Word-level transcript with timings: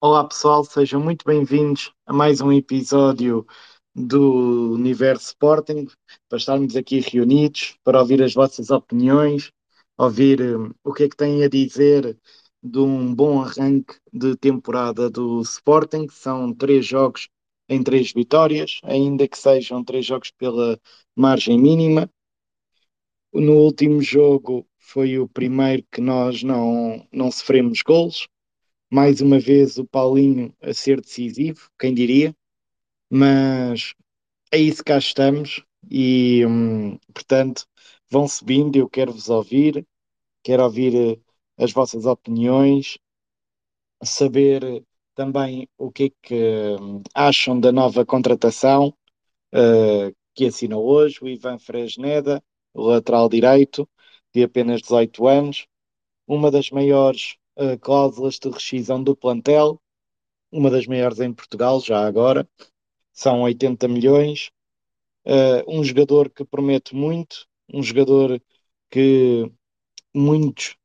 Olá 0.00 0.22
pessoal, 0.24 0.62
sejam 0.62 1.00
muito 1.00 1.24
bem-vindos 1.24 1.92
a 2.06 2.12
mais 2.12 2.40
um 2.40 2.52
episódio 2.52 3.44
do 3.92 4.74
Universo 4.74 5.26
Sporting, 5.26 5.88
para 6.28 6.38
estarmos 6.38 6.76
aqui 6.76 7.00
reunidos, 7.00 7.76
para 7.82 7.98
ouvir 7.98 8.22
as 8.22 8.32
vossas 8.32 8.70
opiniões, 8.70 9.50
ouvir 9.96 10.40
um, 10.40 10.72
o 10.84 10.94
que 10.94 11.02
é 11.02 11.08
que 11.08 11.16
têm 11.16 11.42
a 11.42 11.48
dizer 11.48 12.16
de 12.62 12.78
um 12.78 13.12
bom 13.12 13.42
arranque 13.42 13.96
de 14.12 14.36
temporada 14.36 15.10
do 15.10 15.40
Sporting. 15.42 16.06
São 16.10 16.54
três 16.54 16.86
jogos 16.86 17.28
em 17.68 17.82
três 17.82 18.12
vitórias, 18.12 18.78
ainda 18.84 19.26
que 19.26 19.36
sejam 19.36 19.82
três 19.82 20.06
jogos 20.06 20.30
pela 20.30 20.78
margem 21.16 21.58
mínima. 21.60 22.08
No 23.32 23.54
último 23.54 24.00
jogo 24.00 24.64
foi 24.78 25.18
o 25.18 25.28
primeiro 25.28 25.84
que 25.90 26.00
nós 26.00 26.44
não, 26.44 27.04
não 27.12 27.32
sofremos 27.32 27.82
gols 27.82 28.28
mais 28.90 29.20
uma 29.20 29.38
vez 29.38 29.78
o 29.78 29.86
Paulinho 29.86 30.54
a 30.62 30.72
ser 30.74 31.00
decisivo, 31.00 31.70
quem 31.78 31.94
diria, 31.94 32.34
mas 33.10 33.94
é 34.52 34.58
isso 34.58 34.78
que 34.78 34.92
cá 34.92 34.98
estamos 34.98 35.64
e, 35.90 36.44
hum, 36.46 36.98
portanto, 37.12 37.66
vão 38.10 38.26
subindo. 38.28 38.76
Eu 38.76 38.88
quero 38.88 39.12
vos 39.12 39.28
ouvir, 39.28 39.86
quero 40.42 40.64
ouvir 40.64 40.94
eh, 40.94 41.20
as 41.62 41.72
vossas 41.72 42.06
opiniões, 42.06 42.98
saber 44.04 44.84
também 45.14 45.68
o 45.76 45.90
que 45.90 46.04
é 46.04 46.10
que 46.22 46.76
hum, 46.80 47.02
acham 47.14 47.58
da 47.60 47.72
nova 47.72 48.06
contratação 48.06 48.94
uh, 49.54 50.14
que 50.34 50.46
assinou 50.46 50.86
hoje, 50.86 51.18
o 51.22 51.28
Ivan 51.28 51.58
Fresneda, 51.58 52.42
o 52.72 52.82
lateral 52.82 53.28
direito, 53.28 53.88
de 54.34 54.44
apenas 54.44 54.82
18 54.82 55.26
anos, 55.26 55.66
uma 56.26 56.50
das 56.50 56.70
maiores 56.70 57.36
cláusulas 57.80 58.38
de 58.38 58.48
rescisão 58.50 59.02
do 59.02 59.16
plantel, 59.16 59.80
uma 60.50 60.70
das 60.70 60.86
maiores 60.86 61.20
em 61.20 61.32
Portugal, 61.32 61.80
já 61.80 62.06
agora, 62.06 62.48
são 63.12 63.42
80 63.42 63.88
milhões. 63.88 64.50
Uh, 65.26 65.62
um 65.68 65.84
jogador 65.84 66.30
que 66.30 66.44
promete 66.44 66.94
muito, 66.94 67.46
um 67.72 67.82
jogador 67.82 68.40
que 68.90 69.50
muitos, 70.14 70.76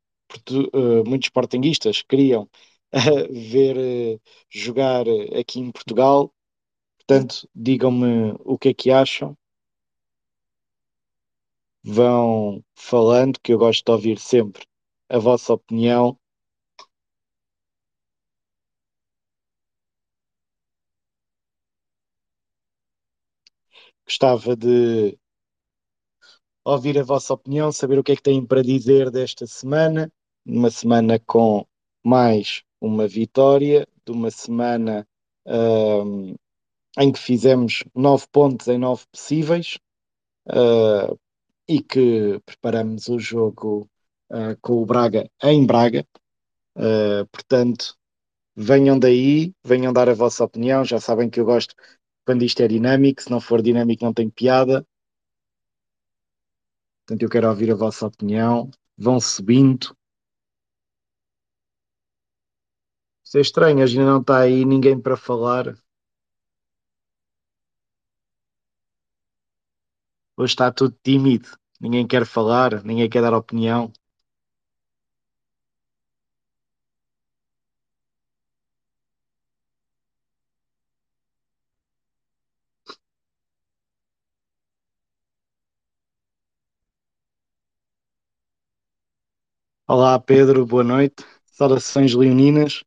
uh, 0.73 1.07
muitos 1.07 1.27
sportinguistas 1.27 2.01
queriam 2.01 2.49
ver 3.51 4.19
jogar 4.49 5.05
aqui 5.39 5.59
em 5.59 5.71
Portugal. 5.71 6.33
Portanto, 6.97 7.47
digam-me 7.55 8.33
o 8.39 8.57
que 8.57 8.69
é 8.69 8.73
que 8.73 8.91
acham. 8.91 9.37
Vão 11.83 12.63
falando, 12.75 13.39
que 13.41 13.53
eu 13.53 13.57
gosto 13.57 13.85
de 13.85 13.91
ouvir 13.91 14.19
sempre 14.19 14.65
a 15.09 15.19
vossa 15.19 15.53
opinião 15.53 16.17
Gostava 24.05 24.55
de 24.55 25.17
ouvir 26.65 26.97
a 26.97 27.03
vossa 27.03 27.33
opinião, 27.33 27.71
saber 27.71 27.99
o 27.99 28.03
que 28.03 28.13
é 28.13 28.15
que 28.15 28.21
têm 28.21 28.45
para 28.45 28.61
dizer 28.61 29.11
desta 29.11 29.45
semana, 29.45 30.11
uma 30.45 30.69
semana 30.69 31.19
com 31.19 31.65
mais 32.03 32.63
uma 32.79 33.07
vitória, 33.07 33.87
de 34.05 34.11
uma 34.11 34.29
semana 34.31 35.07
um, 35.45 36.35
em 36.99 37.11
que 37.11 37.19
fizemos 37.19 37.83
nove 37.95 38.25
pontos 38.31 38.67
em 38.67 38.77
nove 38.77 39.03
possíveis 39.11 39.77
uh, 40.49 41.17
e 41.67 41.81
que 41.81 42.39
preparamos 42.45 43.07
o 43.07 43.17
jogo 43.19 43.89
uh, 44.29 44.57
com 44.61 44.81
o 44.81 44.85
Braga 44.85 45.29
em 45.41 45.65
Braga. 45.65 46.05
Portanto, 47.31 47.95
venham 48.55 48.97
daí, 48.97 49.53
venham 49.63 49.93
dar 49.93 50.09
a 50.09 50.13
vossa 50.15 50.43
opinião. 50.43 50.83
Já 50.83 50.99
sabem 50.99 51.29
que 51.29 51.39
eu 51.39 51.45
gosto 51.45 51.75
quando 52.25 52.43
isto 52.43 52.61
é 52.61 52.67
dinâmico, 52.67 53.21
se 53.21 53.29
não 53.31 53.39
for 53.41 53.61
dinâmico 53.61 54.03
não 54.03 54.13
tem 54.13 54.29
piada. 54.29 54.85
Portanto, 57.05 57.23
eu 57.23 57.29
quero 57.29 57.47
ouvir 57.49 57.71
a 57.71 57.75
vossa 57.75 58.05
opinião. 58.07 58.69
Vão 58.97 59.19
subindo. 59.19 59.95
Isso 63.25 63.37
é 63.37 63.41
estranho, 63.41 63.83
a 63.83 63.85
gente 63.85 63.99
não 64.05 64.21
está 64.21 64.39
aí 64.39 64.63
ninguém 64.63 64.97
para 64.99 65.17
falar. 65.17 65.75
Hoje 70.37 70.53
está 70.53 70.71
tudo 70.71 70.95
tímido. 71.03 71.49
Ninguém 71.81 72.05
quer 72.07 72.25
falar, 72.25 72.83
ninguém 72.83 73.09
quer 73.09 73.21
dar 73.21 73.33
opinião. 73.33 73.91
Olá 89.95 90.19
Pedro, 90.19 90.65
boa 90.65 90.83
noite. 90.83 91.23
Saudações 91.45 92.15
leoninas. 92.15 92.83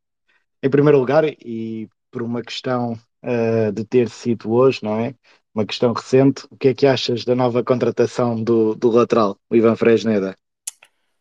Em 0.60 0.68
primeiro 0.68 0.98
lugar, 0.98 1.22
e 1.24 1.88
por 2.10 2.20
uma 2.20 2.42
questão 2.42 2.94
uh, 3.22 3.70
de 3.70 3.84
ter 3.84 4.08
sido 4.10 4.50
hoje, 4.50 4.80
não 4.82 4.98
é? 4.98 5.14
Uma 5.54 5.64
questão 5.64 5.92
recente, 5.92 6.48
o 6.50 6.56
que 6.56 6.66
é 6.66 6.74
que 6.74 6.84
achas 6.84 7.24
da 7.24 7.36
nova 7.36 7.62
contratação 7.62 8.42
do, 8.42 8.74
do 8.74 8.90
lateral, 8.90 9.38
o 9.48 9.54
Ivan 9.54 9.76
Fresneda? 9.76 10.36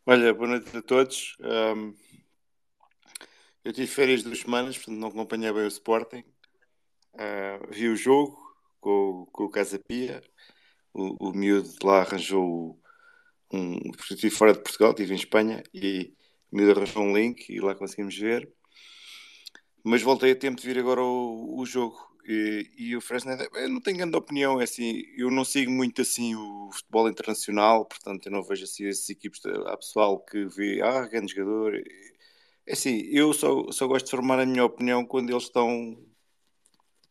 Olha, 0.04 0.34
boa 0.34 0.48
noite 0.48 0.76
a 0.76 0.82
todos. 0.82 1.36
Um, 1.40 1.94
eu 3.64 3.72
tive 3.72 3.86
férias 3.86 4.24
duas 4.24 4.40
semanas, 4.40 4.76
portanto 4.76 4.98
não 4.98 5.06
acompanhei 5.06 5.52
bem 5.52 5.66
o 5.66 5.68
Sporting. 5.68 6.24
Uh, 7.14 7.70
vi 7.70 7.88
o 7.88 7.94
jogo 7.94 8.36
com, 8.80 9.28
com 9.30 9.44
o 9.44 9.50
Casa 9.50 9.78
Pia. 9.78 10.20
O, 10.92 11.28
o 11.28 11.32
miúdo 11.32 11.70
lá 11.84 12.00
arranjou 12.00 12.76
um, 13.52 13.78
estive 14.10 14.30
fora 14.30 14.52
de 14.52 14.60
Portugal, 14.60 14.90
estive 14.90 15.12
em 15.12 15.16
Espanha 15.16 15.62
e 15.72 16.14
me 16.50 16.70
arranjou 16.70 17.02
um 17.02 17.16
link 17.16 17.48
e 17.48 17.60
lá 17.60 17.74
conseguimos 17.74 18.16
ver. 18.16 18.48
Mas 19.84 20.02
voltei 20.02 20.32
a 20.32 20.36
tempo 20.36 20.60
de 20.60 20.66
vir 20.66 20.78
agora 20.78 21.02
o, 21.02 21.58
o 21.58 21.66
jogo. 21.66 21.96
E, 22.28 22.70
e 22.76 22.96
o 22.96 23.00
Fresneda, 23.00 23.48
eu 23.54 23.68
não 23.68 23.80
tenho 23.80 23.98
grande 23.98 24.16
opinião, 24.16 24.60
é 24.60 24.64
assim, 24.64 25.04
eu 25.16 25.30
não 25.30 25.44
sigo 25.44 25.70
muito 25.70 26.02
assim 26.02 26.34
o 26.34 26.70
futebol 26.72 27.08
internacional, 27.08 27.84
portanto 27.84 28.26
eu 28.26 28.32
não 28.32 28.42
vejo 28.42 28.64
assim 28.64 28.84
esses 28.84 29.08
equipes, 29.08 29.40
há 29.46 29.76
pessoal 29.76 30.18
que 30.18 30.44
vê, 30.46 30.82
ah, 30.82 31.06
grande 31.06 31.32
jogador, 31.32 31.80
é 32.66 32.72
assim, 32.72 33.02
eu 33.12 33.32
só, 33.32 33.70
só 33.70 33.86
gosto 33.86 34.06
de 34.06 34.10
formar 34.10 34.40
a 34.40 34.46
minha 34.46 34.64
opinião 34.64 35.06
quando 35.06 35.30
eles 35.30 35.44
estão, 35.44 35.96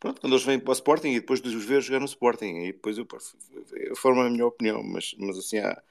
pronto, 0.01 0.19
quando 0.19 0.33
eles 0.33 0.45
vêm 0.45 0.59
para 0.59 0.71
o 0.71 0.73
Sporting 0.73 1.07
e 1.11 1.19
depois 1.21 1.41
de 1.41 1.47
os 1.47 1.63
ver 1.63 1.81
jogar 1.81 2.01
no 2.01 2.05
Sporting, 2.05 2.65
e 2.65 2.73
depois 2.73 2.97
eu, 2.97 3.07
eu 3.73 3.95
formo 3.95 4.19
a 4.19 4.29
minha 4.29 4.45
opinião, 4.45 4.83
mas, 4.83 5.15
mas 5.17 5.37
assim, 5.37 5.59
há, 5.59 5.81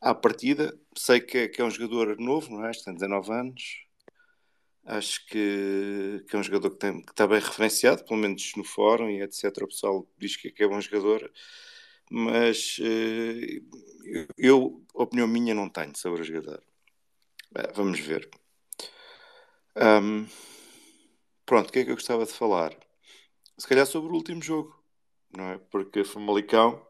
à 0.00 0.14
partida, 0.14 0.76
sei 0.96 1.20
que, 1.20 1.48
que, 1.48 1.60
é 1.60 1.64
um 1.64 1.70
jogador 1.70 2.18
novo, 2.18 2.50
não 2.50 2.64
é? 2.64 2.72
Tem 2.72 2.94
19 2.94 3.32
anos. 3.32 3.84
Acho 4.84 5.24
que, 5.26 6.24
que 6.28 6.34
é 6.34 6.38
um 6.38 6.42
jogador 6.42 6.70
que, 6.70 6.78
tem, 6.78 7.02
que, 7.02 7.10
está 7.12 7.26
bem 7.26 7.38
referenciado, 7.38 8.04
pelo 8.04 8.18
menos 8.18 8.52
no 8.56 8.64
fórum 8.64 9.10
e 9.10 9.22
etc. 9.22 9.44
O 9.62 9.68
pessoal 9.68 10.06
diz 10.18 10.36
que, 10.36 10.52
é 10.62 10.66
bom 10.66 10.80
jogador, 10.80 11.30
mas 12.10 12.78
uh, 12.78 14.30
eu, 14.38 14.82
opinião 14.94 15.28
minha, 15.28 15.54
não 15.54 15.68
tenho 15.68 15.96
sobre 15.96 16.22
o 16.22 16.24
jogador. 16.24 16.62
vamos 17.74 18.00
ver. 18.00 18.28
Um, 19.76 20.26
pronto, 21.46 21.68
o 21.68 21.72
que 21.72 21.80
é 21.80 21.84
que 21.84 21.90
eu 21.90 21.94
gostava 21.94 22.24
de 22.24 22.32
falar? 22.32 22.74
Se 23.56 23.68
calhar 23.68 23.86
sobre 23.86 24.10
o 24.10 24.14
último 24.14 24.42
jogo, 24.42 24.82
não 25.36 25.44
é? 25.50 25.58
Porque 25.70 26.04
Famalicão. 26.04 26.84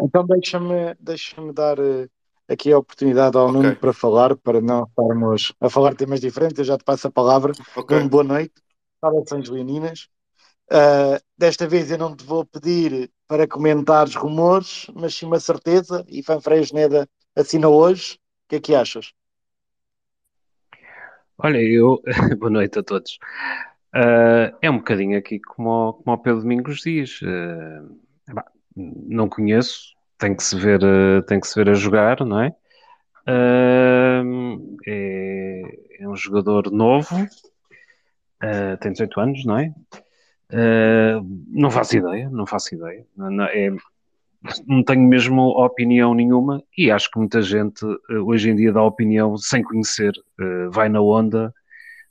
Então 0.00 0.24
deixa-me 0.26 0.94
deixa 1.00 1.52
dar 1.52 1.80
uh, 1.80 2.08
aqui 2.48 2.72
a 2.72 2.78
oportunidade 2.78 3.36
ao 3.36 3.48
okay. 3.48 3.60
Nuno 3.60 3.76
para 3.76 3.92
falar, 3.92 4.36
para 4.36 4.60
não 4.60 4.84
estarmos 4.84 5.52
a 5.60 5.68
falar 5.68 5.90
de 5.90 5.96
temas 5.96 6.20
diferentes. 6.20 6.58
Eu 6.58 6.64
já 6.64 6.78
te 6.78 6.84
passo 6.84 7.06
a 7.06 7.10
palavra. 7.10 7.52
Okay. 7.76 7.98
Nuno, 7.98 8.08
boa 8.08 8.24
noite. 8.24 8.54
Saudações 9.00 9.48
leoninas. 9.48 10.08
Uh, 10.70 11.22
desta 11.36 11.66
vez 11.66 11.90
eu 11.90 11.98
não 11.98 12.14
te 12.14 12.24
vou 12.24 12.44
pedir 12.44 13.10
para 13.26 13.46
comentares 13.46 14.14
rumores, 14.14 14.86
mas 14.94 15.14
sim 15.14 15.26
uma 15.26 15.38
certeza. 15.38 16.04
E 16.08 16.22
Fresneda 16.40 17.08
assina 17.36 17.68
hoje. 17.68 18.14
O 18.14 18.48
que 18.48 18.56
é 18.56 18.60
que 18.60 18.74
achas? 18.74 19.12
Olha, 21.36 21.58
eu. 21.58 22.02
boa 22.38 22.50
noite 22.50 22.78
a 22.78 22.82
todos. 22.82 23.18
Uh, 23.94 24.56
é 24.60 24.70
um 24.70 24.78
bocadinho 24.78 25.18
aqui 25.18 25.38
como, 25.38 25.94
como 25.94 26.16
o 26.16 26.18
Pedro 26.18 26.40
Domingos 26.40 26.80
diz. 26.80 27.20
Uh, 27.22 27.98
não 28.74 29.28
conheço, 29.28 29.94
tem 30.18 30.34
que 30.34 30.42
se 30.42 30.56
ver, 30.56 30.80
uh, 30.82 31.22
tem 31.22 31.40
que 31.40 31.46
se 31.46 31.54
ver 31.54 31.70
a 31.70 31.74
jogar, 31.74 32.24
não 32.24 32.40
é? 32.40 32.54
É, 34.86 35.62
é, 36.00 36.08
um 36.08 36.16
jogador 36.16 36.70
novo, 36.70 37.14
uh, 37.22 38.76
tem 38.80 38.92
18 38.92 39.20
anos, 39.20 39.44
não 39.44 39.58
é? 39.58 39.72
não 41.50 41.70
faço 41.70 41.98
ideia, 41.98 42.30
não 42.30 42.46
faço 42.46 42.74
ideia. 42.74 43.06
Não, 43.14 43.44
é, 43.44 43.70
não 44.66 44.82
tenho 44.82 45.02
mesmo 45.02 45.42
opinião 45.42 46.14
nenhuma 46.14 46.62
e 46.76 46.90
acho 46.90 47.10
que 47.10 47.18
muita 47.18 47.42
gente 47.42 47.84
hoje 48.24 48.50
em 48.50 48.56
dia 48.56 48.72
dá 48.72 48.82
opinião 48.82 49.36
sem 49.36 49.62
conhecer, 49.62 50.12
vai 50.70 50.88
na 50.88 51.02
onda 51.02 51.52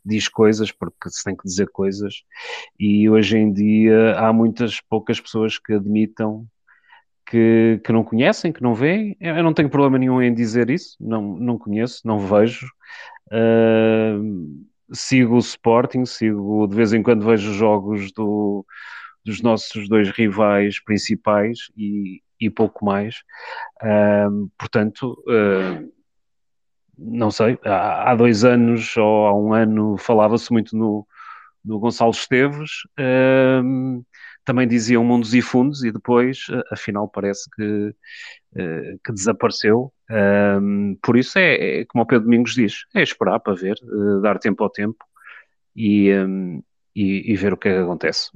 diz 0.07 0.29
coisas 0.29 0.71
porque 0.71 1.09
se 1.09 1.23
tem 1.23 1.35
que 1.35 1.43
dizer 1.43 1.67
coisas, 1.69 2.23
e 2.79 3.09
hoje 3.09 3.37
em 3.37 3.51
dia 3.51 4.17
há 4.17 4.31
muitas 4.31 4.79
poucas 4.79 5.19
pessoas 5.19 5.59
que 5.59 5.73
admitam 5.73 6.47
que, 7.27 7.81
que 7.83 7.91
não 7.91 8.03
conhecem, 8.03 8.51
que 8.51 8.63
não 8.63 8.73
veem. 8.73 9.15
Eu 9.19 9.43
não 9.43 9.53
tenho 9.53 9.69
problema 9.69 9.97
nenhum 9.97 10.21
em 10.21 10.33
dizer 10.33 10.69
isso, 10.69 10.95
não, 10.99 11.21
não 11.37 11.57
conheço, 11.57 12.01
não 12.05 12.19
vejo. 12.19 12.67
Uh, 13.27 14.65
sigo 14.93 15.35
o 15.35 15.39
Sporting, 15.39 16.05
sigo 16.05 16.65
de 16.67 16.75
vez 16.75 16.93
em 16.93 17.03
quando 17.03 17.25
vejo 17.25 17.53
jogos 17.53 18.11
do, 18.13 18.65
dos 19.25 19.41
nossos 19.41 19.89
dois 19.89 20.09
rivais 20.09 20.81
principais 20.81 21.69
e, 21.75 22.21
e 22.39 22.49
pouco 22.49 22.85
mais. 22.85 23.17
Uh, 23.83 24.49
portanto, 24.57 25.21
uh, 25.27 25.91
não 26.97 27.29
sei, 27.29 27.59
há, 27.65 28.11
há, 28.11 28.15
dois 28.15 28.45
anos 28.45 28.95
ou 28.95 29.27
há 29.27 29.37
um 29.37 29.53
ano 29.53 29.97
falava-se 29.97 30.51
muito 30.51 30.77
no, 30.77 31.05
no 31.63 31.77
Gonçalo 31.77 32.11
Esteves, 32.11 32.71
uh, 32.97 34.03
também 34.47 34.65
diziam 34.65 35.03
mundos 35.03 35.33
e 35.33 35.41
fundos 35.41 35.83
e 35.83 35.91
depois, 35.91 36.47
afinal, 36.71 37.05
parece 37.09 37.49
que, 37.51 37.93
que 39.03 39.11
desapareceu. 39.11 39.93
por 41.03 41.17
isso 41.17 41.37
é, 41.37 41.81
é, 41.81 41.85
como 41.85 42.05
o 42.05 42.07
Pedro 42.07 42.23
Domingos 42.23 42.53
diz, 42.53 42.85
é 42.95 43.03
esperar 43.03 43.41
para 43.41 43.55
ver, 43.55 43.77
dar 44.21 44.39
tempo 44.39 44.63
ao 44.63 44.69
tempo 44.69 45.03
e, 45.75 46.07
e, 46.95 47.33
e 47.33 47.35
ver 47.35 47.51
o 47.51 47.57
que 47.57 47.67
é 47.67 47.73
que 47.73 47.83
acontece. 47.83 48.29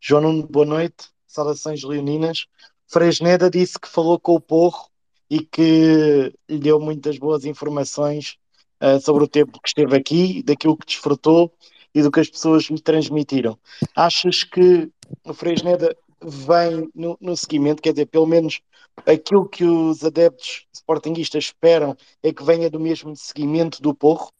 João 0.00 0.22
Nuno, 0.22 0.46
boa 0.48 0.64
noite, 0.64 1.10
saudações 1.26 1.82
leoninas. 1.82 2.46
Fresneda 2.86 3.50
disse 3.50 3.78
que 3.78 3.86
falou 3.86 4.18
com 4.18 4.32
o 4.32 4.40
Porro 4.40 4.88
e 5.28 5.40
que 5.40 6.32
lhe 6.48 6.58
deu 6.58 6.80
muitas 6.80 7.18
boas 7.18 7.44
informações 7.44 8.38
uh, 8.82 8.98
sobre 8.98 9.24
o 9.24 9.28
tempo 9.28 9.60
que 9.60 9.68
esteve 9.68 9.94
aqui, 9.94 10.42
daquilo 10.42 10.74
que 10.74 10.86
desfrutou 10.86 11.52
e 11.94 12.02
do 12.02 12.10
que 12.10 12.20
as 12.20 12.28
pessoas 12.28 12.64
lhe 12.64 12.80
transmitiram. 12.80 13.58
Achas 13.96 14.44
que 14.44 14.90
o 15.24 15.32
Fresneda 15.32 15.96
vem 16.22 16.90
no, 16.94 17.16
no 17.20 17.36
seguimento, 17.36 17.82
quer 17.82 17.92
dizer, 17.92 18.06
pelo 18.06 18.26
menos 18.26 18.60
aquilo 19.06 19.48
que 19.48 19.64
os 19.64 20.04
adeptos 20.04 20.66
sportinguistas 20.72 21.44
esperam 21.44 21.96
é 22.22 22.32
que 22.32 22.44
venha 22.44 22.68
do 22.68 22.80
mesmo 22.80 23.14
seguimento 23.14 23.80
do 23.80 23.94
Porro? 23.94 24.30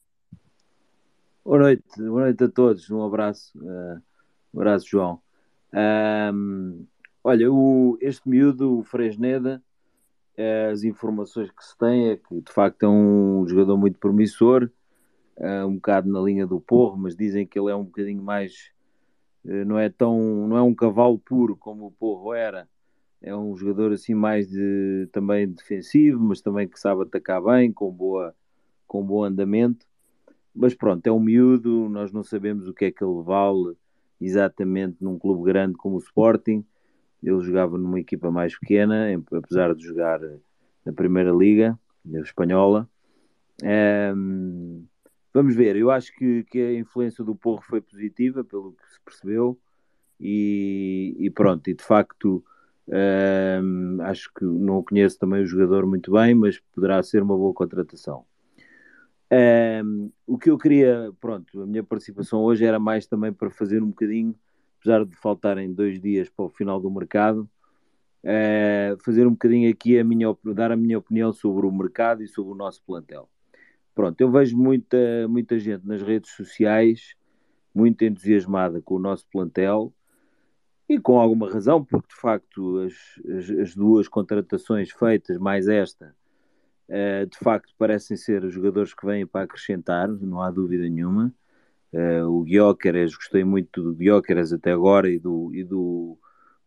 Boa 1.45 1.59
noite, 1.59 1.85
boa 1.97 2.23
noite 2.23 2.45
a 2.45 2.49
todos, 2.49 2.91
um 2.91 3.03
abraço, 3.03 3.57
uh, 3.59 4.03
um 4.53 4.61
abraço 4.61 4.87
João. 4.89 5.21
Um, 5.73 6.85
olha, 7.23 7.51
o, 7.51 7.97
este 8.01 8.29
miúdo, 8.29 8.81
o 8.81 8.85
Fresneda, 8.85 9.63
eh, 10.37 10.71
as 10.71 10.85
informações 10.85 11.51
que 11.51 11.65
se 11.65 11.77
tem 11.77 12.11
é 12.11 12.17
que 12.17 12.41
de 12.41 12.53
facto 12.53 12.85
é 12.85 12.89
um 12.89 13.45
jogador 13.49 13.77
muito 13.77 13.99
promissor, 13.99 14.71
uh, 15.39 15.67
um 15.67 15.77
bocado 15.77 16.11
na 16.11 16.21
linha 16.21 16.47
do 16.47 16.61
porro, 16.61 16.97
mas 16.97 17.17
dizem 17.17 17.47
que 17.47 17.59
ele 17.59 17.71
é 17.71 17.75
um 17.75 17.85
bocadinho 17.85 18.23
mais, 18.23 18.71
uh, 19.45 19.65
não 19.65 19.79
é 19.79 19.89
tão, 19.89 20.47
não 20.47 20.57
é 20.57 20.63
um 20.63 20.75
cavalo 20.75 21.19
puro 21.19 21.57
como 21.57 21.87
o 21.87 21.91
porro 21.93 22.35
era, 22.35 22.69
é 23.21 23.35
um 23.35 23.57
jogador 23.57 23.93
assim 23.93 24.15
mais 24.15 24.49
de, 24.49 25.09
também 25.13 25.49
defensivo, 25.49 26.21
mas 26.21 26.41
também 26.41 26.69
que 26.69 26.79
sabe 26.79 27.03
atacar 27.03 27.43
bem, 27.43 27.73
com 27.73 27.91
boa, 27.91 28.35
com 28.87 29.05
bom 29.05 29.25
andamento. 29.25 29.87
Mas 30.55 30.75
pronto, 30.75 31.07
é 31.07 31.13
um 31.13 31.21
miúdo, 31.21 31.89
nós 31.89 32.13
não 32.13 32.23
sabemos 32.23 32.69
o 32.69 32.75
que 32.75 32.87
é 32.87 32.91
que 32.93 33.03
ele 33.03 33.23
vale 33.23 33.77
exatamente 34.21 34.97
num 35.01 35.19
clube 35.19 35.45
grande 35.45 35.75
como 35.75 35.97
o 35.97 36.01
Sporting. 36.01 36.65
Ele 37.23 37.41
jogava 37.41 37.77
numa 37.77 37.99
equipa 37.99 38.31
mais 38.31 38.57
pequena, 38.59 39.07
apesar 39.33 39.75
de 39.75 39.85
jogar 39.85 40.21
na 40.85 40.93
Primeira 40.93 41.33
Liga 41.33 41.79
na 42.05 42.21
espanhola. 42.21 42.89
Um, 43.63 44.85
vamos 45.33 45.55
ver, 45.55 45.77
eu 45.77 45.91
acho 45.91 46.13
que, 46.15 46.45
que, 46.45 46.61
a 46.61 46.75
influência 46.75 47.25
do 47.25 47.35
Porro 47.35 47.63
foi 47.63 47.81
positiva, 47.81 48.45
pelo 48.45 48.73
que 48.73 48.87
se 48.93 49.01
percebeu, 49.05 49.59
e, 50.21 51.17
e 51.19 51.31
pronto, 51.31 51.69
e 51.69 51.75
de 51.75 51.85
facto 51.85 52.45
um, 52.89 54.03
acho 54.03 54.33
que 54.35 54.45
não 54.45 54.83
conheço 54.83 55.19
também 55.19 55.43
o 55.43 55.47
jogador 55.47 55.87
muito 55.87 56.13
bem, 56.13 56.35
mas 56.35 56.59
poderá 56.75 57.03
ser 57.03 57.23
uma 57.23 57.37
boa 57.37 57.53
contratação. 57.53 58.25
O 60.27 60.39
que 60.39 60.51
eu 60.51 60.57
queria, 60.57 61.13
pronto, 61.21 61.63
a 61.63 61.67
minha 61.67 61.85
participação 61.85 62.41
hoje 62.41 62.65
era 62.65 62.79
mais 62.79 63.07
também 63.07 63.33
para 63.33 63.51
fazer 63.51 63.83
um 63.83 63.89
bocadinho, 63.89 64.35
apesar 64.81 65.05
de 65.05 65.15
faltarem 65.17 65.73
dois 65.73 66.01
dias 66.01 66.29
para 66.31 66.47
o 66.47 66.49
final 66.49 66.81
do 66.81 66.91
mercado, 66.91 67.49
uh, 68.25 69.03
fazer 69.05 69.27
um 69.27 69.33
bocadinho 69.33 69.71
aqui 69.71 69.99
a 69.99 70.05
minha, 70.05 70.35
dar 70.55 70.73
a 70.73 70.77
minha 70.77 70.99
opinião 70.99 71.33
sobre 71.33 71.67
o 71.67 71.73
mercado 71.73 72.23
e 72.23 72.29
sobre 72.29 72.53
o 72.53 72.57
nosso 72.57 72.83
plantel. 72.85 73.29
Pronto, 73.99 74.21
eu 74.21 74.31
vejo 74.31 74.57
muita, 74.57 75.27
muita 75.29 75.59
gente 75.59 75.85
nas 75.85 76.01
redes 76.01 76.31
sociais 76.31 77.17
muito 77.75 78.05
entusiasmada 78.05 78.81
com 78.81 78.95
o 78.95 78.99
nosso 79.01 79.27
plantel 79.29 79.93
e 80.89 81.01
com 81.01 81.19
alguma 81.19 81.51
razão, 81.51 81.85
porque 81.85 82.07
de 82.07 82.15
facto 82.15 82.79
as, 82.79 82.95
as, 83.29 83.51
as 83.59 83.75
duas 83.75 84.07
contratações 84.07 84.93
feitas, 84.93 85.37
mais 85.37 85.67
esta, 85.67 86.15
Uh, 86.89 87.27
de 87.27 87.37
facto, 87.37 87.75
parecem 87.77 88.17
ser 88.17 88.49
jogadores 88.49 88.95
que 88.95 89.05
vêm 89.05 89.27
para 89.27 89.45
acrescentar, 89.45 90.09
não 90.09 90.41
há 90.41 90.51
dúvida 90.51 90.89
nenhuma. 90.89 91.35
Uh, 91.93 92.27
o 92.27 92.47
Gyökeres, 92.47 93.15
gostei 93.15 93.45
muito 93.45 93.83
do 93.83 93.95
Gyökeres 93.95 94.55
até 94.55 94.73
agora 94.73 95.11
e 95.11 95.19
do, 95.19 95.55
e 95.55 95.63
do, 95.63 96.19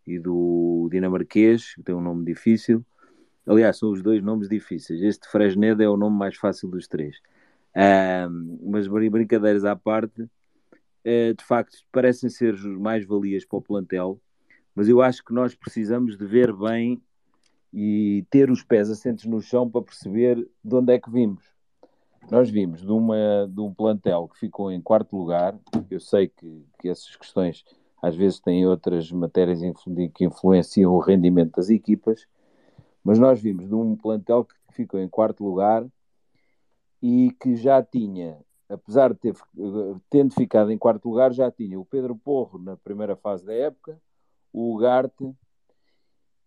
e 0.05 0.19
do 0.19 0.87
dinamarquês, 0.91 1.73
que 1.73 1.81
tem 1.81 1.95
um 1.95 2.01
nome 2.01 2.23
difícil. 2.23 2.85
Aliás, 3.47 3.77
são 3.77 3.91
os 3.91 4.01
dois 4.01 4.21
nomes 4.21 4.47
difíceis. 4.47 5.01
Este 5.01 5.27
Fresneda 5.27 5.83
é 5.83 5.89
o 5.89 5.97
nome 5.97 6.17
mais 6.17 6.35
fácil 6.35 6.69
dos 6.69 6.87
três. 6.87 7.17
Mas 8.61 8.87
brincadeiras 8.87 9.65
à 9.65 9.75
parte, 9.75 10.21
uh, 10.23 11.33
de 11.37 11.43
facto, 11.43 11.77
parecem 11.91 12.29
ser 12.29 12.55
mais 12.57 13.05
valias 13.05 13.45
para 13.45 13.57
o 13.57 13.61
plantel. 13.61 14.19
Mas 14.75 14.87
eu 14.87 15.01
acho 15.01 15.23
que 15.23 15.33
nós 15.33 15.55
precisamos 15.55 16.17
de 16.17 16.25
ver 16.25 16.53
bem 16.53 17.01
e 17.73 18.25
ter 18.29 18.49
os 18.49 18.63
pés 18.63 18.89
assentes 18.89 19.25
no 19.25 19.41
chão 19.41 19.69
para 19.69 19.81
perceber 19.81 20.47
de 20.63 20.75
onde 20.75 20.93
é 20.93 20.99
que 20.99 21.09
vimos. 21.09 21.43
Nós 22.29 22.49
vimos 22.49 22.81
de, 22.81 22.91
uma, 22.91 23.49
de 23.49 23.59
um 23.59 23.73
plantel 23.73 24.27
que 24.27 24.39
ficou 24.39 24.71
em 24.71 24.81
quarto 24.81 25.17
lugar. 25.17 25.57
Eu 25.89 25.99
sei 25.99 26.27
que, 26.27 26.65
que 26.79 26.89
essas 26.89 27.15
questões 27.15 27.65
às 28.01 28.15
vezes 28.15 28.39
têm 28.39 28.65
outras 28.65 29.11
matérias 29.11 29.61
que 30.13 30.25
influenciam 30.25 30.93
o 30.93 30.99
rendimento 30.99 31.55
das 31.55 31.69
equipas, 31.69 32.25
mas 33.03 33.17
nós 33.19 33.41
vimos 33.41 33.67
de 33.67 33.73
um 33.73 33.95
plantel 33.95 34.45
que 34.45 34.55
ficou 34.71 34.99
em 34.99 35.07
quarto 35.07 35.43
lugar 35.43 35.85
e 37.01 37.31
que 37.39 37.55
já 37.55 37.81
tinha, 37.81 38.37
apesar 38.69 39.13
de 39.13 39.19
ter 39.19 39.35
tendo 40.09 40.33
ficado 40.33 40.71
em 40.71 40.77
quarto 40.77 41.09
lugar, 41.09 41.33
já 41.33 41.51
tinha 41.51 41.79
o 41.79 41.85
Pedro 41.85 42.15
Porro 42.15 42.59
na 42.59 42.77
primeira 42.77 43.15
fase 43.15 43.45
da 43.45 43.53
época, 43.53 43.99
o 44.53 44.75
Ugarte 44.75 45.35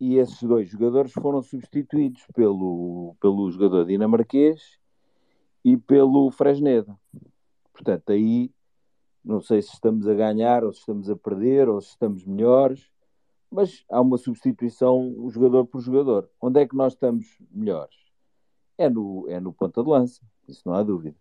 e 0.01 0.17
esses 0.17 0.43
dois 0.43 0.69
jogadores 0.69 1.13
foram 1.13 1.43
substituídos 1.43 2.25
pelo, 2.35 3.17
pelo 3.21 3.51
jogador 3.51 3.87
dinamarquês 3.87 4.79
e 5.65 5.77
pelo 5.77 6.31
Fresneda. 6.31 6.97
Portanto, 7.73 8.11
aí 8.11 8.51
não 9.25 9.41
sei 9.41 9.63
se 9.63 9.73
estamos 9.73 10.07
a 10.07 10.15
ganhar 10.15 10.63
ou 10.63 10.73
se 10.73 10.81
estamos 10.81 11.09
a 11.09 11.17
perder 11.17 11.69
ou 11.69 11.81
se 11.81 11.91
estamos 11.91 12.25
melhores, 12.25 12.91
mas 13.55 13.85
há 13.89 14.01
uma 14.01 14.19
substituição 14.19 15.31
jogador 15.31 15.65
por 15.65 15.81
jogador. 15.81 16.29
Onde 16.43 16.61
é 16.61 16.67
que 16.67 16.75
nós 16.75 16.95
estamos 16.95 17.39
melhores? 17.53 17.95
É 18.77 18.91
no, 18.91 19.27
é 19.29 19.39
no 19.39 19.53
ponta 19.53 19.81
de 19.81 19.89
lança, 19.89 20.21
isso 20.49 20.63
não 20.67 20.75
há 20.75 20.83
dúvida. 20.83 21.17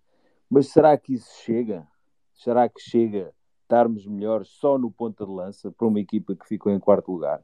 Mas 0.50 0.70
será 0.70 0.98
que 0.98 1.14
isso 1.14 1.32
chega? 1.44 1.88
Será 2.34 2.68
que 2.68 2.82
chega 2.82 3.32
estarmos 3.62 4.08
melhores 4.08 4.48
só 4.48 4.80
no 4.80 4.90
ponta 4.90 5.28
de 5.28 5.32
lança 5.32 5.72
para 5.72 5.86
uma 5.86 6.00
equipa 6.00 6.36
que 6.36 6.48
ficou 6.48 6.72
em 6.72 6.80
quarto 6.80 7.12
lugar? 7.12 7.44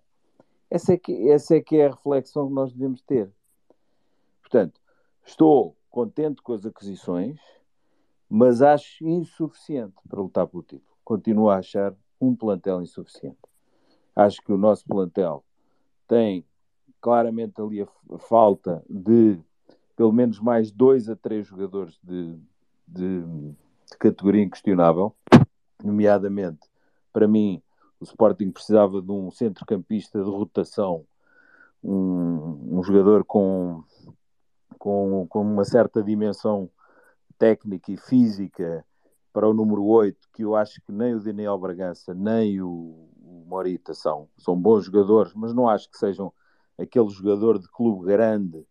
Essa 0.71 0.93
é 0.93 0.97
que, 0.97 1.29
essa 1.29 1.55
é, 1.55 1.61
que 1.61 1.77
é 1.77 1.85
a 1.85 1.91
reflexão 1.91 2.47
que 2.47 2.53
nós 2.55 2.73
devemos 2.73 3.03
ter. 3.03 3.31
Portanto, 4.41 4.81
estou 5.23 5.77
contente 5.91 6.41
com 6.41 6.53
as 6.53 6.65
aquisições, 6.65 7.39
mas 8.27 8.63
acho 8.63 9.07
insuficiente 9.07 9.93
para 10.09 10.19
lutar 10.19 10.47
pelo 10.47 10.63
título. 10.63 10.97
Continuo 11.03 11.47
a 11.51 11.57
achar 11.57 11.95
um 12.19 12.35
plantel 12.35 12.81
insuficiente. 12.81 13.48
Acho 14.19 14.41
que 14.41 14.51
o 14.51 14.57
nosso 14.57 14.83
plantel 14.85 15.45
tem 16.05 16.45
claramente 16.99 17.61
ali 17.61 17.81
a, 17.81 17.87
falta 18.17 18.83
de 18.89 19.39
pelo 19.95 20.11
menos 20.11 20.41
mais 20.41 20.71
dois 20.71 21.07
a 21.07 21.15
três 21.15 21.47
jogadores 21.47 21.97
de, 22.03 22.37
de, 22.85 23.21
de 23.21 23.97
categoria 23.97 24.43
inquestionável, 24.43 25.15
nomeadamente, 25.81 26.67
para 27.13 27.29
mim, 27.29 27.61
o 27.97 28.03
Sporting 28.03 28.51
precisava 28.51 29.01
de 29.01 29.09
um 29.09 29.31
centrocampista 29.31 30.21
de 30.21 30.29
rotação, 30.29 31.05
um, 31.81 32.77
um 32.77 32.83
jogador 32.83 33.23
com, 33.23 33.83
com, 34.77 35.27
com 35.29 35.41
uma 35.41 35.63
certa 35.63 36.03
dimensão 36.03 36.69
técnica 37.37 37.89
e 37.89 37.95
física 37.95 38.85
para 39.31 39.47
o 39.47 39.53
número 39.53 39.85
8, 39.85 40.27
que 40.33 40.43
eu 40.43 40.57
acho 40.57 40.81
que 40.81 40.91
nem 40.91 41.13
o 41.13 41.21
Daniel 41.21 41.57
Bragança 41.57 42.13
nem 42.13 42.61
o 42.61 43.08
Morita 43.49 43.93
são. 43.93 44.29
São 44.37 44.55
bons 44.55 44.85
jogadores, 44.85 45.33
mas 45.33 45.53
não 45.53 45.67
acho 45.67 45.89
que 45.89 45.97
sejam 45.97 46.31
aquele 46.77 47.09
jogador 47.09 47.59
de 47.59 47.67
clube 47.67 48.05
grande 48.05 48.65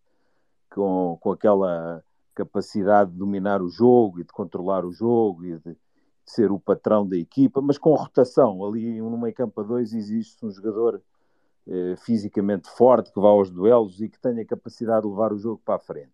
com, 0.70 1.18
com 1.20 1.32
aquela 1.32 2.02
capacidade 2.35 3.11
de 3.11 3.18
dominar 3.18 3.61
o 3.61 3.68
jogo 3.68 4.20
e 4.20 4.25
de 4.25 4.32
controlar 4.32 4.85
o 4.85 4.92
jogo 4.92 5.44
e 5.44 5.58
de, 5.58 5.76
ser 6.30 6.52
o 6.52 6.61
patrão 6.61 7.06
da 7.06 7.16
equipa, 7.16 7.61
mas 7.61 7.78
com 7.78 7.94
rotação. 7.94 8.64
Ali 8.64 9.00
no 9.00 9.18
meio 9.18 9.35
campo 9.35 9.61
a 9.61 9.64
dois 9.64 9.92
existe 9.92 10.44
um 10.44 10.50
jogador 10.50 11.02
eh, 11.66 11.97
fisicamente 11.97 12.68
forte 12.68 13.12
que 13.12 13.20
vá 13.20 13.28
aos 13.28 13.50
duelos 13.50 14.00
e 14.00 14.08
que 14.08 14.18
tenha 14.18 14.44
capacidade 14.44 15.02
de 15.02 15.08
levar 15.08 15.32
o 15.32 15.38
jogo 15.38 15.61
para 15.64 15.76
a 15.76 15.78
frente. 15.78 16.12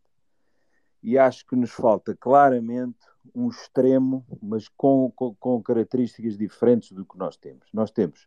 E 1.02 1.18
acho 1.18 1.44
que 1.46 1.56
nos 1.56 1.70
falta 1.70 2.16
claramente 2.16 2.98
um 3.34 3.48
extremo, 3.48 4.24
mas 4.42 4.68
com, 4.68 5.12
com, 5.14 5.34
com 5.34 5.62
características 5.62 6.38
diferentes 6.38 6.92
do 6.92 7.04
que 7.04 7.18
nós 7.18 7.36
temos. 7.36 7.66
Nós 7.72 7.90
temos 7.90 8.26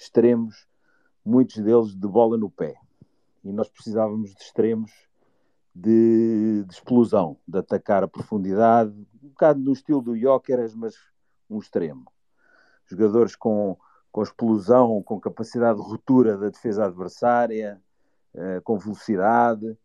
extremos, 0.00 0.66
muitos 1.24 1.56
deles 1.58 1.94
de 1.94 2.08
bola 2.08 2.38
no 2.38 2.50
pé. 2.50 2.74
E 3.44 3.52
nós 3.52 3.68
precisávamos 3.68 4.34
de 4.34 4.42
extremos 4.42 4.90
de, 5.74 6.64
de, 6.66 6.72
explosão, 6.72 7.36
de 7.46 7.58
atacar 7.58 8.02
a 8.02 8.08
profundidade, 8.08 8.90
um 9.22 9.28
bocado 9.28 9.60
no 9.60 9.72
estilo 9.72 10.00
do 10.00 10.18
Jóqueras, 10.18 10.74
mas 10.74 10.94
um 11.48 11.58
extremo. 11.58 12.10
Jogadores 12.86 13.36
com, 13.36 13.76
com 14.10 14.22
explosão, 14.22 15.02
com 15.02 15.20
capacidade 15.20 15.78
de 15.78 15.84
ruptura 15.86 16.36
da 16.36 16.48
defesa 16.48 16.86
adversária, 16.86 17.80
uh, 18.34 18.62
com 18.62 18.78
velocidade. 18.78 19.76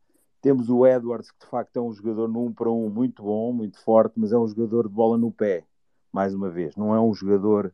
Temos 0.41 0.69
o 0.69 0.87
Edwards, 0.87 1.29
que 1.29 1.39
de 1.39 1.45
facto 1.47 1.77
é 1.77 1.81
um 1.81 1.91
jogador 1.91 2.29
1 2.29 2.53
para 2.53 2.69
1 2.69 2.89
muito 2.89 3.21
bom, 3.21 3.51
muito 3.51 3.79
forte, 3.83 4.13
mas 4.17 4.31
é 4.31 4.37
um 4.37 4.47
jogador 4.47 4.87
de 4.87 4.93
bola 4.93 5.17
no 5.17 5.31
pé, 5.31 5.65
mais 6.11 6.33
uma 6.33 6.49
vez. 6.49 6.75
Não 6.75 6.95
é 6.95 7.01
um 7.01 7.13
jogador 7.13 7.73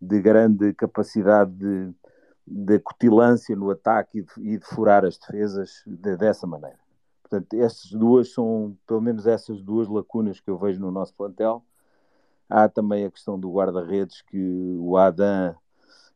de 0.00 0.20
grande 0.20 0.72
capacidade 0.74 1.52
de, 1.52 1.94
de 2.46 2.78
cutilância 2.78 3.54
no 3.56 3.70
ataque 3.70 4.18
e 4.18 4.22
de, 4.22 4.54
e 4.54 4.58
de 4.58 4.64
furar 4.64 5.04
as 5.04 5.18
defesas 5.18 5.82
de, 5.86 6.16
dessa 6.16 6.46
maneira. 6.46 6.78
Portanto, 7.22 7.54
estas 7.54 7.90
duas 7.90 8.32
são, 8.32 8.76
pelo 8.86 9.00
menos 9.00 9.26
essas 9.26 9.62
duas 9.62 9.88
lacunas 9.88 10.40
que 10.40 10.50
eu 10.50 10.58
vejo 10.58 10.80
no 10.80 10.90
nosso 10.90 11.14
plantel. 11.14 11.64
Há 12.48 12.68
também 12.68 13.04
a 13.04 13.10
questão 13.10 13.40
do 13.40 13.50
guarda-redes, 13.50 14.20
que 14.22 14.76
o 14.78 14.96
Adam, 14.96 15.56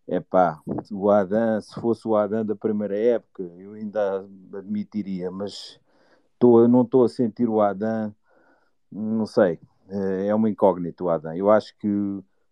é 0.06 0.20
pá, 0.20 0.61
o 0.92 1.11
Adam, 1.11 1.61
se 1.61 1.80
fosse 1.80 2.06
o 2.06 2.14
Adam 2.14 2.44
da 2.44 2.54
primeira 2.54 2.97
época, 2.97 3.42
eu 3.42 3.73
ainda 3.73 4.26
admitiria, 4.54 5.30
mas 5.30 5.80
tô, 6.38 6.68
não 6.68 6.82
estou 6.82 7.04
a 7.04 7.08
sentir 7.08 7.49
o 7.49 7.61
Adam, 7.61 8.14
não 8.92 9.26
sei, 9.26 9.58
é 9.88 10.35
uma 10.35 10.50
incógnita 10.50 11.02
o 11.02 11.11
Adam. 11.11 11.35
Eu 11.35 11.50
acho 11.50 11.76
que, 11.78 11.88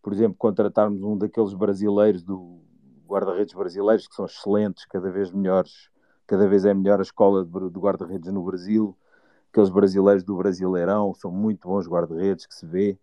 por 0.07 0.13
exemplo, 0.13 0.37
contratarmos 0.39 1.03
um 1.03 1.19
daqueles 1.19 1.53
brasileiros, 1.53 2.23
do 2.23 2.61
guarda-redes 3.09 3.53
brasileiros, 3.53 4.07
que 4.07 4.15
são 4.15 4.25
excelentes, 4.25 4.87
cada 4.87 5.11
vez 5.11 5.33
melhores, 5.33 5.91
cada 6.29 6.47
vez 6.47 6.65
é 6.65 6.73
melhor 6.73 7.01
a 7.01 7.03
escola 7.03 7.45
de, 7.45 7.51
de 7.51 7.77
guarda-redes 7.81 8.33
no 8.33 8.45
Brasil. 8.45 8.97
Aqueles 9.51 9.69
brasileiros 9.69 10.23
do 10.23 10.37
Brasileirão 10.37 11.13
são 11.13 11.33
muito 11.33 11.67
bons 11.67 11.89
guarda-redes 11.89 12.47
que 12.47 12.55
se 12.55 12.65
vê. 12.65 12.97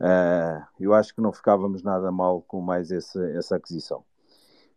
Uh, 0.00 0.64
eu 0.80 0.94
acho 0.94 1.14
que 1.14 1.20
não 1.20 1.34
ficávamos 1.34 1.82
nada 1.82 2.10
mal 2.10 2.40
com 2.40 2.62
mais 2.62 2.90
essa, 2.90 3.22
essa 3.32 3.56
aquisição. 3.56 4.02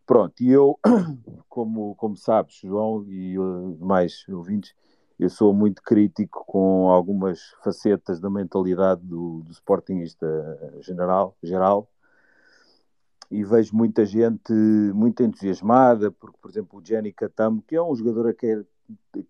Pronto, 0.04 0.34
e 0.42 0.50
eu, 0.50 0.78
como, 1.48 1.94
como 1.94 2.18
sabes, 2.18 2.56
João 2.56 3.02
e 3.08 3.38
uh, 3.38 3.74
demais 3.78 4.26
ouvintes, 4.28 4.74
eu 5.18 5.30
sou 5.30 5.52
muito 5.54 5.82
crítico 5.82 6.44
com 6.46 6.90
algumas 6.90 7.40
facetas 7.62 8.20
da 8.20 8.30
mentalidade 8.30 9.00
do, 9.02 9.42
do 9.42 9.52
Sportingista 9.52 10.26
general, 10.82 11.36
geral 11.42 11.88
e 13.30 13.44
vejo 13.44 13.74
muita 13.74 14.04
gente 14.06 14.52
muito 14.94 15.22
entusiasmada, 15.22 16.10
porque, 16.12 16.38
por 16.40 16.50
exemplo, 16.50 16.78
o 16.78 16.84
Jenny 16.84 17.12
Catamo, 17.12 17.62
que 17.62 17.74
é 17.74 17.82
um 17.82 17.94
jogador 17.94 18.32
que, 18.34 18.64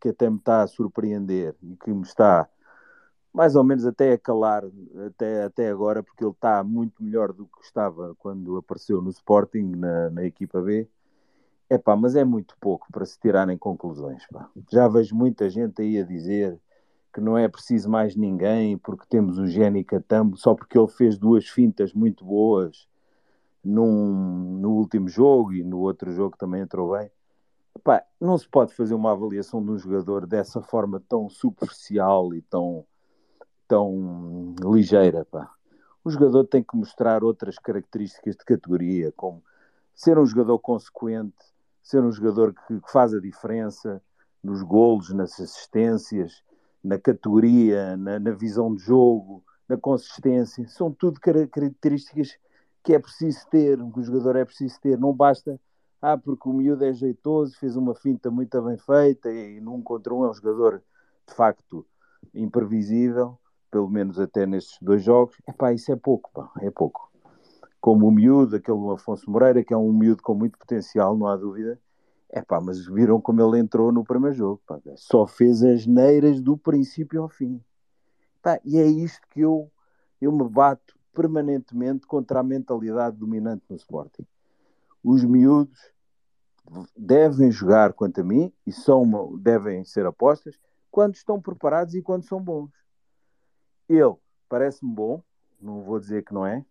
que 0.01 0.09
até 0.11 0.29
me 0.29 0.37
está 0.37 0.63
a 0.63 0.67
surpreender 0.67 1.55
e 1.63 1.77
que 1.77 1.91
me 1.91 2.03
está 2.03 2.49
mais 3.33 3.55
ou 3.55 3.63
menos 3.63 3.85
até 3.85 4.15
a 4.15 4.19
calar 4.19 4.65
até, 5.07 5.45
até 5.45 5.69
agora, 5.69 6.03
porque 6.03 6.25
ele 6.25 6.31
está 6.31 6.65
muito 6.65 7.03
melhor 7.03 7.35
do 7.35 7.47
que 7.47 7.63
estava 7.63 8.15
quando 8.19 8.57
apareceu 8.57 9.03
no 9.03 9.11
Sporting, 9.11 9.73
na, 9.77 10.11
na 10.11 10.25
equipa 10.25 10.61
B. 10.63 10.89
É 11.69 11.77
pá, 11.77 11.97
mas 11.97 12.15
é 12.15 12.25
muito 12.25 12.57
pouco 12.61 12.87
para 12.93 13.05
se 13.05 13.19
tirarem 13.19 13.59
conclusões. 13.59 14.25
Pá. 14.29 14.49
Já 14.71 14.87
vejo 14.87 15.17
muita 15.17 15.51
gente 15.51 15.83
aí 15.83 15.99
a 15.99 16.05
dizer 16.05 16.61
que 17.13 17.21
não 17.21 17.37
é 17.37 17.49
preciso 17.49 17.89
mais 17.89 18.15
ninguém 18.15 18.79
porque 18.79 19.07
temos 19.09 19.39
o 19.39 19.47
Jenny 19.47 19.83
Catambo, 19.83 20.37
só 20.37 20.55
porque 20.55 20.79
ele 20.79 20.87
fez 20.87 21.19
duas 21.19 21.49
fintas 21.49 21.93
muito 21.93 22.25
boas 22.25 22.87
num, 23.65 24.59
no 24.61 24.73
último 24.73 25.09
jogo 25.09 25.53
e 25.53 25.65
no 25.65 25.79
outro 25.81 26.13
jogo 26.13 26.37
também 26.37 26.63
entrou 26.63 26.93
bem. 26.93 27.11
Epá, 27.75 28.03
não 28.21 28.39
se 28.39 28.49
pode 28.49 28.73
fazer 28.73 28.95
uma 28.95 29.13
avaliação 29.13 29.63
de 29.63 29.71
um 29.71 29.79
jogador 29.79 30.27
dessa 30.27 30.63
forma 30.63 31.03
tão 31.09 31.29
superficial 31.29 32.33
e 32.33 32.43
tão, 32.43 32.87
tão 33.67 34.55
ligeira. 34.63 35.25
Pá. 35.25 35.51
O 36.05 36.11
jogador 36.11 36.45
tem 36.45 36.63
que 36.63 36.77
mostrar 36.77 37.25
outras 37.25 37.59
características 37.59 38.37
de 38.37 38.45
categoria, 38.45 39.13
como 39.17 39.43
ser 39.95 40.19
um 40.19 40.27
jogador 40.27 40.59
consequente, 40.59 41.56
ser 41.87 42.03
um 42.03 42.11
jogador 42.11 42.53
que, 42.53 42.81
que 42.81 42.91
faz 42.91 43.15
a 43.15 43.21
diferença 43.21 44.03
nos 44.43 44.61
golos, 44.61 45.13
nas 45.13 45.41
assistências, 45.41 46.43
na 46.83 46.99
categoria, 46.99 47.97
na, 47.97 48.19
na 48.19 48.33
visão 48.33 48.75
de 48.75 48.83
jogo, 48.83 49.45
na 49.69 49.77
consistência. 49.77 50.67
São 50.67 50.91
tudo 50.91 51.21
características 51.21 52.37
que 52.83 52.93
é 52.93 52.99
preciso 52.99 53.47
ter, 53.51 53.79
que 53.79 54.01
o 54.01 54.03
jogador 54.03 54.35
é 54.35 54.45
preciso 54.45 54.81
ter. 54.81 54.99
Não 54.99 55.13
basta, 55.13 55.61
ah, 56.03 56.19
porque 56.19 56.49
o 56.49 56.53
miúdo 56.53 56.85
é 56.85 56.93
jeitoso, 56.93 57.57
fez 57.57 57.77
uma 57.77 57.95
finta 57.95 58.33
muito 58.33 58.61
bem 58.63 58.79
feita 58.79 59.31
e 59.31 59.61
num 59.61 59.81
contra 59.81 60.13
um 60.13 60.25
é 60.25 60.31
um 60.31 60.35
jogador 60.35 60.83
de 61.29 61.35
facto 61.35 61.87
imprevisível, 62.35 63.39
pelo 63.71 63.89
menos 63.89 64.19
até 64.19 64.45
nestes 64.45 64.77
dois 64.83 65.05
jogos. 65.05 65.37
É 65.47 65.53
pá, 65.53 65.73
isso 65.73 65.93
é 65.93 65.97
pouco, 65.97 66.33
pá, 66.35 66.51
é 66.61 66.71
pouco. 66.71 67.06
Como 67.87 68.09
o 68.09 68.11
miúdo, 68.11 68.57
aquele 68.57 68.93
Afonso 68.93 69.31
Moreira, 69.31 69.63
que 69.63 69.73
é 69.73 69.77
um 69.77 69.93
miúdo 69.93 70.21
com 70.21 70.35
muito 70.35 70.59
potencial, 70.59 71.17
não 71.17 71.29
há 71.29 71.37
dúvida. 71.37 71.81
É 72.29 72.43
pá, 72.43 72.61
mas 72.61 72.85
viram 72.85 73.21
como 73.21 73.41
ele 73.41 73.61
entrou 73.61 73.93
no 73.93 74.03
primeiro 74.03 74.35
jogo, 74.35 74.61
pá. 74.67 74.81
Só 74.97 75.25
fez 75.25 75.63
as 75.63 75.87
neiras 75.87 76.41
do 76.41 76.59
princípio 76.59 77.23
ao 77.23 77.29
fim. 77.29 77.63
Pá, 78.43 78.59
e 78.65 78.77
é 78.77 78.85
isto 78.85 79.25
que 79.31 79.43
eu, 79.43 79.71
eu 80.21 80.33
me 80.33 80.43
bato 80.49 80.99
permanentemente 81.15 82.09
contra 82.09 82.41
a 82.41 82.43
mentalidade 82.43 83.17
dominante 83.17 83.63
no 83.71 83.77
Sporting. 83.77 84.27
Os 85.01 85.23
miúdos 85.23 85.79
devem 86.97 87.53
jogar, 87.53 87.93
quanto 87.93 88.21
a 88.21 88.25
mim, 88.25 88.53
e 88.67 88.73
são 88.73 89.03
uma, 89.03 89.39
devem 89.39 89.85
ser 89.85 90.07
apostas, 90.07 90.59
quando 90.91 91.15
estão 91.15 91.41
preparados 91.41 91.95
e 91.95 92.03
quando 92.03 92.25
são 92.25 92.43
bons. 92.43 92.73
Ele 93.89 94.17
parece-me 94.49 94.93
bom, 94.93 95.23
não 95.63 95.83
vou 95.83 96.01
dizer 96.01 96.25
que 96.25 96.35
não 96.35 96.45
é, 96.45 96.65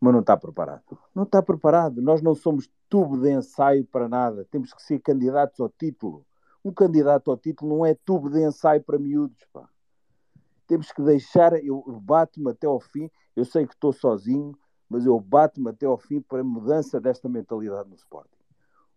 mas 0.00 0.12
não 0.12 0.20
está 0.20 0.36
preparado. 0.36 0.98
Não 1.14 1.22
está 1.22 1.42
preparado. 1.42 2.02
Nós 2.02 2.22
não 2.22 2.34
somos 2.34 2.70
tubo 2.88 3.18
de 3.18 3.32
ensaio 3.32 3.84
para 3.86 4.08
nada. 4.08 4.46
Temos 4.50 4.72
que 4.72 4.82
ser 4.82 4.98
candidatos 5.00 5.58
ao 5.60 5.68
título. 5.68 6.24
Um 6.64 6.72
candidato 6.72 7.30
ao 7.30 7.36
título 7.36 7.76
não 7.76 7.86
é 7.86 7.94
tubo 7.94 8.28
de 8.28 8.42
ensaio 8.42 8.82
para 8.82 8.98
miúdos. 8.98 9.44
Pá 9.52 9.68
temos 10.66 10.90
que 10.92 11.02
deixar, 11.02 11.52
eu 11.64 11.82
bato-me 12.02 12.50
até 12.50 12.66
ao 12.66 12.80
fim, 12.80 13.10
eu 13.34 13.44
sei 13.44 13.66
que 13.66 13.74
estou 13.74 13.92
sozinho, 13.92 14.56
mas 14.88 15.06
eu 15.06 15.18
bato-me 15.18 15.70
até 15.70 15.86
ao 15.86 15.96
fim 15.96 16.20
para 16.20 16.40
a 16.40 16.44
mudança 16.44 17.00
desta 17.00 17.28
mentalidade 17.28 17.88
no 17.88 17.94
Sporting. 17.94 18.30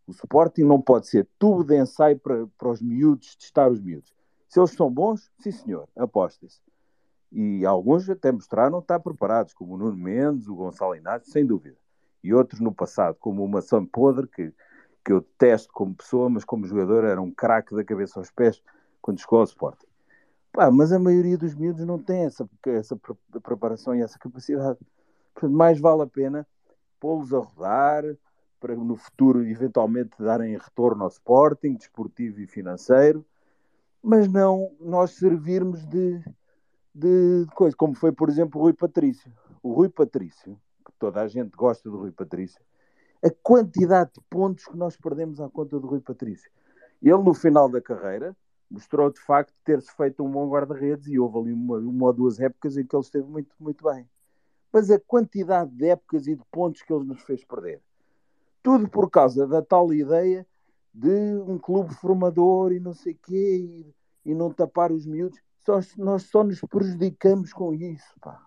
O 0.08 0.12
Sporting 0.12 0.63
não 0.63 0.82
pode 0.82 1.08
ser 1.08 1.27
tubo 1.38 1.63
de 1.63 1.79
ensaio 1.79 2.18
para, 2.20 2.48
para 2.58 2.70
os 2.70 2.82
miúdos, 2.82 3.36
testar 3.36 3.72
os 3.72 3.79
miúdos. 3.79 4.13
Se 4.48 4.60
eles 4.60 4.72
são 4.72 4.91
bons, 4.91 5.32
sim 5.39 5.51
senhor, 5.51 5.88
aposta-se. 5.96 6.60
E 7.31 7.65
alguns 7.65 8.09
até 8.09 8.31
mostraram 8.31 8.79
estar 8.79 9.00
preparados, 9.00 9.53
como 9.53 9.75
o 9.75 9.77
Nuno 9.77 9.95
Mendes, 9.95 10.48
o 10.48 10.55
Gonçalo 10.55 10.95
Inácio, 10.95 11.31
sem 11.31 11.45
dúvida. 11.45 11.77
E 12.24 12.33
outros 12.33 12.59
no 12.59 12.74
passado, 12.74 13.15
como 13.19 13.43
o 13.43 13.48
Maçã 13.48 13.86
Podre, 13.86 14.27
que, 14.27 14.51
que 15.05 15.12
eu 15.12 15.21
testo 15.38 15.71
como 15.71 15.95
pessoa, 15.95 16.29
mas 16.29 16.43
como 16.43 16.65
jogador 16.65 17.03
era 17.03 17.21
um 17.21 17.31
craque 17.31 17.75
da 17.75 17.83
cabeça 17.83 18.19
aos 18.19 18.31
pés 18.31 18.62
quando 19.01 19.19
chegou 19.19 19.39
ao 19.39 19.45
Sporting. 19.45 19.86
Pá, 20.51 20.71
mas 20.71 20.91
a 20.91 21.00
maioria 21.00 21.38
dos 21.38 21.53
miúdos 21.53 21.86
não 21.86 22.00
tem 22.00 22.25
essa, 22.25 22.50
essa 22.65 23.00
preparação 23.43 23.95
e 23.95 24.01
essa 24.01 24.17
capacidade. 24.17 24.79
Portanto, 25.33 25.55
mais 25.55 25.79
vale 25.79 26.01
a 26.01 26.07
pena 26.07 26.45
pô-los 27.00 27.33
a 27.33 27.38
rodar 27.38 28.03
para 28.59 28.75
no 28.75 28.95
futuro 28.95 29.45
eventualmente 29.45 30.12
darem 30.19 30.57
retorno 30.57 31.03
ao 31.03 31.09
Sporting, 31.09 31.75
desportivo 31.75 32.41
e 32.41 32.48
financeiro, 32.48 33.25
mas 34.03 34.27
não 34.27 34.71
nós 34.79 35.12
servirmos 35.12 35.86
de, 35.86 36.21
de, 36.93 37.46
de 37.46 37.51
coisa, 37.53 37.75
como 37.75 37.96
foi, 37.96 38.12
por 38.12 38.29
exemplo, 38.29 38.60
o 38.60 38.63
Rui 38.63 38.74
Patrício. 38.74 39.31
O 39.62 39.74
Rui 39.74 39.89
Patrício, 39.89 40.60
que 40.86 40.91
toda 40.98 41.22
a 41.22 41.27
gente 41.27 41.55
gosta 41.55 41.89
do 41.89 41.98
Rui 41.98 42.12
Patrício, 42.12 42.62
a 43.24 43.29
quantidade 43.43 44.12
de 44.13 44.22
pontos 44.29 44.65
que 44.65 44.77
nós 44.77 44.96
perdemos 44.96 45.41
à 45.41 45.50
conta 45.50 45.79
do 45.79 45.88
Rui 45.88 46.00
Patrício. 46.00 46.50
Ele, 47.01 47.17
no 47.17 47.34
final 47.34 47.69
da 47.69 47.81
carreira, 47.81 48.36
mostrou 48.69 49.12
de 49.12 49.19
facto 49.19 49.53
ter-se 49.63 49.91
feito 49.96 50.24
um 50.24 50.29
bom 50.29 50.48
guarda-redes 50.50 51.08
e 51.08 51.19
houve 51.19 51.39
ali 51.39 51.53
uma, 51.53 51.77
uma 51.77 52.05
ou 52.08 52.13
duas 52.13 52.39
épocas 52.39 52.77
em 52.77 52.86
que 52.86 52.96
ele 52.96 53.03
esteve 53.03 53.27
muito, 53.27 53.55
muito 53.60 53.84
bem. 53.84 54.08
Mas 54.72 54.91
a 54.91 55.00
quantidade 55.00 55.72
de 55.72 55.88
épocas 55.88 56.27
e 56.27 56.36
de 56.36 56.43
pontos 56.51 56.81
que 56.81 56.93
ele 56.93 57.05
nos 57.05 57.22
fez 57.22 57.43
perder, 57.43 57.81
tudo 58.62 58.88
por 58.88 59.10
causa 59.10 59.48
da 59.48 59.62
tal 59.62 59.91
ideia 59.93 60.46
de 60.93 61.41
um 61.48 61.58
clube 61.58 61.93
formador 61.96 62.72
e 62.72 62.79
não 62.79 62.93
sei 62.93 63.13
quê, 63.13 63.58
e, 64.25 64.31
e 64.31 64.36
não 64.36 64.51
tapar 64.51 64.91
os 64.91 65.05
miúdos. 65.05 65.39
Só, 65.69 65.79
nós 65.97 66.23
só 66.23 66.43
nos 66.43 66.61
prejudicamos 66.61 67.53
com 67.53 67.73
isso, 67.73 68.13
pá. 68.19 68.43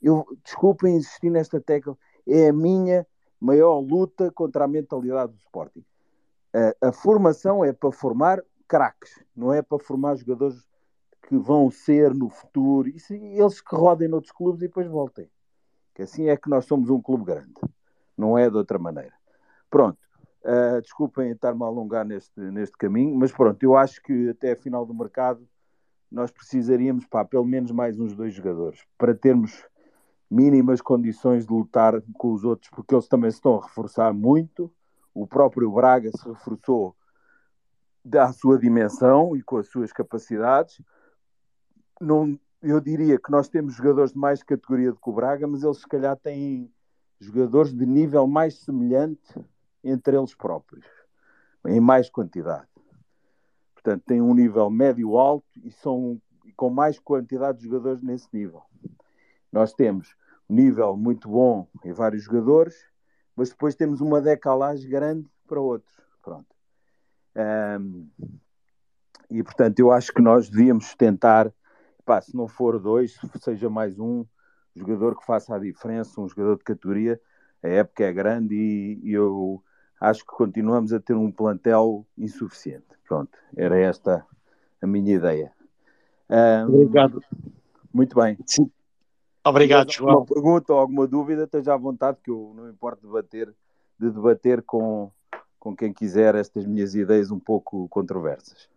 Eu, 0.00 0.24
desculpem 0.44 0.96
insistir 0.96 1.30
nesta 1.30 1.60
tecla, 1.60 1.98
é 2.26 2.48
a 2.48 2.52
minha 2.52 3.06
maior 3.40 3.80
luta 3.80 4.30
contra 4.30 4.64
a 4.64 4.68
mentalidade 4.68 5.32
do 5.32 5.38
Sporting. 5.38 5.84
A, 6.54 6.88
a 6.88 6.92
formação 6.92 7.64
é 7.64 7.72
para 7.72 7.90
formar 7.90 8.42
craques, 8.68 9.22
não 9.34 9.52
é 9.52 9.62
para 9.62 9.78
formar 9.78 10.16
jogadores 10.16 10.64
que 11.28 11.36
vão 11.36 11.70
ser 11.70 12.14
no 12.14 12.28
futuro, 12.28 12.88
eles 13.10 13.60
que 13.60 13.74
rodem 13.74 14.08
noutros 14.08 14.32
clubes 14.32 14.62
e 14.62 14.68
depois 14.68 14.86
voltem. 14.86 15.28
Que 15.94 16.02
assim 16.02 16.28
é 16.28 16.36
que 16.36 16.48
nós 16.48 16.66
somos 16.66 16.88
um 16.88 17.00
clube 17.00 17.24
grande, 17.24 17.54
não 18.16 18.38
é 18.38 18.48
de 18.48 18.56
outra 18.56 18.78
maneira. 18.78 19.14
Pronto, 19.68 19.98
uh, 20.44 20.80
desculpem 20.80 21.32
estar-me 21.32 21.62
a 21.64 21.66
alongar 21.66 22.04
neste, 22.04 22.38
neste 22.38 22.76
caminho, 22.76 23.16
mas 23.16 23.32
pronto, 23.32 23.60
eu 23.62 23.76
acho 23.76 24.00
que 24.02 24.28
até 24.28 24.52
a 24.52 24.56
final 24.56 24.86
do 24.86 24.94
mercado 24.94 25.46
nós 26.10 26.30
precisaríamos, 26.30 27.06
pá, 27.06 27.24
pelo 27.24 27.44
menos 27.44 27.70
mais 27.70 27.98
uns 27.98 28.14
dois 28.14 28.32
jogadores, 28.34 28.80
para 28.96 29.14
termos 29.14 29.64
mínimas 30.30 30.80
condições 30.80 31.46
de 31.46 31.52
lutar 31.52 32.00
com 32.14 32.32
os 32.32 32.44
outros, 32.44 32.70
porque 32.70 32.94
eles 32.94 33.08
também 33.08 33.30
se 33.30 33.36
estão 33.36 33.58
a 33.58 33.62
reforçar 33.62 34.12
muito. 34.12 34.72
O 35.14 35.26
próprio 35.26 35.70
Braga 35.70 36.10
se 36.10 36.28
reforçou 36.28 36.94
da 38.04 38.32
sua 38.32 38.58
dimensão 38.58 39.36
e 39.36 39.42
com 39.42 39.56
as 39.56 39.68
suas 39.68 39.92
capacidades. 39.92 40.80
Não, 42.00 42.38
eu 42.62 42.80
diria 42.80 43.18
que 43.18 43.30
nós 43.30 43.48
temos 43.48 43.74
jogadores 43.74 44.12
de 44.12 44.18
mais 44.18 44.42
categoria 44.42 44.92
do 44.92 45.00
que 45.00 45.10
o 45.10 45.12
Braga, 45.12 45.46
mas 45.46 45.62
eles 45.62 45.78
se 45.78 45.88
calhar 45.88 46.16
têm 46.16 46.70
jogadores 47.20 47.72
de 47.72 47.86
nível 47.86 48.26
mais 48.26 48.58
semelhante 48.58 49.34
entre 49.82 50.16
eles 50.16 50.34
próprios, 50.34 50.84
em 51.66 51.80
mais 51.80 52.10
quantidade. 52.10 52.68
Portanto, 53.86 54.02
têm 54.04 54.20
um 54.20 54.34
nível 54.34 54.68
médio-alto 54.68 55.46
e 55.62 55.70
são 55.70 56.20
com 56.56 56.68
mais 56.68 56.98
quantidade 56.98 57.58
de 57.58 57.66
jogadores 57.66 58.02
nesse 58.02 58.26
nível. 58.32 58.64
Nós 59.52 59.72
temos 59.72 60.16
um 60.50 60.56
nível 60.56 60.96
muito 60.96 61.28
bom 61.28 61.68
em 61.84 61.92
vários 61.92 62.24
jogadores, 62.24 62.74
mas 63.36 63.50
depois 63.50 63.76
temos 63.76 64.00
uma 64.00 64.20
decalagem 64.20 64.90
grande 64.90 65.30
para 65.46 65.60
outros. 65.60 65.94
Pronto. 66.20 66.48
Um, 67.36 68.08
e 69.30 69.40
portanto, 69.44 69.78
eu 69.78 69.92
acho 69.92 70.12
que 70.12 70.20
nós 70.20 70.50
devíamos 70.50 70.92
tentar, 70.96 71.54
pá, 72.04 72.20
se 72.20 72.34
não 72.34 72.48
for 72.48 72.80
dois, 72.80 73.16
seja 73.40 73.70
mais 73.70 74.00
um 74.00 74.26
jogador 74.74 75.16
que 75.16 75.24
faça 75.24 75.54
a 75.54 75.60
diferença, 75.60 76.20
um 76.20 76.28
jogador 76.28 76.58
de 76.58 76.64
categoria. 76.64 77.20
A 77.62 77.68
época 77.68 78.02
é 78.02 78.12
grande 78.12 78.52
e, 78.56 79.10
e 79.10 79.12
eu 79.12 79.62
acho 80.00 80.22
que 80.26 80.32
continuamos 80.32 80.92
a 80.92 80.98
ter 80.98 81.14
um 81.14 81.30
plantel 81.30 82.04
insuficiente. 82.18 82.85
Pronto, 83.06 83.38
era 83.56 83.78
esta 83.78 84.26
a 84.82 84.86
minha 84.86 85.14
ideia. 85.14 85.52
Um, 86.28 86.74
Obrigado. 86.74 87.22
Muito 87.92 88.16
bem. 88.16 88.36
Sim. 88.44 88.70
Obrigado, 89.44 89.92
João. 89.92 90.10
Alguma 90.10 90.26
pergunta 90.26 90.72
ou 90.72 90.78
alguma 90.80 91.06
dúvida, 91.06 91.44
esteja 91.44 91.74
à 91.74 91.76
vontade, 91.76 92.18
que 92.22 92.30
eu 92.30 92.52
não 92.54 92.68
importo 92.68 93.06
debater, 93.06 93.54
de 93.98 94.10
debater 94.10 94.60
com, 94.62 95.10
com 95.58 95.74
quem 95.74 95.92
quiser 95.92 96.34
estas 96.34 96.66
minhas 96.66 96.94
ideias 96.94 97.30
um 97.30 97.38
pouco 97.38 97.88
controversas. 97.88 98.68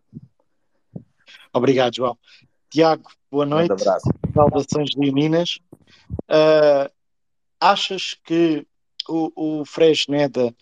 Obrigado, 1.51 1.95
João. 1.95 2.17
Tiago, 2.69 3.09
boa 3.31 3.47
noite. 3.47 3.71
Um 3.71 3.73
abraço. 3.73 4.09
Saudações 4.31 4.95
leoninas. 4.95 5.59
Uh, 6.29 6.89
achas 7.59 8.13
que 8.23 8.65
o, 9.07 9.59
o 9.61 9.65
Fresneda, 9.65 10.55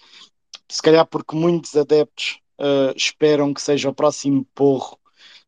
se 0.69 0.82
calhar 0.82 1.06
porque 1.06 1.36
muitos 1.36 1.75
adeptos 1.75 2.39
uh, 2.60 2.93
esperam 2.96 3.54
que 3.54 3.62
seja 3.62 3.89
o 3.89 3.93
próximo 3.93 4.46
porro, 4.56 5.00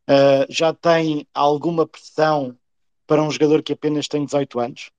uh, 0.09 0.45
já 0.49 0.73
tem 0.73 1.27
alguma 1.33 1.87
pressão 1.87 2.57
para 3.07 3.23
um 3.23 3.31
jogador 3.31 3.63
que 3.63 3.73
apenas 3.73 4.07
tem 4.07 4.25
18 4.25 4.59
anos? 4.59 4.91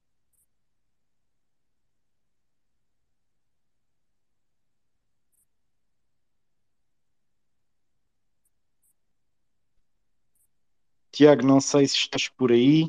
Tiago, 11.12 11.46
não 11.46 11.60
sei 11.60 11.86
se 11.86 11.94
estás 11.96 12.28
por 12.28 12.50
aí. 12.50 12.88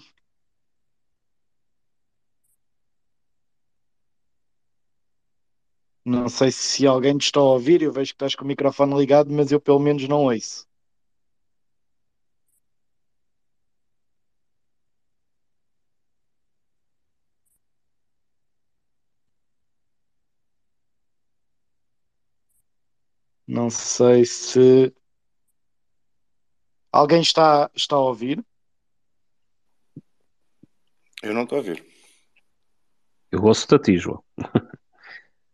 Não 6.06 6.28
sei 6.30 6.52
se 6.52 6.86
alguém 6.88 7.18
te 7.18 7.26
está 7.26 7.40
a 7.40 7.44
ouvir. 7.44 7.82
Eu 7.82 7.92
vejo 7.92 8.12
que 8.12 8.16
estás 8.16 8.36
com 8.36 8.44
o 8.44 8.48
microfone 8.48 8.96
ligado, 8.98 9.32
mas 9.32 9.52
eu 9.52 9.60
pelo 9.62 9.80
menos 9.80 10.08
não 10.08 10.24
ouço. 10.26 10.68
Não 23.48 23.70
sei 23.70 24.26
se 24.26 24.94
alguém 26.92 27.22
está, 27.22 27.70
está 27.76 27.96
a 27.96 28.00
ouvir. 28.00 28.44
Eu 31.22 31.34
não 31.34 31.44
estou 31.44 31.58
a 31.58 31.60
ouvir. 31.60 31.86
Eu 33.32 33.42
gosto 33.42 33.78
da 33.78 33.84
ti, 33.84 33.98
João. 33.98 34.24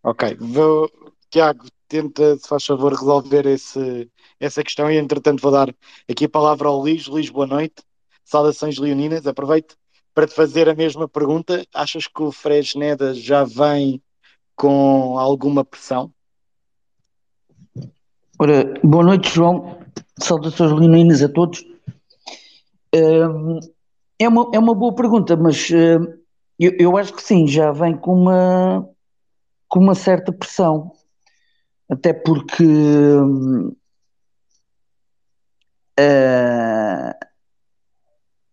Ok, 0.08 0.38
vou, 0.40 0.90
Tiago, 1.30 1.66
tenta, 1.86 2.38
se 2.38 2.48
faz 2.48 2.64
favor, 2.64 2.94
resolver 2.94 3.46
esse, 3.46 4.10
essa 4.40 4.64
questão 4.64 4.90
e, 4.90 4.96
entretanto, 4.96 5.42
vou 5.42 5.52
dar 5.52 5.68
aqui 6.10 6.24
a 6.24 6.30
palavra 6.30 6.70
ao 6.70 6.80
Luís. 6.80 7.08
Luís, 7.08 7.30
boa 7.30 7.46
noite. 7.46 7.84
Saudações 8.24 8.78
leoninas. 8.78 9.28
Aproveito 9.28 9.76
para 10.14 10.26
te 10.26 10.34
fazer 10.34 10.70
a 10.70 10.74
mesma 10.74 11.10
pergunta. 11.10 11.62
Achas 11.74 12.08
que 12.08 12.24
o 12.24 12.32
Fresneda 12.32 13.14
já 13.14 13.44
vem 13.44 14.02
com 14.56 15.20
alguma 15.20 15.66
pressão? 15.66 16.10
Ora, 18.40 18.80
boa 18.82 19.04
noite, 19.04 19.30
João. 19.30 19.78
Saudações 20.18 20.72
leoninas 20.72 21.22
a 21.22 21.28
todos. 21.28 21.66
É 22.94 24.30
uma, 24.30 24.50
é 24.54 24.58
uma 24.58 24.74
boa 24.74 24.96
pergunta, 24.96 25.36
mas 25.36 25.70
eu, 25.70 26.72
eu 26.80 26.96
acho 26.96 27.14
que 27.14 27.22
sim, 27.22 27.46
já 27.46 27.74
vem 27.74 27.98
com 27.98 28.14
uma, 28.14 28.88
com 29.68 29.80
uma 29.80 29.96
certa 29.96 30.32
pressão. 30.32 30.92
Até 31.90 32.14
porque 32.14 32.66
uh, 36.00 37.14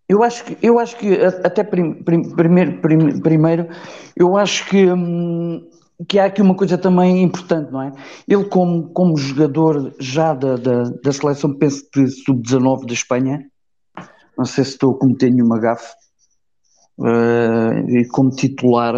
eu 0.08 0.22
acho 0.22 0.44
que 0.44 0.56
eu 0.62 0.78
acho 0.78 0.96
que 0.96 1.14
até 1.22 1.64
prim, 1.64 1.94
prim, 2.04 2.34
primeiro, 2.34 2.80
prim, 2.80 3.20
primeiro 3.20 3.68
eu 4.16 4.36
acho 4.36 4.66
que 4.68 4.86
um, 4.86 5.68
que 6.08 6.18
há 6.18 6.26
aqui 6.26 6.42
uma 6.42 6.54
coisa 6.54 6.76
também 6.76 7.22
importante, 7.22 7.70
não 7.70 7.82
é? 7.82 7.92
Ele, 8.26 8.44
como, 8.44 8.88
como 8.90 9.16
jogador 9.16 9.94
já 9.98 10.34
da, 10.34 10.56
da, 10.56 10.82
da 11.02 11.12
seleção, 11.12 11.54
penso 11.54 11.86
de 11.94 12.08
sub-19 12.08 12.86
da 12.86 12.92
Espanha, 12.92 13.44
não 14.36 14.44
sei 14.44 14.64
se 14.64 14.70
estou 14.70 14.94
a 14.94 14.98
cometer 14.98 15.30
nenhuma 15.30 15.58
gafe, 15.58 15.94
uh, 16.98 17.88
e 17.88 18.06
como 18.08 18.30
titular, 18.30 18.94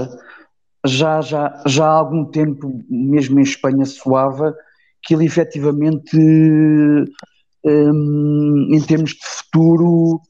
já, 0.86 1.20
já, 1.20 1.62
já 1.66 1.86
há 1.86 1.98
algum 1.98 2.24
tempo, 2.24 2.84
mesmo 2.88 3.38
em 3.38 3.42
Espanha, 3.42 3.84
soava 3.84 4.54
que 5.02 5.14
ele 5.14 5.24
efetivamente, 5.24 6.16
um, 7.64 8.68
em 8.72 8.80
termos 8.80 9.10
de 9.10 9.24
futuro, 9.24 10.20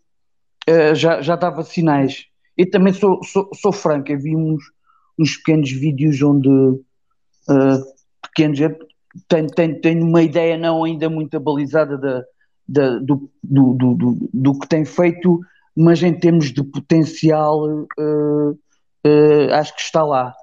uh, 0.68 0.94
já, 0.94 1.22
já 1.22 1.36
dava 1.36 1.62
sinais. 1.62 2.26
Eu 2.56 2.70
também 2.70 2.92
sou, 2.92 3.22
sou, 3.22 3.48
sou 3.54 3.72
franco, 3.72 4.12
eu 4.12 4.18
vi 4.18 4.36
uns 4.36 4.62
uns 5.18 5.36
pequenos 5.36 5.70
vídeos 5.70 6.20
onde 6.22 6.48
uh, 6.48 7.84
pequenos 8.22 8.58
tenho, 9.28 9.46
tenho, 9.48 9.80
tenho 9.80 10.04
uma 10.04 10.22
ideia 10.22 10.58
não 10.58 10.84
ainda 10.84 11.08
muito 11.08 11.36
abalizada 11.36 11.96
da, 11.96 12.22
da, 12.68 12.98
do, 12.98 13.30
do, 13.42 13.74
do, 13.74 14.28
do, 14.32 14.58
que 14.58 14.68
tem 14.68 14.84
feito, 14.84 15.40
mas 15.74 16.02
em 16.02 16.12
termos 16.12 16.52
de 16.52 16.62
potencial 16.62 17.64
uh, 17.66 18.50
uh, 18.50 19.52
acho 19.52 19.74
que 19.74 19.80
está 19.80 20.04
lá 20.04 20.34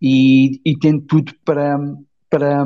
e, 0.00 0.60
e 0.64 0.76
tudo 1.00 1.34
para, 1.44 1.78
para, 2.28 2.64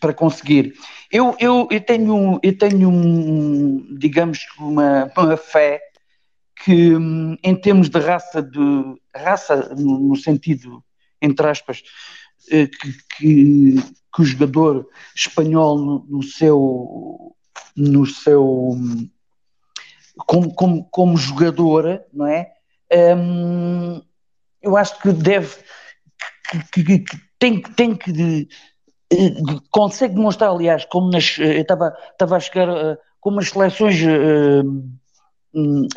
para 0.00 0.14
conseguir. 0.14 0.74
Eu, 1.10 1.36
eu, 1.38 1.68
eu 1.70 1.80
tenho, 1.80 2.40
eu 2.42 2.58
tenho 2.58 2.88
um, 2.88 3.96
digamos, 3.96 4.40
uma, 4.58 5.10
uma 5.16 5.36
fé 5.36 5.80
que 6.64 6.94
hum, 6.94 7.36
em 7.42 7.54
termos 7.54 7.88
de 7.88 7.98
raça, 7.98 8.42
de 8.42 8.60
raça 9.14 9.74
no, 9.76 10.16
sentido, 10.16 10.82
entre 11.20 11.46
aspas, 11.48 11.82
eh, 12.50 12.66
que, 12.66 12.92
que, 13.16 13.74
que 14.14 14.22
o 14.22 14.24
jogador 14.24 14.88
espanhol 15.14 15.78
no, 15.78 16.06
no 16.08 16.22
seu 16.22 17.34
no 17.76 18.06
seu 18.06 18.70
hum, 18.70 19.08
como, 20.16 20.54
como, 20.54 20.84
como 20.90 21.16
jogadora, 21.16 22.06
não 22.12 22.26
é? 22.26 22.52
Um, 23.16 24.00
eu 24.62 24.76
acho 24.76 24.98
que 25.00 25.12
deve 25.12 25.56
que, 26.50 26.84
que, 26.84 26.98
que 27.00 27.16
tem, 27.38 27.60
tem 27.60 27.94
que 27.94 28.12
de, 28.12 28.48
de, 29.10 29.60
consegue 29.70 30.14
demonstrar, 30.14 30.50
aliás, 30.50 30.84
como 30.86 31.10
nas 31.10 31.38
estava, 31.38 31.94
estava 32.12 32.36
a 32.36 32.40
chegar 32.40 32.68
como 33.24 33.40
as 33.40 33.48
seleções 33.48 33.96
uh, 34.02 34.62
um, 35.54 35.88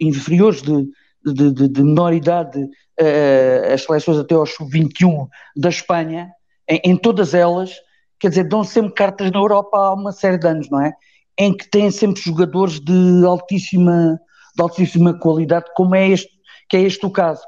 inferiores 0.00 0.62
de, 0.62 0.88
de, 1.24 1.52
de, 1.52 1.68
de 1.68 1.82
menor 1.84 2.12
idade, 2.12 2.58
uh, 2.60 3.72
as 3.72 3.84
seleções 3.84 4.18
até 4.18 4.34
aos 4.34 4.52
sub-21 4.54 5.28
da 5.56 5.68
Espanha, 5.68 6.32
em, 6.68 6.80
em, 6.84 6.96
todas 6.96 7.34
elas, 7.34 7.76
quer 8.18 8.30
dizer, 8.30 8.48
dão 8.48 8.64
sempre 8.64 8.94
cartas 8.94 9.30
na 9.30 9.38
Europa 9.38 9.78
há 9.78 9.94
uma 9.94 10.10
série 10.10 10.38
de 10.38 10.48
anos, 10.48 10.68
não 10.70 10.80
é? 10.80 10.92
Em 11.38 11.56
que 11.56 11.70
têm 11.70 11.88
sempre 11.92 12.20
jogadores 12.20 12.80
de 12.80 13.24
altíssima, 13.24 14.18
de 14.56 14.62
altíssima 14.62 15.14
qualidade, 15.14 15.66
como 15.76 15.94
é 15.94 16.08
este, 16.08 16.32
que 16.68 16.76
é 16.76 16.80
este 16.80 17.06
o 17.06 17.10
caso. 17.10 17.42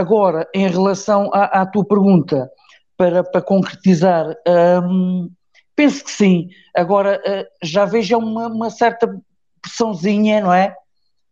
Agora, 0.00 0.48
em 0.54 0.66
relação 0.66 1.28
à, 1.30 1.60
à 1.60 1.66
tua 1.66 1.84
pergunta, 1.84 2.50
para, 2.96 3.22
para 3.22 3.42
concretizar, 3.42 4.34
um, 4.82 5.30
penso 5.76 6.02
que 6.02 6.10
sim. 6.10 6.48
Agora, 6.74 7.20
uh, 7.20 7.46
já 7.62 7.84
vejo 7.84 8.16
uma, 8.16 8.46
uma 8.46 8.70
certa 8.70 9.14
pressãozinha, 9.60 10.40
não 10.40 10.54
é? 10.54 10.74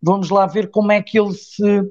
Vamos 0.03 0.29
lá 0.29 0.47
ver 0.47 0.71
como 0.71 0.93
é 0.93 1.01
que 1.01 1.19
ele 1.19 1.33
se 1.33 1.91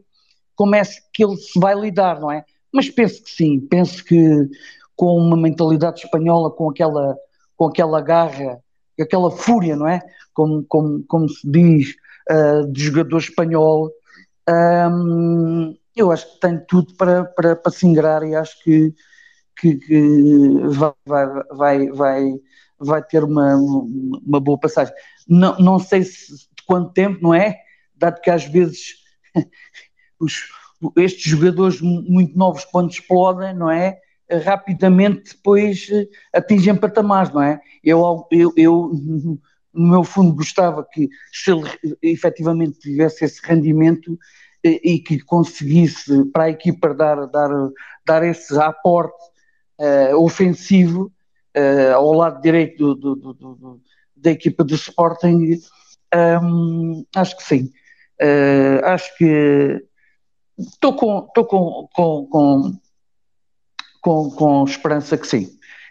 como 0.56 0.76
é 0.76 0.84
que 1.14 1.24
ele 1.24 1.36
se 1.36 1.60
vai 1.60 1.74
lidar, 1.74 2.20
não 2.20 2.32
é? 2.32 2.46
Mas 2.72 2.90
penso 2.92 3.24
que 3.24 3.32
sim, 3.32 3.60
penso 3.60 4.04
que 4.04 4.48
com 4.96 5.18
uma 5.18 5.36
mentalidade 5.36 6.02
espanhola, 6.02 6.52
com 6.52 6.70
aquela, 6.70 7.18
com 7.56 7.66
aquela 7.66 8.02
garra, 8.02 8.60
aquela 9.02 9.32
fúria, 9.32 9.76
não 9.76 9.88
é? 9.88 10.00
Como, 10.32 10.64
como, 10.68 11.04
como 11.08 11.28
se 11.28 11.50
diz, 11.50 11.96
uh, 12.30 12.72
de 12.72 12.84
jogador 12.84 13.18
espanhol, 13.18 13.92
um, 14.48 15.76
eu 15.98 16.12
acho 16.12 16.34
que 16.34 16.40
tem 16.40 16.60
tudo 16.68 16.94
para, 16.96 17.26
para, 17.26 17.56
para 17.56 17.72
se 17.72 17.86
ingrar 17.86 18.24
e 18.24 18.36
acho 18.36 18.62
que, 18.64 18.94
que, 19.60 19.76
que 19.76 20.52
vai, 21.06 21.28
vai, 21.52 21.88
vai, 21.90 22.34
vai 22.80 23.04
ter 23.04 23.24
uma, 23.24 23.56
uma 23.56 24.40
boa 24.40 24.60
passagem. 24.60 24.94
Não, 25.28 25.58
não 25.58 25.80
sei 25.80 26.04
se, 26.04 26.34
de 26.34 26.64
quanto 26.66 26.94
tempo, 26.94 27.20
não 27.22 27.34
é? 27.34 27.60
Dado 27.96 28.22
que 28.22 28.30
às 28.30 28.46
vezes 28.46 28.96
os, 30.20 30.44
estes 30.98 31.24
jogadores 31.24 31.82
muito 31.82 32.38
novos, 32.38 32.66
quando 32.66 32.92
explodem, 32.92 33.54
não 33.54 33.70
é? 33.70 34.00
Rapidamente 34.44 35.36
depois 35.36 35.88
eh, 35.90 36.08
atingem 36.34 36.76
patamares, 36.76 37.34
não 37.34 37.42
é? 37.42 37.60
Eu, 37.84 38.28
eu, 38.32 38.54
eu 38.56 38.92
no 39.74 39.92
meu 39.92 40.04
fundo 40.04 40.36
gostava 40.36 40.86
que 40.92 41.08
se 41.32 41.52
ele 41.52 41.70
efetivamente 42.02 42.80
tivesse 42.80 43.24
esse 43.24 43.40
rendimento 43.44 44.18
e 44.64 45.00
que 45.00 45.20
conseguisse 45.20 46.26
para 46.26 46.46
a 46.46 46.50
equipa 46.50 46.94
dar, 46.94 47.28
dar, 47.28 47.50
dar 48.06 48.24
esse 48.24 48.58
aporte 48.60 49.18
uh, 49.80 50.16
ofensivo 50.18 51.12
uh, 51.56 51.96
ao 51.96 52.14
lado 52.14 52.42
direito 52.42 52.96
do, 52.96 53.16
do, 53.16 53.34
do, 53.34 53.82
da 54.16 54.32
equipa 54.32 54.64
de 54.64 54.76
Sporting, 54.76 55.60
um, 56.44 57.06
acho 57.16 57.38
que 57.38 57.44
sim. 57.44 57.72
Uh, 58.22 58.84
acho 58.84 59.16
que 59.18 59.82
estou 60.58 60.96
com, 60.96 61.26
estou 61.28 61.46
com, 61.46 61.88
com, 61.94 62.28
com, 62.28 62.80
com, 64.02 64.32
com 64.32 64.64
esperança 64.64 65.18
que 65.18 65.28
sim, 65.28 65.46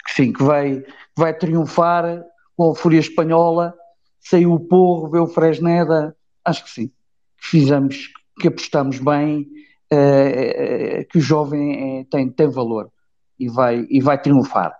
que 0.04 0.12
sim, 0.12 0.32
que 0.32 0.42
vai, 0.42 0.84
vai 1.16 1.32
triunfar 1.32 2.24
com 2.56 2.72
a 2.72 2.74
Fúria 2.74 2.98
Espanhola, 2.98 3.74
saiu 4.18 4.54
o 4.54 4.60
Porro, 4.60 5.10
veio 5.10 5.24
o 5.24 5.28
Fresneda, 5.28 6.16
acho 6.44 6.64
que 6.64 6.70
sim, 6.70 6.88
que 6.88 7.46
fizemos, 7.46 8.10
que 8.38 8.48
apostamos 8.48 8.98
bem, 8.98 9.48
uh, 9.92 11.06
que 11.10 11.18
o 11.18 11.20
jovem 11.20 12.00
uh, 12.00 12.04
tem, 12.06 12.30
tem 12.30 12.48
valor 12.48 12.90
e 13.38 13.48
vai, 13.48 13.86
e 13.88 14.00
vai 14.00 14.20
triunfar. 14.20 14.74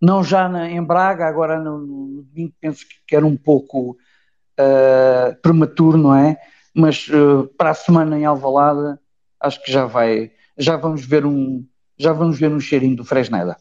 Não 0.00 0.24
já 0.24 0.48
na, 0.48 0.70
em 0.70 0.82
Braga, 0.82 1.26
agora 1.26 1.58
no 1.58 2.22
domingo 2.22 2.54
penso 2.60 2.86
que 3.06 3.14
era 3.14 3.26
um 3.26 3.36
pouco 3.36 3.90
uh, 3.90 5.40
prematuro, 5.42 5.98
não 5.98 6.14
é? 6.14 6.38
mas 6.74 7.08
uh, 7.08 7.46
para 7.56 7.70
a 7.70 7.74
semana 7.74 8.18
em 8.18 8.24
Alvalade 8.24 8.98
acho 9.40 9.62
que 9.62 9.72
já 9.72 9.86
vai, 9.86 10.32
já 10.56 10.76
vamos 10.76 11.04
ver 11.04 11.26
um, 11.26 11.66
já 11.98 12.12
vamos 12.12 12.38
ver 12.38 12.52
um 12.52 12.60
cheirinho 12.60 12.96
do 12.96 13.04
Fresneda. 13.04 13.56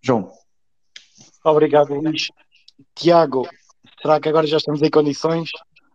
João. 0.00 0.30
Obrigado, 1.44 1.94
Luís. 1.94 2.28
Tiago, 2.94 3.48
será 4.00 4.20
que 4.20 4.28
agora 4.28 4.46
já 4.46 4.58
estamos 4.58 4.82
em 4.82 4.90
condições? 4.90 5.50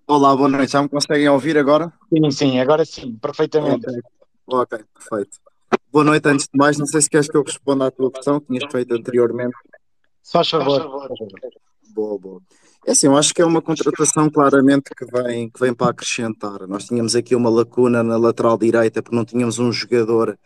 Olá, 0.10 0.34
boa 0.34 0.48
noite. 0.48 0.72
Já 0.72 0.82
me 0.82 0.88
conseguem 0.88 1.28
ouvir 1.28 1.58
agora? 1.58 1.92
Sim, 2.08 2.32
sim, 2.32 2.60
agora 2.62 2.86
sim, 2.86 3.18
perfeitamente. 3.22 3.86
Ok, 4.48 4.78
okay 4.78 4.86
perfeito. 4.94 5.38
Boa 5.92 6.06
noite, 6.06 6.30
antes 6.30 6.46
de 6.46 6.58
mais, 6.58 6.78
não 6.78 6.86
sei 6.86 7.02
se 7.02 7.10
queres 7.10 7.28
que 7.28 7.36
eu 7.36 7.44
responda 7.44 7.88
à 7.88 7.92
tua 7.92 8.10
questão 8.10 8.40
que 8.40 8.48
tinhas 8.48 8.72
feito 8.72 8.96
anteriormente. 8.96 9.54
Só 10.24 10.46
favor. 10.46 10.82
favor. 10.82 11.10
Boa, 11.94 12.18
boa. 12.18 12.42
É 12.86 12.92
assim, 12.92 13.08
eu 13.08 13.18
acho 13.18 13.34
que 13.34 13.42
é 13.42 13.46
uma 13.46 13.62
contratação 13.62 14.30
claramente 14.30 14.92
que 14.96 15.06
vem, 15.06 15.50
que 15.50 15.60
vem 15.60 15.74
para 15.74 15.92
acrescentar. 15.92 16.66
Nós 16.70 16.86
tínhamos 16.86 17.14
aqui 17.14 17.36
uma 17.36 17.50
lacuna 17.50 18.02
na 18.02 18.16
lateral 18.16 18.58
direita 18.58 19.04
porque 19.04 19.16
não 19.16 19.26
tínhamos 19.26 19.60
um 19.60 19.74
jogador 19.74 20.40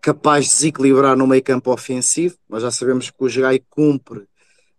capaz 0.00 0.44
de 0.44 0.52
desequilibrar 0.52 1.16
no 1.16 1.26
meio 1.26 1.42
campo 1.42 1.72
ofensivo. 1.72 2.36
Nós 2.48 2.62
já 2.62 2.70
sabemos 2.70 3.10
que 3.10 3.16
o 3.24 3.40
Gai 3.40 3.60
cumpre, 3.68 4.28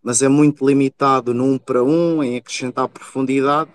mas 0.02 0.22
é 0.22 0.30
muito 0.30 0.66
limitado 0.66 1.34
no 1.34 1.44
um 1.44 1.58
para 1.58 1.84
um, 1.84 2.24
em 2.24 2.38
acrescentar 2.38 2.88
profundidade. 2.88 3.70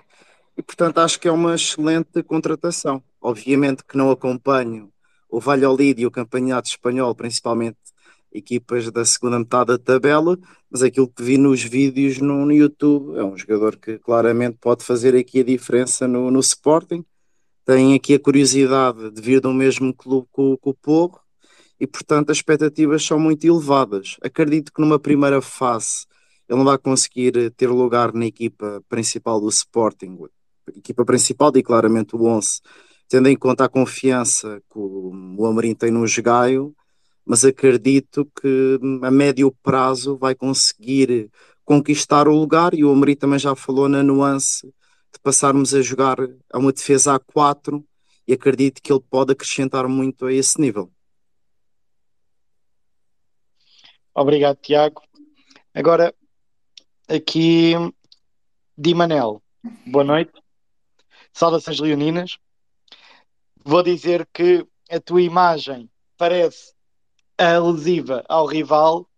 E, 0.57 0.63
portanto, 0.63 0.99
acho 0.99 1.19
que 1.19 1.29
é 1.29 1.33
uma 1.33 1.55
excelente 1.55 2.23
contratação. 2.23 3.03
Obviamente 3.21 3.85
que 3.85 3.97
não 3.97 4.11
acompanho 4.11 4.93
o 5.29 5.41
Valladolid 5.41 6.01
e 6.01 6.07
o 6.07 6.11
Campeonato 6.11 6.69
Espanhol, 6.69 7.15
principalmente 7.15 7.79
equipas 8.33 8.91
da 8.91 9.05
segunda 9.05 9.39
metade 9.39 9.67
da 9.67 9.79
tabela, 9.79 10.37
mas 10.71 10.83
aquilo 10.83 11.09
que 11.09 11.23
vi 11.23 11.39
nos 11.39 11.63
vídeos 11.63 12.19
no, 12.19 12.45
no 12.45 12.53
YouTube 12.53 13.17
é 13.17 13.25
um 13.25 13.37
jogador 13.37 13.77
que 13.77 13.99
claramente 13.99 14.59
pode 14.61 14.85
fazer 14.85 15.17
aqui 15.17 15.41
a 15.41 15.45
diferença 15.45 16.07
no, 16.09 16.31
no 16.31 16.41
Sporting. 16.41 17.05
Tem 17.65 17.95
aqui 17.95 18.15
a 18.15 18.21
curiosidade 18.21 19.11
de 19.11 19.23
vir 19.23 19.41
do 19.41 19.53
mesmo 19.53 19.95
clube 19.95 20.29
com, 20.31 20.57
com 20.57 20.71
o 20.71 20.75
Porro 20.75 21.21
e, 21.81 21.87
portanto, 21.87 22.31
as 22.31 22.39
expectativas 22.39 23.05
são 23.05 23.19
muito 23.19 23.47
elevadas. 23.47 24.17
Acredito 24.23 24.73
que 24.73 24.81
numa 24.81 24.99
primeira 24.99 25.41
fase 25.41 26.07
ele 26.49 26.59
não 26.59 26.65
vai 26.65 26.77
conseguir 26.77 27.51
ter 27.53 27.69
lugar 27.69 28.13
na 28.13 28.27
equipa 28.27 28.83
principal 28.89 29.41
do 29.41 29.49
Sporting, 29.49 30.19
equipa 30.77 31.05
principal 31.05 31.53
e 31.57 31.63
claramente 31.63 32.17
o 32.17 32.25
11, 32.25 32.61
tendo 33.09 33.29
em 33.29 33.37
conta 33.37 33.65
a 33.65 33.69
confiança 33.69 34.61
que 34.71 34.79
o, 34.79 35.13
Amorim 35.45 35.75
tem 35.75 35.91
no 35.91 36.07
Jogaio, 36.07 36.75
mas 37.25 37.45
acredito 37.45 38.29
que 38.41 38.79
a 39.03 39.11
médio 39.11 39.51
prazo 39.63 40.17
vai 40.17 40.35
conseguir 40.35 41.31
conquistar 41.65 42.29
o 42.29 42.39
lugar 42.39 42.75
e 42.75 42.85
o 42.85 42.93
Ameri 42.93 43.17
também 43.17 43.39
já 43.39 43.55
falou 43.57 43.89
na 43.89 44.03
nuance 44.03 44.67
de 44.67 45.19
passarmos 45.23 45.75
a 45.75 45.81
jogar 45.81 46.19
a 46.53 46.59
uma 46.59 46.73
defesa 46.73 47.15
a 47.15 47.19
4 47.19 47.83
e 48.27 48.33
acredito 48.33 48.83
que 48.83 48.93
ele 48.93 49.03
pode 49.09 49.33
acrescentar 49.33 49.89
muito 49.89 50.27
a 50.27 50.33
esse 50.33 50.61
nível. 50.61 50.91
Obrigado, 54.15 54.57
Tiago. 54.57 55.03
Agora, 55.75 56.15
aqui, 57.09 57.73
Di 58.77 58.95
Manel, 58.95 59.43
boa 59.87 60.05
noite. 60.05 60.44
Saudações 61.35 61.81
leoninas. 61.81 62.39
Vou 63.65 63.83
dizer 63.83 64.27
que 64.33 64.67
a 64.91 65.01
tua 65.01 65.21
imagem 65.21 65.91
parece 66.17 66.73
alusiva 67.37 68.25
ao 68.29 68.47
rival, 68.47 69.09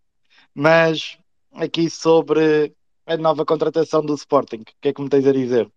mas 0.55 1.19
aqui 1.53 1.91
sobre 1.91 2.75
a 3.07 3.17
nova 3.19 3.45
contratação 3.45 4.03
do 4.05 4.15
Sporting, 4.15 4.63
o 4.63 4.65
que 4.81 4.89
é 4.89 4.93
que 4.95 5.03
me 5.03 5.09
tens 5.11 5.27
a 5.27 5.33
dizer? 5.33 5.71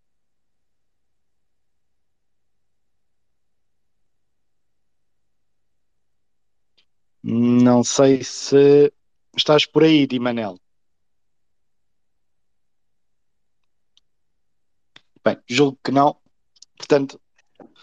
Não 7.21 7.84
sei 7.84 8.23
se 8.23 8.91
estás 9.36 9.65
por 9.65 9.84
aí, 9.84 10.08
Di 10.08 10.19
Manel. 10.19 10.58
Bem, 15.23 15.38
julgo 15.47 15.78
que 15.84 15.91
não. 15.91 16.19
Portanto. 16.80 17.20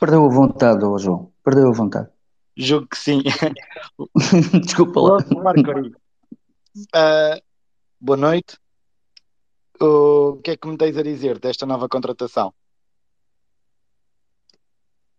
Perdeu 0.00 0.24
a 0.24 0.28
vontade, 0.28 0.80
João. 0.98 1.30
Perdeu 1.44 1.68
a 1.68 1.72
vontade. 1.72 2.08
Julgo 2.56 2.88
que 2.88 2.98
sim. 2.98 3.22
Desculpa 4.64 5.00
lá. 5.00 5.18
Marco 5.42 5.60
uh, 5.70 7.42
boa 8.00 8.16
noite. 8.16 8.58
O 9.78 10.40
que 10.42 10.52
é 10.52 10.56
que 10.56 10.66
me 10.66 10.78
tens 10.78 10.96
a 10.96 11.02
dizer 11.02 11.38
desta 11.38 11.66
nova 11.66 11.86
contratação? 11.88 12.54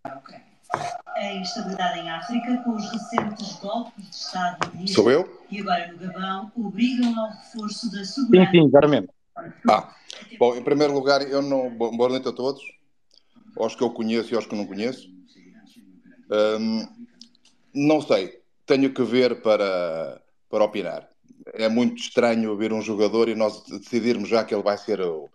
A 0.03 1.33
instabilidade 1.33 1.99
em 1.99 2.09
África, 2.09 2.57
com 2.63 2.75
os 2.75 2.91
recentes 2.91 3.59
golpes 3.59 4.03
de 4.03 4.15
Estado 4.15 4.71
no 4.73 4.87
Sou 4.87 5.11
eu? 5.11 5.41
e 5.51 5.61
agora 5.61 5.91
no 5.91 5.99
Gabão, 5.99 6.51
obrigam 6.55 7.19
ao 7.19 7.29
reforço 7.29 7.91
da 7.91 8.03
segurança. 8.03 8.51
Sim, 8.51 8.59
sim, 8.59 8.67
exatamente. 8.67 9.09
Ah, 9.69 9.93
bom, 10.39 10.55
em 10.55 10.63
primeiro 10.63 10.93
lugar, 10.93 11.21
eu 11.21 11.41
não. 11.41 11.69
Boa 11.69 12.09
noite 12.09 12.27
a 12.27 12.31
todos, 12.31 12.61
aos 13.63 13.75
que 13.75 13.83
eu 13.83 13.89
conheço 13.89 14.33
e 14.33 14.35
aos 14.35 14.45
que 14.45 14.55
não 14.55 14.65
conheço. 14.65 15.09
Um, 16.29 16.87
não 17.73 18.01
sei, 18.01 18.41
tenho 18.65 18.93
que 18.93 19.03
ver 19.03 19.41
para, 19.41 20.21
para 20.49 20.63
opinar. 20.63 21.09
É 21.53 21.69
muito 21.69 22.01
estranho 22.01 22.57
ver 22.57 22.73
um 22.73 22.81
jogador 22.81 23.29
e 23.29 23.35
nós 23.35 23.63
decidirmos 23.63 24.27
já 24.27 24.43
que 24.43 24.53
ele 24.53 24.63
vai 24.63 24.77
ser 24.77 24.99
o, 25.01 25.29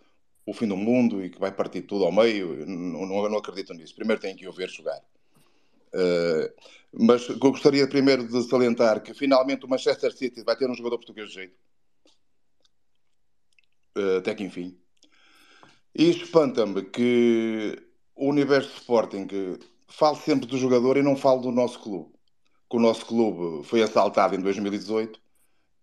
o 0.44 0.52
fim 0.52 0.66
do 0.66 0.76
mundo 0.76 1.24
e 1.24 1.30
que 1.30 1.38
vai 1.38 1.50
partir 1.52 1.82
tudo 1.82 2.04
ao 2.04 2.12
meio. 2.12 2.66
Não, 2.66 3.06
não, 3.06 3.28
não 3.28 3.38
acredito 3.38 3.72
nisso. 3.72 3.94
Primeiro 3.94 4.20
tem 4.20 4.37
que 4.37 4.46
o 4.46 4.52
ver 4.52 4.68
jogar. 4.68 5.00
Uh, 5.94 6.52
mas 6.92 7.26
gostaria 7.28 7.87
primeiro 7.87 8.26
de 8.26 8.42
salientar 8.48 9.02
que 9.02 9.14
finalmente 9.14 9.64
o 9.64 9.68
Manchester 9.68 10.12
City 10.12 10.42
vai 10.42 10.56
ter 10.56 10.68
um 10.68 10.74
jogador 10.74 10.98
português 10.98 11.28
de 11.28 11.35
jeito. 11.35 11.54
Uh, 13.96 14.18
até 14.18 14.35
que 14.35 14.42
enfim. 14.42 14.76
E 15.94 16.11
espanta-me 16.11 16.82
que 16.85 17.91
o 18.14 18.29
universo 18.29 18.70
Sporting 18.79 19.27
fale 19.88 20.16
sempre 20.16 20.46
do 20.46 20.59
jogador 20.59 20.96
e 20.96 21.03
não 21.03 21.16
fale 21.16 21.42
do 21.42 21.51
nosso 21.51 21.81
clube. 21.81 22.11
Que 22.70 22.77
o 22.77 22.81
nosso 22.81 23.05
clube 23.07 23.66
foi 23.66 23.83
assaltado 23.83 24.35
em 24.35 24.40
2018 24.40 25.20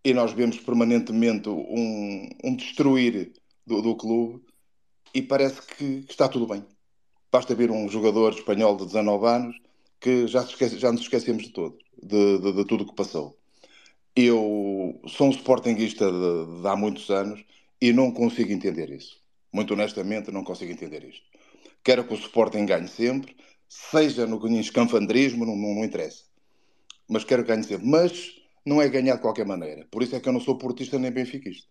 e 0.03 0.13
nós 0.13 0.31
vemos 0.31 0.57
permanentemente 0.57 1.49
um, 1.49 2.29
um 2.43 2.55
destruir 2.55 3.33
do, 3.65 3.81
do 3.81 3.95
clube 3.95 4.43
e 5.13 5.21
parece 5.21 5.61
que, 5.61 6.05
está 6.09 6.27
tudo 6.27 6.47
bem. 6.47 6.65
Basta 7.31 7.53
ver 7.53 7.69
um 7.69 7.87
jogador 7.87 8.33
espanhol 8.33 8.75
de 8.75 8.85
19 8.85 9.25
anos 9.27 9.55
que 9.99 10.27
já, 10.27 10.41
esquece, 10.41 10.79
já 10.79 10.91
nos 10.91 11.01
esquecemos 11.01 11.43
de 11.43 11.49
todo, 11.49 11.77
de, 12.01 12.39
de, 12.39 12.53
de 12.53 12.65
tudo 12.65 12.83
o 12.83 12.87
que 12.87 12.95
passou. 12.95 13.37
Eu 14.15 14.99
sou 15.07 15.27
um 15.27 15.31
sportinguista 15.31 16.11
de, 16.11 16.61
de, 16.61 16.67
há 16.67 16.75
muitos 16.75 17.09
anos 17.09 17.43
e 17.81 17.93
não 17.93 18.11
consigo 18.11 18.51
entender 18.51 18.89
isso. 18.89 19.19
Muito 19.53 19.73
honestamente, 19.73 20.31
não 20.31 20.43
consigo 20.43 20.71
entender 20.71 21.03
isto. 21.03 21.25
Quero 21.83 22.05
que 22.05 22.13
o 22.13 22.17
Sporting 22.17 22.65
ganhe 22.65 22.87
sempre, 22.87 23.35
seja 23.67 24.25
no 24.25 24.59
escanfandrismo, 24.59 25.45
não, 25.45 25.55
não, 25.55 25.75
não 25.75 25.85
interessa. 25.85 26.23
Mas 27.07 27.23
quero 27.23 27.43
que 27.43 27.49
ganhe 27.49 27.63
sempre. 27.63 27.87
Mas 27.87 28.31
não 28.65 28.81
é 28.81 28.87
ganhar 28.87 29.15
de 29.15 29.21
qualquer 29.21 29.45
maneira. 29.45 29.87
Por 29.91 30.03
isso 30.03 30.15
é 30.15 30.19
que 30.19 30.27
eu 30.27 30.33
não 30.33 30.39
sou 30.39 30.57
portista 30.57 30.99
nem 30.99 31.11
benfiquista 31.11 31.67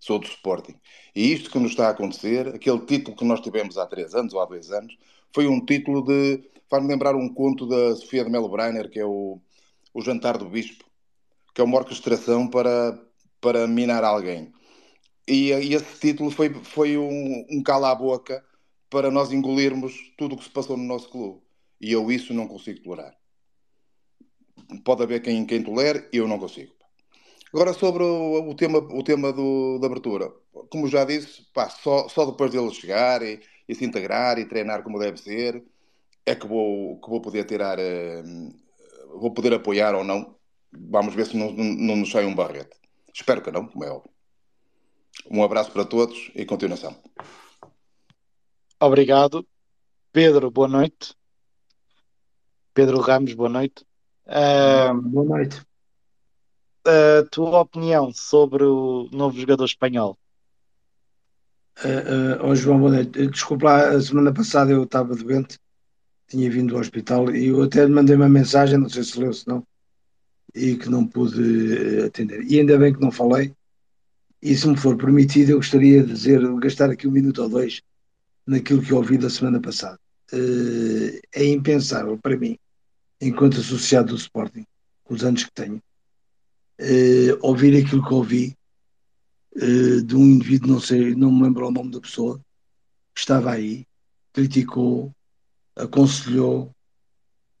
sou 0.00 0.18
do 0.18 0.26
Sporting. 0.26 0.74
E 1.14 1.32
isto 1.32 1.50
que 1.50 1.58
nos 1.58 1.72
está 1.72 1.88
a 1.88 1.90
acontecer, 1.90 2.48
aquele 2.48 2.80
título 2.80 3.16
que 3.16 3.24
nós 3.24 3.40
tivemos 3.40 3.76
há 3.76 3.86
três 3.86 4.14
anos 4.14 4.32
ou 4.32 4.40
há 4.40 4.46
dois 4.46 4.70
anos, 4.70 4.96
foi 5.32 5.46
um 5.46 5.64
título 5.64 6.02
de. 6.02 6.42
Faz-me 6.70 6.88
lembrar 6.88 7.14
um 7.14 7.32
conto 7.32 7.66
da 7.66 7.96
Sofia 7.96 8.24
de 8.24 8.30
Melo 8.30 8.48
Breiner, 8.48 8.90
que 8.90 9.00
é 9.00 9.04
o, 9.04 9.40
o 9.94 10.02
Jantar 10.02 10.36
do 10.36 10.48
Bispo, 10.48 10.84
que 11.54 11.60
é 11.60 11.64
uma 11.64 11.78
orquestração 11.78 12.46
para, 12.48 12.98
para 13.40 13.66
minar 13.66 14.04
alguém. 14.04 14.52
E, 15.26 15.50
e 15.50 15.74
esse 15.74 15.98
título 15.98 16.30
foi, 16.30 16.52
foi 16.62 16.98
um, 16.98 17.46
um 17.50 17.62
cala-a-boca 17.62 18.44
para 18.90 19.10
nós 19.10 19.32
engolirmos 19.32 20.12
tudo 20.16 20.34
o 20.34 20.38
que 20.38 20.44
se 20.44 20.50
passou 20.50 20.76
no 20.76 20.84
nosso 20.84 21.08
clube. 21.10 21.40
E 21.80 21.92
eu 21.92 22.10
isso 22.10 22.34
não 22.34 22.48
consigo 22.48 22.82
tolerar. 22.82 23.14
Pode 24.84 25.02
haver 25.02 25.22
quem, 25.22 25.46
quem 25.46 25.62
tolere, 25.62 26.08
eu 26.12 26.26
não 26.26 26.38
consigo. 26.38 26.72
Agora 27.52 27.72
sobre 27.72 28.02
o, 28.02 28.50
o 28.50 28.54
tema, 28.54 28.78
o 28.78 29.02
tema 29.02 29.32
do, 29.32 29.78
da 29.78 29.86
abertura, 29.86 30.30
como 30.70 30.88
já 30.88 31.04
disse, 31.04 31.46
pá, 31.54 31.68
só, 31.70 32.08
só 32.08 32.26
depois 32.26 32.50
dele 32.50 32.70
chegar 32.72 33.22
e, 33.22 33.40
e, 33.66 33.74
se 33.74 33.84
integrar 33.84 34.38
e 34.38 34.44
treinar 34.44 34.82
como 34.82 34.98
deve 34.98 35.18
ser, 35.18 35.62
é 36.26 36.34
que 36.34 36.46
vou, 36.46 37.00
que 37.00 37.08
vou 37.08 37.22
poder 37.22 37.44
tirar, 37.44 37.78
uh, 37.78 39.18
vou 39.18 39.32
poder 39.32 39.54
apoiar 39.54 39.94
ou 39.94 40.04
não. 40.04 40.36
Vamos 40.70 41.14
ver 41.14 41.26
se 41.26 41.36
não, 41.36 41.50
não, 41.50 41.64
não 41.64 41.96
nos 41.96 42.10
sai 42.10 42.26
um 42.26 42.34
barrete. 42.34 42.76
Espero 43.14 43.40
que 43.40 43.50
não, 43.50 43.66
como 43.66 43.84
é 43.84 43.90
óbvio. 43.90 44.10
Um 45.30 45.42
abraço 45.42 45.72
para 45.72 45.86
todos 45.86 46.30
e 46.34 46.44
continuação. 46.44 46.94
Obrigado. 48.80 49.46
Pedro, 50.12 50.50
boa 50.50 50.68
noite. 50.68 51.14
Pedro 52.72 53.00
Ramos, 53.00 53.34
boa 53.34 53.48
noite. 53.48 53.84
Uh, 54.26 55.00
boa 55.02 55.24
noite 55.24 55.68
a 56.88 57.22
tua 57.30 57.60
opinião 57.60 58.12
sobre 58.14 58.64
o 58.64 59.08
novo 59.12 59.38
jogador 59.38 59.64
espanhol? 59.64 60.18
Uh, 61.84 62.42
uh, 62.42 62.46
oh 62.46 62.54
João, 62.54 62.78
boa 62.78 62.92
noite. 62.92 63.26
Desculpa 63.28 63.66
lá, 63.66 63.88
a 63.90 64.00
semana 64.00 64.32
passada 64.32 64.72
eu 64.72 64.84
estava 64.84 65.14
doente, 65.14 65.58
tinha 66.26 66.50
vindo 66.50 66.74
ao 66.74 66.80
hospital 66.80 67.34
e 67.34 67.48
eu 67.48 67.62
até 67.62 67.86
mandei 67.86 68.16
uma 68.16 68.28
mensagem, 68.28 68.78
não 68.78 68.88
sei 68.88 69.04
se 69.04 69.20
leu, 69.20 69.32
se 69.32 69.46
não, 69.46 69.64
e 70.54 70.76
que 70.76 70.88
não 70.88 71.06
pude 71.06 72.02
atender. 72.02 72.42
E 72.42 72.58
ainda 72.58 72.78
bem 72.78 72.92
que 72.92 73.00
não 73.00 73.12
falei. 73.12 73.54
E 74.40 74.56
se 74.56 74.66
me 74.66 74.76
for 74.76 74.96
permitido, 74.96 75.50
eu 75.50 75.56
gostaria 75.56 76.02
de 76.02 76.12
dizer, 76.12 76.40
gastar 76.58 76.90
aqui 76.90 77.06
um 77.06 77.12
minuto 77.12 77.42
ou 77.42 77.48
dois 77.48 77.82
naquilo 78.48 78.82
que 78.82 78.94
ouvi 78.94 79.18
da 79.18 79.28
semana 79.28 79.60
passada. 79.60 80.00
Uh, 80.32 81.20
é 81.34 81.44
impensável 81.44 82.18
para 82.18 82.36
mim, 82.36 82.58
enquanto 83.20 83.60
associado 83.60 84.08
do 84.08 84.16
Sporting, 84.16 84.64
com 85.04 85.14
os 85.14 85.22
anos 85.22 85.44
que 85.44 85.52
tenho, 85.52 85.76
uh, 86.80 87.38
ouvir 87.42 87.76
aquilo 87.76 88.06
que 88.06 88.14
ouvi 88.14 88.56
uh, 89.56 90.02
de 90.02 90.16
um 90.16 90.24
indivíduo, 90.24 90.72
não 90.72 90.80
sei, 90.80 91.14
não 91.14 91.30
me 91.30 91.42
lembro 91.42 91.66
o 91.66 91.70
nome 91.70 91.90
da 91.90 92.00
pessoa, 92.00 92.40
que 93.14 93.20
estava 93.20 93.52
aí, 93.52 93.86
criticou, 94.32 95.12
aconselhou, 95.76 96.74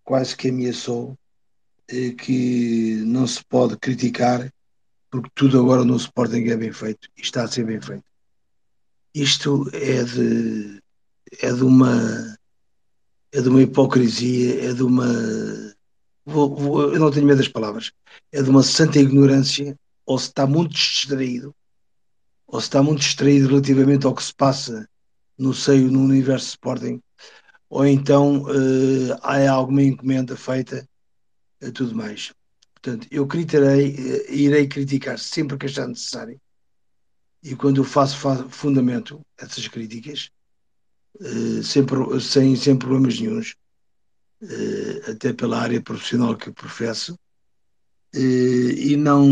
quase 0.04 0.34
que 0.36 0.48
ameaçou 0.48 1.16
que 2.18 3.02
não 3.06 3.26
se 3.26 3.42
pode 3.46 3.78
criticar 3.78 4.52
porque 5.10 5.30
tudo 5.34 5.58
agora 5.58 5.84
no 5.84 5.96
Sporting 5.96 6.44
é 6.48 6.56
bem 6.56 6.72
feito 6.72 7.08
e 7.16 7.22
está 7.22 7.44
a 7.44 7.48
ser 7.48 7.64
bem 7.64 7.80
feito. 7.80 8.04
Isto 9.20 9.68
é 9.72 10.04
de, 10.04 10.80
é 11.42 11.52
de 11.52 11.64
uma 11.64 12.36
é 13.32 13.40
de 13.42 13.48
uma 13.48 13.60
hipocrisia, 13.60 14.70
é 14.70 14.72
de 14.72 14.82
uma 14.84 15.08
vou, 16.24 16.54
vou, 16.54 16.94
eu 16.94 17.00
não 17.00 17.10
tenho 17.10 17.26
medo 17.26 17.38
das 17.38 17.48
palavras, 17.48 17.90
é 18.30 18.40
de 18.40 18.48
uma 18.48 18.62
santa 18.62 19.00
ignorância, 19.00 19.76
ou 20.06 20.18
se 20.18 20.28
está 20.28 20.46
muito 20.46 20.72
distraído, 20.72 21.52
ou 22.46 22.60
se 22.60 22.68
está 22.68 22.80
muito 22.80 23.00
distraído 23.00 23.48
relativamente 23.48 24.06
ao 24.06 24.14
que 24.14 24.22
se 24.22 24.32
passa 24.32 24.88
no 25.36 25.52
seio, 25.52 25.90
no 25.90 26.00
universo 26.00 26.50
Sporting, 26.50 27.02
ou 27.68 27.84
então 27.84 28.42
uh, 28.42 29.18
há 29.20 29.50
alguma 29.50 29.82
encomenda 29.82 30.36
feita, 30.36 30.88
uh, 31.62 31.72
tudo 31.72 31.94
mais. 31.94 32.32
Portanto, 32.74 33.08
eu 33.10 33.26
criticarei, 33.26 33.94
uh, 33.94 34.32
irei 34.32 34.68
criticar 34.68 35.18
sempre 35.18 35.58
que 35.58 35.66
achar 35.66 35.88
necessário, 35.88 36.40
e 37.50 37.56
quando 37.56 37.78
eu 37.78 37.84
faço, 37.84 38.16
fundamento 38.50 39.20
essas 39.38 39.66
críticas, 39.68 40.30
uh, 41.18 41.62
sempre, 41.62 42.20
sem, 42.20 42.54
sem 42.54 42.76
problemas 42.76 43.18
nenhums, 43.18 43.54
uh, 44.42 45.10
até 45.10 45.32
pela 45.32 45.58
área 45.58 45.80
profissional 45.80 46.36
que 46.36 46.52
professo, 46.52 47.14
uh, 48.14 48.18
e 48.18 48.96
não. 48.96 49.26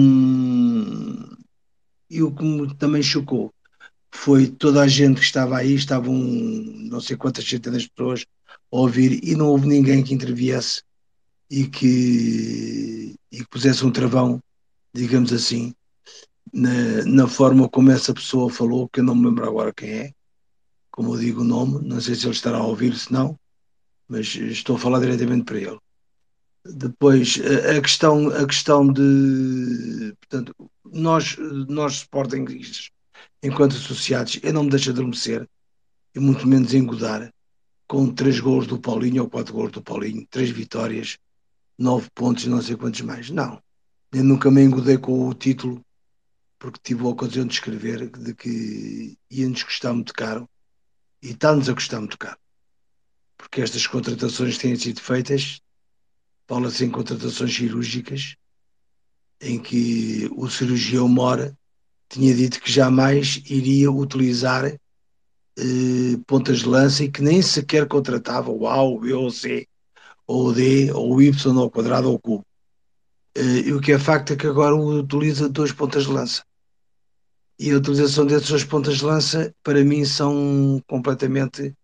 E 2.09 2.23
o 2.23 2.31
que 2.35 2.43
me 2.43 2.75
também 2.77 3.03
chocou 3.03 3.53
foi 4.11 4.47
toda 4.47 4.81
a 4.81 4.89
gente 4.89 5.19
que 5.19 5.27
estava 5.27 5.59
aí, 5.59 5.75
estavam 5.75 6.15
não 6.15 7.01
sei 7.01 7.17
quantas 7.17 7.47
centenas 7.47 7.83
de 7.83 7.91
pessoas 7.91 8.25
a 8.73 8.77
ouvir, 8.77 9.21
e 9.23 9.35
não 9.37 9.49
houve 9.49 9.67
ninguém 9.67 10.03
que 10.03 10.15
interviesse 10.15 10.83
e 11.51 11.67
que, 11.67 13.15
e 13.31 13.39
que 13.39 13.49
pusesse 13.49 13.85
um 13.85 13.91
travão, 13.91 14.41
digamos 14.95 15.33
assim, 15.35 15.75
na, 16.53 17.05
na 17.05 17.27
forma 17.27 17.69
como 17.69 17.91
essa 17.91 18.15
pessoa 18.15 18.51
falou, 18.51 18.89
que 18.89 19.01
eu 19.01 19.05
não 19.05 19.15
me 19.15 19.27
lembro 19.27 19.47
agora 19.47 19.73
quem 19.73 19.91
é, 19.91 20.13
como 20.91 21.15
eu 21.15 21.19
digo 21.19 21.43
o 21.43 21.45
nome, 21.45 21.87
não 21.87 22.01
sei 22.01 22.15
se 22.15 22.27
ele 22.27 22.35
estará 22.35 22.59
a 22.59 22.67
ouvir, 22.67 22.97
se 22.97 23.13
não, 23.13 23.39
mas 24.09 24.35
estou 24.35 24.77
a 24.77 24.79
falar 24.79 25.01
diretamente 25.01 25.45
para 25.45 25.59
ele. 25.59 25.79
Depois, 26.65 27.39
a, 27.77 27.81
questão, 27.81 28.29
a 28.29 28.47
questão 28.47 28.93
de. 28.93 30.15
Portanto, 30.19 30.55
nós, 30.85 31.37
nós 31.69 31.93
Sportingistas, 31.99 32.91
enquanto 33.43 33.77
associados, 33.77 34.41
eu 34.43 34.53
não 34.53 34.65
me 34.65 34.71
deixo 34.71 34.91
adormecer, 34.91 35.49
e 36.15 36.19
muito 36.19 36.47
menos 36.47 36.75
engodar, 36.75 37.31
com 37.87 38.13
três 38.13 38.41
gols 38.41 38.67
do 38.67 38.81
Paulinho 38.81 39.23
ou 39.23 39.31
quatro 39.31 39.53
gols 39.53 39.71
do 39.71 39.83
Paulinho, 39.83 40.27
três 40.29 40.51
vitórias, 40.51 41.19
nove 41.79 42.09
pontos 42.15 42.45
e 42.45 42.49
não 42.49 42.61
sei 42.61 42.77
quantos 42.77 43.03
mais. 43.03 43.31
Não. 43.31 43.63
Eu 44.13 44.25
nunca 44.25 44.51
me 44.51 44.63
engodei 44.63 44.99
com 44.99 45.29
o 45.29 45.35
título, 45.35 45.85
porque 46.59 46.81
tive 46.83 47.03
a 47.05 47.09
ocasião 47.09 47.47
de 47.47 47.55
escrever 47.55 48.09
de 48.09 48.35
que 48.35 49.19
ia-nos 49.31 49.63
custar 49.63 49.93
muito 49.93 50.15
caro, 50.15 50.49
e 51.23 51.31
está-nos 51.31 51.69
a 51.69 51.75
custar 51.75 52.01
muito 52.01 52.19
caro 52.19 52.39
porque 53.37 53.61
estas 53.61 53.87
contratações 53.87 54.59
têm 54.59 54.75
sido 54.77 55.01
feitas, 55.01 55.61
fala-se 56.47 56.85
em 56.85 56.91
contratações 56.91 57.55
cirúrgicas, 57.55 58.37
em 59.41 59.59
que 59.59 60.29
o 60.35 60.49
cirurgião 60.49 61.09
Mora 61.09 61.57
tinha 62.09 62.35
dito 62.35 62.61
que 62.61 62.71
jamais 62.71 63.43
iria 63.47 63.91
utilizar 63.91 64.65
eh, 64.65 66.17
pontas 66.27 66.61
de 66.61 66.69
lança 66.69 67.05
e 67.05 67.11
que 67.11 67.23
nem 67.23 67.43
sequer 67.43 67.87
contratava 67.87 68.51
o 68.51 68.67
A, 68.67 68.83
o 68.83 68.99
B, 68.99 69.13
ou 69.13 69.27
o 69.27 69.31
C, 69.31 69.69
ou 70.27 70.47
o 70.49 70.53
D, 70.53 70.91
ou 70.93 71.15
o 71.15 71.23
Y 71.23 71.33
ao 71.59 71.71
quadrado 71.71 72.09
ou 72.09 72.15
o 72.15 72.19
cubo. 72.19 72.47
Eh, 73.37 73.69
e 73.69 73.73
o 73.75 73.81
que 73.81 73.93
é 73.93 73.99
facto 73.99 74.33
é 74.33 74.37
que 74.37 74.47
agora 74.47 74.75
utiliza 74.75 75.49
duas 75.49 75.71
pontas 75.71 76.05
de 76.05 76.13
lança. 76.13 76.43
E 77.59 77.71
a 77.71 77.77
utilização 77.77 78.27
dessas 78.27 78.49
duas 78.49 78.65
pontas 78.65 78.97
de 78.97 79.05
lança, 79.05 79.55
para 79.63 79.85
mim, 79.85 80.05
são 80.05 80.83
completamente 80.89 81.75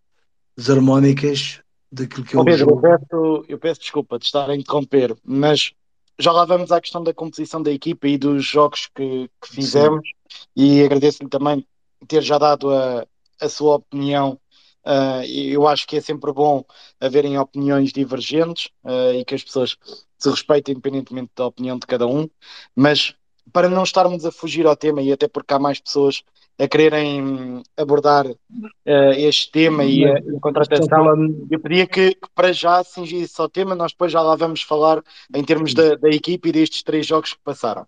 desarmónicas 0.57 1.61
daquilo 1.91 2.25
que 2.25 2.35
é 2.35 2.39
o 2.39 2.43
Pedro, 2.43 2.59
jogo. 2.59 2.87
Eu 2.87 2.99
peço, 2.99 3.45
eu 3.49 3.59
peço 3.59 3.81
desculpa 3.81 4.17
de 4.17 4.25
estar 4.25 4.49
a 4.49 4.55
interromper, 4.55 5.15
mas 5.23 5.71
já 6.19 6.31
lá 6.31 6.45
vamos 6.45 6.71
à 6.71 6.81
questão 6.81 7.03
da 7.03 7.13
composição 7.13 7.61
da 7.61 7.71
equipa 7.71 8.07
e 8.07 8.17
dos 8.17 8.45
jogos 8.45 8.89
que, 8.93 9.29
que 9.41 9.49
fizemos 9.49 10.07
Sim. 10.27 10.45
e 10.55 10.83
agradeço-lhe 10.83 11.29
também 11.29 11.65
ter 12.07 12.21
já 12.21 12.37
dado 12.37 12.71
a, 12.71 13.05
a 13.39 13.49
sua 13.49 13.75
opinião. 13.75 14.39
Uh, 14.85 15.23
eu 15.25 15.67
acho 15.67 15.87
que 15.87 15.95
é 15.95 16.01
sempre 16.01 16.31
bom 16.33 16.63
haverem 16.99 17.37
opiniões 17.37 17.93
divergentes 17.93 18.69
uh, 18.83 19.13
e 19.13 19.23
que 19.23 19.33
as 19.33 19.43
pessoas 19.43 19.77
se 20.23 20.29
respeitem 20.29 20.73
independentemente 20.73 21.31
da 21.35 21.45
opinião 21.45 21.77
de 21.77 21.85
cada 21.85 22.07
um, 22.07 22.29
mas 22.75 23.15
para 23.51 23.69
não 23.69 23.83
estarmos 23.83 24.25
a 24.25 24.31
fugir 24.31 24.65
ao 24.65 24.75
tema 24.75 25.01
e 25.01 25.11
até 25.11 25.27
porque 25.27 25.53
há 25.53 25.59
mais 25.59 25.79
pessoas 25.79 26.23
a 26.57 26.67
quererem 26.67 27.63
abordar 27.75 28.27
uh, 28.27 29.11
este 29.17 29.51
tema 29.51 29.83
e 29.83 30.05
a, 30.05 30.17
a 30.17 30.39
contratação, 30.39 31.45
eu 31.49 31.59
pedia 31.59 31.87
que, 31.87 32.11
que, 32.11 32.29
para 32.35 32.53
já 32.53 32.83
cingisse 32.83 33.41
ao 33.41 33.49
tema, 33.49 33.73
nós 33.75 33.91
depois 33.91 34.11
já 34.11 34.21
lá 34.21 34.35
vamos 34.35 34.61
falar 34.61 35.03
em 35.35 35.43
termos 35.43 35.73
da, 35.73 35.95
da 35.95 36.09
equipe 36.09 36.49
e 36.49 36.51
destes 36.51 36.83
três 36.83 37.05
jogos 37.07 37.33
que 37.33 37.39
passaram. 37.43 37.87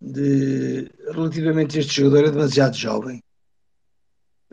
De, 0.00 0.88
relativamente 1.12 1.76
a 1.76 1.80
este 1.80 2.00
jogador 2.00 2.28
é 2.28 2.30
demasiado 2.30 2.76
jovem 2.76 3.22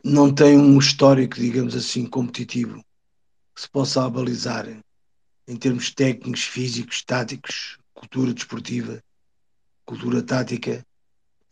não 0.04 0.34
tem 0.34 0.58
um 0.58 0.78
histórico, 0.78 1.36
digamos 1.36 1.76
assim, 1.76 2.06
competitivo 2.06 2.84
que 3.54 3.62
se 3.62 3.70
possa 3.70 4.06
abalizar 4.06 4.68
em 5.48 5.56
termos 5.56 5.94
técnicos, 5.94 6.44
físicos, 6.44 7.04
táticos, 7.04 7.78
cultura 7.94 8.34
desportiva, 8.34 9.02
cultura 9.86 10.22
tática, 10.22 10.86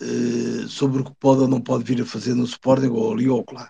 eh, 0.01 0.67
sobre 0.67 1.01
o 1.01 1.05
que 1.05 1.15
pode 1.19 1.41
ou 1.41 1.47
não 1.47 1.61
pode 1.61 1.83
vir 1.83 2.01
a 2.01 2.05
fazer 2.05 2.33
no 2.33 2.43
Sporting 2.43 2.89
ou 2.89 3.13
ali 3.13 3.29
ou 3.29 3.45
lá. 3.51 3.69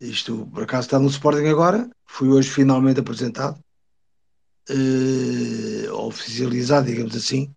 Isto, 0.00 0.46
por 0.52 0.62
acaso, 0.62 0.86
está 0.86 0.98
no 0.98 1.08
Sporting 1.08 1.46
agora, 1.46 1.90
foi 2.06 2.28
hoje 2.28 2.50
finalmente 2.50 3.00
apresentado, 3.00 3.58
eh, 4.68 5.90
oficializado, 5.92 6.86
digamos 6.86 7.16
assim. 7.16 7.52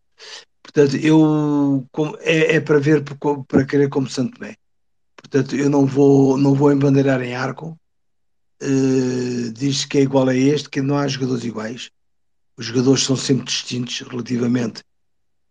Portanto, 0.64 0.98
eu 0.98 1.88
é, 2.22 2.56
é 2.56 2.62
para 2.62 2.80
ver 2.80 3.04
para 3.48 3.66
querer 3.66 3.90
como 3.90 4.10
Santo 4.10 4.38
Tomé. 4.38 4.56
Portanto, 5.16 5.56
eu 5.56 5.70
não 5.70 5.86
vou, 5.86 6.38
não 6.38 6.54
vou 6.54 6.72
embandeirar 6.72 7.22
em 7.22 7.36
arco. 7.36 7.78
Uh, 8.62 9.52
diz 9.52 9.86
que 9.86 9.98
é 9.98 10.02
igual 10.02 10.30
a 10.30 10.36
este, 10.36 10.70
que 10.70 10.82
não 10.82 10.98
há 10.98 11.08
jogadores 11.08 11.44
iguais. 11.44 11.92
Os 12.58 12.66
jogadores 12.68 13.04
são 13.04 13.16
sempre 13.16 13.46
distintos 13.46 14.00
relativamente 14.00 14.82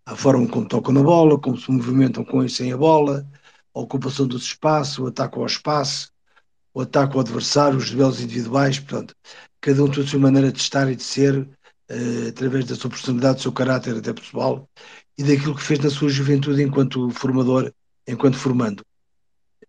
à 0.07 0.17
forma 0.17 0.49
como 0.49 0.67
tocam 0.69 0.95
na 0.95 1.03
bola, 1.03 1.38
como 1.38 1.59
se 1.59 1.71
movimentam 1.71 2.25
com 2.25 2.43
e 2.43 2.49
sem 2.49 2.73
a 2.73 2.77
bola, 2.77 3.27
a 3.75 3.81
ocupação 3.81 4.27
do 4.27 4.37
espaço, 4.37 5.05
o 5.05 5.07
ataque 5.09 5.38
ao 5.38 5.47
espaço, 5.47 6.11
o 6.73 6.81
ataque 6.81 7.14
ao 7.14 7.21
adversário, 7.21 7.79
os 7.79 7.90
duelos 7.90 8.21
individuais. 8.21 8.79
Portanto, 8.79 9.14
cada 9.61 9.85
um 9.85 9.90
tem 9.90 10.05
a 10.05 10.07
sua 10.07 10.21
maneira 10.21 10.53
de 10.53 10.59
estar 10.61 10.90
e 10.90 10.97
de 10.97 11.03
ser, 11.03 11.38
uh, 11.38 12.29
através 12.29 12.64
da 12.67 12.75
sua 12.75 12.90
personalidade, 12.90 13.37
do 13.37 13.43
seu 13.43 13.53
caráter 13.53 13.97
até 13.97 14.12
pessoal 14.12 14.69
e 15.17 15.23
daquilo 15.23 15.55
que 15.55 15.62
fez 15.62 15.79
na 15.81 15.90
sua 15.90 16.09
juventude 16.09 16.62
enquanto 16.62 17.11
formador, 17.11 17.73
enquanto 18.07 18.37
formando. 18.37 18.85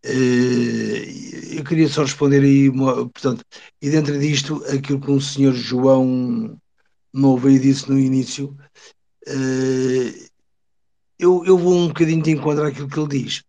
Eh, 0.08 1.58
eu 1.58 1.64
queria 1.64 1.90
só 1.90 2.04
responder 2.04 2.44
aí, 2.44 2.72
portanto, 2.72 3.44
e 3.82 3.90
dentro 3.90 4.20
disto, 4.20 4.64
aquilo 4.66 5.02
que 5.02 5.10
o 5.10 5.20
senhor 5.20 5.54
João 5.54 6.60
Novo 7.12 7.48
aí 7.48 7.58
disse 7.58 7.90
no 7.90 7.98
início, 7.98 8.56
eh, 9.26 10.28
eu, 11.18 11.44
eu 11.46 11.58
vou 11.58 11.74
um 11.76 11.88
bocadinho 11.88 12.22
de 12.22 12.32
encontrar 12.32 12.68
aquilo 12.68 12.88
que 12.88 13.00
ele 13.00 13.24
diz, 13.24 13.44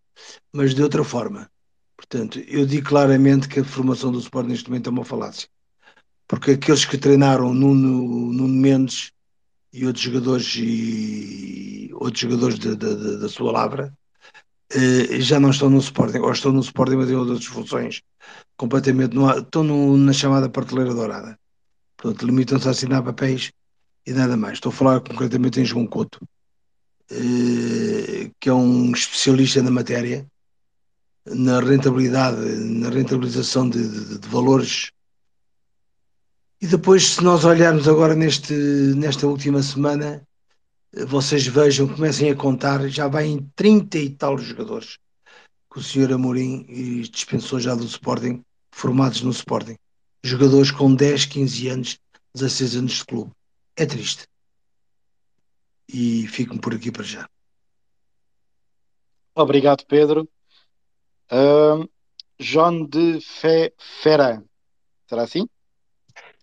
mas 0.52 0.74
de 0.74 0.82
outra 0.82 1.04
forma. 1.04 1.50
Portanto, 1.96 2.38
eu 2.40 2.64
digo 2.64 2.88
claramente 2.88 3.48
que 3.48 3.60
a 3.60 3.64
formação 3.64 4.10
do 4.10 4.20
Sport 4.20 4.46
neste 4.46 4.70
momento 4.70 4.88
é 4.88 4.92
uma 4.92 5.04
falácia. 5.04 5.48
Porque 6.28 6.52
aqueles 6.52 6.84
que 6.84 6.96
treinaram 6.98 7.52
Nuno, 7.52 8.32
Nuno 8.32 8.48
Mendes 8.48 9.12
e 9.72 9.86
outros 9.86 10.04
jogadores 10.04 10.54
e 10.56 11.90
outros 11.94 12.20
jogadores 12.20 12.58
de, 12.58 12.76
da 12.76 13.28
sua 13.28 13.52
lavra 13.52 13.96
eh, 14.72 15.20
já 15.20 15.38
não 15.38 15.50
estão 15.50 15.70
no 15.70 15.78
Sporting, 15.78 16.18
ou 16.18 16.32
estão 16.32 16.52
no 16.52 16.60
Sporting, 16.60 16.96
mas 16.96 17.10
em 17.10 17.14
outras 17.14 17.44
funções, 17.44 18.02
completamente 18.56 19.14
no, 19.14 19.30
estão 19.38 19.62
no, 19.62 19.96
na 19.96 20.12
chamada 20.12 20.48
prateleira 20.48 20.94
dourada. 20.94 21.38
Portanto, 21.96 22.26
limitam-se 22.26 22.66
a 22.68 22.72
assinar 22.72 23.02
papéis 23.02 23.52
e 24.06 24.12
nada 24.12 24.36
mais. 24.36 24.54
Estou 24.54 24.70
a 24.70 24.74
falar 24.74 25.00
concretamente 25.00 25.60
em 25.60 25.64
João 25.64 25.86
Couto, 25.86 26.20
eh, 27.10 28.30
que 28.40 28.48
é 28.48 28.52
um 28.52 28.92
especialista 28.92 29.62
na 29.62 29.70
matéria, 29.70 30.26
na 31.26 31.60
rentabilidade, 31.60 32.38
na 32.38 32.90
rentabilização 32.90 33.68
de, 33.68 33.86
de, 33.88 34.18
de 34.18 34.28
valores. 34.28 34.90
E 36.60 36.66
depois, 36.66 37.14
se 37.14 37.22
nós 37.22 37.44
olharmos 37.44 37.86
agora 37.86 38.14
neste, 38.14 38.52
nesta 38.96 39.26
última 39.26 39.62
semana, 39.62 40.26
vocês 41.04 41.46
vejam, 41.46 41.86
comecem 41.86 42.30
a 42.30 42.36
contar, 42.36 42.88
já 42.88 43.06
vai 43.08 43.26
em 43.26 43.50
30 43.54 43.98
e 43.98 44.10
tal 44.10 44.38
jogadores 44.38 44.98
que 45.76 45.80
o 45.80 45.82
senhor 45.82 46.10
Amorim 46.10 46.62
dispensou 47.10 47.60
já 47.60 47.74
do 47.74 47.84
Sporting, 47.84 48.42
formados 48.72 49.20
no 49.20 49.30
Sporting. 49.30 49.76
Jogadores 50.24 50.70
com 50.70 50.94
10, 50.94 51.26
15 51.26 51.68
anos, 51.68 51.98
16 52.34 52.76
anos 52.76 52.92
de 52.92 53.04
clube. 53.04 53.30
É 53.76 53.84
triste. 53.84 54.26
E 55.86 56.26
fico 56.28 56.58
por 56.58 56.74
aqui 56.74 56.90
para 56.90 57.02
já. 57.02 57.28
Obrigado, 59.34 59.84
Pedro. 59.86 60.26
Uh, 61.30 61.86
João 62.40 62.86
de 62.86 63.20
Fe 63.20 63.70
Fera. 64.02 64.42
Será 65.06 65.24
assim? 65.24 65.46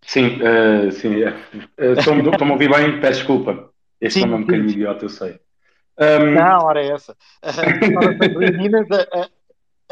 Sim, 0.05 0.37
uh, 0.43 0.91
sim. 0.91 1.23
Uh, 1.23 1.97
Estou-me 1.97 2.29
a 2.29 2.53
ouvir 2.53 2.69
bem, 2.69 3.01
peço 3.01 3.21
desculpa. 3.21 3.72
Este 4.03 4.19
sim, 4.19 4.25
nome 4.25 4.33
é 4.33 4.37
um 4.37 4.41
bocadinho 4.41 4.69
idiota, 4.69 5.05
eu 5.05 5.09
sei. 5.09 5.39
Um... 5.97 6.31
Não, 6.31 6.65
ora 6.65 6.83
é 6.83 6.89
essa. 6.89 7.15
a, 7.41 9.21
a, 9.21 9.29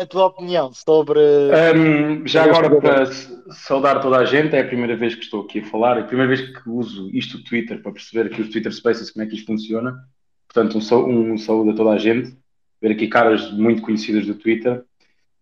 a, 0.03 0.05
tua 0.05 0.25
opinião 0.25 0.73
sobre. 0.73 1.21
Um, 1.21 2.27
já 2.27 2.43
agora, 2.43 2.81
para 2.81 3.05
saudar 3.53 4.01
toda 4.01 4.17
a 4.17 4.25
gente, 4.25 4.53
é 4.53 4.59
a 4.59 4.67
primeira 4.67 4.97
vez 4.97 5.15
que 5.15 5.23
estou 5.23 5.43
aqui 5.43 5.59
a 5.59 5.65
falar, 5.65 5.97
é 5.97 6.01
a 6.01 6.05
primeira 6.05 6.35
vez 6.35 6.41
que 6.49 6.69
uso 6.69 7.09
isto 7.13 7.37
do 7.37 7.45
Twitter 7.45 7.81
para 7.81 7.93
perceber 7.93 8.29
aqui 8.29 8.41
os 8.41 8.49
Twitter 8.49 8.73
Spaces, 8.73 9.11
como 9.11 9.23
é 9.23 9.29
que 9.29 9.35
isto 9.35 9.47
funciona. 9.47 9.97
Portanto, 10.45 10.77
um, 10.77 11.33
um 11.33 11.37
saúde 11.37 11.69
a 11.69 11.75
toda 11.75 11.91
a 11.91 11.97
gente. 11.97 12.35
Ver 12.81 12.91
aqui 12.91 13.07
caras 13.07 13.49
muito 13.51 13.81
conhecidas 13.81 14.25
do 14.25 14.35
Twitter. 14.35 14.83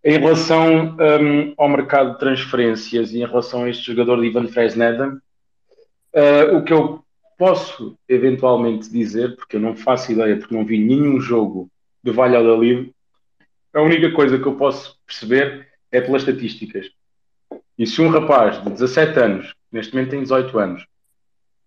Em 0.04 0.20
relação 0.20 0.96
um, 0.96 1.54
ao 1.58 1.68
mercado 1.68 2.14
de 2.14 2.20
transferências 2.20 3.14
e 3.14 3.22
em 3.24 3.26
relação 3.26 3.64
a 3.64 3.70
este 3.70 3.84
jogador 3.84 4.22
de 4.22 4.28
Ivan 4.28 4.48
Fresneda, 4.48 5.20
uh, 6.14 6.58
o 6.58 6.64
que 6.64 6.72
eu 6.72 7.04
posso 7.40 7.98
eventualmente 8.08 8.92
dizer, 8.92 9.38
porque 9.38 9.56
eu 9.56 9.62
não 9.62 9.74
faço 9.74 10.12
ideia, 10.12 10.36
porque 10.38 10.54
não 10.54 10.66
vi 10.66 10.78
nenhum 10.78 11.22
jogo 11.22 11.72
de 12.04 12.12
Valladolid, 12.12 12.94
a 13.74 13.82
única 13.82 14.12
coisa 14.12 14.38
que 14.38 14.46
eu 14.46 14.58
posso 14.58 15.00
perceber 15.08 15.70
é 15.90 16.02
pelas 16.02 16.24
estatísticas. 16.24 16.92
E 17.78 17.88
se 17.88 18.02
um 18.02 18.10
rapaz 18.10 18.62
de 18.62 18.70
17 18.72 19.18
anos, 19.20 19.56
neste 19.72 19.94
momento 19.94 20.12
tem 20.12 20.22
18 20.22 20.60
anos, 20.60 20.86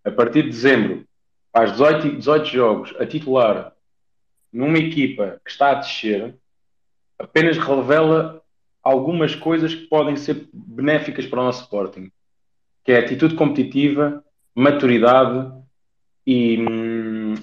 a 0.05 0.11
partir 0.11 0.43
de 0.43 0.51
dezembro, 0.51 1.07
faz 1.51 1.73
18, 1.73 2.17
18 2.17 2.45
jogos 2.47 2.95
a 2.99 3.07
titular 3.07 3.73
numa 4.53 4.77
equipa 4.77 5.41
que 5.43 5.51
está 5.51 5.71
a 5.71 5.75
descer, 5.75 6.35
apenas 7.19 7.57
revela 7.57 8.43
algumas 8.83 9.35
coisas 9.35 9.75
que 9.75 9.87
podem 9.87 10.17
ser 10.17 10.49
benéficas 10.53 11.25
para 11.25 11.41
o 11.41 11.45
nosso 11.45 11.63
Sporting, 11.63 12.13
que 12.85 12.93
é 12.93 12.99
atitude 12.99 13.37
competitiva, 13.37 14.23
maturidade, 14.55 15.62
e, 16.27 16.59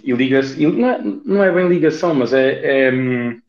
e 0.04 0.12
liga-se, 0.14 0.66
não, 0.66 0.90
é, 0.90 1.02
não 1.26 1.44
é 1.44 1.52
bem 1.52 1.68
ligação, 1.68 2.14
mas 2.14 2.34
é, 2.34 2.88
é 2.88 2.92
de 2.92 3.42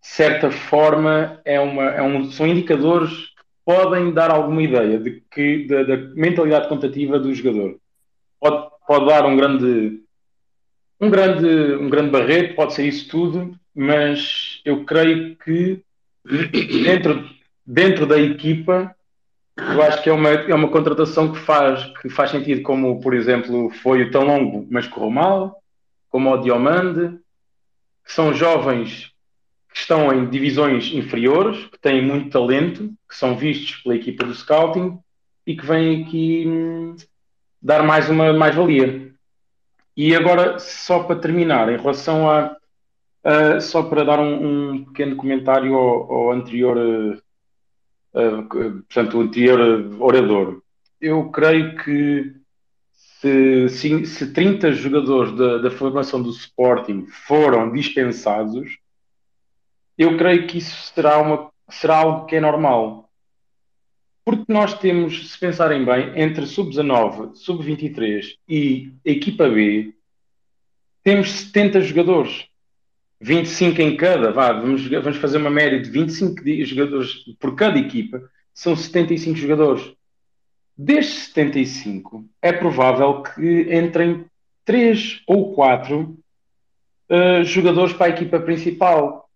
certa 0.00 0.50
forma 0.50 1.40
é 1.44 1.58
uma, 1.58 1.84
é 1.90 2.02
um, 2.02 2.30
são 2.30 2.46
indicadores 2.46 3.10
que 3.10 3.42
podem 3.64 4.12
dar 4.12 4.30
alguma 4.30 4.62
ideia 4.62 4.98
de 4.98 5.22
que 5.30 5.66
da, 5.66 5.82
da 5.82 5.96
mentalidade 6.14 6.68
contativa 6.68 7.18
do 7.18 7.34
jogador. 7.34 7.78
Pode, 8.40 8.70
pode 8.86 9.06
dar 9.06 9.26
um 9.26 9.36
grande 9.36 10.00
um 11.00 11.10
grande 11.10 11.46
um 11.74 11.90
grande 11.90 12.10
barreto, 12.10 12.54
pode 12.54 12.74
ser 12.74 12.86
isso 12.86 13.08
tudo, 13.08 13.54
mas 13.74 14.60
eu 14.64 14.84
creio 14.84 15.36
que 15.36 15.82
dentro 16.84 17.28
dentro 17.66 18.06
da 18.06 18.18
equipa 18.18 18.94
eu 19.58 19.82
acho 19.82 20.02
que 20.02 20.08
é 20.08 20.12
uma, 20.12 20.30
é 20.30 20.54
uma 20.54 20.68
contratação 20.68 21.32
que 21.32 21.38
faz, 21.38 21.84
que 22.00 22.08
faz 22.08 22.30
sentido, 22.30 22.62
como 22.62 23.00
por 23.00 23.12
exemplo 23.14 23.70
foi 23.70 24.04
o 24.04 24.10
Tão 24.10 24.24
Longo, 24.24 24.66
mas 24.70 24.86
correu 24.86 25.10
mal, 25.10 25.62
como 26.08 26.30
o 26.30 26.38
Diomande, 26.38 27.18
que 28.04 28.12
são 28.12 28.32
jovens 28.32 29.12
que 29.72 29.80
estão 29.80 30.12
em 30.12 30.28
divisões 30.30 30.92
inferiores, 30.92 31.66
que 31.66 31.78
têm 31.78 32.02
muito 32.02 32.30
talento, 32.30 32.88
que 33.08 33.16
são 33.16 33.36
vistos 33.36 33.76
pela 33.82 33.96
equipa 33.96 34.24
do 34.24 34.34
scouting 34.34 34.98
e 35.46 35.56
que 35.56 35.66
vêm 35.66 36.02
aqui 36.02 36.44
hum, 36.46 36.96
dar 37.60 37.82
mais 37.82 38.08
uma 38.08 38.32
mais-valia. 38.32 39.12
E 39.96 40.14
agora, 40.14 40.58
só 40.60 41.02
para 41.02 41.16
terminar, 41.16 41.68
em 41.68 41.76
relação 41.76 42.30
a. 42.30 42.56
Uh, 43.24 43.60
só 43.60 43.82
para 43.82 44.04
dar 44.04 44.20
um, 44.20 44.70
um 44.70 44.84
pequeno 44.84 45.16
comentário 45.16 45.74
ao, 45.74 46.12
ao 46.12 46.32
anterior 46.32 46.76
uh, 46.78 47.20
portanto, 48.12 49.18
o 49.18 49.20
anterior 49.20 49.96
orador. 50.00 50.62
Eu 51.00 51.30
creio 51.30 51.76
que 51.76 52.34
se, 52.92 53.68
se, 53.68 54.06
se 54.06 54.32
30 54.32 54.72
jogadores 54.72 55.36
da, 55.36 55.58
da 55.58 55.70
formação 55.70 56.22
do 56.22 56.30
Sporting 56.30 57.06
foram 57.06 57.72
dispensados, 57.72 58.78
eu 59.96 60.16
creio 60.16 60.46
que 60.46 60.58
isso 60.58 60.92
será 60.94 61.18
uma 61.18 61.50
será 61.70 61.98
algo 61.98 62.26
que 62.26 62.36
é 62.36 62.40
normal. 62.40 63.10
Porque 64.24 64.52
nós 64.52 64.78
temos, 64.78 65.30
se 65.30 65.38
pensarem 65.38 65.84
bem, 65.84 66.12
entre 66.20 66.46
sub-19, 66.46 67.34
sub-23 67.34 68.36
e 68.48 68.92
equipa 69.04 69.48
B, 69.48 69.94
temos 71.02 71.30
70 71.30 71.80
jogadores. 71.80 72.46
25 73.20 73.82
em 73.82 73.96
cada, 73.96 74.30
vá, 74.30 74.52
vamos, 74.52 74.86
vamos 74.86 75.16
fazer 75.16 75.38
uma 75.38 75.50
média 75.50 75.80
de 75.80 75.90
25 75.90 76.42
jogadores 76.64 77.14
por 77.40 77.54
cada 77.54 77.78
equipa, 77.78 78.22
são 78.54 78.76
75 78.76 79.36
jogadores. 79.36 79.92
Destes 80.76 81.24
75, 81.28 82.24
é 82.40 82.52
provável 82.52 83.22
que 83.22 83.74
entrem 83.74 84.26
3 84.64 85.22
ou 85.26 85.52
4 85.54 86.00
uh, 86.00 86.16
eh, 87.08 87.44
jogadores 87.44 87.92
para 87.92 88.06
a 88.06 88.10
equipa 88.10 88.38
principal. 88.38 89.28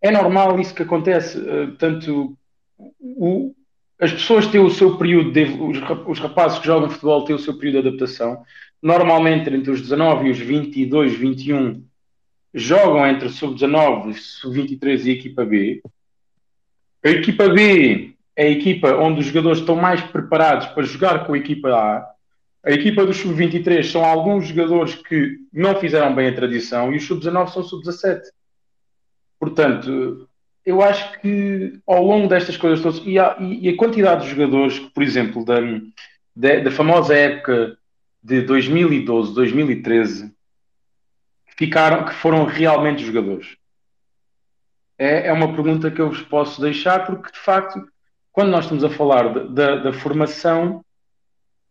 É 0.00 0.10
normal 0.10 0.58
isso 0.58 0.74
que 0.74 0.82
acontece. 0.82 1.38
Uh, 1.38 1.72
tanto 1.76 2.38
o, 2.78 3.54
as 3.98 4.12
pessoas 4.12 4.46
têm 4.46 4.60
o 4.60 4.70
seu 4.70 4.96
período, 4.96 5.32
de, 5.32 5.44
os, 5.44 5.78
os 6.06 6.18
rapazes 6.18 6.58
que 6.58 6.66
jogam 6.66 6.88
futebol 6.88 7.24
têm 7.24 7.36
o 7.36 7.38
seu 7.38 7.58
período 7.58 7.82
de 7.82 7.88
adaptação. 7.88 8.42
Normalmente, 8.82 9.50
entre 9.50 9.70
os 9.70 9.82
19 9.82 10.28
e 10.28 10.30
os 10.30 10.38
22, 10.38 11.14
21, 11.14 11.82
jogam 12.56 13.06
entre 13.06 13.28
sub-19, 13.28 14.14
sub-23 14.14 15.04
e 15.04 15.10
equipa 15.10 15.44
B. 15.44 15.82
A 17.04 17.10
equipa 17.10 17.50
B 17.50 18.14
é 18.34 18.46
a 18.46 18.50
equipa 18.50 18.96
onde 18.96 19.20
os 19.20 19.26
jogadores 19.26 19.58
estão 19.58 19.76
mais 19.76 20.00
preparados 20.00 20.66
para 20.68 20.82
jogar 20.84 21.26
com 21.26 21.34
a 21.34 21.38
equipa 21.38 21.68
A. 21.68 22.10
A 22.64 22.70
equipa 22.70 23.04
dos 23.04 23.18
sub-23 23.18 23.84
são 23.84 24.02
alguns 24.02 24.48
jogadores 24.48 24.94
que 24.94 25.36
não 25.52 25.78
fizeram 25.78 26.14
bem 26.14 26.28
a 26.28 26.34
tradição 26.34 26.92
e 26.92 26.96
os 26.96 27.06
sub-19 27.06 27.52
são 27.52 27.62
sub-17. 27.62 28.22
Portanto, 29.38 30.26
eu 30.64 30.80
acho 30.80 31.20
que 31.20 31.78
ao 31.86 32.02
longo 32.02 32.26
destas 32.26 32.56
coisas 32.56 32.80
todas, 32.80 33.02
e 33.04 33.18
a, 33.18 33.36
e 33.38 33.68
a 33.68 33.76
quantidade 33.76 34.24
de 34.24 34.30
jogadores 34.30 34.78
por 34.78 35.02
exemplo, 35.02 35.44
da, 35.44 35.60
da, 36.34 36.60
da 36.60 36.70
famosa 36.70 37.14
época 37.14 37.76
de 38.22 38.40
2012, 38.40 39.34
2013, 39.34 40.35
ficaram, 41.56 42.04
que 42.04 42.14
foram 42.14 42.44
realmente 42.44 43.04
jogadores? 43.04 43.56
É, 44.98 45.28
é 45.28 45.32
uma 45.32 45.52
pergunta 45.52 45.90
que 45.90 46.00
eu 46.00 46.08
vos 46.08 46.22
posso 46.22 46.60
deixar, 46.60 47.04
porque 47.06 47.30
de 47.30 47.38
facto, 47.38 47.86
quando 48.32 48.50
nós 48.50 48.64
estamos 48.64 48.84
a 48.84 48.90
falar 48.90 49.32
de, 49.32 49.54
da, 49.54 49.76
da 49.76 49.92
formação, 49.92 50.84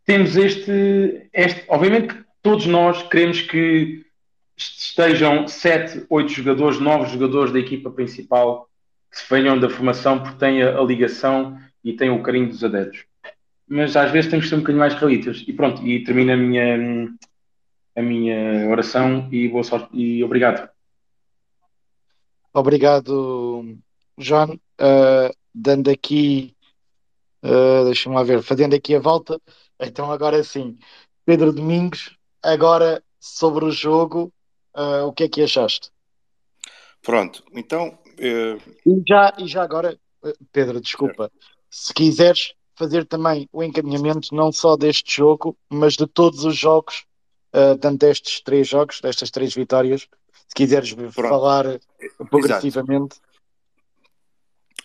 temos 0.05 0.37
este, 0.37 1.27
este. 1.33 1.63
Obviamente 1.67 2.13
que 2.13 2.23
todos 2.41 2.65
nós 2.67 3.01
queremos 3.03 3.41
que 3.41 4.05
estejam 4.55 5.47
sete, 5.47 6.05
oito 6.09 6.31
jogadores, 6.31 6.79
nove 6.79 7.11
jogadores 7.11 7.51
da 7.51 7.59
equipa 7.59 7.89
principal 7.89 8.69
que 9.11 9.19
se 9.19 9.25
venham 9.29 9.59
da 9.59 9.69
formação 9.69 10.19
porque 10.19 10.37
têm 10.37 10.61
a, 10.61 10.77
a 10.77 10.83
ligação 10.83 11.57
e 11.83 11.93
têm 11.93 12.09
o 12.09 12.21
carinho 12.21 12.49
dos 12.49 12.63
adeptos. 12.63 13.05
Mas 13.67 13.95
às 13.95 14.11
vezes 14.11 14.29
temos 14.29 14.45
que 14.45 14.49
ser 14.49 14.55
um 14.55 14.59
bocadinho 14.59 14.79
mais 14.79 14.93
realistas. 14.93 15.43
E 15.47 15.53
pronto, 15.53 15.85
e 15.85 16.03
termina 16.03 16.33
a 16.33 16.37
minha, 16.37 17.09
a 17.95 18.01
minha 18.01 18.67
oração 18.69 19.29
e 19.31 19.47
boa 19.47 19.63
sorte 19.63 19.89
e 19.95 20.23
obrigado. 20.23 20.69
Obrigado, 22.53 23.77
João. 24.17 24.53
Uh, 24.79 25.33
dando 25.53 25.89
aqui, 25.89 26.55
uh, 27.43 27.85
deixa-me 27.85 28.15
lá 28.15 28.23
ver, 28.23 28.41
fazendo 28.41 28.75
aqui 28.75 28.95
a 28.95 28.99
volta. 28.99 29.41
Então, 29.79 30.11
agora 30.11 30.43
sim, 30.43 30.77
Pedro 31.25 31.53
Domingos, 31.53 32.17
agora 32.43 33.03
sobre 33.19 33.65
o 33.65 33.71
jogo, 33.71 34.31
uh, 34.75 35.05
o 35.05 35.13
que 35.13 35.23
é 35.23 35.29
que 35.29 35.41
achaste? 35.41 35.89
Pronto, 37.01 37.43
então. 37.53 37.97
E, 38.17 38.57
já, 39.07 39.33
e 39.37 39.47
já 39.47 39.63
agora, 39.63 39.97
Pedro, 40.51 40.79
desculpa, 40.79 41.31
se 41.69 41.93
quiseres 41.93 42.53
fazer 42.75 43.05
também 43.05 43.47
o 43.51 43.63
encaminhamento 43.63 44.33
não 44.33 44.51
só 44.51 44.75
deste 44.75 45.17
jogo, 45.17 45.57
mas 45.69 45.93
de 45.93 46.07
todos 46.07 46.45
os 46.45 46.55
jogos 46.55 47.05
uh, 47.55 47.77
tanto 47.77 48.05
destes 48.05 48.41
três 48.41 48.67
jogos, 48.67 48.99
destas 49.01 49.31
três 49.31 49.53
vitórias, 49.53 50.01
se 50.01 50.55
quiseres 50.55 50.93
Pronto. 50.93 51.11
falar 51.13 51.79
progressivamente. 52.29 53.19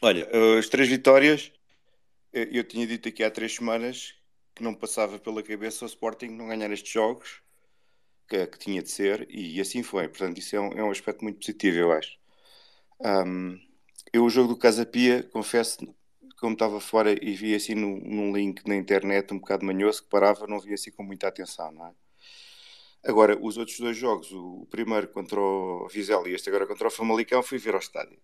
Olha, 0.00 0.28
as 0.58 0.68
três 0.68 0.88
vitórias, 0.88 1.52
eh, 2.32 2.48
eu 2.52 2.64
tinha 2.64 2.86
dito 2.86 3.08
aqui 3.08 3.22
há 3.22 3.30
três 3.30 3.54
semanas 3.54 4.14
que 4.54 4.62
não 4.62 4.74
passava 4.74 5.18
pela 5.18 5.42
cabeça 5.42 5.84
o 5.84 5.88
Sporting 5.88 6.28
não 6.28 6.48
ganhar 6.48 6.70
estes 6.70 6.90
jogos, 6.90 7.42
que, 8.28 8.46
que 8.46 8.58
tinha 8.58 8.82
de 8.82 8.90
ser, 8.90 9.26
e 9.28 9.60
assim 9.60 9.82
foi. 9.82 10.08
Portanto, 10.08 10.38
isso 10.38 10.56
é 10.56 10.60
um, 10.60 10.72
é 10.72 10.84
um 10.84 10.90
aspecto 10.90 11.22
muito 11.22 11.38
positivo, 11.40 11.76
eu 11.76 11.92
acho. 11.92 12.18
Um, 13.00 13.58
eu, 14.12 14.24
o 14.24 14.30
jogo 14.30 14.54
do 14.54 14.58
Casa 14.58 14.86
Pia, 14.86 15.22
confesso, 15.22 15.78
como 16.38 16.54
estava 16.54 16.80
fora 16.80 17.12
e 17.12 17.34
vi 17.34 17.54
assim 17.54 17.74
num, 17.74 18.00
num, 18.00 18.32
link 18.34 18.66
na 18.66 18.76
internet 18.76 19.32
um 19.34 19.38
bocado 19.38 19.64
manhoso 19.64 20.02
que 20.02 20.08
parava, 20.08 20.46
não 20.46 20.60
vi 20.60 20.72
assim 20.72 20.90
com 20.90 21.02
muita 21.02 21.28
atenção, 21.28 21.70
não 21.72 21.86
é? 21.86 21.92
Agora, 23.04 23.38
os 23.40 23.56
outros 23.56 23.78
dois 23.78 23.96
jogos, 23.96 24.30
o 24.32 24.66
primeiro 24.70 25.08
contra 25.08 25.40
o 25.40 25.88
Vizela 25.88 26.28
e 26.28 26.34
este 26.34 26.48
agora 26.48 26.66
contra 26.66 26.88
o 26.88 26.90
Famalicão, 26.90 27.42
fui 27.42 27.58
ver 27.58 27.74
ao 27.74 27.80
estádio. 27.80 28.18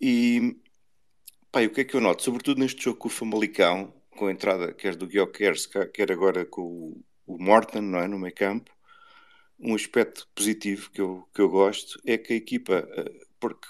E, 0.00 0.56
o 1.54 1.70
que 1.70 1.80
é 1.82 1.84
que 1.84 1.94
eu 1.94 2.00
noto? 2.00 2.22
Sobretudo 2.22 2.60
neste 2.60 2.82
jogo 2.82 2.98
com 2.98 3.08
o 3.08 3.10
Famalicão, 3.10 3.92
com 4.16 4.26
a 4.26 4.32
entrada 4.32 4.72
quer 4.72 4.96
do 4.96 5.06
Guilherme, 5.06 5.32
quer 5.92 6.12
agora 6.12 6.44
com 6.46 6.62
o, 6.62 7.04
o 7.26 7.38
Morton, 7.42 7.80
não 7.82 7.98
é, 7.98 8.08
no 8.08 8.18
meio 8.18 8.34
campo, 8.34 8.72
um 9.58 9.74
aspecto 9.74 10.28
positivo 10.34 10.90
que 10.90 11.00
eu, 11.00 11.28
que 11.34 11.40
eu 11.40 11.48
gosto 11.48 12.00
é 12.06 12.16
que 12.16 12.32
a 12.32 12.36
equipa, 12.36 12.88
eh, 12.96 13.26
porque 13.38 13.66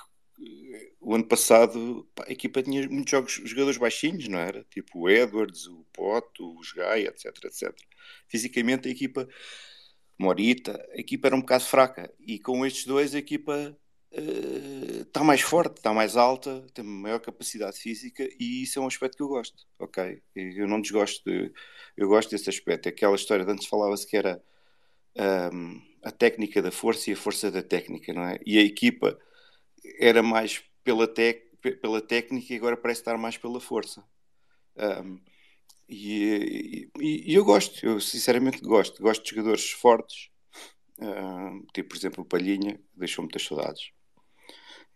o 1.00 1.14
ano 1.14 1.26
passado 1.26 2.08
pá, 2.14 2.24
a 2.28 2.32
equipa 2.32 2.62
tinha 2.62 2.88
muitos 2.88 3.10
jogos, 3.10 3.32
jogadores 3.44 3.78
baixinhos, 3.78 4.28
não 4.28 4.38
era? 4.38 4.64
Tipo 4.70 5.00
o 5.00 5.10
Edwards, 5.10 5.66
o 5.66 5.84
Poto, 5.92 6.46
o 6.46 6.60
Gaia, 6.76 7.08
etc, 7.08 7.26
etc. 7.44 7.74
Fisicamente 8.28 8.88
a 8.88 8.90
equipa, 8.90 9.28
Morita, 10.18 10.86
a 10.92 11.00
equipa 11.00 11.28
era 11.28 11.36
um 11.36 11.40
bocado 11.40 11.64
fraca. 11.64 12.12
E 12.20 12.38
com 12.38 12.64
estes 12.64 12.86
dois 12.86 13.14
a 13.14 13.18
equipa 13.18 13.76
está 14.12 15.22
uh, 15.22 15.24
mais 15.24 15.40
forte, 15.40 15.76
está 15.76 15.94
mais 15.94 16.16
alta, 16.16 16.66
tem 16.74 16.84
maior 16.84 17.20
capacidade 17.20 17.78
física 17.78 18.28
e 18.38 18.62
isso 18.64 18.78
é 18.78 18.82
um 18.82 18.86
aspecto 18.86 19.16
que 19.16 19.22
eu 19.22 19.28
gosto, 19.28 19.64
ok? 19.78 20.20
Eu 20.34 20.66
não 20.66 20.80
desgosto 20.80 21.22
de, 21.24 21.52
eu 21.96 22.08
gosto 22.08 22.30
desse 22.30 22.50
aspecto. 22.50 22.88
Aquela 22.88 23.14
história 23.14 23.44
de 23.44 23.52
antes 23.52 23.66
falava-se 23.68 24.06
que 24.06 24.16
era 24.16 24.42
um, 25.52 25.80
a 26.02 26.10
técnica 26.10 26.60
da 26.60 26.70
força 26.72 27.10
e 27.10 27.12
a 27.12 27.16
força 27.16 27.50
da 27.50 27.62
técnica, 27.62 28.12
não 28.12 28.24
é? 28.24 28.38
E 28.44 28.58
a 28.58 28.62
equipa 28.62 29.18
era 29.98 30.22
mais 30.22 30.62
pela, 30.82 31.06
tec, 31.06 31.42
pela 31.80 32.00
técnica 32.00 32.52
e 32.52 32.56
agora 32.56 32.76
parece 32.76 33.00
estar 33.00 33.16
mais 33.16 33.36
pela 33.36 33.60
força. 33.60 34.04
Um, 34.76 35.20
e, 35.90 36.90
e, 36.98 37.32
e, 37.32 37.34
eu 37.34 37.44
gosto, 37.44 37.84
eu 37.84 38.00
sinceramente 38.00 38.60
gosto. 38.60 39.02
Gosto 39.02 39.24
de 39.24 39.30
jogadores 39.30 39.70
fortes, 39.70 40.30
um, 40.98 41.64
tipo 41.74 41.90
por 41.90 41.96
exemplo 41.96 42.22
o 42.22 42.26
Palhinha, 42.26 42.80
deixou 42.94 43.22
muitas 43.24 43.42
saudades. 43.44 43.90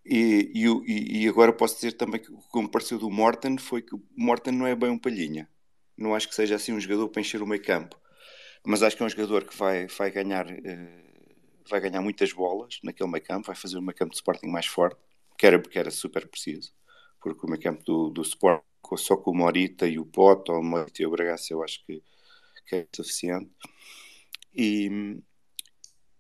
E, 0.05 0.53
e, 0.55 1.25
e, 1.25 1.29
agora 1.29 1.53
posso 1.53 1.77
dizer 1.77 1.93
também 1.93 2.21
que 2.21 2.31
o 2.31 2.39
que 2.39 2.59
me 2.61 2.71
pareceu 2.71 2.99
do 2.99 3.11
Morton 3.11 3.57
foi 3.59 3.83
que 3.83 3.95
o 3.95 4.03
Morton 4.17 4.53
não 4.53 4.67
é 4.67 4.75
bem 4.77 4.91
um 4.91 4.99
Palhinha. 4.99 5.49
Não 5.97 6.15
acho 6.15 6.29
que 6.29 6.35
seja 6.35 6.57
assim 6.57 6.73
um 6.73 6.81
jogador 6.81 7.09
para 7.09 7.21
encher 7.21 7.43
o 7.43 7.47
meio 7.47 7.63
campo. 7.63 7.99
Mas 8.67 8.83
acho 8.83 8.97
que 8.97 9.03
é 9.03 9.07
um 9.07 9.11
jogador 9.11 9.45
que 9.45 9.57
vai, 9.57 9.87
vai 9.87 10.11
ganhar. 10.11 10.47
Uh, 10.47 11.15
vai 11.69 11.81
ganhar 11.81 12.03
muitas 12.03 12.33
bolas 12.33 12.79
naquele 12.83 13.11
meio 13.11 13.25
campo, 13.25 13.47
vai 13.47 13.57
fazer 13.57 13.79
o 13.79 13.83
meio 13.83 13.97
campo 13.97 14.11
de 14.11 14.17
Sporting 14.17 14.49
mais 14.49 14.67
forte, 14.67 15.01
que 15.39 15.47
era, 15.47 15.61
que 15.61 15.79
era 15.79 15.91
super 15.91 16.29
preciso, 16.29 16.73
porque 17.23 17.47
o 17.47 17.49
meio 17.49 17.63
campo 17.63 17.83
do, 17.85 18.11
do 18.11 18.23
Sporting, 18.23 18.65
só 18.97 19.17
com 19.17 19.31
o 19.31 19.37
Morita 19.37 19.87
e 19.87 19.99
o 19.99 20.07
Poto, 20.07 20.53
ou 20.53 20.61
o 20.61 20.65
Morita 20.65 21.03
e 21.03 21.07
o 21.07 21.11
Bragaça, 21.11 21.53
eu 21.53 21.63
acho 21.63 21.85
que, 21.85 22.03
que 22.67 22.77
é 22.77 22.87
suficiente. 22.95 23.51
E, 24.55 25.21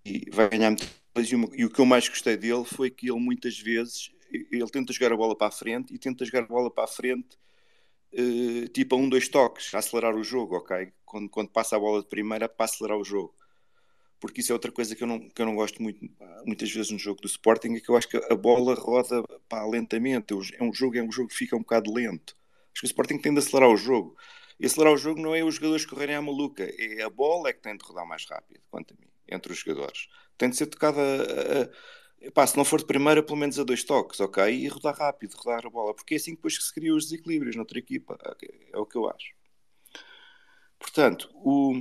e 0.04 0.30
vai 0.30 0.48
ganhar 0.48 0.70
muitas 0.70 0.90
e, 1.16 1.60
e 1.60 1.64
o 1.64 1.70
que 1.70 1.80
eu 1.80 1.86
mais 1.86 2.08
gostei 2.08 2.36
dele 2.36 2.64
foi 2.64 2.90
que 2.90 3.08
ele 3.08 3.20
muitas 3.20 3.58
vezes 3.58 4.10
ele 4.32 4.68
tenta 4.68 4.92
jogar 4.92 5.12
a 5.12 5.16
bola 5.16 5.36
para 5.36 5.46
a 5.46 5.50
frente 5.52 5.94
e 5.94 5.98
tenta 5.98 6.24
jogar 6.24 6.40
a 6.40 6.46
bola 6.46 6.68
para 6.68 6.84
a 6.84 6.88
frente 6.88 7.38
uh, 8.12 8.68
tipo 8.68 8.96
a 8.96 8.98
um, 8.98 9.08
dois 9.08 9.28
toques, 9.28 9.72
a 9.74 9.78
acelerar 9.78 10.16
o 10.16 10.24
jogo, 10.24 10.56
ok? 10.56 10.92
Quando, 11.04 11.28
quando 11.28 11.50
passa 11.50 11.76
a 11.76 11.78
bola 11.78 12.02
de 12.02 12.08
primeira, 12.08 12.48
para 12.48 12.64
acelerar 12.64 12.98
o 12.98 13.04
jogo 13.04 13.32
porque 14.24 14.40
isso 14.40 14.52
é 14.52 14.54
outra 14.54 14.72
coisa 14.72 14.96
que 14.96 15.02
eu 15.02 15.06
não, 15.06 15.20
que 15.20 15.42
eu 15.42 15.44
não 15.44 15.54
gosto 15.54 15.82
muito, 15.82 16.00
muitas 16.46 16.72
vezes 16.72 16.90
no 16.90 16.98
jogo 16.98 17.20
do 17.20 17.26
Sporting, 17.26 17.74
é 17.74 17.80
que 17.80 17.90
eu 17.90 17.94
acho 17.94 18.08
que 18.08 18.16
a 18.16 18.34
bola 18.34 18.74
roda 18.74 19.22
pá, 19.46 19.66
lentamente, 19.66 20.32
é 20.32 20.64
um 20.64 20.72
jogo, 20.72 20.96
é 20.96 21.02
um 21.02 21.12
jogo 21.12 21.28
que 21.28 21.34
fica 21.34 21.54
um 21.54 21.58
bocado 21.58 21.92
lento. 21.92 22.34
Acho 22.74 22.80
que 22.80 22.86
o 22.86 22.88
Sporting 22.88 23.18
tem 23.18 23.32
de 23.32 23.38
acelerar 23.38 23.70
o 23.70 23.76
jogo. 23.76 24.16
E 24.58 24.66
acelerar 24.66 24.92
o 24.92 24.96
jogo 24.96 25.20
não 25.20 25.34
é 25.34 25.42
os 25.42 25.54
jogadores 25.54 25.86
correrem 25.86 26.16
à 26.16 26.22
maluca, 26.22 26.64
é 26.78 27.02
a 27.02 27.10
bola 27.10 27.48
é 27.48 27.52
que 27.52 27.60
tem 27.60 27.76
de 27.76 27.84
rodar 27.84 28.06
mais 28.06 28.24
rápido, 28.24 28.60
quanto 28.70 28.94
a 28.94 28.96
mim, 29.00 29.08
entre 29.28 29.52
os 29.52 29.58
jogadores. 29.58 30.08
Tem 30.38 30.48
de 30.48 30.56
ser 30.56 30.66
tocada 30.66 31.00
a, 31.00 32.26
a, 32.28 32.30
pá, 32.32 32.46
se 32.46 32.56
não 32.56 32.64
for 32.64 32.78
de 32.78 32.86
primeira, 32.86 33.22
pelo 33.22 33.38
menos 33.38 33.58
a 33.58 33.64
dois 33.64 33.82
toques, 33.82 34.20
ok? 34.20 34.44
E 34.52 34.68
rodar 34.68 34.96
rápido, 34.96 35.34
rodar 35.34 35.66
a 35.66 35.70
bola, 35.70 35.94
porque 35.94 36.14
é 36.14 36.16
assim 36.16 36.34
depois 36.34 36.56
que 36.56 36.64
se 36.64 36.72
criam 36.72 36.96
os 36.96 37.04
desequilíbrios 37.04 37.56
noutra 37.56 37.78
equipa, 37.78 38.16
é 38.72 38.78
o 38.78 38.86
que 38.86 38.96
eu 38.96 39.08
acho. 39.08 39.34
Portanto, 40.78 41.30
o, 41.34 41.74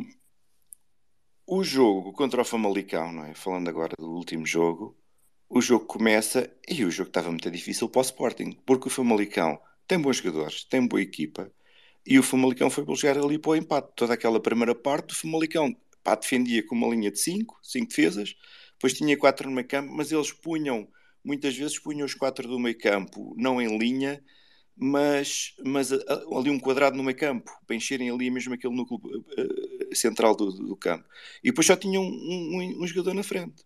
o 1.45 1.63
jogo 1.63 2.13
contra 2.13 2.41
o 2.41 2.45
Famalicão, 2.45 3.11
não 3.11 3.25
é? 3.25 3.33
falando 3.35 3.67
agora 3.67 3.95
do 3.97 4.09
último 4.11 4.45
jogo, 4.45 4.97
o 5.49 5.61
jogo 5.61 5.85
começa 5.85 6.51
e 6.67 6.83
o 6.83 6.89
jogo 6.89 7.09
estava 7.09 7.29
muito 7.29 7.51
difícil 7.51 7.87
para 7.87 7.99
o 7.99 8.03
Sporting, 8.03 8.53
porque 8.65 8.87
o 8.87 8.91
Famalicão 8.91 9.59
tem 9.87 9.99
bons 9.99 10.17
jogadores, 10.17 10.63
tem 10.63 10.85
boa 10.87 11.01
equipa, 11.01 11.51
e 12.05 12.19
o 12.19 12.23
Famalicão 12.23 12.69
foi 12.69 12.83
buscar 12.83 13.17
ali 13.17 13.37
para 13.37 13.51
o 13.51 13.55
empate. 13.55 13.93
Toda 13.95 14.13
aquela 14.13 14.39
primeira 14.39 14.75
parte, 14.75 15.13
o 15.13 15.15
Famalicão 15.15 15.75
pá, 16.03 16.15
defendia 16.15 16.65
com 16.65 16.75
uma 16.75 16.87
linha 16.87 17.09
de 17.09 17.19
5, 17.19 17.59
5 17.63 17.87
defesas, 17.87 18.35
depois 18.73 18.93
tinha 18.93 19.17
4 19.17 19.49
no 19.49 19.55
meio 19.55 19.67
campo, 19.67 19.93
mas 19.93 20.11
eles 20.11 20.31
punham, 20.31 20.87
muitas 21.23 21.55
vezes 21.55 21.79
punham 21.79 22.05
os 22.05 22.13
4 22.13 22.47
do 22.47 22.59
meio 22.59 22.77
campo, 22.77 23.33
não 23.37 23.61
em 23.61 23.77
linha, 23.77 24.21
mas, 24.75 25.53
mas 25.63 25.91
ali 25.91 26.49
um 26.49 26.59
quadrado 26.59 26.97
no 26.97 27.03
meio 27.03 27.17
campo, 27.17 27.51
para 27.65 27.75
encherem 27.75 28.09
ali 28.09 28.29
mesmo 28.29 28.53
aquele 28.53 28.75
núcleo 28.75 28.99
uh, 28.99 29.95
central 29.95 30.35
do, 30.35 30.51
do, 30.51 30.75
campo. 30.75 31.07
E 31.43 31.49
depois 31.49 31.67
só 31.67 31.75
tinham 31.75 32.03
um, 32.03 32.07
um, 32.07 32.83
um, 32.83 32.87
jogador 32.87 33.13
na 33.13 33.23
frente. 33.23 33.63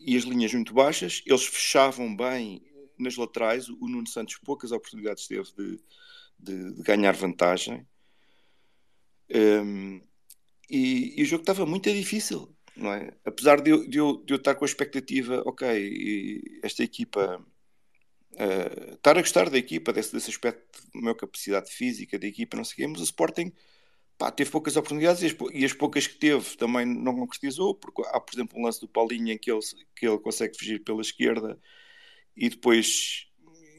E 0.00 0.16
as 0.16 0.24
linhas 0.24 0.52
muito 0.52 0.74
baixas, 0.74 1.22
eles 1.26 1.44
fechavam 1.44 2.16
bem 2.16 2.62
nas 3.02 3.16
laterais. 3.16 3.68
O 3.68 3.88
Nuno 3.88 4.06
Santos 4.06 4.36
poucas 4.36 4.72
oportunidades 4.72 5.26
teve 5.26 5.48
de, 5.56 5.80
de, 6.38 6.74
de 6.74 6.82
ganhar 6.82 7.12
vantagem. 7.12 7.86
Um, 9.34 10.00
e, 10.68 11.20
e, 11.20 11.22
o 11.22 11.26
jogo 11.26 11.42
estava 11.42 11.66
muito 11.66 11.90
difícil, 11.92 12.54
não 12.76 12.92
é? 12.92 13.12
Apesar 13.24 13.60
de 13.60 13.70
eu, 13.70 13.88
de 13.88 13.98
eu, 13.98 14.22
de 14.24 14.32
eu 14.32 14.36
estar 14.36 14.54
com 14.54 14.64
a 14.64 14.68
expectativa, 14.68 15.42
ok, 15.46 16.42
esta 16.62 16.82
equipa 16.82 17.44
uh, 18.32 18.94
estar 18.94 19.16
a 19.16 19.20
gostar 19.20 19.50
da 19.50 19.58
equipa, 19.58 19.92
desse, 19.92 20.12
desse 20.12 20.30
aspecto 20.30 20.82
da 20.94 21.00
minha 21.00 21.14
capacidade 21.14 21.70
física 21.70 22.18
da 22.18 22.26
equipa, 22.26 22.56
não 22.56 22.64
sei 22.64 22.72
o 22.72 22.76
quê, 22.76 22.86
mas 22.86 23.00
o 23.00 23.04
Sporting 23.04 23.52
pá, 24.18 24.30
teve 24.30 24.50
poucas 24.50 24.76
oportunidades 24.76 25.22
e 25.22 25.26
as, 25.26 25.36
e 25.52 25.64
as, 25.64 25.72
poucas 25.72 26.06
que 26.06 26.16
teve 26.16 26.56
também 26.56 26.86
não 26.86 27.14
concretizou, 27.16 27.74
porque 27.74 28.02
há, 28.06 28.20
por 28.20 28.34
exemplo, 28.34 28.58
um 28.58 28.64
lance 28.64 28.80
do 28.80 28.88
Paulinho 28.88 29.32
em 29.32 29.38
que 29.38 29.50
ele, 29.50 29.60
que 29.96 30.06
ele 30.06 30.18
consegue 30.18 30.56
fugir 30.56 30.82
pela 30.84 31.00
esquerda 31.00 31.58
e 32.36 32.48
depois 32.48 33.26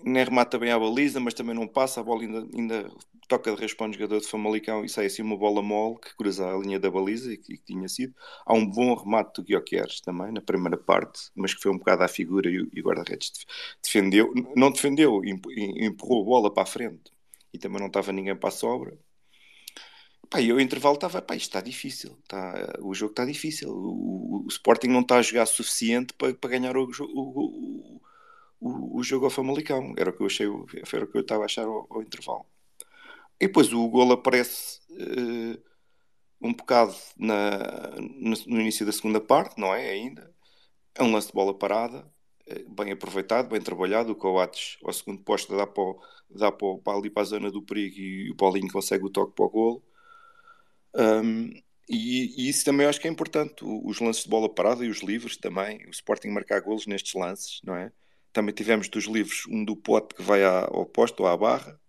nem 0.04 0.24
remata 0.24 0.60
bem 0.60 0.72
a 0.72 0.80
baliza, 0.80 1.20
mas 1.20 1.34
também 1.34 1.56
não 1.56 1.68
passa, 1.68 2.02
a 2.02 2.04
bola 2.04 2.22
ainda, 2.22 2.48
ainda 2.54 2.92
toca 3.28 3.56
de 3.56 3.62
responde 3.62 3.98
um 3.98 4.02
jogador 4.02 4.20
de 4.20 4.28
Famalicão 4.28 4.84
e 4.84 4.90
sai 4.90 5.06
assim 5.06 5.22
uma 5.22 5.38
bola 5.38 5.62
mole 5.62 5.98
que 6.00 6.16
cruza 6.16 6.46
a 6.46 6.58
linha 6.58 6.80
da 6.80 6.92
baliza 6.92 7.34
e 7.34 7.38
que, 7.38 7.58
que 7.58 7.64
tinha 7.66 7.88
sido. 7.88 8.14
Há 8.46 8.54
um 8.54 8.66
bom 8.66 8.94
remate 8.96 9.42
do 9.42 9.46
Guioqueres 9.46 10.02
também 10.02 10.32
na 10.32 10.42
primeira 10.42 10.78
parte, 10.78 11.30
mas 11.36 11.54
que 11.54 11.62
foi 11.62 11.72
um 11.72 11.78
bocado 11.78 12.04
à 12.04 12.08
figura 12.08 12.50
e, 12.50 12.68
e 12.74 12.82
o 12.82 12.84
guarda-redes 12.84 13.32
defendeu, 13.82 14.34
não 14.56 14.72
defendeu, 14.72 15.22
empurrou 15.24 16.22
a 16.22 16.26
bola 16.26 16.54
para 16.54 16.64
a 16.64 16.68
frente 16.68 17.12
e 17.54 17.58
também 17.58 17.80
não 17.80 17.88
estava 17.88 18.12
ninguém 18.12 18.36
para 18.36 18.50
a 18.50 18.52
sobra. 18.52 18.98
Pá, 20.30 20.42
e 20.42 20.52
o 20.52 20.60
intervalo 20.60 20.96
estava, 20.96 21.22
pá, 21.22 21.36
isto 21.36 21.50
está 21.50 21.62
difícil, 21.62 22.18
está, 22.24 22.80
o 22.82 22.94
jogo 22.94 23.12
está 23.12 23.24
difícil, 23.24 23.70
o, 23.70 24.42
o, 24.42 24.46
o, 24.46 24.48
Sporting 24.48 24.88
não 24.88 25.02
está 25.02 25.18
a 25.18 25.22
jogar 25.22 25.46
suficiente 25.46 26.14
para, 26.14 26.34
para 26.34 26.50
ganhar 26.50 26.76
o, 26.76 26.90
o, 27.02 28.02
o 28.64 29.04
jogo 29.04 29.26
ao 29.26 29.32
Famalicão, 29.32 29.94
era 29.98 30.10
o 30.10 30.14
que 30.14 30.22
eu 30.22 30.28
achei, 30.28 30.48
era 30.94 31.06
o 31.06 31.08
que 31.08 31.18
eu 31.18 31.22
estava 31.22 31.44
a 31.44 31.46
achar 31.46 31.66
ao, 31.66 31.88
ao 31.90 32.02
intervalo. 32.02 32.46
E 33.40 33.48
depois 33.48 33.74
o 33.74 33.88
gol 33.90 34.12
aparece 34.14 34.80
uh, 34.92 35.62
um 36.42 36.54
bocado 36.54 36.96
na, 37.18 37.92
no, 38.00 38.36
no, 38.48 38.62
início 38.62 38.86
da 38.86 38.92
segunda 38.92 39.20
parte, 39.20 39.60
não 39.60 39.74
é? 39.74 39.90
Ainda. 39.90 40.34
É 40.96 41.04
um 41.04 41.12
lance 41.12 41.28
de 41.28 41.34
bola 41.34 41.54
parada, 41.58 42.10
uh, 42.50 42.70
bem 42.70 42.92
aproveitado, 42.92 43.50
bem 43.50 43.62
trabalhado. 43.62 44.12
O 44.14 44.16
Coates, 44.16 44.78
ao 44.84 44.94
segundo 44.94 45.22
posto, 45.24 45.56
dá, 45.58 45.68
para, 45.68 45.94
dá 46.30 46.52
para, 46.52 46.78
para, 46.78 46.98
ali 46.98 47.10
para 47.10 47.24
a 47.24 47.26
zona 47.26 47.52
do 47.52 47.62
perigo 47.62 47.98
e 48.00 48.32
o 48.32 48.36
Paulinho 48.36 48.72
consegue 48.72 49.06
o 49.06 49.10
toque 49.10 49.36
para 49.36 49.46
o 49.46 49.50
golo. 49.50 49.84
Um, 50.96 51.50
e, 51.90 52.46
e, 52.46 52.50
isso 52.50 52.64
também 52.64 52.88
acho 52.88 53.02
que 53.02 53.08
é 53.08 53.12
importante. 53.12 53.64
Os 53.64 54.00
lances 54.00 54.24
de 54.24 54.30
bola 54.30 54.48
parada 54.54 54.86
e 54.86 54.90
os 54.90 55.02
livros 55.02 55.38
também. 55.38 55.86
O 55.88 55.90
Sporting 55.90 56.30
marcar 56.30 56.62
golos 56.62 56.88
nestes 56.88 57.14
lances, 57.14 57.62
não 57.64 57.76
é? 57.76 57.92
Também 58.34 58.54
tivemos 58.54 58.90
dos 58.90 59.06
livros 59.06 59.46
um 59.48 59.64
do 59.64 59.76
pote 59.76 60.16
que 60.16 60.22
vai 60.22 60.44
ao 60.44 60.86
posto 60.86 61.26
à 61.26 61.38
barra 61.38 61.80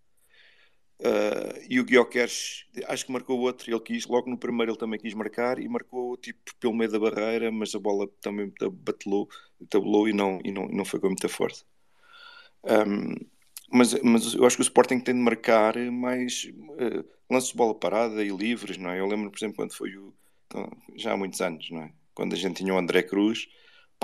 Uh, 1.01 1.59
e 1.68 1.80
o 1.80 1.84
Guioqueres, 1.84 2.66
acho 2.86 3.05
que 3.05 3.12
marcou 3.12 3.40
outro, 3.40 3.70
ele 3.70 3.80
quis, 3.80 4.07
logo 4.07 4.30
no 4.30 4.38
primeiro 4.38 4.72
ele 4.72 4.78
também 4.78 4.99
quis 4.99 5.12
marcar 5.12 5.59
e 5.59 5.68
marcou 5.68 6.16
tipo 6.16 6.40
pelo 6.61 6.72
meio 6.74 6.90
da 6.90 6.99
barreira, 6.99 7.51
mas 7.51 7.74
a 7.74 7.80
bola 7.80 8.09
também 8.20 8.53
batelou, 8.72 9.28
tabelou 9.68 10.09
e 10.09 10.12
não, 10.12 10.40
e 10.45 10.53
não, 10.53 10.68
não 10.68 10.84
foi 10.84 11.01
com 11.01 11.09
muita 11.09 11.28
força. 11.28 11.64
Um, 12.62 13.14
mas, 13.70 14.01
mas 14.03 14.34
eu 14.34 14.47
acho 14.47 14.57
que 14.57 14.62
o 14.62 14.64
Sporting 14.64 15.01
tem 15.01 15.14
de 15.14 15.20
marcar 15.20 15.76
mais 15.90 16.45
uh, 16.45 17.05
lances 17.28 17.51
de 17.51 17.57
bola 17.57 17.74
parada 17.74 18.24
e 18.24 18.28
livres, 18.28 18.78
não 18.78 18.90
é? 18.90 19.01
Eu 19.01 19.07
lembro, 19.07 19.30
por 19.30 19.38
exemplo, 19.38 19.57
quando 19.57 19.74
foi 19.74 19.97
o. 19.97 20.14
já 20.97 21.12
há 21.12 21.16
muitos 21.16 21.40
anos, 21.40 21.70
não 21.70 21.82
é? 21.82 21.92
Quando 22.14 22.34
a 22.34 22.36
gente 22.36 22.57
tinha 22.57 22.72
o 22.72 22.78
André 22.78 23.03
Cruz, 23.03 23.49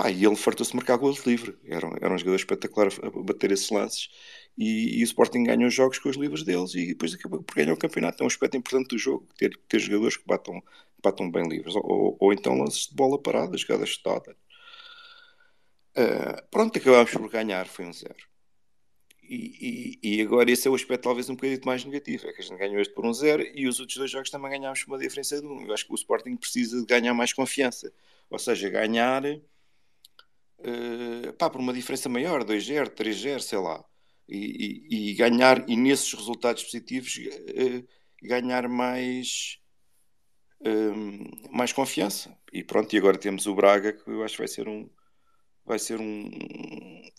pá, 0.01 0.09
e 0.09 0.25
ele 0.25 0.35
fartou-se 0.35 0.71
de 0.71 0.77
marcar 0.77 0.97
gols 0.97 1.25
livre. 1.25 1.57
Era, 1.65 1.87
era 2.01 2.13
um 2.13 2.17
jogador 2.17 2.35
espetacular 2.35 2.89
a 3.03 3.09
bater 3.23 3.51
esses 3.51 3.69
lances 3.69 4.09
e, 4.57 4.99
e, 4.99 5.03
o 5.03 5.05
Sporting 5.05 5.43
ganha 5.43 5.67
os 5.67 5.73
jogos 5.73 5.99
com 5.99 6.09
os 6.09 6.17
livros 6.17 6.43
deles 6.43 6.73
e 6.75 6.87
depois 6.87 7.13
acaba 7.13 7.41
por 7.41 7.55
ganhar 7.55 7.73
o 7.73 7.77
campeonato. 7.77 8.21
É 8.21 8.23
um 8.23 8.27
aspecto 8.27 8.57
importante 8.57 8.89
do 8.89 8.97
jogo, 8.97 9.27
ter, 9.37 9.57
ter 9.67 9.79
jogadores 9.79 10.17
que 10.17 10.25
batam, 10.25 10.61
batam 11.03 11.29
bem 11.31 11.47
livres, 11.47 11.75
ou, 11.75 12.17
ou 12.19 12.33
então 12.33 12.57
lances 12.57 12.87
de 12.87 12.95
bola 12.95 13.21
parada, 13.21 13.57
jogadas 13.57 13.89
chutadas. 13.89 14.35
Uh, 15.95 16.41
pronto, 16.49 16.77
acabámos 16.77 17.11
por 17.11 17.29
ganhar, 17.29 17.67
foi 17.67 17.85
um 17.85 17.93
zero. 17.93 18.31
E, 19.23 19.99
e, 20.01 20.17
e, 20.17 20.21
agora 20.21 20.51
esse 20.51 20.67
é 20.67 20.71
o 20.71 20.75
aspecto 20.75 21.03
talvez 21.03 21.29
um 21.29 21.35
bocadinho 21.35 21.61
mais 21.65 21.85
negativo, 21.85 22.27
é 22.27 22.33
que 22.33 22.41
a 22.41 22.43
gente 22.43 22.57
ganhou 22.57 22.81
este 22.81 22.93
por 22.93 23.05
um 23.05 23.13
zero 23.13 23.43
e 23.55 23.65
os 23.65 23.79
outros 23.79 23.97
dois 23.97 24.11
jogos 24.11 24.29
também 24.29 24.51
ganhámos 24.51 24.83
por 24.83 24.91
uma 24.91 24.99
diferença 24.99 25.39
de 25.39 25.47
um. 25.47 25.65
Eu 25.65 25.73
acho 25.73 25.85
que 25.85 25.93
o 25.93 25.95
Sporting 25.95 26.35
precisa 26.35 26.81
de 26.81 26.85
ganhar 26.85 27.13
mais 27.13 27.31
confiança, 27.31 27.93
ou 28.29 28.37
seja, 28.37 28.69
ganhar 28.69 29.23
uh, 30.65 31.33
pá, 31.33 31.49
por 31.49 31.59
uma 31.59 31.73
diferença 31.73 32.09
maior, 32.09 32.43
2-0, 32.43 32.89
3-0, 32.89 33.39
sei 33.39 33.59
lá 33.59 33.83
e, 34.31 35.11
e, 35.11 35.13
ganhar, 35.13 35.69
e 35.69 35.75
nesses 35.75 36.13
resultados 36.13 36.63
positivos, 36.63 37.17
uh, 37.17 37.87
ganhar 38.21 38.67
mais, 38.69 39.59
uh, 40.61 41.55
mais 41.55 41.73
confiança. 41.73 42.35
E 42.53 42.63
pronto, 42.63 42.93
e 42.93 42.97
agora 42.97 43.17
temos 43.17 43.45
o 43.45 43.53
Braga, 43.53 43.93
que 43.93 44.09
eu 44.09 44.23
acho 44.23 44.35
que 44.35 44.41
vai 44.41 44.47
ser 44.47 44.67
um, 44.67 44.89
vai 45.65 45.79
ser 45.79 45.99
um, 45.99 46.29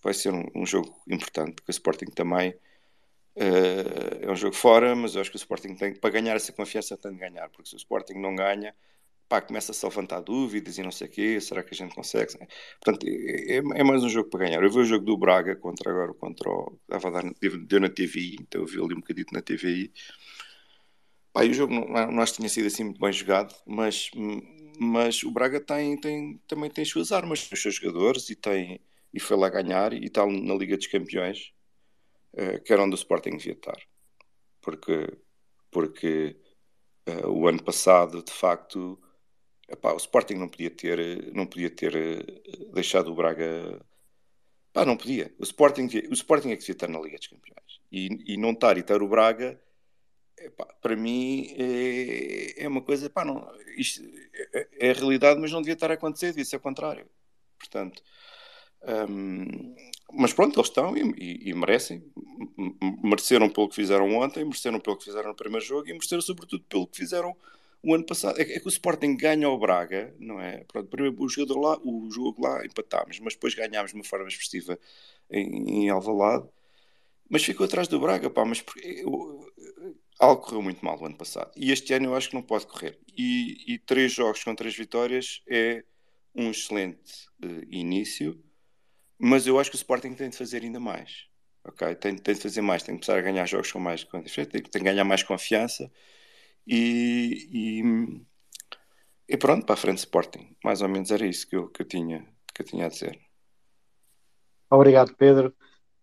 vai 0.03 0.15
ser 0.15 0.33
um, 0.33 0.45
um 0.55 0.67
jogo 0.67 1.03
importante, 1.09 1.57
porque 1.57 1.71
o 1.71 1.73
Sporting 1.73 2.07
também 2.07 2.51
uh, 3.37 4.23
é 4.23 4.31
um 4.31 4.37
jogo 4.37 4.55
fora, 4.55 4.97
mas 4.97 5.15
eu 5.15 5.21
acho 5.21 5.31
que 5.31 5.37
o 5.37 5.39
Sporting 5.39 5.75
tem, 5.75 5.95
para 5.95 6.11
ganhar 6.11 6.35
essa 6.35 6.53
confiança, 6.53 6.97
tem 6.97 7.13
de 7.13 7.19
ganhar, 7.19 7.49
porque 7.51 7.69
se 7.69 7.75
o 7.75 7.79
Sporting 7.79 8.15
não 8.15 8.35
ganha 8.35 8.75
pá, 9.33 9.41
começa-se 9.41 9.83
a 9.83 9.89
levantar 9.89 10.21
dúvidas 10.21 10.77
e 10.77 10.83
não 10.83 10.91
sei 10.91 11.07
o 11.07 11.11
quê, 11.11 11.41
será 11.41 11.63
que 11.63 11.73
a 11.73 11.77
gente 11.77 11.95
consegue? 11.95 12.37
Portanto, 12.85 13.07
é, 13.09 13.57
é, 13.57 13.83
mais 13.83 14.05
um 14.05 14.09
jogo 14.11 14.29
para 14.29 14.41
ganhar. 14.41 14.63
Eu 14.63 14.71
vi 14.71 14.81
o 14.81 14.85
jogo 14.85 15.07
do 15.07 15.17
Braga 15.17 15.57
contra 15.57 15.91
agora, 15.91 16.13
contra 16.13 16.51
o, 16.51 16.79
estava 16.83 17.09
a 17.09 17.23
dar, 17.23 17.33
deu 17.65 17.81
na 17.81 17.89
TVI, 17.89 18.37
então 18.43 18.61
eu 18.61 18.67
vi 18.67 18.79
ali 18.79 18.93
um 18.93 19.01
bocadinho 19.01 19.27
na 19.33 19.41
TVI. 19.41 19.91
Pá, 21.33 21.47
e 21.47 21.51
o 21.51 21.55
jogo 21.55 21.73
não, 21.73 22.13
não 22.13 22.23
acho 22.23 22.33
que 22.33 22.41
tinha 22.41 22.49
sido 22.51 22.67
assim 22.67 22.85
muito 22.85 23.01
bem 23.01 23.11
jogado, 23.11 23.55
mas, 23.65 24.11
mas 24.79 25.23
o 25.23 25.31
Braga 25.31 25.59
tem, 25.61 25.99
tem, 25.99 26.39
também 26.47 26.69
tem 26.69 26.83
as 26.83 26.91
suas 26.91 27.11
armas, 27.11 27.51
os 27.51 27.63
seus 27.63 27.77
jogadores 27.77 28.29
e, 28.29 28.37
tem, 28.37 28.83
e 29.15 29.19
foi 29.19 29.39
lá 29.39 29.49
ganhar 29.49 29.95
e 29.95 30.05
está 30.05 30.27
na 30.27 30.55
Liga 30.55 30.77
dos 30.77 30.89
Campeões, 30.89 31.55
uh, 32.35 32.63
que 32.63 32.71
era 32.71 32.83
onde 32.83 32.97
o 32.97 32.97
Sporting 32.97 33.39
devia 33.39 33.55
estar. 33.55 33.79
Porque, 34.61 35.17
porque 35.71 36.37
uh, 37.09 37.31
o 37.31 37.49
ano 37.49 37.63
passado, 37.63 38.23
de 38.23 38.31
facto, 38.31 38.99
Epá, 39.73 39.95
o 39.95 39.97
Sporting 39.97 40.35
não 40.35 40.49
podia 40.49 40.71
ter, 40.71 41.33
não 41.33 41.47
podia 41.47 41.71
ter 41.71 41.97
eh, 41.97 42.69
deixado 42.75 43.11
o 43.11 43.15
Braga. 43.15 43.81
Não 44.75 44.97
podia. 44.97 45.33
O 45.39 45.45
Sporting, 45.45 45.89
o 46.11 46.13
Sporting 46.13 46.51
é 46.51 46.57
que 46.57 46.61
devia 46.61 46.73
estar 46.75 46.89
na 46.89 47.01
Liga 47.01 47.17
dos 47.17 47.27
Campeões. 47.27 47.81
E, 47.91 48.35
e 48.35 48.37
não 48.37 48.53
estar 48.53 48.77
e 48.77 48.83
ter 48.83 49.03
o 49.03 49.09
Braga, 49.09 49.59
epá, 50.39 50.67
para 50.81 50.95
mim, 50.95 51.55
é, 51.59 52.65
é 52.65 52.69
uma 52.69 52.83
coisa. 52.83 53.07
Epá, 53.07 53.25
não, 53.25 53.51
isto 53.77 54.03
é, 54.53 54.69
é, 54.79 54.91
a 54.91 54.95
realidade, 54.95 55.41
mas 55.41 55.51
não 55.51 55.63
devia 55.63 55.75
estar 55.75 55.91
a 55.91 55.95
acontecer, 55.95 56.29
devia 56.29 56.45
ser 56.45 56.57
o 56.57 56.61
contrário. 56.61 57.07
Portanto, 57.59 58.03
hum, 59.09 59.75
mas 60.13 60.35
pronto, 60.35 60.59
eles 60.59 60.69
estão 60.69 60.95
e, 60.97 61.01
e, 61.19 61.51
e, 61.51 61.55
merecem. 61.55 62.05
Mereceram 63.03 63.49
pelo 63.49 63.69
que 63.71 63.77
fizeram 63.77 64.15
ontem, 64.17 64.45
mereceram 64.45 64.81
pelo 64.81 64.99
que 64.99 65.05
fizeram 65.05 65.31
no 65.31 65.35
primeiro 65.35 65.65
jogo 65.65 65.89
e 65.89 65.93
mereceram, 65.93 66.21
sobretudo, 66.21 66.63
pelo 66.69 66.87
que 66.87 66.99
fizeram 66.99 67.35
o 67.83 67.95
ano 67.95 68.07
passado 68.07 68.41
é, 68.41 68.43
é 68.43 68.61
que 68.61 68.67
o 68.67 68.69
Sporting 68.69 69.17
ganha 69.17 69.47
ao 69.47 69.59
Braga, 69.59 70.15
não 70.19 70.41
é? 70.41 70.65
Pronto, 70.65 70.89
primeiro 70.89 71.21
o 71.21 71.29
jogo 71.29 71.59
lá, 71.61 71.79
o 71.83 72.09
jogo 72.11 72.43
lá 72.43 72.65
empatámos, 72.65 73.19
mas 73.21 73.35
depois 73.35 73.55
ganhámos 73.55 73.91
de 73.91 73.97
uma 73.97 74.05
forma 74.05 74.29
expressiva 74.29 74.79
em, 75.31 75.85
em 75.85 75.91
Alvalade, 75.91 76.49
mas 77.29 77.45
ficou 77.45 77.67
atrás 77.67 77.89
do 77.89 77.99
Braga, 77.99 78.31
pá, 78.31 78.45
mas 78.45 78.61
porque, 78.61 79.05
algo 80.19 80.43
correu 80.43 80.63
muito 80.63 80.85
mal 80.85 81.01
o 81.01 81.07
ano 81.07 81.17
passado 81.17 81.51
e 81.57 81.73
este 81.73 81.93
ano 81.95 82.07
eu 82.07 82.15
acho 82.15 82.29
que 82.29 82.35
não 82.35 82.43
pode 82.43 82.67
correr. 82.67 82.99
E, 83.17 83.75
e 83.75 83.79
três 83.79 84.13
jogos 84.13 84.45
com 84.45 84.55
três 84.55 84.77
vitórias 84.77 85.43
é 85.49 85.85
um 86.35 86.51
excelente 86.51 87.27
uh, 87.45 87.65
início, 87.69 88.43
mas 89.19 89.47
eu 89.47 89.59
acho 89.59 89.71
que 89.71 89.77
o 89.77 89.79
Sporting 89.79 90.15
tem 90.15 90.31
de 90.31 90.37
fazer 90.37 90.63
ainda 90.63 90.81
mais. 90.81 91.27
Ok, 91.65 91.95
tem, 91.97 92.17
tem 92.17 92.35
de 92.35 92.41
fazer 92.41 92.61
mais, 92.61 92.83
tem 92.83 92.97
de 92.97 93.01
começar 93.01 93.19
a 93.19 93.23
ganhar 93.23 93.47
jogos 93.47 93.71
com 93.71 93.79
mais 93.79 94.05
tem, 94.05 94.47
tem 94.47 94.63
de 94.63 94.81
ganhar 94.81 95.05
mais 95.05 95.23
confiança 95.23 95.91
e, 96.67 97.49
e, 97.53 98.23
e, 99.29 99.37
pronto, 99.37 99.65
para 99.67 99.75
a 99.75 99.79
frente 99.79 99.99
Sporting. 99.99 100.57
Mais 100.65 100.83
ou 100.83 100.89
menos 100.89 101.11
era 101.11 101.27
isso 101.27 101.47
que 101.49 101.57
eu, 101.57 101.69
que 101.69 101.83
eu, 101.83 101.87
tinha, 101.87 102.27
que 102.55 102.63
eu 102.63 102.67
tinha 102.67 102.87
a 102.87 102.89
dizer. 102.89 103.21
Obrigado, 104.71 105.15
Pedro. 105.17 105.55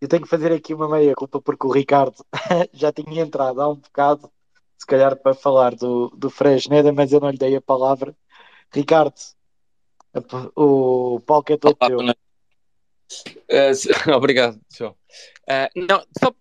Eu 0.01 0.07
tenho 0.07 0.23
que 0.23 0.29
fazer 0.29 0.51
aqui 0.51 0.73
uma 0.73 0.87
meia 0.87 1.13
culpa 1.15 1.41
porque 1.41 1.67
o 1.67 1.71
Ricardo 1.71 2.25
já 2.73 2.91
tinha 2.91 3.21
entrado 3.21 3.61
há 3.61 3.69
um 3.69 3.75
bocado, 3.75 4.31
se 4.77 4.85
calhar 4.85 5.15
para 5.17 5.33
falar 5.33 5.75
do, 5.75 6.09
do 6.11 6.29
Fresneda, 6.29 6.93
mas 6.93 7.11
eu 7.11 7.19
não 7.19 7.29
lhe 7.29 7.37
dei 7.37 7.55
a 7.55 7.61
palavra. 7.61 8.15
Ricardo, 8.71 9.15
o 10.55 11.19
palco 11.21 11.51
é 11.51 11.57
todo 11.57 11.77
Olá, 11.81 12.15
teu. 13.47 13.75
se- 13.75 13.89
obrigado, 14.15 14.59
João. 14.71 14.95
Eh, 15.47 15.69
não, 15.75 16.03
só 16.17 16.33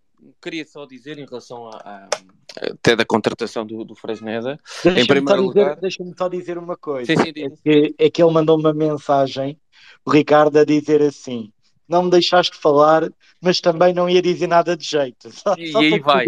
queria 0.43 0.65
só 0.67 0.87
dizer 0.87 1.19
em 1.19 1.25
relação 1.27 1.67
a, 1.69 1.77
a- 1.77 2.09
até 2.63 2.97
da 2.97 3.05
contratação 3.05 3.65
do, 3.67 3.85
do 3.85 3.95
Fresneda, 3.95 4.59
em 4.85 4.85
Deixa-me 4.85 5.07
só, 5.07 5.15
primeiro 5.15 5.43
dizer, 5.43 5.45
lugar, 5.65 5.77
deixa-me 5.77 6.15
só 6.17 6.29
dizer 6.29 6.59
uma 6.59 6.77
coisa. 6.77 7.13
sim, 7.15 7.17
sim, 7.17 7.33
É 7.37 7.51
que, 7.63 7.95
é 7.99 8.11
que 8.11 8.23
ele 8.23 8.33
mandou 8.33 8.59
uma 8.59 8.73
mensagem, 8.75 9.59
o 10.05 10.11
Ricardo, 10.11 10.59
a 10.59 10.65
dizer 10.65 11.03
assim: 11.03 11.53
Não 11.89 12.05
me 12.05 12.11
deixaste 12.11 12.57
falar, 12.57 13.11
mas 13.41 13.61
também 13.61 13.95
não 13.95 14.09
ia 14.09 14.23
dizer 14.23 14.47
nada 14.47 14.77
de 14.77 14.85
jeito. 14.87 15.31
Só, 15.33 15.57
E 15.57 15.67
só 15.73 15.79
aí 15.81 15.91
para 15.91 15.99
que 15.99 16.05
vai. 16.05 16.27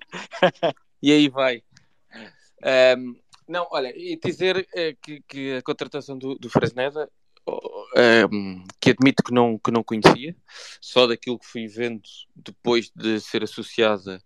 E 1.02 1.12
aí 1.12 1.28
vai. 1.28 1.62
Não, 3.48 3.66
olha, 3.70 3.92
e 3.96 4.16
dizer 4.16 4.66
eh, 4.74 4.94
que, 5.00 5.20
que 5.22 5.54
a 5.54 5.62
contratação 5.62 6.18
do, 6.18 6.34
do 6.34 6.50
Fresneda, 6.50 7.08
oh, 7.46 7.86
ehm, 7.96 8.64
que 8.80 8.90
admito 8.90 9.22
que 9.22 9.32
não, 9.32 9.58
que 9.58 9.70
não 9.70 9.82
conhecia, 9.82 10.36
só 10.80 11.06
daquilo 11.06 11.38
que 11.38 11.46
fui 11.46 11.66
vendo 11.66 12.02
depois 12.34 12.90
de 12.94 13.20
ser 13.20 13.44
associada 13.44 14.22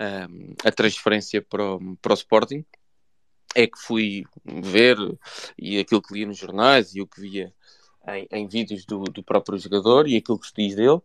ehm, 0.00 0.54
a 0.64 0.70
transferência 0.72 1.42
para 1.42 1.76
o, 1.76 1.96
para 1.96 2.12
o 2.12 2.14
Sporting, 2.14 2.64
é 3.54 3.66
que 3.66 3.78
fui 3.78 4.24
ver 4.44 4.96
e 5.58 5.78
aquilo 5.78 6.02
que 6.02 6.14
lia 6.14 6.26
nos 6.26 6.38
jornais 6.38 6.94
e 6.94 7.00
o 7.00 7.06
que 7.06 7.20
via 7.20 7.52
em, 8.08 8.28
em 8.30 8.48
vídeos 8.48 8.84
do, 8.84 9.04
do 9.04 9.22
próprio 9.22 9.58
jogador 9.58 10.06
e 10.08 10.16
aquilo 10.16 10.38
que 10.38 10.46
se 10.46 10.54
diz 10.56 10.74
dele. 10.74 11.00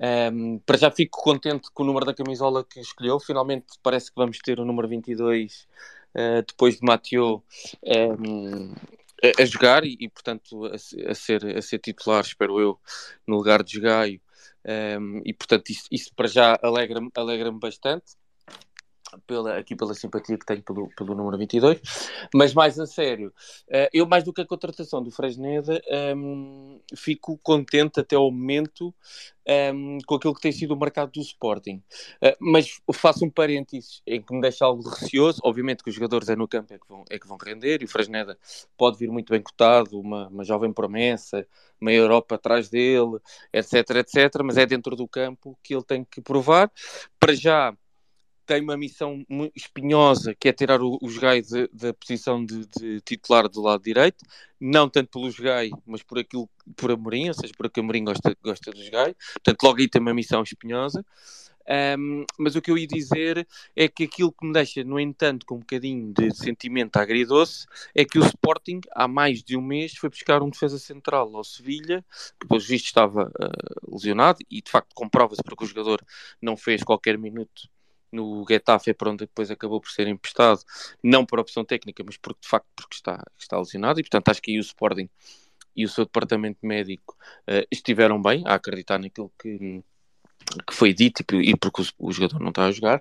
Um, 0.00 0.60
para 0.60 0.78
já 0.78 0.90
fico 0.92 1.20
contente 1.20 1.68
com 1.74 1.82
o 1.82 1.86
número 1.86 2.06
da 2.06 2.14
camisola 2.14 2.64
que 2.64 2.80
escolheu. 2.80 3.18
Finalmente 3.18 3.66
parece 3.82 4.10
que 4.10 4.16
vamos 4.16 4.38
ter 4.38 4.60
o 4.60 4.64
número 4.64 4.88
22 4.88 5.66
uh, 6.14 6.42
depois 6.46 6.76
de 6.78 6.86
Mathieu 6.86 7.42
um, 8.20 8.74
a, 9.22 9.42
a 9.42 9.44
jogar 9.44 9.84
e, 9.84 9.96
e, 10.00 10.08
portanto, 10.08 10.66
a, 10.66 10.74
a 10.74 11.14
ser, 11.14 11.56
a 11.56 11.62
ser 11.62 11.78
titular, 11.78 12.22
espero 12.24 12.60
eu, 12.60 12.78
no 13.26 13.36
lugar 13.36 13.62
de 13.62 13.80
Gaio. 13.80 14.20
Um, 15.00 15.22
e, 15.24 15.32
portanto, 15.32 15.70
isso, 15.70 15.84
isso 15.90 16.10
para 16.14 16.28
já 16.28 16.58
alegra-me 16.62 17.10
alegra 17.14 17.50
bastante. 17.50 18.16
Pela, 19.26 19.56
aqui 19.56 19.74
pela 19.74 19.94
simpatia 19.94 20.36
que 20.36 20.44
tenho 20.44 20.62
pelo, 20.62 20.88
pelo 20.94 21.14
número 21.14 21.38
22, 21.38 21.80
mas 22.34 22.52
mais 22.52 22.78
a 22.78 22.86
sério, 22.86 23.32
uh, 23.68 23.88
eu 23.92 24.06
mais 24.06 24.22
do 24.22 24.32
que 24.32 24.42
a 24.42 24.46
contratação 24.46 25.02
do 25.02 25.10
Fresneda, 25.10 25.80
um, 26.14 26.80
fico 26.94 27.38
contente 27.42 28.00
até 28.00 28.16
ao 28.16 28.30
momento 28.30 28.94
um, 29.48 29.98
com 30.06 30.14
aquilo 30.14 30.34
que 30.34 30.42
tem 30.42 30.52
sido 30.52 30.74
o 30.74 30.78
mercado 30.78 31.12
do 31.12 31.20
Sporting. 31.20 31.82
Uh, 32.22 32.36
mas 32.38 32.80
faço 32.92 33.24
um 33.24 33.30
parênteses 33.30 34.02
em 34.06 34.20
que 34.20 34.34
me 34.34 34.40
deixa 34.40 34.64
algo 34.64 34.86
receoso. 34.88 35.40
Obviamente 35.42 35.82
que 35.82 35.88
os 35.88 35.94
jogadores 35.94 36.28
é 36.28 36.36
no 36.36 36.46
campo 36.46 36.72
é 36.74 36.78
que 36.78 36.86
vão, 36.86 37.04
é 37.08 37.18
que 37.18 37.26
vão 37.26 37.38
render 37.38 37.80
e 37.80 37.86
o 37.86 37.88
Fresneda 37.88 38.38
pode 38.76 38.98
vir 38.98 39.10
muito 39.10 39.32
bem 39.32 39.40
cotado, 39.40 39.98
uma, 39.98 40.28
uma 40.28 40.44
jovem 40.44 40.72
promessa, 40.72 41.46
uma 41.80 41.92
Europa 41.92 42.34
atrás 42.34 42.68
dele, 42.68 43.18
etc, 43.52 43.74
etc. 43.96 44.42
Mas 44.44 44.58
é 44.58 44.66
dentro 44.66 44.94
do 44.94 45.08
campo 45.08 45.58
que 45.62 45.74
ele 45.74 45.84
tem 45.84 46.04
que 46.04 46.20
provar. 46.20 46.70
Para 47.18 47.34
já 47.34 47.74
tem 48.48 48.62
uma 48.62 48.78
missão 48.78 49.22
espinhosa, 49.54 50.34
que 50.34 50.48
é 50.48 50.52
tirar 50.54 50.80
o, 50.80 50.98
o 51.02 51.20
Gai 51.20 51.42
da 51.70 51.92
posição 51.92 52.42
de, 52.42 52.66
de, 52.66 53.00
titular 53.02 53.46
do 53.46 53.60
lado 53.60 53.82
direito, 53.82 54.24
não 54.58 54.88
tanto 54.88 55.10
pelo 55.10 55.30
Gai, 55.34 55.70
mas 55.86 56.02
por 56.02 56.18
aquilo, 56.18 56.48
por 56.74 56.90
Amorim, 56.90 57.28
ou 57.28 57.34
seja, 57.34 57.52
por 57.56 57.70
que 57.70 57.78
Amorim 57.78 58.04
gosta, 58.04 58.34
gosta 58.42 58.70
do 58.70 58.90
Gai, 58.90 59.14
portanto 59.34 59.62
logo 59.62 59.78
aí 59.78 59.86
tem 59.86 60.00
uma 60.00 60.14
missão 60.14 60.42
espinhosa, 60.42 61.04
um, 61.98 62.24
mas 62.38 62.56
o 62.56 62.62
que 62.62 62.70
eu 62.70 62.78
ia 62.78 62.86
dizer 62.86 63.46
é 63.76 63.86
que 63.86 64.04
aquilo 64.04 64.32
que 64.32 64.46
me 64.46 64.54
deixa, 64.54 64.82
no 64.82 64.98
entanto, 64.98 65.44
com 65.44 65.56
um 65.56 65.60
bocadinho 65.60 66.14
de 66.14 66.34
sentimento 66.34 66.96
agridoce, 66.96 67.66
é 67.94 68.06
que 68.06 68.18
o 68.18 68.24
Sporting, 68.24 68.80
há 68.92 69.06
mais 69.06 69.42
de 69.42 69.58
um 69.58 69.60
mês, 69.60 69.92
foi 69.94 70.08
buscar 70.08 70.42
um 70.42 70.48
defesa 70.48 70.78
central 70.78 71.36
ao 71.36 71.44
Sevilha, 71.44 72.02
que 72.40 72.48
pelos 72.48 72.66
vistos 72.66 72.88
estava 72.88 73.26
uh, 73.28 73.94
lesionado, 73.94 74.38
e 74.50 74.62
de 74.62 74.70
facto 74.70 74.94
comprova-se 74.94 75.42
porque 75.44 75.64
o 75.64 75.66
jogador 75.66 76.02
não 76.40 76.56
fez 76.56 76.82
qualquer 76.82 77.18
minuto 77.18 77.68
no 78.12 78.44
Getafe 78.48 78.90
é 78.90 78.94
para 78.94 79.10
onde 79.10 79.26
depois 79.26 79.50
acabou 79.50 79.80
por 79.80 79.90
ser 79.90 80.08
emprestado, 80.08 80.60
não 81.02 81.24
por 81.24 81.38
opção 81.38 81.64
técnica, 81.64 82.02
mas 82.04 82.16
porque 82.16 82.40
de 82.42 82.48
facto 82.48 82.66
porque 82.74 82.94
está, 82.94 83.22
está 83.38 83.58
lesionado, 83.58 84.00
e 84.00 84.02
portanto 84.02 84.28
acho 84.28 84.42
que 84.42 84.52
aí 84.52 84.58
o 84.58 84.60
Sporting 84.60 85.08
e 85.76 85.84
o 85.84 85.88
seu 85.88 86.04
departamento 86.04 86.58
médico 86.62 87.16
uh, 87.48 87.66
estiveram 87.70 88.20
bem 88.20 88.42
a 88.46 88.54
acreditar 88.54 88.98
naquilo 88.98 89.32
que, 89.38 89.82
que 90.66 90.74
foi 90.74 90.92
dito 90.92 91.22
e, 91.34 91.50
e 91.50 91.56
porque 91.56 91.82
o, 91.82 92.08
o, 92.08 92.12
jogador 92.12 92.40
não 92.40 92.48
está 92.48 92.64
a 92.64 92.72
jogar. 92.72 92.98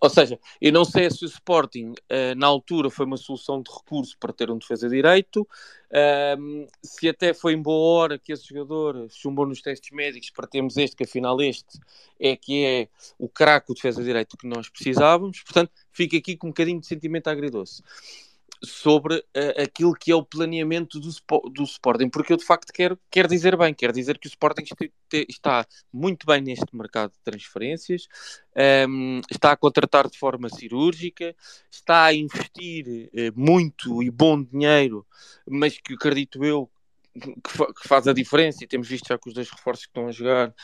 Ou 0.00 0.08
seja, 0.08 0.40
eu 0.60 0.72
não 0.72 0.84
sei 0.84 1.10
se 1.10 1.24
o 1.24 1.28
Sporting 1.28 1.90
uh, 1.90 2.34
na 2.34 2.46
altura 2.46 2.88
foi 2.88 3.04
uma 3.04 3.18
solução 3.18 3.60
de 3.60 3.70
recurso 3.70 4.16
para 4.18 4.32
ter 4.32 4.50
um 4.50 4.56
defesa 4.56 4.88
direito, 4.88 5.42
uh, 5.42 6.66
se 6.82 7.08
até 7.08 7.34
foi 7.34 7.52
em 7.52 7.60
boa 7.60 8.00
hora 8.00 8.18
que 8.18 8.32
esse 8.32 8.48
jogador 8.48 9.06
chumbou 9.10 9.46
nos 9.46 9.60
testes 9.60 9.90
médicos 9.90 10.30
para 10.30 10.46
termos 10.46 10.78
este, 10.78 10.96
que 10.96 11.04
afinal 11.04 11.40
este 11.42 11.78
é 12.18 12.34
que 12.34 12.64
é 12.64 12.88
o 13.18 13.28
craque, 13.28 13.74
defesa 13.74 14.02
direito 14.02 14.38
que 14.38 14.46
nós 14.46 14.70
precisávamos. 14.70 15.42
Portanto, 15.42 15.70
fica 15.92 16.16
aqui 16.16 16.34
com 16.34 16.46
um 16.46 16.50
bocadinho 16.50 16.80
de 16.80 16.86
sentimento 16.86 17.28
agridoce 17.28 17.82
sobre 18.62 19.16
uh, 19.16 19.62
aquilo 19.62 19.94
que 19.94 20.12
é 20.12 20.14
o 20.14 20.24
planeamento 20.24 21.00
do, 21.00 21.10
do 21.50 21.64
Sporting, 21.64 22.08
porque 22.08 22.32
eu 22.32 22.36
de 22.36 22.44
facto 22.44 22.72
quero, 22.72 22.98
quero 23.10 23.28
dizer 23.28 23.56
bem, 23.56 23.72
quero 23.72 23.92
dizer 23.92 24.18
que 24.18 24.26
o 24.26 24.28
Sporting 24.28 24.64
está 25.28 25.66
muito 25.92 26.26
bem 26.26 26.40
neste 26.40 26.74
mercado 26.74 27.12
de 27.12 27.18
transferências, 27.24 28.06
um, 28.88 29.20
está 29.30 29.52
a 29.52 29.56
contratar 29.56 30.08
de 30.08 30.18
forma 30.18 30.48
cirúrgica, 30.48 31.34
está 31.70 32.04
a 32.04 32.14
investir 32.14 32.86
uh, 32.86 33.32
muito 33.34 34.02
e 34.02 34.10
bom 34.10 34.42
dinheiro, 34.42 35.06
mas 35.48 35.78
que 35.78 35.94
acredito 35.94 36.44
eu 36.44 36.70
que, 37.12 37.50
fa 37.50 37.66
que, 37.66 37.88
faz 37.88 38.06
a 38.06 38.12
diferença, 38.12 38.62
e 38.62 38.66
temos 38.66 38.88
visto 38.88 39.08
já 39.08 39.18
com 39.18 39.28
os 39.28 39.34
dois 39.34 39.50
reforços 39.50 39.86
que 39.86 39.90
estão 39.90 40.06
a 40.06 40.12
jogar, 40.12 40.54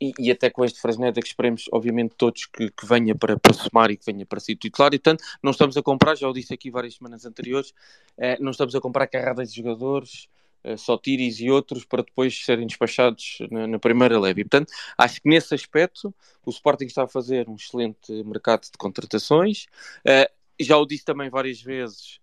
e, 0.00 0.12
e, 0.18 0.30
até 0.30 0.50
com 0.50 0.64
este 0.64 0.80
Fresneda 0.80 1.20
que 1.20 1.26
esperemos, 1.26 1.66
obviamente, 1.72 2.14
todos 2.16 2.46
que, 2.46 2.70
que 2.70 2.86
venha 2.86 3.14
para, 3.14 3.38
para 3.38 3.52
somar 3.52 3.90
e 3.90 3.96
que 3.96 4.04
venha 4.04 4.26
para 4.26 4.40
ser 4.40 4.56
titular. 4.56 4.92
E, 4.92 4.98
portanto, 4.98 5.22
não 5.42 5.50
estamos 5.50 5.76
a 5.76 5.82
comprar, 5.82 6.16
já 6.16 6.28
o 6.28 6.32
disse 6.32 6.52
aqui 6.52 6.70
várias 6.70 6.94
semanas 6.94 7.24
anteriores, 7.24 7.72
eh, 8.18 8.36
não 8.40 8.50
estamos 8.50 8.74
a 8.74 8.80
comprar 8.80 9.06
carradas 9.06 9.50
de 9.50 9.56
jogadores, 9.56 10.28
eh, 10.64 10.76
só 10.76 10.98
tiris 10.98 11.40
e 11.40 11.50
outros, 11.50 11.84
para 11.84 12.02
depois 12.02 12.44
serem 12.44 12.66
despachados 12.66 13.38
na, 13.50 13.66
na, 13.66 13.78
primeira 13.78 14.18
leve. 14.18 14.40
E, 14.40 14.44
portanto, 14.44 14.72
acho 14.98 15.22
que 15.22 15.28
nesse 15.28 15.54
aspecto 15.54 16.14
o 16.44 16.50
Sporting 16.50 16.86
está 16.86 17.04
a 17.04 17.08
fazer 17.08 17.48
um 17.48 17.54
excelente 17.54 18.12
mercado 18.24 18.62
de 18.62 18.78
contratações. 18.78 19.66
Eh, 20.04 20.30
já 20.60 20.76
o 20.76 20.86
disse 20.86 21.04
também 21.04 21.30
várias 21.30 21.60
vezes, 21.60 22.20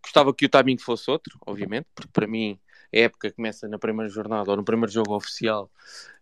gostava 0.00 0.32
que 0.32 0.46
o 0.46 0.48
timing 0.48 0.78
fosse 0.78 1.10
outro, 1.10 1.36
obviamente, 1.44 1.86
porque 1.92 2.12
para 2.12 2.28
mim 2.28 2.56
a 2.94 2.98
época 2.98 3.32
começa 3.32 3.66
na 3.66 3.76
primeira 3.76 4.08
jornada 4.08 4.52
ou 4.52 4.56
no 4.56 4.64
primeiro 4.64 4.92
jogo 4.92 5.16
oficial 5.16 5.68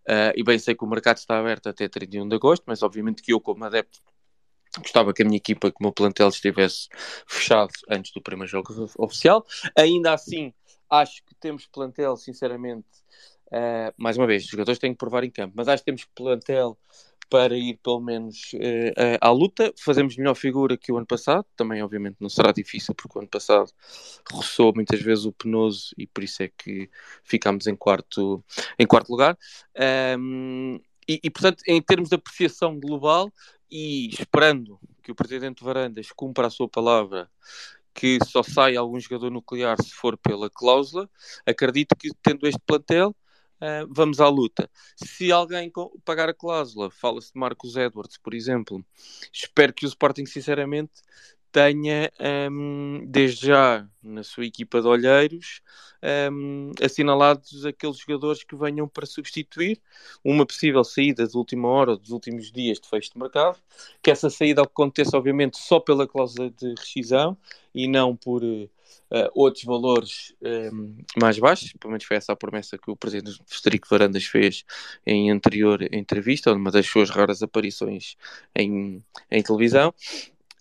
uh, 0.09 0.33
e 0.35 0.43
bem 0.43 0.59
sei 0.59 0.75
que 0.75 0.85
o 0.85 0.89
mercado 0.89 1.19
está 1.19 1.39
aberto 1.39 1.69
até 1.69 1.89
31 1.89 2.29
de 2.29 2.37
agosto, 2.37 2.65
mas 2.67 2.83
obviamente 2.83 3.23
que 3.23 3.33
eu 3.33 3.41
como 3.41 3.65
adepto 3.65 4.01
gostava 4.79 5.13
que 5.13 5.23
a 5.23 5.25
minha 5.25 5.37
equipa, 5.37 5.71
que 5.71 5.77
o 5.81 5.83
meu 5.83 5.93
plantel 5.93 6.29
estivesse 6.29 6.89
fechado 7.27 7.73
antes 7.89 8.13
do 8.13 8.21
primeiro 8.21 8.51
jogo 8.51 8.91
oficial. 8.99 9.45
Ainda 9.77 10.13
assim, 10.13 10.53
acho 10.91 11.25
que 11.25 11.35
temos 11.35 11.67
plantel, 11.67 12.17
sinceramente, 12.17 12.87
uh, 13.49 13.93
mais 13.97 14.17
uma 14.17 14.27
vez, 14.27 14.45
os 14.45 14.51
jogadores 14.51 14.79
têm 14.79 14.93
que 14.93 14.99
provar 14.99 15.25
em 15.25 15.31
campo, 15.31 15.55
mas 15.57 15.69
acho 15.69 15.83
que 15.83 15.87
temos 15.87 16.05
plantel 16.15 16.79
para 17.29 17.57
ir 17.57 17.79
pelo 17.83 18.01
menos 18.01 18.53
uh, 18.55 19.19
à 19.21 19.31
luta. 19.31 19.73
Fazemos 19.79 20.17
melhor 20.17 20.35
figura 20.35 20.77
que 20.77 20.93
o 20.93 20.97
ano 20.97 21.07
passado, 21.07 21.45
também 21.57 21.83
obviamente 21.83 22.17
não 22.21 22.29
será 22.29 22.53
difícil, 22.53 22.95
porque 22.95 23.19
o 23.19 23.21
ano 23.21 23.29
passado 23.29 23.71
roçou 24.33 24.73
muitas 24.75 25.01
vezes 25.01 25.25
o 25.25 25.33
penoso 25.33 25.95
e 25.99 26.07
por 26.07 26.25
isso 26.25 26.43
é 26.43 26.49
que 26.49 26.91
ficámos 27.25 27.67
em 27.67 27.77
quarto, 27.77 28.45
em 28.79 28.87
quarto 28.87 29.11
lugar. 29.11 29.37
Um, 30.19 30.79
e, 31.09 31.21
e, 31.23 31.31
portanto, 31.31 31.63
em 31.69 31.81
termos 31.81 32.09
de 32.09 32.17
apreciação 32.17 32.79
global 32.81 33.33
e 33.71 34.09
esperando 34.09 34.79
que 35.03 35.13
o 35.13 35.15
Presidente 35.15 35.63
Varandas 35.63 36.11
cumpra 36.13 36.49
a 36.49 36.51
sua 36.51 36.69
palavra 36.69 37.31
que 37.97 38.19
só 38.27 38.43
sai 38.43 38.77
algum 38.77 39.01
jogador 39.01 39.31
nuclear 39.31 39.81
se 39.83 39.91
for 39.91 40.19
pela 40.19 40.51
cláusula, 40.51 41.09
acredito 41.47 41.97
que 41.97 42.11
tendo 42.23 42.47
este 42.47 42.61
plantel 42.67 43.17
Uh, 43.61 43.89
vamos 43.89 44.21
à 44.21 44.29
luta. 44.29 44.71
Se 44.97 45.33
alguém 45.33 45.73
pagar 46.05 46.29
a 46.29 46.35
cláusula, 46.35 46.91
fala-se 46.91 47.33
de 47.33 47.39
Marcos 47.39 47.77
Edwards, 47.77 48.19
por 48.19 48.35
exemplo, 48.35 48.85
espero 49.33 49.73
que 49.73 49.87
o 49.87 49.89
Sporting, 49.89 50.27
sinceramente, 50.27 50.93
tenha 51.57 52.13
um, 52.51 53.03
desde 53.07 53.47
já 53.47 53.89
na 54.03 54.23
sua 54.23 54.45
equipa 54.45 54.83
de 54.83 54.87
olheiros 54.87 55.63
um, 56.31 56.71
assinalados 56.85 57.65
aqueles 57.65 57.97
jogadores 57.97 58.45
que 58.45 58.55
venham 58.55 58.87
para 58.87 59.07
substituir 59.07 59.81
uma 60.23 60.45
possível 60.45 60.85
saída 60.85 61.27
de 61.27 61.35
última 61.35 61.69
hora 61.69 61.93
ou 61.93 61.97
dos 61.97 62.11
últimos 62.11 62.53
dias 62.53 62.79
de 62.79 62.87
fecho 62.87 63.13
de 63.15 63.19
mercado, 63.19 63.59
que 64.03 64.11
essa 64.11 64.29
saída 64.29 64.61
aconteça 64.61 65.17
obviamente 65.17 65.57
só 65.57 65.81
pela 65.81 66.07
cláusula 66.07 66.51
de 66.51 66.75
rescisão 66.79 67.39
e 67.75 67.89
não 67.89 68.15
por 68.15 68.45
uh, 68.45 68.69
outros 69.35 69.65
valores 69.65 70.35
um, 70.43 70.97
mais 71.21 71.39
baixos, 71.39 71.73
pelo 71.79 71.93
menos 71.93 72.05
foi 72.05 72.17
essa 72.17 72.33
a 72.33 72.37
promessa 72.37 72.77
que 72.77 72.91
o 72.91 72.97
presidente 72.97 73.39
Federico 73.47 73.89
Varandas 73.89 74.25
fez 74.25 74.65
em 75.07 75.31
anterior 75.31 75.83
entrevista, 75.95 76.51
ou 76.51 76.57
numa 76.57 76.71
das 76.71 76.87
suas 76.87 77.11
raras 77.11 77.43
aparições 77.43 78.17
em, 78.55 79.03
em 79.31 79.43
televisão 79.43 79.95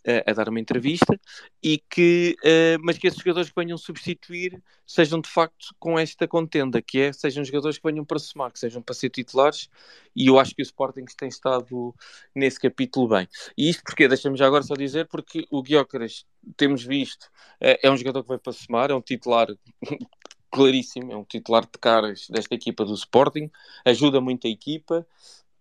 a, 0.06 0.32
a 0.32 0.34
dar 0.34 0.50
uma 0.50 0.60
entrevista 0.60 1.20
e 1.62 1.82
que, 1.90 2.36
uh, 2.44 2.80
mas 2.84 2.98
que 2.98 3.08
esses 3.08 3.20
jogadores 3.20 3.50
que 3.50 3.56
venham 3.60 3.78
substituir 3.78 4.62
sejam 4.86 5.20
de 5.20 5.30
facto 5.30 5.76
com 5.80 5.98
esta 5.98 6.28
contenda, 6.28 6.82
que 6.82 7.00
é 7.00 7.14
sejam 7.14 7.44
jogadores 7.44 7.78
que 7.78 7.90
venham 7.92 8.06
para 8.06 8.20
somar, 8.20 8.52
que 8.52 8.60
sejam 8.60 8.82
para 8.82 8.94
ser 8.94 9.10
titulares, 9.10 9.68
e 10.16 10.28
eu 10.28 10.40
acho 10.40 10.54
que 10.56 10.62
o 10.62 10.64
Sporting 10.64 11.06
tem 11.18 11.28
estado 11.28 11.94
nesse 12.36 12.60
capítulo 12.60 13.08
bem. 13.08 13.28
E 13.58 13.70
isto 13.70 13.84
porque, 13.84 14.08
deixa-me 14.08 14.38
já 14.38 14.46
agora 14.46 14.64
só 14.64 14.76
dizer, 14.76 15.08
porque 15.08 15.48
o 15.50 15.64
Guiócaras, 15.64 16.26
temos 16.58 16.84
visto, 16.84 17.24
uh, 17.62 17.78
é 17.82 17.90
um 17.92 17.98
jogador 17.98 18.24
que 18.24 18.30
vai 18.30 18.38
para 18.38 18.54
somar, 18.54 18.92
é 18.92 18.96
um 18.96 19.02
titular 19.02 19.48
claríssimo, 20.52 21.12
é 21.12 21.18
um 21.18 21.24
titular 21.24 21.64
de 21.64 21.78
caras 21.80 22.28
desta 22.30 22.56
equipa 22.56 22.86
do 22.86 22.94
Sporting, 22.94 23.50
ajuda 23.84 24.22
muito 24.22 24.48
a 24.48 24.50
equipa, 24.50 25.06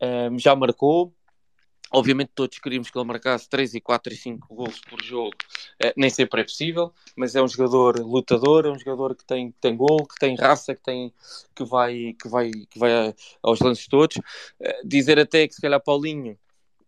um, 0.00 0.36
eh, 0.36 0.38
já 0.38 0.54
marcou, 0.54 1.12
Obviamente 1.94 2.32
todos 2.34 2.58
queríamos 2.58 2.90
que 2.90 2.98
ele 2.98 3.06
marcasse 3.06 3.48
3 3.48 3.74
e 3.74 3.80
4 3.80 4.12
e 4.12 4.16
5 4.16 4.52
gols 4.52 4.80
por 4.80 5.00
jogo, 5.00 5.36
eh, 5.80 5.92
nem 5.96 6.10
sempre 6.10 6.40
é 6.40 6.44
possível, 6.44 6.92
mas 7.16 7.36
é 7.36 7.42
um 7.42 7.46
jogador 7.46 8.00
lutador, 8.00 8.66
é 8.66 8.70
um 8.70 8.78
jogador 8.78 9.14
que 9.14 9.24
tem, 9.24 9.52
tem 9.60 9.76
gol, 9.76 10.04
que 10.04 10.16
tem 10.18 10.34
raça, 10.34 10.74
que, 10.74 10.82
tem, 10.82 11.14
que, 11.54 11.64
vai, 11.64 12.16
que, 12.20 12.28
vai, 12.28 12.50
que 12.50 12.78
vai 12.80 13.14
aos 13.40 13.60
lances 13.60 13.86
todos. 13.86 14.16
Eh, 14.58 14.80
dizer 14.84 15.20
até 15.20 15.46
que 15.46 15.54
se 15.54 15.60
calhar 15.60 15.80
Paulinho 15.80 16.36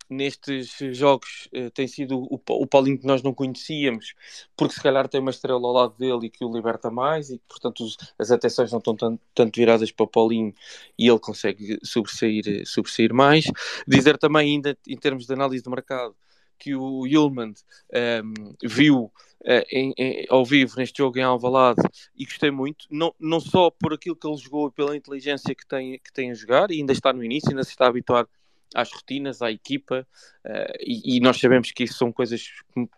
nestes 0.09 0.77
jogos 0.93 1.49
uh, 1.55 1.71
tem 1.71 1.87
sido 1.87 2.19
o, 2.19 2.41
o 2.49 2.67
Paulinho 2.67 2.99
que 2.99 3.07
nós 3.07 3.23
não 3.23 3.35
conhecíamos, 3.35 4.15
porque 4.57 4.75
se 4.75 4.83
calhar 4.83 5.09
tem 5.09 5.21
uma 5.21 5.31
estrela 5.31 5.61
ao 5.61 5.73
lado 5.73 5.95
dele 5.99 6.27
e 6.27 6.31
que 6.31 6.45
o 6.45 6.53
liberta 6.53 6.91
mais, 6.91 7.31
e 7.31 7.41
portanto 7.49 7.85
os, 7.85 7.97
as 8.19 8.31
atenções 8.31 8.71
não 8.71 8.79
estão 8.79 8.97
tanto, 8.97 9.21
tanto, 9.35 9.57
viradas 9.57 9.91
para 9.91 10.05
o 10.05 10.09
Paulinho 10.09 10.55
e 10.99 11.09
ele 11.09 11.19
consegue 11.19 11.79
sobressair, 11.83 12.67
sobressair 12.67 13.13
mais. 13.13 13.45
Dizer 13.87 14.19
também, 14.19 14.55
ainda 14.55 14.77
em 14.87 14.97
termos 14.97 15.27
de 15.27 15.33
análise 15.33 15.63
de 15.63 15.71
mercado, 15.71 16.15
que 16.59 16.75
o 16.75 17.07
Yulman 17.07 17.51
um, 17.51 17.55
ehm, 17.93 18.35
viu 18.65 19.13
uh, 19.43 19.65
em, 19.71 19.93
em, 19.97 20.27
ao 20.29 20.45
vivo 20.45 20.77
neste 20.77 20.99
jogo 20.99 21.19
em 21.19 21.23
Alvalade 21.23 21.83
e 22.17 22.25
gostei 22.25 22.51
muito, 22.51 22.87
não, 22.91 23.15
não 23.19 23.41
só 23.41 23.71
por 23.71 23.93
aquilo 23.93 24.17
que 24.17 24.27
ele 24.27 24.37
jogou 24.37 24.69
e 24.69 24.73
pela 24.73 24.97
inteligência 24.97 25.55
que 25.55 25.67
tem, 25.67 25.99
que 25.99 26.13
tem 26.13 26.31
a 26.31 26.35
jogar, 26.35 26.71
e 26.71 26.81
ainda 26.81 26.93
está 26.93 27.13
no 27.13 27.23
início, 27.23 27.51
ainda 27.51 27.65
se 27.65 27.71
está 27.71 27.87
a 27.87 27.89
habituar 27.89 28.27
às 28.75 28.93
rotinas, 28.93 29.43
à 29.43 29.51
equipa, 29.51 30.07
uh, 30.45 30.77
e, 30.81 31.17
e, 31.17 31.21
nós 31.21 31.39
sabemos 31.39 31.71
que 31.71 31.85
isso 31.85 31.99
são 31.99 32.12
coisas 32.12 32.51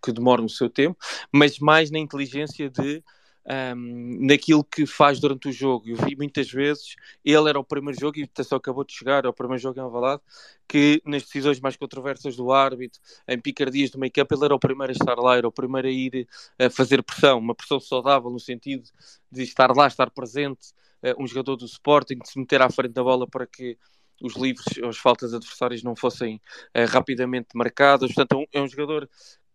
que 0.02 0.12
demoram 0.12 0.44
o 0.44 0.48
seu 0.48 0.68
tempo, 0.68 0.96
mas 1.32 1.58
mais 1.58 1.90
na 1.90 1.98
inteligência 1.98 2.70
de 2.70 3.02
um, 3.48 3.52
ehm, 3.52 4.26
naquilo 4.26 4.62
que 4.62 4.86
faz 4.86 5.18
durante 5.18 5.48
o 5.48 5.52
jogo. 5.52 5.88
Eu 5.88 5.96
vi 5.96 6.14
muitas 6.16 6.50
vezes, 6.50 6.94
ele 7.24 7.48
era 7.48 7.58
o 7.58 7.64
primeiro 7.64 7.98
jogo, 7.98 8.18
e 8.18 8.44
só 8.44 8.56
acabou 8.56 8.84
de 8.84 8.92
chegar, 8.92 9.24
é 9.24 9.28
o 9.28 9.32
primeiro 9.32 9.62
jogo 9.62 9.78
em 9.78 9.82
Alvalade, 9.82 10.22
que 10.68 11.02
nas 11.04 11.22
decisões 11.22 11.60
mais 11.60 11.76
controversas 11.76 12.36
do 12.36 12.52
árbitro, 12.52 13.00
em 13.26 13.40
picardias 13.40 13.90
do 13.90 13.98
campo, 14.10 14.34
ele 14.34 14.44
era 14.44 14.54
o 14.54 14.58
primeiro 14.58 14.92
a 14.92 14.96
estar 14.96 15.16
lá, 15.16 15.36
era 15.36 15.48
o 15.48 15.52
primeiro 15.52 15.88
a 15.88 15.90
ir 15.90 16.28
a 16.58 16.70
fazer 16.70 17.02
pressão, 17.02 17.38
uma 17.38 17.54
pressão 17.54 17.80
saudável 17.80 18.30
no 18.30 18.40
sentido 18.40 18.88
de 19.30 19.42
estar 19.42 19.74
lá, 19.74 19.86
estar 19.86 20.10
presente, 20.10 20.72
uh, 21.02 21.22
um 21.22 21.26
jogador 21.26 21.56
do 21.56 21.64
Sporting, 21.64 22.18
de 22.18 22.28
se 22.28 22.38
meter 22.38 22.60
à 22.60 22.70
frente 22.70 22.92
da 22.92 23.02
bola 23.02 23.26
para 23.26 23.46
que 23.46 23.78
os 24.22 24.34
livres, 24.34 24.66
as 24.84 24.98
faltas 24.98 25.34
adversárias 25.34 25.82
não 25.82 25.94
fossem 25.94 26.36
uh, 26.76 26.86
rapidamente 26.88 27.48
marcadas. 27.54 28.12
Portanto, 28.12 28.32
é 28.32 28.36
um, 28.36 28.46
é 28.60 28.64
um, 28.64 28.68
jogador 28.68 29.08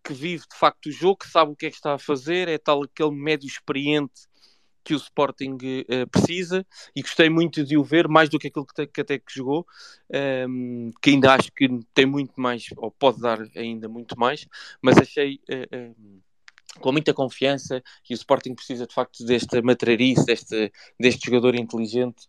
que 0.03 0.14
vive 0.14 0.43
de 0.49 0.57
facto 0.57 0.88
o 0.88 0.91
jogo, 0.91 1.18
que 1.18 1.30
sabe 1.30 1.51
o 1.51 1.55
que 1.55 1.68
é 1.68 1.70
que 1.70 1.76
está 1.76 1.93
a 1.93 1.99
fazer, 1.99 2.47
é 2.47 2.57
tal 2.57 2.84
aquele 2.84 3.11
médio 3.11 3.47
experiente 3.47 4.28
que 4.84 4.93
o 4.93 4.97
Sporting 4.97 5.53
uh, 5.53 6.09
precisa 6.11 6.66
e 6.93 7.01
gostei 7.01 7.30
muito 7.30 7.64
de 7.64 7.78
o 7.78 7.84
ver, 7.84 8.07
mais 8.09 8.30
do 8.30 8.38
que 8.38 8.47
aquilo 8.47 8.66
que, 8.66 8.86
que 8.86 9.01
até 9.01 9.18
que 9.18 9.34
jogou, 9.34 9.66
um, 10.11 10.88
ehm, 10.88 10.91
que 11.01 11.11
ainda 11.11 11.34
acho 11.34 11.49
que 11.53 11.70
tem 11.93 12.05
muito 12.05 12.34
mais, 12.36 12.66
ou 12.76 12.91
pode 12.91 13.22
dar 13.22 13.39
ainda 13.55 13.88
muito 13.88 14.20
mais, 14.20 14.45
mas 14.82 14.97
achei. 14.97 15.39
Uh, 15.49 16.22
com 16.80 16.91
muita 16.91 17.14
confiança 17.14 17.84
e 18.09 18.14
o 18.14 18.16
Sporting 18.16 18.55
precisa 18.55 18.88
de 18.88 18.93
facto 18.95 19.24
desta 19.24 19.61
matreirice, 19.61 20.26
deste, 20.26 20.72
deste 20.99 21.28
jogador 21.28 21.53
inteligente 21.53 22.28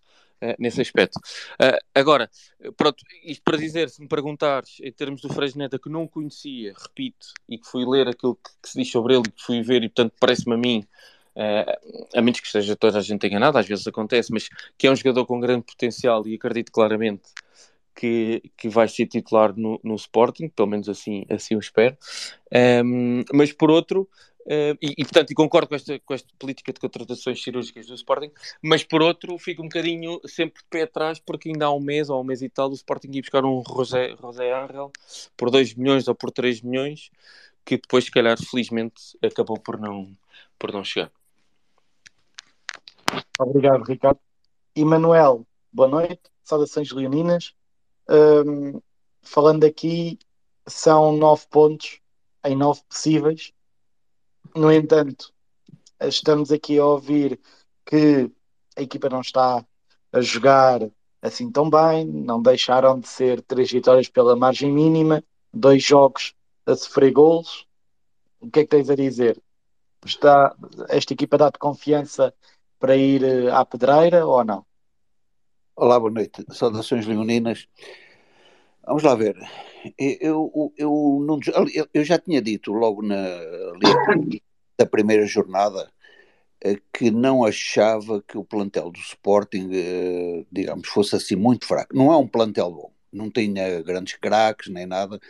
nesse 0.59 0.80
aspecto. 0.80 1.16
Uh, 1.61 1.78
agora, 1.95 2.30
pronto, 2.76 3.03
isto 3.24 3.42
para 3.42 3.57
dizer, 3.57 3.88
se 3.88 4.01
me 4.01 4.09
perguntares 4.09 4.78
em 4.80 4.92
termos 4.92 5.20
do 5.20 5.32
Fresneda 5.32 5.78
que 5.78 5.88
não 5.88 6.07
conhecia, 6.07 6.74
repito, 6.76 7.28
e 7.49 7.59
que 7.59 7.66
fui 7.66 7.84
ler 7.86 8.09
aquilo 8.09 8.36
que, 8.36 8.51
que 8.62 8.68
se 8.68 8.78
diz 8.78 8.90
sobre 8.90 9.14
ele 9.14 9.24
que 9.24 9.42
fui 9.42 9.62
ver, 9.62 9.82
e 9.82 9.88
portanto 9.88 10.14
parece-me 10.20 10.55
a 10.55 10.59
mim 10.59 10.86
Uh, 11.36 12.07
a 12.16 12.22
menos 12.22 12.38
que 12.38 12.47
esteja 12.47 12.76
toda 12.76 12.97
a 12.97 13.03
gente 13.03 13.26
enganada, 13.26 13.59
às 13.59 13.66
vezes 13.66 13.84
acontece, 13.88 14.32
mas 14.32 14.49
que 14.78 14.86
é 14.86 14.90
um 14.90 14.95
jogador 14.95 15.26
com 15.26 15.40
grande 15.40 15.64
potencial 15.64 16.24
e 16.28 16.36
acredito 16.36 16.70
claramente 16.70 17.24
que, 17.95 18.42
que 18.57 18.68
vai 18.68 18.88
ser 18.88 19.07
titular 19.07 19.53
no, 19.57 19.80
no 19.82 19.95
Sporting, 19.95 20.49
pelo 20.49 20.68
menos 20.68 20.88
assim, 20.88 21.24
assim 21.28 21.57
o 21.57 21.59
espero. 21.59 21.97
Um, 22.53 23.20
ehm, 23.20 23.24
mas 23.32 23.53
por 23.53 23.70
outro, 23.70 24.09
Uh, 24.45 24.76
e, 24.80 24.95
e, 24.99 25.05
portanto, 25.05 25.30
e 25.30 25.34
concordo 25.34 25.68
com 25.68 25.74
esta, 25.74 25.99
com 26.01 26.12
esta 26.12 26.28
política 26.38 26.70
de 26.70 26.78
contratações 26.78 27.42
cirúrgicas 27.42 27.86
do 27.86 27.95
Sporting, 27.95 28.30
mas 28.62 28.84
por 28.84 29.01
outro, 29.01 29.38
fico 29.38 29.62
um 29.62 29.68
bocadinho 29.68 30.20
sempre 30.26 30.62
de 30.62 30.68
pé 30.68 30.82
atrás, 30.82 31.18
porque 31.18 31.49
ainda 31.49 31.64
há 31.64 31.72
um 31.72 31.80
mês 31.80 32.11
ou 32.11 32.20
um 32.20 32.24
mês 32.24 32.42
e 32.42 32.49
tal, 32.51 32.68
o 32.68 32.74
Sporting 32.74 33.09
ia 33.12 33.22
buscar 33.22 33.42
um 33.45 33.62
José, 33.66 34.14
José 34.20 34.53
Angel 34.53 34.92
por 35.34 35.51
2 35.51 35.74
milhões 35.74 36.09
ou 36.09 36.14
por 36.14 36.30
3 36.30 36.61
milhões, 36.61 37.11
que 37.64 37.78
depois, 37.78 38.05
se 38.05 38.11
calhar, 38.11 38.36
felizmente, 38.38 39.16
acabou 39.22 39.59
por 39.59 39.80
não, 39.80 40.14
por 40.59 40.70
não 40.72 40.84
chegar. 40.84 41.11
Obrigado, 43.38 43.82
Ricardo. 43.84 44.20
Emanuel, 44.76 45.47
boa 45.72 45.88
noite, 45.88 46.20
saudações 46.42 46.90
leoninas. 46.90 47.55
Um, 48.11 48.78
falando 49.22 49.64
aqui, 49.64 50.18
são 50.66 51.16
nove 51.16 51.47
pontos 51.51 52.01
em 52.45 52.55
nove 52.55 52.82
possíveis 52.86 53.55
no 54.55 54.72
entanto, 54.72 55.32
estamos 56.01 56.51
aqui 56.51 56.78
a 56.78 56.84
ouvir 56.84 57.40
que 57.84 58.30
a 58.76 58.82
equipa 58.82 59.09
não 59.09 59.20
está 59.20 59.64
a 60.12 60.20
jogar 60.20 60.80
assim 61.22 61.51
tão 61.51 61.70
bem, 61.70 62.05
não 62.05 62.42
deixaram 62.42 62.99
de 63.01 63.09
ser 63.09 63.40
três 63.42 63.70
vitórias 63.70 64.09
pela 64.09 64.36
margem 64.36 64.70
mínima, 64.70 65.24
dois 65.53 65.82
jogos 65.82 66.34
a 66.66 66.74
sofrer 66.74 67.12
golos. 67.12 67.66
O 68.40 68.51
que 68.51 68.61
é 68.61 68.62
que 68.64 68.70
tens 68.70 68.90
a 68.90 68.95
dizer? 68.95 69.40
Está, 70.05 70.55
esta 70.88 71.14
equipa 71.14 71.38
dá-te 71.38 71.59
confiança 71.59 72.34
para 72.78 72.95
ir 72.95 73.22
eh, 73.24 73.51
à 73.51 73.64
pedreira 73.64 74.26
ou 74.26 74.45
não? 74.45 74.66
Olá, 75.74 75.99
boa 75.99 76.11
noite. 76.11 76.45
Saudações 76.51 77.07
leoninas. 77.07 77.66
Vamos 78.87 79.03
lá 79.03 79.14
ver. 79.14 79.37
Eu, 79.99 80.72
eu, 80.76 81.24
não, 81.26 81.39
eu 81.93 82.05
já 82.05 82.18
tinha 82.18 82.41
dito 82.41 82.72
logo 82.72 83.03
na 83.03 83.16
da 84.78 84.87
primeira 84.87 85.26
jornada 85.26 85.91
eh, 86.62 86.78
que 86.93 87.11
não 87.11 87.45
achava 87.45 88.22
que 88.22 88.39
o 88.39 88.45
plantel 88.45 88.91
do 88.91 88.99
Sporting, 89.01 89.70
eh, 89.72 90.45
digamos, 90.51 90.89
fosse 90.89 91.16
assim 91.16 91.37
muito 91.37 91.66
fraco. 91.66 91.97
Não 91.97 92.12
é 92.12 92.16
um 92.16 92.26
plantel 92.28 92.72
bom, 92.72 92.93
não 93.12 93.30
tinha 93.30 93.82
grandes 93.82 94.14
craques 94.16 94.72
nem 94.72 94.87
nada, 94.87 95.20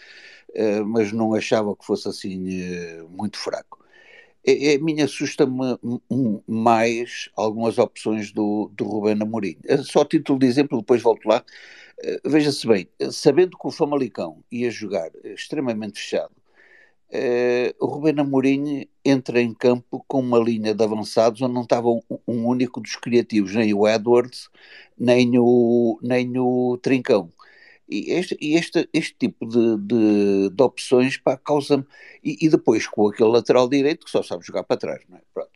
eh, 0.54 0.80
mas 0.82 1.12
não 1.12 1.34
achava 1.34 1.76
que 1.76 1.84
fosse 1.84 2.08
assim 2.08 2.38
muito 3.10 3.38
fraco. 3.38 3.83
A 4.46 4.84
mim 4.84 5.00
assusta-me 5.00 5.78
mais 6.46 7.30
algumas 7.34 7.78
opções 7.78 8.30
do, 8.30 8.70
do 8.74 8.84
Rubén 8.84 9.22
Amorim. 9.22 9.56
Só 9.84 10.02
a 10.02 10.04
título 10.04 10.38
de 10.38 10.46
exemplo, 10.46 10.78
depois 10.78 11.00
volto 11.00 11.26
lá. 11.26 11.42
Veja-se 12.24 12.66
bem, 12.66 12.88
sabendo 13.10 13.56
que 13.56 13.66
o 13.66 13.70
Famalicão 13.70 14.44
ia 14.52 14.70
jogar 14.70 15.10
extremamente 15.24 16.00
fechado, 16.00 16.34
o 17.80 17.86
Rubén 17.86 18.18
Amorim 18.18 18.86
entra 19.04 19.40
em 19.40 19.54
campo 19.54 20.04
com 20.08 20.20
uma 20.20 20.38
linha 20.38 20.74
de 20.74 20.82
avançados 20.82 21.40
onde 21.40 21.54
não 21.54 21.62
estava 21.62 21.88
um, 21.88 22.00
um, 22.26 22.46
único 22.46 22.80
dos 22.80 22.96
criativos, 22.96 23.54
nem 23.54 23.72
o 23.72 23.86
Edwards, 23.86 24.48
nem 24.98 25.38
o, 25.38 25.98
nem 26.02 26.38
o 26.38 26.78
Trincão. 26.82 27.32
E 27.88 28.10
este, 28.12 28.36
este, 28.40 28.88
este 28.92 29.14
tipo 29.18 29.46
de, 29.46 29.76
de, 29.78 30.50
de 30.50 30.62
opções 30.62 31.20
causa-me. 31.44 31.84
E, 32.22 32.46
e, 32.46 32.48
depois 32.48 32.86
com 32.86 33.08
aquele 33.08 33.28
lateral 33.28 33.68
direito 33.68 34.04
que 34.04 34.10
só 34.10 34.22
sabe 34.22 34.44
jogar 34.44 34.64
para 34.64 34.76
trás, 34.76 35.02
não 35.08 35.18
é? 35.18 35.20
Pronto. 35.32 35.50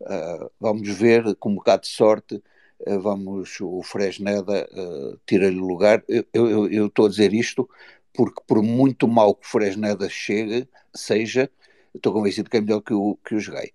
Uh, 0.00 0.50
vamos 0.58 0.88
ver, 0.88 1.34
com 1.36 1.50
um 1.50 1.54
bocado 1.56 1.82
de 1.82 1.88
sorte, 1.88 2.42
uh, 2.86 3.00
vamos 3.00 3.60
o 3.60 3.82
Fresneda 3.82 4.68
uh, 4.72 5.20
tira-lhe 5.26 5.60
lugar. 5.60 6.02
Eu 6.32 6.86
estou 6.86 7.06
a 7.06 7.08
dizer 7.08 7.32
isto 7.32 7.68
porque 8.12 8.42
por 8.46 8.62
muito 8.62 9.06
mal 9.06 9.34
que 9.34 9.46
o 9.46 9.50
Fresneda 9.50 10.08
chegue, 10.08 10.68
seja, 10.94 11.50
estou 11.94 12.12
convencido 12.12 12.50
que 12.50 12.56
é 12.56 12.60
melhor 12.60 12.80
que 12.80 12.92
o, 12.92 13.16
que 13.24 13.34
o 13.34 13.40
Jogai. 13.40 13.70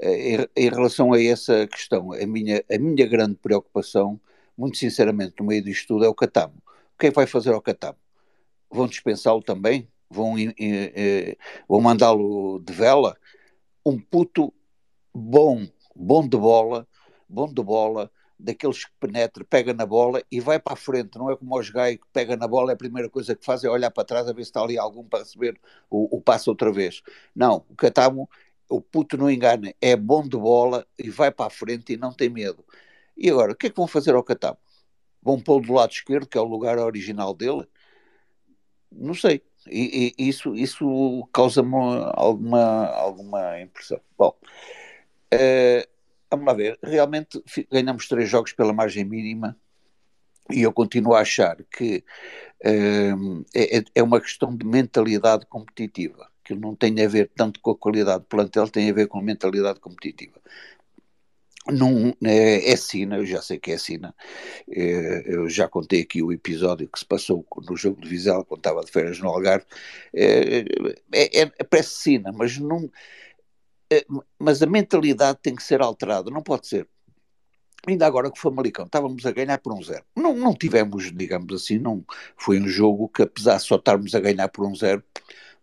Em, 0.00 0.46
em 0.56 0.68
relação 0.68 1.12
a 1.12 1.22
essa 1.22 1.66
questão, 1.66 2.12
a 2.12 2.26
minha, 2.26 2.64
a 2.70 2.78
minha 2.78 3.06
grande 3.06 3.36
preocupação, 3.36 4.20
muito 4.58 4.76
sinceramente, 4.76 5.34
no 5.38 5.46
meio 5.46 5.62
disto 5.62 5.88
tudo, 5.88 6.04
é 6.04 6.08
o 6.08 6.14
Catamo. 6.14 6.62
O 6.96 6.98
que 6.98 7.08
é 7.08 7.10
que 7.10 7.16
vai 7.16 7.26
fazer 7.26 7.52
ao 7.52 7.60
Catamo? 7.60 7.98
Vão 8.70 8.86
dispensá-lo 8.86 9.42
também? 9.42 9.86
Vão, 10.08 10.34
eh, 10.38 11.36
vão 11.68 11.78
mandá-lo 11.78 12.58
de 12.60 12.72
vela? 12.72 13.18
Um 13.84 14.00
puto 14.00 14.50
bom, 15.14 15.66
bom 15.94 16.26
de 16.26 16.38
bola, 16.38 16.88
bom 17.28 17.52
de 17.52 17.62
bola, 17.62 18.10
daqueles 18.38 18.86
que 18.86 18.92
penetra, 18.98 19.44
pega 19.44 19.74
na 19.74 19.84
bola 19.84 20.22
e 20.32 20.40
vai 20.40 20.58
para 20.58 20.72
a 20.72 20.76
frente, 20.76 21.18
não 21.18 21.30
é 21.30 21.36
como 21.36 21.58
os 21.58 21.68
gajos 21.68 21.98
que 21.98 22.06
pega 22.14 22.34
na 22.34 22.48
bola, 22.48 22.72
é 22.72 22.74
a 22.74 22.78
primeira 22.78 23.10
coisa 23.10 23.36
que 23.36 23.44
faz 23.44 23.62
é 23.62 23.68
olhar 23.68 23.90
para 23.90 24.04
trás 24.04 24.26
a 24.26 24.32
ver 24.32 24.44
se 24.44 24.50
está 24.50 24.62
ali 24.62 24.78
algum 24.78 25.04
para 25.04 25.18
receber 25.18 25.60
o, 25.90 26.16
o 26.16 26.20
passo 26.22 26.48
outra 26.48 26.72
vez. 26.72 27.02
Não, 27.34 27.62
o 27.68 27.74
Catamo, 27.74 28.26
o 28.70 28.80
puto 28.80 29.18
não 29.18 29.30
engana, 29.30 29.74
é 29.82 29.94
bom 29.96 30.22
de 30.22 30.38
bola 30.38 30.86
e 30.98 31.10
vai 31.10 31.30
para 31.30 31.48
a 31.48 31.50
frente 31.50 31.92
e 31.92 31.96
não 31.98 32.10
tem 32.10 32.30
medo. 32.30 32.64
E 33.14 33.28
agora, 33.28 33.52
o 33.52 33.54
que 33.54 33.66
é 33.66 33.70
que 33.70 33.76
vão 33.76 33.86
fazer 33.86 34.14
ao 34.14 34.22
Catamo? 34.22 34.56
Vão 35.26 35.40
pô-lo 35.40 35.66
do 35.66 35.72
lado 35.72 35.90
esquerdo, 35.90 36.28
que 36.28 36.38
é 36.38 36.40
o 36.40 36.44
lugar 36.44 36.78
original 36.78 37.34
dele? 37.34 37.66
Não 38.92 39.12
sei. 39.12 39.42
E, 39.68 40.14
e 40.16 40.28
isso, 40.28 40.54
isso 40.54 41.28
causa-me 41.32 41.74
alguma, 42.14 42.86
alguma 42.86 43.60
impressão. 43.60 44.00
Bom, 44.16 44.32
uh, 45.34 45.88
vamos 46.30 46.46
lá 46.46 46.52
ver, 46.52 46.78
realmente 46.80 47.42
ganhamos 47.68 48.06
três 48.06 48.28
jogos 48.28 48.52
pela 48.52 48.72
margem 48.72 49.04
mínima 49.04 49.56
e 50.48 50.62
eu 50.62 50.72
continuo 50.72 51.14
a 51.14 51.22
achar 51.22 51.56
que 51.76 52.04
um, 52.64 53.44
é, 53.52 53.82
é, 53.96 54.02
uma 54.04 54.20
questão 54.20 54.56
de 54.56 54.64
mentalidade 54.64 55.44
competitiva, 55.46 56.30
que 56.44 56.54
não 56.54 56.76
tem 56.76 57.04
a 57.04 57.08
ver 57.08 57.32
tanto 57.34 57.58
com 57.60 57.72
a 57.72 57.76
qualidade 57.76 58.20
do 58.20 58.26
plantel, 58.26 58.68
tem 58.68 58.88
a 58.88 58.94
ver 58.94 59.08
com 59.08 59.18
a 59.18 59.22
mentalidade 59.22 59.80
competitiva. 59.80 60.40
Não, 61.68 62.14
é, 62.24 62.70
é 62.70 62.76
Sina, 62.76 63.16
eu 63.16 63.26
já 63.26 63.42
sei 63.42 63.58
que 63.58 63.72
é 63.72 63.78
Sina. 63.78 64.14
É, 64.70 65.24
eu 65.26 65.48
já 65.48 65.68
contei 65.68 66.02
aqui 66.02 66.22
o 66.22 66.32
episódio 66.32 66.88
que 66.88 66.98
se 66.98 67.04
passou 67.04 67.44
no 67.68 67.76
jogo 67.76 68.00
de 68.00 68.08
Vizela, 68.08 68.44
quando 68.44 68.60
estava 68.60 68.84
de 68.84 68.92
férias 68.92 69.18
no 69.18 69.28
Algarve. 69.28 69.66
É, 70.14 70.64
é, 71.12 71.42
é 71.42 71.64
parece 71.64 71.90
Sina, 71.90 72.32
mas 72.32 72.58
não 72.58 72.90
eh, 73.90 74.04
mas 74.38 74.62
a 74.62 74.66
mentalidade 74.66 75.38
tem 75.42 75.54
que 75.54 75.62
ser 75.62 75.80
alterada, 75.80 76.30
não 76.30 76.42
pode 76.42 76.66
ser. 76.66 76.88
Ainda 77.86 78.06
agora 78.06 78.30
com 78.30 78.36
o 78.36 78.40
Famalicão, 78.40 78.86
estávamos 78.86 79.24
a 79.26 79.32
ganhar 79.32 79.58
por 79.58 79.72
um 79.72 79.82
zero. 79.82 80.04
Não, 80.16 80.34
não 80.34 80.54
tivemos, 80.54 81.12
digamos 81.12 81.54
assim, 81.54 81.78
não 81.78 82.04
foi 82.36 82.60
um 82.60 82.68
jogo 82.68 83.08
que, 83.08 83.22
apesar 83.22 83.58
de 83.58 83.62
só 83.62 83.76
estarmos 83.76 84.14
a 84.14 84.20
ganhar 84.20 84.48
por 84.48 84.66
um 84.66 84.74
zero, 84.74 85.02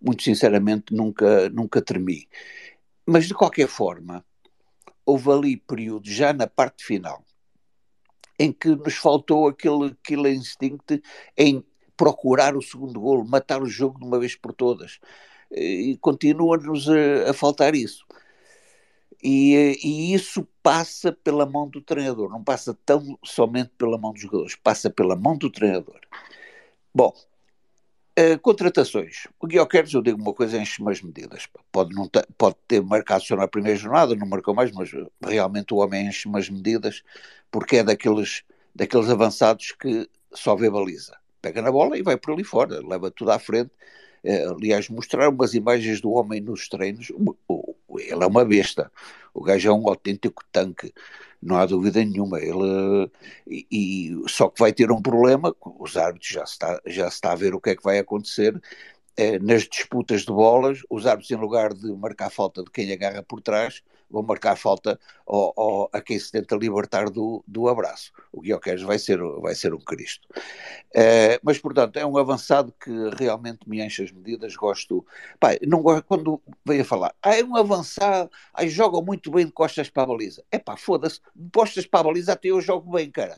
muito 0.01 0.23
sinceramente 0.23 0.93
nunca, 0.93 1.49
nunca 1.49 1.81
tremi. 1.81 2.27
Mas 3.05 3.27
de 3.27 3.33
qualquer 3.33 3.67
forma, 3.67 4.25
houve 5.05 5.31
ali 5.31 5.57
períodos, 5.57 6.09
já 6.09 6.33
na 6.33 6.47
parte 6.47 6.83
final, 6.83 7.23
em 8.39 8.51
que 8.51 8.69
nos 8.69 8.95
faltou 8.95 9.47
aquele 9.47 9.87
aquele 9.87 10.29
instinto 10.29 10.99
em 11.37 11.63
procurar 11.95 12.55
o 12.55 12.61
segundo 12.61 12.99
golo, 12.99 13.25
matar 13.25 13.61
o 13.61 13.67
jogo 13.67 13.99
de 13.99 14.05
uma 14.05 14.19
vez 14.19 14.35
por 14.35 14.53
todas 14.53 14.99
e 15.55 15.97
continua-nos 16.01 16.89
a, 16.89 17.29
a, 17.29 17.33
faltar 17.33 17.75
isso. 17.75 18.05
E, 19.23 19.77
e, 19.83 20.13
isso 20.13 20.47
passa 20.61 21.11
pela 21.11 21.45
mão 21.45 21.69
do 21.69 21.81
treinador, 21.81 22.29
não 22.29 22.43
passa 22.43 22.77
tão 22.85 23.17
somente 23.23 23.71
pela 23.77 23.97
mão 23.97 24.11
dos 24.11 24.21
jogadores, 24.21 24.55
passa 24.55 24.89
pela 24.89 25.15
mão 25.15 25.37
do 25.37 25.49
treinador. 25.49 25.99
Bom, 26.93 27.13
uh, 28.19 28.39
contratações. 28.39 29.27
O 29.39 29.47
Guilherme, 29.47 29.93
eu 29.93 30.01
digo 30.01 30.21
uma 30.21 30.33
coisa, 30.33 30.57
enche 30.57 30.81
umas 30.81 31.01
medidas. 31.01 31.47
Pode, 31.71 31.93
não 31.93 32.07
ter, 32.07 32.27
pode 32.37 32.55
ter 32.67 32.81
marcado 32.81 33.23
só 33.23 33.35
na 33.35 33.47
primeira 33.47 33.77
jornada, 33.77 34.15
não 34.15 34.27
marcou 34.27 34.53
mais, 34.53 34.71
mas 34.71 34.91
realmente 35.23 35.73
o 35.73 35.77
homem 35.77 36.07
enche 36.07 36.27
umas 36.27 36.49
medidas 36.49 37.03
porque 37.51 37.77
é 37.77 37.83
daqueles, 37.83 38.43
daqueles 38.73 39.09
avançados 39.09 39.71
que 39.71 40.09
só 40.33 40.55
vê 40.55 40.69
baliza. 40.69 41.17
Pega 41.41 41.61
na 41.61 41.71
bola 41.71 41.97
e 41.97 42.01
vai 42.01 42.17
por 42.17 42.33
ali 42.33 42.43
fora, 42.43 42.79
leva 42.85 43.11
tudo 43.11 43.31
à 43.31 43.39
frente 43.39 43.71
eh, 44.23 44.45
aliás, 44.45 44.89
mostraram 44.89 45.31
umas 45.31 45.53
imagens 45.53 45.99
do 45.99 46.11
homem 46.11 46.39
nos 46.39 46.67
treinos. 46.69 47.09
Ele 47.09 48.23
é 48.23 48.27
uma 48.27 48.45
besta. 48.45 48.91
O 49.33 49.41
gajo 49.43 49.69
é 49.69 49.73
um 49.73 49.87
autêntico 49.89 50.43
tanque, 50.51 50.93
não 51.45 51.57
há 51.57 51.65
dúvida 51.65 52.03
nenhuma. 52.03 52.39
Ele, 52.39 53.11
e, 53.47 53.67
e 53.71 54.29
só 54.29 54.49
que 54.49 54.59
vai 54.59 54.73
ter 54.73 54.91
um 54.91 55.01
problema, 55.01 55.55
os 55.79 55.97
árbitros 55.97 56.31
já 56.31 56.45
se, 56.45 56.53
está, 56.53 56.81
já 56.85 57.07
está 57.07 57.31
a 57.31 57.35
ver 57.35 57.53
o 57.53 57.61
que 57.61 57.71
é 57.71 57.75
que 57.75 57.83
vai 57.83 57.99
acontecer. 57.99 58.59
Eh, 59.15 59.39
nas 59.39 59.63
disputas 59.63 60.21
de 60.21 60.31
bolas, 60.33 60.79
os 60.89 61.05
árbitros, 61.05 61.31
em 61.31 61.35
lugar 61.35 61.73
de 61.73 61.91
marcar 61.93 62.31
falta 62.31 62.63
de 62.63 62.71
quem 62.71 62.91
agarra 62.91 63.21
por 63.23 63.41
trás, 63.41 63.83
vão 64.13 64.21
marcar 64.21 64.55
falta 64.55 64.99
ao, 65.25 65.53
ao, 65.57 65.89
a 65.91 65.99
quem 65.99 66.19
se 66.19 66.31
tenta 66.31 66.55
libertar 66.55 67.09
do, 67.09 67.43
do 67.47 67.67
abraço. 67.67 68.11
O 68.31 68.41
Guilherme 68.41 68.85
vai 68.85 68.99
ser, 68.99 69.17
vai 69.41 69.55
ser 69.55 69.73
um 69.73 69.79
Cristo. 69.79 70.27
Uh, 70.91 71.41
mas, 71.41 71.57
portanto, 71.57 71.97
é 71.97 72.05
um 72.05 72.15
avançado 72.15 72.71
que 72.79 72.91
realmente 73.17 73.67
me 73.67 73.83
enche 73.83 74.03
as 74.03 74.11
medidas. 74.11 74.55
Gosto. 74.55 75.03
Pá, 75.39 75.57
não 75.67 75.81
gosto 75.81 76.03
quando 76.03 76.39
veio 76.63 76.83
a 76.83 76.85
falar. 76.85 77.15
Ah, 77.23 77.35
é 77.35 77.43
um 77.43 77.57
avançado, 77.57 78.29
ai, 78.53 78.69
joga 78.69 79.01
muito 79.01 79.31
bem 79.31 79.47
de 79.47 79.51
costas 79.51 79.89
para 79.89 80.03
a 80.03 80.05
baliza. 80.05 80.43
É 80.51 80.59
pá, 80.59 80.77
foda-se, 80.77 81.19
de 81.35 81.49
costas 81.49 81.87
para 81.87 82.01
a 82.01 82.03
baliza 82.03 82.33
até 82.33 82.49
eu 82.49 82.61
jogo 82.61 82.91
bem, 82.91 83.09
cara. 83.09 83.35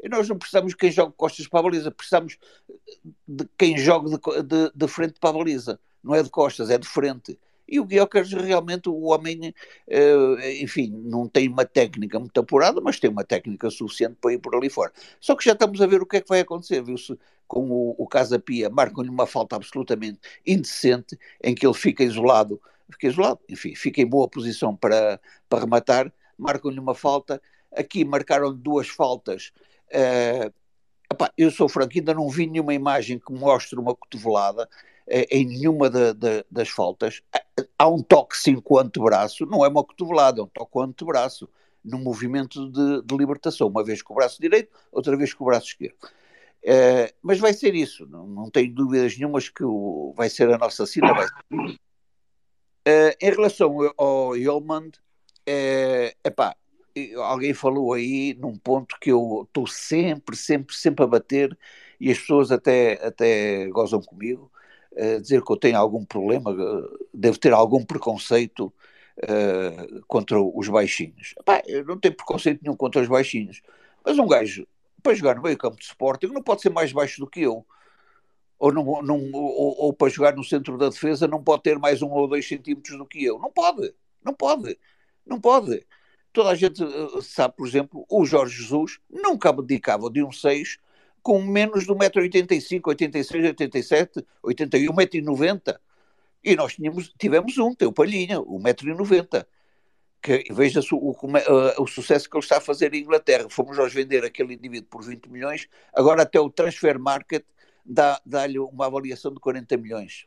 E 0.00 0.08
nós 0.08 0.28
não 0.28 0.38
precisamos 0.38 0.70
de 0.70 0.76
quem 0.76 0.92
jogue 0.92 1.14
costas 1.16 1.48
para 1.48 1.58
a 1.58 1.62
baliza, 1.64 1.90
precisamos 1.90 2.38
de 3.26 3.48
quem 3.58 3.76
jogue 3.76 4.10
de, 4.10 4.42
de, 4.44 4.70
de 4.72 4.88
frente 4.88 5.18
para 5.18 5.30
a 5.30 5.32
baliza. 5.32 5.80
Não 6.04 6.14
é 6.14 6.22
de 6.22 6.30
costas, 6.30 6.70
é 6.70 6.78
de 6.78 6.86
frente. 6.86 7.36
E 7.68 7.80
o 7.80 7.84
Guilherme 7.84 8.42
realmente, 8.42 8.88
o 8.88 9.04
homem, 9.04 9.54
eh, 9.88 10.62
enfim, 10.62 10.90
não 11.04 11.28
tem 11.28 11.48
uma 11.48 11.64
técnica 11.64 12.18
muito 12.18 12.38
apurada, 12.38 12.80
mas 12.80 13.00
tem 13.00 13.10
uma 13.10 13.24
técnica 13.24 13.70
suficiente 13.70 14.16
para 14.20 14.34
ir 14.34 14.38
por 14.38 14.54
ali 14.54 14.68
fora. 14.68 14.92
Só 15.20 15.34
que 15.34 15.44
já 15.44 15.52
estamos 15.52 15.80
a 15.80 15.86
ver 15.86 16.02
o 16.02 16.06
que 16.06 16.18
é 16.18 16.20
que 16.20 16.28
vai 16.28 16.40
acontecer, 16.40 16.82
viu-se 16.82 17.18
com 17.46 17.70
o, 17.70 17.94
o 17.98 18.06
Casa 18.06 18.38
Pia, 18.38 18.68
marcam-lhe 18.68 19.08
uma 19.08 19.26
falta 19.26 19.56
absolutamente 19.56 20.18
indecente, 20.46 21.18
em 21.42 21.54
que 21.54 21.66
ele 21.66 21.74
fica 21.74 22.04
isolado, 22.04 22.60
fica 22.90 23.08
isolado, 23.08 23.40
enfim, 23.48 23.74
fica 23.74 24.00
em 24.00 24.06
boa 24.06 24.28
posição 24.28 24.76
para, 24.76 25.20
para 25.48 25.60
rematar, 25.60 26.12
marcam-lhe 26.36 26.78
uma 26.78 26.94
falta, 26.94 27.40
aqui 27.74 28.04
marcaram 28.04 28.54
duas 28.54 28.88
faltas, 28.88 29.52
uh, 29.90 30.52
eu 31.36 31.50
sou 31.50 31.68
franco, 31.68 31.92
ainda 31.96 32.14
não 32.14 32.28
vi 32.28 32.46
nenhuma 32.46 32.74
imagem 32.74 33.18
que 33.18 33.32
mostre 33.32 33.78
uma 33.78 33.94
cotovelada, 33.94 34.68
eh, 35.06 35.26
em 35.30 35.44
nenhuma 35.46 35.90
das 36.50 36.68
faltas. 36.68 37.22
Há 37.78 37.88
um 37.88 38.02
toque 38.02 38.36
sim 38.36 38.56
com 38.56 38.74
o 38.74 38.78
antebraço, 38.78 39.46
não 39.46 39.64
é 39.64 39.68
uma 39.68 39.84
cotovelada, 39.84 40.40
é 40.40 40.44
um 40.44 40.48
toque 40.48 40.72
com 40.72 40.80
o 40.80 40.82
antebraço, 40.82 41.48
num 41.84 41.98
movimento 41.98 42.70
de, 42.70 43.02
de, 43.02 43.16
libertação, 43.16 43.68
uma 43.68 43.84
vez 43.84 44.02
com 44.02 44.12
o 44.14 44.16
braço 44.16 44.40
direito, 44.40 44.72
outra 44.90 45.16
vez 45.16 45.34
com 45.34 45.44
o 45.44 45.46
braço 45.46 45.66
esquerdo. 45.66 45.96
Uh, 46.64 47.12
mas 47.22 47.38
vai 47.38 47.52
ser 47.52 47.74
isso, 47.74 48.06
não, 48.06 48.26
não 48.26 48.50
tenho 48.50 48.74
dúvidas 48.74 49.16
nenhumas 49.16 49.50
que 49.50 49.62
o, 49.62 50.14
vai 50.16 50.30
ser 50.30 50.50
a 50.50 50.58
nossa 50.58 50.86
cena. 50.86 51.12
Uh, 51.52 53.12
em 53.20 53.30
relação 53.30 53.76
ao 53.98 54.34
Yeoman, 54.34 54.90
epá, 56.24 56.56
alguém 57.22 57.52
falou 57.52 57.92
aí 57.92 58.34
num 58.34 58.56
ponto 58.56 58.96
que 58.98 59.12
eu 59.12 59.44
estou 59.46 59.66
sempre, 59.66 60.36
sempre, 60.36 60.74
sempre 60.74 61.04
a 61.04 61.08
bater 61.08 61.56
e 62.00 62.10
as 62.10 62.18
pessoas 62.18 62.50
até, 62.50 62.94
até 63.06 63.68
gozam 63.68 64.00
comigo, 64.00 64.50
dizer 65.20 65.42
que 65.42 65.52
eu 65.52 65.56
tenho 65.56 65.78
algum 65.78 66.04
problema, 66.04 66.54
devo 67.12 67.38
ter 67.38 67.52
algum 67.52 67.84
preconceito 67.84 68.72
uh, 69.18 70.04
contra 70.06 70.40
os 70.40 70.68
baixinhos. 70.68 71.34
Epá, 71.38 71.62
eu 71.66 71.84
não 71.84 71.98
tenho 71.98 72.14
preconceito 72.14 72.60
nenhum 72.62 72.76
contra 72.76 73.02
os 73.02 73.08
baixinhos, 73.08 73.62
mas 74.04 74.18
um 74.18 74.26
gajo, 74.26 74.66
para 75.02 75.14
jogar 75.14 75.36
no 75.36 75.42
meio 75.42 75.56
campo 75.56 75.76
de 75.76 75.84
Sporting, 75.84 76.26
não 76.26 76.42
pode 76.42 76.62
ser 76.62 76.70
mais 76.70 76.92
baixo 76.92 77.20
do 77.20 77.26
que 77.26 77.40
eu. 77.42 77.66
Ou, 78.58 78.72
não, 78.72 79.02
não, 79.02 79.30
ou, 79.32 79.76
ou, 79.78 79.92
para 79.92 80.08
jogar 80.08 80.34
no 80.34 80.44
centro 80.44 80.78
da 80.78 80.88
defesa 80.88 81.26
não 81.26 81.42
pode 81.42 81.62
ter 81.62 81.78
mais 81.78 82.00
um 82.00 82.10
ou 82.10 82.28
dois 82.28 82.46
centímetros 82.46 82.96
do 82.96 83.04
que 83.04 83.22
eu. 83.22 83.38
Não 83.38 83.50
pode, 83.50 83.92
não 84.24 84.32
pode, 84.32 84.78
não 85.26 85.40
pode. 85.40 85.84
Toda 86.32 86.50
a 86.50 86.54
gente 86.54 86.82
eh, 86.82 87.20
sabe, 87.20 87.54
por 87.56 87.66
exemplo, 87.66 88.06
o 88.08 88.24
Jorge 88.24 88.62
Jesus 88.62 88.98
nunca 89.10 89.50
abdicava 89.50 90.10
de 90.10 90.22
um 90.22 90.32
6 90.32 90.78
com 91.24 91.42
menos 91.42 91.84
de 91.84 91.90
1,85m, 91.90 92.82
86, 92.84 93.44
87, 93.46 94.26
81, 94.42 94.92
1,90m. 94.92 95.78
E 96.44 96.54
nós 96.54 96.74
tínhamos, 96.74 97.10
tivemos 97.18 97.56
um, 97.56 97.74
tem 97.74 97.88
o 97.88 97.92
Palhinha, 97.92 98.38
1,90m. 98.38 99.46
Que 100.20 100.44
veja-se 100.52 100.94
o, 100.94 100.98
o, 100.98 101.10
uh, 101.12 101.82
o, 101.82 101.86
sucesso 101.86 102.28
que 102.28 102.36
ele 102.36 102.44
está 102.44 102.58
a 102.58 102.60
fazer 102.60 102.92
em 102.92 103.00
Inglaterra. 103.00 103.46
Fomos 103.48 103.78
nós 103.78 103.92
vender 103.92 104.22
aquele 104.22 104.52
indivíduo 104.52 104.88
por 104.90 105.02
20 105.02 105.26
milhões, 105.30 105.66
agora 105.94 106.22
até 106.22 106.38
o 106.38 106.50
transfer 106.50 106.98
market 106.98 107.44
dá-lhe 107.84 108.54
dá 108.54 108.62
uma 108.62 108.86
avaliação 108.86 109.32
de 109.32 109.40
40 109.40 109.78
milhões. 109.78 110.26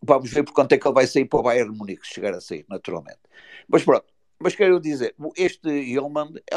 Vamos 0.00 0.30
ver 0.30 0.44
por 0.44 0.52
quanto 0.52 0.72
é 0.72 0.78
que 0.78 0.86
ele 0.86 0.94
vai 0.94 1.06
sair 1.08 1.24
para 1.24 1.40
o 1.40 1.42
Bayern 1.42 1.76
Munique, 1.76 2.06
se 2.06 2.14
chegar 2.14 2.34
a 2.34 2.40
sair, 2.40 2.64
naturalmente. 2.68 3.20
Mas 3.68 3.84
pronto, 3.84 4.11
mas 4.42 4.54
quero 4.54 4.80
dizer, 4.80 5.14
este 5.36 5.68
Yeoman 5.68 6.32
é, 6.50 6.56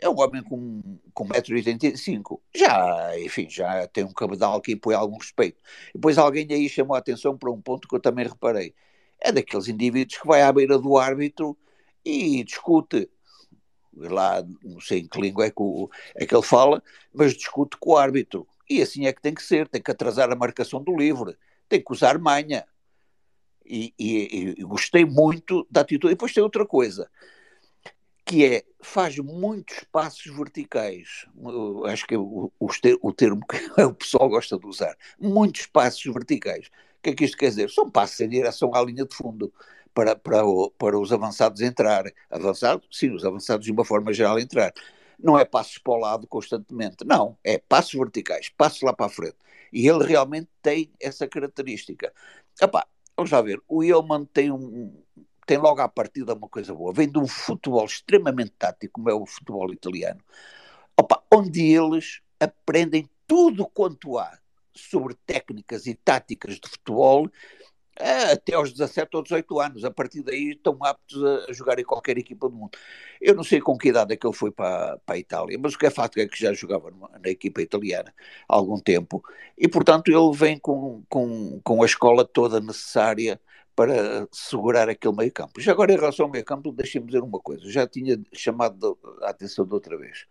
é 0.00 0.08
um 0.08 0.20
homem 0.20 0.42
com, 0.42 0.82
com 1.14 1.28
1,85m. 1.28 2.40
Já, 2.54 3.18
enfim, 3.18 3.48
já 3.48 3.86
tem 3.86 4.04
um 4.04 4.12
cabedal 4.12 4.60
que 4.60 4.72
impõe 4.72 4.94
algum 4.94 5.16
respeito. 5.16 5.62
Depois 5.94 6.18
alguém 6.18 6.46
aí 6.50 6.68
chamou 6.68 6.96
a 6.96 6.98
atenção 6.98 7.36
para 7.36 7.50
um 7.50 7.60
ponto 7.60 7.88
que 7.88 7.94
eu 7.94 8.00
também 8.00 8.26
reparei. 8.26 8.74
é 9.20 9.32
daqueles 9.32 9.68
indivíduos 9.68 10.18
que 10.20 10.26
vai 10.26 10.42
à 10.42 10.52
beira 10.52 10.78
do 10.78 10.96
árbitro 10.98 11.56
e 12.04 12.44
discute. 12.44 13.08
Lá, 13.94 14.42
não 14.64 14.80
sei 14.80 15.00
em 15.00 15.06
que 15.06 15.20
língua 15.20 15.46
é 15.46 15.50
que, 15.50 15.62
o, 15.62 15.90
é 16.14 16.24
que 16.24 16.34
ele 16.34 16.42
fala, 16.42 16.82
mas 17.12 17.34
discute 17.34 17.76
com 17.78 17.90
o 17.92 17.96
árbitro. 17.96 18.48
E 18.68 18.80
assim 18.80 19.06
é 19.06 19.12
que 19.12 19.20
tem 19.20 19.34
que 19.34 19.42
ser, 19.42 19.68
tem 19.68 19.82
que 19.82 19.90
atrasar 19.90 20.32
a 20.32 20.36
marcação 20.36 20.82
do 20.82 20.96
livre, 20.96 21.36
tem 21.68 21.82
que 21.82 21.92
usar 21.92 22.18
manha. 22.18 22.66
E, 23.64 23.94
e, 23.98 24.54
e 24.58 24.62
gostei 24.64 25.04
muito 25.04 25.66
da 25.70 25.82
atitude. 25.82 26.12
E 26.12 26.14
depois 26.14 26.32
tem 26.32 26.42
outra 26.42 26.66
coisa, 26.66 27.10
que 28.24 28.44
é, 28.44 28.64
faz 28.80 29.18
muitos 29.18 29.84
passos 29.90 30.34
verticais. 30.34 31.26
Eu 31.36 31.86
acho 31.86 32.06
que 32.06 32.14
é 32.14 32.18
o, 32.18 32.52
o, 32.58 33.12
termo 33.12 33.42
que 33.46 33.56
o 33.82 33.94
pessoal 33.94 34.28
gosta 34.28 34.58
de 34.58 34.66
usar. 34.66 34.96
Muitos 35.20 35.66
passos 35.66 36.04
verticais. 36.12 36.66
O 36.66 37.02
que 37.02 37.10
é 37.10 37.14
que 37.14 37.24
isto 37.24 37.36
quer 37.36 37.48
dizer? 37.48 37.70
São 37.70 37.90
passos 37.90 38.20
em 38.20 38.28
direção 38.28 38.74
à 38.74 38.82
linha 38.82 39.04
de 39.04 39.14
fundo 39.14 39.52
para, 39.92 40.16
para, 40.16 40.44
o, 40.44 40.70
para 40.70 40.98
os 40.98 41.12
avançados 41.12 41.60
entrar. 41.60 42.04
Avançados? 42.30 42.86
Sim, 42.90 43.14
os 43.14 43.24
avançados 43.24 43.66
de 43.66 43.72
uma 43.72 43.84
forma 43.84 44.12
geral 44.12 44.38
entrar. 44.38 44.72
Não 45.18 45.38
é 45.38 45.44
passos 45.44 45.78
para 45.78 45.92
o 45.92 45.96
lado 45.96 46.26
constantemente, 46.26 47.04
não, 47.04 47.38
é 47.44 47.56
passos 47.56 47.92
verticais, 47.92 48.48
passos 48.48 48.82
lá 48.82 48.92
para 48.92 49.06
a 49.06 49.08
frente. 49.08 49.36
E 49.72 49.86
ele 49.86 50.04
realmente 50.04 50.48
tem 50.60 50.90
essa 51.00 51.28
característica. 51.28 52.12
Epá, 52.60 52.86
vamos 53.16 53.30
lá 53.30 53.40
ver, 53.42 53.60
o 53.68 53.82
Yeoman 53.82 54.24
tem 54.26 54.50
um, 54.50 55.02
tem 55.46 55.58
logo 55.58 55.80
à 55.80 55.88
partida 55.88 56.34
uma 56.34 56.48
coisa 56.48 56.74
boa. 56.74 56.92
Vem 56.92 57.10
de 57.10 57.18
um 57.18 57.26
futebol 57.26 57.84
extremamente 57.84 58.52
tático, 58.58 58.94
como 58.94 59.10
é 59.10 59.14
o 59.14 59.26
futebol 59.26 59.72
italiano, 59.72 60.20
Opa, 60.96 61.22
onde 61.32 61.62
eles 61.62 62.20
aprendem 62.38 63.08
tudo 63.26 63.66
quanto 63.66 64.18
há 64.18 64.38
sobre 64.74 65.14
técnicas 65.26 65.86
e 65.86 65.94
táticas 65.94 66.60
de 66.60 66.68
futebol 66.68 67.30
até 67.96 68.54
aos 68.54 68.72
17 68.72 69.16
ou 69.16 69.22
18 69.22 69.60
anos. 69.60 69.84
A 69.84 69.90
partir 69.90 70.22
daí 70.22 70.52
estão 70.52 70.76
aptos 70.82 71.22
a 71.24 71.52
jogar 71.52 71.78
em 71.78 71.84
qualquer 71.84 72.18
equipa 72.18 72.48
do 72.48 72.54
mundo. 72.54 72.78
Eu 73.20 73.34
não 73.34 73.44
sei 73.44 73.60
com 73.60 73.76
que 73.76 73.88
idade 73.88 74.12
é 74.12 74.16
que 74.16 74.26
ele 74.26 74.34
foi 74.34 74.50
para, 74.50 74.98
para 74.98 75.14
a 75.14 75.18
Itália, 75.18 75.58
mas 75.60 75.74
o 75.74 75.78
que 75.78 75.86
é 75.86 75.90
fato 75.90 76.18
é 76.18 76.26
que 76.26 76.38
já 76.38 76.52
jogava 76.52 76.90
na 77.22 77.28
equipa 77.28 77.62
italiana 77.62 78.12
há 78.48 78.54
algum 78.54 78.78
tempo 78.78 79.22
e, 79.56 79.68
portanto, 79.68 80.08
ele 80.08 80.36
vem 80.36 80.58
com, 80.58 81.02
com, 81.08 81.60
com 81.62 81.82
a 81.82 81.86
escola 81.86 82.24
toda 82.24 82.60
necessária 82.60 83.40
para 83.74 84.28
segurar 84.30 84.88
aquele 84.88 85.16
meio 85.16 85.32
campo. 85.32 85.60
Já 85.60 85.72
agora, 85.72 85.92
em 85.92 85.96
relação 85.96 86.26
ao 86.26 86.32
meio 86.32 86.44
campo, 86.44 86.72
deixem-me 86.72 87.06
dizer 87.06 87.22
uma 87.22 87.40
coisa. 87.40 87.70
Já 87.70 87.86
tinha 87.86 88.20
chamado 88.32 88.98
a 89.22 89.30
atenção 89.30 89.66
de 89.66 89.72
outra 89.74 89.96
vez. 89.96 90.26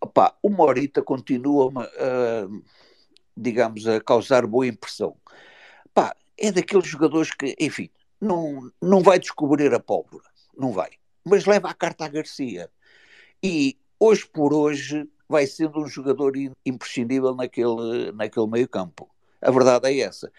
Opa, 0.00 0.36
o 0.42 0.50
Morita 0.50 1.02
continua, 1.02 1.68
uh, 1.68 2.62
digamos, 3.36 3.86
a 3.88 4.00
causar 4.00 4.46
boa 4.46 4.66
impressão. 4.66 5.16
Pá, 5.94 6.14
é 6.38 6.52
daqueles 6.52 6.86
jogadores 6.86 7.32
que, 7.32 7.56
enfim, 7.58 7.90
não, 8.20 8.70
não 8.80 9.00
vai 9.00 9.18
descobrir 9.18 9.72
a 9.74 9.80
pólvora, 9.80 10.24
não 10.56 10.72
vai, 10.72 10.90
mas 11.24 11.46
leva 11.46 11.68
a 11.68 11.74
carta 11.74 12.04
à 12.04 12.08
Garcia. 12.08 12.70
E 13.42 13.76
hoje 13.98 14.26
por 14.26 14.52
hoje 14.52 15.08
vai 15.28 15.46
sendo 15.46 15.80
um 15.80 15.86
jogador 15.86 16.32
imprescindível 16.64 17.34
naquele, 17.34 18.12
naquele 18.12 18.46
meio 18.46 18.68
campo. 18.68 19.08
A 19.40 19.50
verdade 19.50 19.88
é 19.88 20.00
essa. 20.00 20.32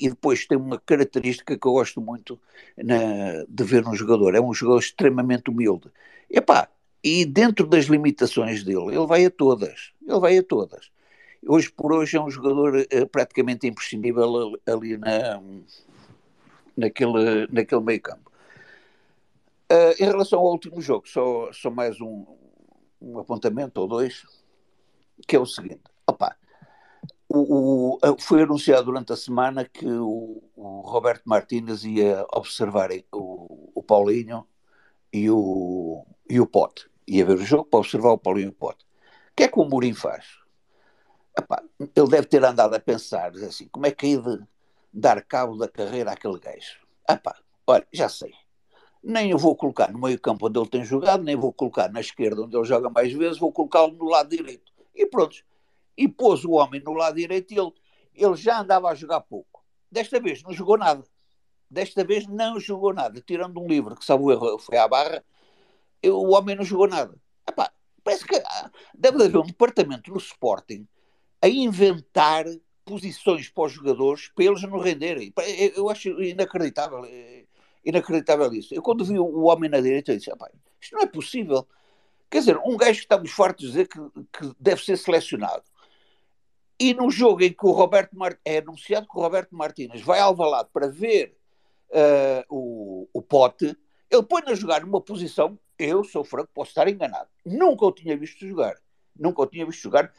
E 0.00 0.08
depois 0.08 0.46
tem 0.46 0.56
uma 0.56 0.78
característica 0.78 1.58
que 1.58 1.66
eu 1.66 1.72
gosto 1.72 2.00
muito 2.00 2.40
na, 2.76 3.44
de 3.48 3.64
ver 3.64 3.86
um 3.86 3.94
jogador. 3.94 4.34
É 4.34 4.40
um 4.40 4.54
jogador 4.54 4.78
extremamente 4.78 5.50
humilde. 5.50 5.90
Epá, 6.30 6.68
e 7.02 7.24
dentro 7.24 7.66
das 7.66 7.86
limitações 7.86 8.62
dele, 8.62 8.94
ele 8.94 9.06
vai 9.06 9.24
a 9.24 9.30
todas. 9.30 9.92
Ele 10.06 10.20
vai 10.20 10.38
a 10.38 10.42
todas 10.42 10.90
hoje 11.46 11.70
por 11.70 11.92
hoje 11.92 12.16
é 12.16 12.20
um 12.20 12.30
jogador 12.30 12.76
uh, 12.76 13.06
praticamente 13.08 13.66
imprescindível 13.66 14.54
ali 14.66 14.96
na, 14.96 15.40
naquele, 16.76 17.46
naquele 17.50 17.82
meio 17.82 18.00
campo. 18.00 18.30
Uh, 19.70 19.92
em 20.02 20.06
relação 20.06 20.38
ao 20.38 20.50
último 20.50 20.80
jogo, 20.80 21.06
só, 21.06 21.52
só 21.52 21.70
mais 21.70 22.00
um, 22.00 22.24
um 23.00 23.18
apontamento 23.18 23.80
ou 23.80 23.86
dois, 23.86 24.24
que 25.26 25.36
é 25.36 25.38
o 25.38 25.44
seguinte: 25.44 25.82
opa, 26.06 26.34
o, 27.28 27.98
o, 28.02 28.18
foi 28.18 28.42
anunciado 28.42 28.86
durante 28.86 29.12
a 29.12 29.16
semana 29.16 29.64
que 29.66 29.86
o, 29.86 30.42
o 30.56 30.80
Roberto 30.80 31.24
Martínez 31.26 31.84
ia 31.84 32.24
observar 32.32 32.88
o, 33.12 33.70
o 33.74 33.82
Paulinho 33.82 34.46
e 35.12 35.28
o, 35.30 36.06
e 36.28 36.40
o 36.40 36.46
Pote. 36.46 36.88
Ia 37.06 37.26
ver 37.26 37.34
o 37.36 37.44
jogo 37.44 37.64
para 37.64 37.80
observar 37.80 38.12
o 38.12 38.18
Paulinho 38.18 38.46
e 38.46 38.50
o 38.50 38.54
Pote. 38.54 38.84
O 38.84 39.36
que 39.36 39.42
é 39.42 39.48
que 39.48 39.58
o 39.58 39.64
Mourinho 39.64 39.94
faz? 39.94 40.37
Epá, 41.36 41.62
ele 41.78 42.08
deve 42.08 42.26
ter 42.26 42.44
andado 42.44 42.74
a 42.74 42.80
pensar 42.80 43.30
assim, 43.36 43.68
como 43.68 43.86
é 43.86 43.90
que 43.90 44.16
de 44.16 44.40
dar 44.92 45.22
cabo 45.22 45.56
da 45.56 45.68
carreira 45.68 46.12
àquele 46.12 46.38
gajo? 46.38 46.80
Epá, 47.08 47.36
olha, 47.66 47.86
já 47.92 48.08
sei. 48.08 48.32
Nem 49.02 49.30
eu 49.30 49.38
vou 49.38 49.54
colocar 49.54 49.92
no 49.92 50.00
meio 50.00 50.20
campo 50.20 50.46
onde 50.48 50.58
ele 50.58 50.68
tem 50.68 50.84
jogado, 50.84 51.22
nem 51.22 51.36
vou 51.36 51.52
colocar 51.52 51.90
na 51.90 52.00
esquerda 52.00 52.42
onde 52.42 52.56
ele 52.56 52.64
joga 52.64 52.90
mais 52.90 53.12
vezes, 53.12 53.38
vou 53.38 53.52
colocá-lo 53.52 53.92
no 53.92 54.06
lado 54.06 54.28
direito. 54.28 54.72
E 54.94 55.06
pronto. 55.06 55.36
E 55.96 56.08
pôs 56.08 56.44
o 56.44 56.52
homem 56.52 56.82
no 56.84 56.92
lado 56.92 57.14
direito 57.14 57.52
e 57.52 57.58
ele, 57.58 57.72
ele 58.14 58.36
já 58.36 58.60
andava 58.60 58.88
a 58.88 58.94
jogar 58.94 59.20
pouco. 59.20 59.64
Desta 59.90 60.20
vez 60.20 60.42
não 60.42 60.52
jogou 60.52 60.76
nada. 60.76 61.04
Desta 61.70 62.04
vez 62.04 62.26
não 62.26 62.58
jogou 62.58 62.92
nada. 62.92 63.20
Tirando 63.20 63.60
um 63.60 63.66
livro 63.66 63.94
que, 63.94 64.04
sabe 64.04 64.22
o 64.22 64.32
erro, 64.32 64.58
foi 64.58 64.76
à 64.76 64.88
barra, 64.88 65.24
eu, 66.02 66.16
o 66.16 66.30
homem 66.30 66.56
não 66.56 66.64
jogou 66.64 66.88
nada. 66.88 67.14
Epá, 67.48 67.70
parece 68.02 68.26
que 68.26 68.36
ah, 68.36 68.70
deve 68.94 69.22
haver 69.22 69.38
um 69.38 69.46
departamento 69.46 70.10
no 70.10 70.18
Sporting 70.18 70.86
a 71.40 71.48
inventar 71.48 72.44
posições 72.84 73.48
para 73.48 73.64
os 73.64 73.72
jogadores 73.72 74.28
para 74.34 74.44
eles 74.44 74.62
não 74.62 74.78
renderem. 74.78 75.32
Eu 75.76 75.90
acho 75.90 76.08
inacreditável, 76.22 77.04
é, 77.04 77.44
inacreditável 77.84 78.52
isso. 78.52 78.74
Eu 78.74 78.82
quando 78.82 79.04
vi 79.04 79.18
o 79.18 79.44
homem 79.44 79.68
na 79.68 79.80
direita, 79.80 80.12
eu 80.12 80.16
disse, 80.16 80.30
isto 80.80 80.94
não 80.94 81.02
é 81.02 81.06
possível. 81.06 81.66
Quer 82.30 82.40
dizer, 82.40 82.58
um 82.58 82.76
gajo 82.76 82.94
que 82.94 83.04
estamos 83.04 83.30
fartos 83.30 83.66
de 83.66 83.70
dizer 83.72 83.88
que, 83.88 83.98
que 84.32 84.52
deve 84.58 84.82
ser 84.84 84.96
selecionado. 84.96 85.62
E 86.80 86.94
no 86.94 87.10
jogo 87.10 87.42
em 87.42 87.52
que 87.52 87.66
o 87.66 87.72
Roberto 87.72 88.16
Mart... 88.16 88.38
é 88.44 88.58
anunciado 88.58 89.08
que 89.08 89.18
o 89.18 89.20
Roberto 89.20 89.54
Martínez 89.54 90.00
vai 90.00 90.20
ao 90.20 90.34
Valado 90.34 90.70
para 90.72 90.88
ver 90.88 91.36
uh, 91.90 92.44
o, 92.48 93.08
o 93.12 93.20
Pote, 93.20 93.76
ele 94.10 94.22
põe-no 94.22 94.50
a 94.50 94.54
jogar 94.54 94.82
numa 94.82 95.00
posição, 95.00 95.58
eu 95.78 96.04
sou 96.04 96.24
franco, 96.24 96.50
posso 96.54 96.70
estar 96.70 96.88
enganado. 96.88 97.28
Nunca 97.44 97.84
o 97.84 97.92
tinha 97.92 98.16
visto 98.16 98.46
jogar. 98.46 98.76
Nunca 99.18 99.42
o 99.42 99.46
tinha 99.46 99.66
visto 99.66 99.82
jogar 99.82 100.12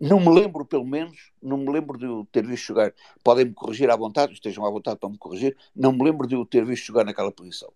não 0.00 0.18
me 0.20 0.28
lembro, 0.28 0.64
pelo 0.64 0.84
menos, 0.84 1.32
não 1.42 1.56
me 1.56 1.70
lembro 1.70 1.96
de 1.96 2.06
o 2.06 2.24
ter 2.26 2.46
visto 2.46 2.66
jogar. 2.66 2.92
Podem-me 3.22 3.54
corrigir 3.54 3.90
à 3.90 3.96
vontade, 3.96 4.32
estejam 4.32 4.64
à 4.66 4.70
vontade 4.70 4.98
para 4.98 5.08
me 5.08 5.18
corrigir. 5.18 5.56
Não 5.74 5.92
me 5.92 6.04
lembro 6.04 6.26
de 6.26 6.36
o 6.36 6.44
ter 6.44 6.64
visto 6.64 6.86
jogar 6.86 7.04
naquela 7.04 7.30
posição. 7.30 7.72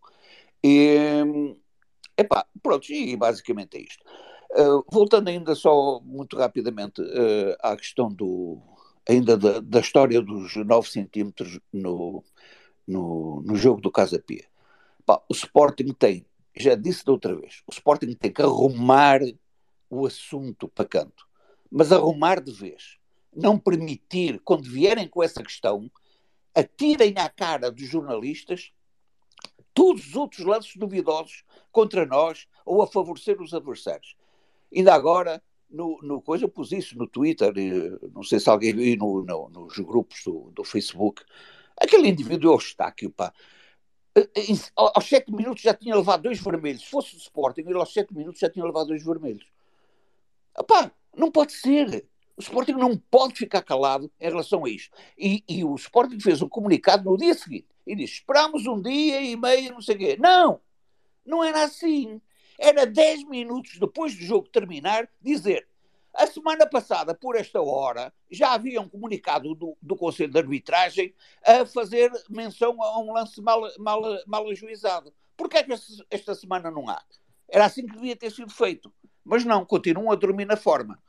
E, 0.62 1.56
epá, 2.16 2.46
pronto, 2.62 2.90
e 2.92 3.16
basicamente 3.16 3.76
é 3.76 3.82
isto. 3.82 4.04
Uh, 4.50 4.84
voltando 4.90 5.28
ainda 5.28 5.54
só 5.54 6.00
muito 6.00 6.36
rapidamente 6.36 7.00
uh, 7.02 7.56
à 7.60 7.76
questão 7.76 8.12
do 8.12 8.58
ainda 9.08 9.36
da, 9.36 9.60
da, 9.60 9.80
história 9.80 10.20
dos 10.20 10.56
9 10.56 10.90
centímetros 10.90 11.58
no, 11.72 12.24
no, 12.86 13.42
no 13.42 13.56
jogo 13.56 13.80
do 13.80 13.90
Casa 13.90 14.18
Pia. 14.18 14.44
O 15.28 15.32
Sporting 15.32 15.92
tem, 15.98 16.26
já 16.56 16.74
disse 16.74 17.04
da 17.04 17.12
outra 17.12 17.34
vez, 17.34 17.62
o 17.66 17.72
Sporting 17.72 18.12
tem 18.14 18.32
que 18.32 18.42
arrumar 18.42 19.20
o 19.88 20.06
assunto 20.06 20.68
para 20.68 20.84
canto 20.84 21.27
mas 21.70 21.92
arrumar 21.92 22.40
de 22.40 22.52
vez. 22.52 22.98
Não 23.34 23.58
permitir, 23.58 24.40
quando 24.44 24.68
vierem 24.68 25.06
com 25.06 25.22
essa 25.22 25.42
questão, 25.42 25.90
atirem 26.54 27.14
à 27.16 27.28
cara 27.28 27.70
dos 27.70 27.86
jornalistas 27.86 28.72
todos 29.72 30.08
os 30.08 30.16
outros 30.16 30.44
lances 30.44 30.76
duvidosos 30.76 31.44
contra 31.70 32.04
nós 32.04 32.48
ou 32.66 32.82
a 32.82 32.86
favorecer 32.86 33.40
os 33.40 33.54
adversários. 33.54 34.16
Ainda 34.74 34.92
agora, 34.92 35.40
no, 35.70 36.00
no 36.02 36.20
coisa, 36.20 36.44
eu 36.44 36.48
pus 36.48 36.72
isso 36.72 36.98
no 36.98 37.06
Twitter, 37.06 37.52
não 38.12 38.22
sei 38.24 38.40
se 38.40 38.50
alguém 38.50 38.74
viu 38.74 38.96
no, 38.96 39.22
no, 39.22 39.48
nos 39.48 39.78
grupos 39.78 40.22
do, 40.24 40.50
do, 40.50 40.64
Facebook. 40.64 41.22
Aquele 41.80 42.08
indivíduo 42.08 42.50
é 42.50 42.54
o 42.54 42.56
Eustáquio, 42.56 43.10
pá. 43.10 43.32
Eh, 44.16 44.28
eh, 44.36 44.70
aos 44.74 45.08
7 45.08 45.30
minutos 45.32 45.62
já 45.62 45.72
tinha 45.72 45.94
levado 45.94 46.22
dois 46.22 46.40
vermelhos. 46.40 46.82
Se 46.82 46.90
fosse 46.90 47.14
o 47.14 47.18
Sporting, 47.18 47.60
ele 47.60 47.78
aos 47.78 47.92
7 47.92 48.12
minutos 48.14 48.40
já 48.40 48.50
tinha 48.50 48.64
levado 48.64 48.88
dois 48.88 49.04
vermelhos. 49.04 49.46
Epá, 50.58 50.90
não 51.18 51.30
pode 51.30 51.52
ser. 51.52 52.06
O 52.36 52.40
Sporting 52.40 52.72
não 52.72 52.96
pode 52.96 53.34
ficar 53.34 53.62
calado 53.62 54.10
em 54.20 54.28
relação 54.28 54.64
a 54.64 54.70
isto. 54.70 54.96
E, 55.18 55.42
e 55.48 55.64
o 55.64 55.74
Sporting 55.74 56.20
fez 56.20 56.40
um 56.40 56.48
comunicado 56.48 57.10
no 57.10 57.16
dia 57.16 57.34
seguinte 57.34 57.66
e 57.84 57.96
disse: 57.96 58.14
esperamos 58.14 58.66
um 58.66 58.80
dia 58.80 59.20
e 59.20 59.36
meio, 59.36 59.72
não 59.72 59.82
sei 59.82 59.96
o 59.96 59.98
quê. 59.98 60.16
Não! 60.18 60.60
Não 61.26 61.42
era 61.42 61.64
assim. 61.64 62.20
Era 62.58 62.86
10 62.86 63.24
minutos 63.24 63.78
depois 63.78 64.14
do 64.14 64.22
jogo 64.22 64.48
terminar 64.48 65.08
dizer: 65.20 65.68
a 66.14 66.26
semana 66.26 66.66
passada, 66.66 67.14
por 67.14 67.36
esta 67.36 67.60
hora, 67.60 68.12
já 68.30 68.52
havia 68.52 68.80
um 68.80 68.88
comunicado 68.88 69.54
do, 69.54 69.76
do 69.82 69.96
Conselho 69.96 70.32
de 70.32 70.38
Arbitragem 70.38 71.14
a 71.44 71.66
fazer 71.66 72.10
menção 72.30 72.80
a 72.82 73.00
um 73.00 73.12
lance 73.12 73.40
mal, 73.42 73.62
mal, 73.78 74.02
mal 74.26 74.48
ajuizado. 74.48 75.12
Porquê 75.36 75.58
é 75.58 75.62
que 75.64 75.72
esta 76.10 76.34
semana 76.34 76.70
não 76.70 76.88
há? 76.88 77.02
Era 77.48 77.64
assim 77.64 77.86
que 77.86 77.94
devia 77.94 78.16
ter 78.16 78.30
sido 78.30 78.52
feito. 78.52 78.92
Mas 79.24 79.44
não, 79.44 79.64
continuam 79.64 80.10
a 80.10 80.16
dormir 80.16 80.44
na 80.44 80.56
forma. 80.56 81.00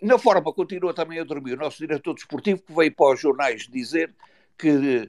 Na 0.00 0.18
forma 0.18 0.52
continua 0.52 0.92
também 0.92 1.18
a 1.18 1.24
dormir 1.24 1.54
o 1.54 1.60
nosso 1.60 1.78
diretor 1.78 2.14
desportivo, 2.14 2.62
que 2.62 2.72
veio 2.72 2.94
para 2.94 3.14
os 3.14 3.20
jornais 3.20 3.66
dizer 3.68 4.14
que 4.58 5.08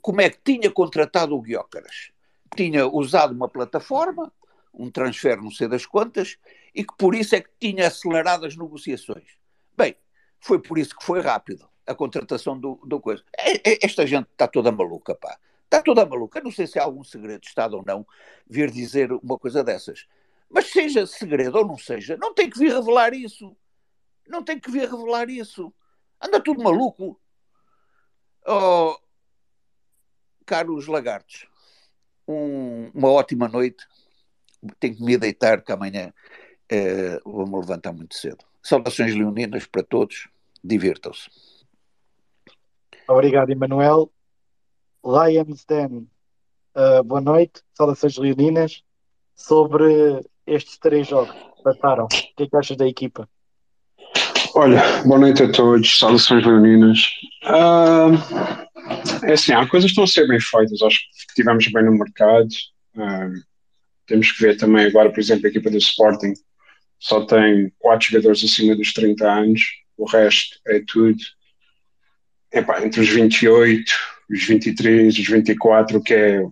como 0.00 0.20
é 0.20 0.30
que 0.30 0.38
tinha 0.42 0.70
contratado 0.70 1.34
o 1.34 1.40
Guiócaras. 1.40 2.10
Tinha 2.56 2.86
usado 2.86 3.34
uma 3.34 3.48
plataforma, 3.48 4.32
um 4.72 4.90
transfer 4.90 5.40
não 5.40 5.50
sei 5.50 5.68
das 5.68 5.86
quantas, 5.86 6.38
e 6.74 6.84
que 6.84 6.94
por 6.96 7.14
isso 7.14 7.34
é 7.34 7.40
que 7.40 7.50
tinha 7.58 7.86
acelerado 7.86 8.46
as 8.46 8.56
negociações. 8.56 9.36
Bem, 9.76 9.96
foi 10.40 10.60
por 10.60 10.78
isso 10.78 10.96
que 10.96 11.04
foi 11.04 11.20
rápido 11.20 11.68
a 11.86 11.94
contratação 11.94 12.58
do, 12.58 12.80
do 12.84 13.00
coisa. 13.00 13.22
É, 13.36 13.72
é, 13.72 13.78
esta 13.82 14.06
gente 14.06 14.28
está 14.30 14.48
toda 14.48 14.72
maluca, 14.72 15.14
pá. 15.14 15.38
Está 15.64 15.82
toda 15.82 16.06
maluca. 16.06 16.40
não 16.40 16.50
sei 16.50 16.66
se 16.66 16.78
há 16.78 16.84
algum 16.84 17.02
segredo 17.02 17.40
de 17.40 17.48
Estado 17.48 17.76
ou 17.76 17.84
não 17.84 18.06
vir 18.48 18.70
dizer 18.70 19.12
uma 19.12 19.38
coisa 19.38 19.62
dessas. 19.62 20.06
Mas 20.48 20.66
seja 20.66 21.06
segredo 21.06 21.58
ou 21.58 21.66
não 21.66 21.76
seja, 21.76 22.16
não 22.16 22.32
tem 22.32 22.48
que 22.48 22.58
vir 22.58 22.72
revelar 22.72 23.12
isso. 23.14 23.56
Não 24.28 24.42
tem 24.42 24.58
que 24.58 24.70
vir 24.70 24.88
revelar 24.88 25.28
isso. 25.28 25.72
Anda 26.20 26.40
tudo 26.40 26.62
maluco. 26.62 27.20
Oh, 28.46 28.96
caros 30.46 30.86
lagartos, 30.86 31.46
um, 32.26 32.90
uma 32.94 33.10
ótima 33.10 33.48
noite. 33.48 33.84
Tenho 34.78 34.96
que 34.96 35.02
me 35.02 35.18
deitar, 35.18 35.62
que 35.62 35.72
amanhã 35.72 36.12
eh, 36.68 37.20
vou-me 37.24 37.56
levantar 37.56 37.92
muito 37.92 38.14
cedo. 38.16 38.44
Saudações 38.62 39.14
leoninas 39.14 39.66
para 39.66 39.82
todos. 39.82 40.28
Divirtam-se. 40.62 41.28
Obrigado, 43.08 43.50
Emanuel. 43.50 44.10
Lions 45.04 45.64
Den, 45.64 46.08
uh, 46.74 47.04
boa 47.04 47.20
noite. 47.20 47.62
Saudações 47.74 48.16
leoninas. 48.16 48.82
Sobre 49.34 50.24
estes 50.46 50.78
três 50.78 51.06
jogos 51.06 51.30
que 51.30 51.62
passaram, 51.62 52.04
o 52.04 52.08
que 52.08 52.42
é 52.44 52.48
que 52.48 52.56
achas 52.56 52.76
da 52.76 52.88
equipa? 52.88 53.28
Olha, 54.58 54.80
boa 55.04 55.20
noite 55.20 55.42
a 55.42 55.52
todos, 55.52 55.98
saudações 55.98 56.42
leoninas. 56.46 56.98
Uh, 57.44 58.16
é 59.28 59.34
assim, 59.34 59.52
há 59.52 59.68
coisas 59.68 59.90
que 59.90 59.92
estão 59.92 60.04
a 60.04 60.06
ser 60.06 60.26
bem 60.26 60.40
feitas, 60.40 60.80
acho 60.80 60.98
que 60.98 61.28
estivemos 61.28 61.68
bem 61.68 61.84
no 61.84 61.92
mercado. 61.92 62.48
Uh, 62.96 63.34
temos 64.06 64.32
que 64.32 64.42
ver 64.42 64.56
também 64.56 64.86
agora, 64.86 65.10
por 65.10 65.20
exemplo, 65.20 65.44
a 65.46 65.50
equipa 65.50 65.68
do 65.68 65.76
Sporting 65.76 66.32
só 66.98 67.26
tem 67.26 67.70
quatro 67.78 68.08
jogadores 68.08 68.42
acima 68.42 68.74
dos 68.74 68.94
30 68.94 69.30
anos, 69.30 69.60
o 69.94 70.06
resto 70.06 70.58
é 70.68 70.82
tudo 70.86 71.18
epá, 72.50 72.82
entre 72.82 73.02
os 73.02 73.10
28, 73.10 73.92
os 74.30 74.42
23, 74.42 75.18
os 75.18 75.28
24, 75.28 76.02
que 76.02 76.14
é, 76.14 76.42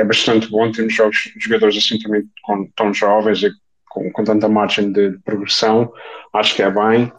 é 0.00 0.04
bastante 0.04 0.48
bom. 0.48 0.72
Temos 0.72 0.92
jogos, 0.94 1.30
jogadores 1.38 1.76
assim 1.76 1.96
também 2.00 2.28
com, 2.42 2.68
tão 2.74 2.92
jovens 2.92 3.44
e 3.44 3.52
com, 3.96 4.12
com 4.12 4.24
tanta 4.24 4.46
margem 4.46 4.92
de 4.92 5.18
progressão, 5.24 5.90
acho 6.34 6.54
que 6.54 6.62
é 6.62 6.70
bem. 6.70 7.10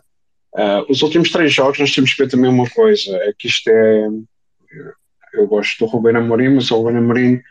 Uh, 0.54 0.86
os 0.90 1.02
últimos 1.02 1.32
três 1.32 1.52
jogos 1.52 1.80
nós 1.80 1.94
temos 1.94 2.14
que 2.14 2.24
ver 2.24 2.30
também 2.30 2.50
uma 2.50 2.70
coisa, 2.70 3.16
é 3.18 3.34
que 3.38 3.48
isto 3.48 3.68
é 3.68 4.08
eu 5.34 5.48
gosto 5.48 5.80
do 5.80 5.86
Ruben 5.86 6.16
Amorim, 6.16 6.50
mas 6.50 6.70
o 6.72 6.78
Ruben 6.78 6.98
Amorim 6.98 7.42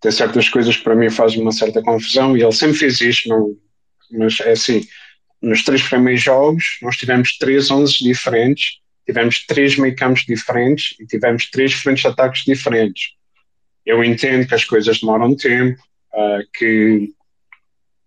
tem 0.00 0.12
certas 0.12 0.48
coisas 0.48 0.76
que 0.76 0.84
para 0.84 0.94
mim 0.94 1.10
fazem 1.10 1.40
uma 1.40 1.52
certa 1.52 1.82
confusão 1.82 2.36
e 2.36 2.42
ele 2.42 2.52
sempre 2.52 2.76
fez 2.76 3.00
isto, 3.00 3.28
não, 3.28 3.56
mas 4.12 4.40
é 4.40 4.52
assim, 4.52 4.86
nos 5.42 5.64
três 5.64 5.82
primeiros 5.82 6.22
jogos 6.22 6.78
nós 6.82 6.96
tivemos 6.96 7.36
três 7.38 7.70
11 7.70 8.04
diferentes, 8.04 8.78
tivemos 9.06 9.44
três 9.46 9.76
meio 9.76 9.96
campos 9.96 10.24
diferentes 10.26 10.94
e 11.00 11.06
tivemos 11.06 11.50
três 11.50 11.72
frentes 11.72 12.02
de 12.02 12.08
ataques 12.08 12.44
diferentes. 12.44 13.14
Eu 13.84 14.02
entendo 14.04 14.46
que 14.46 14.54
as 14.54 14.64
coisas 14.64 15.00
demoram 15.00 15.34
tempo, 15.34 15.80
uh, 16.14 16.42
que 16.54 17.10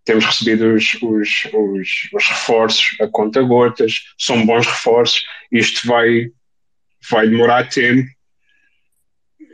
temos 0.06 0.26
recebido 0.26 0.74
os, 0.74 0.95
os, 1.02 1.45
os, 1.54 2.10
os 2.14 2.26
reforços 2.28 2.97
a 3.00 3.08
conta 3.08 3.41
gotas, 3.41 4.02
são 4.18 4.45
bons 4.45 4.66
reforços, 4.66 5.22
isto 5.52 5.88
vai, 5.88 6.28
vai 7.10 7.28
demorar 7.28 7.70
tempo. 7.70 8.08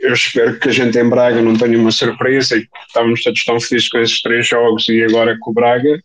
Eu 0.00 0.12
espero 0.12 0.58
que 0.58 0.68
a 0.68 0.72
gente 0.72 0.98
em 0.98 1.08
Braga 1.08 1.40
não 1.42 1.56
tenha 1.56 1.78
uma 1.78 1.90
surpresa 1.90 2.56
e 2.56 2.68
estávamos 2.86 3.22
todos 3.22 3.44
tão 3.44 3.60
felizes 3.60 3.88
com 3.88 3.98
esses 3.98 4.20
três 4.20 4.46
jogos 4.46 4.88
e 4.88 5.02
agora 5.02 5.36
com 5.40 5.50
o 5.50 5.54
Braga. 5.54 6.00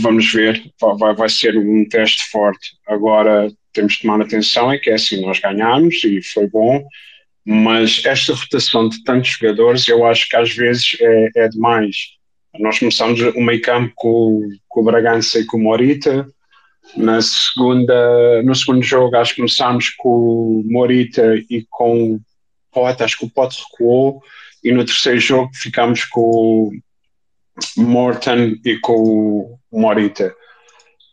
Vamos 0.00 0.30
ver, 0.32 0.62
vai, 0.98 1.14
vai 1.14 1.28
ser 1.28 1.56
um 1.56 1.88
teste 1.88 2.30
forte. 2.30 2.76
Agora 2.86 3.50
temos 3.72 3.94
de 3.94 4.02
tomar 4.02 4.20
atenção, 4.20 4.70
é 4.70 4.78
que 4.78 4.90
é 4.90 4.94
assim, 4.94 5.20
nós 5.22 5.40
ganhámos 5.40 6.04
e 6.04 6.22
foi 6.22 6.46
bom, 6.46 6.86
mas 7.44 8.02
esta 8.04 8.34
rotação 8.34 8.88
de 8.88 9.02
tantos 9.02 9.30
jogadores 9.30 9.88
eu 9.88 10.06
acho 10.06 10.28
que 10.28 10.36
às 10.36 10.54
vezes 10.54 10.96
é, 11.00 11.30
é 11.36 11.48
demais 11.48 12.21
nós 12.58 12.78
começamos 12.78 13.20
o 13.20 13.40
meio 13.40 13.62
campo 13.62 13.92
com, 13.94 14.48
com 14.68 14.80
o 14.80 14.84
Bragança 14.84 15.38
e 15.38 15.46
com 15.46 15.56
o 15.56 15.60
Morita. 15.60 16.26
Na 16.96 17.20
segunda, 17.22 18.42
no 18.42 18.54
segundo 18.54 18.82
jogo, 18.82 19.16
acho 19.16 19.30
que 19.34 19.40
começámos 19.40 19.90
com 19.90 20.08
o 20.08 20.62
Morita 20.66 21.34
e 21.48 21.66
com 21.70 22.14
o 22.14 22.20
Pote. 22.70 23.02
Acho 23.02 23.18
que 23.18 23.24
o 23.24 23.30
Pote 23.30 23.62
recuou. 23.62 24.22
E 24.62 24.70
no 24.70 24.84
terceiro 24.84 25.18
jogo 25.18 25.50
ficámos 25.54 26.04
com 26.04 26.70
o 27.76 27.82
Morton 27.82 28.56
e 28.64 28.78
com 28.78 29.58
o 29.70 29.80
Morita. 29.80 30.34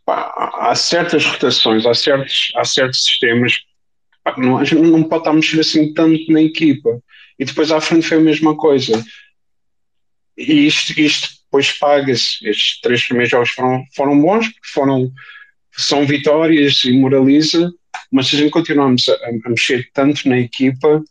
há 0.08 0.76
certas 0.76 1.26
rotações, 1.26 1.86
há 1.86 1.94
certos, 1.94 2.52
há 2.56 2.66
certos 2.66 3.06
sistemas. 3.06 3.60
não, 4.38 4.60
não 4.84 5.04
pode 5.04 5.22
estar 5.22 5.32
a 5.32 5.34
mexer 5.34 5.60
assim 5.62 5.94
tanto 5.94 6.32
na 6.32 6.42
equipa. 6.42 7.02
E 7.40 7.46
depois 7.46 7.72
à 7.72 7.80
frente 7.80 8.06
foi 8.06 8.18
a 8.18 8.22
mesma 8.22 8.58
coisa 8.58 9.02
e 10.40 10.68
isto, 10.68 10.98
isto 11.00 11.30
depois 11.44 11.72
paga-se. 11.74 12.48
Estes 12.48 12.80
três 12.82 13.04
primeiros 13.04 13.30
jogos 13.30 13.50
foram, 13.50 13.84
foram 13.96 14.22
bons, 14.22 14.50
foram, 14.74 15.12
são 15.76 16.06
vitórias 16.06 16.84
e 16.86 16.94
moraliza, 16.94 17.70
mas 18.12 18.28
se 18.28 18.36
a 18.36 18.40
gente 18.40 18.52
continuarmos 18.52 19.10
a, 19.10 19.14
a 19.14 19.50
mexer 19.50 19.90
tanto 19.94 20.28
na 20.30 20.40
equipa, 20.40 21.04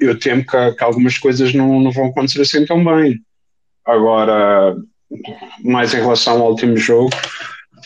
eu 0.00 0.18
temo 0.18 0.44
que, 0.44 0.72
que, 0.72 0.84
algumas 0.84 1.18
coisas 1.18 1.52
não, 1.52 1.80
não 1.80 1.90
vão 1.90 2.06
acontecer 2.06 2.40
assim 2.40 2.64
tão 2.64 2.82
bem. 2.82 3.18
Agora, 3.84 4.76
mais 5.62 5.92
em 5.92 5.98
relação 5.98 6.40
ao 6.40 6.50
último 6.50 6.76
jogo, 6.76 7.10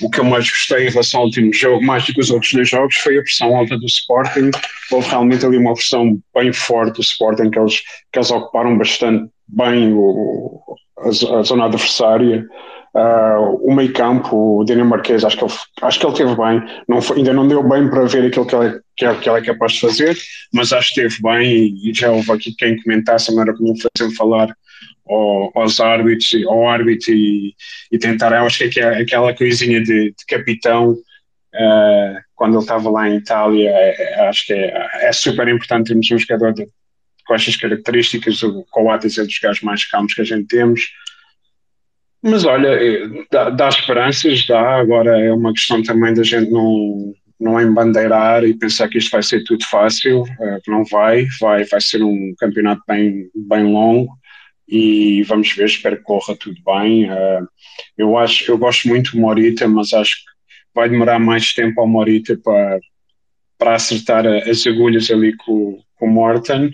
o 0.00 0.10
que 0.10 0.20
eu 0.20 0.24
mais 0.24 0.48
gostei 0.48 0.86
em 0.86 0.90
relação 0.90 1.20
ao 1.20 1.26
último 1.26 1.52
jogo, 1.52 1.84
mais 1.84 2.04
do 2.06 2.12
que 2.12 2.20
os 2.20 2.30
outros 2.30 2.52
dois 2.52 2.68
jogos, 2.68 2.96
foi 2.96 3.18
a 3.18 3.22
pressão 3.22 3.56
alta 3.56 3.78
do 3.78 3.86
Sporting. 3.86 4.50
Houve 4.90 5.08
realmente 5.08 5.44
ali 5.44 5.56
uma 5.56 5.74
pressão 5.74 6.18
bem 6.34 6.52
forte 6.52 6.96
do 6.96 7.02
Sporting, 7.02 7.50
que 7.50 7.58
eles, 7.58 7.80
que 8.12 8.18
eles 8.18 8.30
ocuparam 8.30 8.76
bastante 8.76 9.31
bem 9.48 9.92
o, 9.92 10.60
a, 10.98 11.08
a 11.08 11.42
zona 11.42 11.66
adversária. 11.66 12.46
Uh, 12.94 13.70
o 13.70 13.74
meio 13.74 13.90
campo, 13.94 14.60
o 14.60 14.64
Daniel 14.64 14.86
Marquês, 14.86 15.24
acho 15.24 15.38
que 15.38 15.44
ele, 15.44 15.52
acho 15.80 15.98
que 15.98 16.06
ele 16.06 16.16
teve 16.16 16.36
bem. 16.36 16.62
Não 16.86 17.00
foi, 17.00 17.18
ainda 17.18 17.32
não 17.32 17.48
deu 17.48 17.66
bem 17.66 17.88
para 17.88 18.04
ver 18.04 18.26
aquilo 18.26 18.46
que 18.46 18.54
ele, 18.54 18.80
que, 18.96 19.14
que 19.14 19.30
ele 19.30 19.38
é 19.38 19.42
capaz 19.42 19.72
de 19.72 19.80
fazer, 19.80 20.16
mas 20.52 20.72
acho 20.72 20.92
que 20.92 21.00
esteve 21.00 21.22
bem. 21.22 21.50
E, 21.50 21.90
e 21.90 21.94
já 21.94 22.10
houve 22.10 22.30
aqui 22.30 22.54
quem 22.54 22.80
comentasse, 22.82 23.34
não 23.34 23.42
era 23.42 23.56
como 23.56 23.74
fazer 23.76 24.14
falar 24.14 24.54
ao, 25.08 25.50
aos 25.54 25.80
árbitros, 25.80 26.30
ao 26.46 26.68
árbitro 26.68 27.12
e, 27.12 27.54
e 27.90 27.98
tentar. 27.98 28.32
Eu 28.32 28.44
acho 28.44 28.68
que 28.68 28.80
é 28.80 29.00
aquela 29.00 29.34
coisinha 29.34 29.82
de, 29.82 30.10
de 30.10 30.26
capitão. 30.28 30.92
Uh, 31.54 32.16
quando 32.34 32.54
ele 32.54 32.62
estava 32.62 32.90
lá 32.90 33.08
em 33.08 33.16
Itália, 33.16 33.70
é, 33.70 33.94
é, 33.98 34.28
acho 34.28 34.46
que 34.46 34.52
é, 34.52 34.88
é 35.02 35.12
super 35.12 35.46
importante 35.48 35.88
termos 35.88 36.10
um 36.10 36.18
jogador 36.18 36.52
de, 36.52 36.66
com 37.32 37.36
estas 37.36 37.56
características, 37.56 38.42
o 38.42 38.62
Coates 38.70 39.16
é 39.16 39.24
dos 39.24 39.38
gajos 39.38 39.62
mais 39.62 39.86
calmos 39.86 40.12
que 40.12 40.20
a 40.20 40.24
gente 40.24 40.48
temos. 40.48 40.82
Mas 42.22 42.44
olha, 42.44 42.68
é, 42.68 43.08
dá, 43.30 43.48
dá, 43.48 43.68
esperanças, 43.70 44.46
dá. 44.46 44.76
Agora 44.76 45.18
é 45.18 45.32
uma 45.32 45.52
questão 45.52 45.82
também 45.82 46.12
da 46.12 46.22
gente 46.22 46.50
não, 46.50 47.14
não 47.40 47.58
embandeirar 47.58 48.44
e 48.44 48.52
pensar 48.52 48.86
que 48.88 48.98
isto 48.98 49.10
vai 49.10 49.22
ser 49.22 49.42
tudo 49.44 49.64
fácil, 49.64 50.22
uh, 50.22 50.60
não 50.68 50.84
vai, 50.84 51.26
vai, 51.40 51.64
vai 51.64 51.80
ser 51.80 52.02
um 52.02 52.34
campeonato 52.38 52.82
bem, 52.86 53.30
bem 53.34 53.64
longo 53.64 54.12
e 54.68 55.22
vamos 55.22 55.52
ver, 55.52 55.66
espero 55.66 55.96
que 55.96 56.02
corra 56.02 56.36
tudo 56.36 56.60
bem. 56.66 57.10
Uh, 57.10 57.48
eu 57.96 58.18
acho, 58.18 58.50
eu 58.50 58.58
gosto 58.58 58.88
muito 58.88 59.12
do 59.12 59.20
Morita, 59.20 59.66
mas 59.66 59.94
acho 59.94 60.16
que 60.16 60.30
vai 60.74 60.86
demorar 60.86 61.18
mais 61.18 61.54
tempo 61.54 61.80
ao 61.80 61.88
Morita 61.88 62.38
para, 62.44 62.78
para 63.58 63.74
acertar 63.74 64.26
as 64.26 64.66
agulhas 64.66 65.10
ali 65.10 65.34
com, 65.38 65.82
com 65.96 66.06
o 66.06 66.10
Morton 66.10 66.70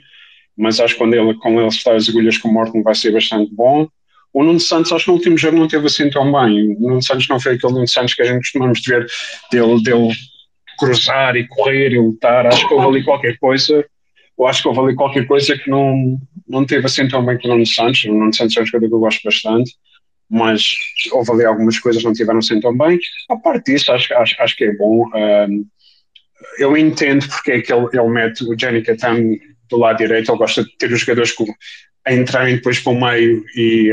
mas 0.59 0.81
acho 0.81 0.95
que 0.95 0.99
quando 0.99 1.15
ele, 1.15 1.35
com 1.35 1.61
ele 1.61 1.69
está 1.69 1.95
as 1.95 2.09
agulhas 2.09 2.37
com 2.37 2.49
o 2.49 2.53
Morton 2.53 2.83
vai 2.83 2.95
ser 2.95 3.13
bastante 3.13 3.55
bom. 3.55 3.89
O 4.33 4.43
Nuno 4.43 4.59
Santos, 4.59 4.93
acho 4.93 5.05
que 5.05 5.11
no 5.11 5.17
último 5.17 5.39
jogo 5.39 5.57
não 5.57 5.69
teve 5.69 5.87
assim 5.87 6.11
tão 6.11 6.31
bem. 6.31 6.77
O 6.77 6.89
Nuno 6.89 7.03
Santos 7.03 7.29
não 7.29 7.41
foi 7.41 7.55
aquele 7.55 7.73
Nuno 7.73 7.89
Santos 7.89 8.15
que 8.15 8.23
a 8.23 8.25
gente 8.27 8.41
costumamos 8.41 8.81
ver 8.85 9.07
dele, 9.51 9.83
dele 9.83 10.13
cruzar 10.79 11.37
e 11.37 11.47
correr 11.47 11.93
e 11.93 11.99
lutar. 11.99 12.47
Acho 12.47 12.67
que 12.67 12.75
houve 12.75 12.87
ali 12.89 13.05
qualquer 13.05 13.39
coisa. 13.39 13.85
Eu 14.39 14.47
acho 14.47 14.63
que 14.63 14.69
houve 14.69 14.81
ali 14.81 14.95
qualquer 14.95 15.27
coisa 15.27 15.57
que 15.57 15.71
não, 15.71 16.19
não 16.47 16.65
teve 16.65 16.87
assim 16.87 17.09
tão 17.09 17.25
bem 17.25 17.39
com 17.39 17.49
o 17.49 17.53
Nuno 17.53 17.67
Santos. 17.67 18.05
O 18.05 18.13
Nuno 18.13 18.35
Santos 18.35 18.57
é 18.57 18.63
um 18.63 18.67
jogador 18.67 18.89
que 18.89 18.95
eu 18.95 18.99
gosto 18.99 19.23
bastante, 19.25 19.73
mas 20.29 20.71
houve 21.13 21.31
ali 21.33 21.45
algumas 21.45 21.79
coisas 21.79 22.03
que 22.03 22.07
não 22.07 22.15
tiveram 22.15 22.39
assim 22.41 22.61
tão 22.61 22.77
bem. 22.77 22.99
A 23.31 23.37
parte 23.37 23.73
disso, 23.73 23.93
acho, 23.93 24.13
acho, 24.13 24.37
acho 24.41 24.57
que 24.57 24.65
é 24.65 24.77
bom. 24.77 25.09
Um, 25.15 25.65
eu 26.59 26.77
entendo 26.77 27.27
porque 27.29 27.53
é 27.53 27.61
que 27.61 27.73
ele, 27.73 27.87
ele 27.93 28.09
mete 28.09 28.45
o 28.45 28.59
Jenny 28.59 28.83
Catan 28.83 29.37
do 29.69 29.77
lado 29.77 29.99
direito, 29.99 30.31
ele 30.31 30.39
gosta 30.39 30.65
de 30.65 30.77
ter 30.77 30.93
os 30.93 31.01
jogadores 31.01 31.32
com, 31.32 31.47
a 32.07 32.15
entrarem 32.15 32.57
depois 32.57 32.78
para 32.78 32.93
o 32.93 33.01
meio 33.01 33.45
e 33.55 33.93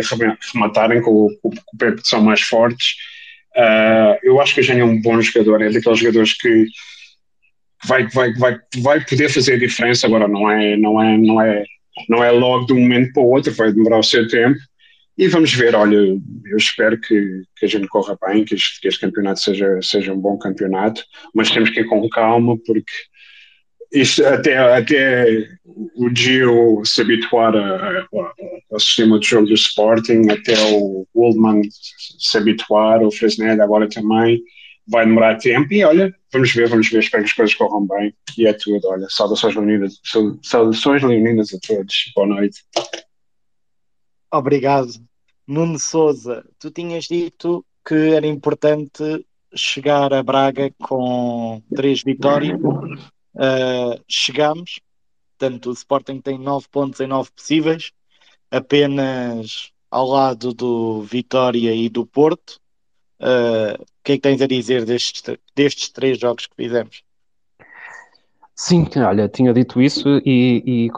rematarem 0.53 1.01
com, 1.01 1.27
com, 1.41 1.49
com 1.49 1.75
o 1.75 1.77
pé 1.77 1.91
que 1.91 2.07
são 2.07 2.21
mais 2.21 2.41
fortes. 2.41 2.95
Uh, 3.55 4.17
eu 4.23 4.41
acho 4.41 4.53
que 4.53 4.59
o 4.59 4.61
Eugênio 4.61 4.83
é 4.83 4.85
um 4.85 5.01
bom 5.01 5.21
jogador, 5.21 5.61
é 5.61 5.69
daqueles 5.69 5.99
jogadores 5.99 6.33
que 6.33 6.65
vai, 7.85 8.07
vai, 8.07 8.33
vai, 8.33 8.59
vai 8.77 9.05
poder 9.05 9.29
fazer 9.29 9.53
a 9.53 9.59
diferença. 9.59 10.07
Agora 10.07 10.27
não 10.27 10.49
é, 10.49 10.77
não 10.77 11.01
é, 11.01 11.17
não 11.17 11.41
é, 11.41 11.63
não 12.09 12.23
é 12.23 12.31
logo 12.31 12.65
de 12.65 12.73
um 12.73 12.79
momento 12.79 13.13
para 13.13 13.23
o 13.23 13.29
outro, 13.29 13.53
vai 13.53 13.71
demorar 13.71 13.99
o 13.99 14.03
seu 14.03 14.27
tempo. 14.27 14.57
E 15.17 15.29
vamos 15.29 15.53
ver, 15.53 15.75
olha, 15.75 15.95
eu 15.95 16.57
espero 16.57 16.99
que, 16.99 17.43
que 17.57 17.65
a 17.65 17.69
gente 17.69 17.87
corra 17.87 18.17
bem, 18.27 18.43
que 18.43 18.55
este, 18.55 18.81
que 18.81 18.87
este 18.89 18.99
campeonato 18.99 19.39
seja, 19.39 19.79
seja 19.81 20.13
um 20.13 20.19
bom 20.19 20.37
campeonato, 20.37 21.01
mas 21.33 21.49
temos 21.49 21.69
que 21.69 21.79
ir 21.79 21.85
com 21.85 22.07
calma, 22.09 22.57
porque 22.65 22.91
isto, 23.93 24.25
até, 24.25 24.57
até 24.57 25.47
o 25.75 26.09
Gio 26.15 26.83
se 26.85 27.01
habituar 27.01 27.53
ao 28.71 28.79
sistema 28.79 29.19
de 29.19 29.27
jogo 29.27 29.47
do 29.47 29.53
Sporting, 29.53 30.29
até 30.29 30.53
o 30.73 31.05
Goldman 31.13 31.61
se 32.19 32.37
habituar, 32.37 33.03
o 33.03 33.11
Fresnel 33.11 33.61
agora 33.61 33.89
também, 33.89 34.41
vai 34.87 35.05
demorar 35.05 35.37
tempo 35.37 35.73
e 35.73 35.83
olha, 35.83 36.13
vamos 36.31 36.53
ver, 36.53 36.69
vamos 36.69 36.89
ver, 36.89 36.99
espero 36.99 37.23
que 37.23 37.29
as 37.29 37.35
coisas 37.35 37.55
corram 37.55 37.85
bem 37.87 38.13
e 38.37 38.47
é 38.47 38.53
tudo, 38.53 38.87
olha, 38.87 39.07
saudações 39.09 39.55
leoninas, 39.55 39.99
saudações 40.43 41.03
leoninas 41.03 41.53
a 41.53 41.57
todos, 41.65 42.11
boa 42.15 42.27
noite. 42.27 42.63
Obrigado. 44.31 44.89
Nuno 45.47 45.77
Souza, 45.79 46.43
tu 46.59 46.71
tinhas 46.71 47.05
dito 47.05 47.65
que 47.87 47.93
era 47.93 48.25
importante 48.25 49.25
chegar 49.55 50.13
a 50.13 50.23
Braga 50.23 50.71
com 50.81 51.61
três 51.73 52.03
vitórias. 52.03 52.59
Uh, 52.59 54.01
chegamos, 54.07 54.79
portanto, 55.37 55.69
o 55.69 55.73
Sporting 55.73 56.21
tem 56.21 56.39
nove 56.39 56.67
pontos 56.71 56.99
em 56.99 57.07
nove 57.07 57.29
possíveis, 57.31 57.91
apenas 58.49 59.71
ao 59.89 60.07
lado 60.07 60.53
do 60.53 61.01
Vitória 61.01 61.73
e 61.73 61.89
do 61.89 62.05
Porto. 62.05 62.59
Uh, 63.19 63.81
o 63.81 63.85
que 64.03 64.13
é 64.13 64.15
que 64.15 64.21
tens 64.21 64.41
a 64.41 64.47
dizer 64.47 64.85
destes, 64.85 65.23
destes 65.55 65.89
três 65.89 66.19
jogos 66.19 66.47
que 66.47 66.55
fizemos? 66.55 67.03
Sim, 68.53 68.87
olha, 68.97 69.27
tinha 69.27 69.53
dito 69.53 69.81
isso 69.81 70.21
e, 70.25 70.87
e 70.87 70.89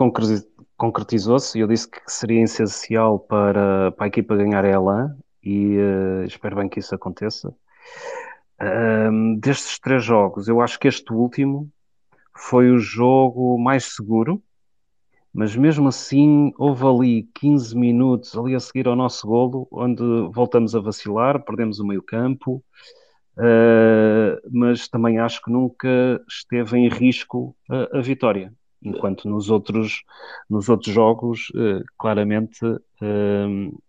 concretizou-se. 0.77 1.59
Eu 1.59 1.67
disse 1.67 1.89
que 1.89 1.99
seria 2.07 2.43
essencial 2.43 3.19
para, 3.19 3.91
para 3.91 4.05
a 4.05 4.07
equipa 4.07 4.35
ganhar 4.35 4.63
a 4.63 4.69
Elan 4.69 5.17
e 5.43 5.77
uh, 5.77 6.23
espero 6.25 6.55
bem 6.55 6.69
que 6.69 6.79
isso 6.79 6.93
aconteça. 6.93 7.53
Um, 8.59 9.35
destes 9.35 9.79
três 9.79 10.03
jogos, 10.03 10.47
eu 10.47 10.59
acho 10.61 10.79
que 10.79 10.87
este 10.87 11.13
último 11.13 11.71
foi 12.37 12.69
o 12.71 12.79
jogo 12.79 13.57
mais 13.57 13.95
seguro, 13.95 14.41
mas 15.33 15.55
mesmo 15.55 15.87
assim 15.87 16.51
houve 16.57 16.85
ali 16.85 17.29
15 17.35 17.75
minutos 17.75 18.35
ali 18.37 18.55
a 18.55 18.59
seguir 18.59 18.87
ao 18.87 18.95
nosso 18.95 19.27
golo, 19.27 19.67
onde 19.71 20.03
voltamos 20.31 20.75
a 20.75 20.79
vacilar, 20.79 21.43
perdemos 21.43 21.79
o 21.79 21.85
meio 21.85 22.01
campo, 22.01 22.63
uh, 23.37 24.49
mas 24.51 24.87
também 24.87 25.19
acho 25.19 25.41
que 25.41 25.51
nunca 25.51 26.23
esteve 26.27 26.77
em 26.77 26.89
risco 26.89 27.55
a, 27.69 27.97
a 27.97 28.01
vitória 28.01 28.53
enquanto 28.83 29.27
nos 29.27 29.49
outros, 29.49 30.03
nos 30.49 30.69
outros 30.69 30.93
jogos, 30.93 31.49
uh, 31.49 31.83
claramente 31.97 32.59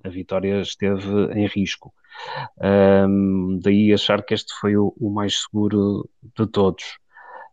a 0.05 0.09
vitória 0.09 0.61
esteve 0.61 1.33
em 1.33 1.47
risco. 1.47 1.95
Daí 3.61 3.93
achar 3.93 4.23
que 4.23 4.35
este 4.35 4.53
foi 4.61 4.77
o 4.77 5.11
mais 5.11 5.43
seguro 5.43 6.09
de 6.37 6.47
todos, 6.47 6.99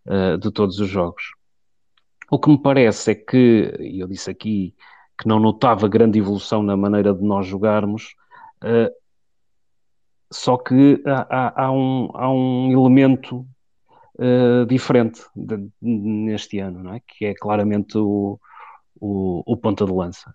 uh, 0.07 0.37
de 0.37 0.51
todos 0.51 0.79
os 0.79 0.89
jogos. 0.89 1.23
O 2.29 2.39
que 2.39 2.49
me 2.49 2.61
parece 2.61 3.11
é 3.11 3.15
que, 3.15 3.75
e 3.79 3.99
eu 3.99 4.07
disse 4.07 4.29
aqui 4.29 4.75
que 5.17 5.27
não 5.27 5.39
notava 5.39 5.87
grande 5.87 6.19
evolução 6.19 6.63
na 6.63 6.75
maneira 6.75 7.13
de 7.13 7.23
nós 7.23 7.45
jogarmos, 7.45 8.15
só 10.31 10.57
que 10.57 11.01
há, 11.05 11.27
há, 11.29 11.65
há, 11.65 11.71
um, 11.71 12.09
há 12.13 12.29
um 12.31 12.71
elemento 12.71 13.45
uh, 14.19 14.65
diferente 14.67 15.21
de, 15.35 15.69
neste 15.81 16.59
ano, 16.59 16.83
não 16.83 16.93
é? 16.93 17.01
que 17.05 17.25
é 17.25 17.33
claramente 17.33 17.97
o, 17.97 18.39
o, 18.99 19.43
o 19.45 19.57
ponta 19.57 19.85
de 19.85 19.91
lança. 19.91 20.33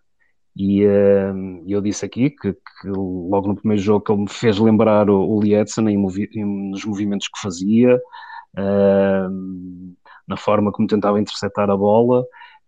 E 0.56 0.84
uh, 0.84 1.64
eu 1.66 1.80
disse 1.80 2.04
aqui 2.04 2.30
que, 2.30 2.52
que, 2.52 2.88
logo 2.88 3.48
no 3.48 3.56
primeiro 3.56 3.82
jogo 3.82 4.04
que 4.04 4.12
ele 4.12 4.22
me 4.22 4.28
fez 4.28 4.58
lembrar 4.58 5.08
o, 5.08 5.28
o 5.28 5.40
Lietzen 5.40 5.88
em 5.88 5.96
movi 5.96 6.28
nos 6.34 6.84
movimentos 6.84 7.28
que 7.28 7.40
fazia, 7.40 7.96
uh, 7.96 8.00
na 8.54 10.36
forma 10.36 10.72
como 10.72 10.88
tentava 10.88 11.20
interceptar 11.20 11.70
a 11.70 11.76
bola 11.76 12.24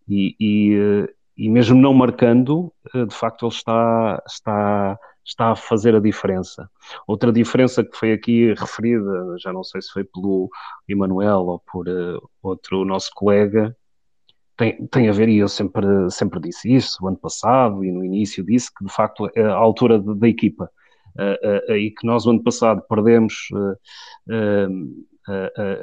e, 0.09 0.35
e, 0.41 1.09
e 1.37 1.51
mesmo 1.51 1.81
não 1.81 1.95
marcando, 1.95 2.73
de 2.95 3.15
facto 3.15 3.47
ele 3.47 3.55
está, 3.55 4.23
está 4.27 4.99
está 5.25 5.53
a 5.53 5.57
fazer 5.57 5.95
a 5.95 6.01
diferença. 6.01 6.69
Outra 7.07 7.33
diferença 7.33 7.85
que 7.85 7.97
foi 7.97 8.13
aqui 8.13 8.53
referida, 8.55 9.37
já 9.39 9.53
não 9.53 9.63
sei 9.63 9.81
se 9.81 9.91
foi 9.93 10.05
pelo 10.05 10.51
Emanuel 10.89 11.47
ou 11.47 11.59
por 11.61 11.89
uh, 11.89 12.21
outro 12.43 12.85
nosso 12.85 13.11
colega, 13.15 13.77
tem, 14.57 14.87
tem 14.89 15.09
a 15.09 15.13
ver, 15.13 15.29
e 15.29 15.39
eu 15.39 15.49
sempre, 15.49 15.87
sempre 16.11 16.41
disse 16.41 16.73
isso, 16.73 16.99
o 17.03 17.09
ano 17.09 17.17
passado 17.17 17.85
e 17.85 17.91
no 17.91 18.05
início 18.05 18.45
disse, 18.45 18.73
que 18.75 18.85
de 18.85 18.93
facto 18.93 19.31
é 19.35 19.43
a 19.43 19.55
altura 19.55 19.99
da 19.99 20.29
equipa, 20.29 20.71
uh, 21.19 21.73
uh, 21.73 21.77
e 21.77 21.91
que 21.91 22.07
nós 22.07 22.27
o 22.27 22.31
ano 22.31 22.43
passado 22.43 22.83
perdemos 22.89 23.49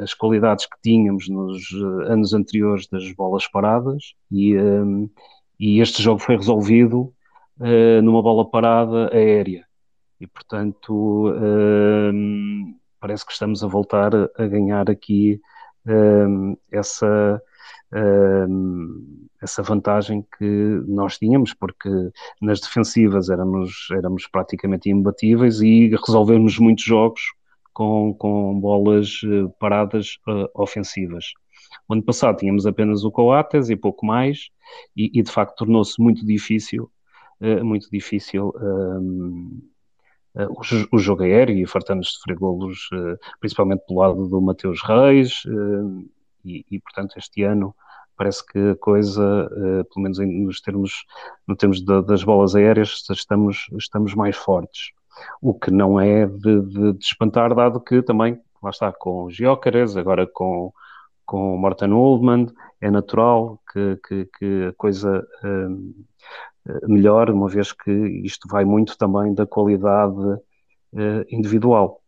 as 0.02 0.14
qualidades 0.14 0.66
que 0.66 0.78
tínhamos 0.82 1.30
nos 1.30 1.72
anos 2.08 2.34
anteriores 2.34 2.88
das 2.88 3.12
bolas 3.14 3.48
paradas, 3.48 4.14
e, 4.32 4.56
e 5.60 5.80
este 5.82 6.02
jogo 6.02 6.20
foi 6.20 6.38
resolvido 6.38 7.14
uh, 7.60 8.02
numa 8.02 8.22
bola 8.22 8.50
parada 8.50 9.14
aérea. 9.14 9.66
E, 10.20 10.28
portanto, 10.28 11.30
uh, 11.30 12.14
parece 13.00 13.26
que 13.26 13.32
estamos 13.32 13.64
a 13.64 13.68
voltar 13.68 14.12
a 14.14 14.48
ganhar 14.48 14.90
aqui 14.90 15.40
uh, 15.86 16.58
essa, 16.72 17.42
essa 19.42 19.64
vantagem 19.64 20.26
que 20.38 20.46
nós 20.88 21.18
tínhamos, 21.18 21.54
porque 21.54 21.90
nas 22.42 22.60
defensivas 22.60 23.30
éramos, 23.30 23.88
éramos 23.92 24.28
praticamente 24.28 24.90
imbatíveis 24.90 25.62
e 25.62 25.90
resolvemos 25.90 26.60
muitos 26.60 26.84
jogos 26.84 27.22
com, 27.74 28.14
com 28.14 28.60
bolas 28.60 29.22
paradas 29.60 30.18
ofensivas. 30.54 31.26
O 31.88 31.94
ano 31.94 32.04
passado 32.04 32.38
tínhamos 32.38 32.66
apenas 32.66 33.04
o 33.04 33.12
Coates 33.12 33.70
e 33.70 33.76
pouco 33.76 34.06
mais, 34.06 34.50
e, 34.96 35.12
e 35.20 35.24
de 35.24 35.32
facto 35.32 35.58
tornou-se 35.58 36.02
muito 36.02 36.26
difícil 36.26 36.92
uh, 37.42 37.64
muito 37.64 37.90
difícil 37.90 38.54
um, 38.56 39.62
uh, 40.36 40.88
o, 40.92 40.98
jogo 40.98 41.24
aéreo 41.24 41.58
e 41.58 41.66
fartamos 41.66 42.08
de 42.08 42.14
sofrer 42.14 42.38
golos, 42.38 42.90
uh, 42.94 43.18
principalmente 43.40 43.86
pelo 43.86 44.00
lado 44.00 44.28
do 44.28 44.42
Mateus 44.42 44.82
Reis, 44.82 45.44
e, 46.46 46.66
e, 46.72 46.80
portanto 46.80 47.18
este 47.18 47.44
ano 47.44 47.76
parece 48.16 48.46
que 48.46 48.60
a 48.60 48.76
coisa, 48.76 49.50
pelo 49.94 50.04
menos 50.04 50.20
nos 50.20 50.60
termos, 50.60 51.06
no 51.48 51.56
termos 51.56 51.82
das 51.82 52.22
bolas 52.22 52.54
aéreas, 52.54 53.02
estamos, 53.10 53.68
estamos 53.78 54.14
mais 54.14 54.36
fortes. 54.36 54.92
O 55.42 55.54
que 55.54 55.72
não 55.72 56.00
é 56.00 56.26
de, 56.26 56.62
de, 56.62 56.94
de 56.94 57.04
espantar, 57.04 57.54
dado 57.54 57.80
que 57.80 58.02
também, 58.02 58.40
lá 58.62 58.70
está, 58.70 58.92
com 58.92 59.30
Giócares, 59.30 59.96
agora 59.98 60.28
com, 60.28 60.72
com 61.26 61.58
Morten 61.58 61.94
Ullman, 61.94 62.48
é 62.82 62.90
natural 62.90 63.60
que, 63.72 63.98
que, 64.08 64.30
que 64.38 64.66
a 64.70 64.74
coisa 64.74 65.26
um, 65.44 65.94
melhor, 66.88 67.30
uma 67.30 67.48
vez 67.48 67.72
que 67.72 67.92
isto 67.92 68.48
vai 68.48 68.66
muito 68.66 68.98
também 68.98 69.34
da 69.34 69.46
qualidade 69.46 70.20
uh, 70.20 71.26
individual. 71.30 72.02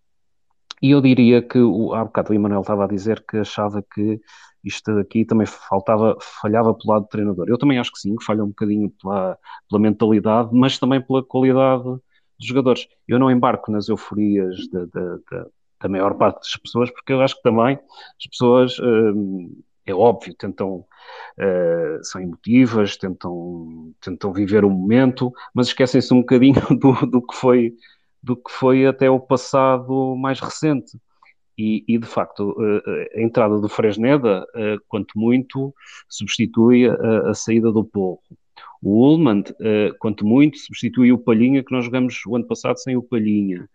E 0.81 0.91
eu 0.91 1.01
diria 1.01 1.41
que, 1.41 1.59
o, 1.59 1.93
há 1.93 2.03
bocado 2.03 2.31
o 2.31 2.35
Emanuel 2.35 2.61
estava 2.61 2.85
a 2.85 2.87
dizer 2.87 3.23
que 3.27 3.37
achava 3.37 3.83
que 3.83 4.19
isto 4.63 4.91
aqui 4.99 5.25
também 5.25 5.45
faltava, 5.45 6.17
falhava 6.41 6.73
pelo 6.73 6.93
lado 6.93 7.03
do 7.03 7.09
treinador. 7.09 7.45
Eu 7.47 7.57
também 7.57 7.79
acho 7.79 7.91
que 7.91 7.99
sim, 7.99 8.15
que 8.15 8.23
falha 8.23 8.43
um 8.43 8.49
bocadinho 8.49 8.89
pela, 9.01 9.37
pela 9.69 9.81
mentalidade, 9.81 10.49
mas 10.53 10.77
também 10.77 11.01
pela 11.01 11.23
qualidade 11.23 11.83
dos 12.41 12.47
jogadores. 12.47 12.87
Eu 13.07 13.19
não 13.19 13.31
embarco 13.31 13.71
nas 13.71 13.87
euforias 13.87 14.55
de, 14.57 14.85
de, 14.87 15.45
da 15.79 15.87
maior 15.87 16.15
parte 16.15 16.39
das 16.39 16.57
pessoas, 16.57 16.91
porque 16.91 17.13
eu 17.13 17.21
acho 17.21 17.35
que 17.35 17.43
também 17.43 17.79
as 18.19 18.27
pessoas, 18.27 18.77
uh, 18.79 19.63
é 19.85 19.93
óbvio, 19.93 20.33
tentam 20.35 20.85
uh, 21.37 22.03
são 22.03 22.21
emotivas, 22.21 22.97
tentam, 22.97 23.93
tentam 24.01 24.33
viver 24.33 24.65
o 24.65 24.69
momento, 24.69 25.31
mas 25.53 25.67
esquecem-se 25.67 26.13
um 26.13 26.21
bocadinho 26.21 26.61
do, 26.77 27.05
do, 27.05 27.21
que 27.21 27.35
foi, 27.35 27.73
do 28.21 28.35
que 28.35 28.51
foi 28.51 28.85
até 28.85 29.09
o 29.09 29.19
passado 29.19 30.15
mais 30.15 30.39
recente. 30.39 30.97
E, 31.57 31.83
e 31.87 31.97
de 31.99 32.07
facto, 32.07 32.51
uh, 32.51 32.81
a 33.15 33.21
entrada 33.21 33.59
do 33.59 33.69
Fresneda, 33.69 34.43
uh, 34.55 34.81
quanto 34.87 35.17
muito, 35.19 35.73
substitui 36.09 36.89
a, 36.89 37.29
a 37.29 37.33
saída 37.35 37.71
do 37.71 37.83
Porro. 37.83 38.19
O 38.81 39.07
Ullman, 39.07 39.43
quanto 39.99 40.25
muito, 40.25 40.57
substitui 40.57 41.11
o 41.11 41.17
Palhinha, 41.17 41.63
que 41.63 41.71
nós 41.71 41.85
jogamos 41.85 42.25
o 42.25 42.35
ano 42.35 42.47
passado 42.47 42.77
sem 42.77 42.97
o 42.97 43.03
Palhinha. 43.03 43.69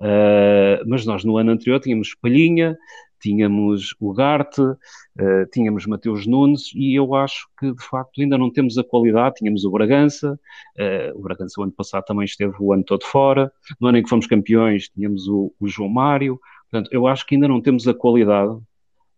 Uh, 0.00 0.80
mas 0.86 1.04
nós 1.04 1.24
no 1.24 1.36
ano 1.36 1.50
anterior 1.50 1.78
tínhamos 1.78 2.14
Palhinha, 2.14 2.74
tínhamos 3.20 3.94
o 4.00 4.14
Garte, 4.14 4.62
uh, 4.62 5.46
tínhamos 5.52 5.84
Mateus 5.84 6.26
Nunes 6.26 6.72
e 6.74 6.94
eu 6.94 7.14
acho 7.14 7.46
que 7.58 7.70
de 7.70 7.84
facto 7.84 8.22
ainda 8.22 8.38
não 8.38 8.50
temos 8.50 8.78
a 8.78 8.82
qualidade, 8.82 9.34
tínhamos 9.36 9.62
o 9.62 9.70
Bragança, 9.70 10.32
uh, 10.32 11.18
o 11.18 11.20
Bragança 11.20 11.60
o 11.60 11.64
ano 11.64 11.72
passado 11.72 12.04
também 12.06 12.24
esteve 12.24 12.54
o 12.58 12.72
ano 12.72 12.82
todo 12.82 13.04
fora, 13.04 13.52
no 13.78 13.88
ano 13.88 13.98
em 13.98 14.02
que 14.02 14.08
fomos 14.08 14.26
campeões 14.26 14.88
tínhamos 14.88 15.28
o, 15.28 15.52
o 15.60 15.68
João 15.68 15.90
Mário, 15.90 16.40
portanto 16.70 16.88
eu 16.90 17.06
acho 17.06 17.26
que 17.26 17.34
ainda 17.34 17.46
não 17.46 17.60
temos 17.60 17.86
a 17.86 17.92
qualidade 17.92 18.58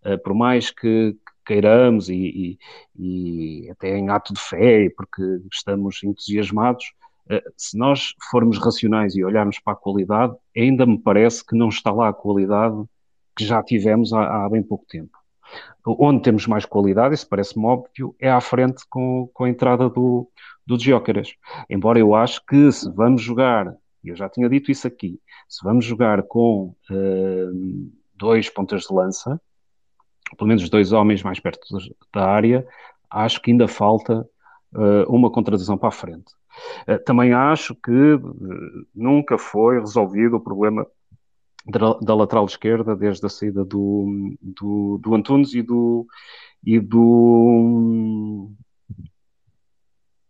Uh, 0.04 0.18
por 0.18 0.34
mais 0.34 0.68
que, 0.68 1.14
queiramos 1.44 2.08
e, 2.08 2.58
e, 2.96 3.64
e, 3.64 3.70
até 3.70 3.96
em 3.96 4.08
ato 4.10 4.32
de 4.32 4.40
fé, 4.40 4.90
porque 4.96 5.22
estamos 5.52 6.02
entusiasmados, 6.02 6.92
uh, 7.30 7.52
se 7.56 7.76
nós 7.76 8.14
formos 8.30 8.58
racionais 8.58 9.14
e 9.14 9.24
olharmos 9.24 9.58
para 9.58 9.74
a 9.74 9.76
qualidade, 9.76 10.34
ainda 10.56 10.86
me 10.86 10.98
parece 10.98 11.44
que 11.44 11.56
não 11.56 11.68
está 11.68 11.92
lá 11.92 12.08
a 12.08 12.14
qualidade 12.14 12.82
que 13.36 13.44
já 13.44 13.62
tivemos 13.62 14.12
há, 14.12 14.44
há 14.44 14.48
bem 14.48 14.62
pouco 14.62 14.84
tempo. 14.86 15.22
Onde 15.84 16.22
temos 16.22 16.46
mais 16.46 16.64
qualidade, 16.64 17.14
isso 17.14 17.28
parece-me 17.28 17.66
óbvio, 17.66 18.14
é 18.20 18.30
à 18.30 18.40
frente 18.40 18.84
com, 18.88 19.28
com 19.34 19.44
a 19.44 19.48
entrada 19.48 19.88
do, 19.90 20.28
do 20.66 20.78
Diócaras. 20.78 21.34
Embora 21.68 21.98
eu 21.98 22.14
acho 22.14 22.44
que 22.46 22.70
se 22.70 22.90
vamos 22.90 23.20
jogar, 23.20 23.74
eu 24.04 24.14
já 24.14 24.28
tinha 24.28 24.48
dito 24.48 24.70
isso 24.70 24.86
aqui, 24.86 25.20
se 25.48 25.64
vamos 25.64 25.84
jogar 25.84 26.22
com 26.22 26.74
uh, 26.90 27.92
dois 28.14 28.48
pontas 28.48 28.82
de 28.82 28.94
lança, 28.94 29.40
pelo 30.36 30.48
menos 30.48 30.68
dois 30.68 30.92
homens 30.92 31.22
mais 31.22 31.38
perto 31.40 31.60
da 32.12 32.28
área, 32.28 32.66
acho 33.10 33.40
que 33.40 33.50
ainda 33.50 33.68
falta 33.68 34.26
uh, 34.74 35.04
uma 35.08 35.30
contradição 35.30 35.76
para 35.76 35.88
a 35.88 35.92
frente. 35.92 36.32
Uh, 36.88 37.02
também 37.04 37.32
acho 37.32 37.74
que 37.74 38.18
nunca 38.94 39.38
foi 39.38 39.80
resolvido 39.80 40.36
o 40.36 40.40
problema 40.40 40.86
da, 41.66 41.94
da, 41.94 42.14
lateral 42.14 42.44
esquerda 42.44 42.96
desde 42.96 43.24
a 43.24 43.28
saída 43.28 43.64
do, 43.64 44.36
do, 44.40 44.98
do 44.98 45.14
Antunes 45.14 45.54
e 45.54 45.62
do 45.62 46.06
e 46.64 46.78
do 46.78 48.50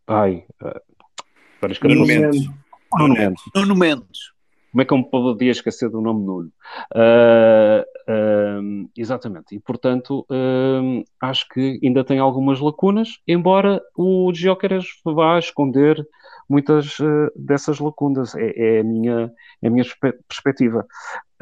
ai 0.07 0.45
uh, 0.62 1.89
Nuno 1.89 2.07
Mendes. 2.07 2.51
Nuno 2.95 3.15
Mendes. 3.15 3.43
Nuno 3.55 3.77
Mendes. 3.77 4.32
Como 4.73 4.81
é 4.81 4.85
que 4.86 4.93
eu 4.94 4.99
me 4.99 5.05
podia 5.05 5.51
esquecer 5.51 5.90
do 5.90 6.01
nome 6.01 6.24
Nuno? 6.24 6.51
Uh, 6.94 7.82
uh, 8.11 8.90
exatamente. 8.97 9.55
E, 9.55 9.61
portanto, 9.61 10.27
uh, 10.31 11.05
acho 11.20 11.47
que 11.51 11.78
ainda 11.85 12.03
tem 12.03 12.19
algumas 12.19 12.59
lacunas, 12.59 13.19
embora 13.28 13.82
o 13.94 14.32
Jóqueras 14.35 14.86
vá 15.05 15.39
esconder 15.39 16.03
muitas 16.49 16.97
dessas 17.36 17.78
lacunas. 17.78 18.35
É, 18.35 18.78
é, 18.78 18.81
a 18.81 18.85
minha, 18.85 19.31
é 19.61 19.69
a 19.69 19.70
minha 19.70 19.85
perspectiva. 20.27 20.86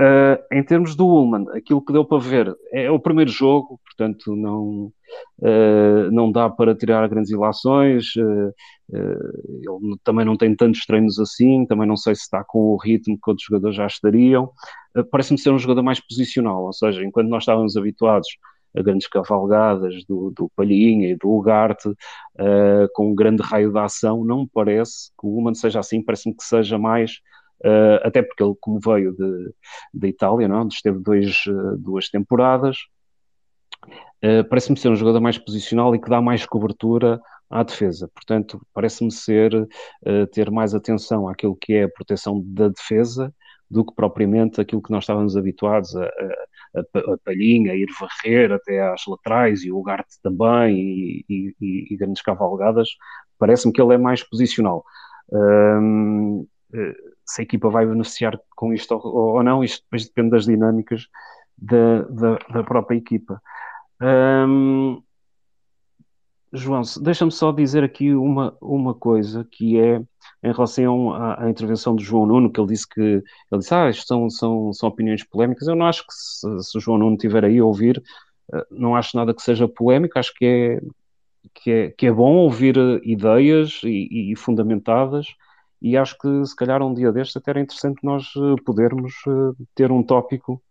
Uh, 0.01 0.41
em 0.51 0.63
termos 0.63 0.97
do 0.97 1.07
Ullman, 1.07 1.45
aquilo 1.55 1.85
que 1.85 1.93
deu 1.93 2.07
para 2.07 2.17
ver 2.17 2.57
é 2.73 2.91
o 2.91 2.99
primeiro 2.99 3.31
jogo, 3.31 3.79
portanto 3.85 4.35
não, 4.35 4.91
uh, 5.41 6.11
não 6.11 6.33
dá 6.33 6.49
para 6.49 6.75
tirar 6.75 7.07
grandes 7.07 7.31
ilações. 7.31 8.17
Uh, 8.17 8.55
ele 8.91 9.99
também 10.03 10.25
não 10.25 10.39
tem 10.39 10.57
tantos 10.57 10.87
treinos 10.87 11.19
assim, 11.19 11.67
também 11.67 11.87
não 11.87 11.99
sei 11.99 12.15
se 12.15 12.23
está 12.23 12.43
com 12.43 12.59
o 12.73 12.79
ritmo 12.79 13.19
que 13.23 13.31
outros 13.31 13.47
jogadores 13.47 13.77
já 13.77 13.87
estariam. 13.87 14.51
Parece-me 15.11 15.39
ser 15.39 15.51
um 15.51 15.59
jogador 15.59 15.83
mais 15.83 16.01
posicional, 16.01 16.65
ou 16.65 16.73
seja, 16.73 17.05
enquanto 17.05 17.29
nós 17.29 17.43
estávamos 17.43 17.77
habituados 17.77 18.27
a 18.75 18.83
grandes 18.83 19.07
cavalgadas 19.07 20.03
do, 20.09 20.33
do 20.35 20.51
Palhinha 20.57 21.11
e 21.11 21.17
do 21.17 21.31
Ugarte, 21.31 21.93
com 22.95 23.13
um 23.13 23.15
grande 23.15 23.43
raio 23.43 23.71
de 23.71 23.79
ação, 23.79 24.25
não 24.25 24.41
me 24.41 24.51
parece 24.53 25.11
que 25.11 25.27
o 25.27 25.31
Ullman 25.31 25.55
seja 25.55 25.79
assim, 25.79 26.03
parece-me 26.03 26.35
que 26.35 26.43
seja 26.43 26.77
mais 26.77 27.21
Uh, 27.65 28.01
até 28.03 28.23
porque 28.23 28.43
ele, 28.43 28.55
como 28.59 28.81
veio 28.81 29.15
de 29.93 30.09
Itália, 30.09 30.49
não? 30.49 30.57
É? 30.57 30.61
onde 30.63 30.75
esteve 30.75 30.99
dois, 30.99 31.45
uh, 31.47 31.77
duas 31.77 32.09
temporadas, 32.09 32.79
uh, 34.25 34.49
parece-me 34.49 34.79
ser 34.79 34.89
um 34.89 34.97
jogador 34.97 35.21
mais 35.21 35.37
posicional 35.37 35.95
e 35.95 36.01
que 36.01 36.09
dá 36.09 36.23
mais 36.23 36.47
cobertura 36.47 37.21
à 37.51 37.63
defesa. 37.63 38.09
Portanto, 38.15 38.61
parece-me 38.73 39.11
ser 39.11 39.51
ter 40.33 40.53
mais 40.53 40.73
atenção 40.73 41.29
àquilo 41.29 41.57
que 41.57 41.73
é 41.73 41.83
a 41.83 41.89
proteção 41.89 42.41
da 42.47 42.69
defesa 42.69 43.35
do 43.69 43.85
que 43.85 43.93
propriamente 43.93 44.61
aquilo 44.61 44.81
que 44.81 44.93
nós 44.93 45.03
estávamos 45.03 45.37
habituados 45.37 45.95
a, 45.97 46.05
a, 46.05 47.13
a 47.13 47.19
Palhinha, 47.25 47.73
a 47.73 47.77
ir 47.77 47.89
varrer 48.01 48.53
até 48.53 48.81
às 48.81 49.03
laterais 49.07 49.65
e 49.65 49.73
o 49.73 49.79
Ugarte 49.79 50.17
também 50.23 50.77
e, 50.79 51.25
e, 51.29 51.87
e, 51.91 51.97
grandes 51.97 52.23
cavalgadas. 52.23 52.89
Parece-me 53.37 53.73
que 53.73 53.83
ele 53.83 53.95
é 53.95 53.99
mais 53.99 54.23
posicional 54.23 54.85
se 57.25 57.41
a 57.41 57.45
equipa 57.45 57.69
vai 57.69 57.87
beneficiar 57.87 58.39
com 58.57 58.73
isto 58.73 58.93
ou, 58.95 59.37
ou 59.37 59.43
não, 59.43 59.65
isto 59.65 59.83
depois 59.85 60.07
depende 60.07 60.31
das 60.31 60.45
dinâmicas 60.45 61.09
da, 61.57 62.03
da, 62.03 62.39
da 62.53 62.65
própria 62.65 62.97
equipa. 62.97 63.41
João, 66.53 66.83
deixa-me 67.01 67.31
só 67.31 67.53
dizer 67.53 67.85
aqui 67.85 68.13
uma, 68.13 68.57
uma 68.61 68.93
coisa 68.93 69.47
que 69.51 69.79
é 69.79 70.03
em 70.43 70.53
relação 70.53 71.13
à, 71.13 71.45
à, 71.45 71.51
intervenção 71.51 71.95
do 71.95 72.03
João 72.03 72.27
Nuno, 72.27 72.51
que 72.51 72.61
ele 72.61 72.69
disse 72.69 72.89
que 72.89 73.01
ele 73.01 73.59
disse, 73.59 73.75
ah, 73.75 73.89
isto 73.89 74.07
são, 74.07 74.29
são, 74.29 74.73
são 74.73 74.89
opiniões 74.89 75.23
polémicas. 75.23 75.69
Eu 75.69 75.77
não 75.77 75.87
acho 75.87 76.05
que 76.07 76.13
se, 76.13 76.63
se 76.63 76.77
o 76.79 76.81
João 76.81 76.99
Nuno 76.99 77.15
estiver 77.15 77.45
aí 77.45 77.59
a 77.59 77.65
ouvir, 77.65 78.03
eh, 78.53 78.67
não 78.71 78.97
acho 78.97 79.17
nada 79.17 79.33
que 79.33 79.43
seja 79.43 79.69
polémico, 79.69 80.19
acho 80.19 80.35
que 80.35 80.45
é, 80.45 80.81
que 81.55 81.71
é, 81.71 81.91
que 81.91 82.07
é 82.07 82.13
bom 82.13 82.35
ouvir 82.37 82.77
eh, 82.77 83.01
ideias 83.05 83.81
e, 83.85 84.33
e 84.33 84.37
fundamentadas 84.37 85.27
e 85.81 85.97
acho 85.97 86.17
que 86.19 86.45
se 86.45 86.55
calhar 86.55 86.83
um 86.83 86.93
dia 86.93 87.13
destes 87.13 87.37
até 87.37 87.53
era 87.53 87.61
interessante 87.61 88.05
nós 88.05 88.33
eh, 88.37 88.63
podermos 88.65 89.15
eh, 89.27 89.65
ter 89.75 89.91
um 89.91 90.03
tópico 90.03 90.63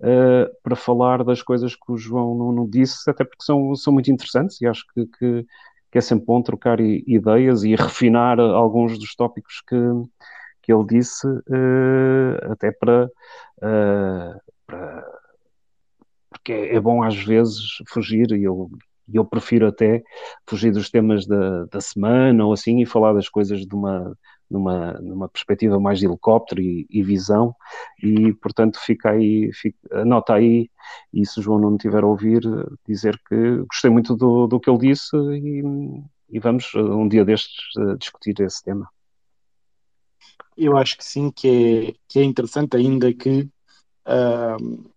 uh, 0.00 0.50
para 0.62 0.76
falar 0.76 1.22
das 1.24 1.42
coisas 1.42 1.74
que 1.74 1.92
o 1.92 1.96
João 1.96 2.52
não, 2.52 2.68
disse, 2.68 3.08
até 3.08 3.24
porque 3.24 3.44
são, 3.44 3.74
são 3.74 3.92
muito 3.92 4.10
interessantes 4.10 4.60
e 4.60 4.66
acho 4.66 4.84
que, 4.92 5.06
que, 5.06 5.46
que 5.90 5.98
é 5.98 6.00
sempre 6.00 6.26
bom 6.26 6.42
trocar 6.42 6.80
ideias 6.80 7.64
e 7.64 7.74
refinar 7.76 8.40
alguns 8.40 8.98
dos 8.98 9.14
tópicos 9.14 9.62
que, 9.68 9.76
que 10.62 10.72
ele 10.72 10.84
disse, 10.86 11.26
uh, 11.26 12.52
até 12.52 12.72
para, 12.72 13.06
uh, 13.06 14.40
para 14.66 15.04
porque 16.30 16.52
é, 16.52 16.74
é, 16.76 16.80
bom 16.80 17.02
às 17.02 17.16
vezes 17.16 17.82
fugir 17.88 18.30
e 18.32 18.44
eu 18.44 18.68
e 19.08 19.16
eu 19.16 19.24
prefiro 19.24 19.66
até 19.66 20.02
fugir 20.48 20.72
dos 20.72 20.90
temas 20.90 21.26
da, 21.26 21.64
da 21.66 21.80
semana 21.80 22.44
ou 22.44 22.52
assim 22.52 22.80
e 22.82 22.86
falar 22.86 23.12
das 23.12 23.28
coisas 23.28 23.60
de 23.60 23.74
uma, 23.74 24.16
numa, 24.50 24.92
numa 24.94 25.28
perspectiva 25.28 25.78
mais 25.78 25.98
de 25.98 26.06
helicóptero 26.06 26.60
e, 26.60 26.86
e 26.88 27.02
visão, 27.02 27.54
e 28.02 28.32
portanto 28.34 28.78
fica 28.80 29.10
aí, 29.10 29.50
fica, 29.52 29.78
anota 30.00 30.34
aí, 30.34 30.70
e 31.12 31.26
se 31.26 31.40
o 31.40 31.42
João 31.42 31.58
não 31.58 31.76
tiver 31.76 32.02
a 32.02 32.06
ouvir, 32.06 32.42
dizer 32.86 33.20
que 33.28 33.56
gostei 33.68 33.90
muito 33.90 34.14
do, 34.16 34.46
do 34.46 34.60
que 34.60 34.70
ele 34.70 34.78
disse 34.78 35.16
e, 35.16 35.62
e 36.30 36.38
vamos 36.38 36.72
um 36.74 37.08
dia 37.08 37.24
destes 37.24 37.54
discutir 37.98 38.40
esse 38.40 38.62
tema. 38.62 38.88
Eu 40.56 40.76
acho 40.76 40.96
que 40.96 41.04
sim, 41.04 41.30
que 41.30 41.48
é, 41.48 41.94
que 42.08 42.18
é 42.18 42.24
interessante 42.24 42.76
ainda 42.76 43.12
que 43.12 43.48
uh, 44.06 44.90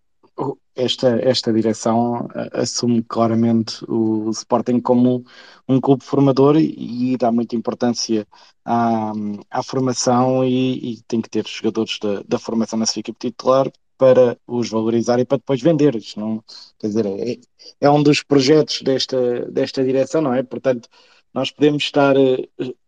esta, 0.80 1.19
esta 1.22 1.53
direção 1.53 2.27
eh, 2.35 2.49
assume 2.53 3.03
claramente 3.03 3.84
o 3.88 4.30
Sporting 4.31 4.80
como 4.80 5.23
um 5.68 5.80
clube 5.81 6.03
formador 6.03 6.57
e, 6.57 7.18
dá 7.18 7.31
muita 7.31 7.56
importância 7.56 8.27
à, 8.65 9.11
à 9.51 9.64
formação 9.64 10.43
e, 10.45 10.93
e, 10.93 11.01
tem 11.03 11.22
que 11.22 11.30
ter 11.30 11.45
jogadores 11.47 11.99
da, 11.99 12.23
da 12.27 12.39
formação 12.39 12.80
na 12.80 12.85
sua 12.85 13.01
equipe 13.01 13.19
titular 13.19 13.72
para 13.97 14.38
os 14.47 14.69
valorizar 14.69 15.19
e 15.19 15.26
para 15.26 15.38
depois 15.38 15.61
vender. 15.61 15.97
Não, 16.18 16.43
quer 16.80 16.88
dizer, 16.88 17.06
é, 17.06 17.39
é 17.81 17.89
um 17.89 18.01
dos 18.01 18.23
projetos 18.23 18.81
desta, 18.81 19.45
desta 19.51 19.84
direção, 19.84 20.22
não 20.22 20.34
é? 20.34 20.43
Portanto, 20.43 20.89
nós 21.34 21.51
podemos 21.51 21.84
estar, 21.84 22.15
eh, 22.18 22.47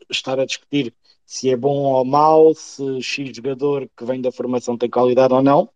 estar 0.09 0.39
a 0.39 0.45
discutir 0.45 0.93
se 1.25 1.49
é 1.49 1.55
bom 1.55 1.83
ou 1.93 2.03
mau, 2.05 2.53
se 2.53 3.01
X 3.01 3.35
jogador 3.35 3.89
que 3.95 4.05
vem 4.05 4.21
da 4.21 4.31
formação 4.31 4.77
tem 4.77 4.89
qualidade 4.89 5.33
ou 5.33 5.41
não, 5.41 5.69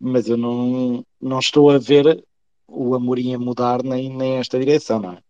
mas 0.00 0.28
eu 0.28 0.36
não, 0.36 1.04
não 1.20 1.38
estou 1.38 1.70
a 1.70 1.78
ver 1.78 2.24
o 2.66 2.94
Amorim 2.94 3.34
a 3.34 3.38
mudar 3.38 3.82
nem, 3.82 4.08
nem 4.08 4.38
esta 4.38 4.58
direção, 4.58 5.00
não 5.00 5.12
é? 5.12 5.22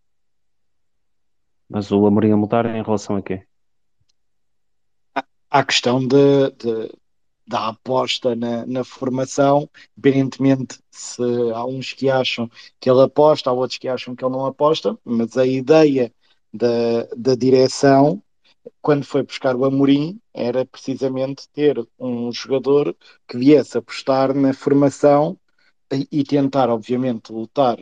Mas 1.68 1.90
o 1.90 2.06
Amorim 2.06 2.32
a 2.32 2.36
mudar 2.36 2.66
em 2.66 2.82
relação 2.82 3.16
a 3.16 3.22
quê? 3.22 3.44
À 5.50 5.64
questão 5.64 6.06
de, 6.06 6.50
de 6.58 6.92
da 7.46 7.68
aposta 7.68 8.36
na, 8.36 8.64
na, 8.64 8.84
formação, 8.84 9.68
independentemente 9.98 10.78
se 10.88 11.22
há 11.52 11.64
uns 11.64 11.92
que 11.92 12.08
acham 12.08 12.48
que 12.78 12.88
ele 12.88 13.02
aposta, 13.02 13.50
há 13.50 13.52
outros 13.52 13.76
que 13.76 13.88
acham 13.88 14.14
que 14.14 14.24
ele 14.24 14.32
não 14.32 14.46
aposta, 14.46 14.96
mas 15.04 15.36
a 15.36 15.44
ideia 15.44 16.12
da, 16.54 17.08
da 17.16 17.34
direção 17.34 18.22
quando 18.80 19.04
foi 19.04 19.22
buscar 19.22 19.56
o 19.56 19.64
Amorim, 19.64 20.20
era 20.32 20.64
precisamente 20.64 21.48
ter 21.50 21.84
um 21.98 22.32
jogador 22.32 22.96
que 23.28 23.36
viesse 23.36 23.76
apostar 23.76 24.34
na 24.34 24.52
formação 24.52 25.38
e, 26.10 26.22
tentar, 26.22 26.68
obviamente, 26.68 27.32
lutar 27.32 27.78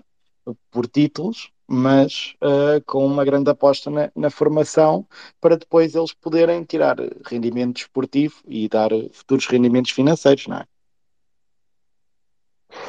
por 0.71 0.87
títulos, 0.87 1.51
mas 1.67 2.35
uh, 2.43 2.83
com 2.87 3.05
uma 3.05 3.25
grande 3.25 3.51
aposta 3.51 3.91
na, 3.91 4.11
na, 4.17 4.31
formação 4.31 5.07
para 5.39 5.59
depois 5.59 5.95
eles 5.95 6.15
poderem 6.15 6.65
tirar 6.65 6.97
rendimento 7.27 7.77
esportivo 7.77 8.37
e 8.47 8.67
dar 8.67 8.91
futuros 9.13 9.47
rendimentos 9.47 9.91
financeiros, 9.91 10.47
não 10.47 10.57
é? 10.57 10.65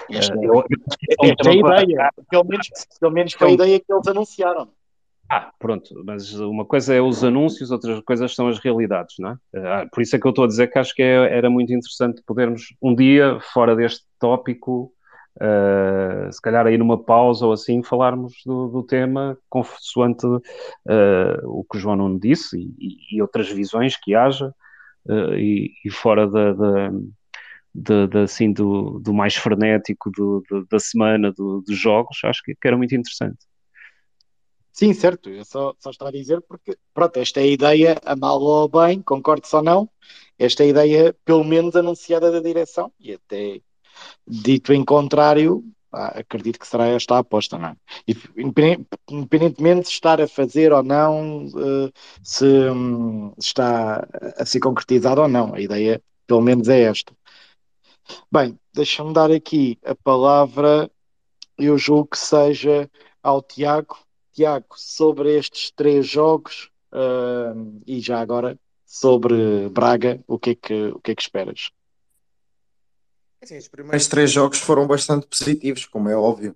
Esta, 0.10 0.38
uh, 0.38 0.44
eu, 0.44 0.64
esta 1.22 1.50
é 1.50 1.52
a 1.52 1.56
ideia, 1.56 2.10
pelo 2.30 2.46
menos, 2.46 2.68
pelo 3.00 3.12
menos 3.12 3.34
foi 3.34 3.50
a 3.50 3.52
ideia 3.52 3.80
que 3.80 3.94
eles 3.94 4.08
anunciaram. 4.08 4.70
Ah, 5.32 5.52
pronto, 5.60 5.94
mas 6.06 6.34
uma 6.40 6.66
coisa 6.66 6.96
é 6.96 7.00
os 7.02 7.24
anúncios, 7.24 7.70
outras 7.70 8.00
coisas 8.02 8.34
são 8.34 8.48
as 8.48 8.58
realidades, 8.58 9.16
não 9.20 9.32
é? 9.32 9.38
Ah, 9.58 9.86
por 9.92 10.02
isso 10.02 10.16
é 10.16 10.20
que 10.20 10.26
eu 10.26 10.32
estou 10.32 10.46
a 10.46 10.48
dizer 10.48 10.68
que 10.72 10.80
acho 10.80 10.96
que 10.96 11.04
é, 11.04 11.38
era 11.38 11.50
muito 11.52 11.72
interessante 11.72 12.24
podermos, 12.26 12.76
um 12.82 12.96
dia, 12.96 13.40
fora 13.54 13.76
deste 13.76 14.06
tópico, 14.20 14.92
uh, 15.38 16.32
se 16.32 16.42
calhar 16.42 16.66
aí 16.66 16.78
numa 16.78 16.98
pausa 16.98 17.46
ou 17.46 17.54
assim, 17.54 17.84
falarmos 17.84 18.34
do, 18.46 18.70
do 18.70 18.84
tema 18.84 19.38
consoante 19.50 20.26
uh, 20.26 20.42
o 21.46 21.64
que 21.64 21.78
o 21.78 21.80
João 21.80 21.96
não 21.96 22.18
disse 22.18 22.58
e, 22.80 23.18
e, 23.18 23.22
outras 23.22 23.50
visões 23.50 23.96
que 23.96 24.16
haja 24.16 24.54
uh, 25.06 25.34
e, 25.36 25.74
e, 25.86 25.92
fora 25.92 26.28
da, 26.28 26.54
da, 26.54 26.92
da, 27.74 28.06
da, 28.08 28.22
assim, 28.24 28.52
do, 28.52 29.00
do 29.00 29.14
mais 29.14 29.36
frenético 29.36 30.10
do, 30.12 30.44
da 30.70 30.80
semana 30.80 31.32
do, 31.32 31.62
dos 31.62 31.78
jogos, 31.78 32.18
acho 32.24 32.42
que, 32.44 32.56
que 32.56 32.68
era 32.68 32.78
muito 32.78 32.96
interessante. 32.96 33.49
Sim, 34.80 34.94
certo. 34.94 35.30
Eu 35.30 35.44
só, 35.44 35.74
só 35.78 35.90
estou 35.90 36.08
a 36.08 36.12
dizer 36.12 36.42
porque, 36.48 36.78
pronto, 36.94 37.18
esta 37.18 37.42
é 37.42 37.44
a 37.44 37.48
ideia, 37.48 37.98
a 38.06 38.16
mal 38.16 38.42
ou 38.42 38.70
bem, 38.70 39.02
concordes 39.02 39.54
ou 39.54 39.62
não, 39.62 39.90
esta 40.38 40.64
é 40.64 40.68
a 40.68 40.70
ideia, 40.70 41.16
pelo 41.26 41.44
menos, 41.44 41.76
anunciada 41.76 42.32
da 42.32 42.40
direção 42.40 42.90
e 42.98 43.12
até 43.14 43.60
dito 44.28 44.74
em 44.74 44.86
contrário, 44.86 45.64
acredito 45.92 46.60
que 46.60 46.68
será 46.68 46.88
esta 46.88 47.16
a 47.16 47.20
aposta, 47.20 47.58
não 47.58 47.70
é? 47.70 47.76
Independentemente 49.10 49.84
de 49.84 49.90
estar 49.90 50.22
a 50.22 50.28
fazer 50.30 50.72
ou 50.72 50.84
não, 50.84 51.46
eh, 51.48 51.92
se 52.24 52.46
hum, 52.46 53.34
está 53.38 54.08
a 54.38 54.46
ser 54.46 54.62
concretizado 54.62 55.22
ou 55.22 55.28
não, 55.28 55.54
a 55.56 55.60
ideia, 55.60 56.02
pelo 56.28 56.42
menos, 56.42 56.70
é 56.70 56.84
esta. 56.84 57.14
Bem, 58.32 58.58
deixa-me 58.74 59.14
dar 59.14 59.32
aqui 59.32 59.78
a 59.84 59.94
palavra, 59.96 60.90
eu 61.58 61.78
julgo 61.78 62.08
que 62.10 62.18
seja 62.20 62.90
ao 63.24 63.42
Tiago 63.42 63.98
Tiago, 64.40 64.68
sobre 64.78 65.38
estes 65.38 65.70
três 65.70 66.08
jogos 66.08 66.72
uh, 66.94 67.82
e 67.86 68.00
já 68.00 68.22
agora 68.22 68.58
sobre 68.86 69.68
Braga, 69.68 70.24
o 70.26 70.40
que 70.40 70.52
é 70.52 70.56
que, 70.56 70.88
o 70.92 71.00
que, 71.02 71.12
é 71.12 71.16
que 71.16 71.22
esperas? 71.22 71.72
Sim, 73.44 73.58
os 73.58 73.68
primeiros 73.68 74.08
três 74.08 74.32
jogos 74.32 74.60
foram 74.60 74.88
bastante 74.88 75.28
positivos, 75.28 75.86
como 75.86 76.08
é 76.08 76.16
óbvio. 76.16 76.56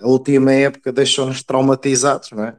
A 0.00 0.08
última 0.08 0.54
época 0.54 0.90
deixou-nos 0.90 1.42
traumatizados, 1.42 2.30
não 2.30 2.44
é? 2.44 2.56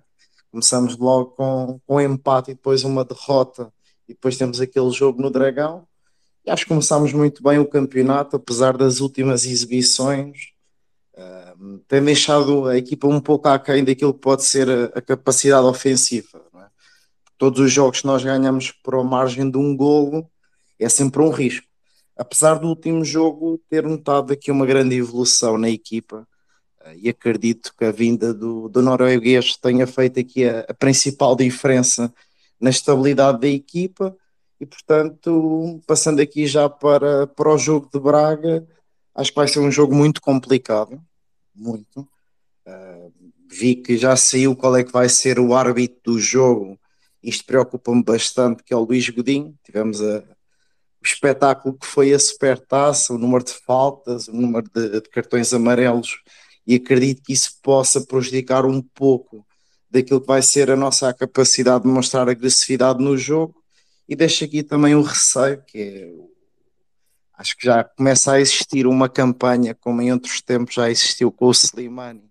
Começamos 0.51 0.95
logo 0.97 1.31
com, 1.31 1.81
com 1.87 1.95
um 1.95 2.01
empate 2.01 2.51
e 2.51 2.53
depois 2.53 2.83
uma 2.83 3.03
derrota, 3.03 3.73
e 4.07 4.13
depois 4.13 4.37
temos 4.37 4.61
aquele 4.61 4.91
jogo 4.91 5.19
no 5.19 5.31
Dragão. 5.31 5.87
E 6.45 6.51
acho 6.51 6.63
que 6.63 6.69
começámos 6.69 7.11
muito 7.11 7.41
bem 7.41 7.57
o 7.57 7.67
campeonato, 7.67 8.35
apesar 8.35 8.77
das 8.77 8.99
últimas 8.99 9.45
exibições 9.45 10.53
tem 11.87 12.03
deixado 12.03 12.67
a 12.67 12.77
equipa 12.77 13.07
um 13.07 13.19
pouco 13.19 13.47
aquém 13.47 13.83
daquilo 13.83 14.13
que 14.13 14.21
pode 14.21 14.43
ser 14.43 14.69
a, 14.69 14.85
a 14.97 15.01
capacidade 15.01 15.65
ofensiva. 15.65 16.41
É? 16.55 16.65
Todos 17.37 17.59
os 17.59 17.71
jogos 17.71 18.01
que 18.01 18.07
nós 18.07 18.23
ganhamos 18.23 18.71
por 18.71 18.95
a 18.95 19.03
margem 19.03 19.49
de 19.49 19.57
um 19.57 19.75
golo 19.75 20.29
é 20.79 20.89
sempre 20.89 21.21
um 21.21 21.29
risco. 21.29 21.67
Apesar 22.17 22.55
do 22.55 22.67
último 22.67 23.03
jogo 23.03 23.59
ter 23.69 23.83
notado 23.83 24.33
aqui 24.33 24.51
uma 24.51 24.65
grande 24.65 24.95
evolução 24.95 25.57
na 25.57 25.69
equipa, 25.69 26.27
eh, 26.83 26.95
e 27.03 27.09
acredito 27.09 27.73
que 27.77 27.85
a 27.85 27.91
vinda 27.91 28.33
do, 28.33 28.69
do 28.69 28.81
norueguês 28.81 29.55
tenha 29.57 29.87
feito 29.87 30.19
aqui 30.19 30.45
a, 30.45 30.61
a 30.67 30.73
principal 30.73 31.35
diferença 31.35 32.13
na 32.59 32.69
estabilidade 32.69 33.39
da 33.39 33.47
equipa, 33.47 34.15
e 34.59 34.65
portanto, 34.65 35.81
passando 35.87 36.19
aqui 36.21 36.45
já 36.45 36.69
para, 36.69 37.25
para 37.25 37.49
o 37.51 37.57
jogo 37.57 37.89
de 37.91 37.99
Braga, 37.99 38.67
acho 39.15 39.31
que 39.31 39.35
vai 39.35 39.47
ser 39.47 39.59
um 39.59 39.71
jogo 39.71 39.95
muito 39.95 40.21
complicado 40.21 41.01
muito. 41.55 42.07
Uh, 42.65 43.11
vi 43.49 43.75
que 43.75 43.97
já 43.97 44.15
saiu 44.15 44.55
qual 44.55 44.75
é 44.75 44.83
que 44.83 44.91
vai 44.91 45.09
ser 45.09 45.39
o 45.39 45.53
árbitro 45.53 46.13
do 46.13 46.19
jogo. 46.19 46.79
Isto 47.21 47.45
preocupa-me 47.45 48.03
bastante, 48.03 48.63
que 48.63 48.73
é 48.73 48.77
o 48.77 48.83
Luís 48.83 49.07
Godinho. 49.09 49.55
Tivemos 49.63 50.01
a, 50.01 50.19
o 50.19 51.05
espetáculo 51.05 51.77
que 51.77 51.85
foi 51.85 52.13
a 52.13 52.19
supertaça, 52.19 53.13
o 53.13 53.17
número 53.17 53.43
de 53.43 53.53
faltas, 53.53 54.27
o 54.27 54.33
número 54.33 54.69
de, 54.73 55.01
de 55.01 55.09
cartões 55.09 55.53
amarelos, 55.53 56.21
e 56.65 56.75
acredito 56.75 57.23
que 57.23 57.33
isso 57.33 57.59
possa 57.61 58.01
prejudicar 58.01 58.65
um 58.65 58.81
pouco 58.81 59.45
daquilo 59.89 60.21
que 60.21 60.27
vai 60.27 60.41
ser 60.41 60.71
a 60.71 60.75
nossa 60.75 61.13
capacidade 61.13 61.83
de 61.83 61.89
mostrar 61.89 62.29
agressividade 62.29 63.03
no 63.03 63.17
jogo. 63.17 63.61
E 64.07 64.15
deixo 64.15 64.43
aqui 64.43 64.63
também 64.63 64.95
o 64.95 65.01
receio, 65.01 65.61
que 65.65 65.77
é 65.77 66.30
acho 67.41 67.57
que 67.57 67.65
já 67.65 67.83
começa 67.83 68.33
a 68.33 68.39
existir 68.39 68.85
uma 68.85 69.09
campanha, 69.09 69.73
como 69.73 70.01
em 70.01 70.11
outros 70.11 70.41
tempos 70.41 70.75
já 70.75 70.89
existiu 70.89 71.31
com 71.31 71.47
o 71.47 71.51
Slimani, 71.51 72.23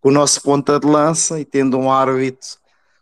com 0.00 0.10
o 0.10 0.12
nosso 0.12 0.42
ponta 0.42 0.78
de 0.78 0.86
lança 0.86 1.40
e 1.40 1.46
tendo 1.46 1.78
um 1.78 1.90
árbitro 1.90 2.58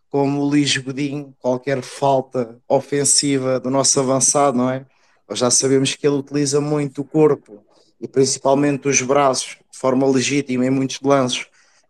como 0.09 0.41
o 0.41 0.45
Luís 0.45 0.77
Godinho, 0.77 1.35
qualquer 1.41 1.83
falta 1.83 2.61
ofensiva 2.69 3.59
do 3.59 3.71
nosso 3.71 3.99
avançado, 3.99 4.57
não 4.57 4.71
é? 4.71 4.87
Nós 5.29 5.39
já 5.39 5.51
sabemos 5.51 5.97
que 5.97 6.07
ele 6.07 6.17
utiliza 6.17 6.61
muito 6.61 7.01
o 7.01 7.05
corpo 7.05 7.65
e 8.01 8.07
principalmente 8.07 8.87
os 8.87 9.03
braços 9.03 9.59
de 9.71 9.79
forma 9.79 10.07
legítima 10.07 10.67
em 10.67 10.71
muitos 10.71 11.01
lances 11.01 11.47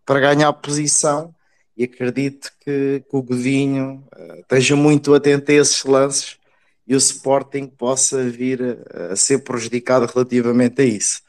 para 0.07 0.21
ganhar 0.21 0.53
posição 0.55 1.35
e 1.77 1.85
acredito 1.85 2.51
que, 2.61 3.05
que 3.09 3.17
o 3.17 3.23
Godinho 3.23 4.05
uh, 4.17 4.41
esteja 4.41 4.77
muito 4.77 5.13
atento 5.15 5.51
a 5.51 5.55
esses 5.55 5.85
lances 5.85 6.39
e 6.93 6.95
o 6.95 6.99
Sporting 6.99 7.69
possa 7.69 8.23
vir 8.29 8.61
a, 9.11 9.17
ser 9.17 9.39
prejudicado 9.39 10.05
relativamente 10.05 10.83
a 10.83 10.85
isso. 10.85 11.23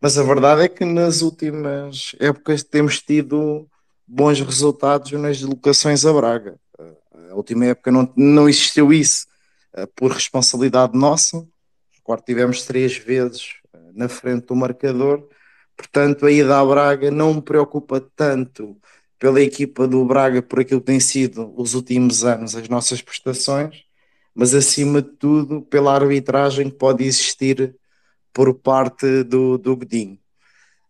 Mas 0.00 0.18
a 0.18 0.24
verdade 0.24 0.62
é 0.62 0.68
que 0.68 0.84
nas 0.84 1.22
últimas 1.22 2.16
épocas 2.18 2.64
temos 2.64 3.00
tido 3.00 3.68
bons 4.04 4.40
resultados 4.40 5.12
nas 5.12 5.38
deslocações 5.38 6.04
a 6.04 6.12
Braga. 6.12 6.58
A 7.30 7.34
última 7.36 7.66
época 7.66 7.92
não, 7.92 8.12
não 8.16 8.48
existiu 8.48 8.92
isso 8.92 9.26
eh, 9.72 9.86
por 9.94 10.10
responsabilidade 10.10 10.98
nossa. 10.98 11.46
Agora 12.04 12.20
tivemos 12.20 12.64
três 12.64 12.96
vezes 12.96 13.54
eh, 13.72 13.78
na 13.94 14.08
frente 14.08 14.46
do 14.46 14.56
marcador. 14.56 15.28
Portanto, 15.76 16.26
a 16.26 16.32
ida 16.32 16.58
a 16.58 16.66
Braga 16.66 17.08
não 17.12 17.34
me 17.34 17.42
preocupa 17.42 18.00
tanto 18.16 18.76
pela 19.16 19.40
equipa 19.40 19.86
do 19.86 20.04
Braga 20.04 20.42
por 20.42 20.58
aquilo 20.58 20.80
que 20.80 20.86
tem 20.86 20.98
sido 20.98 21.54
os 21.56 21.74
últimos 21.74 22.24
anos 22.24 22.56
as 22.56 22.68
nossas 22.68 23.00
prestações, 23.00 23.83
mas 24.34 24.54
acima 24.54 25.00
de 25.00 25.10
tudo 25.10 25.62
pela 25.62 25.94
arbitragem 25.94 26.70
que 26.70 26.76
pode 26.76 27.04
existir 27.04 27.76
por 28.32 28.52
parte 28.54 29.22
do, 29.22 29.56
do 29.56 29.76
Godinho. 29.76 30.18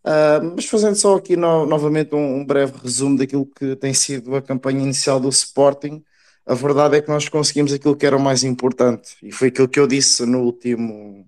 Uh, 0.04 0.52
mas 0.54 0.66
fazendo 0.66 0.96
só 0.96 1.16
aqui 1.16 1.36
no, 1.36 1.64
novamente 1.66 2.14
um, 2.14 2.36
um, 2.36 2.44
breve 2.44 2.74
resumo 2.82 3.16
daquilo 3.16 3.46
que 3.46 3.74
tem 3.76 3.94
sido 3.94 4.36
a 4.36 4.42
campanha 4.42 4.82
inicial 4.82 5.18
do 5.18 5.28
Sporting, 5.28 6.02
a 6.46 6.54
verdade 6.54 6.96
é 6.96 7.00
que 7.00 7.08
nós 7.08 7.28
conseguimos 7.28 7.72
aquilo 7.72 7.96
que 7.96 8.04
era 8.04 8.16
o 8.16 8.20
mais 8.20 8.44
importante 8.44 9.16
e 9.22 9.32
foi 9.32 9.48
aquilo 9.48 9.68
que 9.68 9.80
eu 9.80 9.86
disse 9.86 10.26
no 10.26 10.40
último 10.42 11.26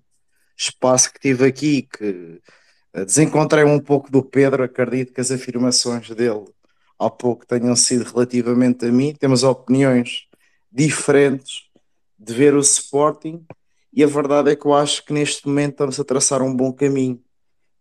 espaço 0.55 1.11
que 1.11 1.19
tive 1.19 1.45
aqui, 1.45 1.83
que 1.83 2.39
uh, 2.95 3.05
desencontrei 3.05 3.63
um 3.63 3.79
pouco 3.79 4.11
do 4.11 4.23
Pedro, 4.23 4.63
acredito 4.63 5.13
que 5.13 5.21
as 5.21 5.31
afirmações 5.31 6.09
dele 6.11 6.45
há 6.99 7.09
pouco 7.09 7.45
tenham 7.47 7.75
sido 7.75 8.03
relativamente 8.03 8.85
a 8.85 8.91
mim, 8.91 9.13
temos 9.13 9.43
opiniões 9.43 10.27
diferentes, 10.71 11.66
de 12.17 12.33
ver 12.33 12.55
o 12.55 12.59
Sporting 12.59 13.45
e 13.93 14.03
a 14.03 14.07
verdade 14.07 14.51
é 14.51 14.55
que 14.55 14.65
eu 14.65 14.73
acho 14.73 15.03
que 15.05 15.13
neste 15.13 15.47
momento 15.47 15.71
estamos 15.71 15.99
a 15.99 16.03
traçar 16.03 16.41
um 16.41 16.55
bom 16.55 16.71
caminho. 16.71 17.21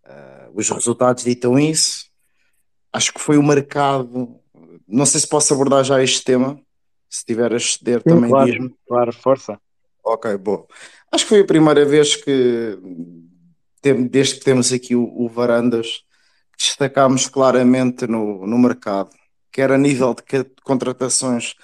Uh, 0.05 0.51
os 0.55 0.71
resultados 0.71 1.25
ditam 1.25 1.59
isso. 1.59 2.07
Acho 2.93 3.13
que 3.13 3.21
foi 3.21 3.37
o 3.37 3.43
mercado. 3.43 4.41
Não 4.87 5.05
sei 5.05 5.21
se 5.21 5.29
posso 5.29 5.53
abordar 5.53 5.85
já 5.85 6.03
este 6.03 6.25
tema. 6.25 6.59
Se 7.09 7.25
tiver 7.25 7.53
a 7.53 7.57
exceder 7.57 7.99
Sim, 7.99 8.15
também 8.15 8.31
claro, 8.31 8.51
diz-me. 8.51 8.75
Claro, 8.87 9.13
força. 9.13 9.61
Ok, 10.03 10.37
bom. 10.39 10.67
Acho 11.13 11.25
que 11.25 11.29
foi 11.29 11.41
a 11.41 11.47
primeira 11.47 11.85
vez 11.85 12.17
que, 12.17 12.79
desde 14.11 14.37
que 14.37 14.45
temos 14.45 14.73
aqui 14.73 14.95
o, 14.95 15.05
o 15.05 15.29
Varandas, 15.29 16.03
destacámos 16.57 17.29
claramente 17.29 18.07
no, 18.07 18.47
no 18.47 18.59
mercado, 18.59 19.11
quer 19.53 19.71
a 19.71 19.79
nível 19.79 20.15
de 20.15 20.45
contratações 20.63 21.55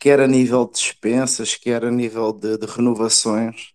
quer 0.00 0.18
a 0.18 0.26
nível 0.26 0.64
de 0.64 0.72
dispensas, 0.72 1.54
quer 1.54 1.84
a 1.84 1.90
nível 1.90 2.32
de, 2.32 2.56
de 2.56 2.66
renovações. 2.66 3.72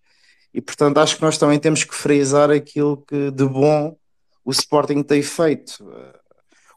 E 0.52 0.60
portanto 0.60 0.98
acho 0.98 1.18
que 1.18 1.22
nós 1.22 1.38
também 1.38 1.60
temos 1.60 1.84
que 1.84 1.94
frisar 1.94 2.50
aquilo 2.50 2.98
que 3.08 3.30
de 3.30 3.46
bom 3.46 3.96
o 4.44 4.52
Sporting 4.52 5.04
tem 5.04 5.22
feito. 5.22 5.86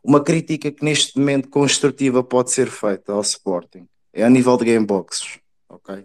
Uma 0.05 0.23
crítica 0.23 0.71
que 0.71 0.85
neste 0.85 1.19
momento 1.19 1.49
construtiva 1.49 2.23
pode 2.23 2.51
ser 2.51 2.69
feita 2.69 3.13
ao 3.13 3.23
Sporting 3.23 3.89
é 4.13 4.25
a 4.25 4.31
nível 4.31 4.57
de 4.57 4.67
gameboxes. 4.67 5.39
ok? 5.69 6.05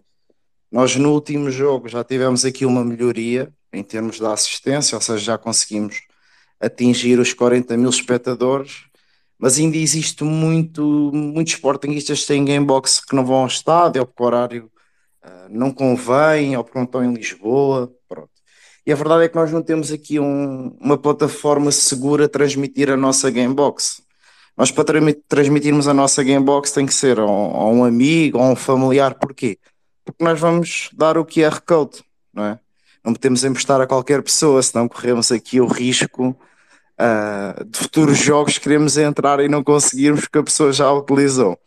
Nós 0.71 0.95
no 0.95 1.13
último 1.13 1.51
jogo 1.51 1.87
já 1.87 2.03
tivemos 2.03 2.45
aqui 2.45 2.65
uma 2.65 2.83
melhoria 2.83 3.53
em 3.71 3.83
termos 3.83 4.17
de 4.17 4.25
assistência, 4.25 4.95
ou 4.95 5.01
seja, 5.01 5.23
já 5.23 5.37
conseguimos 5.37 6.01
atingir 6.59 7.19
os 7.19 7.33
40 7.33 7.75
mil 7.75 7.89
espectadores 7.89 8.85
mas 9.43 9.59
ainda 9.59 9.75
existe 9.75 10.23
muito, 10.23 11.11
muitos 11.13 11.55
sportingistas 11.55 12.21
que 12.21 12.27
têm 12.27 12.45
gamebox 12.45 13.03
que 13.03 13.13
não 13.13 13.25
vão 13.25 13.39
ao 13.39 13.47
estádio, 13.47 13.99
ou 13.99 14.07
porque 14.07 14.23
o 14.23 14.25
horário 14.25 14.71
uh, 15.21 15.49
não 15.49 15.69
convém, 15.69 16.55
ou 16.55 16.63
porque 16.63 16.79
não 16.79 16.85
estão 16.85 17.03
em 17.03 17.13
Lisboa, 17.13 17.91
pronto. 18.07 18.29
E 18.87 18.91
a 18.93 18.95
verdade 18.95 19.25
é 19.25 19.27
que 19.27 19.35
nós 19.35 19.51
não 19.51 19.61
temos 19.61 19.91
aqui 19.91 20.17
um, 20.17 20.77
uma 20.79 20.97
plataforma 20.97 21.73
segura 21.73 22.23
a 22.23 22.29
transmitir 22.29 22.89
a 22.89 22.95
nossa 22.95 23.29
gamebox. 23.29 24.01
Nós 24.55 24.71
para 24.71 24.85
tra 24.85 24.99
transmitirmos 25.27 25.89
a 25.89 25.93
nossa 25.93 26.23
gamebox 26.23 26.71
tem 26.71 26.85
que 26.85 26.93
ser 26.93 27.19
a, 27.19 27.23
a 27.23 27.67
um 27.67 27.83
amigo, 27.83 28.39
a 28.39 28.49
um 28.49 28.55
familiar, 28.55 29.15
porquê? 29.15 29.59
Porque 30.05 30.23
nós 30.23 30.39
vamos 30.39 30.89
dar 30.93 31.17
o 31.17 31.25
QR 31.25 31.59
Code, 31.67 32.01
não 32.33 32.45
é? 32.45 32.59
Não 33.03 33.11
podemos 33.11 33.43
emprestar 33.43 33.81
a 33.81 33.87
qualquer 33.87 34.23
pessoa, 34.23 34.63
senão 34.63 34.87
corremos 34.87 35.33
aqui 35.33 35.59
o 35.59 35.67
risco 35.67 36.33
uh, 36.99 37.63
de 37.65 37.77
futuros 37.77 38.17
jogos 38.17 38.57
queremos 38.57 38.97
entrar 38.97 39.39
e 39.39 39.47
não 39.47 39.63
conseguirmos 39.63 40.21
porque 40.21 40.39
a 40.39 40.43
pessoa 40.43 40.71
já 40.71 40.91
utilizou. 40.91 41.57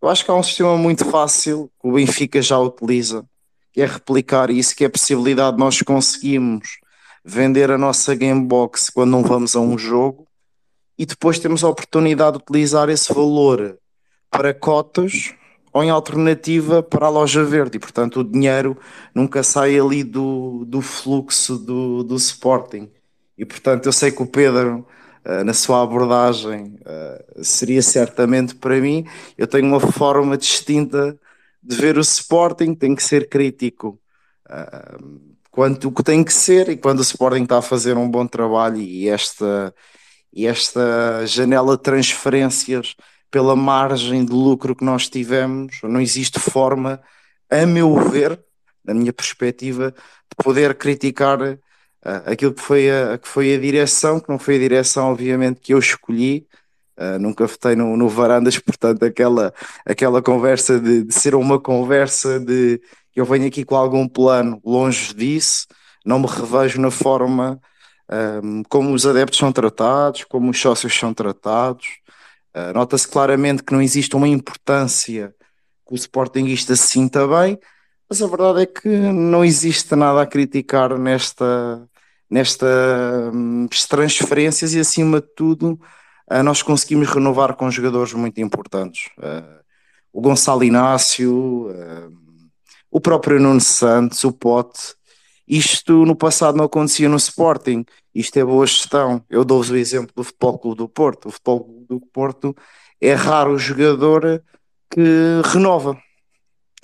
Eu 0.00 0.08
acho 0.08 0.24
que 0.24 0.30
há 0.30 0.34
um 0.34 0.42
sistema 0.42 0.76
muito 0.76 1.04
fácil 1.04 1.70
que 1.80 1.88
o 1.88 1.92
Benfica 1.92 2.42
já 2.42 2.58
utiliza, 2.58 3.24
que 3.72 3.80
é 3.80 3.86
replicar 3.86 4.50
isso, 4.50 4.76
que 4.76 4.84
é 4.84 4.86
a 4.86 4.90
possibilidade 4.90 5.56
de 5.56 5.60
nós 5.60 5.80
conseguirmos 5.80 6.78
vender 7.24 7.70
a 7.70 7.78
nossa 7.78 8.14
Gamebox 8.14 8.90
quando 8.90 9.10
não 9.10 9.22
vamos 9.22 9.56
a 9.56 9.60
um 9.60 9.78
jogo 9.78 10.28
e 10.98 11.06
depois 11.06 11.38
temos 11.38 11.64
a 11.64 11.68
oportunidade 11.68 12.36
de 12.36 12.42
utilizar 12.42 12.88
esse 12.90 13.12
valor 13.12 13.78
para 14.30 14.52
cotas 14.52 15.34
ou 15.72 15.82
em 15.82 15.90
alternativa 15.90 16.82
para 16.82 17.06
a 17.06 17.10
loja 17.10 17.42
verde 17.42 17.78
e 17.78 17.80
portanto 17.80 18.20
o 18.20 18.24
dinheiro 18.24 18.76
nunca 19.14 19.42
sai 19.42 19.78
ali 19.78 20.04
do, 20.04 20.64
do 20.66 20.80
fluxo 20.82 21.56
do, 21.56 22.04
do 22.04 22.14
Sporting 22.16 22.90
e 23.36 23.44
portanto 23.44 23.86
eu 23.86 23.92
sei 23.92 24.10
que 24.10 24.22
o 24.22 24.26
Pedro 24.26 24.86
Uh, 25.26 25.42
na 25.42 25.54
sua 25.54 25.82
abordagem 25.82 26.78
uh, 26.82 27.42
seria 27.42 27.80
certamente 27.80 28.54
para 28.54 28.78
mim. 28.78 29.06
Eu 29.38 29.46
tenho 29.46 29.66
uma 29.66 29.80
forma 29.80 30.36
distinta 30.36 31.18
de 31.62 31.76
ver 31.76 31.96
o 31.96 32.02
Sporting, 32.02 32.74
tenho 32.74 32.94
que 32.94 33.02
ser 33.02 33.26
crítico 33.30 33.98
uh, 34.50 35.34
quanto 35.50 35.88
o 35.88 35.92
que 35.92 36.02
tem 36.02 36.22
que 36.22 36.32
ser 36.32 36.68
e 36.68 36.76
quando 36.76 36.98
o 36.98 37.02
Sporting 37.02 37.44
está 37.44 37.58
a 37.58 37.62
fazer 37.62 37.96
um 37.96 38.10
bom 38.10 38.26
trabalho 38.26 38.76
e 38.76 39.08
esta, 39.08 39.72
e 40.32 40.46
esta 40.46 41.24
janela 41.26 41.76
de 41.76 41.82
transferências 41.82 42.96
pela 43.30 43.54
margem 43.56 44.24
de 44.24 44.32
lucro 44.32 44.74
que 44.74 44.84
nós 44.84 45.08
tivemos, 45.08 45.78
não 45.84 46.00
existe 46.00 46.40
forma, 46.40 47.00
a 47.48 47.64
meu 47.64 47.94
ver, 48.10 48.38
na 48.84 48.92
minha 48.92 49.12
perspectiva, 49.12 49.92
de 49.92 50.44
poder 50.44 50.74
criticar 50.74 51.38
uh, 52.04 52.30
aquilo 52.30 52.52
que 52.52 52.60
foi, 52.60 52.90
a, 52.90 53.18
que 53.18 53.28
foi 53.28 53.54
a 53.54 53.58
direção, 53.58 54.20
que 54.20 54.28
não 54.28 54.38
foi 54.38 54.56
a 54.56 54.60
direção, 54.60 55.10
obviamente, 55.10 55.60
que 55.60 55.74
eu 55.74 55.78
escolhi. 55.78 56.46
Uh, 56.96 57.18
nunca 57.18 57.46
votei 57.46 57.74
no, 57.74 57.96
no 57.96 58.08
Varandas, 58.08 58.58
portanto, 58.58 59.02
aquela, 59.04 59.52
aquela 59.84 60.22
conversa 60.22 60.78
de, 60.78 61.04
de, 61.04 61.14
ser 61.14 61.34
uma 61.34 61.58
conversa 61.60 62.38
de 62.38 62.80
eu 63.16 63.24
venho 63.24 63.46
aqui 63.46 63.64
com 63.64 63.76
algum 63.76 64.08
plano, 64.08 64.60
longe 64.64 65.14
disso, 65.14 65.66
não 66.04 66.18
me 66.18 66.26
revejo 66.26 66.80
na 66.80 66.90
forma 66.90 67.60
um, 68.42 68.62
como 68.64 68.92
os 68.92 69.06
adeptos 69.06 69.38
são 69.38 69.52
tratados, 69.52 70.24
como 70.24 70.50
os 70.50 70.60
sócios 70.60 70.94
são 70.94 71.14
tratados. 71.14 71.86
Uh, 72.54 72.72
Nota-se 72.74 73.08
claramente 73.08 73.62
que 73.62 73.72
não 73.72 73.80
existe 73.80 74.14
uma 74.16 74.28
importância 74.28 75.34
que 75.86 75.94
o 75.94 75.96
Sportingista 75.96 76.76
se 76.76 76.88
sinta 76.88 77.26
bem, 77.26 77.58
mas 78.08 78.22
a 78.22 78.26
verdade 78.26 78.62
é 78.62 78.66
que 78.66 78.88
não 78.88 79.44
existe 79.44 79.94
nada 79.94 80.22
a 80.22 80.26
criticar 80.26 80.98
nesta, 80.98 81.88
nestas 82.30 83.34
hum, 83.34 83.68
transferências 83.88 84.74
e, 84.74 84.80
acima 84.80 85.20
de 85.20 85.28
tudo, 85.34 85.78
uh, 86.30 86.42
nós 86.42 86.62
conseguimos 86.62 87.08
renovar 87.08 87.54
com 87.54 87.70
jogadores 87.70 88.12
muito 88.12 88.40
importantes. 88.40 89.06
Uh, 89.18 89.62
o 90.12 90.20
Gonçalo 90.20 90.62
Inácio, 90.62 91.68
o 92.88 93.00
próprio 93.00 93.40
Nuno 93.40 93.60
Santos, 93.60 94.22
o 94.22 94.30
Pote. 94.30 94.94
Isto 95.46 96.06
no 96.06 96.14
passado 96.14 96.56
não 96.56 96.66
acontecia 96.66 97.08
no 97.08 97.16
Sporting. 97.16 97.84
Isto 98.14 98.38
é 98.38 98.44
boa 98.44 98.64
gestão. 98.64 99.20
Eu 99.28 99.44
dou-vos 99.44 99.70
o 99.70 99.76
exemplo 99.76 100.12
do 100.14 100.22
Futebol 100.22 100.58
Clube 100.58 100.78
do 100.78 100.88
Porto. 100.88 101.26
O 101.26 101.32
Futebol 101.32 101.64
Clube 101.64 101.86
do 101.88 102.00
Porto 102.00 102.56
é 103.00 103.12
raro 103.14 103.54
o 103.54 103.58
jogador 103.58 104.40
que 104.88 105.00
renova 105.52 105.98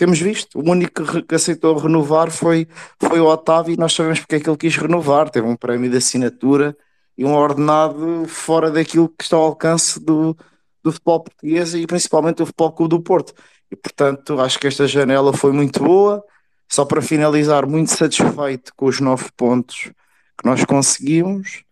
temos 0.00 0.18
visto. 0.18 0.58
O 0.58 0.70
único 0.70 1.22
que 1.24 1.34
aceitou 1.34 1.76
renovar 1.76 2.30
foi, 2.30 2.66
foi 2.98 3.20
o 3.20 3.26
Otávio 3.26 3.74
e 3.74 3.76
nós 3.76 3.92
sabemos 3.92 4.20
porque 4.20 4.36
é 4.36 4.40
que 4.40 4.48
ele 4.48 4.56
quis 4.56 4.74
renovar. 4.74 5.28
Teve 5.28 5.46
um 5.46 5.54
prémio 5.54 5.90
de 5.90 5.98
assinatura 5.98 6.74
e 7.18 7.22
um 7.22 7.34
ordenado 7.34 8.24
fora 8.26 8.70
daquilo 8.70 9.10
que 9.10 9.24
está 9.24 9.36
ao 9.36 9.42
alcance 9.42 10.00
do, 10.00 10.34
do 10.82 10.90
futebol 10.90 11.20
português 11.20 11.74
e 11.74 11.86
principalmente 11.86 12.38
do 12.38 12.46
futebol 12.46 12.72
clube 12.72 12.96
do 12.96 13.02
Porto. 13.02 13.34
E 13.70 13.76
portanto 13.76 14.40
acho 14.40 14.58
que 14.58 14.66
esta 14.66 14.88
janela 14.88 15.34
foi 15.34 15.52
muito 15.52 15.84
boa. 15.84 16.24
Só 16.66 16.86
para 16.86 17.02
finalizar, 17.02 17.66
muito 17.66 17.90
satisfeito 17.90 18.72
com 18.74 18.86
os 18.86 19.00
nove 19.00 19.26
pontos 19.36 19.92
que 20.38 20.46
nós 20.46 20.64
conseguimos. 20.64 21.62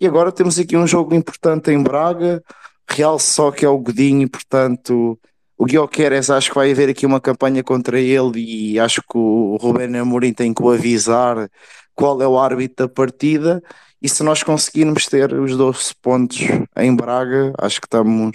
E 0.00 0.06
agora 0.06 0.32
temos 0.32 0.58
aqui 0.58 0.78
um 0.78 0.86
jogo 0.86 1.14
importante 1.14 1.70
em 1.70 1.82
Braga. 1.82 2.42
Real 2.88 3.18
só 3.18 3.50
que 3.50 3.66
é 3.66 3.68
o 3.68 3.76
Godinho, 3.76 4.30
portanto 4.30 5.20
o 5.58 5.64
Guilherme 5.64 6.18
acho 6.18 6.50
que 6.50 6.54
vai 6.54 6.70
haver 6.70 6.90
aqui 6.90 7.06
uma 7.06 7.20
campanha 7.20 7.64
contra 7.64 7.98
ele 7.98 8.72
e 8.74 8.78
acho 8.78 9.00
que 9.00 9.16
o 9.16 9.56
Rubén 9.56 9.96
Amorim 9.96 10.32
tem 10.32 10.52
que 10.52 10.62
o 10.62 10.70
avisar 10.70 11.50
qual 11.94 12.20
é 12.20 12.28
o 12.28 12.38
árbitro 12.38 12.86
da 12.86 12.92
partida 12.92 13.62
e 14.00 14.08
se 14.08 14.22
nós 14.22 14.42
conseguirmos 14.42 15.06
ter 15.06 15.32
os 15.32 15.56
12 15.56 15.94
pontos 16.02 16.38
em 16.76 16.94
Braga, 16.94 17.52
acho 17.58 17.80
que 17.80 17.86
estamos 17.86 18.32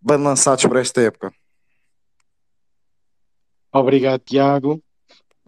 bem 0.00 0.16
lançados 0.16 0.64
para 0.64 0.80
esta 0.80 1.00
época. 1.00 1.32
Obrigado, 3.72 4.20
Tiago. 4.20 4.82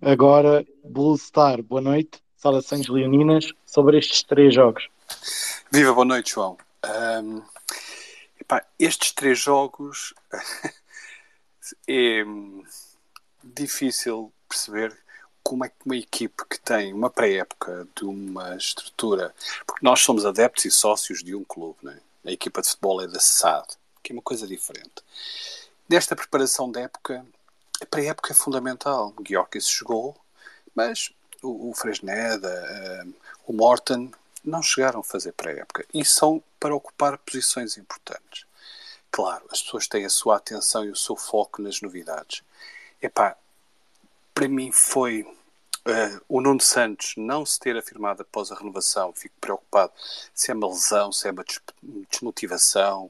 Agora, 0.03 0.67
Blue 0.85 1.17
Star, 1.17 1.63
boa 1.63 1.81
noite. 1.81 2.21
Saudações 2.37 2.89
leoninas 2.89 3.53
sobre 3.65 3.99
estes 3.99 4.23
três 4.23 4.55
jogos. 4.55 4.89
Viva, 5.73 5.93
boa 5.95 6.05
noite, 6.05 6.33
João. 6.33 6.57
Um, 6.85 7.43
epá, 8.41 8.65
estes 8.79 9.13
três 9.13 9.39
jogos 9.39 10.13
é 11.87 12.25
difícil 13.43 14.33
perceber 14.49 14.97
como 15.43 15.65
é 15.65 15.69
que 15.69 15.75
uma 15.85 15.97
equipe 15.97 16.43
que 16.49 16.59
tem 16.59 16.93
uma 16.93 17.11
pré-época 17.11 17.87
de 17.95 18.05
uma 18.05 18.57
estrutura, 18.57 19.35
porque 19.67 19.85
nós 19.85 20.01
somos 20.01 20.25
adeptos 20.25 20.65
e 20.65 20.71
sócios 20.71 21.23
de 21.23 21.35
um 21.35 21.45
clube, 21.45 21.79
né? 21.83 21.99
a 22.25 22.33
equipa 22.33 22.63
de 22.63 22.69
futebol 22.69 23.03
é 23.03 23.07
da 23.07 23.21
SAD, 23.21 23.67
que 24.03 24.13
é 24.13 24.15
uma 24.15 24.23
coisa 24.23 24.47
diferente. 24.47 25.03
Nesta 25.89 26.17
preparação 26.17 26.71
da 26.71 26.81
época, 26.81 27.25
a 27.81 27.87
pré-época 27.87 28.33
é 28.33 28.35
fundamental. 28.35 29.13
Guiocas 29.21 29.69
chegou, 29.69 30.17
mas 30.75 31.13
o, 31.43 31.71
o 31.71 31.75
Fresneda, 31.75 33.05
um, 33.05 33.13
o 33.49 33.53
Morton 33.53 34.11
não 34.43 34.63
chegaram 34.63 35.01
a 35.01 35.05
fazer 35.05 35.33
pré-época 35.33 35.87
e 35.93 36.05
são 36.05 36.43
para 36.59 36.75
ocupar 36.75 37.19
posições 37.19 37.77
importantes. 37.77 38.47
Claro, 39.15 39.45
as 39.49 39.63
pessoas 39.63 39.87
têm 39.87 40.05
a 40.05 40.11
sua 40.11 40.39
atenção 40.39 40.85
e 40.85 40.91
o 40.91 40.97
seu 40.97 41.15
foco 41.15 41.63
nas 41.63 41.81
novidades. 41.81 42.43
Epá, 43.01 43.37
para 44.35 44.49
mim 44.49 44.73
foi 44.73 45.23
uh, 45.23 46.21
o 46.29 46.41
Nuno 46.41 46.61
Santos 46.61 47.15
não 47.17 47.47
se 47.47 47.61
ter 47.61 47.77
afirmado 47.77 48.23
após 48.23 48.51
a 48.51 48.57
renovação. 48.57 49.13
Fico 49.13 49.37
preocupado 49.41 49.93
se 50.35 50.51
é 50.51 50.55
uma 50.55 50.67
lesão, 50.67 51.13
se 51.13 51.29
é 51.29 51.31
uma 51.31 51.45
desmotivação. 52.11 53.09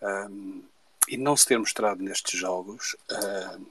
Um, 0.00 0.62
e 1.06 1.18
não 1.18 1.36
se 1.36 1.44
ter 1.44 1.58
mostrado 1.58 2.02
nestes 2.02 2.40
jogos. 2.40 2.96
Uh, 3.10 3.66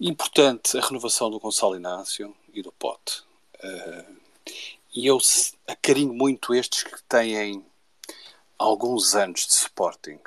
importante 0.00 0.76
a 0.76 0.80
renovação 0.80 1.30
do 1.30 1.38
Gonçalo 1.38 1.76
Inácio 1.76 2.34
e 2.52 2.60
do 2.60 2.72
Pote. 2.72 3.22
Uh, 3.62 4.16
e 4.92 5.06
eu 5.06 5.16
acarinho 5.68 6.12
muito 6.12 6.52
estes 6.52 6.82
que 6.82 7.00
têm 7.04 7.64
alguns 8.58 9.14
anos 9.14 9.46
de 9.46 9.52
Sporting. 9.52 10.20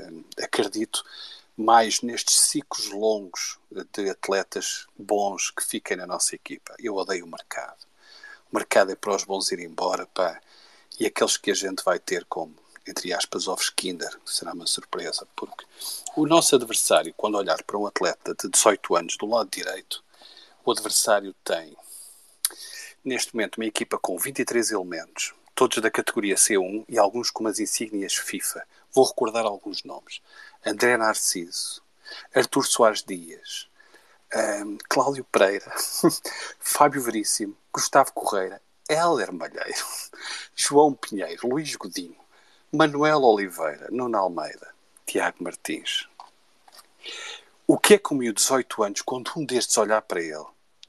Uh, 0.00 0.24
acredito 0.42 1.04
mais 1.56 2.00
nestes 2.02 2.38
ciclos 2.40 2.90
longos 2.90 3.58
de 3.92 4.10
atletas 4.10 4.86
bons 4.98 5.50
que 5.50 5.64
fiquem 5.64 5.96
na 5.96 6.06
nossa 6.06 6.34
equipa. 6.34 6.74
Eu 6.78 6.96
odeio 6.96 7.24
o 7.24 7.28
mercado. 7.28 7.86
O 8.50 8.56
mercado 8.56 8.92
é 8.92 8.96
para 8.96 9.14
os 9.14 9.24
bons 9.24 9.50
ir 9.52 9.60
embora, 9.60 10.06
pá. 10.06 10.40
E 10.98 11.06
aqueles 11.06 11.36
que 11.36 11.50
a 11.50 11.54
gente 11.54 11.82
vai 11.84 11.98
ter 11.98 12.24
como, 12.24 12.54
entre 12.86 13.12
aspas, 13.12 13.48
ovos 13.48 13.70
Kinder, 13.70 14.16
será 14.24 14.52
uma 14.52 14.66
surpresa, 14.66 15.26
porque 15.34 15.64
o 16.16 16.26
nosso 16.26 16.54
adversário, 16.54 17.12
quando 17.16 17.36
olhar 17.36 17.62
para 17.64 17.78
um 17.78 17.86
atleta 17.86 18.34
de 18.34 18.48
18 18.48 18.96
anos 18.96 19.16
do 19.16 19.26
lado 19.26 19.50
direito, 19.50 20.04
o 20.64 20.70
adversário 20.70 21.34
tem, 21.44 21.76
neste 23.04 23.34
momento, 23.34 23.56
uma 23.56 23.66
equipa 23.66 23.98
com 23.98 24.16
23 24.16 24.70
elementos, 24.70 25.34
todos 25.54 25.78
da 25.78 25.90
categoria 25.90 26.34
C1 26.34 26.84
e 26.88 26.98
alguns 26.98 27.30
com 27.30 27.44
umas 27.44 27.58
insígnias 27.58 28.14
FIFA. 28.14 28.66
Vou 28.92 29.06
recordar 29.06 29.44
alguns 29.44 29.84
nomes: 29.84 30.20
André 30.64 30.96
Narciso, 30.96 31.82
Artur 32.34 32.66
Soares 32.66 33.02
Dias, 33.02 33.68
um, 34.34 34.76
Cláudio 34.88 35.24
Pereira, 35.24 35.72
Fábio 36.58 37.02
Veríssimo, 37.02 37.56
Gustavo 37.72 38.12
Correia, 38.12 38.60
Héler 38.88 39.32
Malheiro, 39.32 39.86
João 40.54 40.92
Pinheiro, 40.92 41.48
Luís 41.48 41.74
Godinho, 41.76 42.16
Manuel 42.72 43.22
Oliveira, 43.22 43.88
Nuno 43.90 44.18
Almeida, 44.18 44.74
Tiago 45.06 45.42
Martins. 45.42 46.08
O 47.66 47.78
que 47.78 47.94
é 47.94 47.98
que 47.98 48.12
o 48.12 48.18
de 48.18 48.32
18 48.32 48.82
anos, 48.82 49.02
quando 49.02 49.30
um 49.36 49.44
destes 49.44 49.78
olhar 49.78 50.02
para 50.02 50.20
ele 50.20 50.44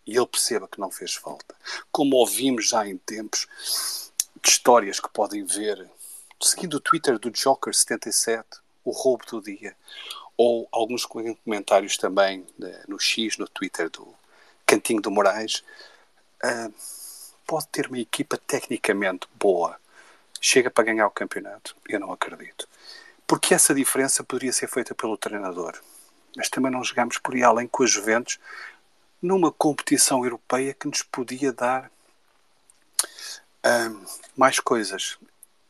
e 0.05 0.17
ele 0.17 0.27
perceba 0.27 0.67
que 0.67 0.79
não 0.79 0.91
fez 0.91 1.13
falta, 1.13 1.55
como 1.91 2.17
ouvimos 2.17 2.67
já 2.67 2.85
em 2.85 2.97
tempos 2.97 3.47
de 4.45 4.51
histórias 4.51 4.99
que 4.99 5.09
podem 5.09 5.43
ver, 5.43 5.89
seguindo 6.39 6.75
o 6.75 6.79
Twitter 6.79 7.17
do 7.17 7.31
Joker77, 7.31 8.45
o 8.83 8.91
roubo 8.91 9.25
do 9.25 9.41
dia, 9.41 9.75
ou 10.37 10.69
alguns 10.71 11.03
comentários 11.03 11.97
também 11.97 12.45
no 12.87 12.99
X, 12.99 13.37
no 13.37 13.47
Twitter 13.47 13.89
do 13.89 14.07
Cantinho 14.63 15.01
do 15.01 15.09
Moraes, 15.09 15.63
uh, 16.43 16.71
pode 17.47 17.67
ter 17.69 17.87
uma 17.87 17.97
equipa 17.97 18.37
tecnicamente 18.37 19.27
boa, 19.33 19.79
chega 20.39 20.69
para 20.69 20.83
ganhar 20.83 21.07
o 21.07 21.11
campeonato? 21.11 21.75
Eu 21.89 21.99
não 21.99 22.13
acredito. 22.13 22.69
Porque 23.25 23.55
essa 23.55 23.73
diferença 23.73 24.23
poderia 24.23 24.53
ser 24.53 24.67
feita 24.67 24.93
pelo 24.93 25.17
treinador. 25.17 25.73
Mas 26.37 26.49
também 26.49 26.71
não 26.71 26.83
jogamos 26.83 27.17
por 27.17 27.33
aí 27.33 27.41
além 27.41 27.67
com 27.67 27.83
os 27.83 27.89
Juventus 27.89 28.37
numa 29.19 29.51
competição 29.51 30.23
europeia 30.23 30.75
que 30.75 30.87
nos 30.87 31.01
podia 31.01 31.51
dar 31.51 31.89
mais 34.35 34.59
coisas. 34.59 35.17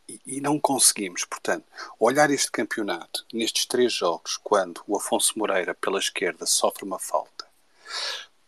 E, 0.07 0.22
e 0.26 0.41
não 0.41 0.59
conseguimos. 0.59 1.26
Portanto, 1.26 1.65
olhar 1.99 2.30
este 2.30 2.51
campeonato 2.51 3.26
nestes 3.34 3.65
três 3.65 3.91
jogos, 3.91 4.38
quando 4.38 4.81
o 4.88 4.97
Afonso 4.97 5.38
Moreira, 5.38 5.73
pela 5.73 5.99
esquerda, 5.99 6.45
sofre 6.45 6.84
uma 6.84 6.99
falta, 6.99 7.45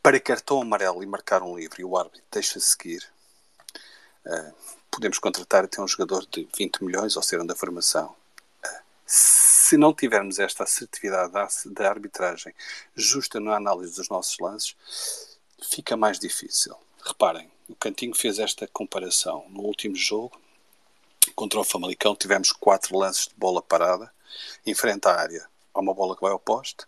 para 0.02 0.19
cartão 0.19 0.61
amarelo 0.61 1.03
e 1.03 1.06
marcar 1.06 1.41
um 1.41 1.57
livre 1.57 1.82
e 1.82 1.86
o 1.86 1.98
árbitro 1.98 2.22
deixa 2.32 2.60
seguir, 2.60 3.03
uh, 4.26 4.53
podemos 4.91 5.19
contratar 5.19 5.65
até 5.65 5.82
um 5.82 5.88
jogador 5.88 6.26
de 6.28 6.48
20 6.57 6.84
milhões 6.84 7.18
ao 7.18 7.24
ser 7.24 7.44
da 7.44 7.56
formação. 7.56 8.15
Uh, 8.64 8.84
se 9.06 9.76
não 9.78 9.94
tivermos 9.94 10.40
esta 10.40 10.64
assertividade 10.64 11.34
da, 11.34 11.48
da 11.65 11.90
arbitragem 11.90 12.53
justa 12.95 13.40
na 13.40 13.56
análise 13.56 13.95
dos 13.95 14.10
nossos 14.10 14.38
lances, 14.40 14.76
fica 15.69 15.98
mais 15.98 16.19
difícil. 16.19 16.76
Reparem, 17.03 17.52
o 17.68 17.76
Cantinho 17.76 18.15
fez 18.15 18.39
esta 18.39 18.68
comparação. 18.68 19.45
No 19.49 19.61
último 19.61 19.95
jogo, 19.95 20.39
contra 21.35 21.60
o 21.60 21.64
Famalicão, 21.64 22.15
tivemos 22.15 22.52
quatro 22.52 22.98
lances 22.98 23.27
de 23.27 23.35
bola 23.35 23.61
parada, 23.61 24.11
em 24.65 24.73
frente 24.73 25.07
à 25.07 25.19
área. 25.19 25.48
Há 25.73 25.80
uma 25.80 25.94
bola 25.94 26.15
que 26.15 26.22
vai 26.22 26.31
ao 26.31 26.39
poste, 26.39 26.85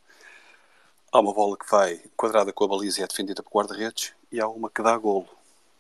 há 1.12 1.20
uma 1.20 1.34
bola 1.34 1.58
que 1.58 1.70
vai 1.70 2.02
quadrada 2.16 2.54
com 2.54 2.64
a 2.64 2.68
baliza 2.68 3.02
e 3.02 3.04
é 3.04 3.08
defendida 3.08 3.44
por 3.44 3.52
guarda-redes, 3.52 4.14
e 4.32 4.40
há 4.40 4.48
uma 4.48 4.70
que 4.70 4.82
dá 4.82 4.98
golo. 4.98 5.28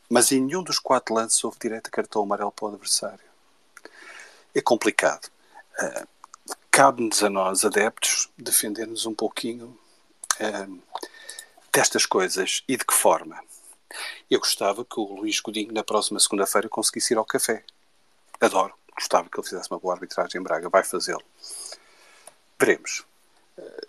Mas 0.09 0.31
em 0.31 0.41
nenhum 0.41 0.63
dos 0.63 0.79
quatro 0.79 1.13
lances 1.13 1.43
houve 1.43 1.57
direito 1.59 1.87
a 1.87 1.91
cartão 1.91 2.23
amarelo 2.23 2.51
para 2.51 2.65
o 2.65 2.69
adversário. 2.69 3.29
É 4.53 4.61
complicado. 4.61 5.29
Uh, 5.79 6.07
Cabe-nos 6.71 7.23
a 7.23 7.29
nós, 7.29 7.65
adeptos, 7.65 8.29
defender-nos 8.37 9.05
um 9.05 9.13
pouquinho 9.13 9.77
uh, 10.39 10.81
destas 11.73 12.05
coisas 12.05 12.63
e 12.67 12.77
de 12.77 12.85
que 12.85 12.93
forma. 12.93 13.43
Eu 14.29 14.39
gostava 14.39 14.85
que 14.85 14.99
o 14.99 15.13
Luís 15.13 15.39
Godinho, 15.39 15.73
na 15.73 15.83
próxima 15.83 16.19
segunda-feira, 16.19 16.69
conseguisse 16.69 17.13
ir 17.13 17.17
ao 17.17 17.25
café. 17.25 17.63
Adoro. 18.39 18.73
Gostava 18.95 19.29
que 19.29 19.39
ele 19.39 19.47
fizesse 19.47 19.69
uma 19.71 19.79
boa 19.79 19.93
arbitragem 19.93 20.39
em 20.39 20.43
Braga. 20.43 20.69
Vai 20.69 20.83
fazê-lo. 20.83 21.23
Veremos. 22.59 23.05
Uh, 23.57 23.87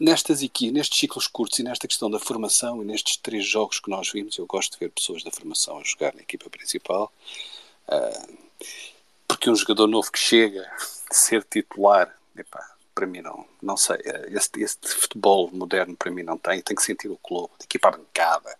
nestas 0.00 0.42
aqui, 0.42 0.70
nestes 0.70 0.98
ciclos 0.98 1.26
curtos 1.26 1.58
e 1.58 1.62
nesta 1.62 1.86
questão 1.86 2.10
da 2.10 2.18
formação 2.18 2.82
e 2.82 2.84
nestes 2.84 3.16
três 3.16 3.46
jogos 3.46 3.80
que 3.80 3.90
nós 3.90 4.10
vimos, 4.10 4.36
eu 4.38 4.46
gosto 4.46 4.72
de 4.72 4.78
ver 4.78 4.90
pessoas 4.90 5.22
da 5.22 5.30
formação 5.30 5.78
a 5.78 5.84
jogar 5.84 6.14
na 6.14 6.22
equipa 6.22 6.48
principal, 6.50 7.12
uh, 7.88 8.38
porque 9.28 9.50
um 9.50 9.56
jogador 9.56 9.86
novo 9.86 10.10
que 10.10 10.18
chega 10.18 10.62
a 11.10 11.14
ser 11.14 11.44
titular, 11.44 12.14
epá, 12.36 12.73
para 12.94 13.06
mim 13.06 13.20
não, 13.20 13.46
não 13.60 13.76
sei, 13.76 13.96
este, 14.28 14.62
este 14.62 14.88
futebol 14.88 15.50
moderno 15.52 15.96
para 15.96 16.10
mim 16.10 16.22
não 16.22 16.38
tem, 16.38 16.62
tem 16.62 16.76
que 16.76 16.82
sentir 16.82 17.08
o 17.08 17.18
clube, 17.18 17.52
tem 17.58 17.66
que 17.68 17.76
ir 17.76 17.80
para 17.80 17.96
a 17.96 17.98
bancada, 17.98 18.56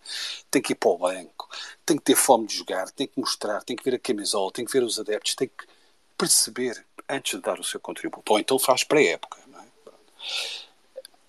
tem 0.51 0.61
que 0.61 0.73
ir 0.73 0.75
para 0.75 0.89
o 0.89 0.97
banco, 0.97 1.49
tem 1.85 1.97
que 1.97 2.03
ter 2.03 2.15
fome 2.15 2.47
de 2.47 2.57
jogar, 2.57 2.89
tem 2.91 3.07
que 3.07 3.19
mostrar, 3.19 3.63
tem 3.63 3.75
que 3.75 3.83
ver 3.83 3.95
a 3.95 3.99
camisola, 3.99 4.51
tem 4.51 4.65
que 4.65 4.71
ver 4.71 4.83
os 4.83 4.99
adeptos, 4.99 5.35
tem 5.35 5.47
que 5.47 5.65
perceber 6.17 6.85
antes 7.07 7.35
de 7.35 7.41
dar 7.41 7.59
o 7.59 7.63
seu 7.63 7.79
contributo, 7.79 8.33
ou 8.33 8.39
então 8.39 8.59
faz 8.59 8.83
pré-época, 8.83 9.39
não 9.47 9.59
é? 9.59 9.65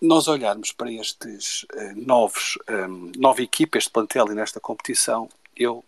nós 0.01 0.29
olharmos 0.29 0.73
para 0.73 0.93
estes 0.93 1.65
uh, 1.65 1.95
novos, 1.97 2.59
um, 2.69 2.73
ehm, 2.73 3.13
nova 3.17 3.43
equipa, 3.43 3.79
este 3.79 3.91
plantel 3.91 4.31
e 4.31 4.35
nesta 4.35 4.61
competição, 4.61 5.29
eu, 5.57 5.85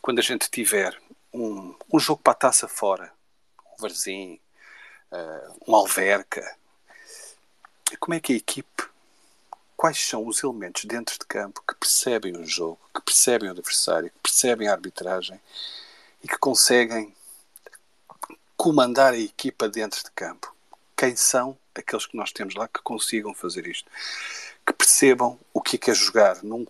quando 0.00 0.18
a 0.18 0.22
gente 0.22 0.50
tiver 0.50 0.98
um, 1.32 1.74
um 1.92 1.98
jogo 1.98 2.22
para 2.22 2.32
a 2.32 2.36
taça 2.36 2.66
fora, 2.66 3.12
um 3.72 3.82
Varzim, 3.82 4.40
uh, 5.14 5.56
um 5.66 5.74
Alverca, 5.74 6.56
como 8.00 8.14
é 8.14 8.20
que 8.20 8.32
a 8.32 8.36
equipe, 8.36 8.84
quais 9.76 9.98
são 9.98 10.26
os 10.26 10.42
elementos 10.42 10.84
dentro 10.84 11.18
de 11.18 11.24
campo 11.26 11.62
que 11.66 11.74
percebem 11.76 12.36
o 12.36 12.44
jogo, 12.44 12.80
que 12.94 13.00
percebem 13.02 13.48
o 13.48 13.52
adversário, 13.52 14.10
que 14.10 14.18
percebem 14.20 14.68
a 14.68 14.72
arbitragem 14.72 15.40
e 16.22 16.28
que 16.28 16.38
conseguem 16.38 17.14
comandar 18.56 19.12
a 19.12 19.18
equipa 19.18 19.68
dentro 19.68 20.02
de 20.02 20.10
campo? 20.10 20.54
Quem 20.96 21.14
são 21.16 21.56
aqueles 21.74 22.06
que 22.06 22.16
nós 22.16 22.32
temos 22.32 22.54
lá 22.54 22.68
que 22.68 22.80
consigam 22.82 23.34
fazer 23.34 23.66
isto, 23.66 23.90
que 24.66 24.72
percebam 24.72 25.38
o 25.52 25.60
que 25.60 25.76
é, 25.76 25.78
que 25.78 25.90
é 25.90 25.94
jogar 25.94 26.42
num, 26.42 26.66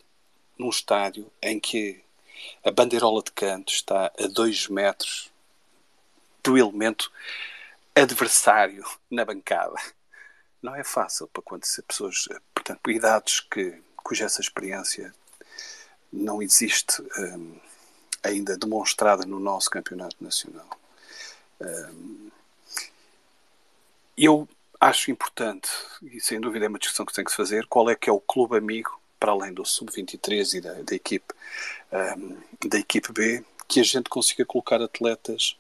num 0.59 0.71
estádio 0.71 1.31
em 1.43 1.61
que 1.61 2.03
a 2.65 2.71
bandeirola 2.71 3.23
de 3.23 3.33
canto 3.33 3.73
está 3.73 4.07
a 4.19 4.27
dois 4.27 4.69
metros 4.69 5.31
do 6.43 6.59
elemento 6.59 7.11
adversário 7.95 8.85
na 9.11 9.25
bancada. 9.25 9.77
Não 10.61 10.75
é 10.75 10.83
fácil 10.83 11.29
para 11.29 11.41
acontecer 11.41 11.83
pessoas, 11.83 12.27
portanto, 12.55 12.91
idades 12.91 13.41
que, 13.41 13.83
cuja 13.97 14.25
essa 14.25 14.41
experiência 14.41 15.15
não 16.13 16.41
existe 16.41 17.03
um, 17.19 17.59
ainda 18.23 18.57
demonstrada 18.57 19.27
no 19.27 19.39
nosso 19.39 19.69
campeonato 19.71 20.17
nacional. 20.21 20.69
Um, 21.61 22.31
eu 24.17 24.49
acho 24.81 25.11
importante, 25.11 25.69
e 26.03 26.21
sem 26.21 26.41
dúvida 26.41 26.67
é 26.67 26.69
uma 26.69 26.79
discussão 26.79 27.05
que 27.05 27.13
tem 27.13 27.25
que 27.25 27.31
se 27.31 27.37
fazer, 27.37 27.67
qual 27.67 27.91
é 27.91 27.95
que 27.95 28.09
é 28.09 28.13
o 28.13 28.21
clube 28.21 28.57
amigo, 28.57 28.99
para 29.19 29.33
além 29.33 29.53
do 29.53 29.65
Sub-23 29.65 30.55
e 30.55 30.61
da, 30.61 30.73
da 30.75 30.95
equipe, 30.95 31.35
um, 32.17 32.69
da 32.69 32.79
equipe 32.79 33.13
B, 33.13 33.45
que 33.67 33.81
a 33.81 33.85
gente 33.85 34.09
consiga 34.09 34.45
colocar 34.45 34.81
atletas 34.81 35.57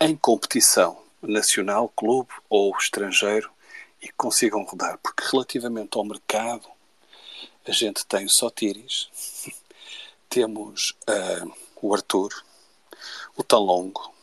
em 0.00 0.16
competição 0.16 1.02
nacional, 1.20 1.88
clube 1.90 2.30
ou 2.48 2.74
estrangeiro 2.76 3.50
e 4.00 4.06
que 4.06 4.14
consigam 4.14 4.64
rodar. 4.64 4.98
Porque 4.98 5.22
relativamente 5.30 5.98
ao 5.98 6.04
mercado, 6.04 6.66
a 7.66 7.70
gente 7.70 8.06
tem 8.06 8.24
o 8.24 8.30
Sotiris, 8.30 9.10
temos 10.28 10.96
uh, 11.08 11.52
o 11.82 11.94
Arthur, 11.94 12.30
o 13.36 13.44
Talongo, 13.44 14.14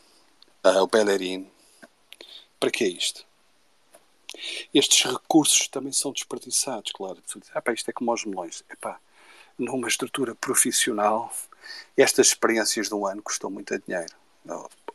uh, 0.64 0.82
o 0.82 0.86
Bellerin, 0.88 1.48
para 2.58 2.72
que 2.72 2.82
é 2.82 2.88
isto? 2.88 3.24
Estes 4.74 5.10
recursos 5.10 5.68
também 5.68 5.92
são 5.92 6.12
desperdiçados, 6.12 6.92
claro. 6.92 7.22
Ah, 7.54 7.62
pá, 7.62 7.72
isto 7.72 7.88
é 7.88 7.92
como 7.92 8.10
aos 8.10 8.24
melões. 8.24 8.64
Epá, 8.68 9.00
numa 9.56 9.88
estrutura 9.88 10.34
profissional, 10.34 11.32
estas 11.96 12.28
experiências 12.28 12.88
de 12.88 12.94
um 12.94 13.06
ano 13.06 13.22
custam 13.22 13.50
muito 13.50 13.78
dinheiro. 13.78 14.14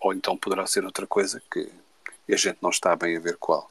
Ou, 0.03 0.13
então 0.13 0.37
poderá 0.37 0.67
ser 0.67 0.83
outra 0.83 1.07
coisa 1.07 1.41
que 1.49 1.71
a 2.29 2.35
gente 2.35 2.57
não 2.61 2.69
está 2.69 2.95
bem 2.95 3.15
a 3.15 3.19
ver 3.19 3.37
qual. 3.37 3.67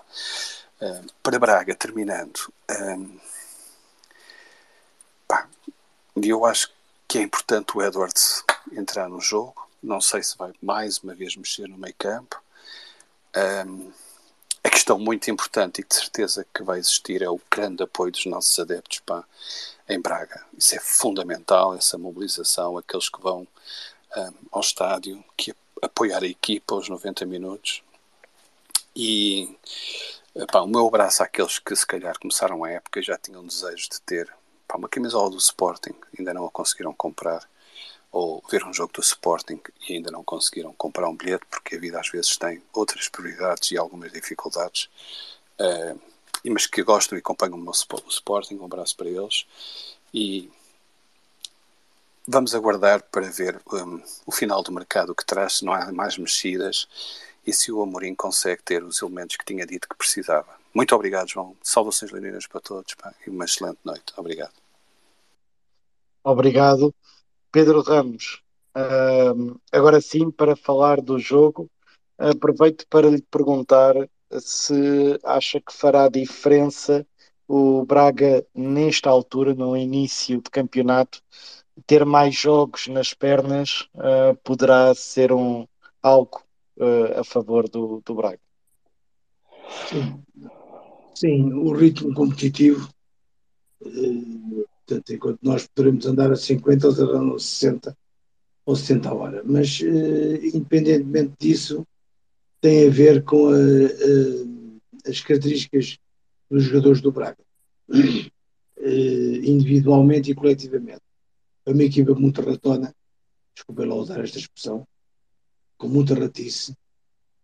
Uh, 0.81 1.07
para 1.23 1.39
Braga, 1.39 1.75
terminando, 1.75 2.53
um, 2.71 3.19
pá, 5.29 5.47
eu 6.17 6.45
acho 6.47 6.73
que 7.07 7.19
é 7.19 7.23
importante 7.23 7.77
o 7.77 7.83
Edwards 7.83 8.43
entrar 8.73 9.09
no 9.09 9.21
jogo. 9.21 9.69
Não 9.83 10.01
sei 10.01 10.23
se 10.23 10.37
vai 10.39 10.53
mais 10.63 10.99
uma 10.99 11.15
vez 11.15 11.37
mexer 11.37 11.69
no 11.69 11.77
meio 11.77 11.95
campo. 11.99 12.43
Um, 13.37 13.93
a 14.65 14.71
questão 14.71 14.99
muito 14.99 15.31
importante 15.31 15.81
e 15.81 15.85
de 15.85 15.95
certeza 15.95 16.47
que 16.55 16.63
vai 16.63 16.79
existir 16.79 17.21
é 17.21 17.29
o 17.29 17.41
grande 17.51 17.83
apoio 17.83 18.13
dos 18.13 18.25
nossos 18.27 18.59
adeptos 18.59 19.01
pá, 19.01 19.25
em 19.89 20.01
Braga. 20.01 20.45
Isso 20.57 20.75
é 20.75 20.81
fundamental, 20.81 21.75
essa 21.75 21.99
mobilização, 21.99 22.79
aqueles 22.79 23.09
que 23.09 23.21
vão 23.21 23.47
um, 24.17 24.33
ao 24.53 24.61
estádio, 24.61 25.23
que 25.37 25.55
apoiar 25.83 26.23
a 26.23 26.27
equipa 26.27 26.75
aos 26.75 26.89
90 26.89 27.27
minutos. 27.27 27.83
E 28.95 29.55
pá, 30.51 30.61
o 30.61 30.69
meu 30.69 30.87
abraço 30.87 31.23
àqueles 31.23 31.59
que 31.59 31.75
se 31.75 31.87
calhar 31.87 32.19
começaram 32.19 32.63
a 32.65 32.71
época 32.71 33.01
e 33.01 33.03
já 33.03 33.19
tinham 33.19 33.45
desejo 33.45 33.89
de 33.91 34.01
ter 34.03 34.33
pá, 34.69 34.79
uma 34.79 34.89
camisola 34.89 35.31
do 35.31 35.37
Sporting, 35.37 35.95
ainda 36.19 36.33
não 36.33 36.47
a 36.47 36.51
conseguiram 36.51 36.95
comprar 36.95 37.47
ou 38.13 38.43
ver 38.51 38.63
um 38.65 38.73
jogo 38.73 38.93
do 38.93 39.01
Sporting 39.01 39.61
e 39.89 39.95
ainda 39.95 40.11
não 40.11 40.23
conseguiram 40.23 40.73
comprar 40.75 41.09
um 41.09 41.17
bilhete 41.17 41.47
porque 41.51 41.77
a 41.77 41.81
vida 41.81 41.99
às 41.99 42.11
vezes 42.11 42.37
tem 42.37 42.63
outras 42.73 43.09
prioridades 43.09 43.71
e 43.71 43.79
algumas 43.79 44.13
dificuldades, 44.13 44.91
uh, 45.59 45.99
mas 46.45 46.67
que 46.67 46.83
gostam 46.83 47.17
e 47.17 47.21
acompanham 47.21 47.55
o, 47.55 47.59
meu, 47.59 47.73
Sporting, 47.73 48.57
um 48.57 48.67
abraço 48.67 48.95
para 48.97 49.09
eles 49.09 49.47
e 50.13 50.51
vamos 52.27 52.55
aguardar 52.55 53.03
para 53.11 53.31
ver 53.31 53.61
um, 53.73 54.03
o 54.27 54.33
final 54.33 54.63
do 54.63 54.73
mercado 54.73 55.15
que 55.15 55.25
traz, 55.25 55.59
se 55.59 55.65
não 55.65 55.73
há 55.73 55.93
mais 55.93 56.17
mexidas 56.17 56.89
e 57.47 57.53
se 57.53 57.73
o 57.73 57.83
Amorim 57.83 58.15
consegue 58.15 58.63
ter 58.63 58.85
os 58.85 59.03
elementos 59.03 59.37
que 59.37 59.45
tinha 59.45 59.67
dito 59.67 59.89
que 59.89 59.97
precisava. 59.97 60.55
Muito 60.75 60.95
obrigado, 60.95 61.29
João. 61.29 61.57
Salvações 61.63 62.11
leoninas 62.13 62.47
para 62.47 62.61
todos 62.61 62.95
pá, 62.95 63.13
e 63.27 63.31
uma 63.31 63.45
excelente 63.45 63.81
noite. 63.85 64.13
Obrigado. 64.17 64.53
Obrigado. 66.25 66.95
Pedro 67.51 67.83
Ramos, 67.83 68.43
uh, 68.77 69.61
agora 69.71 70.01
sim, 70.01 70.31
para 70.31 70.57
falar 70.57 71.01
do 71.01 71.19
jogo, 71.19 71.69
aproveito 72.17 72.87
para 72.89 73.11
lhe 73.11 73.21
perguntar 73.23 73.95
se 74.41 75.19
acha 75.25 75.61
que 75.61 75.73
fará 75.73 76.09
diferença 76.09 77.07
o 77.47 77.85
Braga, 77.85 78.47
nesta 78.55 79.11
altura, 79.11 79.55
no 79.55 79.77
início 79.77 80.41
de 80.41 80.49
campeonato, 80.49 81.23
ter 81.87 82.05
mais 82.05 82.35
jogos 82.35 82.87
nas 82.89 83.15
pernas 83.15 83.89
uh, 83.95 84.37
poderá 84.45 84.95
ser 84.95 85.33
um, 85.33 85.67
algo 86.03 86.43
uh, 86.77 87.21
a 87.21 87.25
favor 87.25 87.69
do, 87.69 88.03
do 88.05 88.15
Braga. 88.15 88.41
Sim. 89.89 90.23
Sim, 91.15 91.53
o 91.53 91.73
ritmo 91.73 92.13
competitivo, 92.15 92.89
uh, 93.83 94.67
portanto, 94.87 95.13
enquanto 95.13 95.39
nós 95.43 95.67
poderemos 95.67 96.07
andar 96.07 96.33
a 96.33 96.37
50, 96.37 96.87
eles 96.87 96.99
andam 96.99 97.35
a 97.35 97.39
60 97.39 97.97
ou 98.65 98.77
70 98.77 99.09
a 99.09 99.15
hora. 99.15 99.43
Mas, 99.45 99.81
independentemente 99.81 101.35
disso, 101.39 101.87
tem 102.61 102.87
a 102.87 102.91
ver 102.91 103.25
com 103.25 103.49
a, 103.49 103.57
a, 103.57 105.11
as 105.11 105.21
características 105.21 105.99
dos 106.51 106.65
jogadores 106.65 107.01
do 107.01 107.13
Braga, 107.13 107.39
individualmente 109.45 110.31
e 110.31 110.35
coletivamente. 110.35 111.02
É 111.65 111.71
uma 111.71 111.83
equipa 111.85 112.15
muito 112.15 112.41
ratona, 112.43 112.95
desculpem 113.55 113.87
lá 113.87 113.95
usar 113.95 114.21
esta 114.21 114.39
expressão, 114.39 114.87
com 115.79 115.89
muita 115.89 116.15
ratice, 116.15 116.75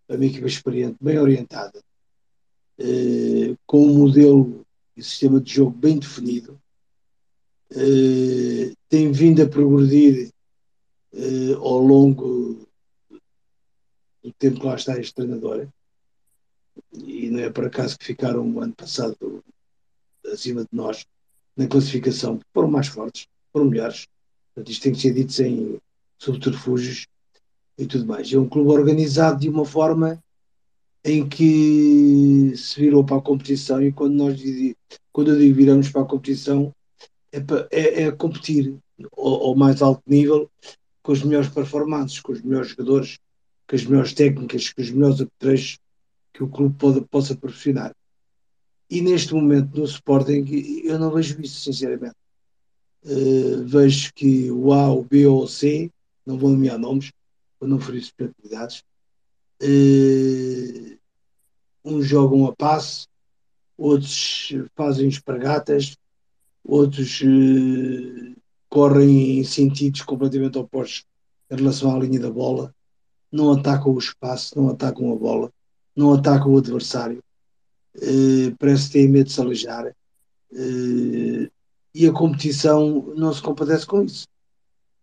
é 0.09 0.17
uma 0.17 0.25
equipa 0.25 0.47
experiente, 0.47 0.97
bem 1.01 1.19
orientada, 1.19 1.83
eh, 2.79 3.57
com 3.67 3.87
um 3.87 3.99
modelo 3.99 4.67
e 4.97 5.03
sistema 5.03 5.41
de 5.41 5.53
jogo 5.53 5.71
bem 5.71 5.99
definido, 5.99 6.61
eh, 7.71 8.73
tem 8.89 9.13
vindo 9.13 9.43
a 9.43 9.49
progredir 9.49 10.33
eh, 11.13 11.55
ao 11.55 11.79
longo 11.79 12.67
do 14.23 14.33
tempo 14.33 14.61
que 14.61 14.67
lá 14.67 14.75
está 14.75 14.99
este 14.99 15.15
treinador, 15.15 15.69
e 16.93 17.31
não 17.31 17.41
é 17.41 17.51
por 17.51 17.67
acaso 17.67 17.99
que 17.99 18.05
ficaram 18.05 18.49
o 18.51 18.61
ano 18.61 18.75
passado 18.75 19.45
acima 20.33 20.63
de 20.63 20.71
nós 20.73 21.07
na 21.57 21.69
classificação, 21.69 22.41
foram 22.53 22.71
mais 22.71 22.89
fortes 22.89 23.29
foram 23.59 23.71
melhores. 23.71 24.07
Portanto, 24.55 24.73
isto 24.73 24.83
tem 24.83 24.93
que 24.93 25.01
ser 25.01 25.13
dito 25.13 25.33
sem 25.33 25.79
subterfúgios 26.17 27.07
e 27.77 27.87
tudo 27.87 28.07
mais. 28.07 28.33
É 28.33 28.39
um 28.39 28.49
clube 28.49 28.71
organizado 28.71 29.41
de 29.41 29.49
uma 29.49 29.65
forma 29.65 30.23
em 31.05 31.29
que 31.29 32.53
se 32.57 32.81
virou 32.81 33.05
para 33.05 33.17
a 33.17 33.23
competição 33.23 33.83
e 33.83 33.93
quando 33.93 34.15
nós 34.15 34.41
quando 35.13 35.31
eu 35.33 35.39
digo 35.39 35.55
viramos 35.55 35.89
para 35.89 36.03
a 36.03 36.05
competição 36.05 36.73
é, 37.33 37.41
para, 37.41 37.69
é, 37.71 38.03
é 38.03 38.13
competir 38.13 38.77
ao, 39.17 39.47
ao, 39.47 39.55
mais 39.55 39.81
alto 39.81 40.03
nível 40.07 40.51
com 41.03 41.13
os 41.13 41.23
melhores 41.23 41.49
performances, 41.49 42.21
com 42.21 42.33
os 42.33 42.43
melhores 42.43 42.71
jogadores, 42.71 43.19
com 43.67 43.77
as 43.77 43.85
melhores 43.85 44.13
técnicas, 44.13 44.73
com 44.73 44.83
os 44.83 44.91
melhores 44.91 45.21
apetrechos 45.21 45.79
que 46.33 46.43
o 46.43 46.49
clube 46.49 46.75
pode, 46.77 47.01
possa 47.03 47.35
proporcionar. 47.35 47.95
E 48.91 49.01
neste 49.01 49.35
momento 49.35 49.79
no 49.79 49.85
Sporting 49.85 50.45
eu 50.85 50.99
não 50.99 51.13
vejo 51.13 51.41
isso, 51.41 51.61
sinceramente. 51.61 52.17
Uh, 53.05 53.65
vejo 53.65 54.13
que 54.13 54.51
o 54.51 54.73
A, 54.73 54.93
o 54.93 55.05
B 55.05 55.27
ou 55.27 55.45
o 55.45 55.49
C, 55.49 55.91
não 56.27 56.37
vou 56.37 56.51
nomear 56.51 56.79
nomes, 56.79 57.13
para 57.59 57.69
não 57.69 57.79
ferir 57.79 58.03
suscetibilidades, 58.03 58.83
uh, 59.63 60.99
uns 61.85 62.07
jogam 62.07 62.47
a 62.47 62.55
passe, 62.55 63.07
outros 63.77 64.53
fazem 64.75 65.09
espargatas, 65.09 65.97
outros 66.65 67.21
uh, 67.23 68.37
correm 68.69 69.39
em 69.39 69.45
sentidos 69.45 70.03
completamente 70.03 70.59
opostos 70.59 71.05
em 71.51 71.57
relação 71.57 71.95
à 71.95 71.99
linha 71.99 72.21
da 72.21 72.31
bola, 72.31 72.75
não 73.31 73.53
atacam 73.53 73.95
o 73.95 73.99
espaço, 73.99 74.59
não 74.59 74.69
atacam 74.69 75.13
a 75.13 75.17
bola, 75.17 75.53
não 75.95 76.13
atacam 76.13 76.53
o 76.53 76.59
adversário, 76.59 77.23
parece 78.59 78.87
que 78.87 78.93
têm 78.93 79.09
medo 79.09 79.27
de 79.27 79.33
se 79.33 79.41
alejar 79.41 79.95
e 81.99 82.07
a 82.07 82.13
competição 82.13 83.13
não 83.17 83.33
se 83.33 83.43
compadece 83.43 83.85
com 83.85 84.05
isso. 84.05 84.29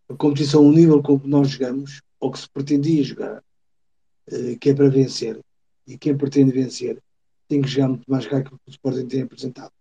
A 0.08 0.16
competição, 0.16 0.66
o 0.66 0.72
nível 0.72 1.04
com 1.04 1.20
que 1.20 1.28
nós 1.28 1.50
jogamos, 1.50 2.02
ou 2.22 2.32
que 2.32 2.40
se 2.40 2.50
pretendia 2.50 3.04
jogar, 3.04 3.44
eh, 4.28 4.56
que 4.56 4.70
é 4.70 4.74
para 4.74 4.90
vencer, 4.90 5.38
e 5.86 5.98
quem 5.98 6.16
pretende 6.16 6.54
vencer 6.54 7.04
tem 7.50 7.62
que 7.62 7.68
jogar 7.68 7.90
muito 7.90 8.10
mais 8.10 8.26
que 8.26 8.34
aquilo 8.34 8.58
que 8.64 8.70
o 8.70 8.72
Sporting 8.72 9.08
tem 9.08 9.24
apresentado. 9.24 9.74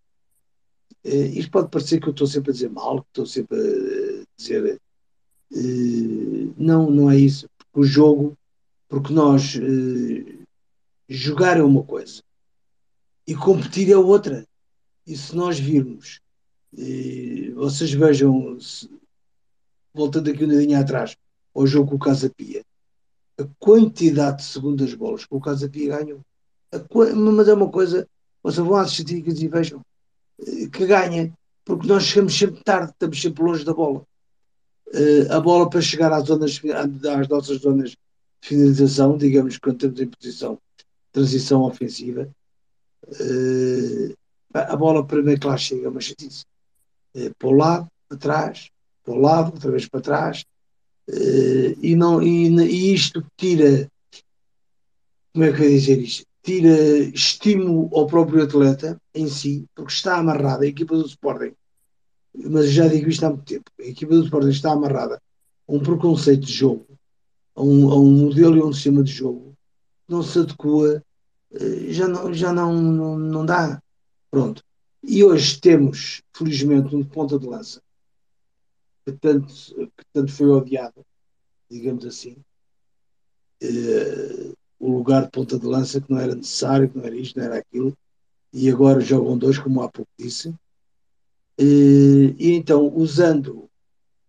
Eh, 1.05 1.27
isto 1.39 1.53
pode 1.53 1.71
parecer 1.71 2.01
que 2.01 2.09
eu 2.09 2.11
estou 2.11 2.27
sempre 2.27 2.51
a 2.51 2.53
dizer 2.53 2.71
mal, 2.71 3.01
que 3.03 3.09
estou 3.11 3.27
sempre 3.27 3.59
a 3.61 4.25
dizer. 4.37 4.81
Eh, 5.53 6.53
não, 6.59 6.91
não 6.91 7.09
é 7.09 7.17
isso. 7.17 7.49
Porque 7.57 7.79
o 7.79 7.85
jogo, 7.85 8.37
porque 8.89 9.13
nós 9.13 9.57
jogar 11.09 11.59
é 11.59 11.63
uma 11.63 11.85
coisa 11.85 12.21
e 13.25 13.37
competir 13.37 13.89
é 13.93 13.97
outra. 13.97 14.45
E 15.07 15.17
se 15.17 15.37
nós 15.37 15.61
virmos 15.61 16.24
e 16.77 17.53
vocês 17.55 17.93
vejam, 17.93 18.59
voltando 19.93 20.31
aqui 20.31 20.45
um 20.45 20.49
dedinho 20.49 20.79
atrás, 20.79 21.17
ao 21.55 21.67
jogo 21.67 21.91
com 21.91 21.97
o 21.97 21.99
Casa 21.99 22.31
Pia, 22.31 22.65
a 23.39 23.45
quantidade 23.59 24.39
de 24.39 24.45
segundas 24.45 24.95
bolas 24.95 25.25
que 25.25 25.35
o 25.35 25.41
Casa 25.41 25.69
Pia 25.69 25.99
ganhou. 25.99 26.21
Mas 27.15 27.49
é 27.49 27.55
uma 27.55 27.71
coisa, 27.71 28.09
vocês 28.43 28.67
vão 28.67 28.77
às 28.77 28.91
estatísticas 28.91 29.41
e 29.41 29.49
vejam 29.49 29.81
eh, 30.41 30.69
que 30.69 30.87
ganha, 30.87 31.33
porque 31.65 31.87
nós 31.87 32.03
chegamos 32.05 32.37
sempre 32.37 32.63
tarde, 32.65 32.93
estamos 32.93 33.21
sempre 33.21 33.45
longe 33.45 33.65
da 33.65 33.73
bola. 33.73 34.05
Eh, 34.93 35.27
a 35.31 35.41
bola 35.41 35.71
para 35.71 35.81
chegar 35.81 36.13
às, 36.13 36.27
zonas, 36.27 36.61
às 37.17 37.29
nossas 37.29 37.61
zonas 37.61 37.91
de 37.91 37.99
finalização, 38.43 39.17
digamos, 39.17 39.59
quando 39.59 39.77
estamos 39.77 40.01
em 40.01 40.09
posição 40.09 40.59
transição 41.13 41.63
ofensiva, 41.63 42.29
eh, 43.21 44.15
a 44.53 44.77
bola 44.77 45.07
primeiro 45.07 45.41
que 45.41 45.47
lá 45.47 45.57
chega 45.57 45.87
é 45.87 45.89
uma. 45.89 46.01
Eh, 47.15 47.31
para 47.39 47.49
o 47.49 47.53
lado, 47.53 47.89
para 48.09 48.19
trás, 48.19 48.71
para 49.05 49.15
o 49.15 49.21
lado, 49.21 49.53
outra 49.53 49.71
vez 49.71 49.89
para 49.89 50.01
trás, 50.01 50.45
eh, 51.09 51.77
e, 51.81 51.97
não, 51.97 52.23
e, 52.23 52.49
e 52.49 52.95
isto 52.95 53.25
tira, 53.37 53.91
como 55.33 55.45
é 55.45 55.53
que 55.53 55.63
eu 55.63 55.69
dizer 55.69 55.99
isto? 56.01 56.25
Tira 56.43 56.99
estímulo 57.15 57.89
ao 57.97 58.07
próprio 58.07 58.43
atleta 58.43 59.01
em 59.15 59.29
si, 59.29 59.67
porque 59.75 59.93
está 59.93 60.19
amarrada 60.19 60.65
a 60.65 60.69
equipa 60.69 60.97
do 60.97 61.07
Sporting, 61.07 61.55
mas 62.35 62.71
já 62.73 62.89
digo 62.89 63.09
isto 63.09 63.25
há 63.25 63.31
muito 63.31 63.45
tempo, 63.45 63.71
a 63.81 63.85
equipa 63.85 64.15
do 64.15 64.25
Sporting 64.25 64.49
está 64.51 64.73
amarrada 64.73 65.21
a 65.69 65.73
um 65.73 65.81
preconceito 65.81 66.45
de 66.45 66.53
jogo, 66.53 66.87
a 67.55 67.63
um, 67.63 67.91
a 67.91 67.97
um 67.97 68.11
modelo 68.11 68.57
e 68.57 68.61
a 68.61 68.65
um 68.65 68.73
sistema 68.73 69.03
de 69.03 69.13
jogo, 69.13 69.55
não 70.09 70.23
se 70.23 70.39
adequa, 70.39 71.03
eh, 71.53 71.93
já 71.93 72.09
não, 72.09 72.33
já 72.35 72.53
não, 72.53 72.73
não, 72.75 73.19
não 73.19 73.47
dá. 73.47 73.81
Pronto. 74.31 74.64
E 75.07 75.23
hoje 75.23 75.61
temos, 75.61 76.23
felizmente, 76.33 76.97
um 76.97 77.05
ponta 77.05 77.39
de 77.39 77.47
lança 77.47 77.81
que 79.05 79.13
tanto, 79.13 79.53
que 79.97 80.05
tanto 80.13 80.33
foi 80.33 80.47
odiado, 80.49 81.05
digamos 81.71 82.07
assim, 82.07 82.37
uh, 83.63 84.57
o 84.79 84.91
lugar 84.97 85.25
de 85.25 85.31
ponta 85.31 85.59
de 85.59 85.67
lança 85.67 86.01
que 86.01 86.11
não 86.11 86.19
era 86.19 86.35
necessário, 86.35 86.89
que 86.89 86.97
não 86.97 87.05
era 87.05 87.15
isto, 87.15 87.39
não 87.39 87.45
era 87.45 87.59
aquilo, 87.59 87.97
e 88.53 88.71
agora 88.71 89.01
jogam 89.01 89.37
dois, 89.37 89.59
como 89.59 89.83
há 89.83 89.91
pouco 89.91 90.11
disse. 90.19 90.49
Uh, 91.61 92.35
e 92.39 92.53
então, 92.53 92.91
usando, 92.97 93.69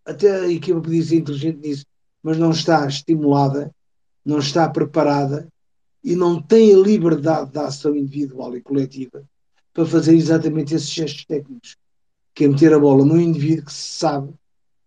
até 0.03 0.41
a 0.41 0.51
equipa 0.51 0.81
podia 0.81 1.03
ser 1.03 1.15
inteligente 1.15 1.65
nisso, 1.65 1.85
mas 2.21 2.37
não 2.37 2.51
está 2.51 2.85
estimulada, 2.85 3.73
não 4.25 4.39
está 4.39 4.69
preparada 4.69 5.47
e 6.03 6.15
não 6.15 6.41
tem 6.41 6.73
a 6.73 6.77
liberdade 6.77 7.51
da 7.51 7.67
ação 7.67 7.95
individual 7.95 8.55
e 8.57 8.61
coletiva 8.61 9.23
para 9.75 9.85
fazer 9.85 10.15
exatamente 10.15 10.73
esses 10.73 10.89
gestos 10.89 11.25
técnicos, 11.25 11.75
que 12.33 12.45
é 12.45 12.47
meter 12.47 12.73
a 12.73 12.79
bola 12.79 13.05
no 13.05 13.19
indivíduo 13.19 13.65
que 13.65 13.73
se 13.73 13.99
sabe 13.99 14.33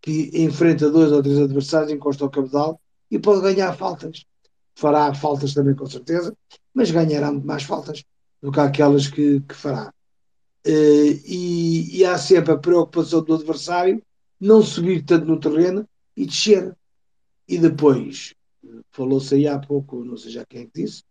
que 0.00 0.30
enfrenta 0.32 0.90
dois 0.90 1.12
ou 1.12 1.22
três 1.22 1.38
adversários, 1.38 1.92
encosta 1.92 2.24
ao 2.24 2.30
cabedal 2.30 2.80
e 3.10 3.18
pode 3.18 3.42
ganhar 3.42 3.76
faltas. 3.76 4.24
Fará 4.74 5.12
faltas 5.12 5.52
também, 5.52 5.74
com 5.74 5.84
certeza, 5.84 6.34
mas 6.72 6.90
ganhará 6.90 7.30
muito 7.30 7.46
mais 7.46 7.64
faltas 7.64 8.02
do 8.40 8.50
que 8.50 8.60
aquelas 8.60 9.08
que, 9.08 9.40
que 9.40 9.54
fará. 9.54 9.92
Uh, 10.66 11.20
e, 11.26 11.98
e, 11.98 12.04
há 12.06 12.16
sempre 12.16 12.52
a 12.52 12.58
preocupação 12.58 13.22
do 13.22 13.34
adversário 13.34 14.02
não 14.40 14.62
subir 14.62 15.04
tanto 15.04 15.26
no 15.26 15.38
terreno 15.38 15.86
e 16.16 16.24
descer. 16.24 16.74
E 17.46 17.58
depois, 17.58 18.34
falou-se 18.90 19.34
aí 19.34 19.46
há 19.46 19.58
pouco, 19.58 20.02
não 20.02 20.16
sei 20.16 20.32
já 20.32 20.46
quem 20.46 20.62
é 20.62 20.64
que 20.64 20.82
disse, 20.82 21.02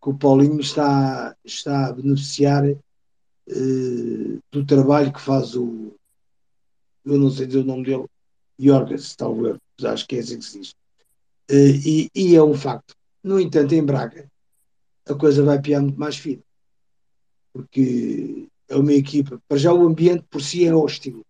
que 0.00 0.08
o 0.08 0.14
Paulinho 0.14 0.60
está, 0.60 1.36
está 1.44 1.86
a 1.86 1.92
beneficiar 1.92 2.64
do 4.50 4.64
trabalho 4.66 5.12
que 5.12 5.20
faz 5.20 5.54
o. 5.54 5.94
Eu 7.04 7.18
não 7.18 7.30
sei 7.30 7.46
dizer 7.46 7.60
o 7.60 7.64
nome 7.64 7.84
dele, 7.84 8.04
Jorgens, 8.58 9.16
talvez, 9.16 9.56
acho 9.82 10.06
que 10.06 10.16
é 10.16 10.18
assim 10.18 10.38
que 10.38 10.44
se 10.44 10.60
diz. 10.60 10.70
Uh, 11.50 11.80
e, 11.86 12.10
e, 12.14 12.36
é 12.36 12.42
um 12.42 12.54
facto. 12.54 12.94
No 13.22 13.40
entanto, 13.40 13.74
em 13.74 13.82
Braga, 13.82 14.30
a 15.06 15.14
coisa 15.14 15.42
vai 15.42 15.60
piar 15.60 15.80
muito 15.80 15.98
mais 15.98 16.16
fino. 16.16 16.42
Porque 17.52 18.48
é 18.68 18.76
uma 18.76 18.92
equipa. 18.92 19.40
Para 19.48 19.56
já, 19.56 19.72
o 19.72 19.86
ambiente 19.86 20.24
por 20.28 20.42
si 20.42 20.66
é 20.66 20.74
hostil. 20.74 21.24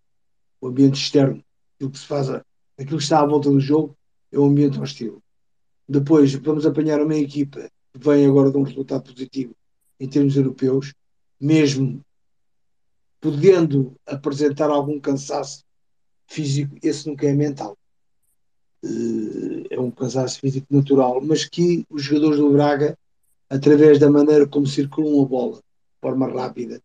O 0.60 0.66
ambiente 0.66 1.00
externo, 1.00 1.42
aquilo 1.76 1.92
que 1.92 1.98
se 1.98 2.06
faz, 2.06 2.28
aquilo 2.30 2.98
que 2.98 3.02
está 3.02 3.20
à 3.20 3.26
volta 3.26 3.48
do 3.48 3.60
jogo, 3.60 3.96
é 4.32 4.38
um 4.38 4.46
ambiente 4.46 4.80
hostil. 4.80 5.22
Depois, 5.88 6.34
vamos 6.34 6.66
apanhar 6.66 7.00
uma 7.00 7.14
equipa 7.14 7.70
que 7.92 8.00
vem 8.00 8.26
agora 8.26 8.50
de 8.50 8.58
um 8.58 8.62
resultado 8.62 9.04
positivo 9.04 9.54
em 10.00 10.08
termos 10.08 10.36
europeus, 10.36 10.92
mesmo 11.40 12.04
podendo 13.20 13.94
apresentar 14.06 14.70
algum 14.70 15.00
cansaço 15.00 15.64
físico, 16.26 16.76
esse 16.82 17.08
nunca 17.08 17.26
é 17.26 17.32
mental. 17.32 17.76
Eh, 18.84 19.66
é 19.70 19.80
um 19.80 19.90
cansaço 19.90 20.40
físico 20.40 20.66
natural, 20.70 21.20
mas 21.20 21.44
que 21.44 21.84
os 21.90 22.02
jogadores 22.02 22.38
do 22.38 22.52
Braga, 22.52 22.96
através 23.48 23.98
da 23.98 24.10
maneira 24.10 24.46
como 24.46 24.66
circulam 24.66 25.22
a 25.22 25.26
bola, 25.26 25.56
de 25.56 26.00
forma 26.00 26.28
rápida, 26.28 26.80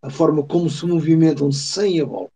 a 0.00 0.10
forma 0.10 0.42
como 0.42 0.70
se 0.70 0.86
movimentam 0.86 1.50
sem 1.52 2.00
a 2.00 2.06
bola, 2.06 2.30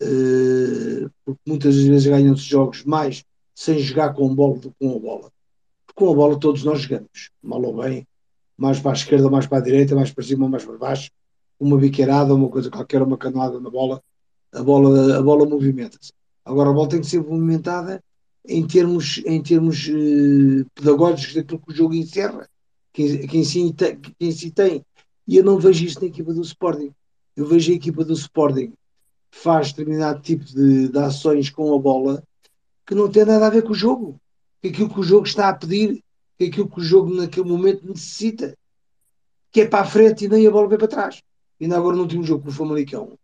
eh, 0.00 1.08
porque 1.24 1.40
muitas 1.46 1.76
vezes 1.76 2.06
ganham-se 2.06 2.42
jogos 2.42 2.84
mais 2.84 3.24
sem 3.54 3.78
jogar 3.78 4.12
com 4.12 4.30
a 4.30 4.34
bola 4.34 4.58
do 4.58 4.70
que 4.70 4.76
com 4.78 4.96
a 4.96 4.98
bola. 4.98 5.32
Porque 5.86 6.04
com 6.04 6.12
a 6.12 6.14
bola 6.14 6.38
todos 6.38 6.62
nós 6.64 6.82
jogamos, 6.82 7.30
mal 7.42 7.62
ou 7.62 7.82
bem, 7.82 8.06
mais 8.56 8.80
para 8.80 8.90
a 8.90 8.94
esquerda, 8.94 9.30
mais 9.30 9.46
para 9.46 9.58
a 9.58 9.62
direita, 9.62 9.94
mais 9.94 10.10
para 10.12 10.24
cima, 10.24 10.48
mais 10.48 10.64
para 10.64 10.76
baixo, 10.76 11.10
uma 11.58 11.76
biqueirada, 11.78 12.34
uma 12.34 12.48
coisa 12.48 12.70
qualquer, 12.70 13.02
uma 13.02 13.16
canoada 13.16 13.60
na 13.60 13.70
bola, 13.70 14.02
a 14.52 14.62
bola, 14.62 15.18
a 15.18 15.22
bola 15.22 15.46
movimenta-se. 15.46 16.12
Agora 16.44 16.70
a 16.70 16.72
bola 16.72 16.88
tem 16.88 17.00
que 17.00 17.06
ser 17.06 17.20
movimentada 17.20 18.02
em 18.48 18.66
termos, 18.66 19.22
em 19.26 19.42
termos 19.42 19.88
eh, 19.88 20.64
pedagógicos 20.74 21.34
daquilo 21.34 21.60
que 21.60 21.72
o 21.72 21.74
jogo 21.74 21.94
encerra, 21.94 22.48
que, 22.92 23.26
que, 23.26 23.38
em 23.38 23.44
si 23.44 23.74
que 23.74 24.50
tem. 24.50 24.84
E 25.26 25.36
eu 25.36 25.44
não 25.44 25.58
vejo 25.58 25.84
isso 25.84 26.00
na 26.00 26.06
equipa 26.06 26.32
do 26.32 26.42
Sporting. 26.42 26.92
Eu 27.36 27.46
vejo 27.46 27.72
a 27.72 27.74
equipa 27.74 28.04
do 28.04 28.12
Sporting 28.12 28.72
faz 29.30 29.72
determinado 29.72 30.22
tipo 30.22 30.44
de, 30.44 30.88
de 30.88 30.98
ações 30.98 31.50
com 31.50 31.74
a 31.74 31.78
bola 31.78 32.22
que 32.86 32.94
não 32.94 33.10
tem 33.10 33.24
nada 33.24 33.46
a 33.46 33.50
ver 33.50 33.62
com 33.62 33.72
o 33.72 33.74
jogo. 33.74 34.18
Que 34.62 34.68
aquilo 34.68 34.88
que 34.88 35.00
o 35.00 35.04
jogo 35.04 35.26
está 35.26 35.48
a 35.48 35.54
pedir, 35.54 36.02
que 36.38 36.46
aquilo 36.46 36.68
que 36.68 36.80
o 36.80 36.84
jogo 36.84 37.12
naquele 37.12 37.48
momento 37.48 37.86
necessita. 37.86 38.56
Que 39.50 39.62
é 39.62 39.66
para 39.66 39.80
a 39.80 39.86
frente 39.86 40.24
e 40.24 40.28
nem 40.28 40.46
a 40.46 40.50
bola 40.50 40.68
vem 40.68 40.78
para 40.78 40.88
trás. 40.88 41.22
Ainda 41.60 41.76
agora 41.76 41.96
no 41.96 42.02
último 42.02 42.22
jogo 42.22 42.44
com 42.44 42.50
o 42.50 42.52
Famalicão, 42.52 43.18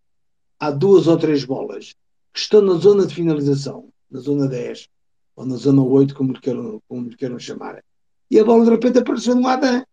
há 0.59 0.71
duas 0.71 1.07
ou 1.07 1.19
três 1.19 1.45
bolas 1.45 1.95
que 2.33 2.39
estão 2.39 2.63
na 2.63 2.75
zona 2.75 3.07
de 3.07 3.15
finalização, 3.15 3.89
na 4.11 4.21
zona 4.21 4.49
10, 4.49 4.89
ou 5.37 5.47
na 5.47 5.57
zona 5.57 5.83
8, 5.83 6.15
como 6.15 6.33
lhe 6.33 6.41
queiram, 6.41 6.83
como 6.89 7.09
lhe 7.09 7.17
queiram 7.17 7.39
chamar. 7.39 7.83
E 8.31 8.39
a 8.39 8.45
bola 8.45 8.65
de 8.65 8.71
repente 8.71 8.99
apareceu 8.99 9.35
no 9.35 9.43
lado, 9.43 9.85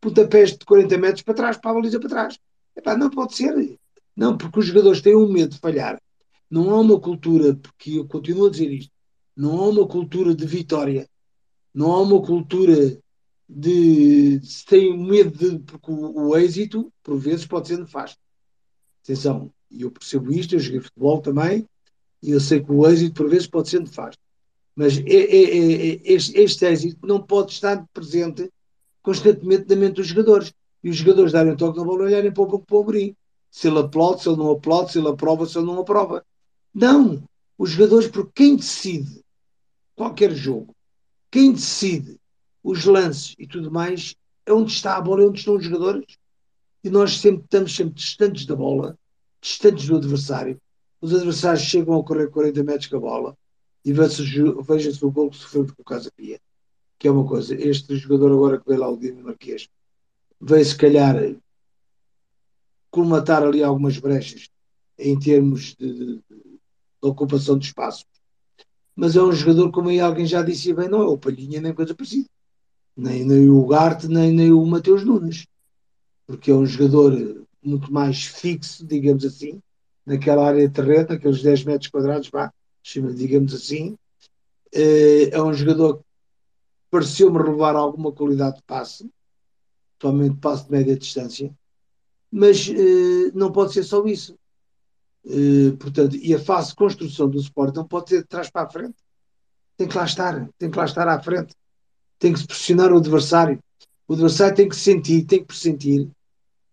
pontapés 0.00 0.52
de 0.52 0.64
40 0.64 0.98
metros 0.98 1.22
para 1.22 1.34
trás, 1.34 1.56
para 1.56 1.72
a 1.72 1.74
baliza 1.74 1.98
para 1.98 2.08
trás. 2.08 2.38
Epá, 2.76 2.96
não 2.96 3.10
pode 3.10 3.34
ser. 3.34 3.78
Não, 4.16 4.36
porque 4.36 4.60
os 4.60 4.66
jogadores 4.66 5.00
têm 5.00 5.16
um 5.16 5.30
medo 5.30 5.54
de 5.54 5.58
falhar. 5.58 6.00
Não 6.48 6.70
há 6.70 6.80
uma 6.80 7.00
cultura, 7.00 7.54
porque 7.54 7.98
eu 7.98 8.06
continuo 8.06 8.46
a 8.46 8.50
dizer 8.50 8.70
isto, 8.70 8.92
não 9.36 9.58
há 9.60 9.68
uma 9.68 9.86
cultura 9.86 10.34
de 10.34 10.46
vitória, 10.46 11.08
não 11.72 11.92
há 11.92 12.02
uma 12.02 12.20
cultura 12.20 12.98
de 13.52 14.40
se 14.44 14.64
tem 14.64 14.96
medo 14.96 15.36
de. 15.36 15.58
Porque 15.60 15.90
o, 15.90 16.28
o 16.28 16.36
êxito, 16.36 16.92
por 17.02 17.18
vezes, 17.18 17.46
pode 17.46 17.68
ser 17.68 17.78
nefasto. 17.78 18.18
Atenção, 19.02 19.52
e 19.70 19.82
eu 19.82 19.90
percebo 19.90 20.32
isto, 20.32 20.54
eu 20.54 20.60
joguei 20.60 20.80
futebol 20.80 21.20
também, 21.20 21.66
e 22.22 22.30
eu 22.30 22.40
sei 22.40 22.62
que 22.62 22.70
o 22.70 22.86
êxito, 22.86 23.14
por 23.14 23.28
vezes, 23.28 23.46
pode 23.46 23.68
ser 23.68 23.80
nefasto. 23.80 24.20
Mas 24.76 24.98
é, 24.98 25.02
é, 25.02 25.94
é, 25.94 26.00
este, 26.04 26.38
este 26.38 26.64
êxito 26.64 27.06
não 27.06 27.20
pode 27.20 27.52
estar 27.52 27.84
presente 27.92 28.48
constantemente 29.02 29.68
na 29.68 29.76
mente 29.76 29.96
dos 29.96 30.06
jogadores. 30.06 30.52
E 30.82 30.88
os 30.88 30.96
jogadores 30.96 31.32
darem 31.32 31.56
toque 31.56 31.78
na 31.78 31.84
bola 31.84 32.04
olharem 32.04 32.32
para 32.32 32.42
o, 32.42 32.58
para 32.58 32.76
o 32.76 32.82
Amorim. 32.82 33.16
Se 33.50 33.68
ele 33.68 33.80
aplaude, 33.80 34.22
se 34.22 34.28
ele 34.28 34.38
não 34.38 34.50
aplaude, 34.52 34.92
se 34.92 34.98
ele 34.98 35.08
aprova, 35.08 35.44
se 35.44 35.58
ele 35.58 35.66
não 35.66 35.80
aprova. 35.80 36.24
Não! 36.72 37.22
Os 37.58 37.70
jogadores, 37.70 38.08
porque 38.08 38.30
quem 38.34 38.56
decide 38.56 39.22
qualquer 39.94 40.32
jogo, 40.34 40.74
quem 41.30 41.52
decide 41.52 42.19
os 42.62 42.84
lances 42.84 43.34
e 43.38 43.46
tudo 43.46 43.70
mais, 43.70 44.14
é 44.46 44.52
onde 44.52 44.72
está 44.72 44.96
a 44.96 45.00
bola, 45.00 45.22
é 45.22 45.26
onde 45.26 45.38
estão 45.38 45.56
os 45.56 45.64
jogadores. 45.64 46.18
E 46.82 46.90
nós 46.90 47.18
sempre 47.18 47.44
estamos 47.44 47.74
sempre 47.74 47.94
distantes 47.94 48.46
da 48.46 48.56
bola, 48.56 48.98
distantes 49.40 49.86
do 49.86 49.96
adversário. 49.96 50.60
Os 51.00 51.14
adversários 51.14 51.62
chegam 51.62 51.98
a 51.98 52.04
correr 52.04 52.30
40 52.30 52.62
metros 52.62 52.86
com 52.86 52.96
a 52.96 53.00
bola 53.00 53.38
e 53.84 53.92
veja-se 53.92 55.04
o 55.04 55.10
gol 55.10 55.30
que 55.30 55.36
sofreu 55.36 55.66
com 55.66 55.82
o 55.82 55.84
Casa 55.84 56.10
Pia. 56.14 56.40
Que 56.98 57.08
é 57.08 57.10
uma 57.10 57.26
coisa, 57.26 57.54
este 57.54 57.96
jogador 57.96 58.32
agora 58.32 58.60
que 58.60 58.68
veio 58.68 58.80
lá 58.80 58.88
o 58.88 58.96
Dino 58.96 59.22
Marquês, 59.22 59.68
veio 60.38 60.64
se 60.64 60.76
calhar 60.76 61.16
colmatar 62.90 63.42
ali 63.42 63.62
algumas 63.62 63.98
brechas 63.98 64.50
em 64.98 65.18
termos 65.18 65.74
de, 65.76 65.92
de, 65.92 66.22
de, 66.28 66.60
ocupação 67.00 67.56
de 67.56 67.66
espaço. 67.66 68.04
Mas 68.94 69.16
é 69.16 69.22
um 69.22 69.32
jogador, 69.32 69.70
como 69.70 69.88
aí 69.88 70.00
alguém 70.00 70.26
já 70.26 70.42
disse 70.42 70.74
bem, 70.74 70.88
não 70.88 71.00
é 71.00 71.06
o 71.06 71.16
Palhinha 71.16 71.60
nem 71.60 71.72
coisa 71.72 71.94
parecida. 71.94 72.28
Nem, 73.00 73.24
nem 73.24 73.48
o 73.48 73.66
Garte, 73.66 74.06
nem, 74.08 74.30
nem 74.30 74.52
o 74.52 74.64
Mateus 74.66 75.04
Nunes. 75.04 75.46
Porque 76.26 76.50
é 76.50 76.54
um 76.54 76.66
jogador 76.66 77.46
muito 77.62 77.90
mais 77.90 78.26
fixo, 78.26 78.86
digamos 78.86 79.24
assim, 79.24 79.60
naquela 80.04 80.46
área 80.46 80.68
de 80.68 80.74
terreno, 80.74 81.08
naqueles 81.08 81.42
10 81.42 81.64
metros 81.64 81.90
quadrados, 81.90 82.28
pá, 82.28 82.52
digamos 83.14 83.54
assim. 83.54 83.96
Eh, 84.70 85.30
é 85.32 85.42
um 85.42 85.54
jogador 85.54 85.98
que 85.98 86.04
pareceu-me 86.90 87.38
relevar 87.38 87.74
alguma 87.74 88.12
qualidade 88.12 88.56
de 88.56 88.62
passe, 88.64 89.10
totalmente 89.98 90.36
passe 90.36 90.66
de 90.66 90.70
média 90.70 90.96
distância, 90.96 91.50
mas 92.30 92.68
uh, 92.68 93.32
não 93.34 93.50
pode 93.50 93.72
ser 93.72 93.82
só 93.82 94.04
isso. 94.04 94.38
Uh, 95.24 95.74
portanto, 95.78 96.16
e 96.16 96.34
a 96.34 96.38
fase 96.38 96.70
de 96.70 96.76
construção 96.76 97.30
do 97.30 97.40
suporte 97.40 97.76
não 97.76 97.86
pode 97.86 98.10
ser 98.10 98.22
de 98.22 98.28
trás 98.28 98.50
para 98.50 98.66
a 98.66 98.70
frente. 98.70 98.96
Tem 99.76 99.88
que 99.88 99.96
lá 99.96 100.04
estar, 100.04 100.48
tem 100.58 100.70
que 100.70 100.76
lá 100.76 100.84
estar 100.84 101.08
à 101.08 101.18
frente. 101.20 101.54
Tem 102.20 102.32
que 102.32 102.38
se 102.38 102.46
pressionar 102.46 102.92
o 102.92 102.98
adversário. 102.98 103.58
O 104.06 104.12
adversário 104.12 104.54
tem 104.54 104.68
que 104.68 104.76
sentir, 104.76 105.24
tem 105.24 105.40
que 105.40 105.46
pressentir, 105.46 106.02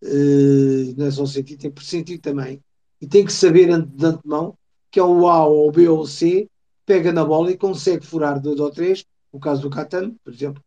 uh, 0.03 0.93
não 0.95 1.07
é 1.07 1.11
só 1.11 1.25
sentir, 1.25 1.57
tem 1.57 1.71
que 1.71 1.75
pressentir 1.77 2.19
também. 2.19 2.61
E 3.01 3.07
tem 3.07 3.25
que 3.25 3.33
saber 3.33 3.67
de 3.83 4.05
antemão 4.05 4.55
que 4.91 4.99
é 4.99 5.03
o 5.03 5.27
A 5.27 5.45
ou 5.45 5.67
o 5.67 5.71
B 5.71 5.87
ou 5.87 6.01
o 6.01 6.07
C, 6.07 6.49
pega 6.85 7.11
na 7.11 7.23
bola 7.23 7.51
e 7.51 7.57
consegue 7.57 8.05
furar 8.05 8.39
dois 8.39 8.59
ou 8.59 8.71
três. 8.71 9.05
O 9.31 9.39
caso 9.39 9.61
do 9.61 9.69
Catano, 9.69 10.15
por 10.23 10.33
exemplo, 10.33 10.63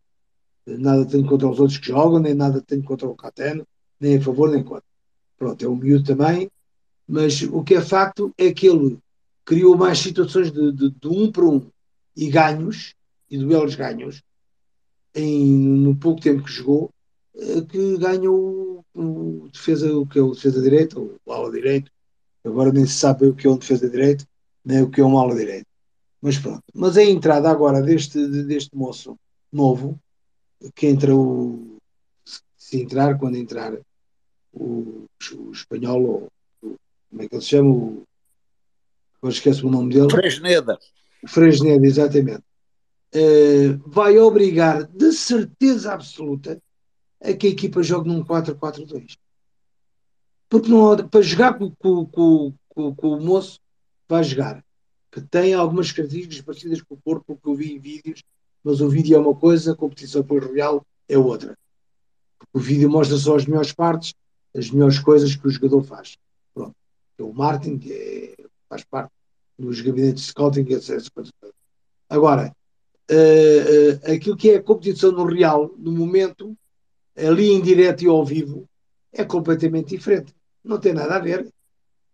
nada 0.67 1.05
tenho 1.07 1.27
contra 1.27 1.49
os 1.49 1.59
outros 1.59 1.79
que 1.79 1.89
jogam, 1.89 2.21
nem 2.21 2.35
nada 2.35 2.61
tenho 2.61 2.83
contra 2.83 3.09
o 3.09 3.15
Catano, 3.15 3.67
nem 3.99 4.19
a 4.19 4.21
favor 4.21 4.51
nem 4.51 4.63
contra. 4.63 4.85
Pronto, 5.39 5.65
é 5.65 5.69
um 5.69 5.77
miúdo 5.77 6.05
também, 6.05 6.51
mas 7.09 7.43
o 7.43 7.65
que 7.65 7.75
é 7.75 7.81
facto 7.81 8.33
é 8.37 8.53
que 8.53 8.69
ele 8.69 8.99
criou 9.45 9.77
mais 9.77 9.99
situações 9.99 10.53
de, 10.53 10.71
de, 10.71 10.91
de 10.91 11.09
um 11.09 11.33
para 11.33 11.45
um 11.45 11.67
e 12.17 12.29
ganhos, 12.29 12.95
e 13.31 13.39
duelos 13.39 13.75
ganhos, 13.75 14.23
em, 15.15 15.59
no 15.59 15.97
pouco 15.97 16.21
tempo 16.21 16.45
que 16.45 16.53
jogou, 16.53 16.91
eh, 17.35 17.63
que 17.63 17.99
ganhou 17.99 18.85
o, 18.95 19.45
o 19.45 19.49
defesa, 19.53 19.93
o 19.97 20.07
que 20.07 20.19
é 20.19 20.23
o 20.23 20.33
defesa 20.33 20.61
direito, 20.63 21.01
ou 21.01 21.21
o 21.25 21.33
ala 21.33 21.51
direito, 21.51 21.91
agora 22.45 22.73
nem 22.73 22.87
se 22.87 22.95
sabe 22.95 23.27
o 23.27 23.35
que 23.35 23.47
é 23.47 23.51
um 23.51 23.59
defesa 23.59 23.89
direito, 23.89 24.27
nem 24.65 24.83
o 24.83 24.91
que 24.91 25.01
é 25.01 25.05
um 25.05 25.19
ala 25.19 25.35
direito. 25.35 25.67
Mas 26.21 26.39
pronto. 26.39 26.63
Mas 26.75 26.97
a 26.97 27.03
entrada 27.03 27.51
agora 27.51 27.81
deste, 27.81 28.27
deste 28.45 28.77
moço 28.77 29.19
novo, 29.51 29.99
que 30.75 30.87
entra 30.87 31.15
o. 31.15 31.79
Se 32.57 32.81
entrar, 32.81 33.19
quando 33.19 33.37
entrar, 33.37 33.77
o, 34.53 35.07
o 35.33 35.51
espanhol, 35.51 36.03
ou 36.03 36.29
como 37.11 37.23
é 37.23 37.29
que 37.29 37.35
ele 37.35 37.43
se 37.43 37.49
chama? 37.49 37.71
O, 37.71 38.03
eu 39.23 39.29
esqueço 39.29 39.67
o 39.67 39.71
nome 39.71 39.93
dele. 39.95 40.11
Fresneda. 40.11 40.79
Fresneda, 41.27 41.87
exatamente. 41.87 42.45
Uh, 43.15 43.77
vai 43.87 44.19
obrigar, 44.19 44.85
de 44.85 45.13
certeza 45.13 45.93
absoluta, 45.93 46.61
a 47.21 47.33
que 47.33 47.49
a 47.49 47.51
equipa 47.51 47.83
jogue 47.83 48.09
num 48.09 48.25
4-4-2. 48.25 49.17
Porque 50.49 50.69
não, 50.69 50.97
para 51.09 51.23
jogar 51.23 51.59
com, 51.59 51.71
com, 51.75 52.07
com, 52.07 52.95
com, 52.95 53.09
o 53.09 53.21
moço, 53.21 53.61
vai 54.09 54.25
jogar. 54.25 54.65
Que 55.11 55.21
tem 55.21 55.55
algumas 55.55 55.93
características 55.93 56.41
parecidas 56.41 56.83
com 56.83 56.95
o 56.95 57.01
corpo, 57.03 57.39
que 57.41 57.49
eu 57.49 57.55
vi 57.55 57.73
em 57.73 57.79
vídeos, 57.79 58.23
mas 58.63 58.81
o 58.81 58.89
vídeo 58.89 59.17
é 59.17 59.19
uma 59.19 59.35
coisa, 59.35 59.73
a 59.73 59.77
competição 59.77 60.23
por 60.23 60.43
real 60.53 60.85
é 61.09 61.19
outra. 61.19 61.57
O 62.53 62.59
vídeo 62.59 62.91
mostra 62.91 63.17
só 63.17 63.37
as 63.37 63.47
melhores 63.47 63.73
partes, 63.73 64.15
as 64.57 64.71
melhores 64.71 64.99
coisas 64.99 65.35
que 65.37 65.47
o 65.47 65.51
jogador 65.51 65.83
faz. 65.85 66.17
Pronto. 66.55 66.75
É 67.19 67.23
o 67.23 67.33
Martin, 67.33 67.79
que 67.79 67.93
é, 67.93 68.45
faz 68.69 68.85
parte 68.85 69.13
dos 69.59 69.81
gabinetes 69.81 70.25
de 70.25 70.29
scouting, 70.31 70.67
etc. 70.73 71.01
Agora, 72.09 72.55
uh, 73.11 74.13
aquilo 74.13 74.37
que 74.37 74.51
é 74.51 74.57
a 74.57 74.63
competição 74.63 75.13
no 75.13 75.25
real, 75.25 75.75
no 75.77 75.93
momento, 75.93 76.57
ali 77.17 77.51
em 77.51 77.61
direto 77.61 78.05
e 78.05 78.09
ao 78.09 78.25
vivo, 78.25 78.69
é 79.13 79.25
completamente 79.25 79.97
diferente. 79.97 80.35
Não 80.65 80.79
tem 80.79 80.93
nada 80.93 81.17
a 81.17 81.21
ver. 81.21 81.53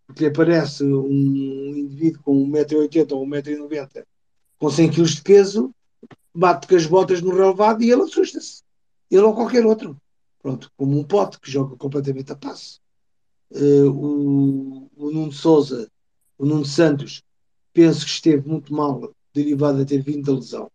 Porque 0.06 0.26
aparece 0.26 0.84
um 0.84 1.74
indivíduo 1.76 2.22
com 2.22 2.48
1,80m 2.48 3.12
ou 3.12 3.26
1,90m 3.26 4.04
com 4.58 4.70
100 4.70 4.90
kg 4.90 5.04
de 5.04 5.22
peso, 5.22 5.74
bate 6.34 6.66
com 6.66 6.76
as 6.76 6.86
botas 6.86 7.20
no 7.20 7.34
relevado 7.34 7.82
e 7.82 7.90
ele 7.90 8.02
assusta-se. 8.02 8.62
Ele 9.10 9.22
ou 9.22 9.34
qualquer 9.34 9.66
outro. 9.66 9.96
Pronto, 10.40 10.70
como 10.76 10.98
um 10.98 11.04
pote 11.04 11.40
que 11.40 11.50
joga 11.50 11.76
completamente 11.76 12.32
a 12.32 12.36
passe. 12.36 12.78
Uh, 13.50 13.90
o, 13.90 14.90
o 14.96 15.10
Nuno 15.10 15.32
Souza, 15.32 15.90
o 16.38 16.46
Nuno 16.46 16.64
Santos, 16.64 17.22
penso 17.72 18.04
que 18.04 18.10
esteve 18.10 18.48
muito 18.48 18.72
mal, 18.72 19.12
derivado 19.34 19.78
de 19.78 19.86
ter 19.86 20.02
vindo 20.02 20.24
da 20.24 20.32
lesão. 20.32 20.70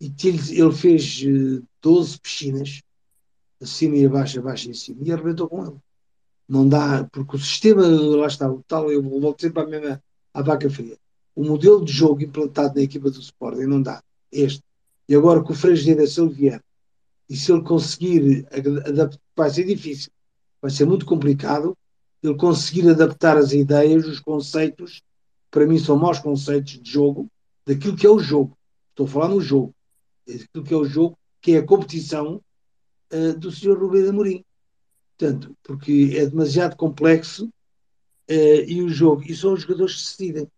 E 0.00 0.12
ele 0.50 0.72
fez 0.72 1.22
uh, 1.22 1.58
eh, 1.58 1.62
12 1.80 2.20
piscinas, 2.20 2.82
acima 3.60 3.96
e 3.96 4.04
abaixo, 4.04 4.38
abaixo 4.38 4.68
e 4.68 4.72
acima, 4.72 4.98
e 5.02 5.10
arrebentou 5.10 5.48
com 5.48 5.64
ele. 5.64 5.76
Não 6.48 6.68
dá, 6.68 7.04
porque 7.10 7.36
o 7.36 7.38
sistema, 7.38 7.82
lá 7.86 8.26
está, 8.26 8.50
o 8.50 8.62
tal, 8.68 8.90
eu 8.92 9.02
volto 9.02 9.40
sempre 9.40 9.62
à 9.62 9.66
mesma, 9.66 10.02
à 10.32 10.42
vaca 10.42 10.68
fria. 10.68 10.96
O 11.34 11.42
modelo 11.42 11.84
de 11.84 11.92
jogo 11.92 12.22
implantado 12.22 12.74
na 12.74 12.82
equipa 12.82 13.10
do 13.10 13.20
Sporting 13.20 13.64
não 13.64 13.82
dá. 13.82 14.02
Este. 14.30 14.62
E 15.08 15.14
agora 15.14 15.42
com 15.42 15.52
o 15.52 15.56
Frangeda, 15.56 16.06
se 16.06 16.20
ele 16.20 16.32
vier 16.32 16.62
e 17.28 17.36
se 17.36 17.50
ele 17.50 17.62
conseguir 17.62 18.46
adaptar, 18.84 19.18
vai 19.34 19.50
ser 19.50 19.64
difícil, 19.64 20.10
vai 20.60 20.70
ser 20.70 20.84
muito 20.84 21.04
complicado 21.04 21.76
ele 22.22 22.36
conseguir 22.36 22.88
adaptar 22.88 23.36
as 23.36 23.52
ideias, 23.52 24.06
os 24.06 24.20
conceitos, 24.20 25.02
para 25.50 25.66
mim 25.66 25.78
são 25.78 25.96
maus 25.96 26.18
conceitos 26.18 26.80
de 26.80 26.90
jogo, 26.90 27.28
daquilo 27.64 27.96
que 27.96 28.06
é 28.06 28.10
o 28.10 28.18
jogo. 28.18 28.56
Estou 28.90 29.06
a 29.06 29.08
falar 29.08 29.28
no 29.28 29.40
jogo. 29.40 29.74
Daquilo 30.26 30.64
que 30.64 30.74
é 30.74 30.76
o 30.76 30.84
jogo, 30.84 31.18
que 31.40 31.52
é 31.52 31.58
a 31.58 31.66
competição 31.66 32.42
uh, 33.12 33.38
do 33.38 33.50
Sr. 33.50 33.78
Rubem 33.78 34.08
Amorim. 34.08 34.44
Portanto, 35.16 35.56
porque 35.62 36.14
é 36.16 36.26
demasiado 36.26 36.76
complexo 36.76 37.46
uh, 37.46 38.64
e 38.66 38.82
o 38.82 38.88
jogo, 38.88 39.22
e 39.24 39.34
são 39.34 39.52
os 39.52 39.62
jogadores 39.62 39.94
que 39.94 40.02
decidem. 40.02 40.48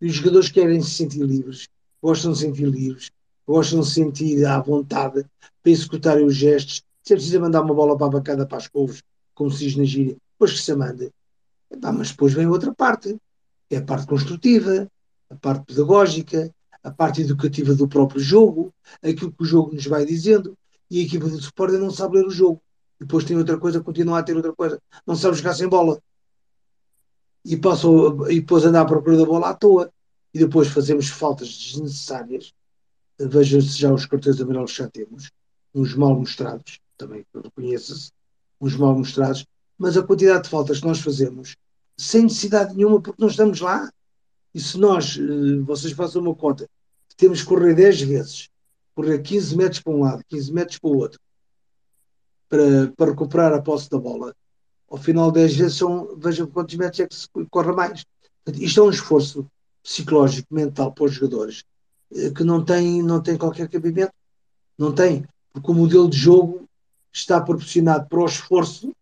E 0.00 0.06
os 0.06 0.14
jogadores 0.14 0.50
querem 0.50 0.82
se 0.82 0.90
sentir 0.90 1.22
livres, 1.22 1.68
gostam 2.02 2.32
de 2.32 2.38
se 2.38 2.44
sentir 2.44 2.68
livres, 2.68 3.10
gostam 3.46 3.80
de 3.80 3.86
se 3.86 3.94
sentir 3.94 4.44
à 4.44 4.60
vontade 4.60 5.24
para 5.62 5.72
executarem 5.72 6.26
os 6.26 6.34
gestos. 6.34 6.82
Se 7.02 7.14
é 7.14 7.16
preciso 7.16 7.40
mandar 7.40 7.62
uma 7.62 7.74
bola 7.74 7.96
para 7.96 8.06
a 8.06 8.10
bancada 8.10 8.46
para 8.46 8.58
as 8.58 8.68
couves, 8.68 9.02
como 9.34 9.50
se 9.50 9.64
diz 9.64 9.76
na 9.76 9.84
gíria, 9.84 10.16
depois 10.32 10.52
que 10.52 10.58
se 10.58 10.74
manda. 10.74 11.10
mas 11.94 12.10
depois 12.10 12.34
vem 12.34 12.46
outra 12.46 12.74
parte, 12.74 13.16
é 13.70 13.76
a 13.76 13.82
parte 13.82 14.06
construtiva, 14.06 14.90
a 15.30 15.36
parte 15.36 15.66
pedagógica, 15.66 16.52
a 16.86 16.90
parte 16.92 17.20
educativa 17.20 17.74
do 17.74 17.88
próprio 17.88 18.20
jogo, 18.20 18.72
aquilo 19.02 19.32
que 19.32 19.42
o 19.42 19.44
jogo 19.44 19.74
nos 19.74 19.86
vai 19.86 20.06
dizendo, 20.06 20.56
e 20.88 21.00
a 21.00 21.02
equipa 21.02 21.28
de 21.28 21.42
suporte 21.42 21.76
não 21.78 21.90
sabe 21.90 22.18
ler 22.18 22.26
o 22.26 22.30
jogo. 22.30 22.62
Depois 23.00 23.24
tem 23.24 23.36
outra 23.36 23.58
coisa, 23.58 23.80
continua 23.80 24.20
a 24.20 24.22
ter 24.22 24.36
outra 24.36 24.52
coisa. 24.52 24.80
Não 25.04 25.16
sabe 25.16 25.36
jogar 25.36 25.54
sem 25.54 25.68
bola. 25.68 26.00
E, 27.44 27.56
passou, 27.56 28.30
e 28.30 28.38
depois 28.38 28.64
andar 28.64 28.82
à 28.82 28.84
procura 28.84 29.16
da 29.16 29.24
bola 29.24 29.50
à 29.50 29.54
toa. 29.54 29.90
E 30.32 30.38
depois 30.38 30.68
fazemos 30.68 31.08
faltas 31.08 31.48
desnecessárias. 31.48 32.54
Veja-se 33.18 33.76
já 33.76 33.92
os 33.92 34.06
cartões 34.06 34.40
amarelos 34.40 34.70
que 34.70 34.78
já 34.78 34.88
temos. 34.88 35.32
Uns 35.74 35.92
mal 35.96 36.16
mostrados, 36.16 36.78
também 36.96 37.26
reconheça-se. 37.34 38.12
Uns 38.60 38.76
mal 38.76 38.96
mostrados. 38.96 39.44
Mas 39.76 39.96
a 39.96 40.04
quantidade 40.04 40.44
de 40.44 40.50
faltas 40.50 40.78
que 40.78 40.86
nós 40.86 41.00
fazemos, 41.00 41.56
sem 41.98 42.22
necessidade 42.22 42.76
nenhuma, 42.76 43.02
porque 43.02 43.20
não 43.20 43.28
estamos 43.28 43.58
lá. 43.60 43.90
E 44.56 44.60
se 44.60 44.78
nós, 44.78 45.18
eh, 45.18 45.60
vocês 45.66 45.92
façam 45.92 46.22
uma 46.22 46.34
conta, 46.34 46.66
temos 47.14 47.42
que 47.42 47.46
correr 47.46 47.74
10 47.74 48.00
vezes, 48.00 48.48
correr 48.94 49.18
15 49.18 49.54
metros 49.54 49.82
para 49.82 49.92
um 49.92 50.00
lado, 50.00 50.24
15 50.26 50.50
metros 50.50 50.78
para 50.78 50.88
o 50.88 50.96
outro, 50.96 51.20
para, 52.48 52.90
para 52.96 53.10
recuperar 53.10 53.52
a 53.52 53.60
posse 53.60 53.90
da 53.90 53.98
bola, 53.98 54.34
ao 54.88 54.96
final 54.96 55.30
10 55.30 55.56
vezes 55.56 55.76
são, 55.76 56.16
vejam 56.16 56.46
quantos 56.46 56.74
metros 56.76 57.00
é 57.00 57.06
que 57.06 57.14
se 57.14 57.28
corre 57.50 57.70
mais. 57.72 58.06
Isto 58.54 58.80
é 58.80 58.84
um 58.84 58.88
esforço 58.88 59.46
psicológico, 59.82 60.48
mental 60.50 60.90
para 60.90 61.04
os 61.04 61.12
jogadores 61.12 61.62
eh, 62.14 62.30
que 62.30 62.42
não 62.42 62.64
tem, 62.64 63.02
não 63.02 63.22
tem 63.22 63.36
qualquer 63.36 63.68
cabimento. 63.68 64.14
Não 64.78 64.90
tem, 64.90 65.26
porque 65.52 65.70
o 65.70 65.74
modelo 65.74 66.08
de 66.08 66.16
jogo 66.16 66.66
está 67.12 67.42
proporcionado 67.42 68.08
para 68.08 68.20
o 68.20 68.24
esforço 68.24 68.96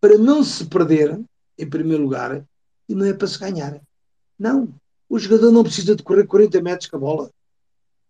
para 0.00 0.18
não 0.18 0.42
se 0.42 0.66
perder, 0.66 1.20
em 1.56 1.70
primeiro 1.70 2.02
lugar, 2.02 2.44
e 2.88 2.96
não 2.96 3.06
é 3.06 3.12
para 3.14 3.28
se 3.28 3.38
ganhar. 3.38 3.80
Não. 4.40 4.72
O 5.06 5.18
jogador 5.18 5.52
não 5.52 5.62
precisa 5.62 5.94
de 5.94 6.02
correr 6.02 6.26
40 6.26 6.62
metros 6.62 6.88
com 6.88 6.96
a 6.96 7.00
bola. 7.00 7.30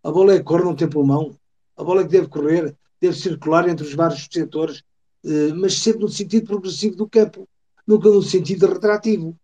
A 0.01 0.09
bola 0.09 0.33
é 0.33 0.37
que 0.37 0.45
corre, 0.45 0.63
não 0.63 0.73
tem 0.73 0.89
pulmão. 0.89 1.35
A 1.75 1.83
bola 1.83 2.01
é 2.01 2.03
que 2.05 2.11
deve 2.11 2.27
correr, 2.29 2.73
deve 3.01 3.17
circular 3.17 3.67
entre 3.67 3.85
os 3.85 3.93
vários 3.93 4.29
setores, 4.31 4.81
eh, 5.25 5.51
mas 5.53 5.77
sempre 5.79 5.99
no 6.01 6.07
sentido 6.07 6.47
progressivo 6.47 6.95
do 6.95 7.09
campo, 7.09 7.45
nunca 7.85 8.09
no 8.09 8.21
sentido 8.21 8.65
retrativo. 8.65 9.35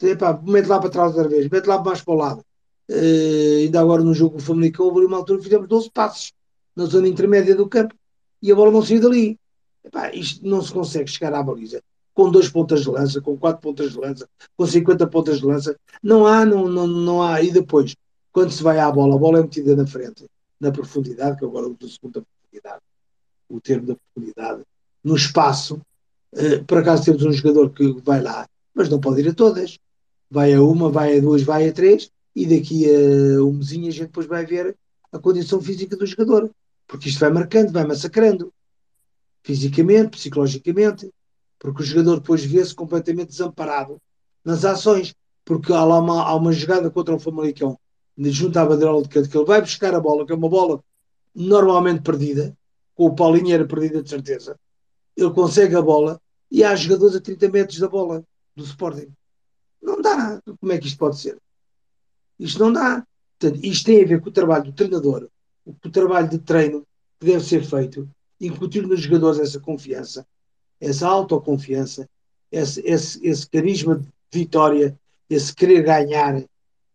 Epá, 0.00 0.40
mete 0.40 0.66
lá 0.66 0.78
para 0.78 0.90
trás 0.90 1.16
outra 1.16 1.28
vez, 1.28 1.48
mete 1.48 1.66
lá 1.66 1.82
mais 1.82 2.00
para 2.00 2.14
o 2.14 2.16
lado. 2.16 2.44
Uh, 2.88 3.64
ainda 3.64 3.80
agora 3.80 4.04
no 4.04 4.14
jogo 4.14 4.32
com 4.34 4.38
o 4.38 4.42
Famalicão, 4.42 4.86
houve 4.86 5.04
uma 5.04 5.16
altura 5.16 5.42
fizemos 5.42 5.66
12 5.66 5.90
passos 5.90 6.32
na 6.76 6.84
zona 6.84 7.08
intermédia 7.08 7.56
do 7.56 7.68
campo 7.68 7.96
e 8.40 8.52
a 8.52 8.54
bola 8.54 8.70
não 8.70 8.82
saiu 8.82 9.00
dali. 9.00 9.36
Epá, 9.82 10.12
isto 10.14 10.46
não 10.46 10.62
se 10.62 10.72
consegue 10.72 11.10
chegar 11.10 11.34
à 11.34 11.42
baliza 11.42 11.82
com 12.16 12.30
dois 12.30 12.48
pontas 12.48 12.80
de 12.80 12.88
lança, 12.88 13.20
com 13.20 13.36
quatro 13.36 13.60
pontas 13.60 13.92
de 13.92 13.98
lança, 13.98 14.26
com 14.56 14.66
50 14.66 15.06
pontas 15.06 15.38
de 15.38 15.44
lança. 15.44 15.76
Não 16.02 16.26
há, 16.26 16.46
não, 16.46 16.66
não, 16.66 16.86
não 16.86 17.22
há. 17.22 17.42
E 17.42 17.52
depois, 17.52 17.94
quando 18.32 18.50
se 18.50 18.62
vai 18.62 18.78
à 18.78 18.90
bola, 18.90 19.14
a 19.14 19.18
bola 19.18 19.38
é 19.38 19.42
metida 19.42 19.76
na 19.76 19.86
frente, 19.86 20.24
na 20.58 20.72
profundidade, 20.72 21.38
que 21.38 21.44
agora 21.44 21.66
uso 21.66 21.76
o 21.82 21.88
segundo 21.88 22.14
da 22.14 22.22
profundidade, 22.22 22.82
o 23.50 23.60
termo 23.60 23.86
da 23.88 23.96
profundidade, 23.96 24.62
no 25.04 25.14
espaço. 25.14 25.78
Uh, 26.32 26.64
por 26.64 26.78
acaso 26.78 27.04
temos 27.04 27.22
um 27.22 27.32
jogador 27.32 27.68
que 27.68 28.00
vai 28.02 28.22
lá, 28.22 28.48
mas 28.74 28.88
não 28.88 28.98
pode 28.98 29.20
ir 29.20 29.28
a 29.28 29.34
todas. 29.34 29.78
Vai 30.30 30.54
a 30.54 30.62
uma, 30.62 30.88
vai 30.88 31.18
a 31.18 31.20
duas, 31.20 31.42
vai 31.42 31.68
a 31.68 31.72
três, 31.72 32.10
e 32.34 32.46
daqui 32.46 32.86
a 32.86 33.44
um 33.44 33.52
mesinho 33.52 33.88
a 33.88 33.90
gente 33.90 34.06
depois 34.06 34.26
vai 34.26 34.46
ver 34.46 34.74
a 35.12 35.18
condição 35.18 35.60
física 35.60 35.94
do 35.94 36.06
jogador. 36.06 36.50
Porque 36.86 37.10
isto 37.10 37.20
vai 37.20 37.30
marcando, 37.30 37.72
vai 37.72 37.86
massacrando. 37.86 38.50
Fisicamente, 39.42 40.12
psicologicamente, 40.12 41.10
porque 41.58 41.82
o 41.82 41.84
jogador 41.84 42.20
depois 42.20 42.44
vê-se 42.44 42.74
completamente 42.74 43.28
desamparado 43.28 44.00
nas 44.44 44.64
ações, 44.64 45.14
porque 45.44 45.72
há 45.72 45.84
lá 45.84 45.98
uma, 46.00 46.22
há 46.22 46.34
uma 46.34 46.52
jogada 46.52 46.90
contra 46.90 47.14
o 47.14 47.18
Famalicão, 47.18 47.78
junto 48.18 48.58
à 48.58 48.64
bandeira 48.64 49.02
de 49.02 49.08
canto, 49.08 49.28
que 49.28 49.36
ele 49.36 49.46
vai 49.46 49.60
buscar 49.60 49.94
a 49.94 50.00
bola, 50.00 50.26
que 50.26 50.32
é 50.32 50.36
uma 50.36 50.48
bola 50.48 50.82
normalmente 51.34 52.02
perdida, 52.02 52.56
com 52.94 53.06
o 53.06 53.14
Paulinho 53.14 53.54
era 53.54 53.66
perdida 53.66 54.02
de 54.02 54.08
certeza, 54.08 54.58
ele 55.16 55.30
consegue 55.30 55.74
a 55.74 55.82
bola 55.82 56.20
e 56.50 56.62
há 56.64 56.74
jogadores 56.74 57.16
a 57.16 57.20
30 57.20 57.48
metros 57.48 57.78
da 57.78 57.88
bola 57.88 58.24
do 58.54 58.64
Sporting. 58.64 59.08
Não 59.82 60.00
dá. 60.00 60.40
Como 60.60 60.72
é 60.72 60.78
que 60.78 60.86
isto 60.86 60.98
pode 60.98 61.18
ser? 61.18 61.38
Isto 62.38 62.58
não 62.60 62.72
dá. 62.72 63.06
Portanto, 63.38 63.64
isto 63.64 63.86
tem 63.86 64.02
a 64.02 64.06
ver 64.06 64.20
com 64.20 64.28
o 64.28 64.32
trabalho 64.32 64.64
do 64.64 64.72
treinador, 64.72 65.28
com 65.64 65.88
o 65.88 65.90
trabalho 65.90 66.28
de 66.28 66.38
treino 66.38 66.86
que 67.20 67.26
deve 67.26 67.44
ser 67.44 67.64
feito, 67.64 68.08
incutir 68.40 68.86
nos 68.86 69.00
jogadores 69.00 69.38
essa 69.38 69.60
confiança 69.60 70.26
essa 70.80 71.08
autoconfiança, 71.08 72.08
esse, 72.50 72.80
esse, 72.84 73.26
esse 73.26 73.48
carisma 73.48 73.96
de 73.98 74.06
vitória, 74.32 74.98
esse 75.28 75.54
querer 75.54 75.82
ganhar, 75.82 76.42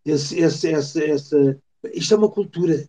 esse, 0.05 0.39
esse, 0.39 0.67
esse, 0.69 0.99
esse, 0.99 1.57
isto 1.93 2.13
é 2.13 2.17
uma 2.17 2.29
cultura, 2.29 2.85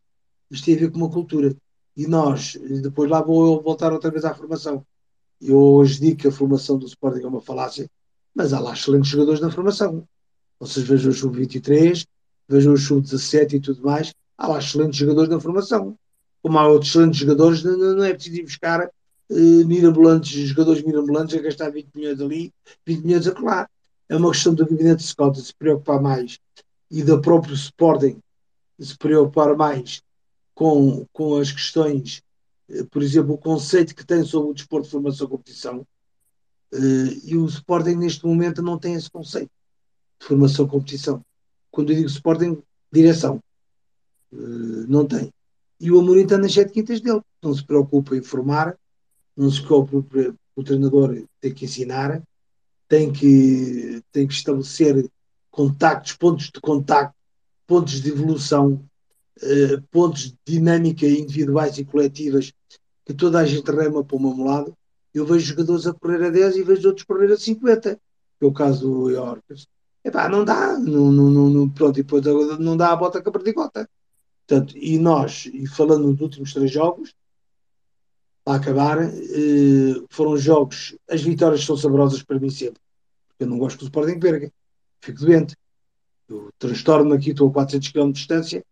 isto 0.51 0.65
tem 0.65 0.77
a 0.77 0.79
ver 0.79 0.91
com 0.91 0.99
uma 0.99 1.11
cultura. 1.11 1.55
E 1.97 2.07
nós, 2.07 2.59
depois 2.83 3.11
lá 3.11 3.21
vou 3.21 3.63
voltar 3.63 3.93
outra 3.93 4.11
vez 4.11 4.25
à 4.25 4.35
formação. 4.35 4.85
Eu 5.41 5.59
hoje 5.59 6.01
digo 6.01 6.19
que 6.19 6.29
a 6.29 6.33
formação 6.33 6.79
do 6.79 6.87
Sporting 6.87 7.25
é 7.25 7.27
uma 7.27 7.41
falácia, 7.41 7.91
mas 8.35 8.53
há 8.53 8.61
lá 8.61 8.73
excelentes 8.73 9.11
jogadores 9.11 9.41
na 9.41 9.51
formação. 9.51 10.07
Vocês 10.59 10.87
vejam 10.87 11.11
o 11.11 11.15
sub-23, 11.15 12.07
vejam 12.49 12.73
o 12.73 12.79
sub-17 12.79 13.55
e 13.55 13.61
tudo 13.61 13.83
mais, 13.83 14.15
há 14.39 14.47
lá 14.47 14.59
excelentes 14.59 14.97
jogadores 14.97 15.29
na 15.29 15.41
formação. 15.41 15.99
Como 16.41 16.59
há 16.59 16.67
outros 16.67 16.91
excelentes 16.91 17.19
jogadores, 17.19 17.63
não, 17.63 17.77
não 17.77 18.05
é 18.05 18.15
preciso 18.15 18.37
ir 18.37 18.45
buscar 18.45 18.89
uh, 19.33 19.67
mirabolantes, 19.67 20.49
jogadores 20.49 20.83
mirabolantes 20.83 21.35
a 21.35 21.43
gastar 21.43 21.71
20 21.71 21.89
milhões 21.95 22.21
ali, 22.21 22.53
20 22.87 23.05
milhões 23.05 23.27
a 23.27 23.33
colar. 23.33 23.71
É 24.09 24.17
uma 24.17 24.31
questão 24.31 24.55
do 24.55 24.67
gabinete 24.67 24.99
de 24.99 25.05
Scott 25.05 25.41
se 25.41 25.55
preocupar 25.55 26.01
mais 26.01 26.39
e 26.91 27.03
da 27.03 27.19
próprio 27.19 27.55
Sporting 27.55 28.21
se 28.79 28.97
preocupar 28.99 29.57
mais 29.57 30.03
com, 30.55 31.07
com 31.13 31.37
as 31.37 31.53
questões, 31.53 32.23
uh, 32.69 32.87
por 32.87 33.03
exemplo, 33.03 33.35
o 33.35 33.39
conceito 33.39 33.95
que 33.95 34.05
tem 34.05 34.25
sobre 34.25 34.51
o 34.51 34.55
desporto 34.55 34.87
de 34.87 34.93
formação 34.93 35.27
e 35.27 35.31
competição. 35.31 35.87
Uh, 36.73 37.21
e 37.25 37.37
o 37.37 37.47
Sporting 37.47 37.97
neste 37.97 38.27
momento 38.27 38.63
não 38.63 38.79
tem 38.79 38.95
esse 38.95 39.11
conceito 39.11 39.51
de 40.21 40.27
formação 40.27 40.67
e 40.67 40.69
competição. 40.69 41.25
Quando 41.71 41.91
eu 41.91 41.97
digo 41.97 42.09
Sporting, 42.09 42.63
direção. 42.93 43.43
não 44.31 45.07
tem. 45.07 45.33
E 45.81 45.91
o 45.91 45.99
Amorim 45.99 46.23
está 46.23 46.37
nas 46.39 46.53
sete 46.53 46.73
quintas 46.73 47.01
dele. 47.01 47.23
Não 47.43 47.55
se 47.55 47.65
preocupa 47.65 48.15
em 48.15 48.23
formar, 48.23 48.77
não 49.37 49.51
se 49.51 49.63
preocupe, 49.63 50.35
o 50.55 50.63
treinador 50.63 51.23
tem 51.41 51.53
que 51.53 51.65
ensinar, 51.65 52.23
tem 52.89 53.13
que, 53.13 54.03
tem 54.13 54.27
que 54.27 54.35
estabelecer 54.35 55.09
contactos, 55.51 56.13
pontos 56.15 56.51
de 56.51 56.61
contacto, 56.61 57.15
pontos 57.67 58.01
de 58.01 58.11
evolução, 58.11 58.85
eh, 59.41 59.81
pontos 59.91 60.31
de 60.31 60.37
dinâmica 60.45 61.07
individuais 61.07 61.79
e 61.79 61.85
coletivas 61.85 62.53
que 63.05 63.15
toda 63.15 63.41
a 63.41 63.47
gente 63.47 63.71
rema 63.71 64.05
para 64.05 64.17
o 64.17 64.21
mesmo 64.21 64.45
lado. 64.45 64.77
Eu 65.13 65.27
vejo 65.27 65.47
jogadores 65.47 65.87
a 65.87 65.93
correr 65.93 66.27
a 66.27 66.31
10 66.31 66.57
e 66.57 66.63
vejo 66.63 66.89
outros 66.89 67.05
correr 67.05 67.33
a 67.33 67.37
50, 67.37 67.97
que 68.39 68.45
é 68.45 68.47
o 68.47 68.53
caso 68.53 68.89
do 68.89 69.11
Yorkers. 69.11 69.67
Epá, 70.05 70.29
não 70.29 70.45
dá, 70.45 70.79
não, 70.79 71.13
não, 71.13 71.31
não, 71.31 71.69
pronto, 71.69 71.95
depois 71.95 72.25
não 72.59 72.77
dá 72.77 72.93
a 72.93 72.97
bota 72.97 73.23
com 73.23 73.29
a 73.31 73.33
perdigota. 73.33 73.89
Portanto, 74.47 74.77
e 74.77 74.99
nós, 74.99 75.47
e 75.53 75.67
falando 75.67 76.09
nos 76.09 76.21
últimos 76.21 76.53
três 76.53 76.71
jogos, 76.71 77.15
a 78.45 78.57
acabar, 78.57 78.99
eh, 79.03 80.03
foram 80.11 80.37
jogos. 80.37 80.97
As 81.09 81.23
vitórias 81.23 81.65
são 81.65 81.77
saborosas 81.77 82.23
para 82.23 82.39
mim 82.39 82.51
sempre. 82.51 82.81
Eu 83.39 83.47
não 83.47 83.59
gosto 83.59 83.79
que 83.79 83.85
o 83.85 83.87
Sporting 83.87 84.19
perca. 84.19 84.53
Fico 85.01 85.21
doente. 85.21 85.57
Eu 86.29 86.51
transtorno-me 86.59 87.17
aqui, 87.17 87.31
estou 87.31 87.49
a 87.49 87.53
400 87.53 87.89
km 87.91 88.07
de 88.07 88.13
distância 88.13 88.65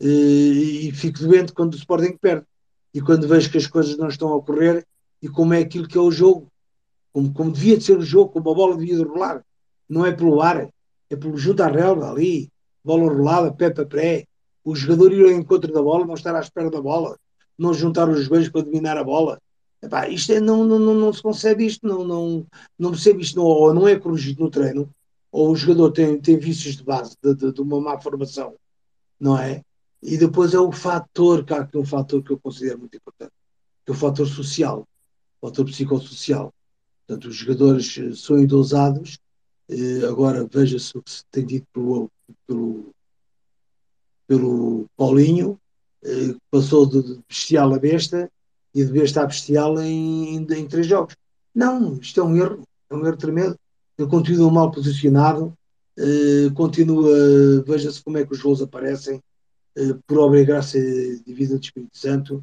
eh, 0.00 0.06
e 0.06 0.92
fico 0.92 1.18
doente 1.18 1.52
quando 1.52 1.74
o 1.74 1.76
Sporting 1.76 2.16
perde. 2.16 2.46
E 2.92 3.00
quando 3.00 3.28
vejo 3.28 3.50
que 3.50 3.58
as 3.58 3.66
coisas 3.66 3.96
não 3.96 4.08
estão 4.08 4.28
a 4.28 4.36
ocorrer 4.36 4.84
e 5.22 5.28
como 5.28 5.54
é 5.54 5.58
aquilo 5.58 5.86
que 5.86 5.98
é 5.98 6.00
o 6.00 6.10
jogo. 6.10 6.50
Como, 7.12 7.32
como 7.32 7.52
devia 7.52 7.76
de 7.76 7.84
ser 7.84 7.98
o 7.98 8.02
jogo, 8.02 8.32
como 8.32 8.50
a 8.50 8.54
bola 8.54 8.76
devia 8.76 8.96
de 8.96 9.02
rolar. 9.02 9.44
Não 9.88 10.06
é 10.06 10.12
pelo 10.12 10.40
ar. 10.40 10.68
é 11.10 11.16
pelo 11.16 11.36
junto 11.36 11.62
à 11.62 11.66
relva 11.66 12.10
ali, 12.10 12.50
bola 12.84 13.12
rolada, 13.12 13.52
pé 13.52 13.70
para 13.70 13.84
pré, 13.84 14.26
o 14.64 14.74
jogador 14.74 15.12
ir 15.12 15.24
ao 15.24 15.32
encontro 15.32 15.72
da 15.72 15.82
bola, 15.82 16.06
não 16.06 16.14
estar 16.14 16.34
à 16.34 16.40
espera 16.40 16.70
da 16.70 16.80
bola, 16.80 17.18
não 17.60 17.74
juntar 17.74 18.08
os 18.08 18.24
joelhos 18.24 18.48
para 18.48 18.62
dominar 18.62 18.96
a 18.96 19.04
bola. 19.04 19.40
Epá, 19.82 20.08
isto 20.08 20.32
é, 20.32 20.40
não, 20.40 20.64
não, 20.64 20.78
não, 20.78 20.94
não 20.94 21.12
se 21.12 21.22
concebe 21.22 21.64
isto, 21.64 21.86
não, 21.86 22.04
não, 22.04 22.46
não 22.78 22.90
percebe 22.90 23.22
isto, 23.22 23.36
não, 23.36 23.44
ou 23.44 23.72
não 23.72 23.86
é 23.86 23.98
corrigido 23.98 24.42
no 24.42 24.50
treino, 24.50 24.90
ou 25.30 25.50
o 25.50 25.56
jogador 25.56 25.92
tem, 25.92 26.20
tem 26.20 26.38
vícios 26.38 26.76
de 26.76 26.82
base, 26.82 27.16
de, 27.22 27.34
de, 27.34 27.52
de 27.52 27.60
uma 27.60 27.80
má 27.80 27.98
formação, 27.98 28.54
não 29.18 29.38
é? 29.38 29.62
E 30.02 30.16
depois 30.16 30.54
é 30.54 30.58
o 30.58 30.72
fator, 30.72 31.44
que 31.44 31.52
há 31.52 31.60
aqui 31.60 31.76
um 31.76 31.84
fator 31.84 32.22
que 32.22 32.30
eu 32.30 32.38
considero 32.38 32.78
muito 32.78 32.96
importante, 32.96 33.32
que 33.84 33.92
é 33.92 33.94
o 33.94 33.96
fator 33.96 34.26
social, 34.26 34.86
o 35.40 35.48
fator 35.48 35.64
psicossocial. 35.66 36.52
Portanto, 37.06 37.28
os 37.28 37.36
jogadores 37.36 37.98
eh, 37.98 38.14
são 38.14 38.38
endosados, 38.38 39.18
eh, 39.68 40.06
agora 40.08 40.46
veja-se 40.50 40.96
o 40.96 41.02
que 41.02 41.10
se 41.10 41.24
tem 41.30 41.44
dito 41.44 41.66
pelo, 41.72 42.10
pelo, 42.46 42.94
pelo 44.26 44.86
Paulinho, 44.96 45.58
passou 46.50 46.86
de 46.86 47.20
bestial 47.28 47.74
a 47.74 47.78
besta 47.78 48.30
e 48.74 48.84
de 48.84 48.92
besta 48.92 49.22
a 49.22 49.26
bestial 49.26 49.80
em, 49.80 50.36
em, 50.36 50.46
em 50.52 50.66
três 50.66 50.86
jogos. 50.86 51.14
Não, 51.54 51.98
isto 51.98 52.20
é 52.20 52.24
um 52.24 52.36
erro, 52.36 52.62
é 52.88 52.94
um 52.94 53.06
erro 53.06 53.16
tremendo. 53.16 53.56
Ele 53.98 54.08
continua 54.08 54.50
mal 54.50 54.70
posicionado, 54.70 55.52
continua, 56.54 57.62
veja-se 57.66 58.02
como 58.02 58.18
é 58.18 58.24
que 58.24 58.32
os 58.32 58.40
gols 58.40 58.62
aparecem, 58.62 59.20
por 60.06 60.18
obra 60.18 60.40
e 60.40 60.44
graça 60.44 60.78
divina 61.26 61.56
do 61.56 61.62
Espírito 61.62 61.96
Santo. 61.96 62.42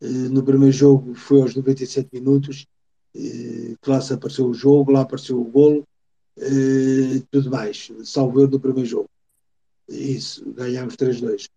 no 0.00 0.42
primeiro 0.42 0.72
jogo 0.72 1.14
foi 1.14 1.40
aos 1.40 1.54
97 1.54 2.08
minutos, 2.12 2.66
que 3.14 3.76
lá 3.86 4.00
se 4.00 4.12
apareceu 4.12 4.46
o 4.46 4.54
jogo, 4.54 4.92
lá 4.92 5.00
apareceu 5.00 5.40
o 5.40 5.44
golo, 5.44 5.84
tudo 7.30 7.50
mais, 7.50 7.90
salvo 8.04 8.46
no 8.46 8.60
primeiro 8.60 8.88
jogo. 8.88 9.08
Isso, 9.88 10.52
ganhámos 10.52 10.96
3-2. 10.96 11.48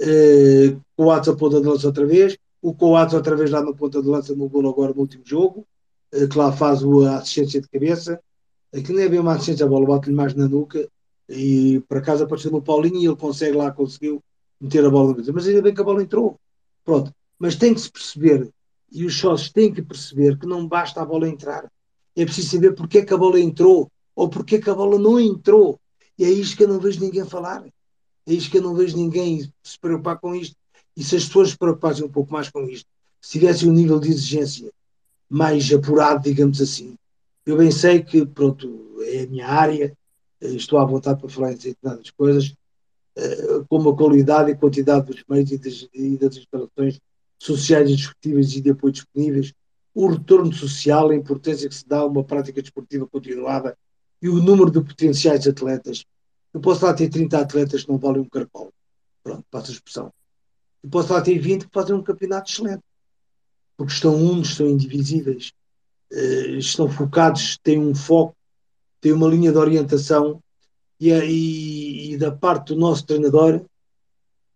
Uh, 0.00 0.80
Coates 0.96 1.28
a 1.28 1.36
ponta 1.36 1.60
de 1.60 1.66
lança 1.66 1.86
outra 1.86 2.06
vez, 2.06 2.36
o 2.62 2.74
Coates 2.74 3.14
outra 3.14 3.34
vez 3.36 3.50
lá 3.50 3.62
na 3.62 3.72
ponta 3.72 4.00
de 4.00 4.08
lança 4.08 4.34
no 4.34 4.48
golo 4.48 4.68
agora 4.68 4.92
no 4.92 5.00
último 5.00 5.24
jogo, 5.24 5.66
uh, 6.14 6.28
que 6.28 6.38
lá 6.38 6.52
faz 6.52 6.82
a 6.82 7.18
assistência 7.18 7.60
de 7.60 7.68
cabeça. 7.68 8.20
Aquilo 8.72 8.98
nem 8.98 9.06
é 9.06 9.08
bem 9.08 9.18
uma 9.18 9.34
assistência, 9.34 9.64
a 9.64 9.68
bola 9.68 9.86
bate-lhe 9.86 10.14
mais 10.14 10.34
na 10.34 10.46
nuca 10.46 10.88
e 11.28 11.82
por 11.88 11.98
acaso 11.98 12.24
apareceu 12.24 12.50
no 12.50 12.62
Paulinho 12.62 12.96
e 12.96 13.06
ele 13.06 13.16
consegue 13.16 13.56
lá, 13.56 13.70
conseguiu 13.70 14.22
meter 14.60 14.84
a 14.84 14.90
bola 14.90 15.08
na 15.08 15.14
cabeça. 15.14 15.32
Mas 15.32 15.46
ainda 15.46 15.62
bem 15.62 15.74
que 15.74 15.80
a 15.80 15.84
bola 15.84 16.02
entrou. 16.02 16.38
Pronto. 16.84 17.12
Mas 17.38 17.56
tem 17.56 17.74
que 17.74 17.80
se 17.80 17.90
perceber 17.90 18.50
e 18.90 19.04
os 19.04 19.18
sócios 19.18 19.50
têm 19.50 19.72
que 19.72 19.82
perceber 19.82 20.38
que 20.38 20.46
não 20.46 20.66
basta 20.66 21.00
a 21.00 21.04
bola 21.04 21.28
entrar. 21.28 21.70
É 22.16 22.24
preciso 22.24 22.56
saber 22.56 22.74
porque 22.74 22.98
é 22.98 23.04
que 23.04 23.14
a 23.14 23.16
bola 23.16 23.38
entrou 23.38 23.90
ou 24.14 24.28
porque 24.28 24.56
é 24.56 24.60
que 24.60 24.70
a 24.70 24.74
bola 24.74 24.98
não 24.98 25.20
entrou. 25.20 25.78
E 26.18 26.24
é 26.24 26.30
isto 26.30 26.56
que 26.56 26.64
eu 26.64 26.68
não 26.68 26.80
vejo 26.80 27.00
ninguém 27.00 27.24
falar. 27.24 27.64
É 28.28 28.34
isto 28.34 28.50
que 28.50 28.58
eu 28.58 28.62
não 28.62 28.74
vejo 28.74 28.94
ninguém 28.94 29.50
se 29.62 29.78
preocupar 29.80 30.18
com 30.18 30.34
isto. 30.34 30.54
E 30.94 31.02
se 31.02 31.16
as 31.16 31.24
pessoas 31.24 31.50
se 31.50 31.56
preocupassem 31.56 32.04
um 32.04 32.10
pouco 32.10 32.30
mais 32.30 32.50
com 32.50 32.68
isto, 32.68 32.86
se 33.22 33.38
tivessem 33.38 33.70
um 33.70 33.72
nível 33.72 33.98
de 33.98 34.10
exigência 34.10 34.70
mais 35.30 35.72
apurado, 35.72 36.24
digamos 36.24 36.60
assim. 36.60 36.94
Eu 37.46 37.56
bem 37.56 37.70
sei 37.70 38.02
que, 38.02 38.26
pronto, 38.26 38.98
é 39.00 39.22
a 39.22 39.26
minha 39.26 39.48
área, 39.48 39.96
eh, 40.42 40.48
estou 40.48 40.78
à 40.78 40.84
vontade 40.84 41.18
para 41.18 41.30
falar 41.30 41.52
em 41.52 41.56
determinadas 41.56 42.10
coisas, 42.10 42.54
eh, 43.16 43.64
como 43.66 43.88
a 43.88 43.96
qualidade 43.96 44.50
e 44.50 44.56
quantidade 44.56 45.06
dos 45.06 45.24
meios 45.26 45.50
e 45.50 45.56
das, 45.56 45.88
e 45.94 46.16
das 46.18 46.36
instalações 46.36 47.00
sociais 47.38 47.88
discutíveis 47.90 48.54
e 48.54 48.60
de 48.60 48.70
apoio 48.70 48.92
disponíveis, 48.92 49.54
o 49.94 50.06
retorno 50.06 50.52
social, 50.52 51.08
a 51.08 51.14
importância 51.14 51.66
que 51.66 51.74
se 51.74 51.88
dá 51.88 52.00
a 52.00 52.06
uma 52.06 52.22
prática 52.22 52.60
desportiva 52.60 53.06
continuada 53.06 53.74
e 54.20 54.28
o 54.28 54.42
número 54.42 54.70
de 54.70 54.82
potenciais 54.82 55.46
atletas. 55.46 56.04
Eu 56.52 56.60
posso 56.60 56.84
lá 56.84 56.94
ter 56.94 57.08
30 57.08 57.38
atletas 57.38 57.84
que 57.84 57.88
não 57.90 57.98
valem 57.98 58.22
um 58.22 58.28
caracol. 58.28 58.72
Pronto, 59.22 59.44
passa 59.50 59.70
a 59.70 59.74
expressão. 59.74 60.12
Eu 60.82 60.90
posso 60.90 61.12
lá 61.12 61.20
ter 61.20 61.38
20 61.38 61.66
que 61.66 61.72
fazem 61.72 61.94
um 61.94 62.02
campeonato 62.02 62.50
excelente. 62.50 62.82
Porque 63.76 63.92
estão 63.92 64.14
unos, 64.14 64.50
estão 64.50 64.66
indivisíveis, 64.66 65.52
uh, 66.12 66.56
estão 66.58 66.88
focados, 66.88 67.58
têm 67.62 67.78
um 67.78 67.94
foco, 67.94 68.36
têm 69.00 69.12
uma 69.12 69.28
linha 69.28 69.52
de 69.52 69.58
orientação 69.58 70.42
e, 70.98 71.10
e, 71.12 72.12
e 72.12 72.16
da 72.16 72.32
parte 72.32 72.74
do 72.74 72.80
nosso 72.80 73.06
treinador 73.06 73.64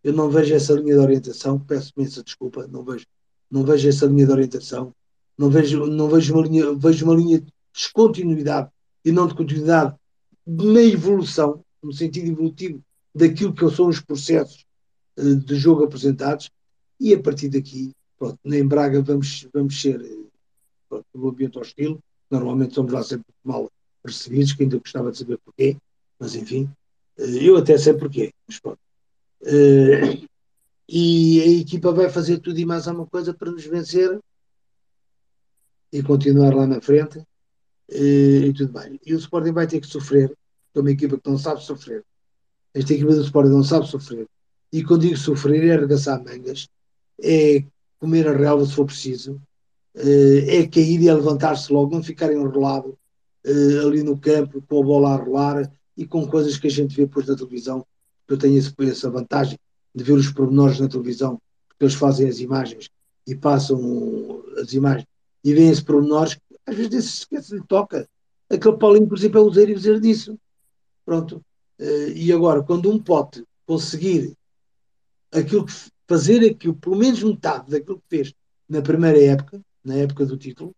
eu 0.03 0.13
não 0.13 0.29
vejo 0.29 0.55
essa 0.55 0.73
linha 0.73 0.95
de 0.95 1.01
orientação, 1.01 1.61
peço 1.61 1.93
imensa 1.97 2.25
desculpa, 2.25 2.67
não 2.67 2.83
vejo, 2.83 3.07
não 3.51 3.63
vejo 3.63 3.89
essa 3.89 4.07
linha 4.07 4.27
de 4.27 4.33
orientação, 4.33 4.93
não 5.39 5.49
vejo, 5.49 5.87
não 5.87 6.09
vejo 6.09 6.35
uma 6.35 6.43
linha, 6.43 6.75
vejo 6.75 7.05
uma 7.05 7.15
linha 7.15 7.41
de 7.41 7.53
descontinuidade 7.73 8.69
e 9.05 9.13
não 9.13 9.29
de 9.29 9.35
continuidade 9.35 9.95
na 10.45 10.83
evolução, 10.83 11.65
no 11.83 11.93
sentido 11.93 12.31
evolutivo 12.31 12.83
daquilo 13.15 13.53
que 13.53 13.69
são 13.71 13.89
os 13.89 14.01
processos 14.01 14.65
uh, 15.19 15.37
de 15.37 15.57
jogo 15.57 15.85
apresentados, 15.85 16.51
e 17.01 17.13
a 17.13 17.21
partir 17.21 17.49
daqui, 17.49 17.93
pronto, 18.19 18.39
em 18.45 18.67
Braga 18.67 19.03
vamos, 19.03 19.47
vamos 19.53 19.81
ser 19.81 20.01
pronto, 20.89 21.07
no 21.15 21.29
ambiente 21.29 21.59
hostil, 21.59 21.99
normalmente 22.31 22.75
somos 22.75 22.93
lá 22.93 23.03
sempre 23.03 23.27
mal 23.43 23.71
recebidos, 24.05 24.53
que 24.53 24.63
ainda 24.63 24.79
gostava 24.79 25.11
de 25.11 25.19
saber 25.19 25.39
porquê, 25.39 25.77
mas 26.19 26.35
enfim, 26.35 26.71
uh, 27.19 27.23
eu 27.23 27.57
até 27.57 27.77
sei 27.77 27.95
porquê, 27.95 28.33
mas 28.47 28.59
pronto. 28.61 28.79
E 30.89 31.41
a 31.41 31.47
equipa 31.61 31.91
vai 31.91 32.11
fazer 32.11 32.39
tudo 32.39 32.59
e 32.59 32.67
mais 32.67 32.87
alguma 32.87 33.07
coisa 33.07 33.33
para 33.33 33.51
nos 33.51 33.65
vencer 33.65 34.21
e 35.91 36.03
continuar 36.03 36.55
lá 36.55 36.67
na 36.67 36.81
frente 36.81 37.23
e 37.89 38.53
tudo 38.57 38.73
bem. 38.73 39.01
E 39.05 39.15
o 39.15 39.19
Sporting 39.19 39.53
vai 39.53 39.67
ter 39.67 39.81
que 39.81 39.87
sofrer, 39.87 40.37
é 40.79 40.81
uma 40.81 40.91
equipa 40.91 41.19
que 41.19 41.29
não 41.29 41.39
sabe 41.39 41.63
sofrer. 41.63 42.05
Esta 42.75 42.95
equipa 42.95 43.15
do 43.15 43.23
Sporting 43.23 43.51
não 43.51 43.65
sabe 43.65 43.87
sofrer. 43.87 44.27
E 44.73 44.83
quando 44.83 45.03
digo 45.03 45.17
sofrer 45.17 45.65
é 45.65 45.75
arregaçar 45.75 46.23
mangas, 46.25 46.69
é 47.23 47.65
comer 47.99 48.27
a 48.27 48.37
relva 48.37 48.65
se 48.65 48.73
for 48.73 48.87
preciso, 48.87 49.41
uh, 49.97 50.49
é 50.49 50.67
cair 50.67 51.01
e 51.01 51.09
é 51.09 51.15
levantar-se 51.15 51.73
logo, 51.73 51.95
não 51.95 52.03
ficar 52.03 52.33
enrolado 52.33 52.99
ali 53.85 54.05
no 54.05 54.17
campo 54.17 54.63
com 54.69 54.81
a 54.81 54.87
bola 54.87 55.15
a 55.15 55.17
rolar 55.17 55.73
e 55.97 56.07
com 56.07 56.29
coisas 56.29 56.57
que 56.57 56.69
a 56.69 56.71
gente 56.71 56.95
vê 56.95 57.07
depois 57.07 57.27
na 57.27 57.35
televisão 57.35 57.85
eu 58.29 58.39
tenho 58.39 58.59
essa 58.59 59.11
vantagem 59.11 59.59
de 59.95 60.03
ver 60.03 60.13
os 60.13 60.31
pormenores 60.31 60.81
na 60.81 60.89
televisão, 60.89 61.41
porque 61.69 61.85
eles 61.85 61.95
fazem 61.95 62.29
as 62.29 62.39
imagens 62.41 62.89
e 63.27 63.35
passam 63.35 64.43
as 64.59 64.73
imagens 64.73 65.07
e 65.45 65.53
veem 65.53 65.69
esses 65.71 65.83
pormenores, 65.83 66.39
às 66.65 66.77
vezes 66.77 67.05
se 67.05 67.19
esquece 67.19 67.55
lhe 67.55 67.67
toca. 67.67 68.09
Aquele 68.49 68.77
Paulinho, 68.77 69.09
por 69.09 69.19
exemplo, 69.19 69.41
é 69.41 69.43
o 69.43 69.69
e 69.69 69.75
dizer 69.75 70.01
disso. 70.01 70.39
Pronto. 71.05 71.43
Eh, 71.79 72.13
e 72.15 72.33
agora, 72.33 72.63
quando 72.63 72.91
um 72.91 72.99
pote 72.99 73.45
conseguir 73.67 74.35
aquilo 75.31 75.67
que, 75.67 75.73
fazer 76.07 76.45
aquilo, 76.49 76.75
pelo 76.75 76.97
menos 76.97 77.23
metade 77.23 77.71
daquilo 77.71 77.99
que 77.99 78.17
fez 78.17 78.35
na 78.69 78.83
primeira 78.83 79.21
época, 79.23 79.61
na 79.85 79.95
época 79.95 80.27
do 80.27 80.37
título, 80.37 80.75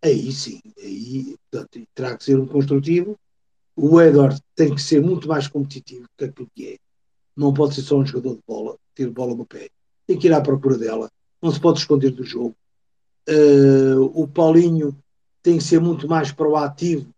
aí 0.00 0.32
sim, 0.32 0.60
aí 0.78 1.36
portanto, 1.50 1.86
terá 1.94 2.16
que 2.16 2.24
ser 2.24 2.38
um 2.38 2.46
construtivo 2.46 3.18
o 3.76 4.00
Edward 4.00 4.40
tem 4.54 4.74
que 4.74 4.82
ser 4.82 5.00
muito 5.00 5.26
mais 5.26 5.48
competitivo 5.48 6.06
que 6.16 6.24
aquilo 6.24 6.48
que 6.54 6.68
é. 6.74 6.76
Não 7.36 7.52
pode 7.54 7.74
ser 7.74 7.82
só 7.82 7.96
um 7.96 8.04
jogador 8.04 8.36
de 8.36 8.42
bola, 8.46 8.76
ter 8.94 9.10
bola 9.10 9.34
no 9.34 9.46
pé. 9.46 9.70
Tem 10.06 10.18
que 10.18 10.26
ir 10.26 10.32
à 10.32 10.40
procura 10.40 10.76
dela. 10.76 11.10
Não 11.40 11.50
se 11.50 11.60
pode 11.60 11.78
esconder 11.78 12.10
do 12.10 12.24
jogo. 12.24 12.54
Uh, 13.28 14.02
o 14.14 14.28
Paulinho 14.28 14.96
tem 15.42 15.56
que 15.56 15.64
ser 15.64 15.80
muito 15.80 16.06
mais 16.06 16.30
proativo. 16.30 17.11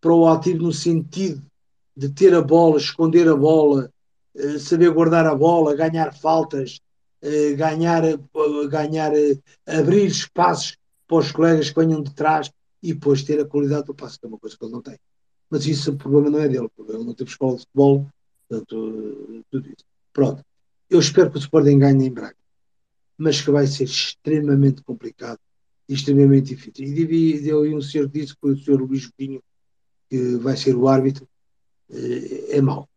Proativo 0.00 0.62
no 0.62 0.72
sentido 0.72 1.42
de 1.96 2.08
ter 2.08 2.34
a 2.34 2.40
bola, 2.42 2.78
esconder 2.78 3.28
a 3.28 3.36
bola, 3.36 3.90
uh, 4.34 4.58
saber 4.58 4.90
guardar 4.90 5.26
a 5.26 5.34
bola, 5.34 5.74
ganhar 5.74 6.14
faltas, 6.14 6.80
uh, 7.22 7.56
ganhar, 7.56 8.02
ganhar 8.68 9.12
abrir 9.66 10.06
espaços 10.06 10.76
para 11.06 11.18
os 11.18 11.32
colegas 11.32 11.70
que 11.70 11.80
venham 11.80 12.02
de 12.02 12.14
trás 12.14 12.50
e 12.82 12.94
depois 12.94 13.22
ter 13.22 13.40
a 13.40 13.44
qualidade 13.44 13.86
do 13.86 13.94
passe, 13.94 14.18
que 14.18 14.26
é 14.26 14.28
uma 14.28 14.38
coisa 14.38 14.56
que 14.56 14.64
ele 14.64 14.72
não 14.72 14.82
tem 14.82 14.98
mas 15.50 15.66
isso 15.66 15.92
o 15.92 15.96
problema 15.96 16.30
não 16.30 16.40
é 16.40 16.48
dele, 16.48 16.66
o 16.66 16.70
problema 16.70 17.04
não 17.04 17.14
teve 17.14 17.30
escola 17.30 17.54
de 17.54 17.60
futebol, 17.60 18.06
portanto, 18.48 19.44
tudo 19.50 19.68
isso. 19.68 19.84
Pronto. 20.12 20.44
Eu 20.90 21.00
espero 21.00 21.30
que 21.30 21.36
o 21.36 21.40
Sporting 21.40 21.78
ganhe 21.78 22.06
em 22.06 22.12
Braga, 22.12 22.36
mas 23.16 23.40
que 23.40 23.50
vai 23.50 23.66
ser 23.66 23.84
extremamente 23.84 24.82
complicado 24.82 25.38
e 25.88 25.94
extremamente 25.94 26.54
difícil. 26.54 26.84
E 26.84 27.40
deu 27.40 27.62
aí 27.62 27.74
um 27.74 27.80
senhor 27.80 28.08
que 28.10 28.20
disse 28.20 28.34
que 28.34 28.40
foi 28.40 28.52
o 28.52 28.58
senhor 28.58 28.80
Luís 28.80 29.10
Pinho, 29.16 29.42
que 30.08 30.36
vai 30.36 30.56
ser 30.56 30.74
o 30.74 30.88
árbitro, 30.88 31.28
eh, 31.90 32.56
é 32.56 32.60
mau. 32.60 32.88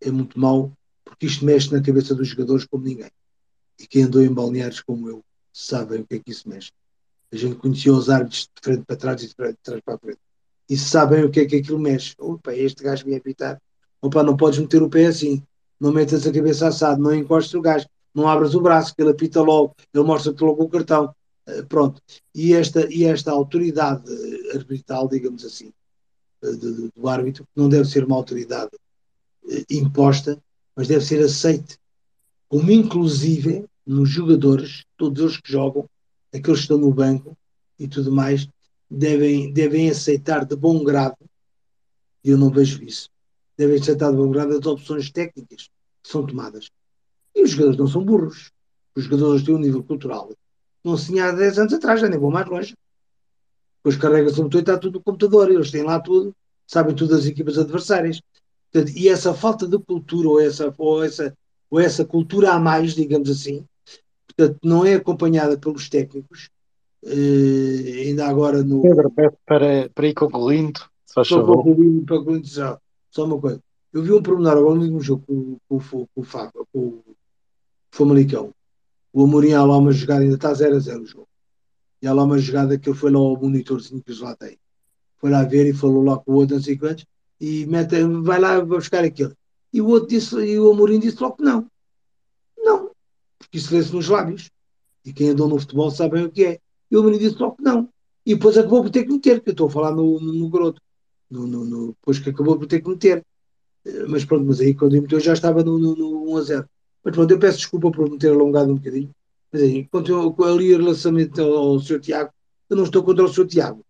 É 0.00 0.10
muito 0.10 0.38
mau, 0.38 0.72
porque 1.04 1.26
isto 1.26 1.44
mexe 1.44 1.72
na 1.72 1.82
cabeça 1.82 2.14
dos 2.14 2.28
jogadores 2.28 2.66
como 2.66 2.84
ninguém. 2.84 3.10
E 3.78 3.86
quem 3.86 4.04
andou 4.04 4.22
em 4.22 4.32
balneários 4.32 4.80
como 4.80 5.08
eu 5.08 5.24
sabem 5.52 6.00
o 6.00 6.06
que 6.06 6.16
é 6.16 6.18
que 6.18 6.30
isso 6.30 6.48
mexe. 6.48 6.72
A 7.32 7.36
gente 7.36 7.56
conhecia 7.56 7.92
os 7.92 8.10
árbitros 8.10 8.42
de 8.42 8.62
frente 8.62 8.84
para 8.86 8.96
trás 8.96 9.22
e 9.22 9.28
de, 9.28 9.34
trás 9.34 9.80
para 9.84 9.94
a 9.94 9.98
frente 9.98 10.20
e 10.68 10.76
sabem 10.76 11.24
o 11.24 11.30
que 11.30 11.40
é 11.40 11.44
que 11.46 11.56
aquilo 11.56 11.78
mexe. 11.78 12.14
Opa, 12.18 12.54
este 12.54 12.82
gajo 12.82 13.06
me 13.06 13.16
apitar. 13.16 13.60
Opa, 14.00 14.22
não 14.22 14.36
podes 14.36 14.58
meter 14.58 14.82
o 14.82 14.88
pé 14.88 15.06
assim, 15.06 15.42
não 15.78 15.92
metas 15.92 16.26
a 16.26 16.32
cabeça 16.32 16.68
assado, 16.68 17.00
não 17.00 17.14
encostes 17.14 17.54
o 17.54 17.60
gajo, 17.60 17.86
não 18.14 18.28
abras 18.28 18.54
o 18.54 18.60
braço, 18.60 18.94
que 18.94 19.02
ele 19.02 19.10
apita 19.10 19.40
logo, 19.40 19.74
ele 19.92 20.04
mostra-te 20.04 20.42
logo 20.42 20.62
o 20.62 20.68
cartão. 20.68 21.14
Uh, 21.46 21.66
pronto. 21.66 22.00
E 22.34 22.54
esta, 22.54 22.86
e 22.92 23.04
esta 23.04 23.30
autoridade 23.30 24.04
arbitral, 24.54 25.08
digamos 25.08 25.44
assim, 25.44 25.72
do, 26.52 26.90
do 26.94 27.08
árbitro, 27.08 27.46
não 27.54 27.68
deve 27.68 27.88
ser 27.88 28.04
uma 28.04 28.16
autoridade 28.16 28.70
eh, 29.50 29.64
imposta, 29.70 30.40
mas 30.76 30.88
deve 30.88 31.04
ser 31.04 31.22
aceite. 31.24 31.78
Como 32.48 32.70
inclusive 32.70 33.64
nos 33.86 34.08
jogadores, 34.08 34.84
todos 34.96 35.22
os 35.22 35.40
que 35.40 35.50
jogam, 35.50 35.88
aqueles 36.32 36.60
que 36.60 36.64
estão 36.64 36.78
no 36.78 36.92
banco 36.92 37.36
e 37.78 37.86
tudo 37.88 38.12
mais, 38.12 38.48
devem, 38.90 39.52
devem 39.52 39.90
aceitar 39.90 40.44
de 40.44 40.56
bom 40.56 40.82
grado, 40.82 41.16
e 42.22 42.30
eu 42.30 42.38
não 42.38 42.50
vejo 42.50 42.82
isso, 42.82 43.10
devem 43.56 43.78
aceitar 43.78 44.10
de 44.10 44.16
bom 44.16 44.30
grado 44.30 44.56
as 44.56 44.66
opções 44.66 45.10
técnicas 45.10 45.68
que 46.02 46.10
são 46.10 46.24
tomadas. 46.24 46.70
E 47.34 47.42
os 47.42 47.50
jogadores 47.50 47.78
não 47.78 47.88
são 47.88 48.04
burros. 48.04 48.52
Os 48.94 49.04
jogadores 49.04 49.42
têm 49.42 49.54
um 49.54 49.58
nível 49.58 49.82
cultural. 49.82 50.30
Não 50.84 50.96
se 50.96 51.06
tinha 51.06 51.26
há 51.26 51.32
10 51.32 51.58
anos 51.58 51.72
atrás, 51.72 52.00
já 52.00 52.08
nem 52.08 52.18
vou 52.18 52.30
mais 52.30 52.46
longe. 52.46 52.76
Depois 53.84 54.00
carrega-se 54.00 54.40
o 54.40 54.44
motor 54.44 54.58
e 54.58 54.62
está 54.62 54.78
tudo 54.78 54.94
no 54.94 55.04
computador. 55.04 55.50
Eles 55.50 55.70
têm 55.70 55.82
lá 55.82 56.00
tudo, 56.00 56.34
sabem 56.66 56.94
tudo 56.94 57.14
das 57.14 57.26
equipas 57.26 57.58
adversárias. 57.58 58.18
Portanto, 58.72 58.96
e 58.96 59.10
essa 59.10 59.34
falta 59.34 59.68
de 59.68 59.78
cultura, 59.78 60.26
ou 60.26 60.40
essa, 60.40 60.74
ou, 60.78 61.04
essa, 61.04 61.36
ou 61.70 61.78
essa 61.78 62.02
cultura 62.02 62.52
a 62.52 62.58
mais, 62.58 62.94
digamos 62.94 63.28
assim, 63.28 63.62
portanto, 64.26 64.58
não 64.64 64.86
é 64.86 64.94
acompanhada 64.94 65.58
pelos 65.58 65.90
técnicos. 65.90 66.48
Uh, 67.04 68.06
ainda 68.06 68.26
agora 68.26 68.64
no. 68.64 68.80
Pedro, 68.80 69.12
para, 69.44 69.90
para 69.94 70.06
ir 70.06 70.14
concluindo, 70.14 70.80
se 71.04 71.12
faz 71.14 71.28
favor. 71.28 71.62
Concluindo, 71.62 72.06
para 72.06 72.16
concluindo, 72.16 72.46
só, 72.46 72.78
só 73.10 73.26
uma 73.26 73.38
coisa. 73.38 73.60
Eu 73.92 74.02
vi 74.02 74.12
um 74.12 74.22
pormenor 74.22 74.56
agora 74.56 74.76
no 74.76 75.00
jogo 75.00 75.22
com, 75.26 75.58
com, 75.68 75.78
com, 75.78 76.06
com, 76.14 76.64
com, 76.72 76.78
o 76.80 77.02
Famalicão. 77.92 78.50
O 79.12 79.22
Amorim 79.22 79.52
uma 79.52 79.92
jogada, 79.92 80.22
ainda 80.22 80.34
está 80.36 80.52
0 80.54 80.76
a 80.76 80.78
0 80.78 81.02
o 81.02 81.06
jogo. 81.06 81.28
E 82.04 82.06
há 82.06 82.12
lá 82.12 82.22
uma 82.24 82.36
jogada 82.36 82.78
que 82.78 82.86
ele 82.86 82.98
foi 82.98 83.10
lá 83.10 83.18
ao 83.18 83.34
monitorzinho 83.34 84.02
que 84.02 84.10
eles 84.10 84.20
lá 84.20 84.36
têm. 84.36 84.58
Foi 85.16 85.30
lá 85.30 85.42
ver 85.42 85.66
e 85.66 85.72
falou 85.72 86.04
lá 86.04 86.18
com 86.18 86.32
o 86.32 86.34
outro, 86.34 86.56
não 86.56 86.62
sei 86.62 86.76
quantos, 86.76 87.06
e 87.40 87.64
mete, 87.64 87.96
vai 88.22 88.38
lá 88.38 88.60
buscar 88.60 89.02
aquilo. 89.02 89.34
E 89.72 89.80
o 89.80 89.88
outro 89.88 90.10
disse, 90.10 90.36
e 90.36 90.60
o 90.60 90.70
Amorim 90.70 90.98
disse 90.98 91.22
logo 91.22 91.36
que 91.36 91.42
não. 91.42 91.66
Não. 92.58 92.90
Porque 93.38 93.56
isso 93.56 93.74
lê-se 93.74 93.90
nos 93.90 94.06
lábios. 94.06 94.50
E 95.02 95.14
quem 95.14 95.30
andou 95.30 95.48
no 95.48 95.58
futebol 95.58 95.90
sabe 95.90 96.22
o 96.22 96.30
que 96.30 96.44
é. 96.44 96.60
E 96.90 96.94
o 96.94 97.00
Amorim 97.00 97.16
disse 97.16 97.38
logo 97.38 97.56
que 97.56 97.62
não. 97.62 97.88
E 98.26 98.34
depois 98.34 98.58
acabou 98.58 98.82
por 98.82 98.90
ter 98.90 99.04
que 99.04 99.12
meter, 99.12 99.40
que 99.40 99.48
eu 99.48 99.52
estou 99.52 99.68
a 99.68 99.70
falar 99.70 99.92
no, 99.92 100.20
no, 100.20 100.30
no 100.34 100.48
groto. 100.50 100.82
No, 101.30 101.46
no, 101.46 101.64
no, 101.64 101.86
depois 101.86 102.18
que 102.18 102.28
acabou 102.28 102.58
por 102.58 102.66
ter 102.66 102.82
que 102.82 102.88
meter. 102.90 103.24
Eh, 103.86 104.04
mas 104.08 104.26
pronto, 104.26 104.44
mas 104.44 104.60
aí 104.60 104.74
quando 104.74 104.92
ele 104.92 105.00
meteu 105.00 105.20
já 105.20 105.32
estava 105.32 105.64
no, 105.64 105.78
no, 105.78 105.96
no 105.96 106.32
1 106.32 106.36
a 106.36 106.42
0. 106.42 106.68
Mas 107.02 107.14
pronto, 107.14 107.30
eu 107.30 107.38
peço 107.38 107.56
desculpa 107.56 107.90
por 107.90 108.10
me 108.10 108.18
ter 108.18 108.28
alongado 108.28 108.70
um 108.70 108.76
bocadinho. 108.76 109.10
Mas 109.54 109.62
aí, 109.62 109.86
quanto 109.86 110.10
eu, 110.10 110.34
ali 110.42 110.72
relação 110.72 111.14
ao, 111.38 111.54
ao 111.54 111.80
Sr. 111.80 112.00
Tiago, 112.00 112.32
eu 112.68 112.76
não 112.76 112.82
estou 112.82 113.04
contra 113.04 113.24
o 113.24 113.28
Sr. 113.28 113.46
Tiago. 113.46 113.86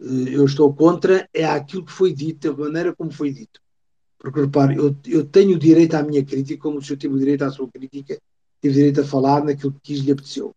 Eh, 0.00 0.36
eu 0.36 0.44
estou 0.44 0.72
contra 0.72 1.28
é 1.34 1.44
aquilo 1.44 1.84
que 1.84 1.90
foi 1.90 2.14
dito, 2.14 2.48
a 2.48 2.56
maneira 2.56 2.94
como 2.94 3.10
foi 3.10 3.32
dito. 3.32 3.60
Porque, 4.16 4.40
repare, 4.40 4.76
eu, 4.76 4.94
eu 5.04 5.26
tenho 5.26 5.56
o 5.56 5.58
direito 5.58 5.94
à 5.94 6.02
minha 6.04 6.24
crítica, 6.24 6.62
como 6.62 6.78
o 6.78 6.82
senhor 6.82 6.96
teve 6.96 7.12
o 7.12 7.18
direito 7.18 7.42
à 7.42 7.50
sua 7.50 7.68
crítica, 7.68 8.20
tive 8.62 8.74
direito 8.74 9.00
a 9.00 9.04
falar 9.04 9.44
naquilo 9.44 9.72
que 9.72 9.80
quis 9.94 9.98
lhe 9.98 10.12
apeteceu. 10.12 10.54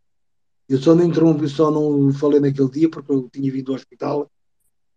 Eu 0.69 0.77
só 0.77 0.93
não 0.93 1.03
interrompi, 1.03 1.49
só 1.49 1.71
não 1.71 2.13
falei 2.13 2.39
naquele 2.39 2.69
dia 2.69 2.89
porque 2.91 3.11
eu 3.11 3.27
tinha 3.27 3.51
vindo 3.51 3.71
ao 3.71 3.75
hospital 3.75 4.29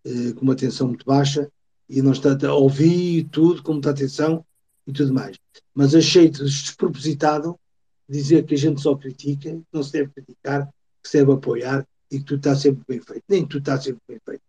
eh, 0.05 0.35
com 0.35 0.43
uma 0.43 0.55
tensão 0.55 0.89
muito 0.89 1.07
baixa 1.07 1.51
e 1.89 2.03
não 2.03 2.13
está, 2.13 2.37
ouvi 2.53 3.25
tudo 3.25 3.63
com 3.63 3.73
muita 3.73 3.89
atenção 3.89 4.45
e 4.87 4.93
tudo 4.93 5.15
mais. 5.15 5.39
Mas 5.75 5.95
achei 5.95 6.29
despropositado 6.29 7.59
dizer 8.09 8.45
que 8.45 8.55
a 8.55 8.59
gente 8.59 8.81
só 8.81 8.95
critica, 8.95 9.51
que 9.51 9.65
não 9.73 9.83
se 9.83 9.93
deve 9.93 10.11
criticar, 10.11 10.69
que 11.03 11.09
se 11.09 11.19
deve 11.19 11.33
apoiar 11.33 11.87
e 12.11 12.19
que 12.19 12.25
tudo 12.25 12.39
está 12.39 12.55
sempre 12.55 12.85
bem 12.87 13.01
feito. 13.01 13.23
Nem 13.29 13.47
tudo 13.47 13.59
está 13.59 13.81
sempre 13.81 14.01
bem 14.09 14.21
feito. 14.25 14.43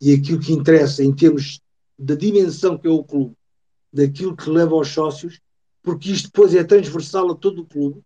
E 0.00 0.12
aquilo 0.12 0.40
que 0.40 0.52
interessa 0.52 1.02
em 1.02 1.14
termos 1.14 1.60
da 1.98 2.14
dimensão 2.14 2.78
que 2.78 2.86
é 2.86 2.90
o 2.90 3.02
clube, 3.02 3.34
daquilo 3.92 4.36
que 4.36 4.48
leva 4.48 4.74
aos 4.74 4.88
sócios, 4.88 5.40
porque 5.82 6.12
isto 6.12 6.26
depois 6.26 6.54
é 6.54 6.62
transversal 6.62 7.30
a 7.30 7.34
todo 7.34 7.62
o 7.62 7.66
clube, 7.66 8.02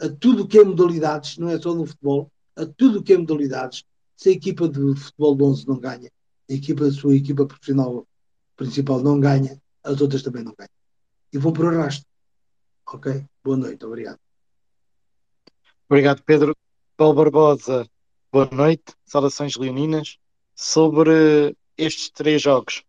a 0.00 0.08
tudo 0.08 0.42
o 0.42 0.46
que 0.46 0.58
é 0.58 0.64
modalidades, 0.64 1.38
não 1.38 1.48
é 1.48 1.58
só 1.58 1.74
no 1.74 1.86
futebol, 1.86 2.30
a 2.56 2.66
tudo 2.66 2.98
o 2.98 3.02
que 3.02 3.12
é 3.12 3.18
modalidades. 3.18 3.84
Se 4.16 4.28
a 4.28 4.32
equipa 4.32 4.68
de 4.68 4.94
futebol 4.96 5.34
de 5.34 5.42
11 5.44 5.68
não 5.68 5.78
ganha, 5.78 6.10
a 6.50 6.52
equipa 6.52 6.84
a 6.84 6.92
sua 6.92 7.16
equipa 7.16 7.46
profissional 7.46 8.06
principal 8.56 9.00
não 9.00 9.18
ganha, 9.18 9.60
as 9.82 10.00
outras 10.00 10.22
também 10.22 10.42
não 10.42 10.54
ganham. 10.56 10.70
E 11.32 11.38
vão 11.38 11.52
por 11.52 11.66
arrasto. 11.66 12.04
Ok? 12.86 13.24
Boa 13.42 13.56
noite, 13.56 13.84
obrigado. 13.86 14.18
Obrigado, 15.90 16.22
Pedro. 16.22 16.56
Paulo 16.96 17.14
Barbosa, 17.14 17.84
boa 18.30 18.48
noite. 18.52 18.94
Saudações 19.04 19.56
leoninas. 19.56 20.18
Sobre 20.54 21.56
estes 21.76 22.10
três 22.10 22.40
jogos. 22.40 22.84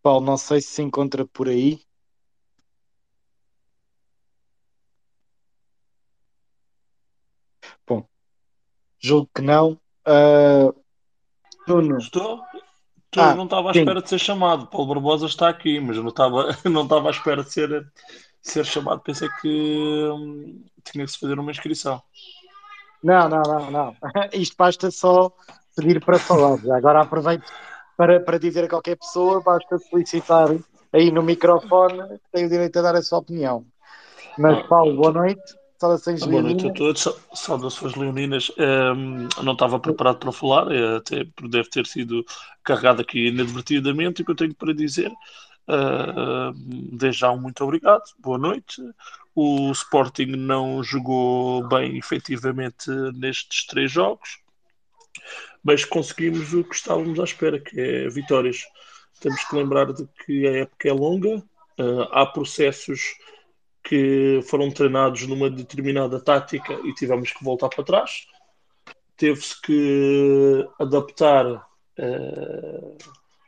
Paulo, 0.00 0.24
não 0.24 0.36
sei 0.36 0.60
se 0.60 0.68
se 0.68 0.82
encontra 0.82 1.26
por 1.26 1.48
aí. 1.48 1.80
Bom, 7.84 8.08
julgo 9.00 9.28
que 9.34 9.42
não. 9.42 9.72
Uh, 10.06 10.72
Nuno. 11.66 11.98
Estou? 11.98 12.40
Ah, 13.20 13.34
não 13.34 13.44
estava 13.44 13.70
à 13.70 13.72
sim. 13.72 13.80
espera 13.80 14.02
de 14.02 14.08
ser 14.08 14.18
chamado. 14.18 14.66
Paulo 14.66 14.94
Barbosa 14.94 15.26
está 15.26 15.48
aqui, 15.48 15.80
mas 15.80 15.96
eu 15.96 16.02
não 16.02 16.10
estava, 16.10 16.56
não 16.64 16.82
estava 16.82 17.08
à 17.08 17.10
espera 17.10 17.42
de 17.42 17.52
ser, 17.52 17.68
de 17.68 17.88
ser 18.42 18.64
chamado. 18.64 19.00
Pensei 19.00 19.28
que 19.40 20.08
hum, 20.12 20.64
tinha 20.84 21.04
que 21.04 21.10
se 21.10 21.18
fazer 21.18 21.38
uma 21.38 21.50
inscrição. 21.50 22.02
Não, 23.02 23.28
não, 23.28 23.42
não, 23.42 23.70
não. 23.70 23.96
Isto 24.32 24.56
basta 24.58 24.90
só 24.90 25.32
pedir 25.76 26.04
para 26.04 26.18
falar. 26.18 26.58
Agora 26.76 27.02
aproveito 27.02 27.44
para, 27.96 28.20
para 28.20 28.38
dizer 28.38 28.64
a 28.64 28.68
qualquer 28.68 28.96
pessoa, 28.96 29.40
basta 29.40 29.78
solicitar 29.78 30.48
aí 30.92 31.10
no 31.10 31.22
microfone, 31.22 32.20
tem 32.32 32.46
o 32.46 32.48
direito 32.48 32.78
a 32.78 32.82
dar 32.82 32.94
a 32.94 33.02
sua 33.02 33.18
opinião. 33.18 33.64
Mas, 34.38 34.64
Paulo, 34.66 34.96
boa 34.96 35.12
noite. 35.12 35.57
Saudações 35.78 36.24
Boa 36.24 36.42
noite 36.42 36.66
a 36.66 36.72
todos, 36.72 37.08
saudações 37.32 37.94
leoninas. 37.94 38.50
Um, 38.58 39.28
não 39.44 39.52
estava 39.52 39.78
preparado 39.78 40.18
para 40.18 40.32
falar, 40.32 40.72
eh, 40.72 40.96
até 40.96 41.24
deve 41.48 41.70
ter 41.70 41.86
sido 41.86 42.26
carregado 42.64 43.00
aqui 43.00 43.28
inadvertidamente. 43.28 44.22
O 44.22 44.24
que 44.24 44.30
eu 44.32 44.34
tenho 44.34 44.54
para 44.56 44.74
dizer, 44.74 45.08
uh, 45.08 46.52
desde 46.92 47.20
já 47.20 47.30
um 47.30 47.40
muito 47.40 47.62
obrigado, 47.62 48.02
boa 48.18 48.36
noite. 48.36 48.82
O 49.36 49.70
Sporting 49.70 50.26
não 50.26 50.82
jogou 50.82 51.62
bem 51.68 51.96
efetivamente 51.96 52.90
nestes 53.14 53.64
três 53.64 53.88
jogos, 53.88 54.40
mas 55.62 55.84
conseguimos 55.84 56.52
o 56.54 56.64
que 56.64 56.74
estávamos 56.74 57.20
à 57.20 57.22
espera, 57.22 57.60
que 57.60 57.80
é 57.80 58.08
vitórias. 58.08 58.64
Temos 59.20 59.44
que 59.44 59.54
lembrar 59.54 59.92
de 59.92 60.08
que 60.26 60.44
a 60.44 60.56
época 60.62 60.88
é 60.88 60.92
longa, 60.92 61.36
uh, 61.36 62.02
há 62.10 62.26
processos 62.26 63.14
que 63.82 64.40
foram 64.48 64.70
treinados 64.70 65.26
numa 65.26 65.48
determinada 65.48 66.20
tática 66.20 66.74
e 66.84 66.94
tivemos 66.94 67.32
que 67.32 67.44
voltar 67.44 67.68
para 67.68 67.84
trás. 67.84 68.26
Teve-se 69.16 69.60
que 69.62 70.68
adaptar 70.78 71.46
uh, 71.46 72.98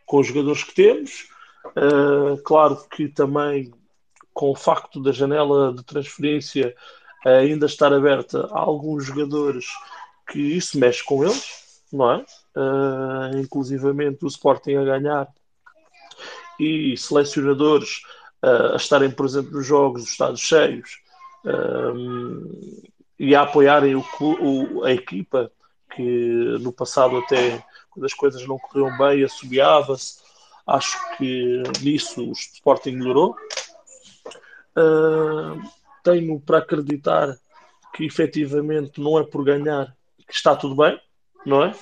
com 0.06 0.18
os 0.18 0.26
jogadores 0.26 0.64
que 0.64 0.74
temos. 0.74 1.28
Uh, 1.66 2.40
claro 2.42 2.76
que 2.90 3.08
também 3.08 3.70
com 4.32 4.50
o 4.50 4.56
facto 4.56 5.02
da 5.02 5.12
janela 5.12 5.74
de 5.74 5.84
transferência 5.84 6.74
ainda 7.24 7.66
estar 7.66 7.92
aberta 7.92 8.48
a 8.50 8.58
alguns 8.58 9.04
jogadores 9.04 9.66
que 10.30 10.38
isso 10.38 10.78
mexe 10.78 11.04
com 11.04 11.22
eles, 11.24 11.82
não 11.92 12.10
é? 12.12 12.24
Uh, 12.56 13.38
inclusivamente 13.38 14.24
o 14.24 14.28
Sporting 14.28 14.76
a 14.76 14.84
ganhar 14.84 15.28
e 16.58 16.96
selecionadores 16.96 18.02
a 18.42 18.76
estarem, 18.76 19.14
exemplo, 19.24 19.52
nos 19.52 19.66
jogos, 19.66 20.02
os 20.02 20.10
estados 20.10 20.40
cheios 20.40 21.00
e 23.18 23.34
a 23.34 23.42
apoiarem 23.42 23.94
o, 23.94 24.04
o, 24.20 24.84
a 24.84 24.92
equipa, 24.92 25.52
que 25.94 26.02
no 26.60 26.72
passado 26.72 27.18
até, 27.18 27.62
quando 27.90 28.06
as 28.06 28.14
coisas 28.14 28.46
não 28.46 28.58
corriam 28.58 28.96
bem, 28.96 29.22
assobiava-se. 29.22 30.20
Acho 30.66 30.96
que 31.16 31.62
nisso 31.82 32.30
o 32.30 32.32
Sporting 32.32 32.92
melhorou. 32.92 33.36
Uh, 34.76 35.60
tenho 36.02 36.40
para 36.40 36.58
acreditar 36.58 37.36
que 37.94 38.04
efetivamente 38.04 39.00
não 39.00 39.18
é 39.18 39.24
por 39.24 39.44
ganhar 39.44 39.94
que 40.26 40.32
está 40.32 40.54
tudo 40.54 40.76
bem, 40.76 40.98
não 41.44 41.64
é? 41.64 41.74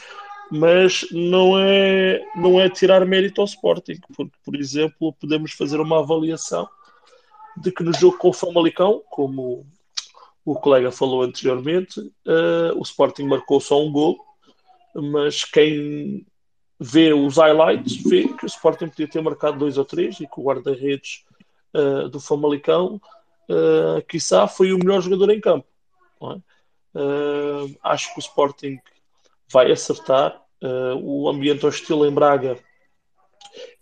Mas 0.51 1.07
não 1.11 1.59
é, 1.59 2.25
não 2.37 2.61
é 2.61 2.69
tirar 2.69 3.05
mérito 3.05 3.41
ao 3.41 3.47
Sporting, 3.47 4.01
porque, 4.15 4.33
por 4.45 4.57
exemplo, 4.57 5.13
podemos 5.13 5.53
fazer 5.53 5.81
uma 5.81 6.01
avaliação 6.01 6.69
de 7.57 7.71
que 7.73 7.83
no 7.83 7.93
jogo 7.93 8.17
com 8.19 8.29
o 8.29 8.33
Famalicão, 8.33 9.03
como 9.11 9.67
o 10.45 10.55
colega 10.55 10.91
falou 10.91 11.23
anteriormente, 11.23 12.01
uh, 12.01 12.77
o 12.77 12.83
Sporting 12.83 13.25
marcou 13.25 13.61
só 13.61 13.83
um 13.83 13.93
gol, 13.93 14.19
mas 14.95 15.45
quem 15.45 16.25
vê 16.81 17.13
os 17.13 17.37
highlights 17.37 18.03
vê 18.05 18.29
que 18.29 18.45
o 18.45 18.47
Sporting 18.47 18.89
podia 18.89 19.09
ter 19.09 19.21
marcado 19.21 19.59
dois 19.59 19.77
ou 19.77 19.85
três 19.85 20.21
e 20.21 20.27
que 20.27 20.41
o 20.41 20.45
guarda-redes 20.45 21.25
uh, 21.75 22.09
do 22.09 22.21
Famalicão 22.21 23.01
uh, 23.49 24.03
quiçá, 24.09 24.47
foi 24.47 24.73
o 24.73 24.79
melhor 24.79 25.01
jogador 25.03 25.31
em 25.31 25.41
campo. 25.41 25.67
É? 26.23 26.99
Uh, 26.99 27.77
acho 27.83 28.13
que 28.13 28.19
o 28.19 28.21
Sporting 28.21 28.79
vai 29.51 29.71
acertar. 29.71 30.43
Uh, 30.63 30.97
o 31.01 31.29
ambiente 31.29 31.65
hostil 31.65 32.05
em 32.05 32.13
Braga 32.13 32.59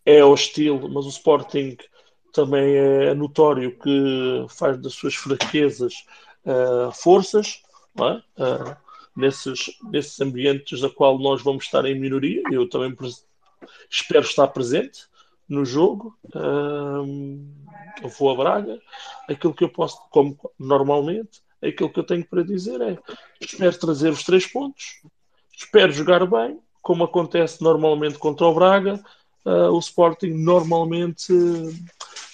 é 0.05 0.25
hostil, 0.25 0.89
mas 0.89 1.07
o 1.07 1.11
Sporting 1.11 1.77
também 2.33 2.77
é 2.77 3.15
notório 3.15 3.77
que 3.79 4.47
faz 4.51 4.81
das 4.81 4.93
suas 4.93 5.15
fraquezas 5.15 6.05
uh, 6.45 6.93
forças. 6.93 7.63
É? 7.99 8.43
Uh, 8.43 8.77
nesses, 9.17 9.79
nesses 9.91 10.21
ambientes 10.21 10.81
da 10.81 10.91
qual 10.91 11.19
nós 11.19 11.43
vamos 11.43 11.65
estar 11.65 11.85
em 11.87 11.99
minoria, 11.99 12.43
eu 12.53 12.69
também 12.69 12.95
espero 13.91 14.25
estar 14.25 14.47
presente 14.49 15.07
no 15.49 15.65
jogo. 15.65 16.15
eu 16.35 18.09
vou 18.19 18.31
a 18.31 18.35
Braga. 18.37 18.79
Aquilo 19.29 19.55
que 19.55 19.65
eu 19.65 19.71
posso, 19.71 19.99
como 20.11 20.39
normalmente, 20.59 21.41
aquilo 21.63 21.91
que 21.91 21.99
eu 21.99 22.05
tenho 22.05 22.25
para 22.25 22.45
dizer 22.45 22.81
é: 22.83 22.99
espero 23.41 23.79
trazer 23.79 24.11
os 24.11 24.23
três 24.23 24.47
pontos, 24.47 25.01
espero 25.57 25.91
jogar 25.91 26.27
bem, 26.27 26.61
como 26.83 27.05
acontece 27.05 27.63
normalmente 27.63 28.19
contra 28.19 28.47
o 28.47 28.55
Braga. 28.55 29.03
Uh, 29.45 29.71
o 29.73 29.79
Sporting 29.79 30.31
normalmente 30.31 31.33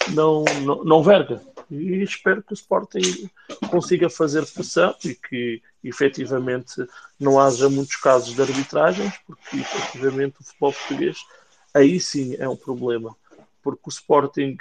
não, 0.09 0.43
não, 0.63 0.83
não 0.83 1.03
verga. 1.03 1.41
E 1.71 2.03
espero 2.03 2.43
que 2.43 2.53
o 2.53 2.55
Sporting 2.55 3.29
consiga 3.69 4.09
fazer 4.09 4.45
pressão 4.45 4.93
e 5.05 5.15
que 5.15 5.61
efetivamente 5.83 6.85
não 7.19 7.39
haja 7.39 7.69
muitos 7.69 7.95
casos 7.95 8.35
de 8.35 8.41
arbitragens, 8.41 9.13
porque 9.25 9.57
efetivamente 9.57 10.35
o 10.39 10.43
futebol 10.43 10.73
português 10.73 11.17
aí 11.73 11.99
sim 11.99 12.35
é 12.37 12.47
um 12.47 12.55
problema. 12.55 13.15
Porque 13.61 13.83
o 13.85 13.89
Sporting 13.89 14.57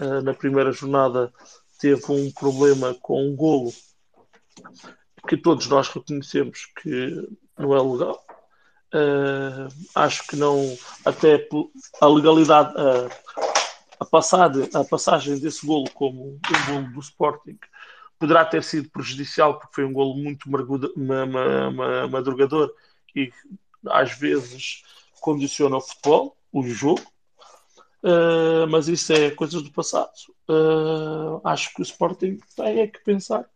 uh, 0.00 0.20
na 0.22 0.34
primeira 0.34 0.70
jornada 0.70 1.32
teve 1.80 2.04
um 2.10 2.30
problema 2.30 2.94
com 3.00 3.26
um 3.26 3.34
golo 3.34 3.72
que 5.26 5.36
todos 5.36 5.66
nós 5.66 5.88
reconhecemos 5.88 6.68
que 6.80 7.28
não 7.58 7.74
é 7.74 7.80
legal. 7.80 8.24
Uh, 8.94 9.68
acho 9.94 10.26
que 10.26 10.36
não, 10.36 10.76
até 11.04 11.48
a 12.00 12.06
legalidade, 12.06 12.74
uh, 12.74 13.08
a, 13.98 14.04
passada, 14.04 14.68
a 14.74 14.84
passagem 14.84 15.38
desse 15.38 15.64
golo 15.64 15.88
como 15.94 16.34
um 16.34 16.40
golo 16.66 16.92
do 16.92 17.00
Sporting 17.00 17.58
poderá 18.18 18.44
ter 18.44 18.62
sido 18.62 18.90
prejudicial 18.90 19.58
porque 19.58 19.74
foi 19.74 19.84
um 19.84 19.92
golo 19.92 20.14
muito 20.14 20.48
madrugador 22.10 22.72
e 23.16 23.32
às 23.86 24.12
vezes 24.12 24.82
condiciona 25.20 25.76
o 25.76 25.80
futebol, 25.80 26.36
o 26.52 26.62
jogo. 26.62 27.02
Uh, 28.02 28.66
mas 28.68 28.88
isso 28.88 29.12
é 29.12 29.30
coisas 29.30 29.62
do 29.62 29.72
passado. 29.72 30.12
Uh, 30.48 31.40
acho 31.44 31.72
que 31.72 31.80
o 31.80 31.82
Sporting 31.82 32.38
tem 32.54 32.80
é 32.80 32.86
que 32.86 33.02
pensar 33.02 33.48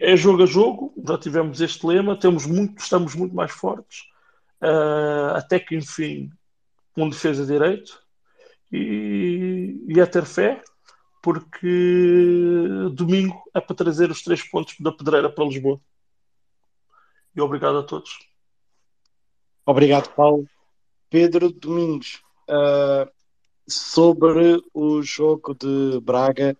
é 0.00 0.16
jogo 0.16 0.42
a 0.42 0.46
jogo, 0.46 0.92
já 1.06 1.18
tivemos 1.18 1.60
este 1.60 1.86
lema, 1.86 2.18
temos 2.18 2.46
muito, 2.46 2.80
estamos 2.80 3.14
muito 3.14 3.34
mais 3.34 3.50
fortes, 3.50 4.02
uh, 4.62 5.34
até 5.36 5.58
que 5.58 5.76
enfim, 5.76 6.30
um 6.96 7.08
defesa 7.08 7.46
direito, 7.46 8.02
e, 8.72 9.84
e 9.88 10.00
é 10.00 10.06
ter 10.06 10.24
fé, 10.24 10.62
porque 11.22 12.58
domingo 12.92 13.42
é 13.54 13.60
para 13.60 13.76
trazer 13.76 14.10
os 14.10 14.22
três 14.22 14.42
pontos 14.42 14.76
da 14.80 14.92
pedreira 14.92 15.30
para 15.30 15.44
Lisboa. 15.44 15.80
E 17.34 17.40
obrigado 17.40 17.78
a 17.78 17.82
todos. 17.82 18.18
Obrigado, 19.64 20.14
Paulo. 20.14 20.48
Pedro 21.10 21.50
Domingos, 21.50 22.22
uh, 22.48 23.10
sobre 23.68 24.62
o 24.72 25.02
jogo 25.02 25.54
de 25.54 26.00
Braga 26.00 26.56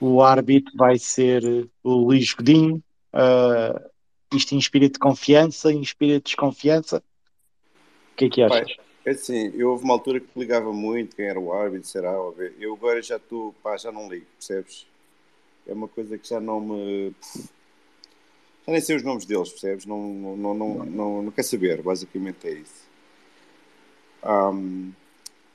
o 0.00 0.22
árbitro 0.22 0.72
vai 0.76 0.98
ser 0.98 1.68
o 1.82 1.90
Luís 1.90 2.32
Godinho. 2.32 2.82
Uh, 3.12 3.88
isto 4.34 4.54
inspira 4.54 4.88
de 4.88 4.98
confiança, 4.98 5.72
inspira 5.72 6.18
de 6.18 6.24
desconfiança. 6.24 7.02
O 8.12 8.16
que 8.16 8.26
é 8.26 8.28
que 8.28 8.42
achas? 8.42 8.76
Pai, 8.76 8.86
é 9.06 9.10
assim, 9.10 9.52
eu 9.54 9.70
houve 9.70 9.84
uma 9.84 9.94
altura 9.94 10.20
que 10.20 10.38
ligava 10.38 10.72
muito 10.72 11.16
quem 11.16 11.26
era 11.26 11.40
o 11.40 11.52
árbitro, 11.52 11.88
será? 11.88 12.12
Eu 12.58 12.74
agora 12.74 13.00
já 13.00 13.16
estou, 13.16 13.54
pá, 13.62 13.76
já 13.76 13.90
não 13.90 14.08
ligo, 14.08 14.26
percebes? 14.36 14.86
É 15.66 15.72
uma 15.72 15.88
coisa 15.88 16.18
que 16.18 16.28
já 16.28 16.40
não 16.40 16.60
me. 16.60 17.14
Já 18.66 18.72
nem 18.72 18.80
sei 18.80 18.96
os 18.96 19.02
nomes 19.02 19.24
deles, 19.24 19.48
percebes? 19.48 19.86
Não, 19.86 19.98
não, 20.12 20.36
não, 20.36 20.54
não, 20.54 20.84
não, 20.84 21.22
não 21.22 21.30
quer 21.30 21.42
saber, 21.42 21.80
basicamente 21.82 22.46
é 22.48 22.52
isso. 22.52 22.88
Um... 24.24 24.92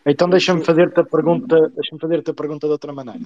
Então 0.06 0.30
deixa-me 0.30 0.64
fazer-te 0.64 1.00
a 1.00 1.04
pergunta, 1.04 1.70
deixa-me 1.70 2.02
fazer-te 2.02 2.32
a 2.32 2.34
pergunta 2.34 2.68
de 2.68 2.72
outra 2.72 2.92
maneira. 2.92 3.26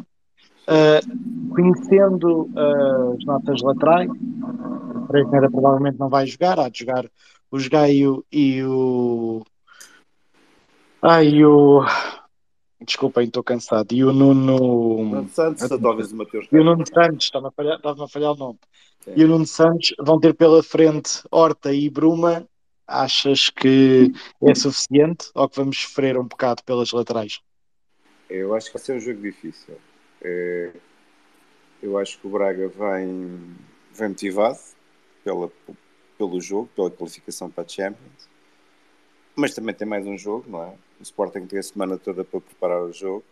Uh, 0.68 1.56
conhecendo 1.56 2.50
uh, 2.54 3.16
as 3.18 3.26
notas 3.26 3.62
laterais, 3.62 4.10
o 4.10 5.08
Fresneda 5.08 5.50
provavelmente 5.50 5.98
não 5.98 6.10
vai 6.10 6.28
jogar, 6.28 6.60
há 6.60 6.68
de 6.68 6.80
jogar 6.80 7.06
o 7.50 7.70
Gaio 7.70 8.26
e 8.32 8.62
o. 8.64 9.44
Ah, 11.02 11.24
e 11.24 11.46
o. 11.46 11.86
Desculpem, 12.82 13.26
estou 13.26 13.44
cansado. 13.44 13.94
E 13.94 14.04
o 14.04 14.12
Nuno. 14.12 14.58
Nuno 14.58 15.30
Santos, 15.30 15.68
talvez 15.82 16.12
o 16.12 16.16
Mateus. 16.18 16.48
E 16.52 16.58
o 16.58 16.64
Nuno 16.64 16.86
Santos, 16.86 17.26
estava 17.26 17.48
a 17.48 17.52
falhar, 17.52 17.78
estava 17.78 18.04
a 18.04 18.08
falhar 18.08 18.32
o 18.34 18.36
nome. 18.36 18.60
Sim. 19.00 19.14
E 19.16 19.24
o 19.24 19.28
Nuno 19.28 19.46
Santos 19.46 19.96
vão 20.00 20.20
ter 20.20 20.34
pela 20.34 20.62
frente 20.62 21.22
Horta 21.32 21.74
e 21.74 21.90
Bruma. 21.90 22.46
Achas 22.90 23.50
que 23.50 24.14
é 24.42 24.56
suficiente 24.56 25.30
ou 25.36 25.50
que 25.50 25.58
vamos 25.58 25.78
sofrer 25.78 26.18
um 26.18 26.24
bocado 26.24 26.64
pelas 26.64 26.94
laterais? 26.94 27.42
Eu 28.30 28.56
acho 28.56 28.68
que 28.68 28.78
vai 28.78 28.82
ser 28.82 28.96
um 28.96 29.00
jogo 29.00 29.22
difícil. 29.22 29.76
É, 30.22 30.72
eu 31.82 31.98
acho 31.98 32.20
que 32.20 32.28
o 32.28 32.30
Braga 32.30 32.68
vem, 32.68 33.56
vem 33.94 34.10
motivado 34.10 34.60
pela, 35.24 35.52
pelo 36.18 36.42
jogo, 36.42 36.70
pela 36.76 36.90
qualificação 36.90 37.50
para 37.50 37.64
a 37.64 37.68
Champions, 37.68 38.30
mas 39.36 39.54
também 39.54 39.76
tem 39.76 39.88
mais 39.88 40.06
um 40.08 40.18
jogo, 40.18 40.50
não 40.50 40.64
é? 40.64 40.76
O 41.00 41.04
Sporting 41.04 41.46
tem 41.46 41.60
a 41.60 41.64
semana 41.64 41.98
toda 41.98 42.24
para 42.24 42.42
preparar 42.42 42.82
o 42.82 42.92
jogo. 42.92 43.24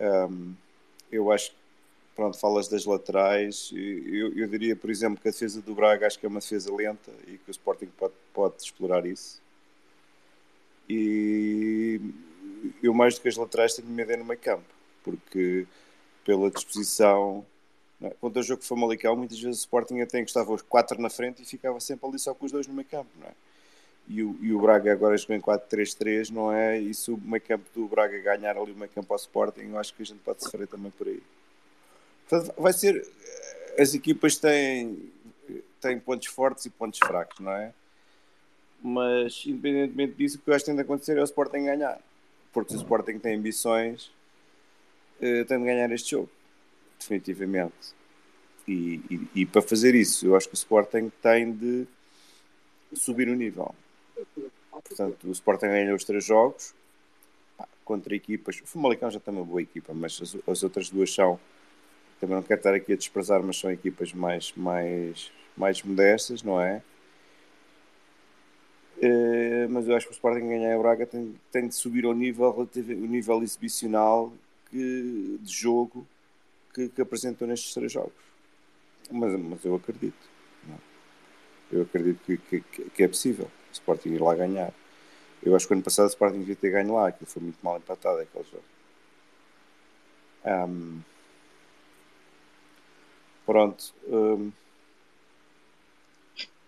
Um, 0.00 0.54
eu 1.12 1.30
acho 1.30 1.50
que, 1.50 1.56
pronto, 2.16 2.38
falas 2.38 2.66
das 2.68 2.86
laterais, 2.86 3.70
eu, 3.74 4.32
eu 4.34 4.48
diria, 4.48 4.74
por 4.74 4.88
exemplo, 4.88 5.20
que 5.20 5.28
a 5.28 5.30
defesa 5.30 5.60
do 5.60 5.74
Braga 5.74 6.06
acho 6.06 6.18
que 6.18 6.24
é 6.24 6.28
uma 6.28 6.40
defesa 6.40 6.74
lenta 6.74 7.12
e 7.26 7.36
que 7.36 7.48
o 7.48 7.50
Sporting 7.50 7.90
pode, 7.98 8.14
pode 8.32 8.62
explorar 8.62 9.04
isso. 9.04 9.42
E 10.88 12.00
eu, 12.82 12.94
mais 12.94 13.14
do 13.16 13.20
que 13.20 13.28
as 13.28 13.36
laterais, 13.36 13.74
tenho 13.74 13.88
medo 13.88 14.12
é 14.12 14.16
no 14.16 14.24
meio 14.24 14.40
campo 14.40 14.79
porque 15.02 15.66
pela 16.24 16.50
disposição. 16.50 17.44
É? 18.02 18.10
Quando 18.20 18.36
o 18.36 18.42
jogo 18.42 18.62
foi 18.62 18.76
Famalicão, 18.76 19.16
muitas 19.16 19.38
vezes 19.38 19.58
o 19.58 19.60
Sporting 19.60 20.00
até 20.00 20.20
encostava 20.20 20.52
os 20.52 20.62
quatro 20.62 21.00
na 21.00 21.10
frente 21.10 21.42
e 21.42 21.46
ficava 21.46 21.78
sempre 21.80 22.08
ali 22.08 22.18
só 22.18 22.34
com 22.34 22.46
os 22.46 22.52
dois 22.52 22.66
no 22.66 22.74
meio 22.74 22.88
campo, 22.88 23.10
não 23.18 23.26
é? 23.26 23.32
E 24.08 24.22
o, 24.22 24.36
e 24.40 24.52
o 24.52 24.60
Braga 24.60 24.92
agora 24.92 25.16
jogou 25.16 25.36
em 25.36 25.40
4-3-3, 25.40 26.30
não 26.30 26.52
é? 26.52 26.78
E 26.78 26.92
se 26.92 27.10
o 27.10 27.16
meio 27.16 27.42
campo 27.42 27.64
do 27.74 27.86
Braga 27.86 28.18
ganhar 28.18 28.56
ali 28.56 28.72
o 28.72 28.76
meio 28.76 28.90
campo 28.90 29.12
ao 29.12 29.16
Sporting, 29.16 29.68
eu 29.70 29.78
acho 29.78 29.94
que 29.94 30.02
a 30.02 30.06
gente 30.06 30.18
pode 30.20 30.42
sofrer 30.42 30.66
também 30.66 30.90
por 30.90 31.06
aí. 31.06 31.22
Portanto, 32.28 32.54
vai 32.60 32.72
ser. 32.72 33.06
As 33.78 33.94
equipas 33.94 34.36
têm, 34.36 35.12
têm 35.80 36.00
pontos 36.00 36.26
fortes 36.26 36.64
e 36.66 36.70
pontos 36.70 36.98
fracos, 36.98 37.38
não 37.38 37.52
é? 37.52 37.72
Mas, 38.82 39.44
independentemente 39.46 40.14
disso, 40.14 40.38
o 40.38 40.40
que 40.40 40.50
eu 40.50 40.54
acho 40.54 40.64
que 40.64 40.70
tem 40.70 40.76
de 40.76 40.82
acontecer 40.82 41.16
é 41.16 41.20
o 41.20 41.24
Sporting 41.24 41.64
ganhar. 41.64 42.00
Porque 42.52 42.70
se 42.70 42.76
o 42.76 42.80
Sporting 42.80 43.18
tem 43.18 43.36
ambições, 43.36 44.10
uh, 45.20 45.44
tem 45.44 45.58
de 45.58 45.64
ganhar 45.64 45.90
este 45.92 46.12
jogo, 46.12 46.30
definitivamente. 46.98 47.94
E, 48.66 49.00
e, 49.10 49.28
e, 49.42 49.46
para 49.46 49.62
fazer 49.62 49.94
isso, 49.94 50.26
eu 50.26 50.36
acho 50.36 50.48
que 50.48 50.54
o 50.54 50.56
Sporting 50.56 51.10
tem 51.22 51.50
de 51.52 51.86
subir 52.94 53.28
o 53.28 53.34
nível. 53.34 53.74
Portanto, 54.70 55.26
o 55.26 55.32
Sporting 55.32 55.66
ganhou 55.66 55.96
os 55.96 56.04
três 56.04 56.24
jogos 56.24 56.74
contra 57.84 58.14
equipas. 58.14 58.60
O 58.60 58.66
Famalicão 58.66 59.10
já 59.10 59.18
tem 59.18 59.34
uma 59.34 59.44
boa 59.44 59.60
equipa, 59.60 59.92
mas 59.92 60.20
as, 60.22 60.36
as, 60.48 60.62
outras 60.62 60.88
duas 60.88 61.12
são. 61.12 61.40
Também 62.20 62.36
não 62.36 62.42
quero 62.42 62.60
estar 62.60 62.74
aqui 62.74 62.92
a 62.92 62.96
desprezar, 62.96 63.42
mas 63.42 63.58
são 63.58 63.70
equipas 63.70 64.12
mais, 64.12 64.52
mais, 64.56 65.32
mais 65.56 65.82
modestas, 65.82 66.42
não 66.42 66.60
é? 66.60 66.82
Uh, 68.98 69.68
mas 69.70 69.88
eu 69.88 69.96
acho 69.96 70.06
que 70.06 70.12
o 70.12 70.14
Sporting 70.14 70.46
ganhar 70.46 70.76
a 70.76 70.78
Braga 70.78 71.06
tem, 71.06 71.34
tem 71.50 71.66
de 71.66 71.74
subir 71.74 72.04
ao 72.04 72.12
nível, 72.12 72.52
relativo, 72.52 72.92
o 72.92 73.06
nível 73.06 73.42
exibicional 73.42 74.32
que, 74.70 75.38
de 75.40 75.52
jogo 75.52 76.06
que, 76.74 76.88
que, 76.88 77.02
apresentou 77.02 77.46
nestes 77.46 77.74
três 77.74 77.92
jogos. 77.92 78.12
Mas, 79.10 79.38
mas 79.38 79.64
eu 79.64 79.74
acredito. 79.74 80.28
Não. 80.66 80.78
Eu 81.72 81.82
acredito 81.82 82.20
que, 82.24 82.36
que, 82.36 82.60
que, 82.90 83.02
é 83.02 83.08
possível 83.08 83.46
o 83.46 83.72
Sporting 83.72 84.10
ir 84.10 84.22
lá 84.22 84.34
ganhar. 84.34 84.72
Eu 85.42 85.56
acho 85.56 85.66
que 85.66 85.74
ano 85.74 85.82
passado 85.82 86.06
o 86.06 86.10
Sporting 86.10 86.40
devia 86.40 86.56
ter 86.56 86.70
ganho 86.70 86.94
lá, 86.94 87.08
aquilo 87.08 87.30
foi 87.30 87.42
muito 87.42 87.58
mal 87.62 87.78
empatado 87.78 88.20
aquele 88.20 88.44
jogo. 88.44 88.64
Um, 90.44 91.00
pronto. 93.46 93.94
Um, 94.06 94.52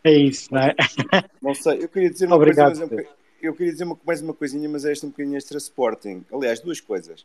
é 0.04 0.12
isso, 0.12 0.52
não 0.52 0.60
é? 0.60 0.74
Não 1.40 1.54
sei, 1.54 1.84
eu 1.84 1.88
queria 1.88 2.10
dizer 2.10 2.26
uma 2.26 2.36
Obrigado, 2.36 2.76
coisa, 2.76 2.88
mas 2.92 3.06
eu, 3.40 3.54
queria 3.54 3.72
dizer 3.72 3.84
uma, 3.84 3.98
mais 4.04 4.20
uma 4.20 4.34
coisinha, 4.34 4.68
mas 4.68 4.84
é 4.84 4.90
esta 4.90 5.06
um 5.06 5.10
bocadinho 5.10 5.36
extra 5.36 5.58
Sporting. 5.58 6.24
Aliás, 6.32 6.60
duas 6.60 6.80
coisas. 6.80 7.24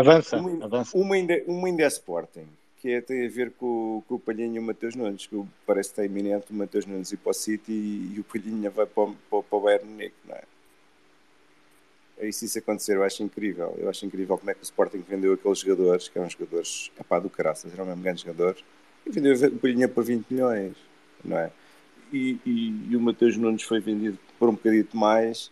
Avança, 0.00 0.38
Uma, 0.38 0.64
avança. 0.66 0.94
uma 0.94 1.14
ainda, 1.14 1.42
uma 1.46 1.66
ainda 1.68 1.82
é 1.82 1.86
Sporting, 1.88 2.46
que 2.80 2.90
é, 2.90 3.00
tem 3.00 3.26
a 3.26 3.30
ver 3.30 3.50
com, 3.52 4.02
com 4.08 4.14
o 4.14 4.18
Palhinha 4.20 4.56
e 4.56 4.58
o 4.58 4.62
Mateus 4.62 4.94
Nunes, 4.94 5.26
que 5.26 5.42
parece 5.66 5.90
que 5.90 5.92
está 6.00 6.04
iminente 6.04 6.52
o 6.52 6.54
Mateus 6.54 6.86
Nunes 6.86 7.12
ir 7.12 7.16
para 7.18 7.30
o 7.30 7.34
City 7.34 7.72
e, 7.72 8.14
e 8.16 8.20
o 8.20 8.24
Palhinha 8.24 8.70
vai 8.70 8.86
para, 8.86 9.02
o- 9.04 9.16
para, 9.30 9.42
para 9.42 9.58
o 9.58 9.60
Bayern 9.60 9.86
Munique, 9.90 10.14
não 10.26 10.34
é? 10.36 10.42
É 12.20 12.28
isso, 12.28 12.44
isso 12.44 12.58
acontecer, 12.58 12.96
eu 12.96 13.04
acho 13.04 13.22
incrível. 13.22 13.74
Eu 13.78 13.88
acho 13.88 14.04
incrível 14.04 14.36
como 14.36 14.50
é 14.50 14.54
que 14.54 14.60
o 14.60 14.64
Sporting 14.64 15.04
vendeu 15.08 15.32
aqueles 15.34 15.60
jogadores, 15.60 16.08
que 16.08 16.18
eram 16.18 16.28
jogadores, 16.28 16.90
epá, 16.98 17.18
do 17.20 17.30
caraças, 17.30 17.72
eram 17.72 17.86
mesmo 17.86 18.02
grandes 18.02 18.22
jogadores, 18.24 18.64
e 19.06 19.10
vendeu 19.10 19.34
o 19.48 19.58
Palhinha 19.58 19.88
por 19.88 20.04
20 20.04 20.26
milhões, 20.30 20.74
não 21.24 21.38
é? 21.38 21.52
E, 22.12 22.38
e, 22.44 22.92
e 22.92 22.96
o 22.96 23.00
Mateus 23.00 23.36
Nunes 23.36 23.62
foi 23.62 23.80
vendido 23.80 24.18
por 24.38 24.48
um 24.48 24.52
bocadito 24.52 24.96
mais, 24.96 25.50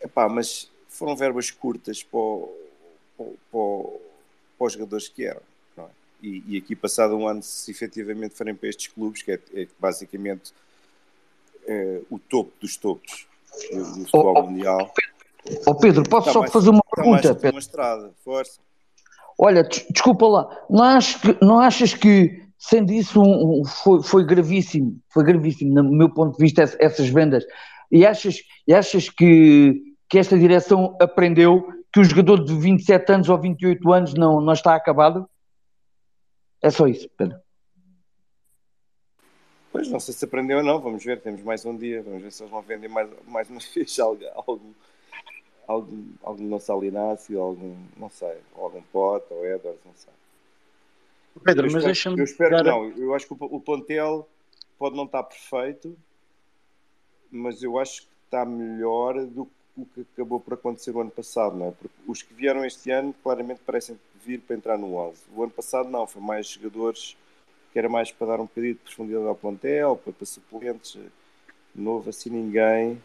epá, 0.00 0.28
mas 0.28 0.70
foram 0.88 1.16
verbas 1.16 1.50
curtas 1.50 2.02
para, 2.02 2.18
o- 2.20 2.67
para, 3.24 4.66
os 4.66 4.72
jogadores 4.72 5.08
que 5.08 5.24
eram, 5.24 5.40
é? 5.78 5.82
E, 6.22 6.42
e 6.48 6.56
aqui, 6.58 6.74
passado 6.74 7.16
um 7.16 7.26
ano, 7.28 7.42
se 7.42 7.70
efetivamente 7.70 8.34
forem 8.34 8.54
para 8.54 8.68
estes 8.68 8.88
clubes, 8.88 9.22
que 9.22 9.32
é, 9.32 9.38
é 9.54 9.66
basicamente 9.78 10.52
é, 11.66 12.00
o 12.10 12.18
topo 12.18 12.52
dos 12.60 12.76
topos 12.76 13.26
do, 13.70 13.76
do 13.78 14.04
futebol 14.04 14.50
mundial. 14.50 14.92
Ó 15.66 15.74
Pedro, 15.74 16.02
posso 16.08 16.28
Está 16.28 16.32
só 16.32 16.40
mais- 16.40 16.52
fazer 16.52 16.70
uma 16.70 16.80
mais 16.96 17.22
pergunta? 17.22 17.34
Pedro? 17.34 18.14
força. 18.24 18.60
Olha, 19.38 19.62
des- 19.62 19.86
desculpa 19.90 20.26
lá, 20.26 20.66
não 20.68 20.82
achas 20.84 21.20
que, 21.20 21.44
não 21.44 21.58
achas 21.60 21.94
que 21.94 22.42
sendo 22.58 22.92
isso 22.92 23.20
um- 23.22 23.60
um- 23.60 23.64
foi, 23.64 24.02
foi 24.02 24.24
gravíssimo, 24.26 24.98
foi 25.10 25.22
gravíssimo, 25.24 25.72
no 25.74 25.84
meu 25.92 26.10
ponto 26.12 26.36
de 26.36 26.42
vista, 26.42 26.62
ess- 26.62 26.76
essas 26.80 27.08
vendas, 27.08 27.44
e 27.92 28.04
achas, 28.04 28.42
e 28.66 28.74
achas 28.74 29.08
que, 29.08 29.94
que 30.08 30.18
esta 30.18 30.36
direção 30.36 30.96
aprendeu 31.00 31.64
que 31.92 32.00
o 32.00 32.04
jogador 32.04 32.44
de 32.44 32.54
27 32.54 33.12
anos 33.12 33.28
ou 33.28 33.38
28 33.38 33.92
anos 33.92 34.14
não, 34.14 34.40
não 34.40 34.52
está 34.52 34.74
acabado? 34.74 35.28
É 36.62 36.70
só 36.70 36.86
isso, 36.86 37.08
Pedro. 37.16 37.38
Pois 39.70 39.88
não 39.90 40.00
sei 40.00 40.14
se 40.14 40.24
aprendeu 40.24 40.58
ou 40.58 40.64
não, 40.64 40.80
vamos 40.80 41.04
ver, 41.04 41.20
temos 41.20 41.42
mais 41.42 41.64
um 41.64 41.76
dia, 41.76 42.02
vamos 42.02 42.22
ver 42.22 42.32
se 42.32 42.42
eles 42.42 42.50
vão 42.50 42.62
vender 42.62 42.88
mais, 42.88 43.08
mais 43.26 43.48
uma 43.50 43.60
vez 43.74 43.98
algo, 43.98 44.24
algo, 44.34 44.74
algum, 45.66 46.12
algum 46.22 46.44
não 46.48 46.58
Salinácio, 46.58 47.40
algum, 47.40 47.76
não 47.96 48.08
sei, 48.08 48.38
algum 48.56 48.82
Pote, 48.82 49.26
ou 49.32 49.44
Edwards, 49.46 49.80
não 49.84 49.94
sei. 49.94 50.12
Pedro, 51.44 51.66
eu 51.68 51.72
mas 51.72 51.84
deixa-me 51.84 52.18
eu 52.18 52.24
espero 52.24 52.50
que 52.50 52.56
pegar- 52.56 52.70
não, 52.72 52.88
eu 52.90 53.14
acho 53.14 53.26
que 53.26 53.32
o, 53.34 53.36
o 53.56 53.60
plantel 53.60 54.28
pode 54.78 54.96
não 54.96 55.04
estar 55.04 55.22
perfeito, 55.22 55.96
mas 57.30 57.62
eu 57.62 57.78
acho 57.78 58.02
que 58.02 58.08
está 58.24 58.44
melhor 58.44 59.24
do 59.26 59.46
que 59.46 59.52
o 59.78 59.86
que 59.86 60.06
acabou 60.12 60.40
por 60.40 60.54
acontecer 60.54 60.90
o 60.90 61.00
ano 61.00 61.10
passado, 61.10 61.56
não 61.56 61.68
é? 61.68 61.70
Porque 61.70 61.94
os 62.06 62.22
que 62.22 62.34
vieram 62.34 62.64
este 62.64 62.90
ano 62.90 63.14
claramente 63.22 63.60
parecem 63.64 63.98
vir 64.24 64.40
para 64.40 64.56
entrar 64.56 64.76
no 64.76 64.94
11. 64.94 65.22
O 65.34 65.42
ano 65.42 65.52
passado 65.52 65.88
não, 65.88 66.06
foi 66.06 66.20
mais 66.20 66.48
jogadores 66.48 67.16
que 67.72 67.78
era 67.78 67.88
mais 67.88 68.10
para 68.10 68.28
dar 68.28 68.40
um 68.40 68.46
bocadinho 68.46 68.74
de 68.74 68.80
profundidade 68.80 69.26
ao 69.26 69.34
plantel, 69.34 69.96
para, 69.96 70.12
para 70.12 70.26
suplentes, 70.26 70.98
houve 71.76 72.10
assim 72.10 72.30
ninguém. 72.30 73.00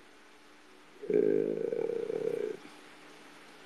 Eh, 1.10 2.54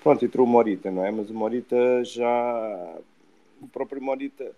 Pronto, 0.07 0.23
entrou 0.23 0.45
o 0.45 0.49
Morita, 0.49 0.89
não 0.89 1.03
é? 1.03 1.11
Mas 1.11 1.29
o 1.29 1.33
Morita 1.33 2.01
já. 2.05 2.97
O 3.61 3.67
próprio 3.67 4.01
Morita. 4.01 4.53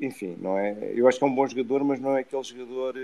Enfim, 0.00 0.36
não 0.40 0.56
é? 0.56 0.92
Eu 0.94 1.08
acho 1.08 1.18
que 1.18 1.24
é 1.24 1.26
um 1.26 1.34
bom 1.34 1.44
jogador, 1.44 1.82
mas 1.82 1.98
não 1.98 2.16
é 2.16 2.20
aquele 2.20 2.44
jogador. 2.44 2.94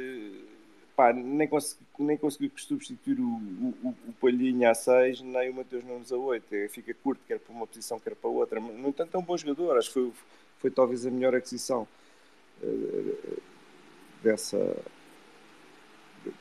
Pá, 1.00 1.14
nem, 1.14 1.48
consegui, 1.48 1.80
nem 1.98 2.18
conseguiu 2.18 2.50
substituir 2.56 3.18
o, 3.18 3.24
o, 3.24 3.74
o- 4.08 4.12
Palhinha 4.20 4.70
a 4.70 4.74
6, 4.74 5.22
nem 5.22 5.48
o 5.48 5.54
Mateus 5.54 5.82
Nunes 5.82 6.12
a 6.12 6.16
8. 6.18 6.54
É, 6.54 6.68
Fica 6.68 6.92
curto, 6.92 7.22
quer 7.26 7.38
para 7.38 7.54
uma 7.54 7.66
posição, 7.66 7.98
quer 7.98 8.14
para 8.14 8.28
outra. 8.28 8.60
No 8.60 8.88
entanto, 8.90 9.14
é 9.14 9.18
um 9.18 9.22
bom 9.22 9.34
jogador. 9.34 9.78
Acho 9.78 9.88
que 9.88 9.94
foi, 9.94 10.12
foi 10.58 10.70
talvez 10.70 11.06
a 11.06 11.10
melhor 11.10 11.34
aquisição 11.34 11.88
eh, 12.62 13.38
dessa, 14.22 14.58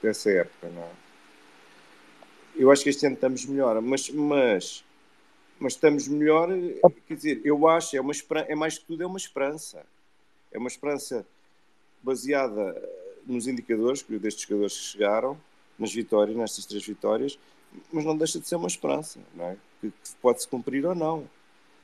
dessa 0.02 0.30
época, 0.32 0.68
não 0.70 0.84
é? 0.84 0.90
Eu 2.56 2.72
acho 2.72 2.84
que 2.84 2.90
este 2.90 3.06
ano 3.06 3.16
estamos 3.16 3.46
melhor, 3.46 3.82
mas, 3.82 4.10
mas, 4.10 4.84
mas 5.60 5.74
estamos 5.74 6.08
melhor, 6.08 6.50
quer 7.08 7.16
dizer, 7.16 7.42
eu 7.46 7.68
acho, 7.68 7.96
é, 7.98 8.02
uma, 8.02 8.14
é 8.48 8.56
mais 8.56 8.78
que 8.80 8.86
tudo, 8.86 9.04
é 9.04 9.08
uma 9.08 9.18
esperança. 9.18 9.86
É 10.52 10.58
uma 10.60 10.70
esperança 10.70 11.26
baseada 12.04 12.76
nos 13.26 13.48
indicadores 13.48 14.04
destes 14.04 14.44
jogadores 14.48 14.78
que 14.78 14.84
chegaram, 14.84 15.38
nas 15.78 15.94
vitórias, 15.94 16.36
nestas 16.36 16.66
três 16.66 16.86
vitórias, 16.86 17.40
mas 17.92 18.04
não 18.04 18.18
deixa 18.18 18.40
de 18.40 18.48
ser 18.48 18.56
uma 18.56 18.68
esperança, 18.68 19.20
não 19.36 19.46
é? 19.46 19.58
Que, 19.80 19.90
que 19.90 20.16
pode-se 20.22 20.48
cumprir 20.48 20.86
ou 20.86 20.96
não. 20.96 21.30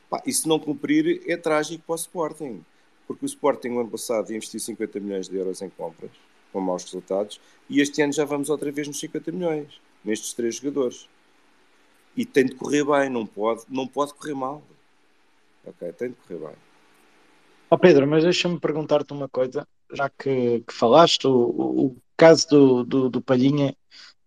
Pá, 0.09 0.21
e 0.25 0.33
se 0.33 0.47
não 0.47 0.59
cumprir, 0.59 1.23
é 1.27 1.37
trágico 1.37 1.83
para 1.85 1.93
o 1.93 1.95
Sporting, 1.95 2.63
porque 3.07 3.25
o 3.25 3.27
Sporting, 3.27 3.69
no 3.69 3.79
ano 3.79 3.89
passado, 3.89 4.33
investiu 4.33 4.59
50 4.59 4.99
milhões 4.99 5.29
de 5.29 5.37
euros 5.37 5.61
em 5.61 5.69
compras, 5.69 6.11
com 6.51 6.59
maus 6.59 6.83
resultados, 6.83 7.39
e 7.69 7.81
este 7.81 8.01
ano 8.01 8.13
já 8.13 8.25
vamos 8.25 8.49
outra 8.49 8.71
vez 8.71 8.87
nos 8.87 8.99
50 8.99 9.31
milhões, 9.31 9.79
nestes 10.03 10.33
três 10.33 10.55
jogadores. 10.55 11.07
E 12.15 12.25
tem 12.25 12.45
de 12.45 12.55
correr 12.55 12.83
bem, 12.83 13.09
não 13.09 13.25
pode, 13.25 13.63
não 13.69 13.87
pode 13.87 14.13
correr 14.13 14.33
mal. 14.33 14.63
Ok, 15.65 15.91
tem 15.93 16.09
de 16.09 16.15
correr 16.15 16.39
bem. 16.47 16.55
Ó 17.69 17.77
Pedro, 17.77 18.07
mas 18.07 18.23
deixa-me 18.23 18.59
perguntar-te 18.59 19.11
uma 19.11 19.27
coisa, 19.27 19.67
já 19.93 20.09
que, 20.09 20.61
que 20.61 20.73
falaste, 20.73 21.27
o, 21.27 21.31
o- 21.87 21.97
caso 22.17 22.47
do, 22.49 22.83
do, 22.85 23.09
do 23.09 23.21
Palhinha, 23.21 23.75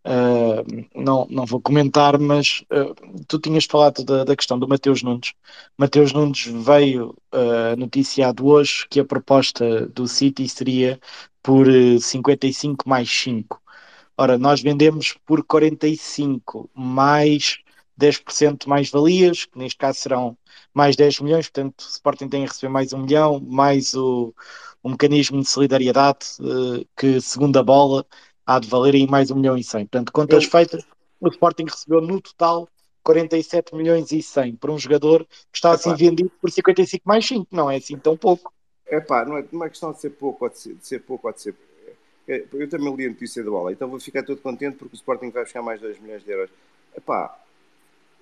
ah, 0.05 0.63
não, 0.95 1.27
não 1.31 1.47
vou 1.47 1.61
comentar, 1.61 2.19
mas 2.19 2.65
ah, 2.71 2.95
tu 3.29 3.39
tinhas 3.39 3.65
falado 3.67 4.05
da, 4.05 4.25
da 4.25 4.37
questão 4.37 4.59
do 4.59 4.69
Mateus 4.69 5.03
Nunes. 5.03 5.33
Mateus 5.79 6.13
Nunes 6.13 6.45
veio 6.47 7.15
ah, 7.33 7.77
noticiado 7.77 8.47
hoje 8.47 8.87
que 8.91 9.01
a 9.01 9.05
proposta 9.05 9.87
do 9.89 10.07
City 10.09 10.49
seria 10.49 11.01
por 11.43 11.69
eh, 11.69 11.99
55 12.01 12.89
mais 12.89 13.11
5. 13.11 13.61
Ora, 14.17 14.37
nós 14.39 14.61
vendemos 14.61 15.15
por 15.27 15.45
45 15.45 16.71
mais 16.75 17.59
10% 17.97 18.69
mais 18.69 18.91
valias, 18.91 19.45
que 19.45 19.59
neste 19.59 19.79
caso 19.79 19.99
serão 20.01 20.37
mais 20.75 20.97
10 20.97 21.21
milhões, 21.21 21.47
portanto 21.49 21.81
o 21.83 21.89
Sporting 21.89 22.29
tem 22.29 22.45
a 22.45 22.49
receber 22.49 22.69
mais 22.73 22.93
um 22.93 23.03
milhão, 23.03 23.41
mais 23.41 23.95
o, 23.95 24.35
o 24.83 24.91
mecanismo 24.91 25.41
de 25.41 25.49
solidariedade, 25.49 26.27
eh, 26.41 26.87
que 26.97 27.21
segundo 27.21 27.59
a 27.59 27.63
bola 27.63 28.07
há 28.47 28.59
de 28.59 28.69
valer 28.69 28.95
aí 28.95 29.07
mais 29.07 29.31
um 29.31 29.37
milhão 29.37 29.57
e 29.57 29.63
100. 29.63 29.87
Portanto, 29.87 30.13
contas 30.13 30.45
feitas, 30.45 30.85
o 31.21 31.29
Sporting 31.29 31.65
recebeu 31.65 32.01
no 32.01 32.21
total 32.21 32.69
47 33.03 33.75
milhões 33.75 34.13
e 34.13 34.23
100 34.23 34.57
por 34.57 34.71
um 34.71 34.79
jogador 34.79 35.25
que 35.25 35.57
está 35.57 35.73
assim 35.73 35.91
Epá. 35.91 35.99
vendido 35.99 36.31
por 36.41 36.51
55 36.51 37.03
mais 37.07 37.27
5, 37.27 37.47
não 37.51 37.71
é 37.71 37.77
assim 37.77 37.99
tão 37.99 38.17
pouco. 38.17 38.53
É 38.87 39.01
pá, 39.01 39.25
não 39.25 39.37
é, 39.37 39.45
não 39.53 39.65
é 39.65 39.69
questão 39.69 39.93
de 39.93 40.01
ser 40.01 40.11
pouco 40.11 40.45
ou 40.45 40.51
de 40.51 40.59
ser, 40.59 40.75
de 40.75 40.87
ser 40.87 41.03
pouco 41.03 41.27
ou 41.27 41.33
de 41.33 41.41
ser. 41.41 41.55
é, 42.27 42.45
eu 42.53 42.69
também 42.69 42.95
li 42.95 43.07
a 43.07 43.09
notícia 43.09 43.43
da 43.43 43.51
bola, 43.51 43.73
então 43.73 43.89
vou 43.89 44.01
ficar 44.01 44.23
todo 44.23 44.41
contente 44.41 44.77
porque 44.77 44.95
o 44.95 44.97
Sporting 44.97 45.31
vai 45.31 45.45
buscar 45.45 45.63
mais 45.63 45.81
2 45.81 45.99
milhões 46.01 46.23
de 46.25 46.31
euros. 46.31 46.51
É 46.95 47.01
pá, 47.01 47.39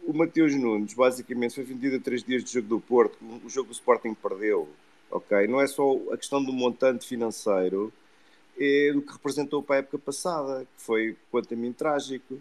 o 0.05 0.13
Mateus 0.13 0.55
Nunes 0.55 0.95
basicamente 0.95 1.55
foi 1.55 1.65
vendido 1.65 1.97
a 1.97 2.01
3 2.01 2.23
dias 2.23 2.45
de 2.45 2.53
jogo 2.53 2.69
do 2.69 2.81
Porto, 2.81 3.17
o 3.45 3.49
jogo 3.49 3.67
que 3.67 3.73
o 3.73 3.79
Sporting 3.79 4.15
perdeu. 4.15 4.69
Ok? 5.11 5.47
Não 5.47 5.61
é 5.61 5.67
só 5.67 5.97
a 6.13 6.17
questão 6.17 6.43
do 6.43 6.53
montante 6.53 7.07
financeiro, 7.07 7.93
é 8.59 8.93
do 8.93 9.03
que 9.03 9.13
representou 9.13 9.63
para 9.63 9.77
a 9.77 9.79
época 9.81 9.99
passada, 9.99 10.65
que 10.65 10.83
foi, 10.83 11.17
quanto 11.31 11.53
a 11.53 11.57
mim, 11.57 11.73
trágico. 11.73 12.39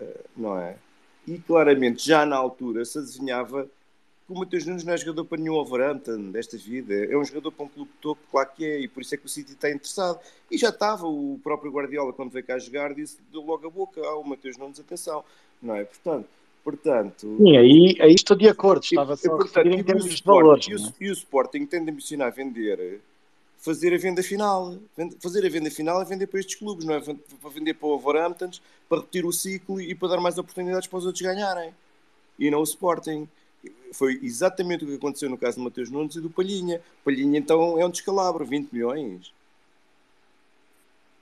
Eh, 0.00 0.20
não 0.36 0.58
é? 0.58 0.76
E 1.26 1.38
claramente, 1.38 2.06
já 2.06 2.24
na 2.24 2.36
altura, 2.36 2.84
se 2.84 2.98
adivinhava 2.98 3.64
que 3.64 4.32
o 4.32 4.38
Mateus 4.38 4.64
Nunes 4.64 4.84
não 4.84 4.92
é 4.92 4.96
jogador 4.96 5.24
para 5.24 5.38
nenhum 5.38 5.54
Wolverhampton 5.54 6.30
desta 6.30 6.56
vida. 6.56 6.94
É 6.94 7.16
um 7.16 7.24
jogador 7.24 7.52
para 7.52 7.64
um 7.64 7.68
clube 7.68 7.90
topo, 8.00 8.22
claro 8.30 8.50
que 8.56 8.64
é, 8.64 8.80
e 8.80 8.88
por 8.88 9.02
isso 9.02 9.14
é 9.14 9.18
que 9.18 9.26
o 9.26 9.28
City 9.28 9.52
está 9.52 9.70
interessado. 9.70 10.20
E 10.50 10.56
já 10.56 10.70
estava, 10.70 11.06
o 11.06 11.38
próprio 11.42 11.70
Guardiola, 11.72 12.12
quando 12.12 12.30
veio 12.30 12.44
cá 12.44 12.58
jogar, 12.58 12.94
disse 12.94 13.18
deu 13.32 13.42
logo 13.42 13.66
a 13.66 13.70
boca 13.70 14.00
ao 14.06 14.22
Mateus 14.24 14.56
Nunes, 14.56 14.80
atenção, 14.80 15.24
não 15.60 15.74
é? 15.74 15.84
Portanto, 15.84 16.28
portanto 16.64 17.36
Sim, 17.38 17.56
aí, 17.56 17.96
aí 18.00 18.14
estou 18.14 18.36
de 18.36 18.48
acordo, 18.48 18.82
estava 18.84 19.14
e, 19.14 19.16
só 19.16 19.34
a 19.34 19.36
portanto, 19.38 19.66
em 19.66 19.78
e 19.78 19.80
o 19.80 19.84
termos 19.84 20.04
de 20.04 20.14
Sporting- 20.14 20.40
valores. 20.42 20.66
e 20.68 20.74
o, 20.74 20.78
é? 20.78 20.92
e 21.00 21.10
o 21.10 21.12
Sporting 21.12 21.66
tem 21.66 21.84
de 21.84 21.90
ambicionar 21.90 22.28
a 22.28 22.30
vender, 22.30 23.00
fazer 23.58 23.94
a 23.94 23.98
venda 23.98 24.22
final. 24.22 24.76
Fazer 25.20 25.44
a 25.46 25.48
venda 25.50 25.70
final 25.70 26.00
é 26.00 26.04
vender 26.04 26.26
para 26.26 26.40
estes 26.40 26.54
clubes, 26.56 26.84
não 26.84 26.94
é 26.94 27.00
para 27.00 27.50
vender 27.50 27.74
para 27.74 27.86
o 27.86 27.98
Wolverhampton, 27.98 28.50
para 28.88 28.98
repetir 28.98 29.24
o 29.24 29.32
ciclo 29.32 29.80
e 29.80 29.94
para 29.94 30.08
dar 30.08 30.20
mais 30.20 30.38
oportunidades 30.38 30.86
para 30.88 30.98
os 30.98 31.06
outros 31.06 31.22
ganharem. 31.22 31.72
E 32.38 32.50
não 32.50 32.60
o 32.60 32.64
Sporting. 32.64 33.28
Foi 33.92 34.18
exatamente 34.22 34.84
o 34.84 34.86
que 34.86 34.94
aconteceu 34.94 35.28
no 35.28 35.36
caso 35.36 35.58
do 35.58 35.64
Mateus 35.64 35.90
Nunes 35.90 36.16
e 36.16 36.20
do 36.20 36.30
Palhinha. 36.30 36.80
Palhinha 37.04 37.38
então 37.38 37.78
é 37.78 37.84
um 37.84 37.90
descalabro, 37.90 38.44
20 38.46 38.70
milhões. 38.72 39.32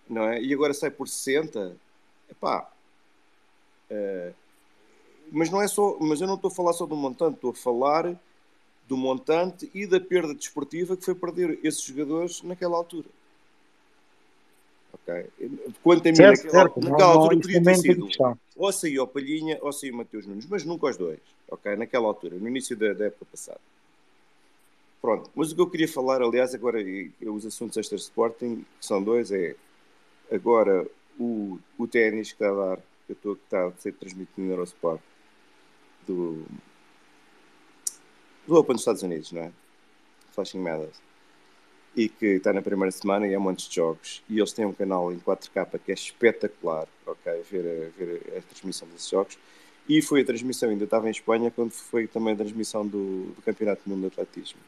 Não 0.09 0.23
é? 0.25 0.41
E 0.41 0.55
agora 0.55 0.73
sai 0.73 0.91
por 0.91 1.09
60. 1.09 1.77
Epá. 2.31 2.71
eh, 3.91 4.33
mas 5.33 5.51
não 5.51 5.61
é 5.61 5.69
só, 5.69 5.97
mas 6.01 6.21
eu 6.21 6.27
não 6.27 6.35
estou 6.35 6.51
a 6.51 6.55
falar 6.55 6.73
só 6.73 6.87
do 6.87 6.97
montante, 6.97 7.35
estou 7.37 7.51
a 7.51 7.55
falar 7.55 8.19
do 8.87 8.97
montante 8.97 9.71
e 9.75 9.87
da 9.87 10.01
perda 10.01 10.35
desportiva 10.35 10.97
que 10.97 11.05
foi 11.05 11.15
perder 11.15 11.59
esses 11.63 11.83
jogadores 11.83 12.43
naquela 12.43 12.77
altura. 12.77 13.09
Ok? 14.93 15.27
Quanto 15.83 16.09
a 16.09 16.11
mim, 16.11 16.17
Certo, 16.17 16.37
naquela, 16.47 16.53
certo, 16.53 16.81
naquela 16.81 16.99
não- 16.99 17.15
não- 17.15 17.21
altura 17.23 17.35
isso 17.35 17.43
podia 17.43 17.59
ter 17.61 17.65
tem 17.65 17.75
sido 17.77 18.09
ou 18.57 18.73
saiu 18.73 19.03
o 19.05 19.07
Palhinha 19.07 19.59
ou 19.61 19.73
saiu 19.73 19.95
o 19.95 19.97
Mateus 19.99 20.27
Nunes, 20.27 20.47
mas 20.47 20.65
nunca 20.65 20.87
os 20.89 20.97
dois. 20.97 21.21
ok? 21.51 21.77
Naquela 21.77 22.07
altura, 22.09 22.37
no 22.37 22.49
início 22.49 22.77
da, 22.77 22.93
da 22.93 23.07
época 23.07 23.27
passada. 23.31 23.61
Pronto, 25.01 25.31
mas 25.35 25.53
o 25.53 25.55
que 25.55 25.61
eu 25.61 25.71
queria 25.71 25.87
falar, 25.87 26.21
aliás, 26.21 26.55
agora, 26.55 26.79
os 27.23 27.47
assuntos 27.47 27.77
extra 27.77 27.97
Sporting, 27.97 28.65
que 28.81 28.85
são 28.87 29.01
dois, 29.03 29.31
é 29.31 29.55
agora 30.33 30.85
o, 31.19 31.59
o 31.79 31.87
ténis 31.87 32.33
que 32.33 32.43
está 32.43 32.51
a 32.51 32.55
dar, 32.75 32.77
que, 33.07 33.13
eu 33.13 33.15
estou, 33.15 33.37
que 33.37 33.43
está 33.45 33.67
a 33.67 33.73
ser 33.79 33.93
transmitido 33.93 34.43
no 34.43 34.51
Eurosport, 34.53 35.01
do, 36.13 36.45
do 38.47 38.57
Open 38.57 38.75
dos 38.75 38.83
Estados 38.83 39.03
Unidos, 39.03 39.33
não 39.33 39.43
é? 39.43 39.53
Flashing 40.33 40.61
Meadows. 40.61 40.97
E 41.97 42.09
que 42.09 42.27
está 42.27 42.53
na 42.53 42.63
primeira 42.63 42.91
semana 42.91 43.27
e 43.27 43.35
é 43.35 43.39
um 43.39 43.43
monte 43.43 43.69
de 43.69 43.75
jogos. 43.75 44.23
E 44.29 44.39
eles 44.39 44.53
têm 44.53 44.67
um 44.67 44.73
canal 44.73 45.13
em 45.13 45.19
4K 45.19 45.79
que 45.85 45.91
é 45.91 45.95
espetacular, 45.95 46.87
ok? 47.07 47.43
Ver, 47.51 47.93
ver 47.97 48.39
a 48.39 48.43
transmissão 48.43 48.87
desses 48.89 49.09
jogos. 49.09 49.39
E 49.89 50.03
foi 50.03 50.21
a 50.21 50.25
transmissão, 50.25 50.69
ainda 50.69 50.85
estava 50.85 51.09
em 51.09 51.11
Espanha, 51.11 51.51
quando 51.51 51.71
foi 51.71 52.07
também 52.07 52.35
a 52.35 52.37
transmissão 52.37 52.87
do, 52.87 53.33
do 53.35 53.43
Campeonato 53.43 53.83
do 53.85 53.91
Mundo 53.91 54.01
de 54.03 54.21
Atletismo 54.21 54.61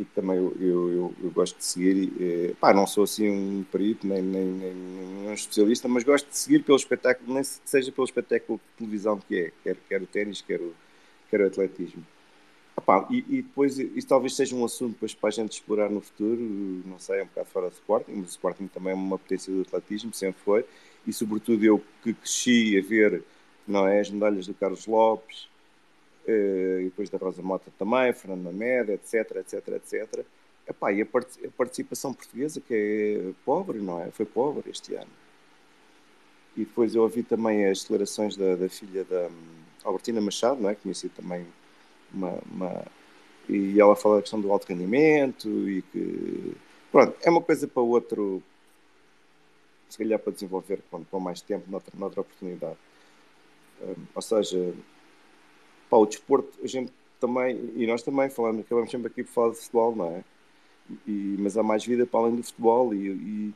e 0.00 0.04
que 0.04 0.14
também 0.14 0.38
eu, 0.38 0.56
eu, 0.58 1.14
eu, 1.22 1.30
gosto 1.30 1.58
de 1.58 1.64
seguir. 1.64 2.10
E, 2.18 2.54
pá, 2.58 2.72
não 2.72 2.86
sou 2.86 3.04
assim 3.04 3.28
um 3.28 3.62
perito, 3.62 4.06
nem, 4.06 4.22
nem, 4.22 4.46
nem, 4.46 4.74
nem, 4.74 5.28
um 5.28 5.34
especialista, 5.34 5.86
mas 5.88 6.02
gosto 6.04 6.26
de 6.30 6.38
seguir 6.38 6.64
pelo 6.64 6.78
espetáculo, 6.78 7.34
nem 7.34 7.44
seja 7.44 7.92
pelo 7.92 8.06
espetáculo 8.06 8.58
de 8.58 8.78
televisão 8.78 9.18
que 9.18 9.38
é, 9.38 9.52
quer, 9.62 9.76
quer 9.86 10.02
o 10.02 10.06
ténis, 10.06 10.40
quer 10.40 10.58
o, 10.58 10.72
quer 11.28 11.42
o 11.42 11.46
atletismo. 11.46 12.02
Epá, 12.78 13.06
e, 13.10 13.18
e, 13.28 13.42
depois, 13.42 13.78
isso 13.78 14.08
talvez 14.08 14.34
seja 14.34 14.56
um 14.56 14.64
assunto 14.64 14.92
depois 14.92 15.12
para 15.12 15.28
a 15.28 15.32
gente 15.32 15.52
explorar 15.52 15.90
no 15.90 16.00
futuro, 16.00 16.40
não 16.86 16.98
sei, 16.98 17.20
é 17.20 17.22
um 17.22 17.26
bocado 17.26 17.48
fora 17.50 17.68
do 17.68 17.74
Sporting, 17.74 18.12
mas 18.12 18.28
o 18.28 18.30
Sporting 18.30 18.68
também 18.68 18.92
é 18.92 18.96
uma 18.96 19.18
potência 19.18 19.52
do 19.52 19.60
atletismo, 19.60 20.14
sempre 20.14 20.40
foi, 20.42 20.64
e 21.06 21.12
sobretudo 21.12 21.62
eu 21.62 21.84
que 22.02 22.14
cresci 22.14 22.78
a 22.78 22.80
ver 22.82 23.22
não 23.68 23.86
é, 23.86 24.00
as 24.00 24.08
medalhas 24.10 24.46
do 24.46 24.54
Carlos 24.54 24.86
Lopes, 24.86 25.46
eh, 25.46 25.49
e 26.26 26.84
depois 26.84 27.08
da 27.10 27.18
Rosa 27.18 27.42
Mota 27.42 27.70
também, 27.78 28.12
Fernando 28.12 28.44
Mamed, 28.44 28.92
etc, 28.92 29.36
etc, 29.36 29.68
etc. 29.68 30.24
Epá, 30.68 30.92
e 30.92 31.02
a, 31.02 31.06
part 31.06 31.26
a, 31.44 31.50
participação 31.50 32.14
portuguesa 32.14 32.60
que 32.60 32.74
é 32.74 33.32
pobre, 33.44 33.78
não 33.78 34.00
é? 34.00 34.10
Foi 34.10 34.26
pobre 34.26 34.70
este 34.70 34.94
ano. 34.94 35.10
E 36.56 36.64
depois 36.64 36.94
eu 36.94 37.02
ouvi 37.02 37.22
também 37.22 37.66
as 37.66 37.82
declarações 37.82 38.36
da, 38.36 38.54
da 38.56 38.68
filha 38.68 39.04
da 39.04 39.28
um, 39.28 39.60
Albertina 39.84 40.20
Machado, 40.20 40.60
não 40.60 40.70
é? 40.70 40.74
Conheci 40.74 41.08
também 41.08 41.46
uma, 42.12 42.38
uma, 42.50 42.84
E 43.48 43.80
ela 43.80 43.96
fala 43.96 44.16
da 44.16 44.22
questão 44.22 44.40
do 44.40 44.52
alto 44.52 44.66
rendimento 44.68 45.48
e 45.68 45.82
que... 45.82 46.54
Pronto, 46.92 47.16
é 47.22 47.30
uma 47.30 47.42
coisa 47.42 47.66
para 47.66 47.82
outro... 47.82 48.42
Se 49.88 49.98
calhar 49.98 50.20
para 50.20 50.32
desenvolver 50.32 50.80
com, 50.88 51.04
com 51.04 51.18
mais 51.18 51.40
tempo, 51.40 51.68
noutra, 51.68 51.92
noutra 51.98 52.20
oportunidade. 52.20 52.76
Um, 53.82 53.94
ou 54.14 54.22
seja, 54.22 54.72
Pá, 55.90 55.96
o 55.96 56.06
desporto, 56.06 56.58
a 56.62 56.66
gente 56.66 56.92
também, 57.20 57.72
e 57.76 57.86
nós 57.86 58.02
também 58.02 58.30
falamos, 58.30 58.60
acabamos 58.60 58.90
sempre 58.90 59.08
aqui 59.08 59.24
por 59.24 59.32
falar 59.32 59.50
de 59.50 59.56
futebol, 59.56 59.94
não 59.94 60.06
é? 60.06 60.24
E, 61.06 61.36
mas 61.38 61.56
há 61.56 61.62
mais 61.62 61.84
vida 61.84 62.06
para 62.06 62.20
além 62.20 62.36
do 62.36 62.42
futebol 62.42 62.94
e, 62.94 63.08
e, 63.08 63.54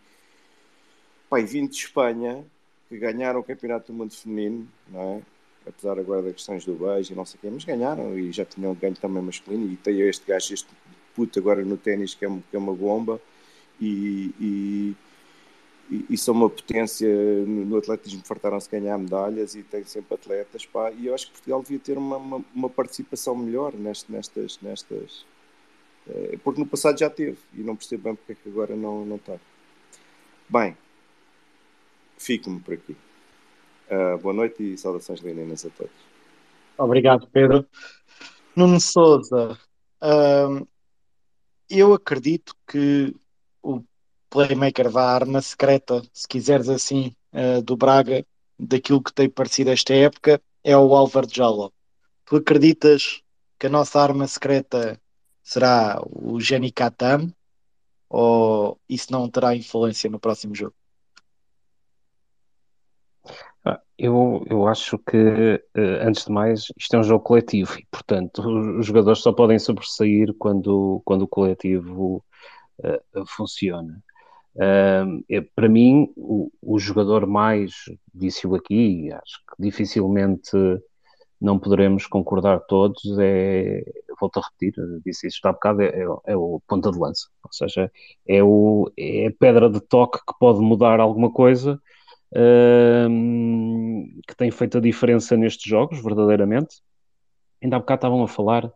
pá, 1.30 1.40
e 1.40 1.44
vindo 1.44 1.70
de 1.70 1.76
Espanha, 1.76 2.44
que 2.88 2.98
ganharam 2.98 3.40
o 3.40 3.44
Campeonato 3.44 3.92
do 3.92 3.96
Mundo 3.96 4.14
Feminino, 4.14 4.68
não 4.88 5.00
é? 5.00 5.22
Apesar 5.66 5.98
agora 5.98 6.22
das 6.22 6.34
questões 6.34 6.64
do 6.64 6.74
beijo 6.74 7.12
e 7.12 7.16
não 7.16 7.24
sei 7.24 7.38
o 7.38 7.40
quê, 7.40 7.48
mas 7.50 7.64
ganharam 7.64 8.18
e 8.18 8.30
já 8.30 8.44
tinham 8.44 8.74
ganho 8.74 8.94
também 8.96 9.22
masculino 9.22 9.72
e 9.72 9.76
tem 9.76 9.98
este 10.02 10.26
gajo, 10.26 10.52
este 10.52 10.68
puto 11.14 11.38
agora 11.38 11.64
no 11.64 11.78
ténis 11.78 12.14
que 12.14 12.26
é, 12.26 12.28
que 12.28 12.56
é 12.56 12.58
uma 12.58 12.74
bomba 12.74 13.18
e, 13.80 14.34
e 14.38 14.96
e, 15.90 16.06
e 16.10 16.18
são 16.18 16.34
uma 16.34 16.48
potência 16.48 17.08
no, 17.44 17.76
atletismo, 17.76 18.22
fartaram-se 18.24 18.70
ganhar 18.70 18.96
medalhas 18.98 19.54
e 19.54 19.62
têm 19.62 19.84
sempre 19.84 20.14
atletas, 20.14 20.64
pá, 20.66 20.90
e 20.90 21.06
eu 21.06 21.14
acho 21.14 21.26
que 21.26 21.32
Portugal 21.32 21.62
devia 21.62 21.78
ter 21.78 21.98
uma, 21.98 22.16
uma, 22.16 22.44
uma 22.54 22.70
participação 22.70 23.36
melhor 23.36 23.74
nestas, 23.74 24.58
nestas, 24.62 25.26
eh, 26.08 26.38
porque 26.42 26.60
no 26.60 26.66
passado 26.66 26.98
já 26.98 27.10
teve, 27.10 27.38
e 27.52 27.60
não 27.60 27.76
percebo 27.76 28.04
bem 28.04 28.14
porque 28.14 28.32
é 28.32 28.34
que 28.34 28.48
agora 28.48 28.74
não, 28.74 29.04
não 29.04 29.16
está. 29.16 29.38
Bem, 30.48 30.76
fico-me 32.18 32.60
por 32.60 32.74
aqui. 32.74 32.96
Uh, 33.90 34.18
boa 34.18 34.34
noite 34.34 34.62
e 34.62 34.78
saudações 34.78 35.20
leoninas 35.20 35.64
a 35.66 35.70
todos. 35.70 35.92
Obrigado, 36.78 37.28
Pedro. 37.28 37.66
Nuno 38.56 38.80
Souza, 38.80 39.58
uh, 40.02 40.66
eu 41.68 41.92
acredito 41.92 42.54
que 42.66 43.14
playmaker 44.34 44.96
à 44.96 45.14
arma 45.14 45.40
secreta, 45.40 46.02
se 46.12 46.26
quiseres 46.26 46.68
assim, 46.68 47.14
uh, 47.32 47.62
do 47.62 47.76
Braga, 47.76 48.26
daquilo 48.58 49.00
que 49.00 49.14
tem 49.14 49.30
parecido 49.30 49.70
esta 49.70 49.94
época, 49.94 50.42
é 50.64 50.76
o 50.76 50.92
Álvaro 50.92 51.28
Jalo. 51.32 51.72
Tu 52.24 52.34
acreditas 52.34 53.22
que 53.56 53.68
a 53.68 53.70
nossa 53.70 54.00
arma 54.00 54.26
secreta 54.26 55.00
será 55.40 56.02
o 56.04 56.40
Jenny 56.40 56.72
Katam 56.72 57.32
ou 58.08 58.76
isso 58.88 59.12
não 59.12 59.30
terá 59.30 59.54
influência 59.54 60.10
no 60.10 60.18
próximo 60.18 60.52
jogo? 60.52 60.74
Ah, 63.64 63.80
eu, 63.96 64.44
eu 64.50 64.66
acho 64.66 64.98
que, 64.98 65.16
eh, 65.16 66.06
antes 66.06 66.24
de 66.24 66.32
mais, 66.32 66.66
isto 66.76 66.96
é 66.96 66.98
um 66.98 67.04
jogo 67.04 67.22
coletivo 67.22 67.78
e, 67.78 67.86
portanto, 67.88 68.42
os 68.78 68.86
jogadores 68.86 69.20
só 69.20 69.32
podem 69.32 69.60
sobressair 69.60 70.34
quando, 70.38 71.00
quando 71.04 71.22
o 71.22 71.28
coletivo 71.28 72.24
uh, 72.80 73.26
funciona. 73.26 74.02
É, 74.56 75.40
para 75.54 75.68
mim, 75.68 76.12
o, 76.16 76.50
o, 76.62 76.78
jogador 76.78 77.26
mais, 77.26 77.72
disse-o 78.14 78.54
aqui, 78.54 79.10
acho 79.12 79.38
que 79.48 79.62
dificilmente 79.62 80.52
não 81.40 81.58
poderemos 81.58 82.06
concordar 82.06 82.60
todos, 82.60 83.02
é, 83.18 83.82
volto 84.20 84.38
a 84.38 84.42
repetir, 84.42 84.74
disse 85.04 85.26
isso 85.26 85.40
há 85.44 85.52
bocado, 85.52 85.82
é, 85.82 85.86
é, 85.86 86.06
é, 86.26 86.36
o 86.36 86.60
ponta 86.66 86.90
de 86.90 86.98
lança, 86.98 87.28
ou 87.42 87.52
seja, 87.52 87.90
é, 88.26 88.42
o, 88.42 88.90
é 88.96 89.26
a 89.26 89.32
pedra 89.32 89.68
de 89.68 89.80
toque 89.80 90.18
que 90.18 90.38
pode 90.38 90.60
mudar 90.60 91.00
alguma 91.00 91.30
coisa, 91.32 91.80
uh, 92.32 93.08
que 94.26 94.36
tem 94.36 94.50
feito 94.50 94.78
a 94.78 94.80
diferença 94.80 95.36
nestes 95.36 95.68
jogos, 95.68 96.02
verdadeiramente. 96.02 96.76
Ainda 97.64 97.76
há 97.76 97.78
bocado 97.80 97.98
estavam 97.98 98.22
a 98.22 98.28
falar 98.28 98.70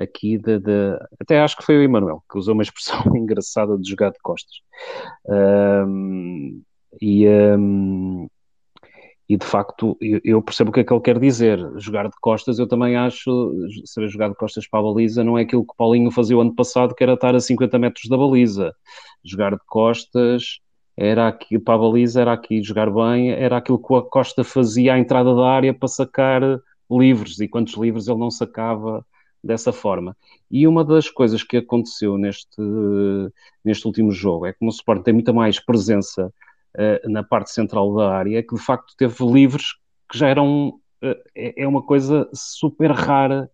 aqui 0.00 0.38
de, 0.38 0.58
de, 0.58 0.98
até 1.20 1.40
acho 1.40 1.56
que 1.56 1.64
foi 1.64 1.78
o 1.78 1.82
Emanuel 1.82 2.24
que 2.30 2.38
usou 2.38 2.54
uma 2.54 2.62
expressão 2.62 3.00
engraçada 3.14 3.76
de 3.78 3.88
jogar 3.88 4.10
de 4.10 4.18
costas. 4.22 4.56
Um, 5.26 6.62
e, 7.00 7.28
um, 7.28 8.26
e 9.28 9.36
de 9.36 9.44
facto 9.44 9.96
eu, 10.00 10.42
percebo 10.42 10.70
o 10.70 10.72
que 10.72 10.80
é 10.80 10.84
que 10.84 10.92
ele 10.92 11.02
quer 11.02 11.18
dizer. 11.18 11.60
Jogar 11.76 12.08
de 12.08 12.16
costas 12.20 12.58
eu 12.58 12.66
também 12.66 12.96
acho 12.96 13.52
saber 13.84 14.08
jogar 14.08 14.30
de 14.30 14.36
costas 14.36 14.66
para 14.66 14.80
a 14.80 14.82
baliza 14.82 15.22
não 15.22 15.38
é 15.38 15.42
aquilo 15.42 15.66
que 15.66 15.76
Paulinho 15.76 16.10
fazia 16.10 16.36
o 16.36 16.40
ano 16.40 16.54
passado 16.54 16.94
que 16.94 17.02
era 17.02 17.12
estar 17.12 17.34
a 17.34 17.40
50 17.40 17.78
metros 17.78 18.08
da 18.08 18.16
baliza. 18.16 18.74
Jogar 19.22 19.52
de 19.52 19.64
costas 19.66 20.60
era 20.96 21.28
aqui 21.28 21.58
para 21.58 21.74
a 21.74 21.78
baliza, 21.78 22.20
era 22.20 22.32
aqui 22.32 22.62
jogar 22.62 22.90
bem, 22.90 23.30
era 23.32 23.56
aquilo 23.56 23.78
que 23.78 23.92
o 23.92 24.02
Costa 24.02 24.44
fazia 24.44 24.94
à 24.94 24.98
entrada 24.98 25.34
da 25.34 25.46
área 25.46 25.74
para 25.74 25.88
sacar 25.88 26.40
livres, 26.98 27.40
e 27.40 27.48
quantos 27.48 27.74
livros 27.74 28.08
ele 28.08 28.18
não 28.18 28.30
sacava 28.30 29.04
dessa 29.44 29.72
forma. 29.72 30.16
E 30.50 30.66
uma 30.66 30.84
das 30.84 31.10
coisas 31.10 31.42
que 31.42 31.58
aconteceu 31.58 32.16
neste, 32.16 32.60
neste 33.64 33.86
último 33.86 34.10
jogo 34.10 34.46
é 34.46 34.52
que 34.52 34.64
o 34.64 34.68
Sport 34.68 35.02
tem 35.02 35.12
muita 35.12 35.32
mais 35.32 35.60
presença 35.60 36.32
uh, 36.74 37.10
na 37.10 37.22
parte 37.22 37.50
central 37.50 37.94
da 37.94 38.10
área, 38.10 38.42
que 38.42 38.54
de 38.54 38.60
facto 38.60 38.94
teve 38.96 39.24
livres 39.24 39.74
que 40.10 40.18
já 40.18 40.28
eram. 40.28 40.80
Uh, 41.02 41.14
é, 41.34 41.62
é, 41.62 41.68
uma 41.68 41.82
coisa 41.82 42.28
super 42.32 42.90
rara 42.90 43.50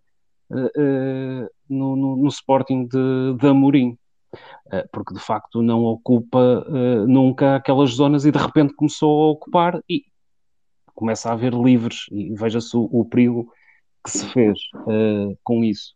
uh, 0.51 1.51
no, 1.69 1.97
no, 1.97 2.17
no, 2.17 2.29
Sporting 2.29 2.87
de, 2.87 3.35
de 3.39 3.47
Amorim. 3.47 3.97
Porque 4.93 5.12
de 5.12 5.19
facto 5.19 5.61
não 5.61 5.83
ocupa 5.83 6.65
nunca 7.09 7.57
aquelas 7.57 7.91
zonas 7.91 8.25
e 8.25 8.31
de 8.31 8.39
repente 8.39 8.73
começou 8.75 9.25
a 9.25 9.31
ocupar 9.33 9.83
e 9.91 10.05
começa 10.95 11.29
a 11.29 11.33
haver 11.33 11.53
livres 11.53 12.07
e 12.11 12.35
veja-se 12.35 12.77
o, 12.77 12.89
o 12.93 13.05
perigo 13.05 13.53
que 14.05 14.11
se 14.11 14.27
fez 14.33 14.59
uh, 14.75 15.37
com 15.45 15.62
isso. 15.65 15.95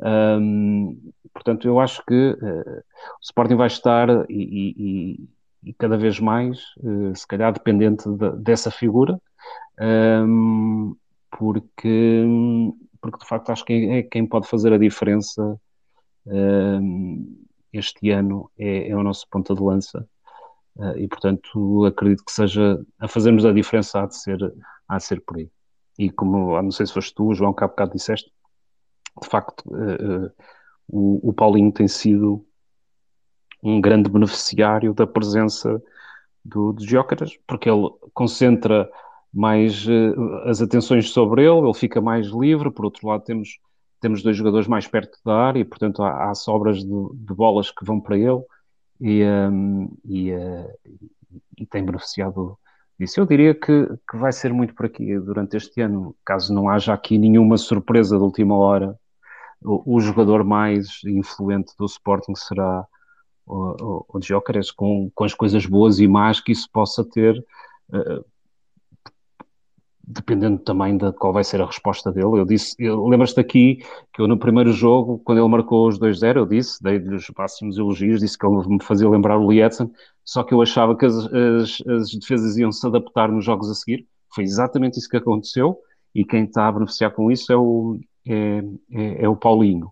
Um, 0.00 1.12
portanto, 1.32 1.66
eu 1.66 1.78
acho 1.78 2.04
que 2.06 2.30
uh, 2.30 2.78
o 2.78 3.22
Sporting 3.22 3.56
vai 3.56 3.66
estar 3.66 4.08
e, 4.28 4.74
e, 4.76 5.28
e 5.64 5.74
cada 5.74 5.96
vez 5.96 6.18
mais, 6.18 6.58
uh, 6.78 7.14
se 7.14 7.26
calhar, 7.26 7.52
dependente 7.52 8.08
de, 8.08 8.30
dessa 8.36 8.70
figura, 8.70 9.20
um, 9.80 10.94
porque, 11.38 12.24
porque 13.00 13.18
de 13.18 13.26
facto 13.26 13.50
acho 13.50 13.64
que 13.64 13.72
é 13.90 14.02
quem 14.02 14.26
pode 14.26 14.48
fazer 14.48 14.72
a 14.72 14.78
diferença 14.78 15.58
um, 16.26 17.44
este 17.72 18.10
ano 18.10 18.50
é, 18.58 18.90
é, 18.90 18.96
o 18.96 19.02
nosso 19.02 19.26
ponta 19.30 19.54
de 19.54 19.62
lança. 19.62 20.06
E 20.96 21.06
portanto 21.06 21.84
acredito 21.84 22.24
que 22.24 22.32
seja 22.32 22.80
a 22.98 23.06
fazermos 23.06 23.44
a 23.44 23.52
diferença 23.52 24.00
há 24.00 24.06
de 24.06 24.16
ser, 24.16 24.38
de 24.38 25.00
ser 25.00 25.20
por 25.20 25.36
aí 25.36 25.50
e 25.98 26.10
como, 26.10 26.60
não 26.62 26.70
sei 26.70 26.86
se 26.86 26.92
foste 26.92 27.14
tu, 27.14 27.34
João, 27.34 27.52
que 27.52 27.62
há 27.64 27.68
bocado 27.68 27.92
disseste, 27.92 28.32
de 29.20 29.28
facto, 29.28 29.62
uh, 29.66 30.26
uh, 30.26 30.32
o, 30.88 31.28
o, 31.28 31.32
Paulinho 31.32 31.70
tem 31.70 31.86
sido 31.86 32.44
um 33.62 33.80
grande 33.80 34.08
beneficiário 34.10 34.94
da 34.94 35.06
presença 35.06 35.82
do, 36.44 36.72
do 36.72 36.84
porque 37.46 37.68
ele 37.68 37.88
concentra 38.14 38.90
mais 39.32 39.86
uh, 39.86 40.48
as 40.48 40.62
atenções 40.62 41.10
sobre 41.10 41.42
ele, 41.44 41.58
ele 41.58 41.74
fica 41.74 42.00
mais 42.00 42.28
livre. 42.28 42.70
Por 42.70 42.86
outro 42.86 43.06
lado, 43.06 43.22
temos, 43.22 43.58
temos 44.00 44.22
dois 44.22 44.36
jogadores 44.36 44.66
mais 44.66 44.86
perto 44.86 45.18
da 45.24 45.34
área 45.34 45.60
e, 45.60 45.64
portanto, 45.64 46.02
há, 46.02 46.30
há 46.30 46.34
sobras 46.34 46.78
de, 46.78 46.88
de, 47.14 47.34
bolas 47.34 47.70
que 47.70 47.84
vão 47.84 48.00
para 48.00 48.16
ele 48.16 48.42
e, 49.02 49.24
um, 49.24 49.88
e, 50.04 50.32
uh, 50.32 50.70
e, 51.58 51.66
tem 51.66 51.84
beneficiado 51.84 52.56
disso. 52.98 53.18
Eu 53.18 53.26
diria 53.26 53.52
que, 53.52 53.88
que 54.08 54.16
vai 54.16 54.30
ser 54.32 54.52
muito 54.52 54.74
por 54.76 54.86
aqui 54.86 55.18
durante 55.18 55.56
este 55.56 55.80
ano, 55.80 56.14
caso 56.24 56.54
não 56.54 56.68
haja 56.68 56.94
aqui 56.94 57.18
nenhuma 57.18 57.58
surpresa 57.58 58.16
de 58.16 58.22
última 58.22 58.56
hora. 58.56 58.96
O, 59.60 59.96
o 59.96 60.00
jogador 60.00 60.44
mais 60.44 61.00
influente 61.04 61.72
do 61.76 61.84
Sporting 61.84 62.36
será 62.36 62.86
o, 63.44 64.04
o, 64.08 64.18
o 64.18 64.74
com, 64.76 65.10
com 65.12 65.24
as 65.24 65.34
coisas 65.34 65.66
boas 65.66 65.98
e 65.98 66.06
más 66.06 66.40
que 66.40 66.52
isso 66.52 66.68
possa 66.72 67.04
ter. 67.04 67.44
Uh, 67.92 68.24
dependendo 70.12 70.58
também 70.58 70.96
de 70.96 71.10
qual 71.12 71.32
vai 71.32 71.42
ser 71.42 71.60
a 71.60 71.66
resposta 71.66 72.12
dele. 72.12 72.38
Eu 72.38 72.44
disse, 72.44 72.76
lembras-te 72.78 73.40
aqui 73.40 73.78
que 74.12 74.20
eu 74.20 74.28
no 74.28 74.38
primeiro 74.38 74.72
jogo, 74.72 75.18
quando 75.24 75.38
ele 75.38 75.48
marcou 75.48 75.88
os 75.88 75.98
2-0, 75.98 76.36
eu 76.36 76.46
disse, 76.46 76.82
dei-lhe 76.82 77.14
os 77.14 77.30
máximos 77.36 77.78
elogios, 77.78 78.20
disse 78.20 78.36
que 78.36 78.46
ele 78.46 78.66
me 78.68 78.82
fazia 78.82 79.08
lembrar 79.08 79.38
o 79.38 79.50
Lietzen, 79.50 79.90
só 80.24 80.42
que 80.42 80.52
eu 80.52 80.60
achava 80.60 80.96
que 80.96 81.06
as, 81.06 81.14
as, 81.16 81.82
as, 81.88 82.10
defesas 82.12 82.56
iam 82.58 82.70
se 82.70 82.86
adaptar 82.86 83.30
nos 83.30 83.44
jogos 83.44 83.70
a 83.70 83.74
seguir. 83.74 84.06
Foi 84.34 84.44
exatamente 84.44 84.98
isso 84.98 85.08
que 85.08 85.16
aconteceu 85.16 85.78
e 86.14 86.24
quem 86.24 86.44
está 86.44 86.68
a 86.68 86.72
beneficiar 86.72 87.12
com 87.12 87.30
isso 87.30 87.52
é 87.52 87.56
o, 87.56 87.98
é, 88.26 88.62
é, 88.92 89.24
é 89.24 89.28
o 89.28 89.36
Paulinho. 89.36 89.90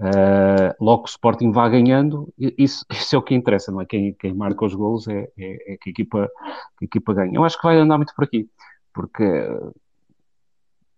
Uh, 0.00 0.72
logo 0.80 1.02
o 1.02 1.06
Sporting 1.06 1.52
vá 1.52 1.68
ganhando, 1.68 2.32
isso, 2.38 2.86
isso, 2.90 3.14
é 3.14 3.18
o 3.18 3.22
que 3.22 3.34
interessa, 3.34 3.70
não 3.70 3.82
é? 3.82 3.86
Quem, 3.86 4.14
quem 4.14 4.32
marca 4.32 4.64
os 4.64 4.74
golos 4.74 5.06
é, 5.06 5.28
é, 5.38 5.74
é 5.74 5.76
que, 5.76 5.90
a 5.90 5.92
equipa, 5.92 6.30
que 6.78 6.84
a 6.84 6.86
equipa 6.86 7.14
ganha. 7.14 7.32
Eu 7.34 7.44
acho 7.44 7.58
que 7.58 7.66
vai 7.66 7.76
andar 7.76 7.98
muito 7.98 8.14
por 8.14 8.24
aqui 8.24 8.48
porque 8.92 9.24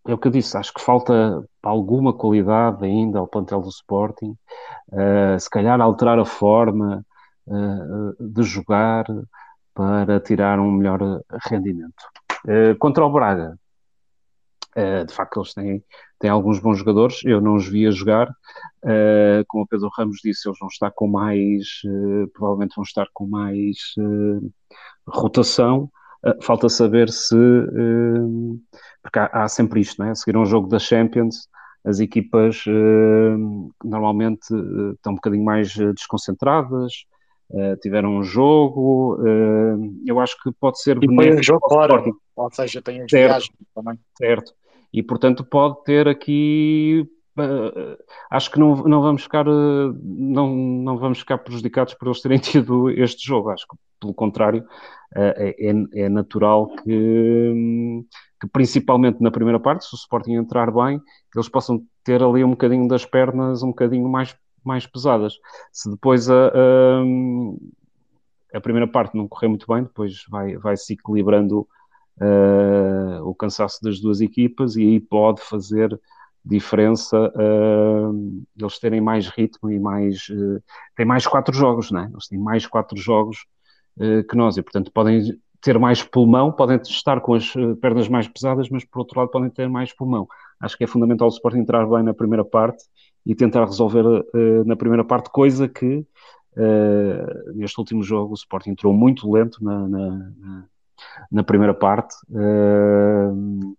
é 0.06 0.12
o 0.12 0.18
que 0.18 0.26
eu 0.28 0.32
disse, 0.32 0.56
acho 0.56 0.74
que 0.74 0.80
falta 0.80 1.44
alguma 1.62 2.12
qualidade 2.12 2.84
ainda 2.84 3.20
ao 3.20 3.28
plantel 3.28 3.60
do 3.60 3.68
Sporting, 3.68 4.36
uh, 4.88 5.38
se 5.38 5.48
calhar 5.48 5.80
alterar 5.80 6.18
a 6.18 6.24
forma 6.24 7.06
uh, 7.46 8.28
de 8.28 8.42
jogar 8.42 9.04
para 9.72 10.20
tirar 10.20 10.58
um 10.58 10.72
melhor 10.72 11.00
rendimento. 11.48 12.02
Uh, 12.44 12.76
contra 12.78 13.04
o 13.04 13.12
Braga, 13.12 13.56
de 15.06 15.12
facto 15.12 15.38
eles 15.38 15.52
têm, 15.52 15.84
têm 16.18 16.30
alguns 16.30 16.58
bons 16.58 16.78
jogadores, 16.78 17.20
eu 17.26 17.42
não 17.42 17.56
os 17.56 17.68
vi 17.68 17.86
a 17.86 17.90
jogar, 17.90 18.34
como 19.46 19.64
o 19.64 19.66
Pedro 19.66 19.90
Ramos 19.94 20.16
disse, 20.24 20.48
eles 20.48 20.58
vão 20.58 20.68
estar 20.68 20.90
com 20.92 21.06
mais, 21.06 21.82
provavelmente 22.32 22.74
vão 22.74 22.82
estar 22.82 23.06
com 23.12 23.26
mais 23.26 23.76
rotação, 25.06 25.90
falta 26.42 26.68
saber 26.68 27.08
se. 27.10 27.34
Uh, 27.34 28.60
porque 29.02 29.18
há, 29.18 29.30
há, 29.32 29.48
sempre 29.48 29.80
isto, 29.80 30.00
não 30.00 30.10
é? 30.10 30.14
Seguir 30.14 30.36
um 30.36 30.46
jogo 30.46 30.68
da 30.68 30.78
Champions, 30.78 31.48
as 31.84 32.00
equipas 32.00 32.64
uh, 32.66 33.70
normalmente 33.84 34.46
estão 34.94 35.12
um 35.12 35.16
bocadinho 35.16 35.44
mais 35.44 35.74
desconcentradas. 35.74 36.92
tiveram 37.82 38.16
um 38.16 38.22
jogo, 38.22 39.18
eu 40.06 40.18
acho 40.20 40.40
que 40.42 40.50
pode 40.52 40.80
ser 40.80 40.96
e 41.02 41.06
benéfico. 41.06 41.40
um 41.40 41.42
jogo 41.42 41.68
fora, 41.68 42.02
ou 42.36 42.50
seja, 42.50 42.80
tem 42.80 43.02
as 43.02 43.10
certo, 43.10 43.28
viagens 43.28 43.52
também. 43.74 43.98
Certo, 44.16 44.54
e 44.92 45.02
portanto 45.02 45.44
pode 45.44 45.82
ter 45.84 46.08
aqui 46.08 47.06
acho 48.30 48.50
que 48.50 48.58
não, 48.58 48.76
não 48.84 49.02
vamos 49.02 49.22
ficar 49.22 49.44
não, 49.46 50.54
não 50.54 50.98
vamos 50.98 51.18
ficar 51.18 51.38
prejudicados 51.38 51.94
por 51.94 52.08
eles 52.08 52.20
terem 52.20 52.38
tido 52.40 52.90
este 52.90 53.26
jogo. 53.26 53.50
Acho 53.50 53.66
que 53.66 53.76
pelo 54.00 54.14
contrário 54.14 54.64
é, 55.14 55.74
é 55.94 56.08
natural 56.08 56.68
que, 56.76 58.04
que, 58.40 58.46
principalmente 58.52 59.20
na 59.20 59.30
primeira 59.30 59.60
parte, 59.60 59.84
se 59.84 59.94
o 59.94 59.96
Sporting 59.96 60.34
entrar 60.34 60.70
bem, 60.70 61.00
eles 61.34 61.48
possam 61.48 61.82
ter 62.04 62.22
ali 62.22 62.44
um 62.44 62.50
bocadinho 62.50 62.88
das 62.88 63.04
pernas 63.04 63.62
um 63.62 63.68
bocadinho 63.68 64.08
mais, 64.08 64.36
mais 64.64 64.86
pesadas. 64.86 65.34
Se 65.72 65.90
depois 65.90 66.30
a, 66.30 66.48
a, 66.48 67.02
a 68.54 68.60
primeira 68.60 68.86
parte 68.86 69.16
não 69.16 69.28
correr 69.28 69.48
muito 69.48 69.66
bem, 69.66 69.82
depois 69.82 70.24
vai, 70.28 70.56
vai 70.56 70.76
se 70.76 70.94
equilibrando 70.94 71.66
o 73.24 73.34
cansaço 73.34 73.82
das 73.82 74.00
duas 74.00 74.20
equipas 74.20 74.76
e 74.76 74.82
aí 74.82 75.00
pode 75.00 75.40
fazer 75.40 75.98
diferença 76.44 77.32
uh, 77.36 78.44
eles 78.58 78.78
terem 78.78 79.00
mais 79.00 79.28
ritmo 79.28 79.70
e 79.70 79.78
mais 79.78 80.28
uh, 80.28 80.62
têm 80.96 81.06
mais 81.06 81.26
quatro 81.26 81.54
jogos, 81.54 81.90
né? 81.92 82.08
Eles 82.12 82.26
têm 82.26 82.38
mais 82.38 82.66
quatro 82.66 82.98
jogos 82.98 83.38
uh, 83.38 83.61
que 83.98 84.36
nós 84.36 84.56
e 84.56 84.62
portanto 84.62 84.90
podem 84.92 85.38
ter 85.60 85.78
mais 85.78 86.02
pulmão, 86.02 86.50
podem 86.50 86.76
estar 86.82 87.20
com 87.20 87.34
as 87.34 87.52
pernas 87.80 88.08
mais 88.08 88.26
pesadas, 88.26 88.68
mas 88.68 88.84
por 88.84 89.00
outro 89.00 89.20
lado 89.20 89.30
podem 89.30 89.48
ter 89.48 89.68
mais 89.68 89.94
pulmão. 89.94 90.26
Acho 90.60 90.76
que 90.76 90.84
é 90.84 90.86
fundamental 90.86 91.28
o 91.28 91.30
Sporting 91.30 91.58
entrar 91.58 91.86
bem 91.86 92.02
na 92.02 92.12
primeira 92.12 92.44
parte 92.44 92.84
e 93.24 93.34
tentar 93.34 93.64
resolver 93.64 94.04
na 94.66 94.74
primeira 94.74 95.04
parte, 95.04 95.30
coisa 95.30 95.68
que 95.68 96.04
neste 97.54 97.78
último 97.78 98.02
jogo 98.02 98.32
o 98.32 98.34
Sporting 98.34 98.70
entrou 98.70 98.92
muito 98.92 99.30
lento 99.30 99.62
na, 99.62 99.88
na, 99.88 100.64
na, 101.30 101.44
primeira 101.44 101.74
parte. 101.74 102.14
Uh, 102.28 103.76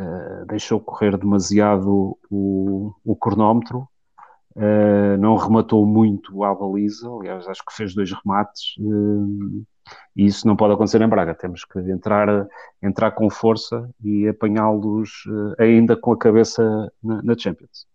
eh, 0.00 0.44
deixou 0.46 0.80
correr 0.80 1.16
demasiado 1.18 2.16
o, 2.30 2.94
o 3.04 3.14
cronómetro, 3.14 3.86
uh, 4.56 5.16
não 5.18 5.36
rematou 5.36 5.86
muito 5.86 6.42
à 6.44 6.54
baliza, 6.54 7.08
aliás, 7.08 7.46
acho 7.48 7.64
que 7.64 7.74
fez 7.74 7.94
dois 7.94 8.10
remates, 8.12 8.76
uh, 8.78 9.64
e 10.14 10.26
isso 10.26 10.46
não 10.46 10.56
pode 10.56 10.74
acontecer 10.74 11.00
em 11.02 11.08
Braga. 11.08 11.34
Temos 11.34 11.64
que 11.64 11.78
entrar, 11.78 12.46
entrar 12.82 13.10
com 13.12 13.28
força 13.28 13.88
e 14.02 14.28
apanhá-los 14.28 15.24
ainda 15.58 15.96
com 15.96 16.12
a 16.12 16.18
cabeça 16.18 16.92
na, 17.02 17.22
na 17.22 17.36
Champions. 17.36 17.86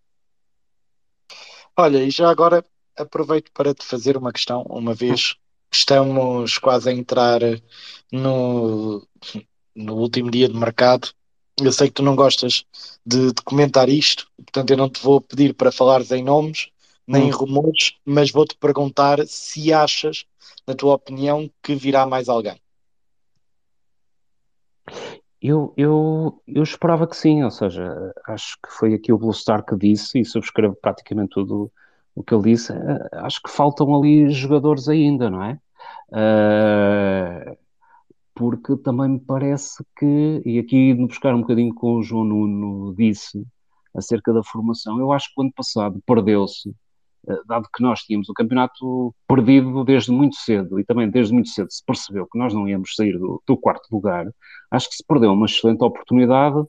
Olha, 1.78 2.04
e 2.04 2.10
já 2.10 2.30
agora 2.30 2.64
aproveito 2.98 3.52
para 3.54 3.74
te 3.74 3.86
fazer 3.86 4.18
uma 4.18 4.32
questão, 4.32 4.64
uma 4.64 4.94
vez 4.94 5.36
estamos 5.72 6.58
quase 6.58 6.90
a 6.90 6.94
entrar 6.94 7.40
no, 8.12 9.06
no 9.76 9.96
último 9.96 10.32
dia 10.32 10.48
de 10.48 10.58
mercado 10.58 11.10
eu 11.62 11.72
sei 11.72 11.88
que 11.88 11.94
tu 11.94 12.04
não 12.04 12.16
gostas 12.16 12.66
de, 13.06 13.34
de, 13.34 13.42
comentar 13.44 13.88
isto, 13.90 14.28
portanto 14.38 14.72
eu 14.72 14.78
não 14.78 14.90
te 14.90 15.02
vou 15.02 15.22
pedir 15.22 15.54
para 15.54 15.72
falares 15.72 16.12
em 16.12 16.24
nomes 16.24 16.70
nem 17.08 17.24
hum. 17.24 17.28
em 17.28 17.32
rumores, 17.32 17.98
mas 18.06 18.32
vou-te 18.32 18.58
perguntar 18.58 19.26
se 19.28 19.72
achas, 19.72 20.26
na 20.68 20.74
tua 20.74 20.96
opinião, 20.96 21.50
que 21.62 21.76
virá 21.76 22.06
mais 22.06 22.28
alguém. 22.28 22.60
Eu, 25.42 25.74
eu, 25.78 26.42
eu 26.48 26.64
esperava 26.64 27.06
que 27.06 27.16
sim, 27.16 27.44
ou 27.44 27.52
seja, 27.52 28.14
acho 28.28 28.58
que 28.64 28.72
foi 28.72 28.96
aqui 28.96 29.14
o 29.14 29.18
Blue 29.18 29.34
Star 29.34 29.64
que 29.64 29.76
disse, 29.76 30.20
e 30.20 30.26
subscrevo 30.26 30.76
praticamente 30.82 31.30
tudo 31.32 31.72
o 32.16 32.24
que 32.24 32.34
ele 32.34 32.52
disse. 32.52 32.74
Acho 33.12 33.42
que 33.44 33.52
faltam 33.52 33.94
ali 33.94 34.30
jogadores 34.32 34.90
ainda, 34.90 35.30
não 35.30 35.44
é? 35.44 35.60
Uh, 36.10 37.58
porque 38.36 38.76
também 38.78 39.10
me 39.10 39.20
parece 39.20 39.84
que, 39.98 40.42
e 40.46 40.60
aqui 40.60 40.94
de 40.94 41.06
buscar 41.08 41.34
um 41.34 41.42
bocadinho 41.42 41.74
com 41.74 41.96
o 41.96 42.04
João 42.04 42.26
Nuno 42.26 42.94
disse 42.94 43.46
acerca 43.96 44.34
da 44.34 44.44
formação, 44.44 45.00
eu 45.00 45.14
acho 45.14 45.34
que 45.34 45.40
o 45.40 45.44
ano 45.44 45.54
passado 45.56 46.04
perdeu-se, 46.06 46.70
eh, 47.30 47.42
dado 47.48 47.70
que 47.74 47.82
nós 47.82 48.02
tínhamos 48.02 48.28
o 48.28 48.34
campeonato 48.34 49.16
perdido 49.26 49.86
desde 49.86 50.12
muito 50.12 50.36
cedo, 50.36 50.78
e 50.78 50.84
também 50.84 51.10
desde 51.10 51.34
muito 51.34 51.48
cedo 51.48 51.72
se 51.72 51.84
percebeu 51.86 52.28
que 52.30 52.38
nós 52.38 52.54
não 52.54 52.68
íamos 52.68 52.94
sair 52.94 53.18
do, 53.18 53.42
do 53.48 53.58
quarto 53.58 53.88
lugar, 53.90 54.28
acho 54.70 54.90
que 54.90 54.96
se 54.96 55.04
perdeu 55.08 55.32
uma 55.32 55.46
excelente 55.46 55.82
oportunidade 55.82 56.62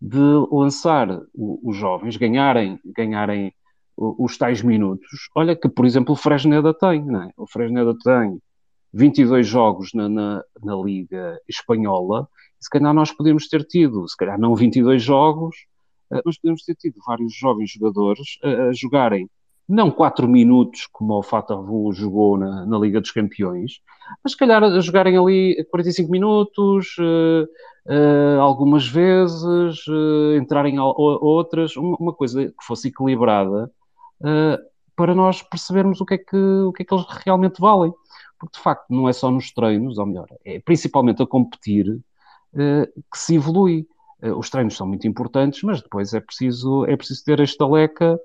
de 0.00 0.20
lançar 0.52 1.08
os 1.34 1.74
jovens, 1.74 2.18
ganharem, 2.18 2.78
ganharem 2.84 3.54
os 3.96 4.36
tais 4.36 4.60
minutos. 4.60 5.30
Olha 5.34 5.56
que, 5.56 5.68
por 5.68 5.86
exemplo, 5.86 6.12
o 6.12 6.16
Fresneda 6.16 6.74
tem, 6.74 7.02
não 7.02 7.22
é? 7.22 7.30
O 7.38 7.46
Fresneda 7.46 7.94
tem 8.04 8.38
22 8.94 9.46
jogos 9.46 9.90
na, 9.92 10.08
na, 10.08 10.44
na 10.62 10.76
Liga 10.76 11.38
Espanhola, 11.48 12.28
se 12.60 12.70
calhar 12.70 12.94
nós 12.94 13.12
podemos 13.12 13.48
ter 13.48 13.64
tido, 13.64 14.08
se 14.08 14.16
calhar 14.16 14.38
não 14.38 14.54
22 14.54 15.02
jogos, 15.02 15.56
eh, 16.12 16.22
mas 16.24 16.38
podemos 16.38 16.62
ter 16.64 16.76
tido 16.76 16.94
vários 17.04 17.34
jovens 17.34 17.70
jogadores 17.72 18.38
a, 18.42 18.68
a 18.68 18.72
jogarem 18.72 19.28
não 19.68 19.90
4 19.90 20.28
minutos, 20.28 20.86
como 20.92 21.14
o 21.14 21.22
Fatavu 21.22 21.92
jogou 21.92 22.36
na, 22.36 22.66
na, 22.66 22.78
Liga 22.78 23.00
dos 23.00 23.10
Campeões, 23.10 23.80
mas 24.22 24.32
se 24.32 24.38
calhar 24.38 24.62
a 24.62 24.80
jogarem 24.80 25.16
ali 25.16 25.64
45 25.70 26.10
minutos, 26.10 26.96
uh, 26.98 27.46
uh, 27.90 28.40
algumas 28.40 28.86
vezes, 28.86 29.86
uh, 29.86 30.36
entrarem 30.36 30.78
a, 30.78 30.82
a 30.82 30.84
outras, 30.84 31.76
uma, 31.76 31.96
uma, 31.98 32.12
coisa 32.12 32.46
que 32.46 32.64
fosse 32.64 32.88
equilibrada, 32.88 33.70
para 34.96 35.14
nós 35.14 35.42
percebermos 35.42 36.00
o 36.00 36.06
que, 36.06 36.14
é 36.14 36.18
que, 36.18 36.36
o 36.36 36.72
que 36.72 36.82
é 36.82 36.86
que 36.86 36.94
eles 36.94 37.06
realmente 37.24 37.60
valem 37.60 37.92
porque 38.44 38.58
de 38.58 38.62
facto 38.62 38.86
não 38.90 39.08
é 39.08 39.12
só 39.12 39.30
nos 39.30 39.50
treinos, 39.52 39.98
ou 39.98 40.06
melhor, 40.06 40.26
é 40.44 40.60
principalmente 40.60 41.22
a 41.22 41.26
competir 41.26 41.88
uh, 41.88 43.02
que 43.10 43.18
se 43.18 43.36
evolui. 43.36 43.86
Uh, 44.22 44.36
os 44.38 44.50
treinos 44.50 44.76
são 44.76 44.86
muito 44.86 45.06
importantes, 45.06 45.62
mas 45.62 45.82
depois 45.82 46.12
é 46.14 46.20
preciso, 46.20 46.84
é 46.86 46.96
preciso 46.96 47.24
ter 47.24 47.40
a 47.40 47.44
estaleca 47.44 48.18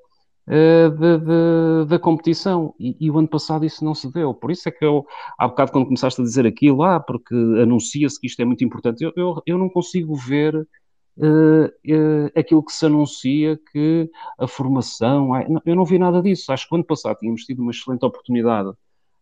de, 0.47 1.85
da 1.85 1.99
competição. 1.99 2.73
E, 2.79 2.97
e, 2.99 3.11
o 3.11 3.19
ano 3.19 3.27
passado 3.27 3.63
isso 3.63 3.85
não 3.85 3.93
se 3.93 4.11
deu. 4.11 4.33
Por 4.33 4.49
isso 4.49 4.67
é 4.67 4.71
que 4.71 4.83
eu, 4.83 5.05
há 5.37 5.47
bocado, 5.47 5.71
quando 5.71 5.85
começaste 5.85 6.19
a 6.19 6.23
dizer 6.23 6.47
aquilo, 6.47 6.81
ah, 6.81 6.99
porque 6.99 7.35
anuncia-se 7.35 8.19
que 8.19 8.25
isto 8.25 8.41
é 8.41 8.45
muito 8.45 8.63
importante, 8.63 9.03
eu, 9.03 9.13
eu, 9.15 9.43
eu 9.45 9.57
não 9.59 9.69
consigo 9.69 10.15
ver 10.15 10.55
uh, 10.55 11.65
uh, 11.65 12.31
aquilo 12.35 12.63
que 12.63 12.71
se 12.73 12.83
anuncia 12.83 13.59
que 13.71 14.09
a 14.39 14.47
formação. 14.47 15.29
Eu 15.63 15.75
não 15.75 15.85
vi 15.85 15.99
nada 15.99 16.19
disso. 16.19 16.51
Acho 16.51 16.67
que 16.67 16.73
o 16.73 16.77
ano 16.77 16.85
passado 16.85 17.17
tínhamos 17.17 17.43
tido 17.43 17.61
uma 17.61 17.71
excelente 17.71 18.03
oportunidade 18.03 18.71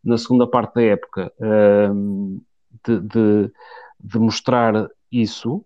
na 0.08 0.18
segunda 0.18 0.48
parte 0.48 0.76
da 0.76 0.82
época 0.84 1.32
de, 2.86 3.00
de, 3.02 3.52
de, 4.00 4.20
mostrar 4.20 4.90
isso. 5.12 5.66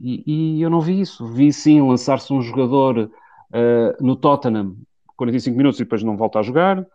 E, 0.00 0.22
e, 0.26 0.62
eu 0.62 0.70
não 0.70 0.80
vi 0.80 1.00
isso. 1.00 1.26
Vi 1.26 1.52
sim 1.52 1.80
lançar-se 1.80 2.32
um 2.32 2.40
jogador 2.40 3.10
Uh, 3.50 3.90
no 4.00 4.14
Tottenham, 4.14 4.76
45 5.16 5.56
minutos 5.56 5.80
e 5.80 5.82
depois 5.82 6.04
não 6.04 6.16
volta 6.16 6.38
a 6.38 6.42
jogar. 6.42 6.86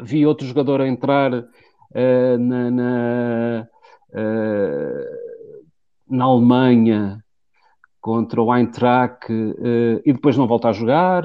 Vi 0.00 0.24
outro 0.24 0.46
jogador 0.46 0.80
entrar 0.80 1.30
uh, 1.34 2.38
na, 2.38 2.70
na, 2.70 3.68
na, 6.08 6.24
Alemanha 6.24 7.22
contra 8.00 8.40
o 8.40 8.54
Eintracht 8.54 9.30
e 9.30 10.12
depois 10.12 10.38
não 10.38 10.46
volta 10.46 10.68
a 10.68 10.72
jogar. 10.72 11.22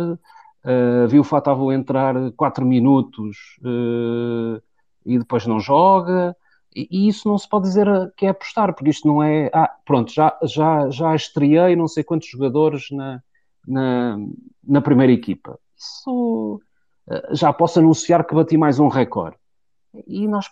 Vi 1.09 1.19
o 1.19 1.23
Fatavo 1.23 1.71
entrar 1.71 2.15
4 2.33 2.65
minutos 2.65 3.37
e 5.05 5.17
depois 5.19 5.45
não 5.45 5.59
joga. 5.59 6.35
E, 6.75 7.07
isso 7.07 7.27
não 7.27 7.37
se 7.37 7.47
pode 7.47 7.65
dizer 7.65 7.87
que 8.15 8.25
é 8.25 8.29
apostar, 8.29 8.73
porque 8.73 8.89
isto 8.89 9.07
não 9.07 9.21
é. 9.21 9.49
Ah, 9.53 9.69
pronto, 9.85 10.11
já, 10.11 10.37
já, 10.43 10.89
já 10.89 11.15
estreiei 11.15 11.75
não 11.75 11.87
sei 11.87 12.03
quantos 12.03 12.27
jogadores 12.27 12.89
na, 12.91 13.21
na, 13.67 14.17
na 14.63 14.81
primeira 14.81 15.11
equipa. 15.11 15.59
Isso 15.77 16.61
eh, 17.09 17.35
já 17.35 17.51
posso 17.53 17.79
anunciar 17.79 18.25
que 18.25 18.35
bati 18.35 18.57
mais 18.57 18.79
um 18.79 18.87
recorde. 18.87 19.37
E 20.07 20.27
nós 20.27 20.49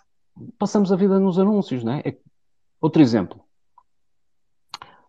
passamos 0.58 0.92
a 0.92 0.96
vida 0.96 1.18
nos 1.18 1.38
anúncios, 1.38 1.82
não 1.82 1.94
é? 1.94 2.02
é 2.04 2.16
outro 2.80 3.02
exemplo. 3.02 3.40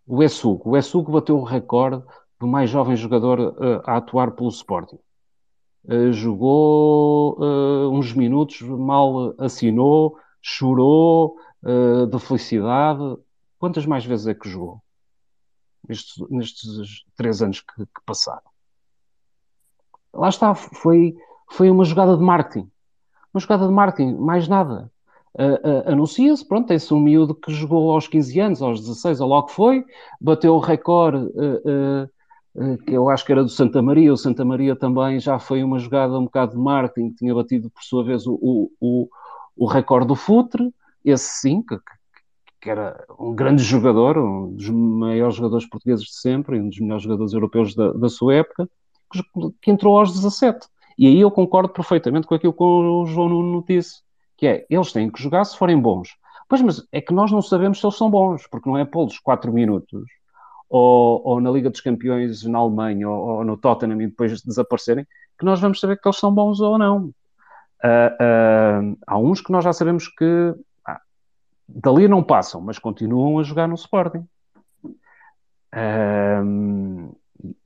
O 0.05 0.21
Essugo. 0.23 0.71
O 0.71 0.77
Essugo 0.77 1.11
bateu 1.11 1.37
o 1.37 1.43
recorde 1.43 2.03
do 2.43 2.47
mais 2.47 2.69
jovem 2.69 2.95
jogador 2.95 3.39
uh, 3.39 3.81
a 3.85 3.97
atuar 3.97 4.31
pelo 4.31 4.49
Sporting. 4.49 4.99
Uh, 5.85 6.11
jogou 6.11 7.37
uh, 7.39 7.89
uns 7.89 8.13
minutos, 8.13 8.61
mal 8.61 9.33
assinou, 9.37 10.17
chorou 10.41 11.37
de 12.11 12.19
felicidade. 12.19 13.17
Quantas 13.57 13.85
mais 13.85 14.03
vezes 14.03 14.27
é 14.27 14.33
que 14.33 14.49
jogou? 14.49 14.83
nestes, 15.87 16.15
nestes 16.29 17.03
três 17.15 17.41
anos 17.41 17.61
que, 17.61 17.85
que, 17.85 18.01
passaram. 18.05 18.41
Lá 20.13 20.29
está, 20.29 20.53
foi, 20.53 21.15
foi 21.51 21.69
uma 21.69 21.83
jogada 21.83 22.15
de 22.15 22.23
marketing. 22.23 22.69
Uma 23.33 23.41
jogada 23.41 23.67
de 23.67 23.73
marketing, 23.73 24.15
mais 24.17 24.47
nada. 24.47 24.91
Uh, 25.35 25.87
uh, 25.87 25.91
Anuncia-se, 25.91 26.47
pronto, 26.47 26.67
tem-se 26.67 26.93
um 26.93 26.99
miúdo 26.99 27.33
que 27.33 27.51
jogou 27.51 27.91
aos 27.91 28.07
15 28.07 28.39
anos, 28.39 28.61
aos 28.61 28.79
16, 28.81 29.19
ou 29.19 29.27
logo 29.27 29.47
foi, 29.47 29.83
bateu 30.21 30.53
o 30.53 30.59
recorde, 30.59 31.17
uh, 31.17 32.09
que 32.85 32.93
eu 32.93 33.09
acho 33.09 33.25
que 33.25 33.31
era 33.31 33.43
do 33.43 33.49
Santa 33.49 33.81
Maria. 33.81 34.13
O 34.13 34.17
Santa 34.17 34.45
Maria 34.45 34.75
também 34.75 35.19
já 35.19 35.39
foi 35.39 35.63
uma 35.63 35.79
jogada 35.79 36.17
um 36.17 36.25
bocado 36.25 36.51
de 36.51 36.57
marketing, 36.57 37.11
tinha 37.11 37.33
batido 37.33 37.69
por 37.69 37.83
sua 37.83 38.03
vez 38.03 38.27
o, 38.27 38.37
o, 38.41 38.71
o, 38.79 39.09
o 39.55 39.65
recorde 39.65 40.07
do 40.07 40.15
Futre, 40.15 40.73
esse 41.03 41.41
sim, 41.41 41.61
que, 41.61 41.77
que 42.61 42.69
era 42.69 43.03
um 43.19 43.33
grande 43.33 43.63
jogador, 43.63 44.17
um 44.17 44.53
dos 44.55 44.69
maiores 44.69 45.35
jogadores 45.35 45.67
portugueses 45.67 46.05
de 46.05 46.15
sempre, 46.15 46.59
um 46.59 46.69
dos 46.69 46.79
melhores 46.79 47.03
jogadores 47.03 47.33
europeus 47.33 47.75
da, 47.75 47.91
da 47.91 48.09
sua 48.09 48.35
época, 48.35 48.69
que, 49.11 49.21
que, 49.61 49.71
entrou 49.71 49.97
aos 49.97 50.13
17. 50.13 50.67
E 50.97 51.07
aí 51.07 51.19
eu 51.19 51.31
concordo 51.31 51.69
perfeitamente 51.69 52.27
com 52.27 52.35
aquilo 52.35 52.53
que 52.53 52.63
o 52.63 53.05
João 53.05 53.29
Nuno 53.29 53.65
disse, 53.67 54.01
que 54.37 54.45
é, 54.45 54.65
eles 54.69 54.91
têm 54.91 55.09
que 55.09 55.21
jogar 55.21 55.43
se 55.43 55.57
forem 55.57 55.79
bons. 55.79 56.09
Pois, 56.47 56.61
mas 56.61 56.87
é 56.91 57.01
que 57.01 57.13
nós 57.13 57.31
não 57.31 57.41
sabemos 57.41 57.79
se 57.79 57.85
eles 57.85 57.97
são 57.97 58.09
bons, 58.09 58.47
porque 58.47 58.69
não 58.69 58.77
é 58.77 58.85
pô-los 58.85 59.17
4 59.17 59.51
minutos, 59.51 60.03
ou, 60.75 61.21
ou, 61.23 61.39
na 61.39 61.51
Liga 61.51 61.69
dos 61.69 61.81
Campeões 61.81 62.43
na 62.45 62.57
Alemanha, 62.57 63.07
ou, 63.07 63.27
ou, 63.27 63.45
no 63.45 63.55
Tottenham 63.55 64.01
e 64.01 64.07
depois 64.07 64.41
desaparecerem, 64.41 65.05
que 65.37 65.45
nós 65.45 65.61
vamos 65.61 65.79
saber 65.79 65.99
que 66.01 66.07
eles 66.07 66.17
são 66.17 66.33
bons 66.33 66.59
ou 66.59 66.79
não. 66.79 67.13
Uh, 67.83 68.91
uh, 68.91 68.97
há 69.05 69.19
uns 69.19 69.39
que 69.39 69.51
nós 69.51 69.63
já 69.63 69.71
sabemos 69.71 70.07
que 70.07 70.55
dali 71.67 72.07
não 72.07 72.23
passam, 72.23 72.59
mas 72.59 72.79
continuam 72.79 73.37
a 73.37 73.43
jogar 73.43 73.67
no 73.67 73.75
Sporting. 73.75 74.25
Um, 75.75 77.11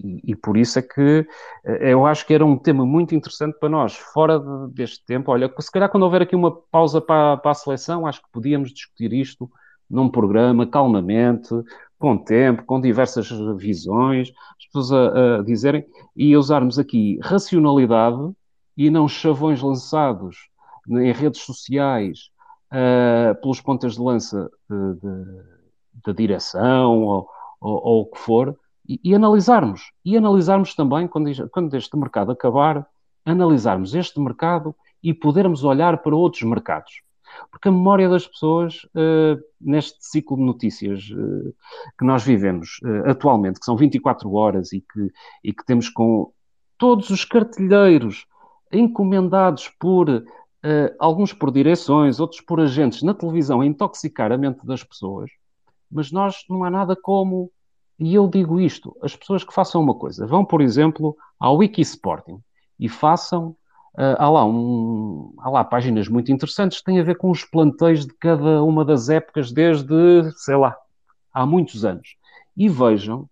e, 0.04 0.32
e, 0.32 0.36
por 0.36 0.58
isso 0.58 0.78
é 0.78 0.82
que 0.82 1.26
eh, 1.66 1.94
eu 1.94 2.06
acho 2.06 2.26
que 2.26 2.34
era 2.34 2.46
um 2.46 2.58
tema 2.58 2.86
muito 2.86 3.16
interessante 3.16 3.58
para 3.58 3.70
nós, 3.70 3.96
fora 3.96 4.40
de, 4.40 4.74
deste 4.74 5.06
tempo. 5.06 5.32
Olha, 5.32 5.54
se 5.60 5.72
calhar 5.72 5.90
quando 5.90 6.04
houver 6.04 6.24
aqui 6.24 6.36
uma 6.36 6.52
pausa 6.72 7.00
para, 7.00 7.38
para, 7.38 7.52
a 7.52 7.54
seleção, 7.54 8.06
acho 8.06 8.22
que 8.22 8.28
podíamos 8.34 8.74
discutir 8.74 9.14
isto 9.14 9.50
num 9.90 10.10
programa, 10.10 10.68
calmamente, 10.68 11.50
com 11.98 12.18
tempo, 12.18 12.64
com 12.64 12.80
diversas 12.80 13.30
visões, 13.58 14.32
as 14.58 14.66
pessoas 14.66 14.92
a, 14.92 15.38
a 15.38 15.44
dizerem, 15.44 15.86
e 16.16 16.36
usarmos 16.36 16.78
aqui 16.78 17.20
racionalidade 17.22 18.32
e 18.76 18.90
não 18.90 19.08
chavões 19.08 19.62
lançados 19.62 20.50
em 20.90 21.12
redes 21.12 21.42
sociais 21.42 22.30
uh, 22.72 23.40
pelos 23.42 23.60
pontas 23.60 23.96
de 23.96 24.02
lança 24.02 24.50
da 26.06 26.14
direção 26.14 27.02
ou, 27.02 27.30
ou, 27.60 27.82
ou, 27.84 28.02
o 28.02 28.06
que 28.06 28.20
for, 28.20 28.58
e, 28.88 29.00
e, 29.04 29.16
analisarmos. 29.16 29.92
E 30.06 30.16
analisarmos 30.16 30.76
também, 30.76 31.08
quando, 31.08 31.50
quando 31.50 31.76
este 31.76 31.98
mercado 31.98 32.32
acabar, 32.32 32.88
analisarmos 33.26 33.94
este 33.94 34.20
mercado 34.20 34.74
e 35.04 35.14
podermos 35.14 35.64
olhar 35.64 35.98
para 35.98 36.16
outros 36.16 36.44
mercados. 36.44 37.02
Porque 37.52 37.70
a 37.70 37.72
memória 37.72 38.10
das 38.10 38.28
pessoas, 38.28 38.84
uh, 38.96 39.42
neste 39.60 39.98
ciclo 40.00 40.38
de 40.38 40.44
notícias 40.44 41.10
uh, 41.12 41.54
que 41.98 42.06
nós 42.06 42.24
vivemos 42.24 42.80
uh, 42.84 43.10
atualmente, 43.10 43.60
que 43.60 43.66
são 43.66 43.76
24 43.76 44.32
horas 44.34 44.72
e 44.72 44.82
que, 44.82 45.12
e 45.44 45.54
que 45.54 45.66
temos 45.66 45.90
com 45.90 46.32
todos 46.78 47.10
os 47.10 47.26
cartilheiros 47.26 48.26
encomendados 48.72 49.70
por 49.80 50.24
alguns 51.00 51.32
por 51.32 51.50
direções, 51.50 52.20
outros 52.20 52.42
por 52.42 52.60
agentes 52.60 53.02
na 53.02 53.14
televisão, 53.14 53.62
a 53.62 53.66
intoxicar 53.66 54.34
a 54.34 54.38
mente 54.38 54.66
das 54.66 54.84
pessoas, 54.84 55.32
mas 55.90 56.12
nós 56.12 56.44
não 56.50 56.64
há 56.64 56.70
nada 56.70 56.96
como. 56.96 57.50
E 57.98 58.14
eu 58.14 58.28
digo 58.28 58.60
isto: 58.60 58.96
as 59.02 59.16
pessoas 59.16 59.46
que 59.46 59.54
façam 59.54 59.82
uma 59.82 59.96
coisa, 59.96 60.28
vão, 60.28 60.44
por 60.44 60.60
exemplo, 60.62 61.16
ao 61.40 61.58
Wikisporting 61.58 62.40
e 62.78 62.90
façam. 62.90 63.56
Uh, 63.98 64.14
há, 64.20 64.30
lá 64.30 64.46
um, 64.46 65.34
há 65.40 65.50
lá 65.50 65.64
páginas 65.64 66.08
muito 66.08 66.32
interessantes 66.32 66.78
que 66.78 66.84
têm 66.84 67.00
a 67.00 67.04
ver 67.04 67.18
com 67.18 67.32
os 67.32 67.44
planteios 67.44 68.06
de 68.06 68.14
cada 68.14 68.64
uma 68.64 68.86
das 68.86 69.10
épocas, 69.10 69.52
desde, 69.52 70.32
sei 70.36 70.56
lá, 70.56 70.78
há 71.34 71.48
muitos 71.48 71.84
anos. 71.84 72.16
E 72.56 72.70
vejam, 72.70 73.28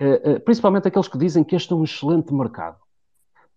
uh, 0.00 0.30
uh, 0.32 0.40
principalmente 0.40 0.88
aqueles 0.88 1.08
que 1.08 1.18
dizem 1.18 1.44
que 1.44 1.54
este 1.54 1.74
é 1.74 1.76
um 1.76 1.84
excelente 1.84 2.32
mercado. 2.32 2.78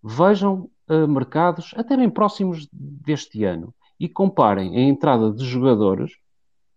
Vejam 0.03 0.69
mercados 1.07 1.73
até 1.77 1.95
bem 1.95 2.09
próximos 2.09 2.67
deste 2.73 3.45
ano 3.45 3.73
e 3.97 4.09
comparem 4.09 4.75
a 4.75 4.81
entrada 4.81 5.31
de 5.31 5.45
jogadores 5.45 6.11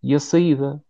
e 0.01 0.15
a 0.15 0.21
saída. 0.21 0.81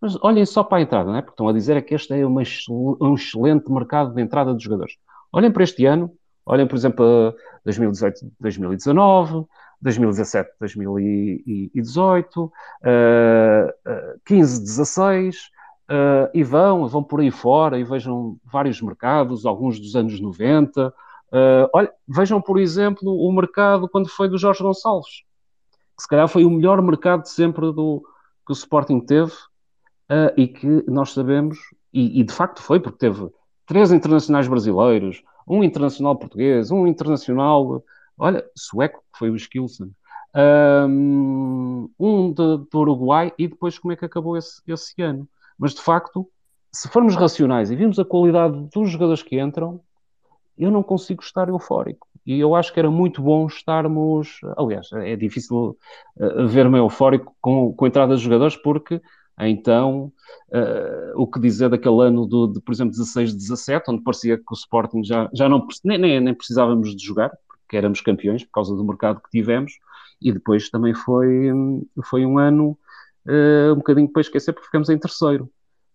Mas 0.00 0.16
olhem 0.22 0.46
só 0.46 0.64
para 0.64 0.78
a 0.78 0.80
entrada, 0.80 1.10
não 1.10 1.16
é? 1.16 1.20
porque 1.20 1.34
estão 1.34 1.48
a 1.48 1.52
dizer 1.52 1.76
é 1.76 1.82
que 1.82 1.94
este 1.94 2.14
é 2.14 2.24
uma, 2.24 2.42
um 2.70 3.14
excelente 3.14 3.70
mercado 3.70 4.14
de 4.14 4.22
entrada 4.22 4.54
de 4.54 4.64
jogadores. 4.64 4.94
Olhem 5.30 5.52
para 5.52 5.62
este 5.62 5.84
ano, 5.84 6.10
olhem, 6.50 6.66
por 6.66 6.76
exemplo, 6.76 7.34
2018, 7.64 8.32
2019, 8.40 9.46
2017, 9.80 10.50
2018, 10.60 12.42
uh, 12.44 12.52
15, 14.24 14.60
16, 14.60 15.36
uh, 15.36 16.28
e 16.34 16.42
vão, 16.42 16.86
vão 16.86 17.02
por 17.02 17.20
aí 17.20 17.30
fora 17.30 17.78
e 17.78 17.84
vejam 17.84 18.36
vários 18.44 18.82
mercados, 18.82 19.46
alguns 19.46 19.78
dos 19.78 19.96
anos 19.96 20.20
90, 20.20 20.92
Uh, 21.30 21.70
olha, 21.72 21.92
vejam, 22.08 22.40
por 22.42 22.58
exemplo, 22.58 23.14
o 23.14 23.32
mercado 23.32 23.88
quando 23.88 24.08
foi 24.08 24.28
do 24.28 24.36
Jorge 24.36 24.64
Gonçalves, 24.64 25.22
que 25.96 26.02
se 26.02 26.08
calhar 26.08 26.26
foi 26.26 26.44
o 26.44 26.50
melhor 26.50 26.82
mercado 26.82 27.22
de 27.22 27.30
sempre 27.30 27.72
do, 27.72 28.02
que 28.44 28.52
o 28.52 28.52
Sporting 28.52 28.98
teve 29.00 29.30
uh, 29.30 30.34
e 30.36 30.48
que 30.48 30.84
nós 30.88 31.12
sabemos, 31.12 31.56
e, 31.92 32.20
e, 32.20 32.24
de 32.24 32.32
facto 32.32 32.60
foi, 32.60 32.80
porque 32.80 32.98
teve 32.98 33.30
três 33.64 33.92
internacionais 33.92 34.48
brasileiros, 34.48 35.22
um 35.50 35.64
internacional 35.64 36.14
português, 36.16 36.70
um 36.70 36.86
internacional, 36.86 37.82
olha, 38.16 38.44
sueco, 38.56 39.02
que 39.12 39.18
foi 39.18 39.30
o 39.30 39.36
Skilson, 39.36 39.90
um 41.98 42.32
do 42.32 42.68
Uruguai, 42.72 43.32
e 43.36 43.48
depois 43.48 43.76
como 43.76 43.92
é 43.92 43.96
que 43.96 44.04
acabou 44.04 44.36
esse, 44.36 44.62
esse 44.68 45.02
ano. 45.02 45.28
Mas 45.58 45.74
de 45.74 45.82
facto, 45.82 46.28
se 46.72 46.88
formos 46.88 47.16
racionais 47.16 47.70
e 47.70 47.76
vimos 47.76 47.98
a 47.98 48.04
qualidade 48.04 48.68
dos 48.72 48.90
jogadores 48.90 49.24
que 49.24 49.40
entram, 49.40 49.80
eu 50.56 50.70
não 50.70 50.84
consigo 50.84 51.20
estar 51.20 51.48
eufórico. 51.48 52.06
E 52.24 52.38
eu 52.38 52.54
acho 52.54 52.72
que 52.72 52.78
era 52.78 52.90
muito 52.90 53.20
bom 53.20 53.46
estarmos. 53.46 54.38
Aliás, 54.56 54.92
é 54.92 55.16
difícil 55.16 55.76
uh, 56.16 56.46
ver-me 56.46 56.78
eufórico 56.78 57.34
com, 57.40 57.72
com 57.72 57.84
a 57.84 57.88
entrada 57.88 58.14
de 58.14 58.22
jogadores, 58.22 58.56
porque 58.56 59.02
Então, 59.48 60.12
uh, 60.52 61.12
o 61.20 61.26
que 61.26 61.40
dizer 61.40 61.68
daquele 61.70 62.02
ano, 62.02 62.26
do, 62.26 62.46
de, 62.46 62.60
por 62.60 62.72
exemplo, 62.72 62.94
16-17, 62.94 63.82
onde 63.88 64.02
parecia 64.02 64.36
que 64.36 64.44
o 64.50 64.54
Sporting 64.54 65.02
já, 65.02 65.28
já 65.32 65.48
não 65.48 65.66
nem, 65.84 65.98
nem, 65.98 66.20
nem, 66.20 66.34
precisávamos 66.34 66.94
de 66.94 67.04
jogar, 67.04 67.30
porque 67.46 67.76
éramos 67.76 68.00
campeões 68.00 68.44
por 68.44 68.52
causa 68.52 68.74
do 68.74 68.84
mercado 68.84 69.20
que 69.20 69.30
tivemos, 69.30 69.72
e 70.20 70.32
depois 70.32 70.68
também 70.68 70.92
foi, 70.92 71.50
foi 72.04 72.26
um 72.26 72.38
ano 72.38 72.78
uh, 73.26 73.72
um 73.72 73.76
bocadinho 73.76 74.08
para 74.08 74.20
esquecer, 74.20 74.52
porque 74.52 74.66
ficamos 74.66 74.90
em 74.90 74.98
terceiro. 74.98 75.50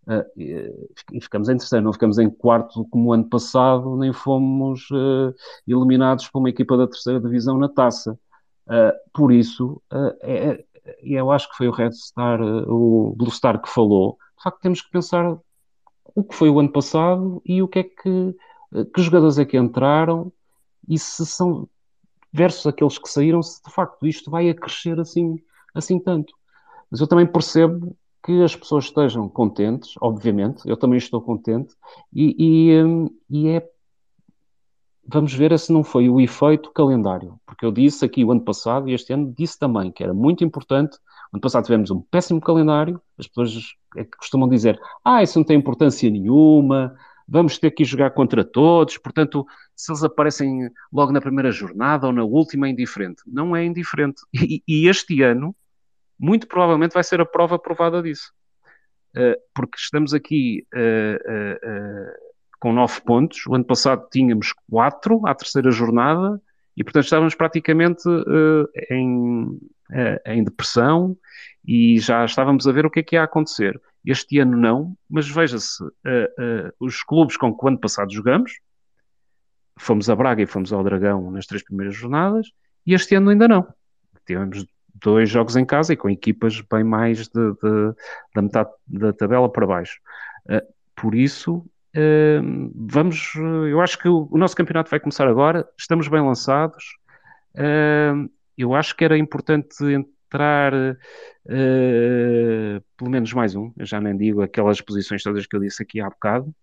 Uh, 0.07 0.23
e 1.11 1.19
ficamos 1.19 1.49
em 1.49 1.57
terceiro, 1.57 1.83
não 1.83 1.93
ficamos 1.93 2.19
em 2.19 2.29
quarto 2.29 2.85
como 2.91 3.09
o 3.09 3.13
ano 3.13 3.27
passado, 3.27 3.97
nem 3.97 4.13
fomos 4.13 4.89
uh, 4.91 5.33
eliminados 5.67 6.27
por 6.29 6.39
uma 6.39 6.49
equipa 6.49 6.77
da 6.77 6.87
terceira 6.87 7.19
divisão 7.19 7.57
na 7.57 7.67
taça. 7.67 8.17
Uh, 8.67 8.93
por 9.13 9.31
isso, 9.31 9.81
é, 10.21 10.63
e 11.01 11.13
eu 11.13 11.31
acho 11.31 11.49
que 11.49 11.57
foi 11.57 11.67
o 11.67 11.71
Red 11.71 11.93
Star, 11.93 12.41
o 12.41 13.13
Blue 13.17 13.31
Star 13.31 13.61
que 13.61 13.69
falou, 13.69 14.17
de 14.37 14.43
facto 14.43 14.61
temos 14.61 14.81
que 14.81 14.91
pensar 14.91 15.37
o 16.15 16.23
que 16.23 16.35
foi 16.35 16.49
o 16.49 16.59
ano 16.59 16.71
passado 16.71 17.41
e 17.45 17.61
o 17.61 17.67
que 17.67 17.79
é 17.79 17.83
que, 17.83 18.35
que 18.93 19.01
jogadores 19.01 19.37
é 19.37 19.45
que 19.45 19.57
entraram 19.57 20.31
e 20.87 20.97
se 20.99 21.25
são 21.25 21.67
versus 22.31 22.67
aqueles 22.67 22.97
que 22.97 23.09
saíram, 23.09 23.41
se 23.41 23.63
de 23.63 23.71
facto 23.71 24.05
isto 24.05 24.29
vai 24.29 24.49
a 24.49 24.53
crescer 24.53 24.99
assim, 24.99 25.39
assim 25.73 25.99
tanto. 25.99 26.33
Mas 26.91 26.99
eu 26.99 27.07
também 27.07 27.25
percebo 27.25 27.95
que 28.25 28.43
as 28.43 28.55
pessoas 28.55 28.85
estejam 28.85 29.29
contentes, 29.29 29.93
obviamente, 30.01 30.61
eu 30.65 30.75
também 30.75 30.97
estou 30.97 31.21
contente, 31.21 31.73
e, 32.11 32.35
e, 32.71 32.83
hum, 32.83 33.09
e 33.29 33.49
é. 33.49 33.74
Vamos 35.07 35.33
ver 35.33 35.57
se 35.59 35.71
não 35.71 35.83
foi 35.83 36.09
o 36.09 36.19
efeito 36.19 36.71
calendário, 36.71 37.39
porque 37.45 37.63
eu 37.63 37.71
disse 37.71 38.03
aqui 38.03 38.25
o 38.25 38.31
ano 38.31 38.41
passado 38.41 38.89
e 38.89 38.93
este 38.93 39.13
ano 39.13 39.33
disse 39.37 39.59
também 39.59 39.91
que 39.91 40.03
era 40.03 40.13
muito 40.13 40.43
importante. 40.43 40.97
O 41.31 41.35
ano 41.37 41.41
passado 41.41 41.63
tivemos 41.63 41.91
um 41.91 42.01
péssimo 42.01 42.41
calendário, 42.41 42.99
as 43.17 43.27
pessoas 43.27 43.75
é 43.95 44.03
que 44.03 44.17
costumam 44.17 44.49
dizer: 44.49 44.79
ah, 45.03 45.21
isso 45.21 45.37
não 45.37 45.45
tem 45.45 45.57
importância 45.57 46.09
nenhuma, 46.09 46.95
vamos 47.27 47.59
ter 47.59 47.71
que 47.71 47.83
jogar 47.83 48.11
contra 48.11 48.43
todos, 48.43 48.97
portanto, 48.97 49.45
se 49.75 49.91
eles 49.91 50.03
aparecem 50.03 50.69
logo 50.91 51.11
na 51.11 51.21
primeira 51.21 51.51
jornada 51.51 52.07
ou 52.07 52.13
na 52.13 52.23
última, 52.23 52.67
é 52.67 52.71
indiferente. 52.71 53.21
Não 53.27 53.55
é 53.55 53.63
indiferente. 53.63 54.21
E, 54.33 54.63
e 54.67 54.87
este 54.87 55.21
ano, 55.21 55.55
muito 56.19 56.47
provavelmente 56.47 56.93
vai 56.93 57.03
ser 57.03 57.19
a 57.21 57.25
prova 57.25 57.59
provada 57.59 58.01
disso. 58.01 58.31
Uh, 59.15 59.35
porque 59.53 59.77
estamos 59.77 60.13
aqui 60.13 60.65
uh, 60.73 61.15
uh, 61.15 62.24
com 62.65 62.73
nove 62.73 62.99
pontos. 63.01 63.45
O 63.45 63.53
ano 63.53 63.63
passado 63.63 64.07
tínhamos 64.11 64.51
quatro 64.67 65.21
à 65.27 65.35
terceira 65.35 65.69
jornada 65.69 66.41
e, 66.75 66.83
portanto, 66.83 67.03
estávamos 67.03 67.35
praticamente 67.35 68.01
em, 68.89 69.59
em 70.25 70.43
depressão 70.43 71.15
e 71.63 71.99
já 71.99 72.25
estávamos 72.25 72.67
a 72.67 72.71
ver 72.71 72.83
o 72.83 72.89
que 72.89 73.01
é 73.01 73.03
que 73.03 73.15
ia 73.17 73.21
acontecer. 73.21 73.79
Este 74.03 74.39
ano 74.39 74.57
não, 74.57 74.97
mas 75.07 75.29
veja-se, 75.29 75.83
os 76.79 77.03
clubes 77.03 77.37
com 77.37 77.55
que 77.55 77.63
o 77.63 77.67
ano 77.67 77.79
passado 77.79 78.11
jogamos, 78.11 78.53
fomos 79.77 80.09
a 80.09 80.15
Braga 80.15 80.41
e 80.41 80.47
fomos 80.47 80.73
ao 80.73 80.83
Dragão 80.83 81.29
nas 81.29 81.45
três 81.45 81.63
primeiras 81.63 81.95
jornadas, 81.95 82.47
e 82.83 82.95
este 82.95 83.13
ano 83.13 83.29
ainda 83.29 83.47
não. 83.47 83.67
Tivemos 84.25 84.65
dois 84.95 85.29
jogos 85.29 85.55
em 85.55 85.65
casa 85.65 85.93
e 85.93 85.97
com 85.97 86.09
equipas 86.09 86.59
bem 86.61 86.83
mais 86.83 87.27
de, 87.27 87.51
de, 87.51 87.93
da 88.33 88.41
metade 88.41 88.71
da 88.87 89.13
tabela 89.13 89.51
para 89.51 89.67
baixo. 89.67 89.99
Uh, 90.47 90.65
por 90.95 91.13
isso, 91.13 91.63
uh, 91.95 92.71
vamos. 92.75 93.33
Eu 93.35 93.81
acho 93.81 93.97
que 93.97 94.07
o, 94.07 94.27
o, 94.31 94.37
nosso 94.37 94.55
campeonato 94.55 94.89
vai 94.89 94.99
começar 94.99 95.27
agora, 95.27 95.67
estamos 95.77 96.07
bem 96.07 96.21
lançados. 96.21 96.83
Uh, 97.55 98.29
eu 98.57 98.73
acho 98.73 98.95
que 98.95 99.03
era 99.03 99.17
importante 99.17 99.83
entrar 99.83 100.73
pelo 102.97 103.09
menos 103.09 103.31
mais 103.31 103.55
um, 103.55 103.71
eu 103.77 103.85
já 103.85 104.01
nem 104.01 104.17
digo 104.17 104.41
aquelas 104.41 104.81
posições 104.81 105.23
todas 105.23 105.45
que 105.47 105.55
eu 105.55 105.61
disse 105.61 105.81
aqui 105.81 106.01
há 106.01 106.09
bocado. 106.09 106.53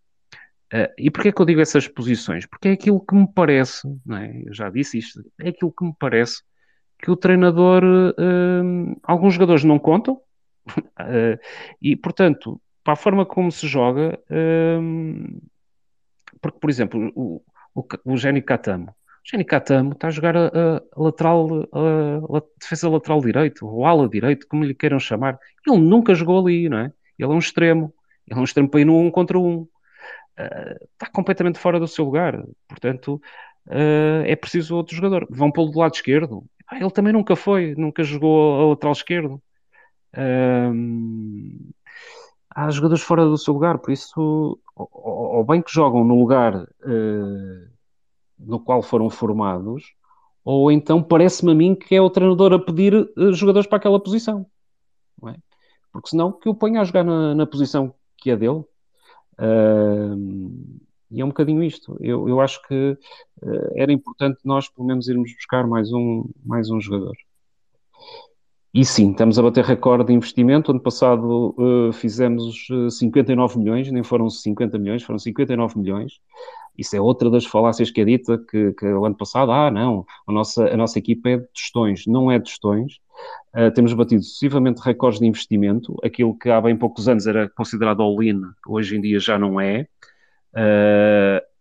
Uh, 0.72 0.88
e 0.96 1.10
porquê 1.10 1.28
é 1.28 1.32
que 1.32 1.42
eu 1.42 1.44
digo 1.44 1.60
essas 1.60 1.86
posições? 1.86 2.46
Porque 2.46 2.68
é 2.68 2.72
aquilo 2.72 3.04
que 3.04 3.14
me 3.14 3.30
parece, 3.30 3.86
não 4.06 4.16
é? 4.16 4.42
eu 4.46 4.54
já 4.54 4.70
disse 4.70 4.96
isto, 4.96 5.22
é 5.38 5.50
aquilo 5.50 5.70
que 5.70 5.84
me 5.84 5.94
parece 5.98 6.42
que 6.98 7.10
o 7.10 7.16
treinador, 7.16 7.84
uh, 7.84 9.00
alguns 9.02 9.34
jogadores 9.34 9.64
não 9.64 9.78
contam, 9.78 10.14
uh, 10.14 11.38
e 11.82 11.94
portanto, 11.94 12.58
para 12.84 12.94
a 12.94 12.96
forma 12.96 13.24
como 13.24 13.50
se 13.50 13.66
joga, 13.66 14.18
uh, 14.30 15.40
porque, 16.40 16.58
por 16.58 16.70
exemplo, 16.70 17.12
o, 17.14 17.42
o, 17.74 17.84
o 18.04 18.16
Jenny 18.16 18.42
Catamo, 18.42 18.94
o 19.24 19.30
Jenny 19.30 19.44
Catamo 19.44 19.92
está 19.92 20.08
a 20.08 20.10
jogar 20.10 20.36
a, 20.36 20.48
a 20.48 20.82
lateral, 20.96 21.68
a, 21.72 22.38
a, 22.38 22.42
defesa 22.60 22.88
lateral 22.88 23.20
direito, 23.20 23.66
ou 23.66 23.86
ala 23.86 24.08
direito, 24.08 24.46
como 24.48 24.64
lhe 24.64 24.74
queiram 24.74 24.98
chamar. 24.98 25.38
Ele 25.66 25.78
nunca 25.78 26.14
jogou 26.14 26.40
ali, 26.40 26.68
não 26.68 26.78
é? 26.78 26.92
Ele 27.16 27.30
é 27.30 27.34
um 27.34 27.38
extremo. 27.38 27.94
Ele 28.26 28.38
é 28.38 28.40
um 28.40 28.44
extremo 28.44 28.68
para 28.68 28.80
ir 28.80 28.84
no 28.84 28.98
um 28.98 29.10
contra 29.10 29.38
um. 29.38 29.60
Uh, 30.38 30.88
está 30.92 31.06
completamente 31.12 31.58
fora 31.58 31.78
do 31.78 31.86
seu 31.86 32.04
lugar. 32.04 32.42
Portanto, 32.66 33.20
uh, 33.68 34.24
é 34.26 34.34
preciso 34.34 34.74
outro 34.74 34.96
jogador. 34.96 35.26
Vão 35.30 35.52
pô-lo 35.52 35.70
do 35.70 35.78
lado 35.78 35.94
esquerdo. 35.94 36.44
Ele 36.72 36.90
também 36.90 37.12
nunca 37.12 37.36
foi, 37.36 37.74
nunca 37.76 38.02
jogou 38.02 38.60
a 38.60 38.68
lateral 38.70 38.92
esquerdo. 38.92 39.42
Um, 40.16 41.70
há 42.54 42.70
jogadores 42.70 43.02
fora 43.02 43.24
do 43.24 43.38
seu 43.38 43.54
lugar, 43.54 43.78
por 43.78 43.92
isso, 43.92 44.58
ou, 44.74 45.44
bem 45.44 45.62
que 45.62 45.72
jogam 45.72 46.04
no 46.04 46.18
lugar 46.18 46.66
no 48.38 48.60
qual 48.60 48.82
foram 48.82 49.08
formados, 49.08 49.94
ou 50.44 50.70
então 50.70 51.02
parece-me 51.02 51.52
a 51.52 51.54
mim 51.54 51.74
que 51.74 51.94
é 51.94 52.00
o 52.00 52.10
treinador 52.10 52.52
a 52.52 52.58
pedir 52.58 52.94
uh, 52.94 53.32
jogadores 53.32 53.68
para 53.68 53.78
aquela 53.78 54.02
posição. 54.02 54.46
É? 55.28 55.36
Porque 55.92 56.10
senão 56.10 56.32
que 56.32 56.48
o 56.48 56.54
ponha 56.54 56.80
a 56.80 56.84
jogar 56.84 57.04
na, 57.04 57.34
na 57.34 57.46
posição 57.46 57.94
que 58.16 58.30
é 58.30 58.36
dele. 58.36 58.64
Uh, 59.38 60.80
e 61.10 61.20
é 61.20 61.24
um 61.24 61.28
bocadinho 61.28 61.62
isto. 61.62 61.96
Eu, 62.00 62.28
eu 62.28 62.40
acho 62.40 62.60
que 62.66 62.98
uh, 63.42 63.72
era 63.76 63.92
importante 63.92 64.40
nós, 64.44 64.68
pelo 64.68 64.86
menos, 64.86 65.08
irmos 65.08 65.32
buscar 65.34 65.66
mais 65.66 65.92
um, 65.92 66.24
mais 66.44 66.70
um 66.70 66.80
jogador. 66.80 67.14
E 68.74 68.86
sim, 68.86 69.10
estamos 69.10 69.38
a 69.38 69.42
bater 69.42 69.64
recorde 69.64 70.06
de 70.06 70.12
investimento. 70.14 70.70
Ano 70.70 70.80
passado 70.80 71.54
uh, 71.58 71.92
fizemos 71.92 72.66
59 72.90 73.58
milhões, 73.58 73.92
nem 73.92 74.02
foram 74.02 74.30
50 74.30 74.78
milhões, 74.78 75.02
foram 75.02 75.18
59 75.18 75.78
milhões. 75.78 76.20
Isso 76.76 76.96
é 76.96 77.00
outra 77.00 77.28
das 77.28 77.44
falácias 77.44 77.90
que 77.90 78.00
é 78.00 78.04
dita, 78.06 78.38
que, 78.38 78.72
que 78.72 78.86
o 78.86 79.04
ano 79.04 79.14
passado, 79.14 79.52
ah, 79.52 79.70
não, 79.70 80.06
a 80.26 80.32
nossa, 80.32 80.64
a 80.68 80.76
nossa 80.76 80.98
equipa 80.98 81.28
é 81.28 81.36
de 81.36 81.46
tostões. 81.52 82.06
Não 82.06 82.30
é 82.30 82.38
de 82.38 82.44
tostões. 82.44 82.94
Uh, 83.54 83.70
temos 83.74 83.92
batido 83.92 84.22
sucessivamente 84.22 84.80
recordes 84.80 85.20
de 85.20 85.26
investimento. 85.26 85.94
Aquilo 86.02 86.34
que 86.38 86.48
há 86.48 86.58
bem 86.58 86.74
poucos 86.74 87.08
anos 87.08 87.26
era 87.26 87.50
considerado 87.50 88.02
all-in, 88.02 88.40
hoje 88.66 88.96
em 88.96 89.02
dia 89.02 89.20
já 89.20 89.38
não 89.38 89.60
é. 89.60 89.86
Uh, 90.54 91.51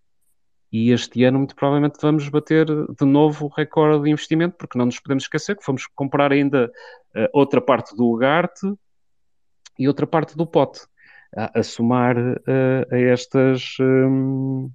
e 0.71 0.91
este 0.91 1.23
ano, 1.25 1.39
muito 1.39 1.55
provavelmente, 1.55 1.99
vamos 2.01 2.29
bater 2.29 2.65
de 2.65 3.05
novo 3.05 3.45
o 3.45 3.49
recorde 3.49 4.03
de 4.03 4.09
investimento, 4.09 4.55
porque 4.57 4.77
não 4.77 4.85
nos 4.85 4.99
podemos 4.99 5.23
esquecer 5.23 5.57
que 5.57 5.65
fomos 5.65 5.85
comprar 5.87 6.31
ainda 6.31 6.71
uh, 7.15 7.27
outra 7.33 7.59
parte 7.59 7.95
do 7.95 8.05
Ugarte 8.05 8.65
e 9.77 9.87
outra 9.87 10.07
parte 10.07 10.37
do 10.37 10.47
pote, 10.47 10.81
a, 11.35 11.59
a 11.59 11.63
somar 11.63 12.17
uh, 12.17 12.85
a 12.89 12.97
estas, 12.97 13.75
um, 13.81 14.71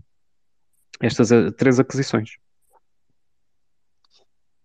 estas 1.00 1.31
três 1.57 1.81
aquisições. 1.81 2.36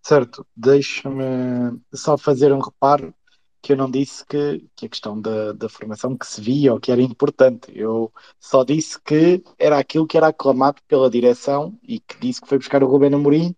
Certo, 0.03 0.45
deixa-me 0.55 1.79
só 1.93 2.17
fazer 2.17 2.51
um 2.51 2.59
reparo 2.59 3.13
que 3.61 3.73
eu 3.73 3.77
não 3.77 3.89
disse 3.89 4.25
que, 4.25 4.65
que 4.75 4.87
a 4.87 4.89
questão 4.89 5.19
da, 5.19 5.53
da 5.53 5.69
formação 5.69 6.17
que 6.17 6.25
se 6.25 6.41
via 6.41 6.73
ou 6.73 6.79
que 6.79 6.91
era 6.91 7.01
importante. 7.01 7.71
Eu 7.73 8.11
só 8.39 8.63
disse 8.63 8.99
que 8.99 9.43
era 9.59 9.77
aquilo 9.77 10.07
que 10.07 10.17
era 10.17 10.27
aclamado 10.27 10.81
pela 10.87 11.09
direção 11.09 11.77
e 11.83 11.99
que 11.99 12.19
disse 12.19 12.41
que 12.41 12.47
foi 12.47 12.57
buscar 12.57 12.83
o 12.83 12.87
Rubén 12.87 13.13
Amorim 13.13 13.55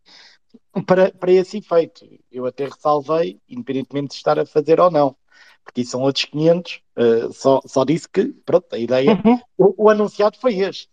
para, 0.85 1.11
para 1.11 1.32
esse 1.32 1.57
efeito. 1.57 2.06
Eu 2.32 2.45
até 2.45 2.65
ressalvei, 2.65 3.40
independentemente 3.48 4.09
de 4.09 4.15
estar 4.15 4.38
a 4.38 4.45
fazer 4.45 4.80
ou 4.80 4.91
não, 4.91 5.15
porque 5.64 5.82
isso 5.82 5.91
são 5.91 6.01
outros 6.01 6.25
500. 6.25 6.82
Uh, 6.98 7.33
só, 7.33 7.61
só 7.65 7.85
disse 7.85 8.09
que, 8.09 8.25
pronto, 8.45 8.67
a 8.73 8.77
ideia, 8.77 9.22
uhum. 9.25 9.40
o, 9.57 9.85
o, 9.85 9.90
anunciado 9.90 10.38
foi 10.38 10.59
este. 10.59 10.90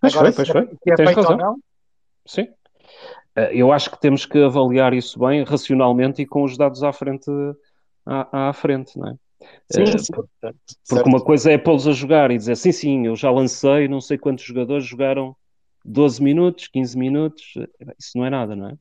Pois 0.00 0.14
Agora, 0.14 0.32
foi, 0.32 0.44
pois 0.44 0.66
foi. 0.66 0.76
Se 0.82 0.92
é 0.92 0.96
feito 0.96 1.16
razão. 1.16 1.32
ou 1.32 1.36
não. 1.36 1.56
Sim. 2.26 2.42
Uh, 3.36 3.50
eu 3.50 3.72
acho 3.72 3.90
que 3.90 4.00
temos 4.00 4.24
que 4.24 4.38
avaliar 4.38 4.92
isso 4.94 5.18
bem, 5.18 5.42
racionalmente 5.42 6.22
e 6.22 6.26
com 6.26 6.44
os 6.44 6.56
dados 6.56 6.82
à 6.82 6.92
frente 6.92 7.30
à, 8.06 8.48
à 8.48 8.52
frente, 8.52 8.98
não 8.98 9.08
é? 9.08 9.14
Sim, 9.70 9.82
uh, 9.82 9.98
sim. 9.98 10.12
Porque 10.12 10.28
certo. 10.84 11.06
uma 11.06 11.20
coisa 11.20 11.50
é 11.50 11.58
pô-los 11.58 11.86
a 11.86 11.92
jogar 11.92 12.30
e 12.30 12.36
dizer 12.36 12.56
sim, 12.56 12.72
sim, 12.72 13.06
eu 13.06 13.16
já 13.16 13.30
lancei, 13.30 13.88
não 13.88 14.00
sei 14.00 14.16
quantos 14.18 14.44
jogadores 14.44 14.86
jogaram 14.86 15.36
12 15.84 16.22
minutos, 16.22 16.68
15 16.68 16.96
minutos, 16.96 17.54
isso 17.98 18.16
não 18.16 18.24
é 18.24 18.30
nada, 18.30 18.54
não 18.54 18.68
é? 18.68 18.76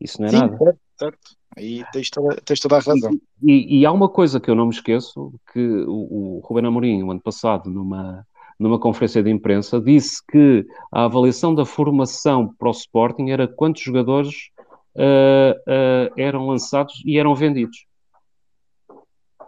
Isso 0.00 0.20
não 0.20 0.28
é 0.28 0.30
sim, 0.30 0.38
nada. 0.38 0.56
Certo, 0.56 0.80
certo. 0.98 1.18
Aí 1.56 1.84
tens 1.92 2.10
toda, 2.10 2.36
tens 2.44 2.60
toda 2.60 2.76
a 2.76 2.80
razão. 2.80 3.10
E, 3.42 3.80
e, 3.80 3.86
há 3.86 3.92
uma 3.92 4.08
coisa 4.08 4.40
que 4.40 4.50
eu 4.50 4.54
não 4.54 4.66
me 4.66 4.72
esqueço, 4.72 5.32
que 5.52 5.60
o, 5.60 6.38
o 6.38 6.40
Ruben 6.44 6.66
Amorim, 6.66 7.02
o 7.02 7.10
ano 7.10 7.20
passado, 7.20 7.68
numa, 7.68 8.26
numa 8.58 8.78
conferência 8.78 9.22
de 9.22 9.30
imprensa, 9.30 9.80
disse 9.80 10.24
que 10.30 10.64
a 10.92 11.04
avaliação 11.04 11.54
da 11.54 11.64
formação 11.64 12.54
para 12.56 12.68
o 12.68 12.72
Sporting 12.72 13.30
era 13.30 13.48
quantos 13.48 13.82
jogadores 13.82 14.50
uh, 14.94 15.52
uh, 15.66 16.12
eram 16.16 16.46
lançados 16.46 17.02
e 17.04 17.18
eram 17.18 17.34
vendidos. 17.34 17.86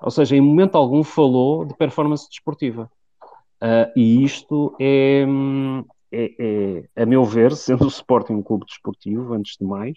Ou 0.03 0.11
seja, 0.11 0.37
em 0.37 0.41
momento 0.41 0.77
algum 0.77 1.05
falou 1.05 1.65
de 1.65 1.75
performance 1.75 2.29
desportiva. 2.29 2.91
Uh, 3.63 3.87
e 3.97 4.25
isto 4.25 4.77
é, 4.81 5.25
é, 6.13 6.85
é, 6.97 7.03
a 7.03 7.07
meu 7.07 7.25
ver, 7.25 7.53
sendo 7.53 7.85
o 7.85 7.89
Sporting 7.89 8.35
um 8.35 8.43
clube 8.43 8.67
desportivo, 8.67 9.33
antes 9.33 9.57
de 9.57 9.65
mais, 9.65 9.97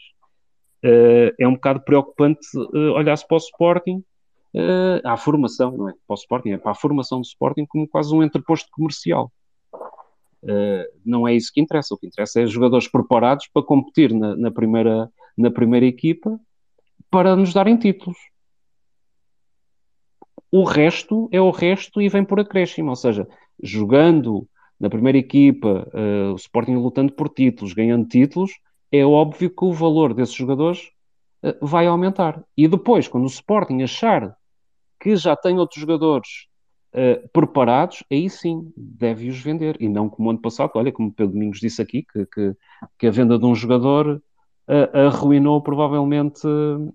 uh, 0.84 1.34
é 1.38 1.48
um 1.48 1.56
bocado 1.56 1.82
preocupante 1.82 2.48
uh, 2.56 2.93
olhar-se 2.93 3.27
para 3.27 3.35
o 3.35 3.40
Sporting, 3.40 4.03
uh, 4.56 5.01
à 5.03 5.17
formação, 5.17 5.72
não 5.75 5.90
é? 5.90 5.93
Para 6.08 6.14
o 6.14 6.16
Sporting, 6.16 6.51
é 6.51 6.58
para 6.58 6.72
a 6.72 6.75
formação 6.75 7.19
do 7.19 7.25
Sporting 7.25 7.66
como 7.66 7.88
quase 7.88 8.14
um 8.14 8.24
entreposto 8.24 8.69
comercial. 8.72 9.32
não 11.03 11.27
é 11.27 11.34
isso 11.34 11.51
que 11.51 11.59
interessa. 11.59 11.93
O 11.93 11.98
que 11.98 12.08
interessa 12.08 12.42
é 12.42 12.48
jogadores 12.48 12.88
preparados 12.88 13.48
para 13.51 13.64
competir 13.64 14.14
na, 14.14 14.35
na 14.35 14.51
primeira, 14.51 15.09
na 15.35 15.51
primeira 15.51 15.85
equipa 15.85 16.40
para 17.09 17.35
nos 17.35 17.53
darem 17.53 17.77
títulos. 17.77 18.17
O 20.58 20.64
resto 20.64 21.27
é 21.34 21.42
o 21.42 21.51
resto 21.51 22.01
e 22.01 22.08
vem 22.08 22.24
por 22.24 22.40
acréscimo, 22.40 22.90
ou 22.90 22.95
seja, 22.95 23.27
jogando 23.61 24.48
na 24.80 24.90
primeira 24.90 25.17
equipa, 25.17 25.85
uh, 25.93 26.32
o 26.32 26.35
Sporting 26.38 26.75
lutando 26.75 27.11
por 27.11 27.27
títulos, 27.27 27.74
ganhando 27.74 28.08
títulos, 28.08 28.53
é 28.90 29.06
óbvio 29.06 29.50
que 29.50 29.66
o 29.66 29.74
valor 29.74 30.14
desses 30.14 30.34
jogadores 30.34 30.92
uh, 31.43 31.53
vai 31.61 31.88
aumentar. 31.88 32.42
E 32.56 32.69
depois, 32.69 33.06
quando 33.06 33.25
o 33.25 33.27
Sporting 33.27 33.82
achar 33.84 34.34
que 34.98 35.17
já 35.17 35.35
tem 35.35 35.59
outros 35.59 35.82
jogadores 35.82 36.48
uh, 36.93 37.27
preparados, 37.34 38.01
aí 38.09 38.30
sim 38.30 38.72
deve-os 38.77 39.38
vender. 39.38 39.75
E 39.82 39.90
não 39.90 40.08
como 40.08 40.30
ano 40.30 40.40
passado, 40.40 40.72
olha, 40.75 40.90
como 40.90 41.09
o 41.09 41.11
Pedro 41.11 41.34
Domingos 41.34 41.59
disse 41.59 41.82
aqui, 41.82 42.01
que, 42.01 42.25
que, 42.27 42.56
que 42.98 43.08
a 43.08 43.11
venda 43.11 43.38
de 43.38 43.45
um 43.45 43.56
jogador 43.56 44.24
arruinou 44.94 45.61
provavelmente 45.61 46.48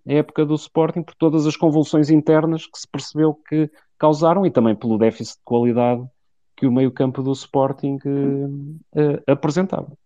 a 0.06 0.12
época 0.12 0.44
do 0.44 0.54
Sporting 0.54 1.02
por 1.02 1.14
todas 1.14 1.46
as 1.46 1.56
convulsões 1.56 2.10
internas 2.10 2.66
que 2.66 2.78
se 2.78 2.88
percebeu 2.88 3.34
que 3.34 3.70
causaram 3.98 4.44
e 4.44 4.50
também 4.50 4.74
pelo 4.74 4.98
déficit 4.98 5.36
de 5.36 5.44
qualidade 5.44 6.04
que 6.56 6.66
o 6.66 6.72
meio-campo 6.72 7.22
do 7.22 7.32
Sporting 7.32 7.98
uh, 8.04 9.22
apresentava. 9.26 9.96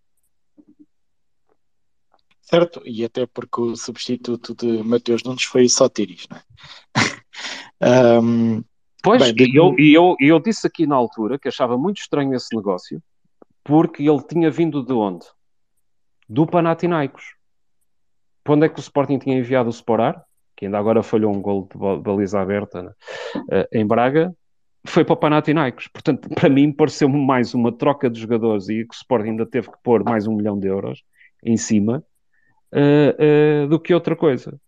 Certo, 2.43 2.83
e 2.85 3.05
até 3.05 3.27
porque 3.27 3.61
o 3.61 3.75
substituto 3.75 4.55
de 4.55 4.83
Mateus 4.83 5.25
Nunes 5.25 5.45
foi 5.45 5.69
só 5.69 5.89
Tiris, 5.89 6.29
não 6.29 6.37
é? 6.37 8.21
um, 8.21 8.63
pois, 9.03 9.33
bem, 9.33 9.49
e 9.49 9.57
eu, 9.59 9.75
eu, 9.79 10.17
eu 10.21 10.39
disse 10.39 10.67
aqui 10.67 10.87
na 10.87 10.95
altura 10.95 11.39
que 11.39 11.49
achava 11.49 11.77
muito 11.79 12.03
estranho 12.03 12.35
esse 12.35 12.55
negócio, 12.55 13.03
porque 13.65 14.03
ele 14.03 14.23
tinha 14.23 14.51
vindo 14.51 14.85
de 14.85 14.93
onde? 14.93 15.27
Do 16.29 16.47
Panathinaikos. 16.47 17.34
Para 18.45 18.55
onde 18.55 18.67
é 18.67 18.69
que 18.69 18.79
o 18.79 18.81
Sporting 18.81 19.19
tinha 19.19 19.39
enviado 19.39 19.69
o 19.69 19.73
Sporar? 19.73 20.23
Que 20.55 20.67
ainda 20.67 20.79
agora 20.79 21.03
falhou 21.03 21.35
um 21.35 21.41
gol 21.41 21.69
de 21.69 22.03
baliza 22.03 22.41
aberta 22.41 22.83
né? 22.83 22.93
uh, 23.37 23.67
em 23.73 23.85
Braga 23.85 24.33
foi 24.87 25.05
para 25.05 25.15
o 25.15 25.17
Panathinaikos. 25.17 25.89
Portanto, 25.89 26.29
para 26.29 26.49
mim, 26.49 26.71
pareceu-me 26.71 27.19
mais 27.19 27.55
uma 27.55 27.73
troca 27.73 28.11
de 28.11 28.21
jogadores 28.21 28.69
e 28.69 28.85
que 28.85 28.95
o 28.95 28.97
Sport 28.97 29.25
ainda 29.25 29.47
teve 29.47 29.71
que 29.71 29.79
pôr 29.83 30.05
mais 30.05 30.27
um 30.27 30.37
milhão 30.37 30.59
de 30.59 30.69
euros 30.69 31.03
em 31.43 31.57
cima 31.57 32.05
uh, 32.73 33.65
uh, 33.65 33.69
do 33.69 33.81
que 33.81 33.95
outra 33.95 34.15
coisa. 34.15 34.59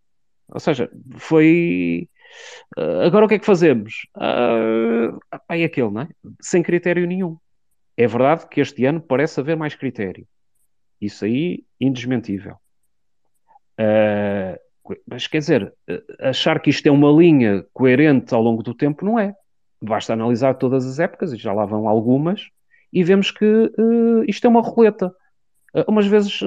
Ou 0.48 0.60
seja, 0.60 0.90
foi. 1.16 2.08
Agora 3.04 3.24
o 3.24 3.28
que 3.28 3.34
é 3.34 3.38
que 3.38 3.46
fazemos? 3.46 4.06
Uh, 4.16 5.18
é 5.48 5.64
aquele, 5.64 5.90
não 5.90 6.02
é? 6.02 6.08
Sem 6.40 6.62
critério 6.62 7.06
nenhum. 7.06 7.36
É 7.96 8.06
verdade 8.06 8.46
que 8.48 8.60
este 8.60 8.84
ano 8.84 9.00
parece 9.00 9.40
haver 9.40 9.56
mais 9.56 9.74
critério. 9.74 10.26
Isso 11.00 11.24
aí, 11.24 11.64
indesmentível. 11.80 12.56
Mas 15.06 15.26
quer 15.26 15.38
dizer, 15.38 15.74
achar 16.20 16.60
que 16.60 16.70
isto 16.70 16.86
é 16.86 16.90
uma 16.90 17.10
linha 17.10 17.66
coerente 17.72 18.34
ao 18.34 18.40
longo 18.40 18.62
do 18.62 18.74
tempo 18.74 19.04
não 19.04 19.18
é 19.18 19.34
basta 19.80 20.12
analisar 20.12 20.54
todas 20.54 20.86
as 20.86 20.98
épocas, 20.98 21.32
e 21.32 21.36
já 21.36 21.52
lá 21.52 21.64
vão 21.64 21.88
algumas, 21.88 22.48
e 22.92 23.02
vemos 23.02 23.30
que 23.30 23.44
uh, 23.44 24.24
isto 24.26 24.46
é 24.46 24.50
uma 24.50 24.60
roleta. 24.60 25.14
Uh, 25.74 25.84
umas 25.88 26.06
vezes 26.06 26.40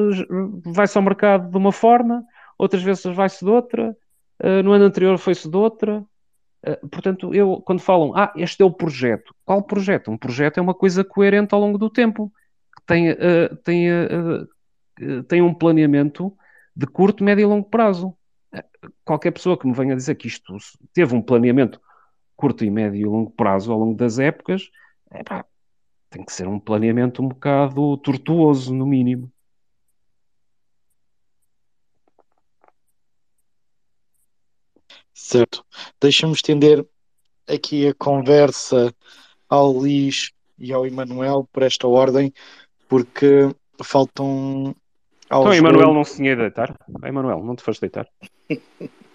vai-se 0.66 0.98
ao 0.98 1.04
mercado 1.04 1.50
de 1.50 1.58
uma 1.58 1.72
forma, 1.72 2.24
outras 2.58 2.82
vezes 2.82 3.04
vai-se 3.04 3.44
de 3.44 3.52
outra, 3.52 3.96
no 4.64 4.72
ano 4.72 4.86
anterior 4.86 5.18
foi-se 5.18 5.50
de 5.50 5.58
outra. 5.58 6.02
portanto, 6.90 7.34
eu, 7.34 7.62
quando 7.66 7.82
falam, 7.82 8.14
ah, 8.16 8.32
este 8.38 8.62
é 8.62 8.66
o 8.66 8.72
projeto, 8.72 9.36
qual 9.44 9.62
projeto? 9.62 10.10
Um 10.12 10.18
projeto 10.18 10.60
é 10.60 10.62
uma 10.62 10.74
coisa 10.74 11.04
coerente 11.04 11.54
ao 11.54 11.60
longo 11.60 11.78
do 11.78 11.90
tempo, 11.90 12.32
que 12.74 12.86
tem, 12.86 13.18
tem, 13.66 13.90
tem 15.28 15.42
um 15.42 15.54
planeamento 15.54 16.34
de 16.80 16.88
curto, 16.88 17.24
médio 17.26 17.44
e 17.44 17.46
longo 17.46 17.70
prazo. 17.70 18.16
Qualquer 19.04 19.32
pessoa 19.32 19.58
que 19.58 19.68
me 19.68 19.74
venha 19.74 19.96
dizer 19.96 20.16
que 20.16 20.28
isto 20.28 20.56
teve 20.94 21.14
um 21.14 21.22
planeamento 21.22 21.82
curto 22.38 22.64
e 22.64 22.70
médio 22.72 23.02
e 23.02 23.06
longo 23.06 23.32
prazo, 23.32 23.72
ao 23.74 23.80
longo 23.80 23.96
das 23.96 24.18
épocas, 24.18 24.70
epá, 25.12 25.46
tem 26.10 26.24
que 26.24 26.32
ser 26.32 26.48
um 26.48 26.58
planeamento 26.58 27.22
um 27.22 27.28
bocado 27.28 27.98
tortuoso, 27.98 28.74
no 28.74 28.86
mínimo. 28.86 29.30
Certo. 35.14 35.66
Deixa-me 36.00 36.34
estender 36.34 36.88
aqui 37.46 37.88
a 37.88 37.94
conversa 37.94 38.96
ao 39.50 39.70
Luís 39.72 40.32
e 40.58 40.72
ao 40.72 40.88
Emanuel 40.88 41.48
por 41.52 41.64
esta 41.64 41.88
ordem, 41.90 42.34
porque 42.88 43.54
faltam. 43.84 44.74
Então, 45.30 45.54
Emanuel 45.54 45.94
não 45.94 46.04
se 46.04 46.16
tinha 46.16 46.36
de 46.36 46.42
deitar? 46.42 46.76
Emanuel, 47.04 47.44
não 47.44 47.56
te 47.56 47.62
foste 47.62 47.82
deitar? 47.82 48.08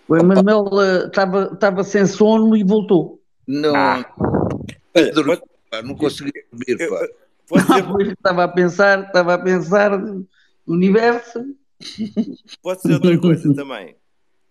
O 0.07 0.17
Emanuel 0.17 0.69
estava 1.07 1.81
uh, 1.81 1.85
sem 1.85 2.07
sono 2.07 2.57
e 2.57 2.63
voltou. 2.63 3.21
Não. 3.47 3.75
Ah. 3.75 4.15
Pedro, 4.93 5.43
pá, 5.69 5.83
não 5.83 5.97
consegui 5.97 6.33
dormir, 6.53 6.89
pá. 6.89 7.09
estava 8.13 8.45
a 8.45 8.49
pensar, 8.49 9.07
estava 9.07 9.35
a 9.35 9.39
pensar 9.39 9.99
no 9.99 10.27
universo. 10.67 11.45
Pode 12.63 12.83
ser 12.83 12.93
outra 12.93 13.19
coisa 13.19 13.53
também. 13.53 13.97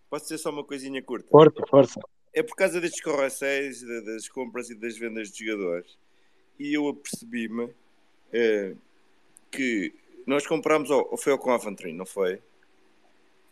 Pode 0.09 0.27
ser 0.27 0.37
só 0.37 0.49
uma 0.49 0.65
coisinha 0.65 1.01
curta. 1.01 1.27
Força, 1.29 1.63
força. 1.69 1.99
É 2.33 2.43
por 2.43 2.55
causa 2.55 2.81
destes 2.81 3.01
correcéis, 3.01 3.81
das 4.05 4.27
compras 4.27 4.69
e 4.69 4.75
das 4.75 4.97
vendas 4.97 5.29
de 5.29 5.45
jogadores. 5.45 5.97
E 6.59 6.73
eu 6.73 6.87
apercebi-me 6.89 7.69
é, 8.31 8.73
que 9.49 9.93
nós 10.25 10.45
comprámos, 10.47 10.89
ou 10.89 11.17
foi 11.17 11.33
ao 11.33 11.39
Coventry, 11.39 11.93
não 11.93 12.05
foi? 12.05 12.39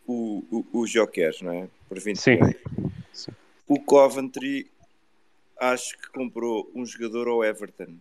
o, 0.06 0.66
o, 0.72 0.80
os 0.80 0.90
Jokers, 0.90 1.40
não 1.42 1.52
é? 1.52 1.68
Por 1.88 1.98
20 1.98 2.16
Sim. 2.16 2.38
Sim. 3.12 3.32
O 3.66 3.80
Coventry 3.80 4.70
acho 5.58 5.96
que 5.98 6.10
comprou 6.10 6.70
um 6.74 6.84
jogador 6.84 7.28
ao 7.28 7.44
Everton, 7.44 7.96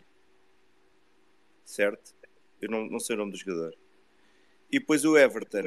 certo? 1.64 2.14
Eu 2.61 2.69
não, 2.69 2.85
não 2.85 3.00
sei 3.00 3.16
o 3.16 3.19
nome 3.19 3.32
do 3.32 3.38
jogador. 3.38 3.75
E 4.72 4.80
depois 4.80 5.06
o 5.06 5.17
Everton 5.17 5.64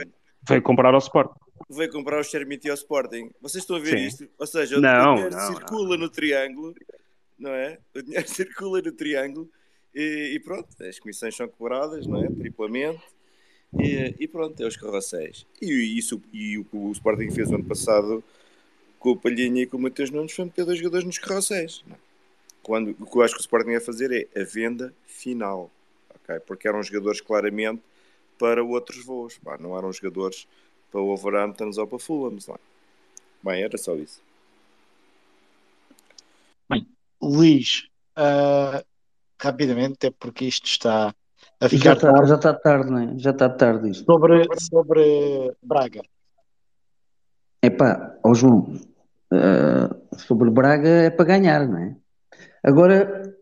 veio 0.47 0.63
comprar 0.63 0.93
ao 0.93 0.99
Sporting. 0.99 1.39
Veio 1.71 1.91
comprar 1.91 2.19
o 2.19 2.25
Chermiti 2.25 2.69
ao 2.69 2.75
Sporting. 2.75 3.31
Vocês 3.41 3.63
estão 3.63 3.77
a 3.77 3.81
ver 3.81 3.99
Sim. 3.99 4.07
isto? 4.07 4.29
Ou 4.39 4.47
seja, 4.47 4.81
não, 4.81 5.13
o 5.13 5.15
dinheiro 5.15 5.37
não, 5.37 5.47
circula 5.47 5.89
não. 5.91 5.99
no 5.99 6.09
triângulo, 6.11 6.75
não 7.39 7.51
é? 7.51 7.79
O 7.95 8.03
dinheiro 8.03 8.27
circula 8.29 8.83
no 8.83 8.93
triângulo 8.93 9.51
e, 9.95 10.35
e, 10.35 10.41
pronto, 10.41 10.69
as 10.83 10.99
comissões 10.99 11.37
são 11.37 11.49
cobradas, 11.49 12.07
não 12.07 12.25
é? 12.25 12.29
Triplamente. 12.29 13.03
E, 13.79 14.15
e 14.19 14.29
pronto, 14.29 14.61
é 14.63 14.67
os 14.67 14.77
carrosséis. 14.77 15.47
E, 15.61 15.99
isso, 15.99 16.21
e 16.33 16.59
o 16.59 16.65
que 16.65 16.77
o 16.77 16.93
Sporting 16.93 17.31
fez 17.31 17.51
o 17.51 17.55
ano 17.55 17.65
passado 17.65 18.23
com 18.99 19.11
o 19.11 19.17
Palhinha 19.17 19.63
e 19.63 19.67
com 19.67 19.77
o 19.77 19.81
Matheus 19.81 20.11
Nunes 20.11 20.33
foi 20.33 20.47
meter 20.47 20.65
dois 20.65 20.79
jogadores 20.79 21.05
nos 21.05 21.19
carrosséis. 21.19 21.85
É? 21.91 21.95
Quando, 22.63 22.97
o 22.99 23.07
que 23.07 23.17
eu 23.17 23.23
acho 23.23 23.35
que 23.35 23.41
o 23.41 23.43
Sporting 23.43 23.71
ia 23.71 23.81
fazer 23.81 24.11
é 24.11 24.41
a 24.41 24.45
venda 24.45 24.95
final. 25.07 25.71
Okay? 26.23 26.41
Porque 26.41 26.67
eram 26.67 26.83
jogadores 26.83 27.21
claramente 27.21 27.83
para 28.39 28.65
outros 28.65 29.05
voos. 29.05 29.39
Pá, 29.39 29.59
não 29.59 29.77
eram 29.77 29.93
jogadores 29.93 30.47
para 30.91 31.01
o 31.01 31.07
Wolverhampton 31.07 31.71
ou 31.77 31.87
para 31.87 31.99
Fulham. 31.99 32.39
Lá. 32.49 32.59
Bem, 33.43 33.63
era 33.63 33.77
só 33.77 33.95
isso. 33.97 34.23
Bem, 36.69 36.87
Luís, 37.21 37.89
uh, 38.17 38.83
rapidamente, 39.45 40.07
é 40.07 40.11
porque 40.11 40.47
isto 40.47 40.67
está 40.67 41.15
a 41.61 41.69
ficar 41.69 41.91
já 41.91 41.93
está, 41.93 42.25
já 42.25 42.35
está 42.35 42.55
tarde, 42.55 42.91
não 42.91 42.99
é? 42.99 43.19
Já 43.19 43.31
está 43.31 43.49
tarde 43.49 43.91
isto. 43.91 44.05
Sobre, 44.05 44.47
sobre 44.59 45.53
Braga. 45.63 46.03
Epá, 47.63 48.19
ó 48.23 48.35
João, 48.35 48.75
uh, 49.33 50.19
sobre 50.19 50.51
Braga 50.51 50.89
é 50.89 51.11
para 51.11 51.25
ganhar, 51.25 51.67
não 51.67 51.79
é? 51.79 51.97
Agora, 52.63 53.35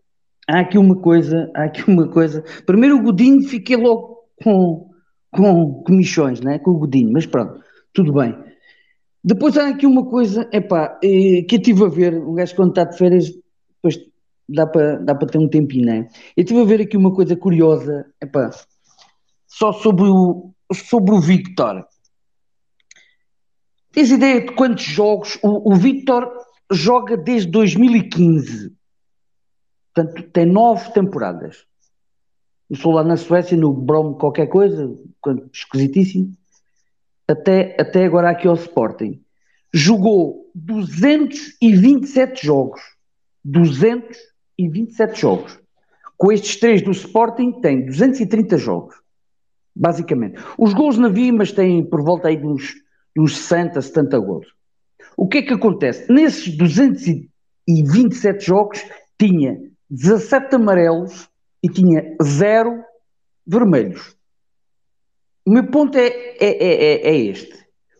há 0.48 0.60
aqui 0.60 0.78
uma 0.78 0.96
coisa, 0.96 1.50
há 1.54 1.64
aqui 1.64 1.88
uma 1.88 2.08
coisa. 2.08 2.44
Primeiro 2.66 2.96
o 2.96 3.02
Godinho 3.02 3.42
fiquei 3.48 3.76
logo 3.76 4.28
com, 4.42 4.90
com 5.30 5.82
comichões, 5.84 6.40
não 6.40 6.52
é? 6.52 6.58
Com 6.58 6.72
o 6.72 6.78
Godinho, 6.78 7.12
mas 7.12 7.26
pronto, 7.26 7.60
tudo 7.92 8.12
bem. 8.12 8.36
Depois 9.24 9.56
há 9.56 9.68
aqui 9.68 9.86
uma 9.86 10.04
coisa, 10.04 10.48
epá, 10.52 10.98
eh, 11.02 11.42
que 11.42 11.54
eu 11.54 11.58
estive 11.58 11.84
a 11.84 11.88
ver, 11.88 12.14
um 12.14 12.34
gajo 12.34 12.56
quando 12.56 12.70
está 12.70 12.82
de 12.82 12.98
férias, 12.98 13.30
depois 13.76 14.11
dá 14.48 14.66
para 14.66 14.98
dá 14.98 15.14
ter 15.14 15.38
um 15.38 15.48
tempinho, 15.48 15.86
não 15.86 15.92
é? 15.92 16.08
Eu 16.36 16.42
estive 16.42 16.60
a 16.60 16.64
ver 16.64 16.80
aqui 16.80 16.96
uma 16.96 17.14
coisa 17.14 17.36
curiosa, 17.36 18.06
epá, 18.20 18.50
só 19.46 19.72
sobre 19.72 20.04
o, 20.04 20.52
sobre 20.72 21.14
o 21.14 21.20
Victor. 21.20 21.86
Tens 23.92 24.10
ideia 24.10 24.40
de 24.40 24.52
quantos 24.54 24.84
jogos 24.84 25.38
o, 25.42 25.72
o 25.72 25.76
Victor 25.76 26.30
joga 26.70 27.16
desde 27.16 27.50
2015. 27.50 28.72
Portanto, 29.94 30.22
tem 30.30 30.46
nove 30.46 30.90
temporadas. 30.92 31.66
Eu 32.70 32.76
sou 32.76 32.92
lá 32.92 33.04
na 33.04 33.18
Suécia, 33.18 33.56
no 33.56 33.72
Brom 33.74 34.14
qualquer 34.14 34.46
coisa, 34.46 34.90
esquisitíssimo. 35.52 36.32
Até, 37.28 37.76
até 37.78 38.06
agora 38.06 38.30
aqui 38.30 38.48
ao 38.48 38.54
Sporting. 38.54 39.22
Jogou 39.74 40.50
227 40.54 42.46
jogos. 42.46 42.80
227 44.68 45.20
jogos. 45.20 45.58
Com 46.16 46.30
estes 46.32 46.56
três 46.56 46.82
do 46.82 46.90
Sporting, 46.90 47.60
tem 47.60 47.84
230 47.86 48.56
jogos. 48.56 48.94
Basicamente. 49.74 50.40
Os 50.58 50.72
gols 50.74 50.98
não 50.98 51.12
vi, 51.12 51.32
mas 51.32 51.50
tem 51.52 51.84
por 51.84 52.02
volta 52.02 52.28
aí 52.28 52.36
de 52.36 52.46
uns, 52.46 52.74
uns 53.16 53.36
60, 53.38 53.80
70 53.80 54.18
gols. 54.18 54.46
O 55.16 55.26
que 55.26 55.38
é 55.38 55.42
que 55.42 55.52
acontece? 55.54 56.10
Nesses 56.12 56.56
227 56.56 58.44
jogos, 58.44 58.84
tinha 59.18 59.58
17 59.90 60.54
amarelos 60.56 61.28
e 61.62 61.68
tinha 61.68 62.16
0 62.22 62.84
vermelhos. 63.46 64.16
O 65.44 65.50
meu 65.50 65.66
ponto 65.66 65.96
é, 65.98 66.06
é, 66.06 66.36
é, 66.40 66.74
é- 66.84 67.08
é 67.10 67.16
este. 67.16 67.52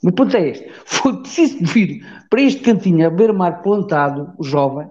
O 0.03 0.07
meu 0.07 0.15
ponto 0.15 0.37
é 0.37 0.49
este. 0.49 0.71
Foi 0.85 1.21
preciso 1.21 1.59
vir 1.65 2.05
para 2.31 2.41
este 2.41 2.61
cantinho 2.63 3.07
a 3.07 3.11
beira-mar 3.11 3.63
plantado, 3.63 4.33
jovem, 4.41 4.89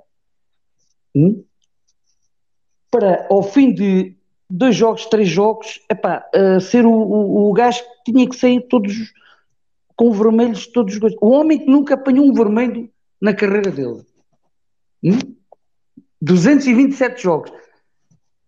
para 2.91 3.25
ao 3.29 3.41
fim 3.41 3.73
de 3.73 4.15
dois 4.49 4.75
jogos, 4.75 5.05
três 5.05 5.29
jogos, 5.29 5.79
epá, 5.89 6.29
uh, 6.35 6.59
ser 6.59 6.85
o, 6.85 6.91
o, 6.91 7.49
o 7.49 7.53
gajo 7.53 7.81
que 8.03 8.11
tinha 8.11 8.29
que 8.29 8.35
sair 8.35 8.61
todos 8.67 8.93
com 9.95 10.11
vermelhos 10.11 10.67
todos 10.67 10.95
os 10.95 10.99
dois. 10.99 11.13
O 11.21 11.29
homem 11.29 11.59
que 11.59 11.71
nunca 11.71 11.93
apanhou 11.93 12.25
um 12.25 12.33
vermelho 12.33 12.89
na 13.21 13.33
carreira 13.33 13.71
dele. 13.71 14.03
Hum? 15.03 15.19
227 16.21 17.21
jogos. 17.21 17.51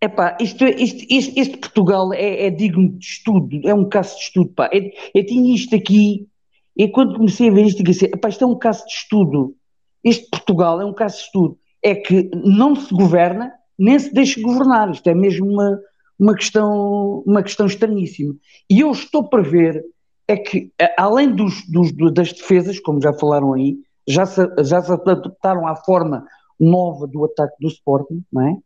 Epá, 0.00 0.36
isto, 0.38 0.64
isto, 0.66 1.04
isto, 1.08 1.38
este 1.38 1.56
Portugal 1.56 2.12
é, 2.12 2.46
é 2.46 2.50
digno 2.50 2.90
de 2.90 3.04
estudo, 3.04 3.60
é 3.66 3.72
um 3.72 3.88
caso 3.88 4.16
de 4.16 4.22
estudo, 4.22 4.50
pá. 4.50 4.68
Eu, 4.70 4.90
eu 5.14 5.24
tinha 5.24 5.54
isto 5.54 5.74
aqui, 5.74 6.28
e 6.76 6.88
quando 6.88 7.16
comecei 7.16 7.48
a 7.48 7.52
ver 7.52 7.64
isto, 7.64 7.82
disse, 7.82 8.04
epá, 8.04 8.28
isto 8.28 8.44
é 8.44 8.46
um 8.46 8.58
caso 8.58 8.84
de 8.84 8.92
estudo. 8.92 9.56
Este 10.02 10.28
Portugal 10.28 10.80
é 10.80 10.84
um 10.84 10.92
caso 10.92 11.16
de 11.16 11.22
estudo. 11.22 11.58
É 11.82 11.94
que 11.94 12.30
não 12.34 12.76
se 12.76 12.92
governa, 12.92 13.52
nem 13.78 13.98
se 13.98 14.12
deixa 14.12 14.40
governar. 14.40 14.90
Isto 14.90 15.08
é 15.08 15.14
mesmo 15.14 15.46
uma, 15.46 15.80
uma, 16.18 16.34
questão, 16.34 17.22
uma 17.26 17.42
questão 17.42 17.66
estranhíssima. 17.66 18.34
E 18.70 18.80
eu 18.80 18.90
estou 18.92 19.28
para 19.28 19.42
ver, 19.42 19.84
é 20.28 20.36
que, 20.36 20.70
além 20.96 21.34
dos, 21.34 21.66
dos- 21.68 21.92
do- 21.92 22.10
das 22.10 22.32
defesas, 22.32 22.78
como 22.80 23.00
já 23.00 23.12
falaram 23.12 23.52
aí, 23.52 23.76
já 24.06 24.26
se, 24.26 24.40
já 24.64 24.80
se 24.82 24.92
adaptaram 24.92 25.66
à 25.66 25.74
forma 25.76 26.26
nova 26.58 27.06
do 27.06 27.24
ataque 27.24 27.54
do 27.60 27.68
Sporting, 27.68 28.22
não 28.32 28.42
é? 28.48 28.56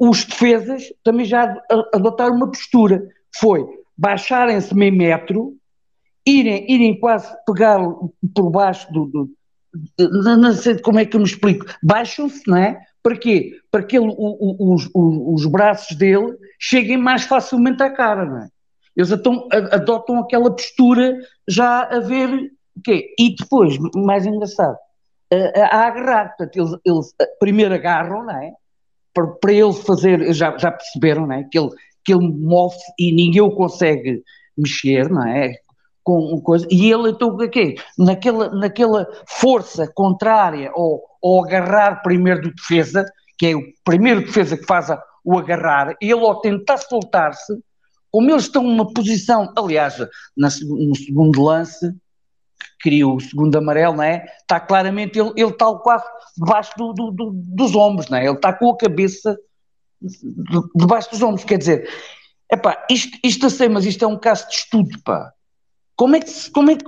os 0.00 0.24
defesas 0.24 0.84
também 1.02 1.24
já 1.26 1.60
adotaram 1.92 2.36
uma 2.36 2.46
postura. 2.48 3.02
Foi 3.36 3.66
baixarem-se 3.96 4.72
meio 4.74 4.94
metro, 4.94 5.56
irem, 6.24 6.70
irem 6.70 6.98
quase 7.00 7.26
pegar 7.44 7.80
por 8.34 8.50
baixo 8.50 8.86
do. 8.92 9.06
do 9.06 9.30
não 10.36 10.52
sei 10.52 10.78
como 10.78 11.00
é 11.00 11.04
que 11.04 11.16
eu 11.16 11.20
me 11.20 11.26
explico. 11.26 11.66
Baixam-se, 11.82 12.42
não 12.46 12.56
é? 12.56 12.78
Para 13.04 13.16
quê? 13.18 13.52
Para 13.70 13.82
que 13.84 13.96
ele, 13.98 14.08
o- 14.08 14.14
o- 14.18 14.74
os, 14.74 14.86
os- 14.94 15.44
os 15.44 15.46
braços 15.46 15.96
dele 15.96 16.36
cheguem 16.58 16.96
mais 16.96 17.24
facilmente 17.24 17.82
à 17.82 17.90
cara, 17.90 18.24
não 18.24 18.38
é? 18.38 18.48
Eles 18.96 19.10
então 19.12 19.46
a- 19.52 19.76
adotam 19.76 20.18
aquela 20.20 20.50
postura 20.50 21.18
já 21.46 21.82
a 21.82 22.00
ver 22.00 22.30
o 22.76 22.82
quê? 22.82 23.14
E 23.20 23.36
depois, 23.36 23.76
mais 23.94 24.24
engraçado, 24.26 24.76
a, 25.32 25.60
a- 25.60 25.86
agarrar. 25.86 26.28
Portanto, 26.36 26.56
eles, 26.56 26.80
eles 26.84 27.14
primeiro 27.38 27.74
agarram, 27.74 28.24
não 28.24 28.34
é? 28.34 28.52
para, 29.12 29.28
para 29.28 29.52
ele 29.52 29.72
fazer, 29.72 30.32
já, 30.32 30.56
já 30.58 30.72
perceberam, 30.72 31.26
não 31.26 31.36
é? 31.36 31.44
Que 31.44 31.58
ele, 31.58 31.70
que 32.04 32.12
ele 32.12 32.26
move 32.28 32.74
e 32.98 33.12
ninguém 33.12 33.42
o 33.42 33.54
consegue 33.54 34.22
mexer, 34.58 35.08
não 35.08 35.24
é? 35.26 35.54
Com 36.02 36.40
coisa, 36.42 36.66
e 36.70 36.90
ele 36.92 37.10
então 37.10 37.28
o 37.28 37.48
que 37.48 37.60
é? 37.60 37.74
Naquela, 37.96 38.50
naquela 38.50 39.06
força 39.26 39.86
contrária 39.94 40.70
ao, 40.74 41.00
ao 41.24 41.44
agarrar 41.44 42.02
primeiro 42.02 42.42
do 42.42 42.54
defesa, 42.54 43.06
que 43.38 43.46
é 43.46 43.56
o 43.56 43.62
primeiro 43.82 44.20
defesa 44.20 44.56
que 44.56 44.66
faz 44.66 44.88
o 45.24 45.38
agarrar, 45.38 45.96
ele 46.00 46.12
ao 46.20 46.40
tentar 46.40 46.76
soltar-se, 46.76 47.58
como 48.10 48.30
eles 48.30 48.44
estão 48.44 48.62
numa 48.62 48.92
posição, 48.92 49.50
aliás, 49.56 49.98
na 50.36 50.48
no 50.62 50.94
segundo 50.94 51.42
lance, 51.42 51.90
que 52.78 52.90
cria 52.90 53.08
o 53.08 53.18
segundo 53.18 53.56
amarelo, 53.56 53.96
não 53.96 54.04
é? 54.04 54.24
Está 54.40 54.60
claramente, 54.60 55.18
ele, 55.18 55.32
ele 55.36 55.50
está 55.50 55.72
quase 55.76 56.04
debaixo 56.36 56.72
do- 56.76 56.92
do- 56.92 57.10
do- 57.10 57.32
dos 57.32 57.74
ombros, 57.74 58.08
não 58.08 58.18
é? 58.18 58.26
Ele 58.26 58.34
está 58.36 58.52
com 58.52 58.70
a 58.70 58.76
cabeça 58.76 59.36
de- 60.00 60.68
debaixo 60.76 61.10
dos 61.10 61.22
ombros, 61.22 61.44
quer 61.44 61.58
dizer, 61.58 61.88
epá, 62.52 62.84
isto, 62.90 63.18
isto 63.24 63.46
eu 63.46 63.50
sei, 63.50 63.68
mas 63.68 63.84
isto 63.86 64.04
é 64.04 64.08
um 64.08 64.18
caso 64.18 64.46
de 64.48 64.54
estudo, 64.54 65.02
pá. 65.02 65.32
Como 65.96 66.14
é 66.16 66.20
que, 66.20 66.50
como 66.50 66.70
é 66.70 66.76
que, 66.76 66.84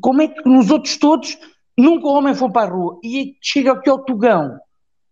como 0.00 0.22
é 0.22 0.28
que 0.28 0.48
nos 0.48 0.70
outros 0.70 0.96
todos 0.96 1.36
nunca 1.78 2.06
o 2.06 2.12
homem 2.12 2.34
foi 2.34 2.50
para 2.50 2.70
a 2.70 2.74
rua 2.74 2.98
e 3.02 3.36
chega 3.40 3.72
aqui 3.72 3.88
ao 3.88 4.04
Tugão, 4.04 4.58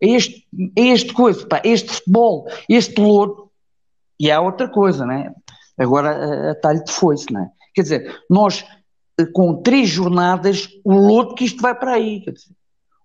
é 0.00 0.08
este, 0.08 0.46
é 0.76 0.88
este 0.88 1.12
coisa, 1.12 1.46
pá, 1.46 1.60
este 1.64 1.90
futebol, 1.90 2.46
este 2.68 3.00
lodo, 3.00 3.50
e 4.18 4.30
há 4.30 4.40
outra 4.40 4.68
coisa, 4.68 5.04
né? 5.06 5.32
Agora 5.78 6.10
a, 6.10 6.50
a 6.50 6.54
talho 6.54 6.84
de 6.84 6.92
foice, 6.92 7.32
né? 7.32 7.50
Quer 7.74 7.82
dizer, 7.82 8.20
nós 8.28 8.64
eh, 9.18 9.26
com 9.32 9.62
três 9.62 9.88
jornadas, 9.88 10.68
o 10.84 10.92
lodo 10.92 11.34
que 11.34 11.44
isto 11.44 11.62
vai 11.62 11.74
para 11.74 11.94
aí, 11.94 12.20
quer 12.20 12.32
dizer, 12.32 12.54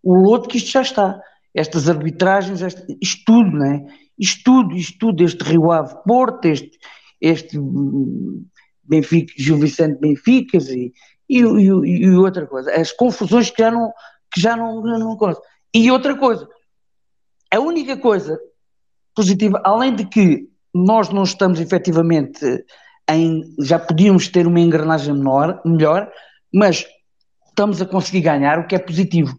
o 0.03 0.14
lodo 0.14 0.48
que 0.48 0.58
isto 0.58 0.72
já 0.72 0.82
está. 0.82 1.19
Estas 1.53 1.90
arbitragens, 1.90 2.61
este, 2.61 2.98
isto 3.01 3.24
tudo, 3.25 3.51
né? 3.58 3.85
Isto 4.19 4.43
tudo, 4.43 4.75
isto 4.75 4.98
tudo, 5.00 5.24
este 5.24 5.43
Rio 5.43 5.72
Ave 5.72 5.95
Porto, 6.06 6.45
este, 6.45 6.77
este 7.22 7.58
hum, 7.58 8.45
Benfica, 8.84 9.34
Gil 9.38 9.58
Vicente 9.58 10.00
Benficas 10.00 10.69
e, 10.69 10.93
e, 11.29 11.39
e- 11.39 12.03
e 12.05 12.09
outra 12.15 12.45
coisa, 12.47 12.71
as 12.71 12.91
confusões 12.91 13.49
que 13.49 13.61
já 13.61 13.71
não, 13.71 13.91
que 14.33 14.39
já 14.41 14.55
não, 14.55 14.81
não, 14.81 15.17
coisa. 15.17 15.39
E 15.73 15.89
outra 15.91 16.15
coisa, 16.17 16.47
a 17.53 17.59
única 17.59 17.97
coisa 17.97 18.39
positiva, 19.15 19.61
além 19.63 19.95
de 19.95 20.05
que 20.05 20.47
nós 20.73 21.09
não 21.09 21.23
estamos 21.23 21.59
efetivamente 21.59 22.65
em. 23.09 23.43
já 23.59 23.79
podíamos 23.79 24.27
ter 24.27 24.45
uma 24.47 24.59
engrenagem 24.59 25.13
menor, 25.13 25.61
melhor, 25.65 26.11
mas 26.53 26.85
estamos 27.47 27.81
a 27.81 27.85
conseguir 27.85 28.21
ganhar, 28.21 28.59
o 28.59 28.67
que 28.67 28.75
é 28.75 28.79
positivo. 28.79 29.35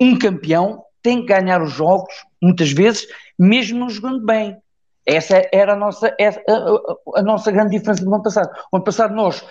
Um 0.00 0.18
campeão 0.18 0.82
tem 1.02 1.20
que 1.24 1.32
ganhar 1.32 1.62
os 1.62 1.72
jogos, 1.72 2.12
muitas 2.42 2.70
vezes, 2.72 3.06
mesmo 3.38 3.78
não 3.78 3.88
jogando 3.88 4.24
bem. 4.24 4.56
Essa 5.06 5.42
era 5.52 5.72
a 5.72 5.76
nossa, 5.76 6.08
a, 6.08 6.52
a- 6.52 7.20
a 7.20 7.22
nossa 7.22 7.50
grande 7.50 7.70
diferença 7.78 8.04
do 8.04 8.12
ano 8.14 8.22
passado. 8.22 8.50
O 8.70 8.76
ano 8.76 8.84
passado 8.84 9.14
nós, 9.14 9.42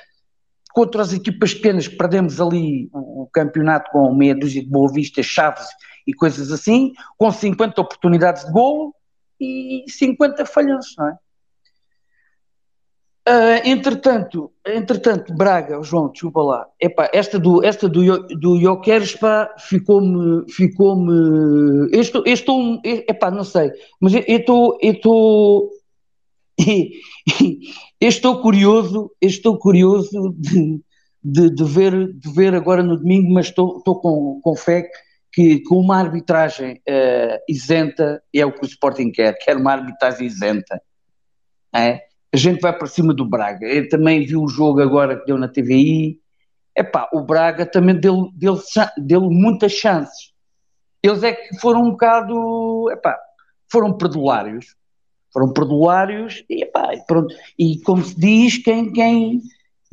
contra 0.77 1.01
as 1.01 1.11
equipas 1.11 1.55
pequenas, 1.55 1.87
perdemos 1.87 2.39
ali 2.39 2.87
o, 2.93 3.27
campeonato 3.33 3.89
com 3.89 4.13
meia 4.13 4.35
dúzia 4.35 4.61
de 4.61 4.69
Boa 4.69 4.93
Vista, 4.93 5.23
Chaves 5.23 5.65
e 6.05 6.13
coisas 6.13 6.51
assim, 6.51 6.93
com 7.17 7.31
50 7.31 7.81
oportunidades 7.81 8.45
de 8.45 8.51
golo 8.51 8.93
e 9.41 9.83
50 9.87 10.45
falhanços, 10.45 10.93
não 10.95 11.07
é? 11.07 11.17
Ah, 13.25 13.67
entretanto, 13.67 14.51
entretanto, 14.63 15.33
Braga, 15.33 15.81
João, 15.81 16.11
desculpa 16.11 16.43
lá, 16.43 16.67
epá, 16.79 17.09
esta 17.11 17.39
do, 17.39 17.65
esta 17.65 17.89
do, 17.89 18.19
do 18.27 18.61
Jokeres, 18.61 19.17
ficou-me, 19.57 20.45
ficou-me, 20.49 21.89
estou, 21.91 22.21
estou, 22.23 22.79
epá, 22.85 23.31
não 23.31 23.43
sei, 23.43 23.71
mas 23.99 24.13
eu 24.13 24.23
estou, 24.27 24.77
eu 24.79 24.93
estou, 24.93 25.71
eu 27.99 28.09
estou 28.09 28.41
curioso, 28.41 29.11
estou 29.21 29.57
curioso 29.57 30.35
de, 30.37 30.81
de, 31.23 31.49
de 31.49 31.63
ver, 31.63 32.13
de 32.13 32.33
ver 32.33 32.55
agora 32.55 32.81
no 32.81 32.97
domingo, 32.97 33.31
mas 33.33 33.47
estou, 33.47 33.77
estou 33.77 33.99
com, 33.99 34.39
com 34.41 34.55
fé 34.55 34.89
que 35.37 35.61
com 35.63 35.77
uma 35.77 35.99
arbitragem 35.99 36.81
eh, 36.87 37.39
isenta 37.47 38.23
é 38.33 38.43
o 38.43 38.51
que 38.51 38.63
o 38.63 38.65
Sporting 38.65 39.11
quer, 39.11 39.37
quer 39.37 39.55
uma 39.55 39.73
arbitragem 39.73 40.25
isenta. 40.25 40.81
É? 41.75 42.01
A 42.33 42.37
gente 42.37 42.59
vai 42.59 42.75
para 42.75 42.87
cima 42.87 43.13
do 43.13 43.23
Braga. 43.23 43.67
Eu 43.67 43.87
também 43.87 44.25
vi 44.25 44.35
o 44.35 44.47
jogo 44.47 44.81
agora 44.81 45.15
que 45.15 45.27
deu 45.27 45.37
na 45.37 45.47
TVI. 45.47 46.19
Epá, 46.75 47.07
o 47.13 47.21
Braga 47.21 47.65
também 47.67 47.95
deu, 47.95 48.31
deu, 48.33 48.59
deu 48.97 49.21
muitas 49.29 49.73
chances. 49.73 50.33
Eles 51.03 51.21
é 51.21 51.33
que 51.33 51.59
foram 51.59 51.83
um 51.83 51.91
bocado, 51.91 52.89
epá, 52.91 53.15
foram 53.71 53.95
perdulários. 53.95 54.75
Foram 55.33 55.53
perdulários 55.53 56.43
e, 56.49 56.65
pronto. 57.07 57.33
E 57.57 57.79
como 57.81 58.03
se 58.03 58.19
diz, 58.19 58.57
quem, 58.57 58.91
quem, 58.91 59.41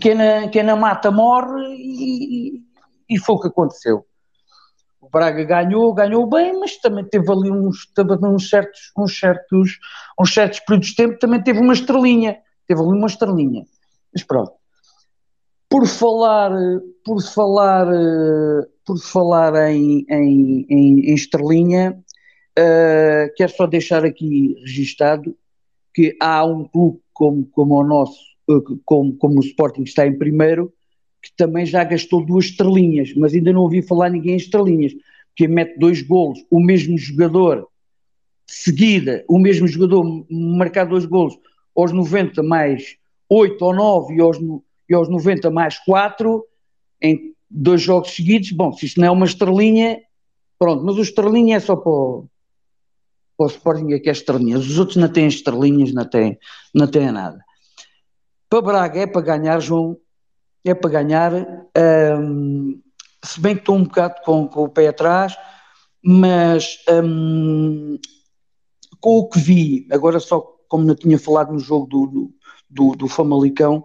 quem, 0.00 0.14
na, 0.14 0.48
quem 0.48 0.62
na 0.62 0.76
mata 0.76 1.10
morre 1.10 1.62
e, 1.76 2.62
e 3.08 3.18
foi 3.18 3.34
o 3.34 3.40
que 3.40 3.48
aconteceu. 3.48 4.06
O 5.00 5.08
Braga 5.10 5.44
ganhou, 5.44 5.92
ganhou 5.92 6.26
bem, 6.26 6.58
mas 6.58 6.78
também 6.78 7.04
teve 7.04 7.30
ali 7.30 7.50
uns, 7.50 7.86
teve 7.94 8.14
uns 8.26 8.48
certos, 8.48 8.90
uns 8.96 9.18
certos, 9.18 9.78
uns 10.18 10.32
certos 10.32 10.60
períodos 10.60 10.88
de 10.88 10.96
tempo, 10.96 11.18
também 11.18 11.42
teve 11.42 11.60
uma 11.60 11.74
estrelinha, 11.74 12.38
teve 12.66 12.80
ali 12.80 12.90
uma 12.90 13.06
estrelinha. 13.06 13.64
Mas 14.12 14.22
pronto. 14.22 14.52
por 15.68 15.86
falar, 15.86 16.52
por 17.04 17.20
falar, 17.22 17.86
por 18.86 18.98
falar 18.98 19.70
em, 19.70 20.06
em, 20.08 20.66
em, 20.70 21.00
em 21.10 21.14
estrelinha, 21.14 22.02
uh, 22.58 23.34
quero 23.36 23.52
só 23.52 23.66
deixar 23.66 24.04
aqui 24.04 24.56
registado 24.60 25.36
que 25.92 26.16
há 26.20 26.44
um 26.44 26.64
clube 26.64 27.00
como, 27.12 27.46
como 27.46 27.74
o 27.76 27.84
nosso, 27.84 28.18
como, 28.84 29.16
como 29.16 29.38
o 29.38 29.44
Sporting 29.44 29.82
está 29.82 30.06
em 30.06 30.18
primeiro, 30.18 30.72
que 31.22 31.30
também 31.36 31.64
já 31.64 31.84
gastou 31.84 32.24
duas 32.24 32.46
estrelinhas, 32.46 33.14
mas 33.14 33.32
ainda 33.32 33.52
não 33.52 33.62
ouvi 33.62 33.80
falar 33.80 34.10
ninguém 34.10 34.34
em 34.34 34.36
estrelinhas, 34.36 34.92
que 35.36 35.48
mete 35.48 35.78
dois 35.78 36.02
golos, 36.02 36.44
o 36.50 36.60
mesmo 36.60 36.98
jogador, 36.98 37.68
seguida, 38.46 39.24
o 39.28 39.38
mesmo 39.38 39.66
jogador 39.66 40.04
marcar 40.30 40.84
dois 40.84 41.06
golos 41.06 41.38
aos 41.74 41.92
90 41.92 42.42
mais 42.42 42.96
8 43.28 43.64
ou 43.64 43.74
9 43.74 44.14
e 44.14 44.20
aos, 44.20 44.38
e 44.88 44.94
aos 44.94 45.08
90 45.08 45.50
mais 45.50 45.78
4 45.78 46.44
em 47.02 47.34
dois 47.48 47.80
jogos 47.82 48.14
seguidos. 48.14 48.52
Bom, 48.52 48.72
se 48.72 48.86
isto 48.86 49.00
não 49.00 49.08
é 49.08 49.10
uma 49.10 49.26
estrelinha, 49.26 50.00
pronto, 50.58 50.84
mas 50.84 50.96
o 50.96 51.02
estrelinha 51.02 51.56
é 51.56 51.60
só 51.60 51.74
para 51.74 51.90
o, 51.90 52.28
o 53.38 53.46
Sporting, 53.46 53.92
é 53.92 53.98
que 53.98 54.08
é 54.08 54.12
estrelinhas. 54.12 54.66
Os 54.66 54.78
outros 54.78 54.96
não 54.96 55.08
têm 55.08 55.26
estrelinhas, 55.26 55.92
não 55.92 56.04
têm, 56.04 56.38
não 56.74 56.86
têm 56.86 57.10
nada. 57.10 57.38
Para 58.48 58.62
Braga 58.62 59.00
é 59.00 59.06
para 59.06 59.20
ganhar, 59.20 59.60
João, 59.60 59.96
é 60.64 60.74
para 60.74 60.90
ganhar. 60.90 61.32
Um, 61.76 62.80
se 63.24 63.40
bem 63.40 63.54
que 63.54 63.62
estou 63.62 63.76
um 63.76 63.84
bocado 63.84 64.20
com, 64.24 64.46
com 64.46 64.64
o 64.64 64.68
pé 64.68 64.88
atrás, 64.88 65.36
mas 66.02 66.78
um, 66.88 67.98
com 69.00 69.18
o 69.18 69.28
que 69.28 69.38
vi, 69.38 69.88
agora 69.90 70.20
só 70.20 70.40
como 70.68 70.84
não 70.84 70.94
tinha 70.94 71.18
falado 71.18 71.52
no 71.52 71.58
jogo 71.58 71.86
do, 71.86 72.30
do, 72.68 72.96
do 72.96 73.08
Famalicão, 73.08 73.84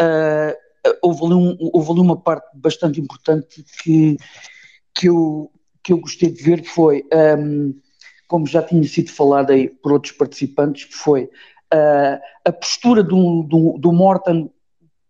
uh, 0.00 0.56
houve, 1.02 1.24
ali 1.24 1.34
um, 1.34 1.56
houve 1.72 1.92
ali 1.92 2.00
uma 2.00 2.20
parte 2.20 2.46
bastante 2.54 3.00
importante 3.00 3.64
que, 3.82 4.16
que, 4.94 5.08
eu, 5.08 5.50
que 5.82 5.92
eu 5.92 5.98
gostei 5.98 6.30
de 6.30 6.42
ver, 6.42 6.64
foi, 6.64 7.04
um, 7.38 7.74
como 8.30 8.46
já 8.46 8.62
tinha 8.62 8.84
sido 8.84 9.10
falado 9.10 9.50
aí 9.50 9.68
por 9.68 9.90
outros 9.90 10.12
participantes, 10.12 10.84
que 10.84 10.94
foi 10.94 11.24
uh, 11.24 12.20
a 12.44 12.52
postura 12.52 13.02
do, 13.02 13.42
do, 13.42 13.76
do 13.76 13.92
Morton, 13.92 14.48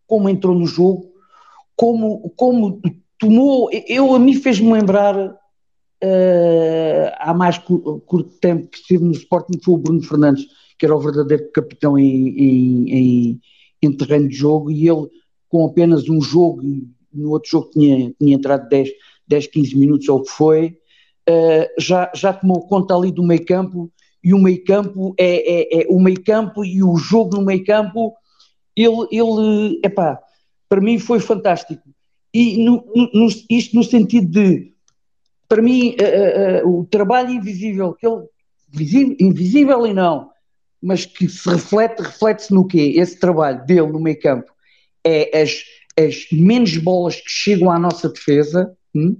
como 0.06 0.26
entrou 0.26 0.54
no 0.54 0.66
jogo, 0.66 1.12
como, 1.76 2.30
como 2.30 2.80
tomou, 3.18 3.68
eu 3.86 4.14
a 4.14 4.18
mim 4.18 4.32
fez-me 4.32 4.72
lembrar 4.72 5.14
uh, 5.18 5.36
há 7.18 7.34
mais 7.34 7.58
curto 7.58 8.38
tempo 8.40 8.68
que 8.68 8.78
estive 8.78 9.04
no 9.04 9.12
Sporting 9.12 9.60
foi 9.62 9.74
o 9.74 9.78
Bruno 9.78 10.02
Fernandes, 10.02 10.46
que 10.78 10.86
era 10.86 10.96
o 10.96 11.00
verdadeiro 11.00 11.52
capitão 11.52 11.98
em, 11.98 12.28
em, 12.28 12.90
em, 12.90 13.40
em 13.82 13.92
terreno 13.92 14.30
de 14.30 14.34
jogo, 14.34 14.70
e 14.70 14.88
ele 14.88 15.10
com 15.46 15.66
apenas 15.66 16.08
um 16.08 16.22
jogo, 16.22 16.62
no 17.12 17.32
outro 17.32 17.50
jogo 17.50 17.68
tinha, 17.70 18.14
tinha 18.18 18.34
entrado 18.34 18.66
10, 18.66 18.88
10, 19.28 19.46
15 19.48 19.76
minutos 19.76 20.08
ou 20.08 20.20
o 20.20 20.22
que 20.22 20.30
foi, 20.30 20.79
já, 21.78 22.10
já 22.14 22.32
tomou 22.32 22.66
conta 22.66 22.94
ali 22.94 23.12
do 23.12 23.22
meio 23.22 23.44
campo, 23.44 23.90
e 24.22 24.34
o 24.34 24.38
meio 24.38 24.62
campo 24.64 25.14
é, 25.18 25.80
é, 25.80 25.82
é 25.82 25.86
o 25.88 25.98
meio 25.98 26.22
campo 26.22 26.64
e 26.64 26.82
o 26.82 26.96
jogo 26.96 27.36
no 27.36 27.46
meio 27.46 27.64
campo, 27.64 28.14
ele, 28.76 29.06
ele 29.10 29.80
epá, 29.84 30.18
para 30.68 30.80
mim 30.80 30.98
foi 30.98 31.20
fantástico 31.20 31.82
e 32.32 32.64
no, 32.64 32.84
no, 33.12 33.28
isto 33.50 33.74
no 33.74 33.82
sentido 33.82 34.28
de, 34.28 34.72
para 35.48 35.60
mim, 35.60 35.96
uh, 36.00 36.66
uh, 36.66 36.80
o 36.80 36.84
trabalho 36.84 37.30
invisível, 37.30 37.92
que 37.92 38.06
ele, 38.06 38.24
visível, 38.68 39.16
invisível 39.18 39.86
e 39.86 39.92
não, 39.92 40.30
mas 40.80 41.04
que 41.04 41.28
se 41.28 41.48
reflete, 41.48 42.00
reflete-se 42.00 42.54
no 42.54 42.66
quê? 42.66 42.94
Esse 42.96 43.18
trabalho 43.18 43.64
dele 43.66 43.88
no 43.88 44.00
meio 44.00 44.18
campo 44.20 44.50
é 45.04 45.42
as, 45.42 45.62
as 45.98 46.26
menos 46.30 46.76
bolas 46.76 47.16
que 47.16 47.30
chegam 47.30 47.70
à 47.70 47.78
nossa 47.78 48.08
defesa, 48.08 48.72
hum? 48.94 49.16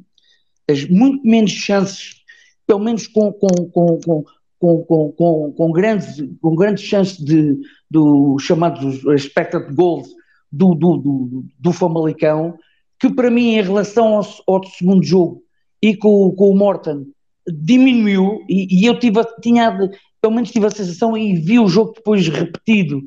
Muito 0.88 1.26
menos 1.26 1.50
chances, 1.50 2.22
pelo 2.66 2.80
menos 2.80 3.06
com, 3.06 3.32
com, 3.32 3.48
com, 3.70 4.00
com 4.00 4.24
com, 4.60 4.84
com, 4.84 5.12
com, 5.12 5.52
com, 5.56 5.72
grandes, 5.72 6.22
com 6.40 6.54
grandes 6.54 6.84
chances 6.84 7.16
de, 7.16 7.58
do 7.90 8.38
chamados 8.38 9.02
expected 9.06 9.74
goals 9.74 10.08
do, 10.52 10.74
do, 10.74 10.98
do, 10.98 11.44
do 11.58 11.72
Famalicão, 11.72 12.58
que 12.98 13.08
para 13.08 13.30
mim, 13.30 13.54
em 13.54 13.62
relação 13.62 14.16
ao, 14.16 14.26
ao 14.46 14.64
segundo 14.64 15.02
jogo 15.02 15.42
e 15.80 15.96
com, 15.96 16.30
com 16.32 16.50
o 16.50 16.56
Morton, 16.56 17.06
diminuiu 17.48 18.44
e, 18.48 18.82
e 18.82 18.84
eu 18.84 18.98
tive, 18.98 19.20
tinha, 19.40 19.74
pelo 20.20 20.34
menos 20.34 20.50
tive 20.50 20.66
a 20.66 20.70
sensação 20.70 21.16
e 21.16 21.34
vi 21.34 21.58
o 21.58 21.66
jogo 21.66 21.94
depois 21.94 22.28
repetido 22.28 23.02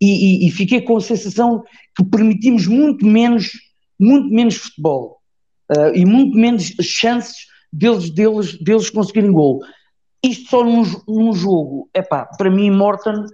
e, 0.00 0.44
e, 0.44 0.48
e, 0.48 0.50
fiquei 0.50 0.80
com 0.80 0.96
a 0.96 1.00
sensação 1.02 1.62
que 1.94 2.02
permitimos 2.02 2.66
muito 2.66 3.06
menos, 3.06 3.52
muito 3.98 4.32
menos 4.34 4.56
futebol 4.56 5.13
uh, 5.70 5.94
e 5.94 6.04
muito 6.04 6.36
menos 6.36 6.74
chances 6.80 7.46
deles, 7.72 8.10
deles, 8.10 8.58
deles 8.62 8.90
conseguirem 8.90 9.32
gol. 9.32 9.60
Isto 10.22 10.50
só 10.50 10.64
num, 10.64 10.82
num 11.06 11.32
jogo, 11.34 11.88
epá, 11.94 12.24
para 12.24 12.50
mim 12.50 12.70
Morton 12.70 13.26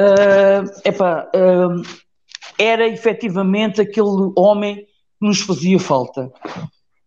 uh, 0.00 0.70
epá, 0.84 1.28
uh, 1.34 1.82
era 2.58 2.86
efetivamente 2.88 3.80
aquele 3.80 4.32
homem 4.36 4.86
nos 5.20 5.40
fazia 5.40 5.78
falta. 5.78 6.30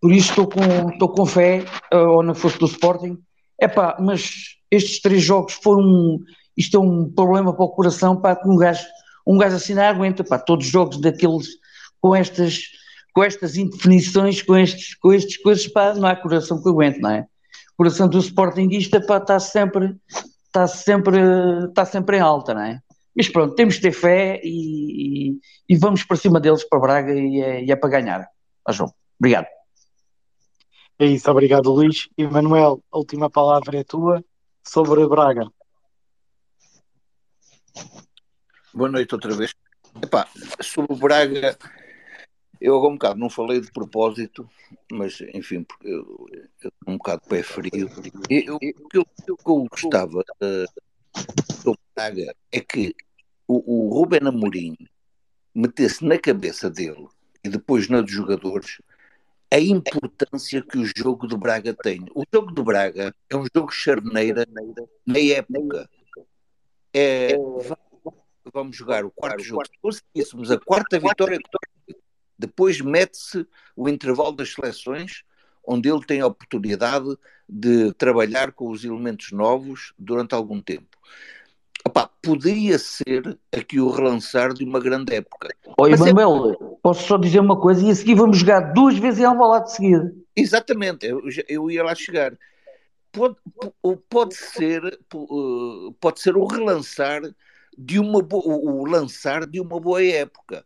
Por 0.01 0.11
isso 0.11 0.29
estou 0.29 0.47
com, 0.47 0.89
estou 0.89 1.09
com 1.09 1.25
fé, 1.25 1.65
eh, 1.91 1.97
ou 1.97 2.21
na 2.21 2.33
força 2.33 2.59
do 2.59 2.65
Sporting. 2.65 3.17
É 3.59 3.67
mas 3.99 4.55
estes 4.69 5.01
três 5.01 5.23
jogos 5.23 5.53
foram. 5.53 6.19
Isto 6.55 6.77
é 6.77 6.79
um 6.79 7.09
problema 7.11 7.53
para 7.53 7.65
o 7.65 7.69
coração, 7.69 8.19
pá, 8.21 8.35
que 8.35 8.47
um 8.47 8.55
gajo, 8.55 8.85
um 9.25 9.37
gajo 9.37 9.55
assim 9.55 9.73
não 9.73 9.83
aguenta, 9.83 10.23
pá, 10.23 10.37
todos 10.39 10.65
os 10.65 10.71
jogos 10.71 11.01
daqueles 11.01 11.47
com 11.99 12.15
estas, 12.15 12.61
com 13.15 13.23
estas 13.23 13.55
indefinições, 13.55 14.41
com 14.41 14.57
estes, 14.57 14.93
com 14.95 15.13
estes 15.13 15.37
coisas, 15.37 15.65
pá, 15.69 15.93
não 15.93 16.05
há 16.05 16.17
coração 16.17 16.61
que 16.61 16.67
aguente, 16.67 16.99
não 16.99 17.11
é? 17.11 17.21
O 17.73 17.77
coração 17.77 18.09
do 18.09 18.19
Sportingista, 18.19 18.97
está 18.97 19.39
sempre, 19.39 19.95
está 20.47 20.67
sempre, 20.67 21.17
está 21.69 21.85
sempre 21.85 22.17
em 22.17 22.19
alta, 22.19 22.53
não 22.53 22.61
é? 22.61 22.81
Mas 23.15 23.29
pronto, 23.29 23.55
temos 23.55 23.75
de 23.75 23.81
ter 23.81 23.93
fé 23.93 24.41
e, 24.43 25.29
e, 25.29 25.39
e 25.69 25.77
vamos 25.77 26.03
para 26.03 26.17
cima 26.17 26.41
deles 26.41 26.67
para 26.67 26.79
Braga 26.79 27.13
e 27.13 27.41
é, 27.41 27.63
e 27.63 27.71
é 27.71 27.75
para 27.77 27.89
ganhar. 27.89 28.27
Ah, 28.67 28.73
João, 28.73 28.93
obrigado. 29.17 29.47
É 30.99 31.05
isso, 31.05 31.31
obrigado 31.31 31.71
Luís. 31.71 32.09
E 32.17 32.27
Manuel, 32.27 32.83
a 32.91 32.97
última 32.97 33.29
palavra 33.29 33.79
é 33.79 33.83
tua 33.85 34.21
sobre 34.61 35.07
Braga. 35.07 35.47
Boa 38.73 38.89
noite 38.89 39.15
outra 39.15 39.33
vez. 39.33 39.53
Epá, 40.03 40.27
sobre 40.61 40.91
o 40.91 40.97
Braga, 40.97 41.57
eu 42.59 42.75
agora 42.75 42.93
um 42.93 42.95
bocado 42.95 43.19
não 43.19 43.29
falei 43.29 43.61
de 43.61 43.71
propósito, 43.71 44.49
mas 44.91 45.21
enfim, 45.33 45.63
porque 45.63 45.87
eu, 45.87 46.27
eu 46.63 46.71
um 46.87 46.97
bocado 46.97 47.21
pé 47.27 47.43
frio. 47.43 47.89
Eu, 48.29 48.59
que 48.59 48.75
eu, 48.93 49.05
eu, 49.27 49.37
gostava 49.69 50.23
do 51.63 51.77
Braga 51.95 52.35
é 52.51 52.59
que 52.59 52.95
o, 53.47 53.87
o 53.87 53.93
Ruben 53.93 54.27
Amorim 54.27 54.75
metesse 55.53 56.03
na 56.03 56.17
cabeça 56.17 56.69
dele 56.69 57.07
e 57.43 57.49
depois 57.49 57.87
na 57.87 58.01
dos 58.01 58.11
jogadores 58.11 58.81
a 59.51 59.59
importância 59.59 60.61
que 60.61 60.77
o 60.77 60.85
jogo 60.97 61.27
do 61.27 61.37
Braga 61.37 61.73
tem. 61.73 62.05
O 62.13 62.23
jogo 62.33 62.51
do 62.51 62.63
Braga 62.63 63.15
é 63.29 63.35
um 63.35 63.45
jogo 63.55 63.71
charneira 63.71 64.45
na 65.05 65.19
época. 65.19 65.89
É, 66.93 67.35
vamos 68.53 68.75
jogar 68.75 69.05
o 69.05 69.11
quarto 69.11 69.43
jogo. 69.43 69.65
Se 69.65 69.79
conseguíssemos 69.81 70.51
a 70.51 70.59
quarta 70.59 70.99
vitória, 70.99 71.39
depois 72.37 72.81
mete-se 72.81 73.45
o 73.75 73.87
intervalo 73.87 74.33
das 74.33 74.53
seleções, 74.53 75.23
onde 75.65 75.89
ele 75.89 76.05
tem 76.05 76.21
a 76.21 76.27
oportunidade 76.27 77.17
de 77.47 77.93
trabalhar 77.93 78.51
com 78.51 78.69
os 78.69 78.83
elementos 78.83 79.31
novos 79.31 79.93
durante 79.97 80.33
algum 80.33 80.61
tempo. 80.61 80.97
Epá, 81.85 82.09
poderia 82.21 82.79
ser 82.79 83.37
aqui 83.55 83.79
o 83.79 83.89
relançar 83.89 84.53
de 84.53 84.63
uma 84.63 84.79
grande 84.79 85.13
época. 85.13 85.49
Oi, 85.77 85.93
é 85.93 85.97
Manuel, 85.97 86.51
é... 86.51 86.75
posso 86.81 87.07
só 87.07 87.15
dizer 87.15 87.39
uma 87.39 87.59
coisa 87.59 87.85
e 87.85 87.91
a 87.91 87.95
seguir 87.95 88.15
vamos 88.15 88.39
jogar 88.39 88.73
duas 88.73 88.97
vezes 88.97 89.19
em 89.19 89.25
Alvalade 89.25 89.65
de 89.65 89.75
seguida. 89.75 90.15
Exatamente, 90.35 91.05
eu, 91.05 91.21
eu 91.47 91.69
ia 91.69 91.83
lá 91.83 91.93
chegar. 91.93 92.35
Pode, 93.11 93.37
pode 94.09 94.35
ser 94.35 94.83
eh, 94.83 95.93
pode 96.01 96.19
ser 96.19 96.35
o 96.35 96.45
relançar 96.45 97.21
de 97.77 97.99
uma 97.99 98.19
o 98.31 98.85
lançar 98.85 99.45
de 99.45 99.61
uma 99.61 99.79
boa 99.79 100.03
época. 100.03 100.65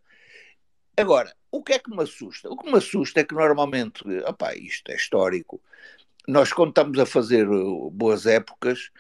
Agora, 0.98 1.34
o 1.52 1.64
que 1.64 1.74
é 1.74 1.80
que 1.80 1.90
me 1.90 2.04
assusta? 2.04 2.50
O 2.50 2.58
que 2.58 2.70
me 2.70 2.78
assusta 2.78 3.20
é 3.20 3.24
que 3.24 3.34
normalmente, 3.34 4.04
opá, 4.28 4.56
isto 4.56 4.92
é 4.92 4.96
histórico, 4.96 5.62
nós 6.28 6.54
quando 6.54 6.70
estamos 6.70 7.00
a 7.00 7.06
fazer 7.06 7.46
eh, 7.48 7.90
boas 7.92 8.26
épocas, 8.26 8.92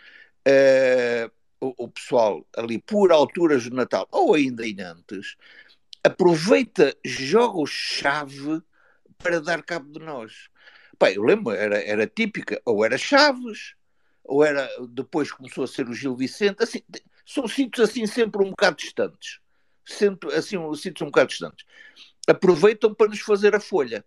uh, 0.48 1.32
o, 1.62 1.86
o 1.86 1.88
pessoal 1.90 2.46
ali 2.56 2.80
por 2.80 3.12
alturas 3.12 3.66
do 3.70 3.76
Natal 3.76 4.08
ou 4.12 4.34
ainda 4.34 4.66
em 4.66 4.80
antes 4.82 5.36
aproveita 6.04 6.96
jogos-chave 7.06 8.62
para 9.18 9.42
dar 9.42 9.62
cabo 9.64 9.92
de 9.92 10.00
nós. 10.00 10.50
Pá, 10.98 11.12
eu 11.12 11.24
lembro, 11.24 11.54
era, 11.54 11.82
era 11.82 12.08
típica, 12.08 12.62
ou 12.66 12.84
era 12.84 12.98
Chaves, 12.98 13.76
ou 14.24 14.44
era, 14.44 14.70
depois 14.90 15.32
começou 15.32 15.64
a 15.64 15.68
ser 15.68 15.88
o 15.88 15.94
Gil 15.94 16.16
Vicente, 16.16 16.64
assim, 16.64 16.82
são 17.26 17.48
sítios 17.48 17.90
assim 17.90 18.06
sempre 18.06 18.44
um 18.44 18.52
bocado 18.52 18.78
distantes, 18.78 19.40
sempre 19.86 20.34
assim, 20.34 20.58
sítios 20.76 21.02
um 21.02 21.12
bocado 21.12 21.30
distantes. 21.30 21.66
Aproveitam 22.32 22.94
para 22.94 23.10
nos 23.10 23.20
fazer 23.20 23.56
a 23.56 23.60
folha. 23.60 24.06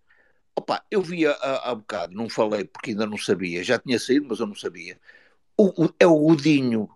Opa, 0.55 0.85
eu 0.91 1.01
vi 1.01 1.27
há, 1.27 1.75
bocado, 1.75 2.15
não 2.15 2.29
falei 2.29 2.65
porque 2.65 2.91
ainda 2.91 3.07
não 3.07 3.17
sabia, 3.17 3.65
já 3.65 3.79
tinha 3.79 3.99
saído, 3.99 4.27
mas 4.29 4.39
eu 4.39 4.47
não 4.47 4.55
sabia. 4.55 5.01
O, 5.57 5.85
o, 5.85 5.95
é 5.99 6.07
o 6.07 6.19
Godinho, 6.19 6.89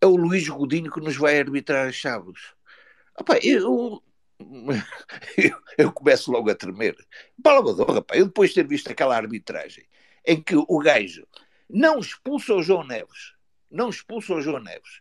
é 0.00 0.06
o 0.06 0.16
Luís 0.16 0.48
Godinho 0.48 0.90
que 0.90 1.00
nos 1.00 1.16
vai 1.16 1.38
arbitrar 1.38 1.88
as 1.88 1.94
chaves. 1.94 2.54
Opa, 3.18 3.38
eu, 3.42 4.02
eu, 5.36 5.62
eu 5.78 5.92
começo 5.92 6.32
logo 6.32 6.50
a 6.50 6.54
tremer. 6.54 6.96
Palavador, 7.42 7.92
rapaz, 7.92 8.18
eu 8.18 8.26
depois 8.26 8.50
de 8.50 8.56
ter 8.56 8.66
visto 8.66 8.90
aquela 8.90 9.16
arbitragem 9.16 9.86
em 10.26 10.42
que 10.42 10.56
o 10.56 10.78
gajo 10.78 11.26
não 11.68 11.98
expulsa 11.98 12.54
o 12.54 12.62
João 12.62 12.84
Neves, 12.84 13.34
não 13.70 13.88
expulsa 13.88 14.34
o 14.34 14.40
João 14.40 14.60
Neves, 14.60 15.00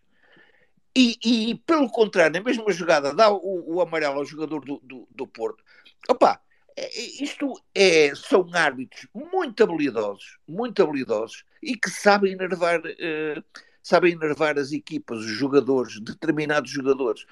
e, 0.96 1.18
e 1.24 1.56
pelo 1.56 1.90
contrário, 1.90 2.40
na 2.40 2.44
mesma 2.44 2.72
jogada, 2.72 3.14
dá 3.14 3.32
o, 3.32 3.76
o 3.76 3.82
amarelo 3.82 4.20
ao 4.20 4.26
jogador 4.26 4.64
do, 4.66 4.80
do, 4.84 5.08
do 5.10 5.28
Porto. 5.28 5.64
Opa, 6.08 6.42
é, 6.76 6.86
é, 6.86 7.24
isto 7.24 7.54
é, 7.76 8.14
são 8.16 8.50
árbitros 8.54 9.08
muito 9.14 9.64
habilidosos, 9.64 10.38
muito 10.48 10.82
habilidosos 10.82 11.44
e 11.62 11.76
que 11.76 11.90
sabem 11.90 12.34
enervar, 12.34 12.80
uh, 12.80 13.44
sabem 13.84 14.14
enervar 14.14 14.58
as 14.58 14.72
equipas, 14.72 15.20
os 15.20 15.32
jogadores, 15.32 16.00
determinados 16.00 16.72
jogadores. 16.72 17.26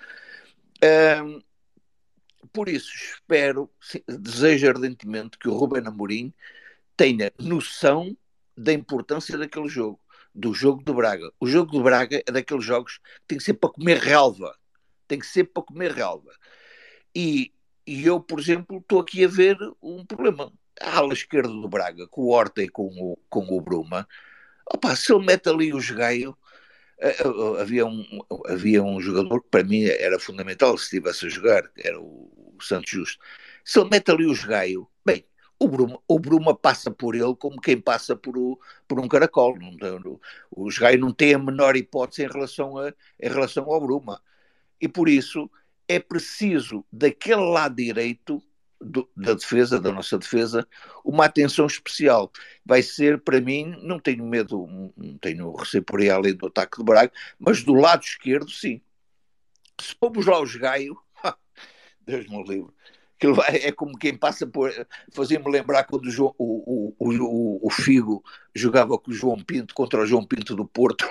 Por 2.53 2.69
isso, 2.69 2.91
espero, 2.93 3.69
desejo 4.07 4.67
ardentemente 4.67 5.37
que 5.37 5.49
o 5.49 5.53
Ruben 5.53 5.85
Amorim 5.87 6.33
tenha 6.95 7.31
noção 7.39 8.15
da 8.55 8.73
importância 8.73 9.37
daquele 9.37 9.67
jogo, 9.67 9.99
do 10.37 10.53
jogo 10.53 10.83
do 10.83 10.93
Braga. 10.93 11.31
O 11.39 11.47
jogo 11.47 11.71
do 11.71 11.81
Braga 11.81 12.21
é 12.25 12.31
daqueles 12.31 12.63
jogos 12.63 12.99
que 12.99 13.27
tem 13.27 13.37
que 13.39 13.43
ser 13.43 13.55
para 13.55 13.71
comer 13.71 13.97
relva. 13.97 14.55
Tem 15.07 15.17
que 15.17 15.25
ser 15.25 15.45
para 15.45 15.63
comer 15.63 15.91
relva. 15.91 16.31
E, 17.15 17.51
e 17.85 18.05
eu, 18.05 18.19
por 18.19 18.39
exemplo, 18.39 18.77
estou 18.77 18.99
aqui 18.99 19.25
a 19.25 19.27
ver 19.27 19.57
um 19.81 20.05
problema. 20.05 20.53
A 20.79 20.99
ala 20.99 21.13
esquerda 21.13 21.49
do 21.49 21.67
Braga, 21.67 22.07
com 22.07 22.21
o 22.21 22.29
Horta 22.29 22.61
e 22.61 22.69
com 22.69 22.85
o, 22.85 23.17
com 23.29 23.47
o 23.49 23.59
Bruma, 23.59 24.07
opa, 24.71 24.95
se 24.95 25.11
ele 25.11 25.25
mete 25.25 25.49
ali 25.49 25.73
o 25.73 25.95
Gaio, 25.95 26.37
eh, 26.99 27.17
eh, 27.19 27.61
havia 27.61 27.85
um, 27.87 28.05
havia 28.45 28.83
um 28.83 29.01
jogador 29.01 29.41
que 29.41 29.49
para 29.49 29.63
mim 29.63 29.85
era 29.85 30.19
fundamental 30.19 30.77
se 30.77 30.83
estivesse 30.83 31.25
a 31.25 31.29
jogar, 31.29 31.63
era 31.77 31.99
o, 31.99 32.57
Santos 32.61 32.91
Justo. 32.91 33.23
Se 33.65 33.79
ele 33.79 33.89
mete 33.89 34.11
ali 34.11 34.25
o 34.27 34.47
Gaio, 34.47 34.87
bem, 34.96 34.96
o 35.59 35.67
Bruma, 35.67 35.99
o 36.07 36.19
Bruma 36.19 36.55
passa 36.55 36.91
por 36.91 37.15
ele 37.15 37.35
como 37.35 37.59
quem 37.59 37.79
passa 37.79 38.15
por, 38.15 38.37
o, 38.37 38.59
por 38.87 38.99
um 38.99 39.07
caracol. 39.07 39.57
Não, 39.57 40.19
o 40.51 40.67
Gaio 40.79 40.99
não 40.99 41.11
tem 41.11 41.33
a 41.33 41.39
menor 41.39 41.75
hipótese 41.75 42.23
em 42.23 42.27
relação, 42.27 42.77
a, 42.77 42.89
em 42.89 43.29
relação 43.29 43.65
ao 43.65 43.81
Bruma. 43.81 44.21
E 44.79 44.87
por 44.87 45.09
isso 45.09 45.49
é 45.87 45.99
preciso, 45.99 46.85
daquele 46.91 47.41
lado 47.41 47.75
direito 47.75 48.41
do, 48.79 49.09
da 49.15 49.33
defesa, 49.33 49.79
da 49.79 49.91
nossa 49.91 50.17
defesa, 50.17 50.67
uma 51.03 51.25
atenção 51.25 51.65
especial. 51.65 52.31
Vai 52.65 52.81
ser, 52.81 53.19
para 53.21 53.41
mim, 53.41 53.75
não 53.81 53.99
tenho 53.99 54.25
medo, 54.25 54.67
não 54.95 55.17
tenho 55.17 55.51
receio 55.55 55.83
por 55.83 55.99
aí 55.99 56.09
além 56.09 56.35
do 56.35 56.47
ataque 56.47 56.77
de 56.77 56.83
Braga, 56.83 57.11
mas 57.39 57.63
do 57.63 57.73
lado 57.73 58.03
esquerdo, 58.03 58.49
sim. 58.51 58.81
Se 59.79 59.95
pomos 59.95 60.25
lá 60.25 60.41
os 60.41 60.55
Gaio, 60.55 60.97
Deus 62.01 62.27
me 62.27 62.43
livre, 62.43 62.73
é 63.47 63.71
como 63.71 63.97
quem 63.97 64.15
passa 64.15 64.45
por. 64.45 64.71
Fazia-me 65.11 65.49
lembrar 65.49 65.83
quando 65.85 66.05
o, 66.05 66.11
João, 66.11 66.35
o, 66.37 66.93
o, 66.99 67.67
o, 67.67 67.69
Figo 67.69 68.23
jogava 68.53 68.97
com 68.97 69.11
o 69.11 69.13
João 69.13 69.37
Pinto 69.37 69.73
contra 69.73 70.01
o 70.01 70.05
João 70.05 70.23
Pinto 70.23 70.55
do 70.55 70.65
Porto. 70.65 71.07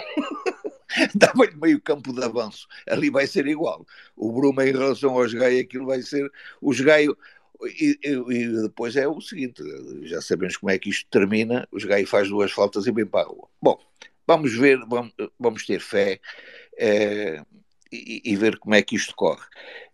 Dava-lhe 1.14 1.56
meio 1.56 1.80
campo 1.80 2.12
de 2.12 2.22
avanço. 2.22 2.68
Ali 2.88 3.10
vai 3.10 3.26
ser 3.26 3.46
igual. 3.46 3.84
O 4.16 4.32
Bruma, 4.32 4.66
em 4.66 4.72
relação 4.72 5.18
aos 5.18 5.34
Gaio, 5.34 5.60
aquilo 5.60 5.86
vai 5.86 6.00
ser. 6.02 6.30
Os 6.60 6.80
Gaio. 6.80 7.16
E, 7.64 7.98
e, 8.04 8.10
e, 8.10 8.62
depois 8.62 8.94
é 8.96 9.08
o 9.08 9.20
seguinte: 9.20 9.62
já 10.02 10.20
sabemos 10.22 10.56
como 10.56 10.70
é 10.70 10.78
que 10.78 10.90
isto 10.90 11.08
termina. 11.10 11.66
Os 11.72 11.84
Gaio 11.84 12.06
faz 12.06 12.28
duas 12.28 12.52
faltas 12.52 12.86
e 12.86 12.92
bem 12.92 13.06
para 13.06 13.26
a 13.26 13.28
rua. 13.28 13.48
Bom, 13.60 13.78
vamos 14.26 14.54
ver, 14.54 14.78
vamos, 14.86 15.12
vamos 15.38 15.66
ter 15.66 15.80
fé 15.80 16.20
é, 16.78 17.42
e, 17.90 18.22
e 18.24 18.36
ver 18.36 18.58
como 18.58 18.74
é 18.74 18.82
que 18.82 18.94
isto 18.94 19.14
corre. 19.16 19.44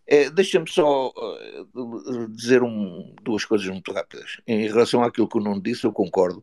É, 0.06 0.30
Deixa-me 0.30 0.68
só 0.68 1.08
uh, 1.08 2.28
dizer 2.28 2.62
um, 2.62 3.14
duas 3.22 3.44
coisas 3.44 3.66
muito 3.68 3.92
rápidas. 3.92 4.40
Em 4.46 4.66
relação 4.66 5.02
àquilo 5.02 5.28
que 5.28 5.38
o 5.38 5.40
Nuno 5.40 5.62
disse, 5.62 5.84
eu 5.84 5.92
concordo. 5.92 6.42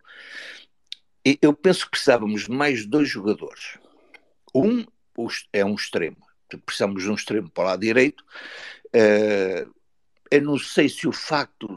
Eu 1.42 1.54
penso 1.54 1.86
que 1.86 1.92
precisávamos 1.92 2.44
de 2.44 2.52
mais 2.52 2.86
dois 2.86 3.10
jogadores. 3.10 3.78
Um 4.56 4.86
é 5.52 5.64
um 5.66 5.76
extremo. 5.76 6.18
Precisamos 6.66 7.04
de 7.04 7.10
um 7.10 7.14
extremo 7.14 7.50
para 7.50 7.64
o 7.64 7.68
lado 7.68 7.82
direito. 7.82 8.24
Uh, 8.88 9.72
eu 10.32 10.42
não 10.42 10.58
sei 10.58 10.88
se 10.88 11.08
o 11.08 11.12
facto 11.12 11.68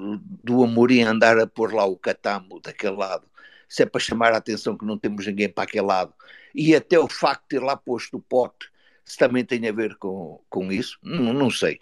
do 0.44 0.62
Amorim 0.62 1.02
andar 1.02 1.39
a 1.39 1.47
pôr 1.47 1.75
lá 1.75 1.85
o 1.85 1.97
Catamo 1.97 2.61
daquele 2.61 2.97
lado, 2.97 3.27
se 3.69 3.83
é 3.83 3.86
para 3.86 4.01
chamar 4.01 4.33
a 4.33 4.36
atenção 4.36 4.77
que 4.77 4.85
não 4.85 4.99
temos 4.99 5.27
ninguém 5.27 5.49
para 5.49 5.65
aquele 5.65 5.86
lado, 5.86 6.12
e 6.55 6.75
até 6.75 6.99
o 6.99 7.09
facto 7.09 7.43
de 7.43 7.49
ter 7.49 7.61
lá 7.61 7.77
posto 7.77 8.19
o 8.19 8.20
pote 8.20 8.70
se 9.05 9.17
também 9.19 9.45
tem 9.45 9.69
a 9.69 9.73
ver 9.73 9.97
com, 9.97 10.43
com 10.49 10.73
isso, 10.73 10.99
não, 11.03 11.33
não 11.33 11.51
sei. 11.51 11.81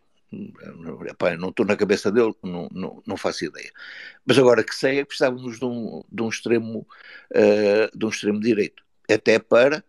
Epá, 1.09 1.37
não 1.37 1.49
estou 1.49 1.67
na 1.67 1.77
cabeça 1.77 2.11
dele, 2.11 2.33
não, 2.43 2.69
não, 2.73 3.03
não, 3.05 3.17
faço 3.17 3.45
ideia. 3.45 3.71
Mas 4.25 4.39
agora 4.39 4.63
que 4.63 4.75
sei 4.75 4.99
é 4.99 5.03
que 5.03 5.09
precisávamos 5.09 5.59
de 5.59 5.65
um, 5.65 6.05
de 6.11 6.23
um, 6.23 6.29
extremo, 6.29 6.87
uh, 7.33 7.99
de 7.99 8.07
um 8.07 8.09
extremo 8.09 8.41
direito, 8.41 8.85
até 9.11 9.41
para 9.41 9.85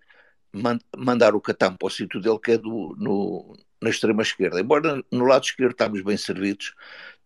man, 0.51 0.79
mandar 0.97 1.35
o 1.35 1.41
Catam 1.41 1.75
para 1.77 1.87
o 1.87 1.89
sítio 1.91 2.19
dele, 2.19 2.39
que 2.39 2.53
é 2.53 2.57
do, 2.57 2.95
no, 2.97 3.55
na 3.81 3.89
extrema 3.89 4.23
esquerda. 4.23 4.59
Embora 4.59 5.03
no 5.11 5.25
lado 5.25 5.43
esquerdo 5.43 5.71
estamos 5.71 6.01
bem 6.01 6.17
servidos, 6.17 6.73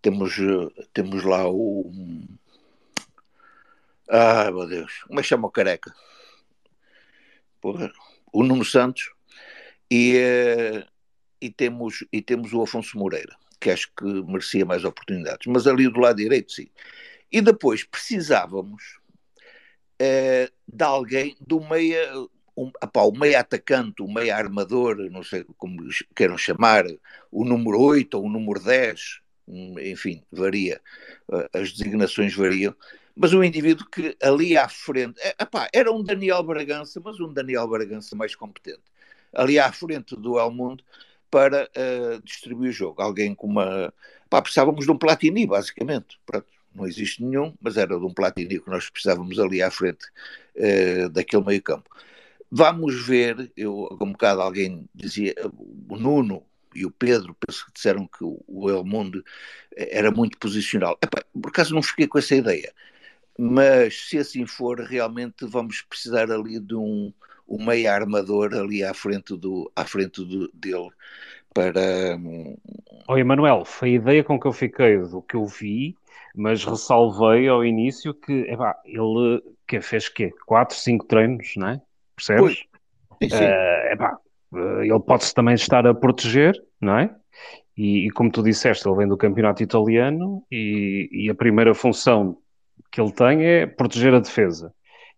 temos, 0.01 0.37
uh, 0.37 0.71
temos 0.93 1.23
lá 1.23 1.47
o. 1.49 1.91
Ah, 4.09 4.51
meu 4.51 4.67
Deus, 4.67 5.03
como 5.07 5.19
é 5.19 5.23
que 5.23 5.29
chama 5.29 5.47
o 5.47 5.51
careca? 5.51 5.93
Porra, 7.61 7.91
o 8.31 8.43
Nuno 8.43 8.63
Santos 8.63 9.14
e, 9.89 10.17
uh, 10.17 10.85
e, 11.41 11.49
temos, 11.49 12.03
e 12.11 12.21
temos 12.21 12.53
o 12.53 12.61
Afonso 12.61 12.97
Moreira, 12.97 13.35
que 13.59 13.69
acho 13.69 13.91
que 13.95 14.05
merecia 14.05 14.65
mais 14.65 14.83
oportunidades. 14.83 15.47
Mas 15.47 15.67
ali 15.67 15.87
do 15.89 15.99
lado 15.99 16.17
direito, 16.17 16.51
sim. 16.51 16.67
E 17.31 17.41
depois 17.41 17.83
precisávamos 17.83 18.99
uh, 20.01 20.51
de 20.67 20.83
alguém 20.83 21.35
do 21.39 21.59
meia, 21.61 22.11
um, 22.57 22.71
apá, 22.81 23.03
o 23.03 23.11
meia 23.11 23.39
atacante, 23.39 24.01
o 24.01 24.07
meia 24.07 24.35
armador, 24.35 24.97
não 25.11 25.23
sei 25.23 25.45
como 25.57 25.83
queiram 26.15 26.37
chamar, 26.37 26.85
o 27.31 27.45
número 27.45 27.79
8 27.79 28.15
ou 28.15 28.25
o 28.25 28.29
número 28.29 28.59
10, 28.59 29.21
enfim, 29.81 30.23
varia, 30.31 30.81
uh, 31.29 31.47
as 31.53 31.71
designações 31.71 32.35
variam, 32.35 32.75
mas 33.15 33.33
um 33.33 33.43
indivíduo 33.43 33.87
que 33.89 34.17
ali 34.21 34.57
à 34.57 34.67
frente, 34.67 35.19
era 35.73 35.91
um 35.91 36.03
Daniel 36.03 36.43
Bragança, 36.43 36.99
mas 37.03 37.17
um 37.19 37.31
Daniel 37.31 37.67
Bragança 37.67 38.13
mais 38.15 38.35
competente 38.35 38.83
ali 39.35 39.59
à 39.59 39.71
frente 39.71 40.15
do 40.15 40.39
El 40.39 40.51
Mundo 40.51 40.83
para 41.29 41.69
uh, 41.75 42.21
distribuir 42.23 42.69
o 42.69 42.73
jogo. 42.73 43.01
Alguém 43.01 43.35
com 43.35 43.47
uma. 43.47 43.93
Pá, 44.29 44.41
precisávamos 44.41 44.85
de 44.85 44.91
um 44.91 44.97
Platini, 44.97 45.45
basicamente. 45.45 46.19
Pronto, 46.25 46.47
não 46.73 46.87
existe 46.87 47.23
nenhum, 47.23 47.53
mas 47.61 47.77
era 47.77 47.97
de 47.99 48.05
um 48.05 48.13
Platini 48.13 48.59
que 48.59 48.69
nós 48.69 48.89
precisávamos 48.89 49.37
ali 49.39 49.61
à 49.61 49.69
frente 49.69 50.05
uh, 50.55 51.09
daquele 51.09 51.43
meio-campo. 51.43 51.89
Vamos 52.51 53.05
ver, 53.05 53.51
eu, 53.57 53.89
um 53.99 54.11
bocado 54.11 54.41
alguém 54.41 54.87
dizia, 54.93 55.33
o 55.89 55.97
Nuno 55.97 56.43
e 56.73 56.85
o 56.85 56.91
Pedro, 56.91 57.35
penso 57.45 57.65
que 57.65 57.73
disseram 57.73 58.07
que 58.07 58.23
o 58.23 58.69
El 58.69 58.83
Mundo 58.85 59.23
era 59.75 60.11
muito 60.11 60.37
posicional. 60.37 60.97
Epá, 61.03 61.23
por 61.33 61.49
acaso 61.49 61.73
não 61.73 61.81
fiquei 61.81 62.07
com 62.07 62.17
essa 62.17 62.35
ideia, 62.35 62.73
mas 63.37 64.07
se 64.09 64.17
assim 64.17 64.45
for, 64.45 64.79
realmente 64.79 65.45
vamos 65.45 65.81
precisar 65.81 66.31
ali 66.31 66.59
de 66.59 66.75
um, 66.75 67.13
o 67.47 67.63
meio 67.63 67.89
armador 67.89 68.53
ali 68.53 68.83
à 68.83 68.93
frente, 68.93 69.37
do, 69.37 69.71
à 69.75 69.85
frente 69.85 70.23
do, 70.23 70.49
dele 70.53 70.89
para. 71.53 72.19
Oi, 73.07 73.19
Emanuel, 73.19 73.63
foi 73.65 73.89
a 73.89 73.93
ideia 73.93 74.23
com 74.23 74.39
que 74.39 74.47
eu 74.47 74.51
fiquei 74.51 74.97
do 74.97 75.21
que 75.21 75.35
eu 75.35 75.45
vi, 75.45 75.95
mas 76.35 76.65
ressalvei 76.65 77.47
ao 77.47 77.63
início 77.63 78.13
que 78.13 78.33
epá, 78.49 78.75
ele 78.85 79.41
que 79.67 79.79
fez 79.79 80.09
quê? 80.09 80.33
4, 80.45 80.75
5 80.75 81.05
treinos, 81.05 81.53
não 81.55 81.69
é? 81.69 81.81
Percebes? 82.15 82.57
Sim, 83.21 83.29
sim. 83.29 83.43
Uh, 83.43 83.93
epá, 83.93 84.17
eh, 84.53 84.87
ele 84.87 84.99
pode-se 84.99 85.33
também 85.33 85.55
estar 85.55 85.87
a 85.87 85.93
proteger, 85.93 86.53
não 86.79 86.99
é? 86.99 87.15
E, 87.77 88.07
e, 88.07 88.11
como 88.11 88.31
tu 88.31 88.41
disseste, 88.41 88.87
ele 88.87 88.97
vem 88.97 89.07
do 89.07 89.17
campeonato 89.17 89.61
italiano 89.61 90.43
e, 90.51 91.09
e 91.11 91.29
a 91.29 91.35
primeira 91.35 91.73
função 91.73 92.37
que 92.91 93.01
ele 93.01 93.11
tem 93.11 93.43
é 93.43 93.65
proteger 93.65 94.13
a 94.13 94.19
defesa 94.19 94.73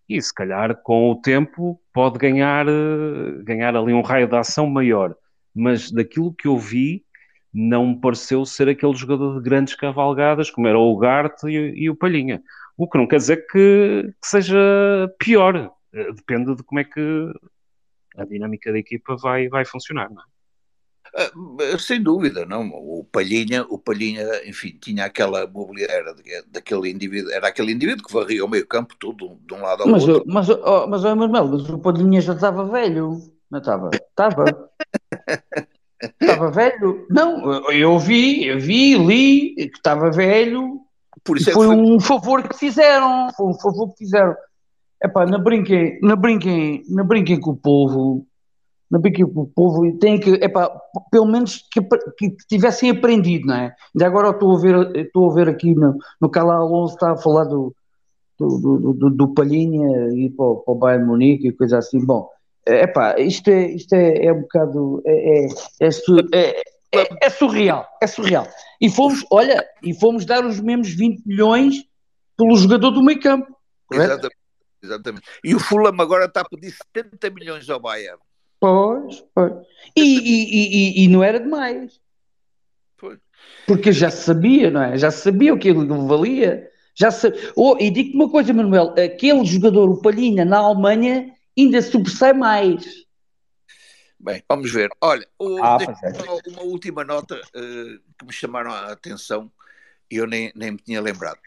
e 0.09 0.21
se 0.21 0.33
calhar 0.33 0.75
com 0.81 1.11
o 1.11 1.21
tempo 1.21 1.79
pode 1.93 2.17
ganhar, 2.17 2.67
eh, 2.67 3.43
ganhar 3.43 3.75
ali 3.75 3.93
um 3.93 4.01
raio 4.01 4.27
de 4.27 4.35
ação 4.35 4.67
maior. 4.67 5.15
Mas 5.53 5.91
daquilo 5.91 6.33
que 6.33 6.47
eu 6.47 6.57
vi, 6.57 7.03
não 7.53 7.87
me 7.87 7.99
pareceu 7.99 8.45
ser 8.45 8.69
aquele 8.69 8.93
jogador 8.93 9.37
de 9.37 9.43
grandes 9.43 9.75
cavalgadas, 9.75 10.49
como 10.51 10.67
era 10.67 10.77
o 10.79 10.97
Garte 10.97 11.47
e, 11.47 11.89
o 11.89 11.95
Palhinha. 11.95 12.41
O 12.77 12.87
que 12.87 12.97
não 12.97 13.07
quer 13.07 13.17
dizer 13.17 13.47
que, 13.47 14.13
que, 14.21 14.27
seja 14.27 14.57
pior. 15.19 15.73
Eh, 15.93 16.13
depende 16.13 16.55
de 16.55 16.63
como 16.63 16.79
é 16.79 16.83
que 16.83 17.31
a 18.17 18.25
dinâmica 18.25 18.71
da 18.71 18.79
equipa 18.79 19.15
vai, 19.17 19.49
vai 19.49 19.65
funcionar. 19.65 20.09
Não 20.09 20.21
é? 20.21 20.36
Ah, 21.15 21.77
Sem 21.79 22.01
dúvida, 22.01 22.45
não. 22.45 22.67
O 22.69 23.03
Palhinha, 23.11 23.65
o 23.69 23.77
Palhinha, 23.77 24.23
enfim, 24.45 24.77
tinha 24.81 25.05
aquela 25.05 25.47
mobilidade 25.47 25.93
era 25.93 26.15
daquele 26.51 26.89
indivíduo, 26.91 27.31
era 27.31 27.47
aquele 27.47 27.71
indivíduo 27.71 28.05
que 28.05 28.13
varria 28.13 28.43
o 28.45 28.49
meio 28.49 28.65
campo 28.67 28.95
tudo 28.99 29.37
de 29.45 29.53
um 29.53 29.61
lado 29.61 29.83
ao 29.83 29.89
Mas, 29.89 30.07
outro. 30.07 30.23
mas, 30.31 30.49
oh, 30.49 30.87
mas, 30.87 31.03
oh, 31.03 31.15
Manuel, 31.15 31.47
mas 31.47 31.69
o 31.69 31.79
Padrinha 31.79 32.21
já 32.21 32.33
estava 32.33 32.65
velho. 32.65 33.17
Não 33.49 33.59
estava? 33.59 33.89
Estava. 33.93 34.45
Estava 36.21 36.51
velho? 36.51 37.07
Não, 37.09 37.71
eu 37.71 37.97
vi, 37.97 38.45
eu 38.45 38.59
vi, 38.59 38.95
li 38.97 39.55
que 39.55 39.77
estava 39.77 40.11
velho. 40.11 40.79
Por 41.23 41.37
isso 41.37 41.49
é 41.49 41.53
foi 41.53 41.65
foi- 41.65 41.75
um 41.75 41.99
favor 41.99 42.47
que 42.47 42.55
fizeram. 42.55 43.29
Foi 43.35 43.47
um 43.47 43.53
favor 43.55 43.89
que 43.89 43.97
fizeram. 44.05 44.35
Epá, 45.03 45.25
não 45.25 45.41
brinquem, 45.43 45.97
não 46.03 46.15
brinquem, 46.15 46.83
não 46.87 47.03
brinquem 47.03 47.39
com 47.39 47.49
o 47.51 47.57
povo. 47.57 48.27
Brinquem 48.89 49.25
com 49.25 49.41
o 49.41 49.47
povo 49.47 49.85
e 49.85 49.93
tem 49.97 50.19
que, 50.19 50.31
epá, 50.35 50.69
pelo 51.11 51.25
menos 51.25 51.63
que, 51.71 51.81
que, 52.17 52.29
que 52.31 52.47
tivessem 52.47 52.89
aprendido, 52.89 53.47
não 53.47 53.55
é? 53.55 53.75
Ainda 53.95 54.05
agora 54.07 54.29
estou 54.29 54.55
a 54.55 54.59
ver, 54.59 54.95
estou 54.95 55.29
a 55.29 55.33
ver 55.33 55.49
aqui 55.49 55.75
no, 55.75 55.97
no 56.21 56.29
Cala 56.29 56.55
Alonso 56.55 56.93
está 56.93 57.11
a 57.11 57.17
falar 57.17 57.43
do, 57.45 57.75
do, 58.39 58.93
do, 58.93 59.09
do, 59.09 59.33
Palhinha 59.33 60.09
e 60.13 60.29
para, 60.29 60.45
o- 60.45 60.57
para 60.57 60.71
o 60.71 60.75
Bayern 60.75 61.05
Munique 61.05 61.47
e 61.47 61.51
coisa 61.51 61.79
assim. 61.79 61.99
Bom, 62.05 62.29
é 62.65 62.87
pá, 62.87 63.19
isto 63.19 63.49
é, 63.49 63.67
isto 63.71 63.93
é, 63.93 64.25
é 64.25 64.31
um 64.33 64.41
bocado. 64.41 65.01
É, 65.05 65.45
é, 65.45 65.47
é, 65.81 65.87
é, 66.33 66.61
é- 66.93 67.07
é 67.23 67.29
surreal, 67.29 67.85
é 68.01 68.07
surreal. 68.07 68.47
E 68.79 68.89
fomos, 68.89 69.25
olha, 69.31 69.65
e 69.83 69.93
fomos 69.93 70.23
dar 70.25 70.45
os 70.45 70.59
mesmos 70.59 70.89
20 70.93 71.23
milhões 71.25 71.83
pelo 72.37 72.55
jogador 72.55 72.91
do 72.91 73.03
meio 73.03 73.19
campo. 73.19 73.47
Exatamente, 73.91 74.37
exatamente. 74.83 75.23
E 75.43 75.55
o 75.55 75.59
Fulham 75.59 75.93
agora 75.99 76.25
está 76.25 76.41
a 76.41 76.45
pedir 76.47 76.71
70 76.71 77.29
milhões 77.31 77.69
ao 77.69 77.79
Bayern. 77.79 78.19
Pois, 78.59 79.23
pois. 79.35 79.53
E, 79.95 80.01
e, 80.01 81.01
e, 81.01 81.03
e- 81.03 81.07
não 81.07 81.23
era 81.23 81.39
demais. 81.39 81.99
Pois. 82.97 83.19
Porque 83.67 83.91
já 83.91 84.09
se 84.09 84.23
sabia, 84.23 84.71
não 84.71 84.81
é? 84.81 84.97
Já 84.97 85.11
se 85.11 85.21
sabia 85.21 85.53
o 85.53 85.59
que 85.59 85.67
ele 85.69 85.85
valia. 85.85 86.69
Já 86.95 87.11
se... 87.11 87.31
Oh, 87.55 87.77
e 87.79 87.91
digo-te 87.91 88.15
uma 88.15 88.29
coisa, 88.29 88.53
Manuel: 88.53 88.93
aquele 88.97 89.45
jogador, 89.45 89.89
o 89.89 90.01
Palhinha, 90.01 90.43
na 90.43 90.57
Alemanha, 90.57 91.31
ainda 91.57 91.81
sobressai 91.81 92.33
mais. 92.33 92.83
Bem, 94.19 94.43
vamos 94.49 94.71
ver. 94.71 94.89
Olha, 94.99 95.27
o- 95.37 95.61
Ah, 95.61 95.77
é. 96.03 96.13
só 96.13 96.39
uma 96.47 96.63
última 96.63 97.03
nota 97.03 97.39
eh, 97.53 97.99
que 98.17 98.25
me 98.25 98.33
chamaram 98.33 98.71
a 98.71 98.91
atenção 98.91 99.51
e 100.09 100.15
eu 100.15 100.25
nem, 100.25 100.51
nem 100.55 100.71
me 100.71 100.77
tinha 100.79 100.99
lembrado. 100.99 101.37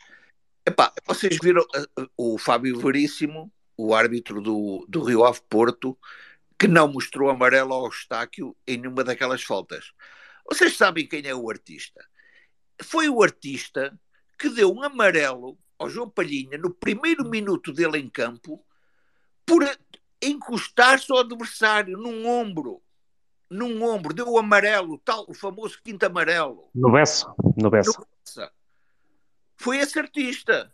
Epá, 0.64 0.92
vocês 1.04 1.36
viram 1.42 1.64
eh, 1.74 2.06
o 2.16 2.38
Fábio 2.38 2.78
Veríssimo, 2.78 3.50
o 3.76 3.92
árbitro 3.92 4.40
do, 4.40 4.86
do 4.88 5.02
Rio 5.02 5.24
Ave 5.24 5.40
Porto, 5.48 5.98
que 6.60 6.68
não 6.68 6.92
mostrou 6.92 7.30
amarelo 7.30 7.72
ao 7.72 7.88
Estáquio 7.88 8.54
em 8.66 8.76
nenhuma 8.76 9.02
daquelas 9.02 9.42
faltas. 9.42 9.94
Vocês 10.46 10.76
sabem 10.76 11.08
quem 11.08 11.26
é 11.26 11.34
o 11.34 11.48
artista? 11.48 12.06
Foi 12.82 13.08
o 13.08 13.22
artista 13.22 13.98
que 14.38 14.50
deu 14.50 14.70
um 14.70 14.82
amarelo 14.82 15.58
ao 15.78 15.88
João 15.88 16.10
Palhinha 16.10 16.58
no 16.58 16.70
primeiro 16.70 17.26
minuto 17.26 17.72
dele 17.72 17.96
em 17.96 18.10
campo 18.10 18.62
por 19.46 19.66
encostar-se 20.20 21.10
ao 21.10 21.20
adversário 21.20 21.96
num 21.96 22.28
ombro. 22.28 22.82
Num 23.48 23.82
ombro, 23.82 24.12
deu 24.12 24.28
o 24.28 24.38
amarelo, 24.38 24.98
tal, 24.98 25.24
o 25.28 25.32
famoso 25.32 25.80
quinto 25.82 26.04
amarelo. 26.04 26.68
No 26.74 26.92
Bessa. 26.92 27.34
No 27.56 27.70
Bessa. 27.70 28.06
Foi 29.56 29.78
esse 29.78 29.98
artista. 29.98 30.70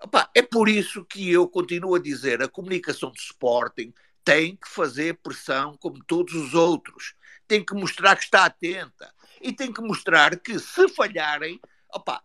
Opá, 0.00 0.30
é 0.32 0.42
por 0.42 0.68
isso 0.68 1.04
que 1.04 1.28
eu 1.28 1.48
continuo 1.48 1.96
a 1.96 2.00
dizer: 2.00 2.40
a 2.40 2.48
comunicação 2.48 3.10
de 3.10 3.18
Sporting 3.18 3.92
tem 4.28 4.56
que 4.56 4.68
fazer 4.68 5.14
pressão 5.22 5.74
como 5.80 6.04
todos 6.04 6.34
os 6.34 6.52
outros. 6.52 7.14
Tem 7.46 7.64
que 7.64 7.72
mostrar 7.72 8.14
que 8.14 8.24
está 8.24 8.44
atenta. 8.44 9.10
E 9.40 9.52
tem 9.54 9.72
que 9.72 9.80
mostrar 9.80 10.36
que, 10.38 10.58
se 10.58 10.86
falharem, 10.88 11.58
opá, 11.94 12.22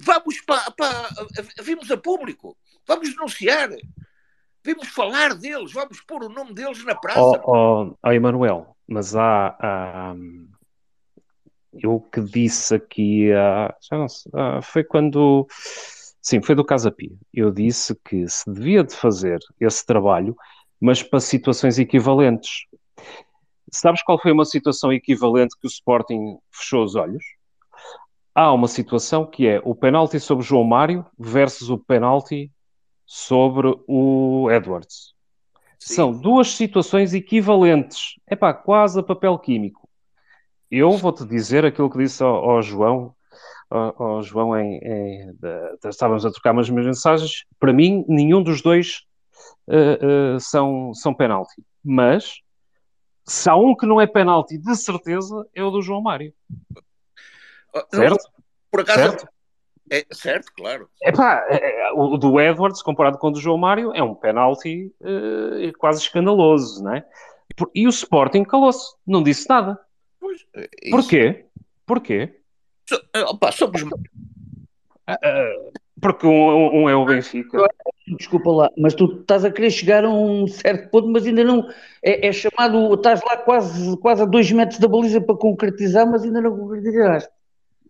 vamos 0.00 0.40
para. 0.40 1.08
Vimos 1.62 1.88
a 1.92 1.96
público. 1.96 2.56
Vamos 2.86 3.10
denunciar. 3.10 3.68
Vamos 4.64 4.88
falar 4.88 5.34
deles. 5.36 5.72
Vamos 5.72 6.00
pôr 6.00 6.24
o 6.24 6.28
nome 6.28 6.52
deles 6.54 6.84
na 6.84 6.96
praça. 6.96 7.20
Ó 7.20 7.40
ó, 7.44 7.94
ó, 8.02 8.12
Emanuel, 8.12 8.76
mas 8.86 9.14
há, 9.14 10.14
eu 11.72 12.00
que 12.00 12.20
disse 12.20 12.74
aqui, 12.74 13.30
há- 13.32 13.76
já 13.80 13.96
não 13.96 14.08
sei, 14.08 14.32
foi 14.62 14.82
quando, 14.82 15.46
sim, 16.28 16.42
foi 16.42 16.54
do 16.54 16.64
Casa 16.64 16.90
Pia. 16.90 17.16
Eu 17.32 17.50
disse 17.50 17.94
que 18.04 18.28
se 18.28 18.50
devia 18.52 18.84
de 18.84 18.94
fazer 18.94 19.38
esse 19.58 19.84
trabalho, 19.84 20.36
mas 20.78 21.02
para 21.02 21.20
situações 21.20 21.78
equivalentes. 21.78 22.66
Sabes 23.72 24.02
qual 24.02 24.20
foi 24.20 24.32
uma 24.32 24.44
situação 24.44 24.92
equivalente 24.92 25.56
que 25.58 25.66
o 25.66 25.70
Sporting 25.70 26.38
fechou 26.50 26.84
os 26.84 26.94
olhos? 26.94 27.24
Há 28.34 28.52
uma 28.52 28.68
situação 28.68 29.24
que 29.24 29.46
é 29.46 29.60
o 29.64 29.74
penalti 29.74 30.20
sobre 30.20 30.44
João 30.44 30.64
Mário 30.64 31.04
versus 31.18 31.70
o 31.70 31.78
penalti 31.78 32.52
sobre 33.06 33.74
o 33.86 34.50
Edwards. 34.50 35.14
São 35.78 36.12
duas 36.12 36.52
situações 36.52 37.14
equivalentes. 37.14 38.16
É 38.26 38.36
pá, 38.36 38.52
quase 38.52 39.00
a 39.00 39.02
papel 39.02 39.38
químico. 39.38 39.88
Eu 40.70 40.92
vou-te 40.92 41.24
dizer 41.24 41.64
aquilo 41.64 41.88
que 41.90 41.98
disse 41.98 42.22
ao, 42.22 42.50
ao 42.50 42.62
João, 42.62 43.14
ao, 43.70 44.02
ao 44.02 44.22
João 44.22 44.56
em, 44.58 44.78
em- 44.78 45.34
da- 45.38 45.74
estávamos 45.88 46.24
a 46.24 46.30
trocar 46.30 46.52
umas 46.52 46.68
mensagens. 46.70 47.44
Para 47.58 47.72
mim, 47.72 48.04
nenhum 48.08 48.42
dos 48.42 48.62
dois 48.62 49.02
eh, 49.68 49.98
eh, 50.00 50.38
são, 50.38 50.92
são 50.94 51.14
penalti. 51.14 51.62
Mas 51.84 52.40
se 53.26 53.48
há 53.48 53.56
um 53.56 53.74
que 53.76 53.86
não 53.86 54.00
é 54.00 54.06
penalti, 54.06 54.58
de 54.58 54.74
certeza, 54.76 55.46
é 55.54 55.62
o 55.62 55.70
do 55.70 55.82
João 55.82 56.00
Mário. 56.02 56.32
Certo? 57.92 58.18
Por 58.70 58.80
acaso, 58.80 59.00
Certo? 59.00 59.28
É, 59.90 60.04
certo, 60.12 60.52
claro. 60.54 60.88
Epá, 61.02 61.46
é, 61.48 61.88
é, 61.88 61.92
o 61.92 62.18
do 62.18 62.38
Edwards, 62.38 62.82
comparado 62.82 63.16
com 63.16 63.28
o 63.28 63.30
do 63.30 63.40
João 63.40 63.56
Mário, 63.56 63.92
é 63.94 64.02
um 64.02 64.14
penalti 64.14 64.92
eh, 65.02 65.72
quase 65.78 66.02
escandaloso, 66.02 66.82
não 66.84 66.94
é? 66.94 67.06
E 67.74 67.86
o 67.86 67.90
Sporting 67.90 68.44
calou-se, 68.44 68.94
não 69.06 69.22
disse 69.22 69.48
nada. 69.48 69.78
é 70.54 70.90
Porquê? 70.90 71.46
Porquê? 71.86 72.37
Opa, 73.28 73.52
somos... 73.52 73.82
Ah, 75.06 75.18
ah, 75.22 75.70
porque 76.00 76.26
um, 76.26 76.82
um 76.82 76.88
é 76.88 76.94
o 76.94 77.04
Benfica. 77.04 77.58
Desculpa 78.06 78.50
lá, 78.50 78.70
mas 78.76 78.94
tu 78.94 79.20
estás 79.20 79.44
a 79.44 79.50
querer 79.50 79.70
chegar 79.70 80.04
a 80.04 80.08
um 80.08 80.46
certo 80.46 80.90
ponto, 80.90 81.08
mas 81.08 81.26
ainda 81.26 81.44
não. 81.44 81.68
É, 82.02 82.28
é 82.28 82.32
chamado. 82.32 82.94
Estás 82.94 83.20
lá 83.22 83.36
quase, 83.36 83.96
quase 83.98 84.22
a 84.22 84.24
dois 84.24 84.50
metros 84.52 84.78
da 84.78 84.88
baliza 84.88 85.20
para 85.20 85.36
concretizar, 85.36 86.06
mas 86.06 86.22
ainda 86.22 86.40
não 86.40 86.56
concretizaste. 86.56 87.30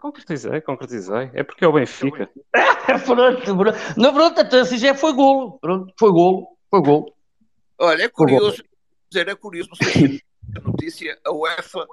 Concretizei, 0.01 0.61
concretizei. 0.61 1.31
É 1.35 1.43
porque 1.43 1.65
é 1.65 1.69
o 1.69 1.73
Benfica. 1.73 2.31
pronto, 3.05 3.57
pronto. 3.57 3.79
Não, 3.97 4.15
pronto, 4.15 4.41
então 4.41 4.61
assim 4.61 4.79
já 4.79 4.95
foi 4.95 5.13
golo. 5.13 5.59
Pronto, 5.61 5.93
foi 5.99 6.11
golo. 6.11 6.49
Foi 6.71 6.83
golo. 6.83 7.13
Olha, 7.79 8.05
é 8.05 8.09
curioso, 8.09 8.63
dizer, 9.11 9.29
é 9.29 9.35
curioso, 9.35 9.71
não 9.71 9.77
sei 9.77 10.09
se 10.09 10.23
a 10.57 10.61
notícia, 10.61 11.19
a 11.25 11.33
UEFA 11.33 11.87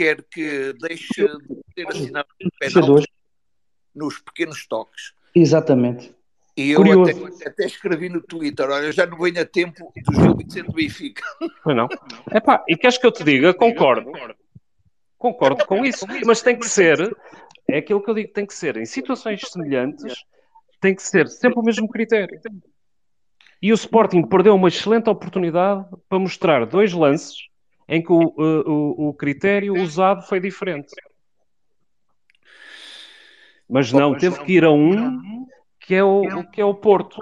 quer 0.00 0.22
que 0.22 0.72
deixe 0.80 1.28
de 1.28 1.62
ter 1.74 1.86
assinado 1.86 2.28
penaltis 2.38 2.72
Jogadores. 2.72 3.06
nos 3.94 4.18
pequenos 4.18 4.66
toques. 4.66 5.12
Exatamente. 5.34 6.14
E 6.56 6.70
eu 6.70 6.78
Curioso. 6.78 7.26
até, 7.26 7.48
até 7.48 7.66
escrevi 7.66 8.08
no 8.08 8.22
Twitter, 8.22 8.68
olha, 8.70 8.90
já 8.90 9.04
não 9.04 9.18
venho 9.18 9.42
a 9.42 9.44
tempo 9.44 9.92
do 10.06 10.14
Gil 10.14 10.36
Vicente 10.36 10.72
Benfica. 10.72 11.22
Pois 11.62 11.76
não. 11.76 11.86
Epá, 12.32 12.64
e 12.66 12.76
queres 12.78 12.96
que 12.96 13.06
eu 13.06 13.12
te 13.12 13.22
diga? 13.22 13.52
Concordo. 13.52 14.10
Concordo 15.18 15.66
com 15.66 15.84
isso. 15.84 16.06
Mas 16.24 16.40
tem 16.40 16.58
que 16.58 16.66
ser, 16.66 17.14
é 17.68 17.78
aquilo 17.78 18.02
que 18.02 18.08
eu 18.08 18.14
digo, 18.14 18.32
tem 18.32 18.46
que 18.46 18.54
ser 18.54 18.78
em 18.78 18.86
situações 18.86 19.42
semelhantes, 19.42 20.14
tem 20.80 20.94
que 20.94 21.02
ser 21.02 21.28
sempre 21.28 21.60
o 21.60 21.62
mesmo 21.62 21.86
critério. 21.86 22.40
E 23.60 23.70
o 23.70 23.74
Sporting 23.74 24.22
perdeu 24.22 24.54
uma 24.54 24.68
excelente 24.68 25.10
oportunidade 25.10 25.84
para 26.08 26.18
mostrar 26.18 26.64
dois 26.64 26.94
lances 26.94 27.49
em 27.90 28.00
que 28.00 28.12
o, 28.12 28.22
eh, 28.38 28.62
o, 28.66 29.08
o 29.08 29.14
critério 29.14 29.74
usado 29.74 30.22
foi 30.22 30.38
diferente. 30.38 30.94
Mas 33.68 33.92
não, 33.92 34.16
teve 34.16 34.38
que 34.44 34.52
ir 34.52 34.64
a 34.64 34.70
um 34.70 35.44
que 35.80 35.94
é 35.96 36.04
o, 36.04 36.44
que 36.44 36.60
é 36.60 36.64
o 36.64 36.74
Porto. 36.74 37.20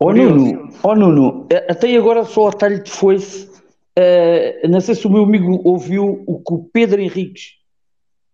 Ó 0.00 0.12
Nuno, 0.12 0.70
ó 0.82 0.94
Nuno, 0.96 1.46
até 1.68 1.94
agora 1.94 2.24
só 2.24 2.48
a 2.48 2.52
talho 2.52 2.82
de 2.82 2.90
foice. 2.90 3.52
eh, 3.94 4.66
não 4.66 4.80
sei 4.80 4.94
se 4.94 5.06
o 5.06 5.10
meu 5.10 5.24
amigo 5.24 5.60
ouviu 5.62 6.24
o 6.26 6.42
que 6.42 6.54
o 6.54 6.64
Pedro 6.72 7.00
Henriques, 7.00 7.58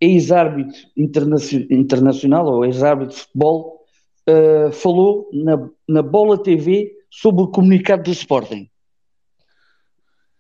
ex-árbitro 0.01 0.79
internacio- 0.97 1.67
internacional 1.71 2.47
ou 2.47 2.65
ex-árbitro 2.65 3.17
de 3.17 3.23
futebol, 3.23 3.85
eh, 4.27 4.71
falou 4.71 5.29
na, 5.33 5.69
na 5.89 6.03
Bola 6.03 6.41
TV 6.41 6.93
sobre 7.11 7.43
o 7.43 7.49
comunicado 7.49 8.05
do 8.05 8.13
Sporting. 8.13 8.71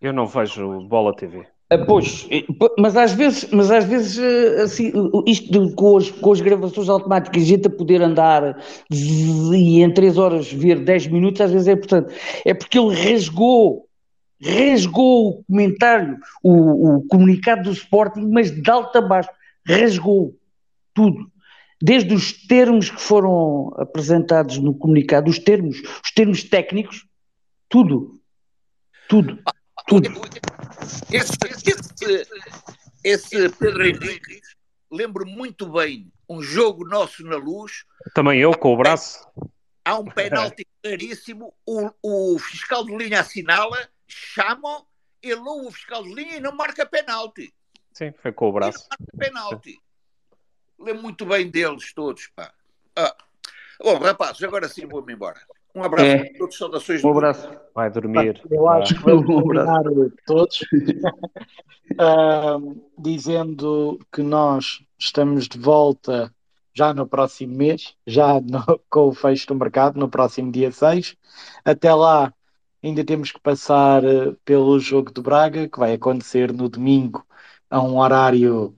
Eu 0.00 0.12
não 0.12 0.26
vejo 0.26 0.80
bola 0.82 1.14
TV. 1.14 1.46
Ah, 1.70 1.78
Pois, 1.84 2.26
po- 2.58 2.74
mas 2.78 2.96
às 2.96 3.12
vezes, 3.12 3.50
mas 3.50 3.70
às 3.70 3.84
vezes 3.84 4.18
eh, 4.18 4.62
assim, 4.62 4.90
isto 5.26 5.50
de- 5.52 5.74
com, 5.74 5.98
as, 5.98 6.10
com 6.10 6.32
as 6.32 6.40
gravações 6.40 6.88
automáticas, 6.88 7.42
a 7.42 7.46
gente 7.46 7.66
a 7.66 7.70
poder 7.70 8.00
andar 8.00 8.58
e 8.90 9.82
em 9.82 9.92
3 9.92 10.16
horas 10.16 10.50
ver 10.50 10.80
10 10.80 11.08
minutos, 11.08 11.40
às 11.42 11.50
vezes 11.52 11.68
é 11.68 11.72
importante. 11.72 12.14
É 12.44 12.54
porque 12.54 12.78
ele 12.78 12.94
rasgou 12.94 13.86
rasgou 14.40 15.28
o 15.30 15.44
comentário, 15.44 16.16
o, 16.44 16.98
o 16.98 17.06
comunicado 17.08 17.64
do 17.64 17.72
Sporting, 17.72 18.20
mas 18.30 18.52
de 18.52 18.70
alto 18.70 18.96
a 18.96 19.00
baixo, 19.02 19.28
rasgou 19.66 20.32
tudo. 20.94 21.28
Desde 21.82 22.14
os 22.14 22.46
termos 22.46 22.88
que 22.88 23.00
foram 23.00 23.72
apresentados 23.76 24.58
no 24.58 24.72
comunicado, 24.74 25.28
os 25.28 25.40
termos, 25.40 25.80
os 26.04 26.12
termos 26.12 26.44
técnicos, 26.44 27.04
tudo, 27.68 28.20
tudo, 29.08 29.38
tudo. 29.89 30.08
Esse, 31.10 31.36
esse, 31.42 32.28
esse 33.02 33.49
Pedro 33.57 33.86
Henrique, 33.86 34.41
lembro 34.91 35.26
muito 35.26 35.67
bem 35.73 36.12
um 36.28 36.42
jogo 36.42 36.86
nosso 36.86 37.25
na 37.25 37.36
luz, 37.36 37.84
Também 38.15 38.39
eu, 38.39 38.52
com 38.52 38.75
o 38.75 38.76
braço. 38.76 39.26
há 39.84 39.99
um 39.99 40.05
penalti 40.05 40.67
claríssimo, 40.83 41.55
o, 41.67 41.91
o 42.02 42.39
fiscal 42.39 42.84
de 42.84 42.94
linha 42.94 43.20
assinala, 43.20 43.89
chamam, 44.07 44.86
ele 45.23 45.41
o 45.41 45.70
fiscal 45.70 46.02
de 46.02 46.15
linha 46.15 46.36
e 46.36 46.41
não 46.41 46.55
marca 46.55 46.84
penalti. 46.84 47.52
Sim, 47.94 48.12
foi 48.23 48.31
com 48.31 48.50
o 48.50 48.52
braço. 48.52 48.86
Marca 48.91 49.17
penalti. 49.18 49.81
Lembro 50.78 51.02
muito 51.02 51.25
bem 51.25 51.50
deles 51.50 51.92
todos, 51.94 52.28
pá. 52.28 52.52
Ah. 52.94 53.17
Bom, 53.81 53.99
rapazes, 53.99 54.42
agora 54.42 54.68
sim 54.68 54.86
vou-me 54.86 55.15
embora. 55.15 55.41
Um 55.78 55.84
abraço 55.84 56.07
É. 56.07 56.23
a 56.23 56.39
todos, 56.39 56.58
saudações 56.58 57.05
Um 57.05 57.12
do 57.12 57.18
abraço. 57.18 57.48
Vai 57.73 57.89
dormir. 57.89 58.42
Eu 58.50 58.68
acho 58.68 58.97
que 58.97 59.02
vamos 59.02 59.28
Um 59.28 59.42
terminar 59.42 59.84
todos 60.26 60.58
ahm, 61.98 62.74
dizendo 62.98 63.98
que 64.12 64.20
nós 64.23 64.82
estamos 64.98 65.47
de 65.47 65.57
volta 65.57 66.34
já 66.74 66.92
no 66.92 67.07
próximo 67.07 67.55
mês, 67.55 67.94
já 68.05 68.40
no- 68.40 68.81
com 68.90 69.07
o 69.08 69.15
fecho 69.15 69.47
do 69.47 69.55
mercado, 69.55 69.98
no 70.00 70.08
próximo 70.08 70.50
dia 70.50 70.73
6. 70.73 71.16
Até 71.65 71.94
lá, 71.94 72.34
ainda 72.82 73.05
temos 73.05 73.31
que 73.31 73.40
passar 73.40 74.02
eh, 74.05 74.34
pelo 74.44 74.81
jogo 74.81 75.12
do 75.12 75.23
Braga, 75.23 75.68
que 75.68 75.78
vai 75.78 75.92
acontecer 75.94 76.52
no 76.52 76.68
domingo, 76.68 77.24
a 77.70 77.81
um 77.81 77.98
horário 77.98 78.76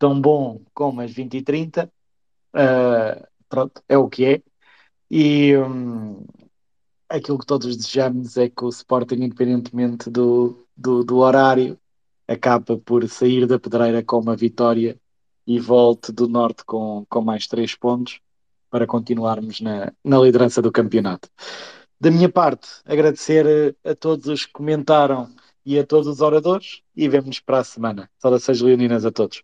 tão 0.00 0.20
bom 0.20 0.60
como 0.74 1.00
as 1.00 1.12
20h30. 1.12 1.88
Ah, 2.52 3.24
pronto, 3.48 3.80
é 3.88 3.96
o 3.96 4.08
que 4.08 4.24
é. 4.24 4.42
E 5.10 5.56
hum, 5.56 6.24
aquilo 7.10 7.38
que 7.38 7.46
todos 7.46 7.76
desejamos 7.76 8.36
é 8.36 8.48
que 8.48 8.64
o 8.64 8.68
Sporting, 8.68 9.16
independentemente 9.16 10.08
do, 10.08 10.64
do, 10.76 11.04
do 11.04 11.18
horário, 11.18 11.78
acabe 12.26 12.78
por 12.78 13.06
sair 13.08 13.46
da 13.46 13.58
pedreira 13.58 14.02
com 14.02 14.20
uma 14.20 14.36
vitória 14.36 14.98
e 15.46 15.58
volte 15.58 16.12
do 16.12 16.28
Norte 16.28 16.64
com, 16.64 17.04
com 17.08 17.20
mais 17.20 17.48
três 17.48 17.74
pontos 17.74 18.20
para 18.70 18.86
continuarmos 18.86 19.60
na, 19.60 19.92
na 20.04 20.18
liderança 20.20 20.62
do 20.62 20.70
campeonato. 20.70 21.28
Da 22.00 22.10
minha 22.10 22.28
parte, 22.28 22.68
agradecer 22.84 23.76
a 23.84 23.94
todos 23.94 24.28
os 24.28 24.46
que 24.46 24.52
comentaram 24.52 25.28
e 25.66 25.78
a 25.78 25.84
todos 25.84 26.06
os 26.06 26.20
oradores 26.20 26.80
e 26.96 27.08
vemo-nos 27.08 27.40
para 27.40 27.58
a 27.58 27.64
semana. 27.64 28.08
Saudações 28.18 28.60
leoninas 28.60 29.04
a 29.04 29.10
todos. 29.10 29.42